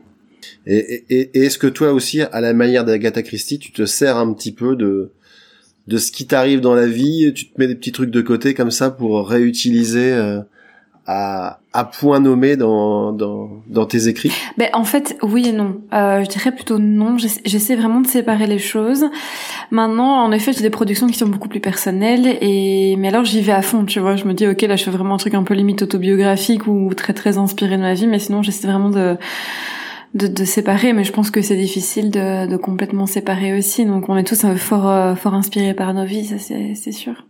Et, 0.66 0.78
et, 0.78 1.06
et- 1.10 1.38
et 1.40 1.46
est-ce 1.46 1.58
que 1.58 1.68
toi 1.68 1.94
aussi, 1.94 2.22
à 2.22 2.42
la 2.42 2.54
manière 2.54 2.86
d'Agatha 2.86 3.22
Christie, 3.24 3.60
tu 3.60 3.72
te 3.72 3.86
sers 3.86 4.18
un 4.18 4.32
petit 4.34 4.52
peu 4.54 4.76
de 4.76 5.12
de 5.86 5.98
ce 5.98 6.14
qui 6.14 6.26
t'arrive 6.26 6.62
dans 6.62 6.76
la 6.76 6.88
vie, 6.88 7.34
tu 7.36 7.46
te 7.50 7.60
mets 7.60 7.68
des 7.68 7.76
petits 7.76 7.92
trucs 7.92 8.10
de 8.10 8.22
côté 8.22 8.54
comme 8.54 8.72
ça 8.72 8.90
pour 8.90 9.28
réutiliser 9.28 10.14
euh, 10.14 10.40
à, 11.06 11.60
à 11.74 11.86
point 11.86 12.20
nommé 12.20 12.56
dans, 12.56 13.12
dans, 13.12 13.50
dans 13.68 13.86
tes 13.88 14.08
écrits 14.08 14.32
Ben 14.60 14.70
en 14.74 14.84
fait, 14.84 15.18
oui 15.24 15.48
et 15.48 15.52
non. 15.52 15.82
Euh, 15.92 16.24
je 16.24 16.30
dirais 16.30 16.52
plutôt 16.54 16.78
non. 16.78 17.18
J'essa- 17.18 17.42
J'essaie 17.46 17.76
vraiment 17.76 18.00
de 18.02 18.06
séparer 18.08 18.46
les 18.46 18.60
choses. 18.60 19.06
Maintenant, 19.72 20.24
en 20.24 20.32
effet, 20.32 20.54
j'ai 20.54 20.62
des 20.62 20.70
productions 20.70 21.08
qui 21.08 21.18
sont 21.18 21.28
beaucoup 21.28 21.50
plus 21.50 21.60
personnelles 21.60 22.38
et 22.42 22.96
mais 22.98 23.08
alors 23.08 23.26
j'y 23.26 23.42
vais 23.42 23.52
à 23.54 23.62
fond, 23.64 23.86
tu 23.86 24.00
vois. 24.00 24.16
Je 24.16 24.26
me 24.26 24.34
dis 24.34 24.46
ok, 24.48 24.62
là 24.62 24.76
je 24.76 24.84
fais 24.84 24.92
vraiment 24.92 25.16
un 25.16 25.18
truc 25.18 25.34
un 25.34 25.44
peu 25.44 25.56
limite 25.56 25.82
autobiographique 25.82 26.68
ou 26.68 26.94
très 26.94 27.14
très 27.14 27.38
inspiré 27.40 27.76
de 27.78 27.82
ma 27.82 27.94
vie, 27.96 28.06
mais 28.08 28.20
sinon 28.20 28.44
j'essaie 28.44 28.68
vraiment 28.68 28.90
de 28.92 29.18
de, 30.14 30.28
de 30.28 30.46
séparer. 30.46 30.94
Mais 30.94 31.04
je 31.04 31.12
pense 31.12 31.32
que 31.32 31.42
c'est 31.42 31.56
difficile 31.58 32.12
de, 32.12 32.46
de 32.48 32.56
complètement 32.58 33.08
séparer 33.08 33.58
aussi. 33.58 33.84
Donc 33.86 34.10
on 34.10 34.16
est 34.18 34.24
tous 34.24 34.44
euh, 34.46 34.56
fort 34.58 34.88
euh, 34.88 35.16
fort 35.16 35.34
inspirés 35.34 35.74
par 35.74 35.92
nos 35.96 36.06
vies, 36.06 36.26
ça 36.26 36.36
c'est 36.38 36.92
sûr. 36.92 37.26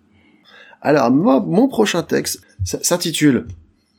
Alors, 0.86 1.12
moi, 1.12 1.42
mon 1.48 1.70
prochain 1.70 2.04
texte 2.04 2.42
s'intitule 2.66 3.48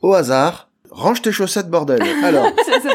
Au 0.05 0.13
hasard, 0.13 0.69
range 0.91 1.23
tes 1.23 1.31
chaussettes, 1.31 1.67
bordel. 1.67 1.99
Alors, 2.23 2.45
c'est 2.63 2.93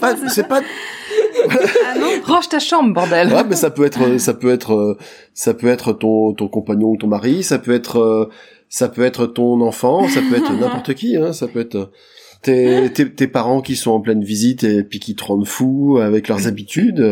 pas 0.00 0.16
c'est 0.26 0.48
pas, 0.48 0.62
Ah 0.62 1.98
non. 1.98 2.06
Range 2.24 2.48
ta 2.48 2.58
chambre, 2.60 2.94
bordel. 2.94 3.30
ouais, 3.30 3.44
mais 3.46 3.56
ça 3.56 3.68
peut 3.68 3.84
être, 3.84 4.16
ça 4.16 4.32
peut 4.32 4.50
être, 4.50 4.96
ça 5.34 5.52
peut 5.52 5.66
être 5.66 5.92
ton, 5.92 6.32
ton 6.32 6.48
compagnon 6.48 6.88
ou 6.92 6.96
ton 6.96 7.08
mari, 7.08 7.42
ça 7.42 7.58
peut 7.58 7.74
être, 7.74 8.30
ça 8.70 8.88
peut 8.88 9.02
être 9.02 9.26
ton 9.26 9.60
enfant, 9.60 10.08
ça 10.08 10.20
peut 10.22 10.34
être 10.34 10.50
n'importe 10.58 10.94
qui, 10.94 11.18
hein, 11.18 11.34
ça 11.34 11.46
peut 11.46 11.60
être 11.60 11.92
tes, 12.40 12.90
tes, 12.90 13.12
tes 13.12 13.26
parents 13.26 13.60
qui 13.60 13.76
sont 13.76 13.90
en 13.90 14.00
pleine 14.00 14.24
visite 14.24 14.64
et 14.64 14.82
puis 14.82 14.98
qui 14.98 15.14
te 15.14 15.24
rendent 15.24 15.46
fou 15.46 15.98
avec 15.98 16.26
leurs 16.26 16.46
habitudes. 16.46 17.04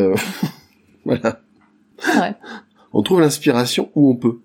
voilà. 1.04 1.40
Vrai. 2.16 2.34
On 2.94 3.02
trouve 3.02 3.20
l'inspiration 3.20 3.90
où 3.94 4.10
on 4.10 4.16
peut. 4.16 4.38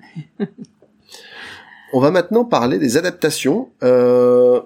on 1.93 2.01
va 2.01 2.11
maintenant 2.11 2.43
parler 2.43 2.79
des 2.79 2.97
adaptations. 2.97 3.69
Euh, 3.81 4.59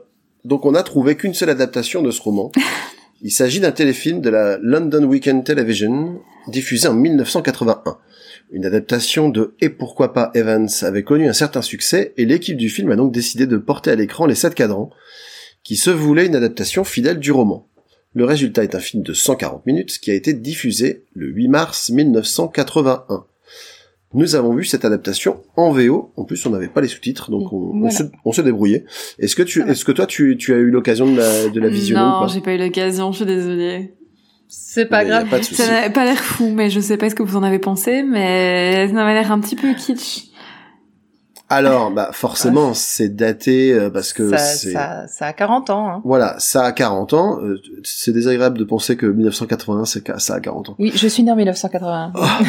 donc 0.46 0.66
on 0.66 0.76
a 0.76 0.84
trouvé 0.84 1.16
qu'une 1.16 1.34
seule 1.34 1.50
adaptation 1.50 2.02
de 2.02 2.12
ce 2.12 2.22
roman. 2.22 2.52
Il 3.22 3.32
s'agit 3.32 3.62
d'un 3.62 3.72
téléfilm 3.72 4.20
de 4.20 4.30
la 4.30 4.58
London 4.58 5.06
Weekend 5.06 5.46
Television, 5.46 6.20
diffusé 6.48 6.90
en 6.90 6.94
1981. 6.94 7.98
Une 8.52 8.66
adaptation 8.66 9.30
de 9.30 9.56
Et 9.62 9.70
pourquoi 9.70 10.14
pas 10.14 10.30
Evans 10.36 10.68
avait 10.82 11.04
connu 11.04 11.30
un 11.30 11.34
certain 11.34 11.62
succès 11.62 12.14
et 12.18 12.26
l'équipe 12.26 12.58
du 12.58 12.70
film 12.70 12.92
a 12.92 12.98
donc 12.98 13.14
décidé 13.14 13.48
de 13.48 13.56
porter 13.56 13.92
à 13.92 13.96
l'écran 13.96 14.26
les 14.26 14.36
sept 14.36 14.54
cadrans, 14.54 14.90
qui 15.64 15.78
se 15.78 15.90
voulait 15.90 16.26
une 16.26 16.36
adaptation 16.36 16.84
fidèle 16.84 17.20
du 17.20 17.32
roman. 17.32 17.70
Le 18.14 18.26
résultat 18.26 18.64
est 18.64 18.76
un 18.76 18.80
film 18.80 19.02
de 19.04 19.14
140 19.14 19.66
minutes 19.66 20.00
qui 20.00 20.12
a 20.12 20.14
été 20.14 20.34
diffusé 20.34 21.06
le 21.14 21.28
8 21.28 21.48
mars 21.48 21.90
1981. 21.90 23.26
Nous 24.14 24.36
avons 24.36 24.54
vu 24.54 24.64
cette 24.66 24.86
adaptation 24.86 25.42
en 25.58 25.72
VO. 25.72 26.12
En 26.18 26.24
plus, 26.24 26.46
on 26.46 26.52
n'avait 26.52 26.68
pas 26.68 26.82
les 26.82 26.88
sous-titres, 26.88 27.32
donc 27.32 27.52
on, 27.52 27.90
se, 27.90 28.04
on 28.26 28.32
se 28.32 28.42
débrouillait. 28.42 28.86
Est-ce 29.20 29.36
que 29.36 29.42
tu, 29.44 29.62
est-ce 29.68 29.84
que 29.86 29.92
toi, 29.92 30.06
tu, 30.06 30.38
tu 30.38 30.54
as 30.54 30.58
eu 30.58 30.70
l'occasion 30.70 31.12
de 31.12 31.18
la, 31.18 31.50
de 31.50 31.60
la 31.60 31.70
visionner 31.70 32.02
ou 32.02 32.06
Non, 32.06 32.20
pas? 32.22 32.28
j'ai 32.28 32.42
pas 32.42 32.54
eu 32.54 32.58
l'occasion. 32.60 33.12
Je 33.12 33.18
suis 33.18 33.26
désolée. 33.26 33.94
C'est 34.48 34.86
pas 34.86 35.04
Mais 35.04 35.10
grave. 35.10 35.30
pas. 35.30 35.42
Ça 35.42 35.66
n'avait 35.66 35.92
pas 35.94 36.06
l'air 36.06 36.20
fou, 36.20 36.50
mais 36.54 36.70
je 36.70 36.80
sais 36.80 36.98
pas 36.98 37.10
ce 37.10 37.16
que 37.16 37.24
vous 37.24 37.36
en 37.38 37.44
avez 37.44 37.58
pensé, 37.60 38.04
mais 38.04 38.88
ça 38.94 39.02
avait 39.02 39.14
l'air 39.16 39.32
un 39.32 39.40
petit 39.40 39.56
peu 39.56 39.74
kitsch. 39.74 40.26
Alors, 41.54 41.92
bah 41.92 42.10
forcément, 42.14 42.74
c'est 42.74 43.10
daté 43.10 43.74
euh, 43.74 43.90
parce 43.90 44.12
que 44.14 44.30
ça, 44.30 44.38
c'est 44.38 44.72
ça, 44.72 45.06
ça 45.08 45.28
a 45.28 45.34
40 45.34 45.70
ans. 45.70 45.88
Hein. 45.90 46.02
voilà, 46.04 46.36
ça 46.40 46.64
a 46.64 46.72
40 46.72 47.14
ans. 47.14 47.40
euh, 47.42 47.62
c'est 47.84 48.12
désagréable 48.12 48.58
de 48.58 48.64
penser 48.64 48.98
que 48.98 49.06
1981, 49.06 49.86
c'est 49.86 50.20
ça 50.20 50.36
a 50.36 50.40
40 50.40 50.70
ans. 50.70 50.76
Oui, 50.80 50.92
je 50.96 51.08
suis 51.08 51.22
née 51.24 51.32
en 51.32 51.36
1981. 51.36 52.14
Ah, 52.16 52.40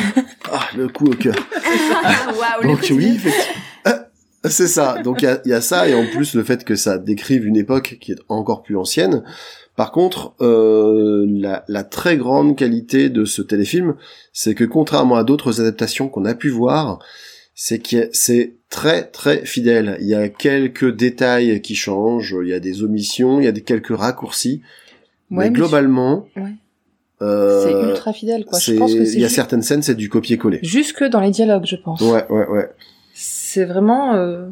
le 0.77 0.89
coup 0.89 1.07
au 1.07 1.15
cœur. 1.15 1.35
Waouh, 2.39 2.71
Donc 2.73 2.87
oui, 2.91 3.13
effectivement. 3.17 3.61
Ah, 3.85 4.07
C'est 4.45 4.69
ça. 4.69 4.97
Donc 5.03 5.23
il 5.23 5.27
y 5.27 5.29
a, 5.29 5.39
il 5.45 5.51
y 5.51 5.55
a 5.55 5.61
ça 5.61 5.89
et 5.89 5.95
en 5.95 6.07
plus 6.07 6.35
le 6.35 6.43
fait 6.43 6.65
que 6.65 6.75
ça 6.75 6.97
décrive 6.99 7.47
une 7.47 7.57
époque 7.57 7.99
qui 8.01 8.13
est 8.13 8.19
encore 8.29 8.63
plus 8.63 8.77
ancienne. 8.77 9.23
Par 9.77 9.91
contre, 9.91 10.35
euh, 10.41 11.27
la, 11.29 11.65
la 11.69 11.83
très 11.83 12.17
grande 12.17 12.57
qualité 12.57 13.09
de 13.11 13.25
ce 13.25 13.43
téléfilm, 13.43 13.97
c'est 14.33 14.55
que 14.55 14.65
contrairement 14.65 15.17
à 15.17 15.25
d'autres 15.25 15.61
adaptations 15.61 16.09
qu'on 16.09 16.25
a 16.25 16.35
pu 16.35 16.49
voir, 16.49 17.01
c'est 17.57 17.81
que 17.81 18.09
c'est 18.13 18.55
très 18.75 19.05
très 19.05 19.47
fidèle. 19.47 19.97
Il 20.01 20.07
y 20.09 20.15
a 20.15 20.29
quelques 20.29 20.95
détails 20.95 21.61
qui 21.63 21.77
changent, 21.77 22.35
il 22.43 22.49
y 22.49 22.53
a 22.53 22.59
des 22.61 22.83
omissions, 22.83 23.39
il 23.41 23.45
y 23.45 23.49
a 23.49 23.53
des 23.53 23.61
quelques 23.63 23.97
raccourcis, 23.97 24.61
Ouais, 25.31 25.45
mais 25.45 25.45
mais 25.45 25.51
globalement, 25.51 26.27
Ouais. 26.37 26.53
euh, 27.23 27.63
c'est 27.63 27.89
ultra 27.91 28.13
fidèle, 28.13 28.45
quoi. 28.45 28.59
Je 28.59 28.65
c'est- 28.73 28.77
pense 28.77 28.93
que 28.93 28.99
il 28.99 29.21
y 29.21 29.25
a 29.25 29.29
ju- 29.29 29.35
certaines 29.35 29.63
scènes, 29.63 29.83
c'est 29.83 29.95
du 29.95 30.09
copier-coller. 30.09 30.59
jusque 30.63 31.05
dans 31.05 31.21
les 31.21 31.31
dialogues, 31.31 31.67
je 31.67 31.77
pense. 31.77 32.01
Ouais, 32.01 32.27
ouais, 32.31 32.49
ouais. 32.49 32.69
C'est 33.15 33.65
vraiment. 33.65 34.15
Euh... 34.17 34.49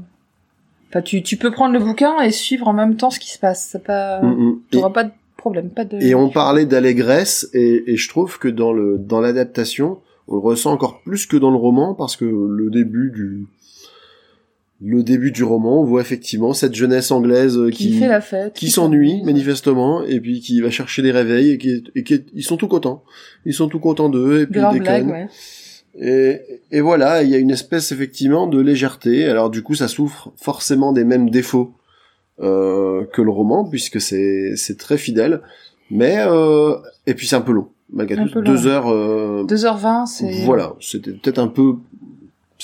Enfin, 0.88 1.02
tu, 1.02 1.22
tu 1.22 1.36
peux 1.36 1.50
prendre 1.50 1.72
le 1.72 1.80
bouquin 1.80 2.20
et 2.20 2.30
suivre 2.30 2.68
en 2.68 2.72
même 2.74 2.96
temps 2.96 3.10
ce 3.10 3.18
qui 3.18 3.30
se 3.30 3.38
passe. 3.38 3.68
C'est 3.72 3.82
pas. 3.82 4.20
Mm, 4.22 4.28
mm. 4.44 4.50
Et- 4.50 4.76
T'auras 4.76 4.90
pas 4.90 5.04
de 5.04 5.10
problème, 5.36 5.68
pas 5.70 5.84
de. 5.84 5.98
Et 6.00 6.14
on 6.14 6.28
parlait 6.28 6.66
d'allégresse, 6.66 7.48
et, 7.54 7.84
et 7.92 7.96
je 7.96 8.08
trouve 8.08 8.38
que 8.38 8.48
dans 8.48 8.72
le 8.72 8.98
dans 8.98 9.20
l'adaptation, 9.20 9.98
on 10.28 10.34
le 10.34 10.40
ressent 10.40 10.70
encore 10.70 11.00
plus 11.02 11.26
que 11.26 11.36
dans 11.36 11.50
le 11.50 11.56
roman, 11.56 11.94
parce 11.94 12.14
que 12.16 12.24
le 12.24 12.70
début 12.70 13.10
du 13.10 13.46
le 14.84 15.02
début 15.02 15.30
du 15.30 15.44
roman, 15.44 15.80
on 15.80 15.84
voit 15.84 16.00
effectivement 16.00 16.52
cette 16.52 16.74
jeunesse 16.74 17.10
anglaise 17.10 17.56
euh, 17.56 17.70
qui, 17.70 17.90
qui 17.92 17.98
fait 17.98 18.09
la 18.09 18.20
fête, 18.20 18.54
qui 18.54 18.70
s'ennuie 18.70 19.22
manifestement, 19.22 20.02
et 20.02 20.20
puis 20.20 20.40
qui 20.40 20.60
va 20.60 20.70
chercher 20.70 21.02
des 21.02 21.12
réveils, 21.12 21.50
et 21.50 21.59
qui, 21.59 21.84
et 21.94 22.02
qui 22.02 22.24
ils 22.34 22.42
sont 22.42 22.56
tout 22.56 22.68
contents, 22.68 23.04
ils 23.44 23.54
sont 23.54 23.68
tout 23.68 23.78
contents 23.78 24.09
d'eux, 24.09 24.40
et 24.42 24.46
de 24.46 24.50
puis 24.50 24.60
leur 24.60 24.74
ils 24.74 24.80
blague, 24.82 25.04
déconnent. 25.06 25.12
ouais. 25.22 25.28
Et, 25.94 26.40
et 26.70 26.80
voilà, 26.80 27.22
il 27.22 27.28
y 27.28 27.34
a 27.34 27.38
une 27.38 27.50
espèce 27.50 27.92
effectivement 27.92 28.46
de 28.46 28.59
légèreté. 28.60 29.26
Alors 29.26 29.50
du 29.50 29.62
coup, 29.62 29.74
ça 29.74 29.88
souffre 29.88 30.32
forcément 30.36 30.92
des 30.92 31.04
mêmes 31.04 31.28
défauts 31.28 31.74
euh, 32.40 33.04
que 33.12 33.20
le 33.20 33.30
roman, 33.30 33.64
puisque 33.68 34.00
c'est 34.00 34.56
c'est 34.56 34.78
très 34.78 34.96
fidèle. 34.96 35.42
Mais 35.90 36.16
euh, 36.26 36.76
et 37.06 37.12
puis 37.12 37.26
c'est 37.26 37.36
un 37.36 37.42
peu 37.42 37.52
long, 37.52 37.68
malgré 37.92 38.16
tout. 38.26 38.66
heures. 38.66 38.88
euh, 38.90 39.44
2h20, 39.44 40.06
c'est. 40.06 40.30
voilà, 40.44 40.74
c'était 40.80 41.12
peut-être 41.12 41.38
un 41.38 41.48
peu. 41.48 41.74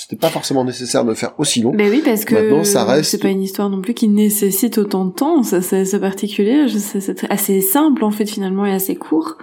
C'était 0.01 0.17
pas 0.17 0.29
forcément 0.31 0.65
nécessaire 0.65 1.05
de 1.05 1.13
faire 1.15 1.33
aussi 1.39 1.61
long. 1.63 1.73
Mais 1.75 1.91
oui, 1.91 2.03
parce 2.05 2.25
que 2.25 2.35
Maintenant, 2.35 2.65
ça 2.65 2.85
reste- 2.85 3.11
c'est 3.11 3.19
pas 3.19 3.29
une 3.29 3.43
histoire 3.43 3.69
non 3.69 3.81
plus 3.81 3.95
qui 3.95 4.07
nécessite 4.09 4.79
autant 4.79 5.05
de 5.05 5.13
temps. 5.13 5.43
Ça, 5.43 5.61
c'est 5.63 5.85
c'est 5.85 5.99
particulier. 6.01 6.67
C'est 6.69 7.31
assez 7.31 7.61
simple 7.61 8.05
en 8.05 8.11
fait 8.11 8.27
finalement 8.27 8.65
et 8.67 8.73
assez 8.73 8.95
court. 8.97 9.37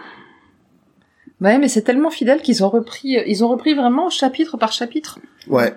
Ouais, 1.42 1.58
mais 1.60 1.68
c'est 1.68 1.82
tellement 1.82 2.10
fidèle 2.10 2.42
qu'ils 2.42 2.64
ont 2.64 2.70
repris, 2.70 3.18
ils 3.28 3.44
ont 3.44 3.50
repris 3.50 3.74
vraiment 3.74 4.10
chapitre 4.10 4.56
par 4.58 4.72
chapitre. 4.72 5.20
Ouais. 5.50 5.76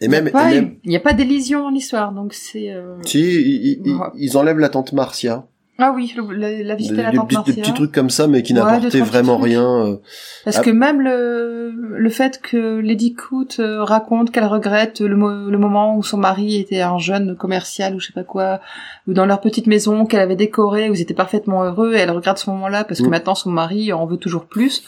Et 0.00 0.06
Il 0.06 0.08
n'y 0.08 0.14
même, 0.16 0.26
a, 0.28 0.30
pas- 0.30 0.52
et 0.52 0.60
même 0.60 0.76
il 0.84 0.92
y 0.92 0.96
a 0.96 1.00
pas 1.00 1.12
d'élision 1.12 1.62
dans 1.62 1.70
l'histoire, 1.70 2.12
donc 2.12 2.34
c'est. 2.34 2.70
euh, 2.72 2.96
si 3.04 3.20
ils, 3.20 3.80
ils- 3.84 3.92
Ouais. 3.94 4.06
ils 4.16 4.36
enlèvent 4.36 4.58
la 4.58 4.68
tante 4.68 4.92
Marcia, 4.92 5.46
Ah 5.84 5.92
oui, 5.94 6.14
le- 6.16 6.32
la, 6.32 6.62
la 6.62 6.74
visite 6.76 6.94
des, 6.94 7.00
à 7.02 7.10
la 7.10 7.22
petits- 7.22 7.36
des 7.52 7.60
petits 7.60 7.74
trucs 7.74 7.90
comme 7.92 8.08
ça, 8.10 8.28
mais 8.28 8.42
qui 8.42 8.54
n'apportaient 8.54 9.00
vraiment 9.00 9.36
rien. 9.36 9.64
euh, 9.86 9.96
Parce 10.44 10.60
que 10.60 10.70
même 10.70 11.00
le, 11.00 11.70
le 11.72 12.10
fait 12.10 12.40
que 12.40 12.78
Lady 12.78 13.14
Coot 13.14 13.56
euh, 13.58 13.82
raconte 13.82 14.30
qu'elle 14.30 14.44
regrette 14.46 15.00
le, 15.00 15.16
mo- 15.16 15.50
le 15.50 15.58
moment 15.58 15.96
où 15.96 16.02
son 16.02 16.18
mari 16.18 16.56
était 16.60 16.80
un 16.82 16.98
jeune 16.98 17.34
commercial 17.36 17.94
ou 17.94 18.00
je 18.00 18.06
sais 18.06 18.12
pas 18.12 18.22
quoi, 18.24 18.60
ou 19.08 19.12
dans 19.12 19.26
leur 19.26 19.40
petite 19.40 19.66
maison 19.66 20.06
qu'elle 20.06 20.20
avait 20.20 20.36
décorée, 20.36 20.88
où 20.88 20.94
ils 20.94 21.00
étaient 21.00 21.14
parfaitement 21.14 21.64
heureux, 21.64 21.94
et 21.94 21.98
elle 21.98 22.10
regrette 22.12 22.38
ce 22.38 22.48
moment-là 22.50 22.84
parce 22.84 23.00
que 23.00 23.06
Mm. 23.06 23.10
maintenant 23.10 23.34
son 23.34 23.50
mari 23.50 23.92
en 23.92 24.06
veut 24.06 24.18
toujours 24.18 24.46
plus. 24.46 24.84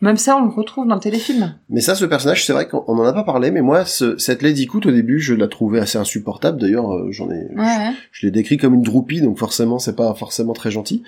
Même 0.00 0.16
ça, 0.18 0.36
on 0.36 0.44
le 0.44 0.50
retrouve 0.50 0.86
dans 0.86 0.96
le 0.96 1.00
téléfilm. 1.00 1.54
Mais 1.70 1.80
ça, 1.80 1.94
ce 1.94 2.04
personnage, 2.04 2.44
c'est 2.44 2.52
vrai 2.52 2.68
qu'on 2.68 2.84
on 2.88 2.98
en 2.98 3.04
a 3.04 3.12
pas 3.12 3.24
parlé, 3.24 3.50
mais 3.50 3.62
moi, 3.62 3.84
ce- 3.86 4.18
cette 4.18 4.42
Lady 4.42 4.66
Coot, 4.66 4.84
au 4.86 4.90
début, 4.90 5.18
je 5.20 5.32
la 5.34 5.48
trouvais 5.48 5.80
assez 5.80 5.96
insupportable. 5.96 6.60
D'ailleurs, 6.60 6.92
euh, 6.92 7.10
j'en 7.10 7.30
ai, 7.30 7.46
Ouais. 7.56 7.92
je, 8.12 8.20
je 8.20 8.26
l'ai 8.26 8.30
décrit 8.32 8.58
comme 8.58 8.74
une 8.74 8.82
droupie, 8.82 9.20
donc 9.22 9.38
forcément, 9.38 9.78
c'est 9.78 9.96
pas 9.96 10.12
forcément 10.14 10.52
très 10.52 10.70
gentil. 10.70 11.02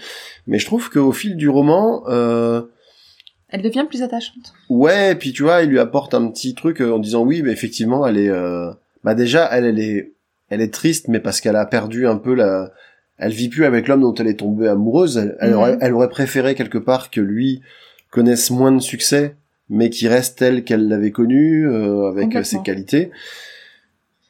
Mais 0.46 0.58
je 0.58 0.64
trouve 0.66 0.88
qu'au 0.88 1.12
fil 1.12 1.36
du 1.36 1.48
roman, 1.48 2.04
euh, 2.08 2.62
Elle 3.50 3.62
devient 3.62 3.84
plus 3.88 4.02
attachante. 4.02 4.54
ouais, 4.70 5.14
puis 5.14 5.32
tu 5.32 5.42
vois, 5.42 5.62
il 5.62 5.68
lui 5.68 5.78
apporte 5.78 6.14
un 6.14 6.28
petit 6.28 6.54
truc 6.54 6.80
euh, 6.80 6.92
en 6.94 6.98
disant 6.98 7.22
oui, 7.22 7.42
mais 7.42 7.50
effectivement, 7.52 8.06
elle 8.06 8.16
est, 8.16 8.30
euh, 8.30 8.70
bah 9.04 9.14
déjà, 9.14 9.46
elle, 9.52 9.66
elle 9.66 9.78
est, 9.80 10.12
elle 10.48 10.60
est 10.62 10.72
triste, 10.72 11.08
mais 11.08 11.20
parce 11.20 11.40
qu'elle 11.42 11.56
a 11.56 11.66
perdu 11.66 12.06
un 12.06 12.16
peu 12.16 12.34
la, 12.34 12.70
elle 13.18 13.32
vit 13.32 13.48
plus 13.48 13.64
avec 13.66 13.88
l'homme 13.88 14.00
dont 14.02 14.14
elle 14.14 14.26
est 14.28 14.38
tombée 14.38 14.68
amoureuse. 14.68 15.18
Elle, 15.18 15.36
elle 15.40 15.54
aurait, 15.54 15.76
elle 15.80 15.92
aurait 15.92 16.08
préféré 16.08 16.54
quelque 16.54 16.78
part 16.78 17.10
que 17.10 17.20
lui 17.20 17.60
connaisse 18.16 18.50
moins 18.50 18.72
de 18.72 18.80
succès, 18.80 19.36
mais 19.68 19.90
qui 19.90 20.08
reste 20.08 20.38
tel 20.38 20.64
qu'elle 20.64 20.88
l'avait 20.88 21.10
connu, 21.10 21.68
euh, 21.68 22.08
avec 22.08 22.28
euh, 22.40 22.42
ses 22.44 22.56
qualités. 22.64 23.10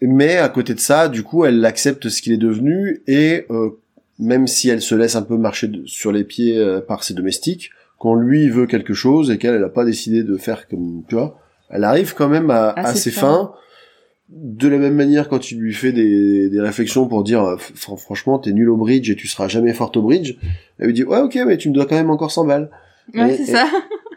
Mais 0.03 0.37
à 0.37 0.49
côté 0.49 0.75
de 0.75 0.81
ça, 0.81 1.09
du 1.09 1.23
coup, 1.23 1.45
elle 1.45 1.65
accepte 1.65 2.09
ce 2.09 2.21
qu'il 2.21 2.33
est 2.33 2.37
devenu 2.51 3.01
et 3.07 3.47
euh, 3.51 3.71
même 4.19 4.47
si 4.47 4.69
elle 4.69 4.83
se 4.83 4.95
laisse 4.95 5.17
un 5.17 5.23
peu 5.23 5.37
marcher 5.39 5.69
de- 5.69 5.87
sur 5.87 6.11
les 6.13 6.25
pieds 6.25 6.59
euh, 6.59 6.81
par 6.81 7.03
ses 7.05 7.15
domestiques, 7.15 7.71
quand 7.99 8.15
lui 8.15 8.51
veut 8.51 8.67
quelque 8.67 8.93
chose 8.93 9.31
et 9.31 9.39
qu'elle 9.39 9.55
elle 9.55 9.65
a 9.65 9.69
pas 9.71 9.85
décidé 9.85 10.23
de 10.23 10.37
faire 10.37 10.69
comme 10.69 11.03
tu 11.09 11.15
vois, 11.15 11.39
elle 11.71 11.85
arrive 11.85 12.15
quand 12.15 12.29
même 12.29 12.51
à, 12.51 12.95
ses 12.95 13.11
fin. 13.11 13.21
fins. 13.21 13.53
De 14.29 14.67
la 14.69 14.79
même 14.79 14.95
manière, 14.97 15.29
quand 15.29 15.51
il 15.53 15.59
lui 15.61 15.73
fait 15.73 15.93
des, 15.93 16.49
des 16.51 16.61
réflexions 16.61 17.07
pour 17.07 17.23
dire 17.23 17.43
Fr- 17.57 17.97
franchement 17.97 18.39
t'es 18.41 18.51
nul 18.53 18.69
au 18.69 18.77
bridge 18.77 19.09
et 19.09 19.15
tu 19.17 19.29
seras 19.29 19.47
jamais 19.49 19.73
forte 19.73 19.97
au 19.97 20.03
bridge, 20.03 20.35
elle 20.79 20.87
lui 20.89 20.95
dit 20.95 21.05
ouais 21.05 21.21
ok 21.21 21.39
mais 21.47 21.57
tu 21.57 21.69
me 21.71 21.75
dois 21.75 21.87
quand 21.87 21.95
même 21.95 22.11
encore 22.11 22.33
100 22.33 22.45
balles. 22.45 22.69
Ouais, 23.15 23.37
c'est 23.37 23.47
ça. 23.47 23.67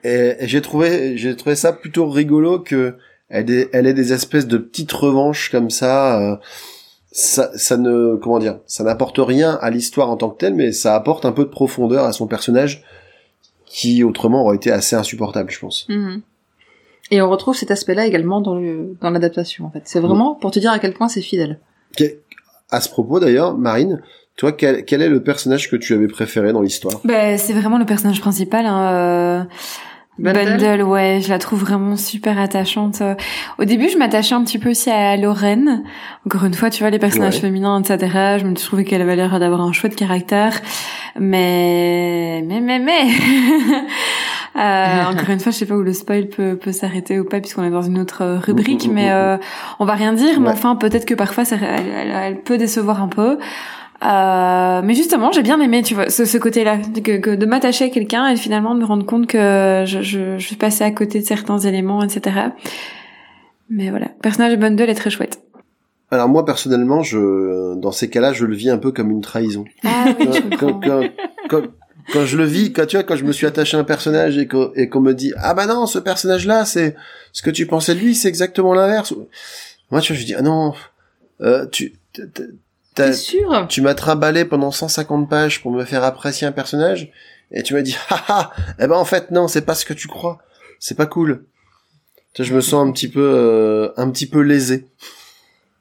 Et, 0.04 0.36
et 0.40 0.48
j'ai 0.48 0.62
trouvé, 0.62 1.18
j'ai 1.18 1.36
trouvé 1.36 1.56
ça 1.56 1.74
plutôt 1.74 2.10
rigolo 2.10 2.60
que 2.60 2.96
elle 3.30 3.50
ait 3.52 3.94
des 3.94 4.12
espèces 4.14 4.48
de 4.48 4.58
petites 4.58 4.92
revanches 4.92 5.52
comme 5.52 5.70
ça, 5.70 6.20
euh, 6.20 6.36
ça, 7.12 7.52
ça 7.56 7.78
ne, 7.78 8.16
comment 8.16 8.40
dire, 8.40 8.60
ça 8.66 8.84
n'apporte 8.84 9.20
rien 9.20 9.58
à 9.62 9.70
l'histoire 9.70 10.10
en 10.10 10.18
tant 10.18 10.30
que 10.32 10.38
telle, 10.38 10.56
mais 10.56 10.72
ça 10.72 10.96
apporte 10.96 11.26
un 11.26 11.32
peu 11.32 11.44
de 11.44 11.50
profondeur 11.50 12.06
à 12.06 12.12
son 12.14 12.26
personnage 12.28 12.84
qui 13.66 14.04
autrement 14.04 14.44
aurait 14.46 14.56
été 14.56 14.72
assez 14.72 14.96
insupportable, 14.96 15.52
je 15.52 15.60
pense. 15.60 15.86
Mhm. 15.90 16.22
Et 17.12 17.22
on 17.22 17.30
retrouve 17.30 17.56
cet 17.56 17.70
aspect-là 17.72 18.06
également 18.08 18.40
dans 18.42 18.56
le 18.56 18.96
dans 19.02 19.10
l'adaptation 19.12 19.66
en 19.66 19.72
fait. 19.72 19.82
C'est 19.86 20.00
vraiment 20.00 20.34
pour 20.36 20.52
te 20.52 20.60
dire 20.60 20.72
à 20.72 20.80
quel 20.80 20.94
point 20.94 21.08
c'est 21.08 21.22
fidèle. 21.22 21.60
Que- 21.98 22.18
À 22.72 22.82
ce 22.82 22.90
propos 22.90 23.20
d'ailleurs, 23.20 23.58
Marine, 23.58 24.02
toi, 24.40 24.54
quel, 24.54 24.86
quel 24.86 25.02
est 25.02 25.10
le 25.10 25.22
personnage 25.22 25.70
que 25.70 25.76
tu 25.76 25.94
avais 25.94 26.08
préféré 26.08 26.54
dans 26.54 26.62
l'histoire? 26.62 27.02
Bah, 27.04 27.38
c'est 27.38 27.52
vraiment 27.52 27.78
le 27.78 27.84
personnage 27.86 28.22
principal. 28.22 28.66
Hein, 28.66 28.80
euh, 28.94 29.44
Bundle 30.18 30.58
Bundle, 30.58 30.84
ouais, 30.84 31.20
je 31.22 31.28
la 31.30 31.40
trouve 31.40 31.60
vraiment 31.62 31.96
super 31.98 32.40
attachante. 32.40 33.02
Au 33.58 33.66
début, 33.66 33.90
je 33.90 33.98
m'attachais 33.98 34.36
un 34.36 34.44
petit 34.46 34.58
peu 34.58 34.70
aussi 34.70 34.90
à 34.90 35.18
Lorraine. 35.18 35.84
Encore 36.26 36.46
une 36.46 36.54
fois, 36.54 36.70
tu 36.70 36.84
vois, 36.84 36.90
les 36.90 37.00
personnages 37.00 37.36
Ouais. 37.36 37.42
féminins, 37.42 37.82
etc. 37.82 38.38
Je 38.40 38.46
me 38.46 38.54
trouvais 38.54 38.86
qu'elle 38.86 39.02
avait 39.02 39.16
l'air 39.18 39.38
d'avoir 39.42 39.60
un 39.62 39.72
chouette 39.74 39.96
caractère. 39.98 40.54
Mais, 41.20 42.42
mais, 42.48 42.62
mais, 42.62 42.80
mais... 42.80 43.08
Euh, 44.56 45.04
encore 45.12 45.30
une 45.30 45.40
fois, 45.40 45.52
je 45.52 45.58
sais 45.58 45.66
pas 45.68 45.76
où 45.76 45.84
le 45.84 45.94
spoil 45.94 46.28
peut, 46.28 46.58
peut 46.58 46.72
s'arrêter 46.72 47.20
ou 47.20 47.24
pas, 47.24 47.40
puisqu'on 47.40 47.64
est 47.64 47.70
dans 47.70 47.84
une 47.84 48.00
autre 48.00 48.24
euh, 48.24 48.40
rubrique, 48.40 48.88
Mm, 48.88 48.92
mm, 48.92 48.94
mais 48.96 49.06
mm, 49.08 49.14
euh, 49.14 49.38
on 49.78 49.86
va 49.86 49.94
rien 49.94 50.12
dire. 50.12 50.42
Mais 50.42 50.50
enfin, 50.50 50.76
peut-être 50.76 51.06
que 51.06 51.14
parfois, 51.14 51.46
ça, 51.46 51.56
elle, 51.62 51.86
elle- 51.88 52.12
elle 52.22 52.42
peut 52.42 52.58
décevoir 52.58 53.02
un 53.02 53.08
peu. 53.08 53.38
Euh, 54.04 54.82
mais 54.84 54.94
justement, 54.94 55.32
j'ai 55.32 55.44
bien 55.44 55.60
aimé, 55.60 55.84
tu 55.84 55.94
vois, 55.94 56.10
ce, 56.10 56.24
ce 56.26 56.38
côté-là, 56.38 56.78
que, 57.04 57.18
que 57.18 57.36
de 57.36 57.46
m'attacher 57.46 57.86
à 57.86 57.90
quelqu'un 57.90 58.30
et 58.30 58.38
finalement 58.38 58.74
de 58.74 58.80
me 58.80 58.86
rendre 58.86 59.06
compte 59.06 59.28
que 59.28 59.84
je, 59.86 60.02
je, 60.02 60.38
je 60.38 60.46
suis 60.46 60.56
passée 60.56 60.84
à 60.86 60.92
côté 60.92 61.20
de 61.20 61.26
certains 61.26 61.60
éléments, 61.60 62.02
etc. 62.02 62.48
Mais 63.70 63.90
voilà, 63.90 64.08
personnage 64.22 64.54
de 64.54 64.58
Bundle 64.58 64.90
est 64.90 64.96
très 64.96 65.10
chouette. 65.10 65.42
Alors 66.12 66.28
moi 66.28 66.44
personnellement, 66.44 67.04
je, 67.04 67.76
dans 67.76 67.92
ces 67.92 68.10
cas-là, 68.10 68.34
je 68.34 68.46
le 68.46 68.56
vis 68.56 68.70
un 68.70 68.80
peu 68.80 68.92
comme 68.92 69.12
une 69.12 69.22
trahison. 69.22 69.66
Ah 69.84 70.06
oui, 70.20 70.28
je 70.34 70.58
quand, 70.58 70.80
quand, 70.80 71.04
quand, 71.50 71.62
quand 72.12 72.26
je 72.26 72.38
le 72.38 72.46
vis, 72.46 72.74
quand 72.74 72.88
tu 72.88 72.98
vois, 72.98 73.04
quand 73.04 73.16
je 73.16 73.26
me 73.26 73.32
suis 73.32 73.46
attaché 73.46 73.78
à 73.78 73.80
un 73.80 73.84
personnage 73.84 74.38
et 74.38 74.48
qu'on 74.48 74.72
et 74.76 74.90
qu'on 74.90 75.02
me 75.02 75.14
dit 75.14 75.34
ah 75.38 75.54
bah 75.54 75.68
non, 75.68 75.86
ce 75.86 76.00
personnage-là, 76.00 76.66
c'est 76.66 76.96
ce 77.32 77.44
que 77.44 77.52
tu 77.52 77.68
pensais 77.68 77.94
de 77.94 78.00
lui, 78.00 78.16
c'est 78.16 78.28
exactement 78.28 78.74
l'inverse. 78.74 79.14
Moi, 79.92 80.02
tu 80.02 80.14
vois, 80.14 80.20
je 80.20 80.26
dis 80.26 80.34
ah 80.34 80.42
non, 80.42 80.74
euh, 81.42 81.68
tu 81.68 81.94
T'es 83.00 83.08
t'as- 83.12 83.14
sûr? 83.14 83.66
tu 83.70 83.82
m'as 83.82 83.94
trimballé 83.96 84.46
pendant 84.46 84.72
150 84.72 85.30
pages 85.30 85.62
pour 85.62 85.72
me 85.72 85.84
faire 85.86 86.04
apprécier 86.04 86.46
un 86.48 86.52
personnage 86.52 87.12
et 87.52 87.64
tu 87.64 87.74
m'as 87.74 87.82
dit 87.82 87.96
haha, 88.10 88.52
eh 88.80 88.88
ben 88.88 88.96
en 88.96 89.06
fait 89.06 89.32
non, 89.32 89.48
c'est 89.48 89.62
pas 89.62 89.76
ce 89.76 89.86
que 89.86 89.94
tu 89.94 90.08
crois, 90.08 90.40
c'est 90.80 90.96
pas 90.96 91.06
cool. 91.06 91.46
Tu 92.34 92.44
je 92.44 92.54
me 92.54 92.62
sens 92.62 92.88
un 92.88 92.92
petit 92.92 93.08
peu 93.08 93.22
euh, 93.22 93.90
un 93.98 94.10
petit 94.12 94.28
peu 94.28 94.42
lésé. 94.42 94.88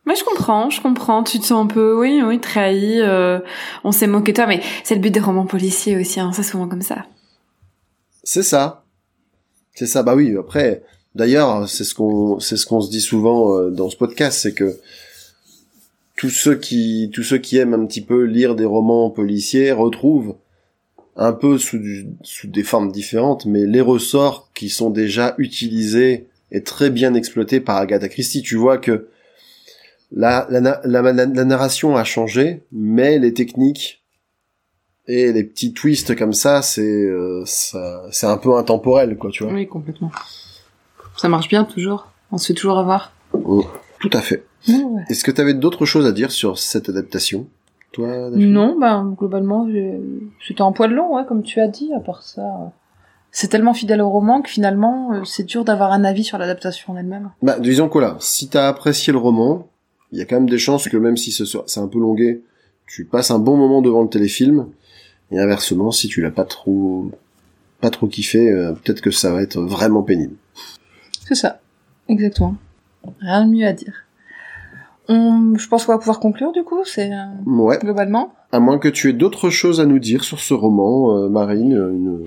Mais 0.07 0.16
je 0.16 0.24
comprends, 0.24 0.70
je 0.70 0.81
comprends. 0.81 1.23
Tu 1.23 1.39
te 1.39 1.45
sens 1.45 1.62
un 1.62 1.66
peu, 1.66 1.95
oui, 2.01 2.23
oui, 2.24 2.40
trahi. 2.40 2.99
euh, 3.03 3.40
on 3.85 3.93
s'est 3.93 4.07
moqué 4.07 4.32
de 4.32 4.36
toi, 4.36 4.47
mais 4.47 4.62
c'est 4.82 4.95
le 4.95 5.03
but 5.03 5.11
des 5.11 5.20
romans 5.20 5.45
policiers 5.45 5.99
aussi. 5.99 6.19
Hein, 6.19 6.31
c'est 6.32 6.43
souvent 6.43 6.66
comme 6.66 6.81
ça. 6.81 7.05
C'est 8.24 8.43
ça. 8.43 8.85
C'est 9.74 9.86
ça. 9.86 10.03
Bah 10.03 10.15
oui. 10.15 10.35
Après, 10.39 10.82
d'ailleurs, 11.15 11.69
c'est 11.69 11.85
ce 11.85 11.95
qu'on, 11.95 12.40
c'est 12.40 12.57
ce 12.57 12.65
qu'on 12.65 12.81
se 12.81 12.90
dit 12.90 13.03
souvent 13.03 13.55
euh, 13.59 13.70
dans 13.70 13.90
ce 13.90 13.97
podcast, 13.97 14.39
c'est 14.40 14.55
que 14.55 14.81
tous 16.19 16.31
ceux 16.31 16.57
qui, 16.57 17.11
tous 17.15 17.23
ceux 17.23 17.39
qui 17.39 17.57
aiment 17.59 17.74
un 17.74 17.86
petit 17.86 18.03
peu 18.03 18.24
lire 18.24 18.55
des 18.55 18.65
romans 18.66 19.09
policiers 19.09 19.73
retrouvent 19.73 20.36
un 21.16 21.32
peu 21.32 21.59
sous, 21.59 21.78
du- 21.78 22.07
sous 22.23 22.47
des 22.49 22.62
formes 22.65 22.93
différentes, 22.93 23.47
mais 23.47 23.65
les 23.66 23.81
ressorts 23.81 24.51
qui 24.55 24.69
sont 24.69 24.90
déjà 24.90 25.35
utilisés 25.39 26.27
et 26.51 26.62
très 26.62 26.90
bien 26.90 27.15
exploités 27.15 27.61
par 27.61 27.77
Agatha 27.77 28.09
Christie. 28.09 28.43
Tu 28.43 28.57
vois 28.57 28.78
que 28.78 29.09
la, 30.12 30.47
la, 30.51 30.61
la, 30.85 31.03
la- 31.03 31.12
la 31.12 31.45
narration 31.45 31.97
a 31.97 32.05
changé, 32.05 32.62
mais 32.73 33.19
les 33.19 33.32
techniques 33.35 34.03
et 35.07 35.32
les 35.32 35.45
petits 35.45 35.73
twists 35.73 36.15
comme 36.16 36.32
ça, 36.35 36.62
c'est 36.62 36.82
euh, 36.82 37.45
c'est 37.47 38.27
un 38.27 38.36
peu 38.39 38.55
intemporel, 38.57 39.16
quoi, 39.16 39.31
tu 39.31 39.43
vois. 39.45 39.53
Oui, 39.53 39.66
complètement. 39.66 40.11
Ça 41.16 41.28
marche 41.28 41.49
bien 41.49 41.65
toujours. 41.65 42.09
On 42.31 42.39
se 42.39 42.47
fait 42.49 42.55
toujours 42.55 42.78
avoir. 42.78 43.12
Tout 43.32 44.11
à 44.12 44.20
fait. 44.20 44.45
Ouais. 44.66 45.05
Est-ce 45.09 45.24
que 45.24 45.30
tu 45.30 45.40
avais 45.40 45.55
d'autres 45.55 45.86
choses 45.86 46.06
à 46.06 46.12
dire 46.12 46.32
sur 46.32 46.59
cette 46.59 46.89
adaptation, 46.89 47.47
toi 47.93 48.30
Non, 48.30 48.78
ben 48.78 49.14
globalement, 49.16 49.68
c'était 50.47 50.62
un 50.62 50.72
poil 50.72 50.93
long, 50.93 51.14
ouais, 51.14 51.22
comme 51.26 51.43
tu 51.43 51.60
as 51.60 51.68
dit. 51.68 51.93
À 51.94 52.01
part 52.01 52.22
ça, 52.22 52.43
euh, 52.43 52.66
c'est 53.30 53.48
tellement 53.48 53.74
fidèle 53.74 54.02
au 54.02 54.09
roman 54.09 54.43
que 54.43 54.51
finalement, 54.51 55.12
euh, 55.12 55.24
c'est 55.24 55.44
dur 55.44 55.64
d'avoir 55.64 55.93
un 55.93 56.05
avis 56.05 56.24
sur 56.24 56.39
l'adaptation 56.39 56.93
en 56.93 56.97
elle-même. 56.97 57.30
Bah, 57.43 57.59
disons 57.60 57.89
que 57.89 57.98
là, 57.98 58.16
si 58.20 58.48
t'as 58.48 58.68
apprécié 58.68 59.12
le 59.12 59.18
roman, 59.18 59.68
il 60.12 60.18
y 60.18 60.22
a 60.22 60.24
quand 60.24 60.36
même 60.36 60.51
des 60.51 60.59
chances 60.59 60.89
que 60.89 60.97
même 60.97 61.16
si 61.16 61.30
ce 61.30 61.44
c'est 61.44 61.80
un 61.80 61.89
peu 61.89 61.98
longué, 61.98 62.43
tu 62.86 63.05
passes 63.05 63.30
un 63.30 63.39
bon 63.39 63.56
moment 63.56 63.82
devant 63.82 64.02
le 64.02 64.09
téléfilm. 64.09 64.66
Et 65.30 65.39
inversement, 65.39 65.90
si 65.90 66.09
tu 66.09 66.22
l'as 66.22 66.30
pas 66.30 66.44
trop, 66.44 67.10
pas 67.80 67.90
trop 67.90 68.06
kiffé, 68.06 68.51
euh, 68.51 68.72
peut-être 68.72 69.02
que 69.02 69.10
ça 69.10 69.30
va 69.32 69.43
être 69.43 69.60
vraiment 69.60 70.02
pénible. 70.02 70.35
C'est 71.26 71.35
ça, 71.35 71.60
exactement. 72.09 72.56
Rien 73.20 73.47
de 73.47 73.52
mieux 73.52 73.66
à 73.66 73.72
dire. 73.74 74.07
On, 75.09 75.55
je 75.56 75.68
pense 75.68 75.86
qu'on 75.86 75.93
va 75.93 75.98
pouvoir 75.98 76.20
conclure 76.20 76.52
du 76.52 76.62
coup, 76.64 76.80
c'est 76.85 77.10
euh, 77.12 77.16
Ouais. 77.47 77.78
globalement. 77.78 78.32
À 78.52 78.60
moins 78.60 78.78
que 78.78 78.89
tu 78.89 79.09
aies 79.10 79.14
d'autres 79.14 79.51
choses 79.51 79.80
à 79.80 79.86
nous 79.86 79.98
dire 79.98 80.22
sur 80.24 80.39
ce 80.40 80.55
roman, 80.55 81.16
euh, 81.16 81.28
Marine, 81.28 81.72
une- 81.72 82.24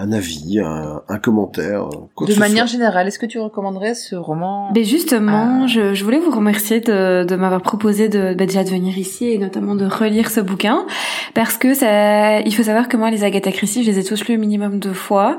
un 0.00 0.12
avis, 0.12 0.60
un, 0.60 1.02
un 1.08 1.18
commentaire. 1.18 1.88
quoi 2.14 2.26
De 2.26 2.34
manière 2.36 2.68
soit. 2.68 2.78
générale, 2.78 3.08
est-ce 3.08 3.18
que 3.18 3.26
tu 3.26 3.38
recommanderais 3.40 3.94
ce 3.94 4.14
roman 4.16 4.70
Mais 4.74 4.84
justement, 4.84 5.62
Ah. 5.62 5.66
je, 5.66 5.94
je 5.94 6.04
voulais 6.04 6.18
vous 6.20 6.30
remercier 6.30 6.80
de, 6.80 7.24
de 7.24 7.36
m'avoir 7.36 7.60
proposé 7.62 8.08
de, 8.08 8.34
bah, 8.34 8.46
déjà 8.46 8.62
de 8.64 8.70
venir 8.70 8.96
ici 8.96 9.26
et 9.28 9.38
notamment 9.38 9.74
de 9.74 9.84
relire 9.86 10.30
ce 10.30 10.40
bouquin 10.40 10.86
parce 11.34 11.56
que 11.58 11.74
ça, 11.74 12.40
il 12.40 12.54
faut 12.54 12.62
savoir 12.62 12.88
que 12.88 12.96
moi 12.96 13.10
les 13.10 13.24
Agatha 13.24 13.50
Christie, 13.52 13.82
je 13.84 13.90
les 13.90 13.98
ai 13.98 14.04
tous 14.04 14.24
lus 14.26 14.36
au 14.36 14.38
minimum 14.38 14.78
deux 14.78 14.92
fois, 14.92 15.38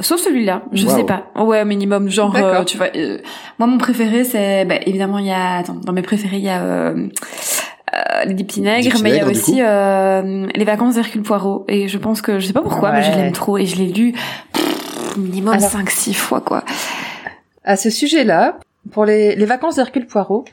sauf 0.00 0.20
celui-là. 0.20 0.62
Je 0.72 0.86
Wow. 0.86 0.96
sais 0.96 1.04
pas. 1.04 1.26
Ouais, 1.36 1.62
au 1.62 1.64
minimum, 1.64 2.08
genre, 2.08 2.34
euh, 2.36 2.64
tu 2.64 2.76
vois. 2.78 2.88
euh, 2.96 3.18
moi, 3.58 3.68
mon 3.68 3.78
préféré, 3.78 4.24
c'est, 4.24 4.64
bah, 4.64 4.76
évidemment, 4.86 5.18
il 5.18 5.26
y 5.26 5.30
a, 5.30 5.58
attends, 5.58 5.76
dans 5.84 5.92
mes 5.92 6.02
préférés, 6.02 6.38
il 6.38 6.44
y 6.44 6.48
a. 6.48 6.60
Euh, 6.62 7.06
euh, 7.94 8.24
les 8.24 8.34
petits 8.44 8.60
nègres, 8.60 8.96
mais 9.02 9.10
il 9.10 9.16
y 9.16 9.20
a 9.20 9.26
aussi 9.26 9.60
euh, 9.60 10.46
les 10.54 10.64
vacances 10.64 10.94
d'Hercule 10.94 11.22
Poirot 11.22 11.64
et 11.68 11.88
je 11.88 11.98
pense 11.98 12.22
que 12.22 12.38
je 12.38 12.46
sais 12.46 12.52
pas 12.52 12.62
pourquoi 12.62 12.92
mais 12.92 13.02
je 13.02 13.10
l'aime 13.10 13.32
trop 13.32 13.58
et 13.58 13.66
je 13.66 13.76
l'ai 13.76 13.86
lu 13.92 14.12
pff, 14.52 15.16
minimum 15.16 15.54
Alors- 15.54 15.70
5 15.70 15.90
6 15.90 16.14
fois 16.14 16.40
quoi. 16.40 16.64
À 17.64 17.76
ce 17.76 17.90
sujet-là, 17.90 18.58
pour 18.90 19.04
les, 19.04 19.36
les 19.36 19.44
vacances 19.46 19.76
d'Hercule 19.76 20.06
Poirot, 20.06 20.44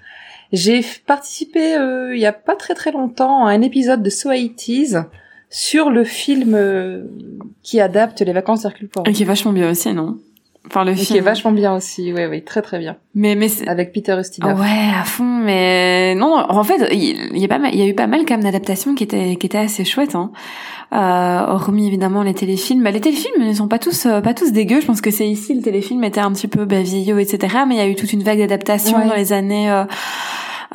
j'ai 0.52 0.84
participé 1.06 1.76
euh, 1.76 2.16
il 2.16 2.20
y 2.22 2.26
a 2.26 2.34
pas 2.34 2.56
très 2.56 2.74
très 2.76 2.92
longtemps 2.92 3.46
à 3.46 3.52
un 3.52 3.62
épisode 3.62 4.04
de 4.04 4.10
So 4.10 4.32
80s 4.32 5.06
sur 5.50 5.90
le 5.90 6.04
film 6.04 6.54
euh, 6.56 7.06
qui 7.64 7.80
adapte 7.82 8.22
les 8.22 8.34
vacances 8.34 8.62
d'Hercule 8.64 8.88
Poirot. 8.90 9.10
Et 9.10 9.14
qui 9.14 9.24
est 9.24 9.26
vachement 9.26 9.52
bien 9.54 9.70
aussi, 9.72 9.92
non? 9.94 10.18
Enfin 10.68 10.84
le 10.84 10.94
film. 10.94 11.06
qui 11.08 11.18
est 11.18 11.22
vachement 11.22 11.52
bien 11.52 11.74
aussi, 11.76 12.14
oui, 12.14 12.26
oui, 12.30 12.44
très 12.44 12.62
très 12.62 12.78
bien. 12.80 12.98
Mais 13.16 13.36
mais 13.36 13.48
c'est- 13.48 13.68
Avec 13.68 13.92
Peter 13.94 14.16
Ustinov. 14.20 14.60
Ouais, 14.60 14.68
à 15.00 15.04
fond, 15.04 15.24
mais 15.24 16.14
non, 16.16 16.36
en 16.38 16.64
fait, 16.64 16.90
il 16.92 17.38
y 17.38 17.46
a 17.46 17.48
pas 17.48 17.58
mal, 17.60 17.74
il 17.74 17.80
y 17.80 17.84
a 17.84 17.88
eu 17.88 17.96
pas 17.96 18.08
mal 18.08 18.22
quand 18.28 18.36
même 18.36 18.44
d'adaptations 18.44 18.94
qui 18.94 19.04
étaient 19.04 19.36
qui 19.38 19.46
étaient 19.48 19.58
assez 19.58 19.84
chouettes, 19.86 20.16
hein. 20.16 20.32
Euh, 20.92 21.46
hormis 21.54 21.88
évidemment 21.88 22.24
les 22.24 22.34
téléfilms. 22.34 22.84
Bah, 22.84 22.92
les 22.92 23.00
téléfilms 23.02 23.44
ne 23.48 23.54
sont 23.54 23.68
pas 23.68 23.78
tous 23.80 24.06
euh, 24.08 24.22
pas 24.22 24.34
tous 24.34 24.52
dégueux. 24.52 24.82
Je 24.82 24.88
pense 24.88 25.02
que 25.02 25.12
c'est 25.12 25.28
ici 25.30 25.54
le 25.54 25.62
téléfilm 25.62 26.04
était 26.04 26.20
un 26.20 26.32
petit 26.34 26.48
peu 26.48 26.66
bah, 26.66 26.82
vieillot, 26.82 27.20
etc. 27.20 27.58
Mais 27.68 27.76
il 27.76 27.78
y 27.78 27.82
a 27.82 27.88
eu 27.88 27.96
toute 27.96 28.12
une 28.12 28.24
vague 28.24 28.40
d'adaptations 28.40 28.98
Ouais. 28.98 29.08
dans 29.08 29.16
les 29.16 29.32
années 29.34 29.72
euh, 29.72 29.86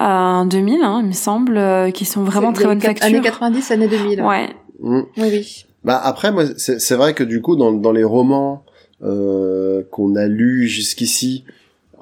euh, 0.01 0.45
2000, 0.45 0.83
hein, 0.83 1.01
il 1.03 1.09
me 1.09 1.13
semble, 1.13 1.57
euh, 1.57 1.91
qui 1.91 2.05
sont 2.05 2.23
vraiment 2.25 2.53
très 2.53 2.65
bonne 2.65 2.79
les 2.79 2.85
quat- 2.85 2.89
facture. 2.99 3.07
Années 3.07 3.21
90, 3.21 3.71
années 3.71 3.89
2000. 3.89 4.23
Ouais. 4.23 4.49
Mm. 4.81 5.01
Oui, 5.19 5.25
oui. 5.31 5.65
Bah 5.85 6.01
après, 6.03 6.33
moi, 6.33 6.45
c'est 6.57 6.81
c'est 6.81 6.95
vrai 6.97 7.15
que 7.15 7.23
du 7.25 7.41
coup, 7.43 7.57
dans, 7.57 7.73
dans 7.73 7.93
les 7.93 8.05
romans 8.05 8.65
euh, 8.69 8.71
qu'on 9.05 10.17
a 10.17 10.27
lus 10.27 10.67
jusqu'ici, 10.69 11.45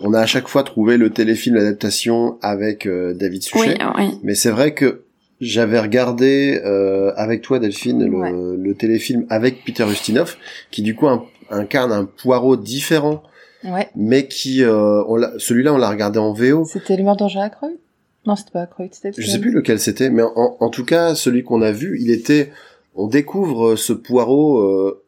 on 0.00 0.14
a 0.14 0.20
à 0.20 0.26
chaque 0.26 0.48
fois 0.48 0.62
trouvé 0.62 0.96
le 0.96 1.10
téléfilm 1.10 1.56
l'adaptation 1.56 2.38
avec 2.42 2.86
euh, 2.86 3.14
David 3.14 3.42
Oui, 3.54 3.60
Suchet. 3.60 3.78
oui. 3.98 4.18
Mais 4.22 4.34
c'est 4.34 4.50
vrai 4.50 4.74
que 4.74 5.02
j'avais 5.40 5.78
regardé 5.80 6.60
euh, 6.64 7.12
avec 7.16 7.42
toi, 7.42 7.58
Delphine, 7.58 8.04
le, 8.04 8.16
Ouais. 8.16 8.32
le 8.32 8.74
téléfilm 8.74 9.26
avec 9.28 9.64
Peter 9.64 9.84
Ustinov, 9.90 10.36
qui 10.70 10.82
du 10.82 10.94
coup 10.94 11.08
in- 11.08 11.24
incarne 11.50 11.92
un 11.92 12.04
poireau 12.04 12.56
différent, 12.56 13.22
Ouais. 13.64 13.88
mais 13.96 14.26
qui, 14.26 14.64
euh, 14.64 15.02
celui-là, 15.38 15.72
on 15.74 15.78
l'a 15.78 15.90
regardé 15.90 16.18
en 16.18 16.32
VO. 16.32 16.64
C'était 16.64 16.96
le 16.96 17.04
d'Angers 17.16 17.40
à 17.40 17.50
Creux 17.50 17.76
Non, 18.26 18.34
c'était 18.36 18.50
pas 18.52 18.62
à 18.62 18.66
Creux, 18.66 18.88
c'était 18.90 19.12
Je 19.20 19.28
sais 19.28 19.38
plus 19.40 19.50
lequel 19.52 19.78
c'était, 19.78 20.10
mais 20.10 20.22
en, 20.22 20.56
en 20.58 20.68
tout 20.70 20.84
cas, 20.84 21.14
celui 21.14 21.42
qu'on 21.44 21.62
a 21.62 21.70
vu, 21.72 21.98
il 22.00 22.10
était, 22.10 22.50
on 22.94 23.06
découvre 23.08 23.70
euh, 23.72 23.76
ce 23.76 23.92
poireau 23.92 24.58
euh, 24.60 25.01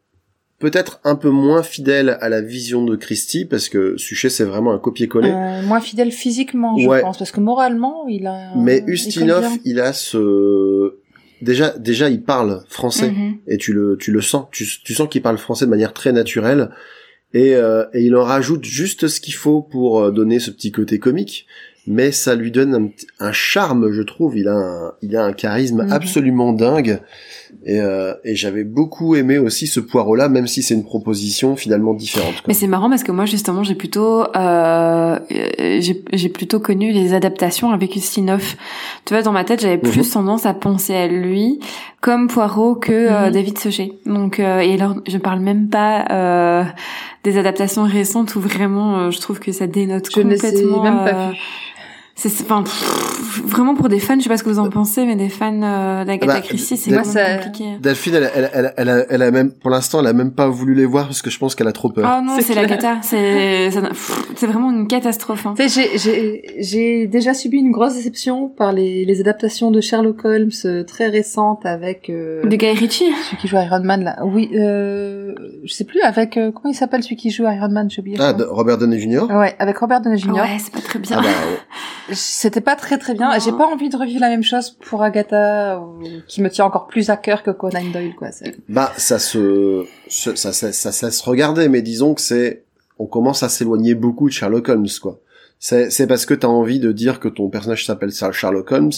peut-être 0.65 0.99
un 1.03 1.15
peu 1.15 1.29
moins 1.29 1.61
fidèle 1.61 2.17
à 2.21 2.27
la 2.29 2.41
vision 2.41 2.83
de 2.83 2.95
Christie, 2.95 3.45
parce 3.45 3.69
que 3.69 3.97
Suchet 3.97 4.29
c'est 4.29 4.43
vraiment 4.45 4.73
un 4.73 4.79
copier-coller. 4.79 5.29
Euh, 5.29 5.61
moins 5.61 5.79
fidèle 5.79 6.11
physiquement, 6.11 6.75
je 6.77 6.87
Ouais. 6.87 7.01
pense, 7.01 7.19
parce 7.19 7.31
que 7.31 7.39
moralement, 7.39 8.07
il 8.07 8.25
a. 8.25 8.55
mais 8.57 8.83
Ustinov, 8.87 9.45
il 9.63 9.79
a 9.79 9.93
ce, 9.93 10.95
déjà, 11.43 11.69
déjà, 11.77 12.09
il 12.09 12.23
parle 12.23 12.63
français. 12.67 13.11
Mhm. 13.11 13.37
et 13.47 13.57
tu 13.57 13.73
le 13.73 13.95
tu 13.99 14.11
le 14.11 14.21
sens 14.21 14.45
tu, 14.51 14.65
tu 14.83 14.93
sens 14.95 15.07
qu'il 15.07 15.21
parle 15.21 15.37
français 15.37 15.65
de 15.65 15.69
manière 15.69 15.93
très 15.93 16.11
naturelle 16.11 16.69
et, 17.33 17.53
euh, 17.55 17.85
et 17.93 18.01
il 18.03 18.15
en 18.15 18.23
rajoute 18.23 18.63
juste 18.65 19.07
ce 19.07 19.19
qu'il 19.19 19.33
faut 19.35 19.61
pour 19.61 19.99
euh, 20.01 20.11
donner 20.11 20.39
ce 20.39 20.49
petit 20.51 20.71
côté 20.71 20.97
comique 20.99 21.45
mais 21.87 22.11
ça 22.11 22.35
lui 22.35 22.51
donne 22.51 22.91
un, 23.19 23.31
charme, 23.31 23.91
je 23.91 24.01
trouve. 24.01 24.37
Il 24.37 24.47
a 24.47 24.53
un, 24.55 24.91
il 25.01 25.15
a 25.15 25.23
un 25.23 25.33
charisme 25.33 25.83
Mhm. 25.83 25.91
absolument 25.91 26.53
dingue. 26.53 26.99
Et, 27.65 27.79
euh, 27.79 28.13
et 28.23 28.35
j'avais 28.35 28.63
beaucoup 28.63 29.15
aimé 29.15 29.37
aussi 29.37 29.65
ce 29.67 29.79
Poirot-là, 29.79 30.27
même 30.29 30.45
si 30.47 30.61
c'est 30.61 30.73
une 30.73 30.83
proposition 30.83 31.55
finalement 31.55 31.93
différente. 31.93 32.33
quoi. 32.35 32.43
Mais 32.47 32.53
c'est 32.53 32.67
marrant 32.67 32.89
parce 32.89 33.03
que 33.03 33.11
moi 33.11 33.25
justement 33.25 33.63
j'ai 33.63 33.75
plutôt 33.75 34.23
euh, 34.35 35.19
j'ai 35.29 36.03
j'ai 36.11 36.29
plutôt 36.29 36.59
connu 36.59 36.91
les 36.91 37.13
adaptations 37.13 37.71
avec 37.71 37.95
Ustinov. 37.95 38.55
Tu 39.05 39.13
vois 39.13 39.23
dans 39.23 39.31
ma 39.31 39.43
tête 39.45 39.61
j'avais 39.61 39.77
plus 39.77 39.97
Mhm. 40.07 40.13
tendance 40.13 40.45
à 40.45 40.53
penser 40.53 40.93
à 40.95 41.07
lui 41.07 41.59
comme 42.01 42.27
Poirot 42.27 42.75
que 42.75 42.91
euh, 42.91 43.27
Mhm. 43.27 43.31
David 43.33 43.57
Suchet. 43.59 43.93
Donc 44.05 44.39
euh, 44.39 44.59
et 44.59 44.73
alors 44.73 44.95
je 45.07 45.17
parle 45.17 45.39
même 45.39 45.69
pas 45.69 46.05
euh, 46.11 46.63
des 47.23 47.37
adaptations 47.37 47.83
récentes 47.83 48.35
où 48.35 48.41
vraiment 48.41 48.97
euh, 48.99 49.11
je 49.11 49.19
trouve 49.21 49.39
que 49.39 49.51
ça 49.51 49.65
dénote 49.65 50.07
Je 50.13 50.21
complètement. 50.21 50.83
même 50.83 50.95
pas 51.05 51.29
euh. 51.29 51.31
C'est 52.17 52.29
c'est- 52.29 52.43
enfin 52.43 52.63
pff, 52.63 53.41
vraiment 53.45 53.75
pour 53.75 53.89
des 53.89 53.99
fans, 53.99 54.15
je 54.17 54.23
sais 54.23 54.29
pas 54.29 54.37
ce 54.37 54.43
que 54.43 54.49
vous 54.49 54.59
en 54.59 54.69
pensez, 54.69 55.05
mais 55.05 55.15
des 55.17 55.27
fans 55.29 55.51
euh, 55.61 56.05
d'Agatha 56.05 56.33
Bah, 56.35 56.39
Christie, 56.41 56.77
c'est 56.77 56.91
ça- 57.03 57.35
compliqué. 57.37 57.65
Delphine, 57.81 58.15
elle, 58.15 58.31
elle, 58.33 58.49
elle, 58.53 58.73
elle, 58.77 58.89
a, 58.89 59.05
elle 59.09 59.21
a 59.21 59.31
même, 59.31 59.51
pour 59.51 59.69
l'instant, 59.69 59.99
elle 59.99 60.07
a 60.07 60.13
même 60.13 60.31
pas 60.31 60.47
voulu 60.47 60.73
les 60.75 60.85
voir 60.85 61.05
parce 61.07 61.21
que 61.21 61.29
je 61.29 61.37
pense 61.37 61.55
qu'elle 61.55 61.67
a 61.67 61.73
trop 61.73 61.89
peur. 61.89 62.09
Oh 62.19 62.23
non, 62.25 62.33
C'est 62.37 62.41
c'est 62.43 62.53
la 62.55 62.65
clair. 62.65 62.79
cata, 62.79 62.97
c'est 63.01 63.69
c'est 64.35 64.47
vraiment 64.47 64.71
une 64.71 64.87
catastrophe. 64.87 65.45
Hein. 65.45 65.55
Tu 65.57 65.67
sais, 65.67 65.89
j'ai- 65.89 65.97
j'ai 65.97 66.43
j'ai 66.59 67.07
déjà 67.07 67.33
subi 67.33 67.57
une 67.57 67.71
grosse 67.71 67.95
déception 67.95 68.47
par 68.47 68.71
les, 68.71 69.03
les 69.03 69.19
adaptations 69.19 69.69
de 69.69 69.81
Sherlock 69.81 70.23
Holmes 70.23 70.49
euh, 70.65 70.83
très 70.83 71.07
récentes 71.09 71.65
avec 71.65 72.09
euh, 72.09 72.43
De 72.45 72.55
Guy 72.55 72.71
Ritchie. 72.71 73.11
celui 73.25 73.37
qui 73.41 73.47
joue 73.49 73.57
Iron 73.57 73.81
Man 73.83 74.03
là. 74.05 74.17
Oui, 74.23 74.49
euh, 74.55 75.33
je 75.65 75.73
sais 75.73 75.83
plus 75.83 75.99
avec 76.01 76.37
euh, 76.37 76.51
comment 76.51 76.71
il 76.71 76.75
s'appelle 76.75 77.03
celui 77.03 77.17
qui 77.17 77.29
joue 77.29 77.43
Iron 77.43 77.69
Man, 77.69 77.89
j'ai 77.89 77.99
oublié. 77.99 78.17
Ah, 78.21 78.31
de-. 78.31 78.45
Robert 78.49 78.77
Downey 78.77 78.99
Jr. 78.99 79.25
Ouais, 79.31 79.53
avec 79.59 79.77
Robert 79.77 79.99
Downey 80.01 80.17
Jr. 80.17 80.31
Ouais, 80.31 80.57
c'est 80.59 80.71
pas 80.73 80.79
très 80.79 80.99
bien. 80.99 81.17
Ah 81.19 81.21
bah, 81.21 81.27
ouais. 81.27 81.59
C'était 82.11 82.61
pas 82.61 82.75
très 82.75 82.97
très 82.97 83.13
bien. 83.13 83.37
J'ai 83.39 83.51
pas 83.51 83.65
envie 83.65 83.89
de 83.89 83.97
revivre 83.97 84.21
la 84.21 84.29
même 84.29 84.43
chose 84.43 84.71
pour 84.71 85.01
Agatha, 85.03 85.79
ou- 85.79 86.03
qui 86.27 86.41
me 86.41 86.49
tient 86.49 86.65
encore 86.65 86.87
plus 86.87 87.09
à 87.09 87.17
cœur 87.17 87.41
que 87.43 87.51
Conan 87.51 87.83
Doyle, 87.91 88.13
quoi. 88.15 88.31
C'est- 88.31 88.55
Bah, 88.69 88.91
ça 88.97 89.17
se, 89.19 89.85
se- 90.07 90.35
ça, 90.35 90.53
ça, 90.53 90.71
ça, 90.71 90.91
ça 90.91 91.11
se 91.11 91.23
regarder, 91.23 91.67
mais 91.69 91.81
disons 91.81 92.13
que 92.13 92.21
c'est, 92.21 92.63
on 92.99 93.05
commence 93.07 93.43
à 93.43 93.49
s'éloigner 93.49 93.95
beaucoup 93.95 94.27
de 94.27 94.33
Sherlock 94.33 94.69
Holmes, 94.69 94.87
quoi. 95.01 95.19
C'est, 95.59 95.89
c'est 95.89 96.05
parce 96.05 96.25
que 96.25 96.33
t'as 96.33 96.47
envie 96.47 96.79
de 96.79 96.91
dire 96.91 97.19
que 97.19 97.27
ton 97.27 97.49
personnage 97.49 97.85
s'appelle 97.85 98.11
Sherlock 98.11 98.71
Holmes, 98.71 98.91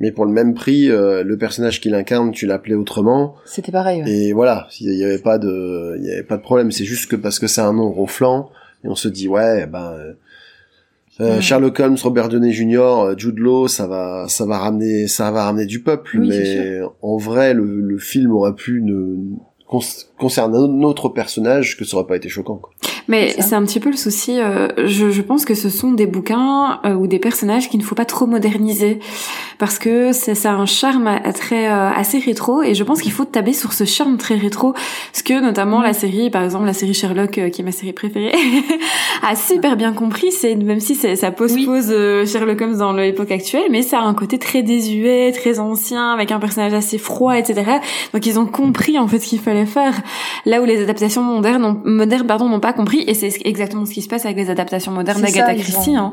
mais 0.00 0.10
pour 0.12 0.24
le 0.24 0.32
même 0.32 0.54
prix, 0.54 0.90
euh, 0.90 1.22
le 1.22 1.36
personnage 1.38 1.80
qu'il 1.80 1.94
incarne, 1.94 2.32
tu 2.32 2.46
l'appelais 2.46 2.74
autrement, 2.74 3.36
C'était 3.44 3.70
pareil. 3.70 4.02
ouais. 4.02 4.10
et 4.10 4.32
voilà, 4.32 4.66
il 4.80 4.92
y 4.94 5.04
avait 5.04 5.18
pas 5.18 5.38
de, 5.38 5.96
il 6.00 6.04
y 6.06 6.10
avait 6.10 6.22
pas 6.24 6.36
de 6.38 6.42
problème. 6.42 6.72
C'est 6.72 6.84
juste 6.86 7.10
que 7.10 7.16
parce 7.16 7.38
que 7.38 7.46
c'est 7.46 7.60
un 7.60 7.74
nom 7.74 7.92
ronflant, 7.92 8.50
et 8.82 8.88
on 8.88 8.94
se 8.94 9.08
dit 9.08 9.28
ouais, 9.28 9.66
ben, 9.66 9.92
euh, 9.92 10.12
euh. 11.20 11.40
Sherlock 11.40 11.78
Holmes, 11.78 11.96
Robert 12.02 12.28
Downey 12.28 12.52
Jr., 12.52 12.78
euh, 12.78 13.14
Jude 13.16 13.38
Law, 13.38 13.68
ça 13.68 13.86
va, 13.86 14.26
ça 14.28 14.46
va 14.46 14.58
ramener, 14.58 15.06
ça 15.06 15.30
va 15.30 15.44
ramener 15.44 15.66
du 15.66 15.82
peuple. 15.82 16.18
Oui, 16.18 16.28
mais 16.28 16.80
en 17.02 17.16
vrai, 17.16 17.54
le, 17.54 17.80
le 17.80 17.98
film 17.98 18.32
aurait 18.32 18.54
pu 18.54 18.82
ne 18.82 19.36
un 20.38 20.52
autre 20.82 21.08
personnage 21.08 21.76
que 21.76 21.84
ça 21.84 21.96
aurait 21.96 22.06
pas 22.06 22.16
été 22.16 22.28
choquant. 22.28 22.56
Quoi. 22.56 22.72
Mais 23.10 23.34
C'est 23.40 23.54
un 23.54 23.62
petit 23.64 23.80
peu 23.80 23.90
le 23.90 23.96
souci. 23.96 24.38
euh, 24.40 24.68
je, 24.86 25.10
je 25.10 25.22
pense 25.22 25.44
que 25.44 25.54
ce 25.54 25.68
sont 25.68 25.92
des 25.92 26.06
bouquins 26.06 26.80
euh, 26.84 26.94
ou 26.94 27.06
des 27.06 27.18
personnages 27.18 27.68
qu'il 27.68 27.78
ne 27.80 27.84
faut 27.84 27.94
pas 27.94 28.04
trop 28.04 28.26
moderniser 28.26 29.00
parce 29.58 29.78
que 29.78 30.12
c'est 30.12 30.34
ça 30.34 30.52
a 30.52 30.54
un 30.54 30.64
charme 30.66 31.06
à- 31.06 31.32
très 31.32 31.68
euh, 31.68 31.90
assez 31.90 32.18
rétro 32.18 32.62
et 32.62 32.74
je 32.74 32.82
pense 32.84 33.02
qu'il 33.02 33.12
faut 33.12 33.24
tabler 33.24 33.52
sur 33.52 33.72
ce 33.72 33.84
charme 33.84 34.16
très 34.16 34.36
rétro. 34.36 34.74
Ce 35.12 35.22
que 35.22 35.38
notamment 35.40 35.80
Mm. 35.80 35.84
la 35.84 35.92
série, 35.92 36.30
par 36.30 36.42
exemple 36.44 36.64
la 36.66 36.72
série 36.72 36.94
Sherlock, 36.94 37.36
euh, 37.38 37.48
qui 37.50 37.60
est 37.60 37.64
ma 37.64 37.72
série 37.72 37.92
préférée, 37.92 38.32
a 39.22 39.36
super 39.36 39.76
bien 39.76 39.92
compris. 39.92 40.32
C'est 40.32 40.54
même 40.54 40.80
si 40.80 40.94
ça 40.94 41.30
pose 41.30 41.52
Oui. 41.54 41.66
pose 41.66 41.88
euh, 41.90 42.24
Sherlock 42.26 42.60
Holmes 42.60 42.76
dans 42.78 42.92
l'époque 42.92 43.30
actuelle, 43.32 43.64
mais 43.70 43.82
ça 43.82 43.98
a 44.00 44.02
un 44.02 44.14
côté 44.14 44.38
très 44.38 44.62
désuet, 44.62 45.32
très 45.32 45.58
ancien, 45.58 46.12
avec 46.12 46.30
un 46.32 46.38
personnage 46.38 46.72
assez 46.74 46.98
froid, 46.98 47.36
etc. 47.36 47.62
Donc 48.14 48.24
ils 48.26 48.38
ont 48.38 48.46
compris 48.46 48.98
en 48.98 49.06
fait 49.08 49.18
ce 49.18 49.26
qu'il 49.26 49.40
fallait 49.40 49.66
faire 49.66 50.00
là 50.46 50.62
où 50.62 50.64
les 50.64 50.82
adaptations 50.82 51.22
modernes, 51.22 51.80
modernes 51.84 52.26
pardon, 52.26 52.48
n'ont 52.48 52.60
pas 52.60 52.72
compris, 52.72 52.99
et 53.08 53.14
c'est 53.14 53.32
exactement 53.44 53.84
ce 53.86 53.92
qui 53.92 54.02
se 54.02 54.08
passe 54.08 54.24
avec 54.24 54.36
les 54.36 54.50
adaptations 54.50 54.92
modernes 54.92 55.20
d'Agatha 55.22 55.54
Christie. 55.54 55.90
ont- 55.90 55.96
Hein. 55.98 56.12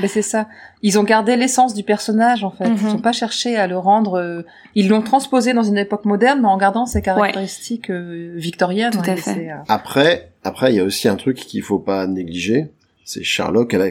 Mais 0.00 0.08
c'est 0.08 0.22
ça. 0.22 0.46
Ils 0.82 0.98
ont 0.98 1.04
gardé 1.04 1.36
l'essence 1.36 1.72
du 1.74 1.82
personnage 1.82 2.44
en 2.44 2.50
fait. 2.50 2.68
Mhm. 2.68 2.76
Ils 2.82 2.86
n'ont 2.88 2.98
pas 2.98 3.12
cherché 3.12 3.56
à 3.56 3.66
le 3.66 3.78
rendre. 3.78 4.18
euh, 4.18 4.42
Ils 4.74 4.88
l'ont 4.88 5.00
transposé 5.02 5.54
dans 5.54 5.62
une 5.62 5.78
époque 5.78 6.04
moderne, 6.04 6.40
mais 6.42 6.48
en 6.48 6.58
gardant 6.58 6.84
ses 6.86 7.00
caractéristiques 7.02 7.90
euh, 7.90 8.32
victoriennes. 8.36 8.90
Tout 8.92 8.98
à 9.06 9.14
ouais, 9.14 9.16
fait. 9.16 9.50
euh, 9.50 9.54
Après, 9.68 10.32
après, 10.44 10.72
il 10.72 10.76
y 10.76 10.80
a 10.80 10.84
aussi 10.84 11.08
un 11.08 11.16
truc 11.16 11.36
qu'il 11.38 11.62
faut 11.62 11.78
pas 11.78 12.06
négliger. 12.06 12.66
C'est 13.04 13.22
Sherlock, 13.22 13.72
elle 13.72 13.82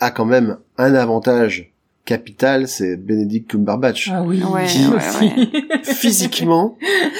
a, 0.00 0.06
a 0.06 0.10
quand 0.10 0.24
même 0.24 0.56
un 0.78 0.94
avantage 0.94 1.72
capital, 2.06 2.68
c'est 2.68 2.96
Benedict 2.96 3.50
Cumberbatch. 3.50 4.10
Ah 4.12 4.22
oui. 4.22 4.42
Ouais, 4.42 4.64
Qui- 4.66 4.86
ouais, 4.86 4.96
aussi. 4.96 5.92
Physiquement, 5.94 6.78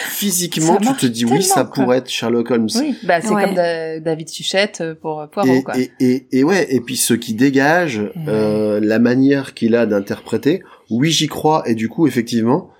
physiquement, 0.08 0.76
tu 0.76 0.94
te 0.94 1.06
dis 1.06 1.24
oui, 1.24 1.42
ça 1.42 1.64
pourrait 1.64 1.98
être 1.98 2.08
Sherlock 2.08 2.50
Holmes. 2.50 2.68
Oui, 2.76 2.94
bah 3.04 3.20
c'est 3.20 3.28
Ouais. 3.30 3.44
comme 3.44 3.54
Da- 3.54 4.00
David 4.00 4.28
Suchette 4.28 4.80
euh, 4.80 4.94
pour 4.94 5.20
euh, 5.20 5.26
Poirot 5.26 5.48
et, 5.52 5.62
quoi. 5.62 5.78
et, 5.78 5.90
et, 6.00 6.26
et 6.32 6.44
ouais, 6.44 6.66
et 6.70 6.80
puis 6.80 6.96
ce 6.96 7.14
qui 7.14 7.34
dégage, 7.34 8.00
euh, 8.28 8.80
la 8.82 8.98
manière 8.98 9.54
qu'il 9.54 9.74
a 9.74 9.86
d'interpréter, 9.86 10.62
oui 10.90 11.10
j'y 11.10 11.26
crois, 11.26 11.62
et 11.68 11.74
du 11.74 11.88
coup 11.88 12.06
effectivement, 12.06 12.70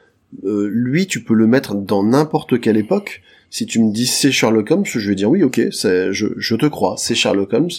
euh, 0.44 0.68
lui 0.72 1.06
tu 1.06 1.22
peux 1.22 1.34
le 1.34 1.46
mettre 1.46 1.74
dans 1.74 2.02
n'importe 2.02 2.60
quelle 2.60 2.76
époque. 2.76 3.22
Si 3.50 3.64
tu 3.66 3.80
me 3.80 3.92
dis 3.92 4.06
c'est 4.06 4.32
Sherlock 4.32 4.70
Holmes, 4.70 4.84
je 4.84 5.08
vais 5.08 5.14
dire 5.14 5.30
oui 5.30 5.42
ok, 5.42 5.60
c'est, 5.70 6.12
je, 6.12 6.26
je 6.36 6.54
te 6.56 6.66
crois, 6.66 6.94
c'est 6.98 7.14
Sherlock 7.14 7.52
Holmes, 7.52 7.70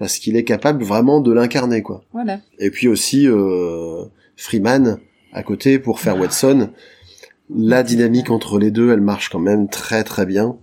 parce 0.00 0.18
qu'il 0.18 0.34
est 0.34 0.44
capable 0.44 0.82
vraiment 0.82 1.20
de 1.20 1.30
l'incarner 1.30 1.82
quoi. 1.82 2.02
Voilà. 2.14 2.40
Et 2.58 2.70
puis 2.70 2.88
aussi 2.88 3.28
euh, 3.28 4.02
Freeman 4.34 4.98
à 5.34 5.42
côté 5.42 5.78
pour 5.78 6.00
faire 6.00 6.18
Watson. 6.18 6.70
La 7.54 7.82
dynamique 7.82 8.30
entre 8.30 8.58
les 8.58 8.70
deux, 8.70 8.92
elle 8.92 9.02
marche 9.02 9.28
quand 9.28 9.40
même 9.40 9.68
très 9.68 10.02
très 10.02 10.24
bien. 10.24 10.56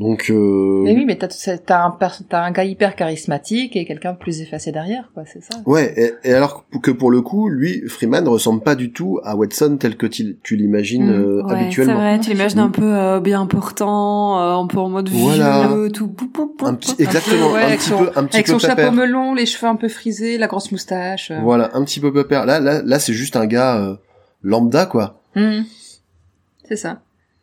Donc 0.00 0.30
euh, 0.30 0.80
Mais 0.84 0.94
oui, 0.94 1.04
mais 1.04 1.18
t'as 1.18 1.28
c'est- 1.28 1.66
t'as 1.66 1.84
un 1.84 1.90
pers- 1.90 2.22
t'as 2.26 2.42
un 2.42 2.52
gars 2.52 2.64
hyper 2.64 2.96
charismatique 2.96 3.76
et 3.76 3.84
quelqu'un 3.84 4.14
plus 4.14 4.40
effacé 4.40 4.72
derrière 4.72 5.10
quoi. 5.12 5.24
C'est 5.30 5.42
ça. 5.42 5.60
Ouais, 5.66 5.92
et, 6.24 6.28
et 6.30 6.32
alors 6.32 6.64
que 6.82 6.90
pour 6.90 7.10
le 7.10 7.20
coup, 7.20 7.50
lui, 7.50 7.82
Freeman 7.86 8.26
ressemble 8.26 8.62
pas 8.62 8.74
du 8.76 8.92
tout 8.92 9.20
à 9.24 9.36
Watson 9.36 9.76
tel 9.78 9.98
que 9.98 10.06
tu, 10.06 10.38
tu 10.42 10.56
l'imagines 10.56 11.06
Mm, 11.06 11.10
euh, 11.10 11.42
Ouais, 11.42 11.48
c'est 11.50 11.54
habituellement. 11.64 11.94
vrai, 11.96 12.18
tu 12.18 12.30
l'imagines 12.30 12.60
un 12.60 12.70
peu 12.70 12.82
euh, 12.96 13.20
bien 13.20 13.44
portant, 13.44 14.40
euh, 14.40 14.54
un 14.62 14.66
peu 14.66 14.78
en 14.78 14.88
mode 14.88 15.10
Voilà. 15.10 15.68
vieux, 15.68 15.90
tout. 15.92 16.08
pou, 16.08 16.28
pou, 16.28 16.46
pou, 16.56 16.66
Un 16.66 16.74
petit, 16.76 16.94
exactement, 16.98 17.52
ouais, 17.52 17.60
un 17.60 17.66
avec 17.66 17.80
petit 17.80 17.88
son- 17.90 17.98
peu, 17.98 18.10
un 18.16 18.24
petit 18.24 18.36
Avec 18.36 18.46
peu 18.46 18.52
son 18.52 18.58
chapeau 18.58 18.90
melon, 18.92 19.34
les 19.34 19.44
cheveux 19.44 19.68
un 19.68 19.76
peu 19.76 19.88
frisés, 19.88 20.38
la 20.38 20.46
grosse 20.46 20.72
moustache. 20.72 21.30
euh. 21.30 21.38
Voilà, 21.42 21.76
un 21.76 21.84
petit 21.84 22.00
peu 22.00 22.10
pépère. 22.10 22.46
Là, 22.46 22.58
là, 22.58 22.80
là, 22.82 22.98
c'est 22.98 23.12
juste 23.12 23.36
un 23.36 23.44
gars 23.46 23.76
euh, 23.76 23.96
lambda 24.42 24.86
quoi. 24.86 25.20
Mhm. 25.36 25.64
C'est 26.66 26.76
ça. 26.76 27.02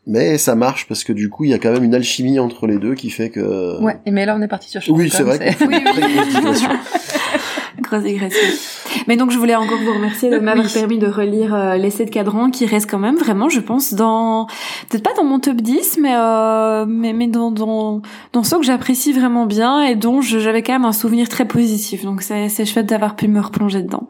Mais 0.09 0.37
ça 0.37 0.55
marche 0.55 0.87
parce 0.87 1.03
que 1.03 1.11
du 1.13 1.29
coup, 1.29 1.43
il 1.43 1.49
y 1.49 1.53
a 1.53 1.59
quand 1.59 1.71
même 1.71 1.83
une 1.83 1.93
alchimie 1.93 2.39
entre 2.39 2.65
les 2.65 2.77
deux 2.77 2.95
qui 2.95 3.09
fait 3.09 3.29
que. 3.29 3.81
Ouais. 3.81 3.97
Et 4.05 4.11
mais 4.11 4.25
là, 4.25 4.35
on 4.37 4.41
est 4.41 4.47
parti 4.47 4.69
sur 4.69 4.81
Sherlock 4.81 5.01
Oui, 5.03 5.09
c'est 5.11 5.23
vrai. 5.23 5.37
très 5.53 5.65
grosse 5.67 6.27
digression. 6.29 6.69
Grosse 7.81 8.03
digression. 8.03 8.39
Mais 9.07 9.15
donc 9.17 9.31
je 9.31 9.37
voulais 9.37 9.55
encore 9.55 9.77
vous 9.79 9.93
remercier 9.93 10.29
de 10.29 10.37
Oui. 10.37 10.41
m'avoir 10.43 10.67
permis 10.73 10.97
de 10.97 11.07
relire 11.07 11.53
euh, 11.53 11.75
l'essai 11.77 12.05
de 12.05 12.09
cadran 12.09 12.49
qui 12.49 12.65
reste 12.65 12.89
quand 12.89 12.97
même 12.99 13.15
vraiment, 13.17 13.49
je 13.49 13.59
pense, 13.59 13.93
dans 13.93 14.47
peut-être 14.89 15.03
pas 15.03 15.13
dans 15.15 15.23
mon 15.23 15.39
top 15.39 15.57
10, 15.57 15.99
mais 16.01 16.13
euh, 16.15 16.85
mais, 16.87 17.13
mais 17.13 17.27
dans, 17.27 17.51
dans 17.51 18.01
dans 18.33 18.43
ceux 18.43 18.57
que 18.57 18.65
j'apprécie 18.65 19.13
vraiment 19.13 19.45
bien 19.45 19.83
et 19.83 19.95
dont 19.95 20.21
je- 20.21 20.39
j'avais 20.39 20.63
quand 20.63 20.73
même 20.73 20.85
un 20.85 20.91
souvenir 20.91 21.29
très 21.29 21.45
positif. 21.45 22.03
Donc 22.03 22.23
c'est 22.23 22.49
c'est 22.49 22.65
chouette 22.65 22.87
d'avoir 22.87 23.15
pu 23.15 23.27
me 23.27 23.39
replonger 23.39 23.81
dedans. 23.83 24.09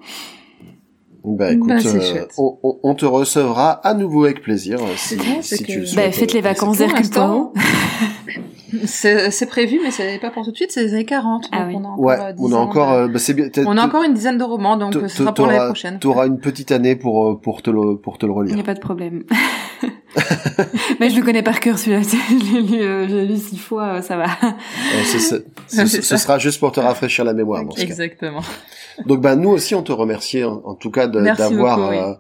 Bah 1.36 1.52
écoute, 1.52 1.68
Bah, 1.70 1.76
euh, 1.86 2.26
on, 2.38 2.58
on- 2.64 2.80
on 2.84 2.96
te 2.96 3.06
recevra 3.06 3.72
à 3.72 3.94
nouveau 3.94 4.26
avec 4.26 4.42
plaisir 4.42 4.80
euh, 4.82 4.88
si, 4.96 5.10
C'est 5.10 5.16
bien, 5.18 5.36
c'est 5.42 5.58
si 5.58 5.64
que- 5.64 5.72
tu 5.72 5.80
le 5.82 5.86
Bah, 5.96 6.04
Bah, 6.06 6.12
faites 6.12 6.34
les 6.34 6.42
vacances 6.42 6.78
d'Hercule. 6.78 7.06
C'est 8.86 9.46
prévu, 9.48 9.80
mais 9.82 9.92
c'est 9.92 10.20
pas 10.20 10.30
pour 10.30 10.44
tout 10.44 10.52
de 10.52 10.56
suite. 10.58 10.72
C'est 10.74 10.84
les 10.84 10.94
années 10.94 11.06
40. 11.06 11.46
Ah 11.54 11.60
donc 11.60 11.68
oui. 11.70 11.76
on 11.78 11.86
a 11.86 11.88
encore, 11.88 12.00
Ouais, 12.06 12.18
euh, 12.20 12.34
10 12.34 12.42
on 12.44 12.52
a 12.52 12.56
ans 12.56 12.62
encore, 12.62 12.92
de- 12.92 12.98
euh, 13.04 13.08
bah, 13.08 13.20
c'est 13.20 13.34
bien. 13.34 13.48
t'as- 13.50 13.64
On 13.66 13.78
a 13.78 13.86
encore 13.86 14.04
une 14.04 14.14
dizaine 14.14 14.38
de 14.38 14.44
romans, 14.44 14.76
donc 14.78 14.94
ce 14.94 15.08
sera 15.08 15.34
pour 15.34 15.48
l'année 15.48 15.66
prochaine. 15.66 16.00
T'auras 16.00 16.28
une 16.28 16.40
petite 16.40 16.72
année 16.72 16.96
pour 16.98 17.28
euh, 17.30 17.36
pour 17.40 17.62
te 17.62 17.70
le 17.70 17.96
pour 17.98 18.18
te 18.18 18.26
le 18.26 18.32
Il 18.34 18.36
n'y 18.36 18.40
relire. 18.52 18.60
a 18.60 18.64
pas 18.64 18.74
de 18.74 18.80
problème. 18.82 19.24
mais 21.00 21.10
je 21.10 21.16
le 21.16 21.22
connais 21.24 21.44
par 21.44 21.60
cœur 21.60 21.78
celui-là. 21.78 22.02
Je 22.02 22.54
l'ai 22.56 22.62
lu, 22.62 22.82
euh, 22.82 23.08
je 23.08 23.16
l'ai 23.16 23.26
lu 23.28 23.38
six 23.38 23.58
fois, 23.58 24.02
ça 24.02 24.18
va. 24.18 24.26
Euh, 24.44 25.04
ce, 25.06 25.20
ce 25.88 26.02
ça. 26.02 26.18
sera 26.18 26.38
juste 26.40 26.60
pour 26.60 26.72
te 26.72 26.80
rafraîchir 26.80 27.24
la 27.24 27.34
mémoire. 27.34 27.64
dans 27.64 27.72
ce 27.72 27.78
cas. 27.78 27.84
Exactement. 27.84 28.42
Donc 29.06 29.22
bah 29.22 29.36
nous 29.36 29.50
aussi 29.50 29.76
on 29.76 29.84
te 29.84 29.92
remercie 29.92 30.44
en, 30.44 30.62
en 30.66 30.76
tout 30.76 30.92
cas 30.92 31.08
d'avoir 31.08 31.90
oui. 31.90 31.98
euh, 31.98 32.14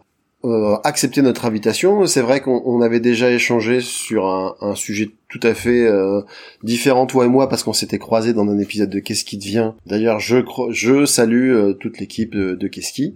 euh, 0.45 0.77
accepté 0.83 1.21
notre 1.21 1.45
invitation. 1.45 2.05
C'est 2.05 2.21
vrai 2.21 2.41
qu'on 2.41 2.61
on 2.65 2.81
avait 2.81 2.99
déjà 2.99 3.31
échangé 3.31 3.81
sur 3.81 4.27
un, 4.27 4.55
un 4.61 4.75
sujet 4.75 5.09
tout 5.29 5.39
à 5.43 5.53
fait 5.53 5.85
euh, 5.87 6.21
différent 6.63 7.05
toi 7.07 7.25
et 7.25 7.27
moi 7.27 7.49
parce 7.49 7.63
qu'on 7.63 7.73
s'était 7.73 7.97
croisés 7.97 8.33
dans 8.33 8.47
un 8.47 8.59
épisode 8.59 8.89
de 8.89 8.99
Qu'est-ce 8.99 9.25
qui 9.25 9.37
devient? 9.37 9.71
D'ailleurs 9.87 10.19
je 10.19 10.37
je 10.69 11.05
salue 11.05 11.51
euh, 11.51 11.73
toute 11.73 11.99
l'équipe 11.99 12.33
de, 12.35 12.53
de 12.53 12.67
Qu'est-ce 12.67 12.93
qui 12.93 13.15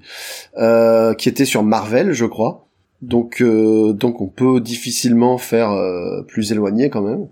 euh, 0.58 1.14
qui 1.14 1.30
était 1.30 1.46
sur 1.46 1.64
Marvel 1.64 2.12
je 2.14 2.26
crois. 2.26 2.68
Donc 3.02 3.42
euh, 3.42 3.94
donc 3.94 4.20
on 4.22 4.28
peut 4.28 4.60
difficilement 4.60 5.38
faire 5.38 5.72
euh, 5.72 6.24
plus 6.24 6.52
éloigné 6.52 6.90
quand 6.90 7.02
même. 7.02 7.28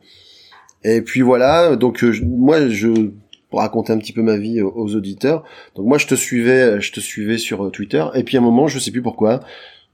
Et 0.84 1.02
puis 1.02 1.22
voilà 1.22 1.76
donc 1.76 2.04
moi 2.24 2.68
je 2.70 3.10
pour 3.50 3.60
raconter 3.60 3.94
un 3.94 3.98
petit 3.98 4.14
peu 4.14 4.22
ma 4.22 4.38
vie 4.38 4.62
aux, 4.62 4.72
aux 4.76 4.96
auditeurs. 4.96 5.44
Donc 5.76 5.86
moi 5.86 5.98
je 5.98 6.08
te 6.08 6.16
suivais, 6.16 6.82
je 6.82 6.92
te 6.92 7.00
suivais 7.00 7.38
sur 7.38 7.66
euh, 7.66 7.70
Twitter 7.70 8.06
et 8.14 8.24
puis 8.24 8.38
à 8.38 8.40
un 8.40 8.44
moment 8.44 8.68
je 8.68 8.80
sais 8.80 8.92
plus 8.92 9.02
pourquoi, 9.02 9.42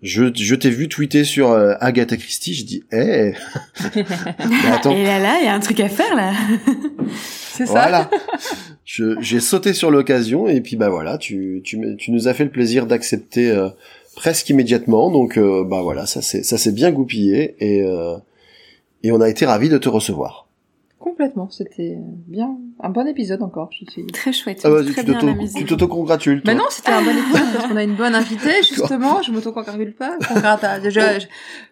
je, 0.02 0.26
je 0.36 0.56
t'ai 0.56 0.69
vu 0.69 0.88
tweeter 0.88 1.23
sur 1.23 1.52
euh, 1.52 1.73
Agatha 1.80 2.18
Christie, 2.18 2.53
je 2.53 2.65
dis 2.65 2.84
eh 2.91 3.34
Mais 3.95 4.72
attends, 4.72 4.91
Et 4.91 5.03
là, 5.03 5.19
là, 5.19 5.38
il 5.41 5.45
y 5.45 5.48
a 5.48 5.53
un 5.53 5.60
truc 5.60 5.80
à 5.80 5.90
faire, 5.90 6.15
là. 6.15 6.34
C'est 7.56 7.65
ça. 7.65 7.72
voilà. 7.72 8.10
J'ai 8.84 9.40
sauté 9.40 9.73
sur 9.73 9.90
l'occasion 9.90 10.48
et 10.48 10.61
puis 10.61 10.76
bah 10.76 10.90
voilà, 10.90 11.18
tu 11.18 11.61
tu, 11.64 11.80
tu 11.98 12.11
nous 12.11 12.27
as 12.27 12.34
fait 12.34 12.44
le 12.44 12.52
plaisir 12.52 12.86
d'accepter 12.86 13.49
euh, 13.49 13.69
presque 14.15 14.49
immédiatement. 14.49 15.10
Donc 15.10 15.38
euh, 15.38 15.64
bah 15.64 15.82
voilà, 15.82 16.06
ça 16.06 16.22
s'est 16.22 16.44
ça 16.44 16.57
s'est 16.57 16.72
bien 16.72 16.91
goupillé 16.91 17.56
et 17.60 17.82
euh, 17.82 18.18
et 19.03 19.11
on 19.11 19.22
a 19.22 19.30
été 19.30 19.45
ravis 19.45 19.69
de 19.69 19.77
te 19.77 19.90
recevoir. 19.90 20.44
Complètement. 21.15 21.49
C'était 21.49 21.97
bien 22.27 22.57
un 22.81 22.89
bon 22.89 23.07
épisode 23.07 23.41
encore. 23.41 23.69
Je 23.71 23.89
suis. 23.89 24.05
Très 24.07 24.33
chouette. 24.33 24.59
Ah 24.65 24.69
vas-y, 24.69 24.91
très 24.91 25.05
tu 25.05 25.11
bien 25.11 25.37
tu 25.55 25.63
t'auto-congratules. 25.65 26.41
toi. 26.41 26.53
Mais 26.53 26.59
non, 26.59 26.65
c'était 26.69 26.91
un 26.91 27.01
bon 27.01 27.11
épisode 27.11 27.47
parce 27.53 27.67
qu'on 27.67 27.77
a 27.77 27.83
une 27.83 27.95
bonne 27.95 28.15
invitée 28.15 28.61
justement. 28.69 29.21
Je 29.21 29.31
m'auto-congratule 29.31 29.93
pas. 29.93 30.17
Congrata. 30.27 30.81
Je, 30.83 30.89
je, 30.89 31.25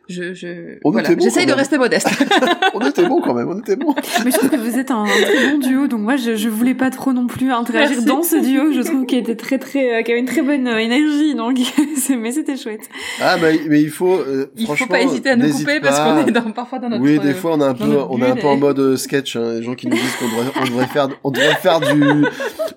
je, 0.08 0.34
je- 0.34 0.80
On 0.86 0.92
voilà. 0.92 1.08
était 1.10 1.18
bon, 1.18 1.24
J'essaye 1.24 1.46
de 1.46 1.52
rester 1.52 1.78
modeste. 1.78 2.08
on 2.74 2.80
était 2.88 3.06
bon 3.06 3.22
quand 3.22 3.34
même, 3.34 3.50
on 3.50 3.60
était 3.60 3.76
bon. 3.76 3.94
Mais 4.24 4.32
je 4.32 4.38
trouve 4.38 4.50
que 4.50 4.56
vous 4.56 4.78
êtes 4.80 4.92
un, 4.92 5.04
très 5.06 5.52
bon 5.52 5.58
duo, 5.60 5.88
donc 5.88 6.00
moi 6.02 6.16
je, 6.16 6.36
je 6.36 6.50
voulais 6.50 6.74
pas 6.74 6.90
trop 6.90 7.12
non 7.14 7.28
plus 7.28 7.52
interagir 7.52 7.92
Merci. 7.98 8.06
dans 8.06 8.24
ce 8.24 8.38
duo. 8.38 8.72
Je 8.72 8.82
trouve 8.82 9.06
qu'il 9.06 9.18
était 9.20 9.36
très 9.36 9.58
très, 9.60 10.00
euh, 10.00 10.02
qu'il 10.04 10.12
avait 10.14 10.20
une 10.22 10.26
très 10.26 10.42
bonne 10.42 10.68
euh, 10.68 10.78
énergie, 10.78 11.36
donc 11.36 11.58
mais 12.18 12.32
c'était 12.32 12.58
chouette. 12.58 12.90
Ah 13.22 13.36
mais 13.42 13.60
mais 13.70 13.82
il 13.82 13.90
faut 13.90 14.14
euh, 14.16 14.52
Il 14.56 14.62
faut 14.68 14.76
franchement 14.76 14.88
pas 14.88 15.02
hésiter 15.02 15.30
à 15.32 15.36
nous 15.36 15.50
couper 15.52 15.80
parce 15.82 16.00
pas. 16.00 16.22
qu'on 16.22 16.28
est 16.28 16.32
dans, 16.32 16.52
parfois 16.52 16.80
dans 16.80 16.90
notre. 16.90 17.02
Oui, 17.04 17.20
des 17.20 17.34
fois 17.34 17.56
on 17.56 17.62
a 17.62 17.68
un 17.70 17.74
peu, 17.74 17.98
on 18.10 18.22
est 18.22 18.30
un 18.30 18.36
peu 18.36 18.48
en 18.48 18.58
mode 18.58 18.80
euh, 18.80 18.98
sketch. 19.34 19.44
Hein, 19.44 19.54
les 19.60 19.64
gens 19.64 19.76
qui 19.76 19.88
nous 19.88 19.96
disent 19.96 20.16
qu'on 20.20 20.26
devrait, 20.28 20.52
on 20.62 20.66
devrait 20.66 20.88
faire, 20.88 21.10
on 21.24 21.32
devrait 21.32 21.56
faire 21.56 21.80
du, 21.80 22.26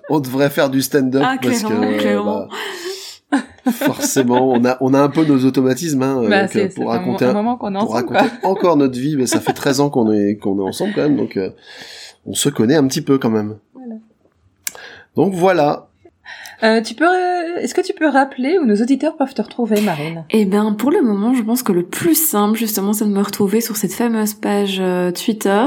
on 0.09 0.19
devrait 0.19 0.49
faire 0.49 0.69
du 0.69 0.81
stand-up 0.81 1.23
Ah, 1.25 1.37
parce 1.41 1.63
que 1.63 2.17
bah, 2.23 2.47
forcément, 3.71 4.49
on 4.51 4.63
a, 4.65 4.77
on 4.79 4.93
a 4.93 4.99
un 5.01 5.09
peu 5.09 5.25
nos 5.25 5.43
automatismes 5.45 6.01
hein, 6.01 6.23
Bah, 6.29 6.41
donc, 6.43 6.49
c'est 6.53 6.59
euh, 6.65 6.67
c'est 6.69 6.75
pour 6.81 6.89
raconter, 6.89 7.25
un 7.25 7.29
un- 7.29 7.33
moment 7.33 7.57
qu'on 7.57 7.75
est 7.75 7.79
pour 7.79 7.93
ensemble. 7.93 8.13
raconter 8.15 8.35
Quoi. 8.41 8.49
encore 8.49 8.77
notre 8.77 8.97
vie. 8.97 9.17
Mais 9.17 9.25
ça 9.27 9.39
fait 9.41 9.53
13 9.53 9.81
ans 9.81 9.89
qu'on 9.89 10.11
est, 10.11 10.37
qu'on 10.37 10.57
est 10.59 10.63
ensemble 10.67 10.93
quand 10.95 11.01
même, 11.01 11.17
donc 11.17 11.35
euh, 11.37 11.49
on 12.25 12.33
se 12.33 12.47
connaît 12.49 12.75
un 12.75 12.87
petit 12.87 13.01
peu 13.01 13.17
quand 13.17 13.29
même. 13.29 13.57
Voilà. 13.73 13.95
Donc 15.15 15.33
voilà. 15.33 15.89
Euh, 16.63 16.81
tu 16.81 16.95
peux, 16.95 17.05
euh, 17.05 17.57
est-ce 17.59 17.75
que 17.75 17.81
tu 17.81 17.93
peux 17.93 18.07
rappeler 18.07 18.57
où 18.57 18.65
nos 18.65 18.75
auditeurs 18.81 19.15
peuvent 19.15 19.33
te 19.33 19.41
retrouver, 19.41 19.79
Marine? 19.81 20.25
Eh 20.31 20.45
ben, 20.45 20.73
pour 20.73 20.89
le 20.91 21.01
moment, 21.01 21.33
je 21.33 21.43
pense 21.43 21.61
que 21.63 21.71
le 21.71 21.83
plus 21.83 22.15
simple, 22.15 22.57
justement, 22.57 22.93
c'est 22.93 23.05
de 23.05 23.11
me 23.11 23.21
retrouver 23.21 23.61
sur 23.61 23.75
cette 23.77 23.93
fameuse 23.93 24.33
page 24.33 24.77
euh, 24.79 25.11
Twitter. 25.11 25.65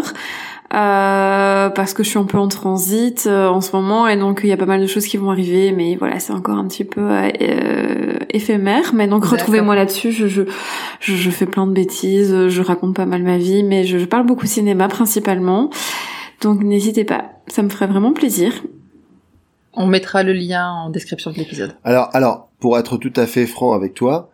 Euh, 0.73 1.69
parce 1.69 1.95
que 1.95 2.05
je 2.05 2.11
suis 2.11 2.19
un 2.19 2.25
peu 2.25 2.39
en 2.39 2.47
transit 2.47 3.27
euh, 3.27 3.49
en 3.49 3.61
ce 3.61 3.75
moment 3.75 4.07
et 4.07 4.17
donc 4.17 4.43
il 4.45 4.51
y 4.51 4.53
a 4.53 4.57
pas 4.57 4.67
mal 4.67 4.81
de 4.81 4.87
choses 4.87 5.05
qui 5.05 5.17
vont 5.17 5.29
arriver 5.29 5.73
mais 5.73 5.97
voilà 5.97 6.21
c'est 6.21 6.33
encore 6.33 6.59
un 6.59 6.69
petit 6.69 6.85
peu 6.85 7.01
euh, 7.01 8.19
éphémère. 8.29 8.95
Mais 8.95 9.09
donc 9.09 9.25
retrouvez-moi 9.25 9.75
là-dessus. 9.75 10.13
Je, 10.13 10.29
je, 10.29 10.43
je 11.01 11.15
je 11.15 11.31
fais 11.31 11.47
plein 11.47 11.67
de 11.67 11.73
bêtises 11.73 12.49
je 12.49 12.63
raconte 12.63 12.95
pas 12.95 13.07
mal 13.07 13.25
ma 13.25 13.37
vie 13.37 13.65
mais 13.65 13.83
je, 13.83 13.99
je 13.99 14.05
parle 14.05 14.27
beaucoup 14.27 14.47
cinéma 14.47 14.87
principalement. 14.87 15.71
Donc 16.41 16.63
n'hésitez 16.63 17.05
pas. 17.05 17.33
Ça 17.49 17.63
me 17.63 17.69
ferait 17.69 17.89
vraiment 17.89 18.13
plaisir. 18.13 18.53
On 19.75 19.87
mettra 19.87 20.23
le 20.23 20.33
lien 20.33 20.71
en 20.71 20.91
description 20.91 21.31
de 21.31 21.37
l'épisode. 21.37 21.77
Alors, 21.85 22.11
alors, 22.13 22.49
pour 22.59 22.79
être 22.79 22.97
tout 22.97 23.13
à 23.17 23.27
fait 23.27 23.47
franc 23.47 23.73
avec 23.73 23.95
toi, 23.95 24.31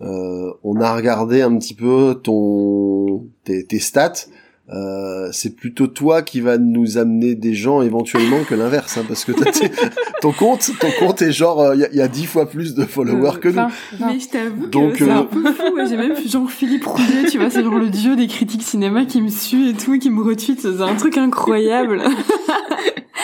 euh, 0.00 0.52
on 0.64 0.80
a 0.80 0.94
regardé 0.94 1.42
un 1.42 1.56
petit 1.58 1.74
peu 1.74 2.18
ton 2.22 3.26
tes, 3.44 3.64
tes 3.64 3.80
stats. 3.80 4.26
Euh, 4.70 5.28
c'est 5.32 5.56
plutôt 5.56 5.86
toi 5.86 6.20
qui 6.22 6.40
va 6.42 6.58
nous 6.58 6.98
amener 6.98 7.34
des 7.34 7.54
gens 7.54 7.80
éventuellement 7.80 8.44
que 8.44 8.54
l'inverse, 8.54 8.98
hein, 8.98 9.04
parce 9.08 9.24
que 9.24 9.32
ton 10.20 10.32
compte, 10.32 10.70
ton 10.78 10.88
compte 10.98 11.22
est 11.22 11.32
genre 11.32 11.72
il 11.74 11.80
y, 11.80 11.84
a- 11.84 11.92
y 11.94 12.00
a 12.02 12.08
dix 12.08 12.26
fois 12.26 12.48
plus 12.50 12.74
de 12.74 12.84
followers 12.84 13.38
que 13.40 13.48
nous. 13.48 13.62
Mais 14.00 14.20
je 14.20 14.28
t'avoue 14.28 14.66
Donc, 14.66 14.92
que 14.94 15.04
c'est 15.06 15.10
euh, 15.10 15.14
un 15.14 15.24
peu 15.24 15.52
fou. 15.52 15.74
ouais. 15.74 15.86
J'ai 15.88 15.96
même 15.96 16.14
genre 16.28 16.50
Philippe 16.50 16.84
Rouillet, 16.84 17.30
tu 17.30 17.38
vois, 17.38 17.48
c'est 17.48 17.62
genre 17.64 17.78
le 17.78 17.88
dieu 17.88 18.14
des 18.14 18.26
critiques 18.26 18.62
cinéma 18.62 19.04
qui 19.06 19.22
me 19.22 19.28
suit 19.28 19.70
et 19.70 19.72
tout, 19.74 19.98
qui 19.98 20.10
me 20.10 20.22
retweet. 20.22 20.60
C'est 20.60 20.80
un 20.82 20.94
truc 20.96 21.16
incroyable. 21.16 22.02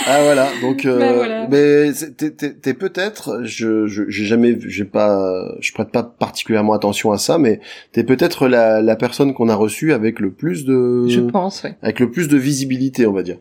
Ah 0.07 0.23
voilà, 0.23 0.49
donc 0.61 0.85
euh, 0.85 0.99
Bah, 0.99 1.13
voilà. 1.15 1.49
mais 1.49 1.91
t'es, 2.19 2.31
t'es, 2.31 2.53
t'es 2.53 2.75
peut-être, 2.75 3.41
je, 3.45 3.87
je 3.87 4.03
j'ai 4.09 4.25
jamais, 4.25 4.53
vu- 4.53 4.69
j'ai 4.69 4.85
pas, 4.85 5.47
je 5.61 5.73
prête 5.73 5.91
pas 5.93 6.03
particulièrement 6.03 6.75
attention 6.75 7.11
à 7.13 7.17
ça, 7.17 7.39
mais 7.39 7.61
t'es 7.93 8.05
peut-être 8.05 8.47
la, 8.49 8.83
la 8.83 8.97
personne 8.97 9.33
qu'on 9.33 9.49
a 9.49 9.55
reçue 9.55 9.95
avec 9.95 10.21
le 10.21 10.31
plus 10.31 10.67
de, 10.67 11.09
je 11.09 11.21
pense, 11.35 11.65
avec 11.83 11.99
le 11.99 12.13
plus 12.13 12.29
de 12.29 12.37
visibilité, 12.37 13.09
on 13.09 13.13
va 13.13 13.25
dire. 13.25 13.39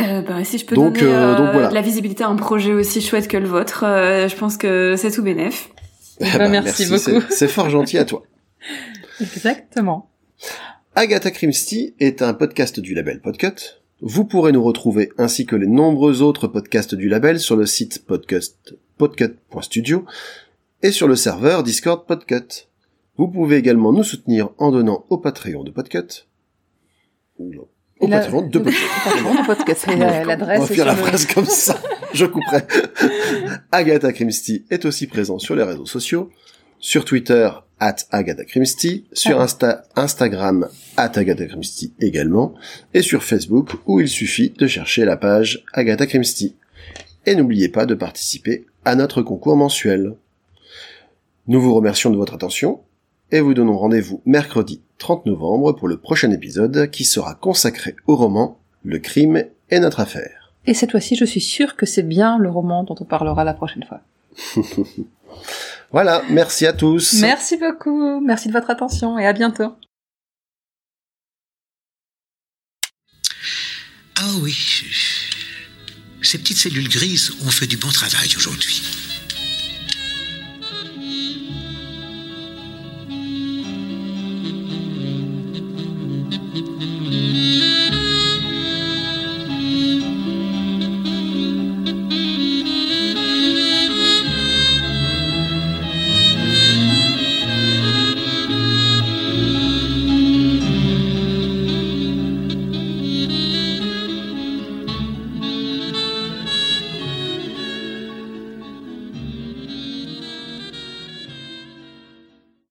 Euh, 0.00 0.20
bah, 0.20 0.42
si 0.42 0.58
je 0.58 0.66
peux 0.66 0.74
Donc, 0.74 0.98
donner 0.98 1.12
euh, 1.12 1.34
euh, 1.34 1.38
donc 1.38 1.52
voilà. 1.52 1.68
de 1.68 1.74
la 1.74 1.80
visibilité 1.80 2.24
à 2.24 2.28
un 2.28 2.34
projet 2.34 2.72
aussi 2.72 3.00
chouette 3.00 3.28
que 3.28 3.36
le 3.36 3.46
vôtre, 3.46 3.84
euh, 3.84 4.26
je 4.26 4.34
pense 4.34 4.56
que 4.56 4.96
c'est 4.98 5.12
tout 5.12 5.22
bénef. 5.22 5.70
Eh 6.18 6.24
ben, 6.24 6.38
ben, 6.38 6.50
merci 6.50 6.86
beaucoup. 6.86 7.24
C'est 7.30 7.46
fort 7.46 7.70
gentil 7.70 7.98
à 7.98 8.04
toi. 8.04 8.24
Exactement. 9.20 10.10
Agatha 10.96 11.30
Christie 11.30 11.94
est 12.00 12.20
un 12.20 12.34
podcast 12.34 12.80
du 12.80 12.94
label 12.94 13.20
Podcut. 13.20 13.78
Vous 14.00 14.24
pourrez 14.24 14.50
nous 14.50 14.64
retrouver 14.64 15.12
ainsi 15.18 15.46
que 15.46 15.54
les 15.54 15.68
nombreux 15.68 16.20
autres 16.22 16.48
podcasts 16.48 16.96
du 16.96 17.08
label 17.08 17.38
sur 17.38 17.54
le 17.54 17.64
site 17.64 18.04
podcast, 18.06 18.74
podcut.studio 18.98 20.04
et 20.82 20.90
sur 20.90 21.06
le 21.06 21.14
serveur 21.14 21.62
Discord 21.62 22.06
Podcut. 22.06 22.66
Vous 23.16 23.28
pouvez 23.28 23.56
également 23.56 23.92
nous 23.92 24.04
soutenir 24.04 24.50
en 24.58 24.72
donnant 24.72 25.04
au 25.10 25.18
Patreon 25.18 25.62
de 25.62 25.70
Podcut. 25.70 26.25
Non, 27.40 27.66
Au 28.00 28.06
Et 28.06 28.10
la- 28.10 28.20
Patreon 28.20 28.42
de 28.48 28.58
podcast, 29.46 29.86
l'adresse. 29.86 30.60
On 30.60 30.64
va 30.64 30.74
faire 30.74 30.86
la 30.86 30.96
phrase 30.96 31.26
comme 31.26 31.46
ça. 31.46 31.80
Je 32.12 32.26
couperai. 32.26 32.62
Agatha 33.72 34.12
Christie 34.12 34.64
est 34.70 34.84
aussi 34.84 35.06
présent 35.06 35.38
sur 35.38 35.54
les 35.56 35.62
réseaux 35.62 35.86
sociaux. 35.86 36.30
Sur 36.78 37.04
Twitter, 37.06 37.48
at 37.80 37.96
Agatha 38.10 38.44
Christie. 38.44 39.06
Sur. 39.12 39.40
Insta, 39.40 39.84
Instagram, 39.96 40.68
at 40.96 41.12
Agatha 41.16 41.46
Christie 41.46 41.94
également. 42.00 42.54
Et 42.92 43.02
sur 43.02 43.22
Facebook, 43.22 43.70
où 43.86 44.00
il 44.00 44.08
suffit 44.08 44.50
de 44.50 44.66
chercher 44.66 45.04
la 45.04 45.16
page 45.16 45.64
Agatha 45.72 46.06
Christie. 46.06 46.56
Et 47.24 47.34
n'oubliez 47.34 47.68
pas 47.68 47.86
de 47.86 47.94
participer 47.94 48.66
à 48.84 48.94
notre 48.94 49.22
concours 49.22 49.56
mensuel. 49.56 50.14
Nous 51.48 51.60
vous 51.60 51.74
remercions 51.74 52.10
de 52.10 52.16
votre 52.16 52.34
attention 52.34 52.80
et 53.30 53.40
vous 53.40 53.54
donnons 53.54 53.76
rendez-vous 53.76 54.22
mercredi 54.24 54.82
30 54.98 55.26
novembre 55.26 55.72
pour 55.72 55.88
le 55.88 55.98
prochain 55.98 56.30
épisode 56.30 56.90
qui 56.90 57.04
sera 57.04 57.34
consacré 57.34 57.96
au 58.06 58.16
roman 58.16 58.58
Le 58.84 58.98
crime 58.98 59.44
est 59.70 59.80
notre 59.80 60.00
affaire. 60.00 60.54
Et 60.66 60.74
cette 60.74 60.90
fois-ci, 60.90 61.16
je 61.16 61.24
suis 61.24 61.40
sûre 61.40 61.76
que 61.76 61.86
c'est 61.86 62.02
bien 62.02 62.38
le 62.38 62.50
roman 62.50 62.84
dont 62.84 62.96
on 62.98 63.04
parlera 63.04 63.44
la 63.44 63.54
prochaine 63.54 63.84
fois. 63.84 64.00
Voilà, 65.92 66.22
merci 66.30 66.66
à 66.66 66.72
tous. 66.72 67.20
Merci 67.20 67.56
beaucoup. 67.56 68.20
Merci 68.20 68.48
de 68.48 68.52
votre 68.52 68.70
attention 68.70 69.18
et 69.18 69.26
à 69.26 69.32
bientôt. 69.32 69.72
Ah 74.18 74.32
oui, 74.42 74.56
ces 76.22 76.38
petites 76.38 76.56
cellules 76.56 76.88
grises 76.88 77.32
ont 77.46 77.50
fait 77.50 77.66
du 77.66 77.76
bon 77.76 77.88
travail 77.88 78.28
aujourd'hui. 78.36 78.82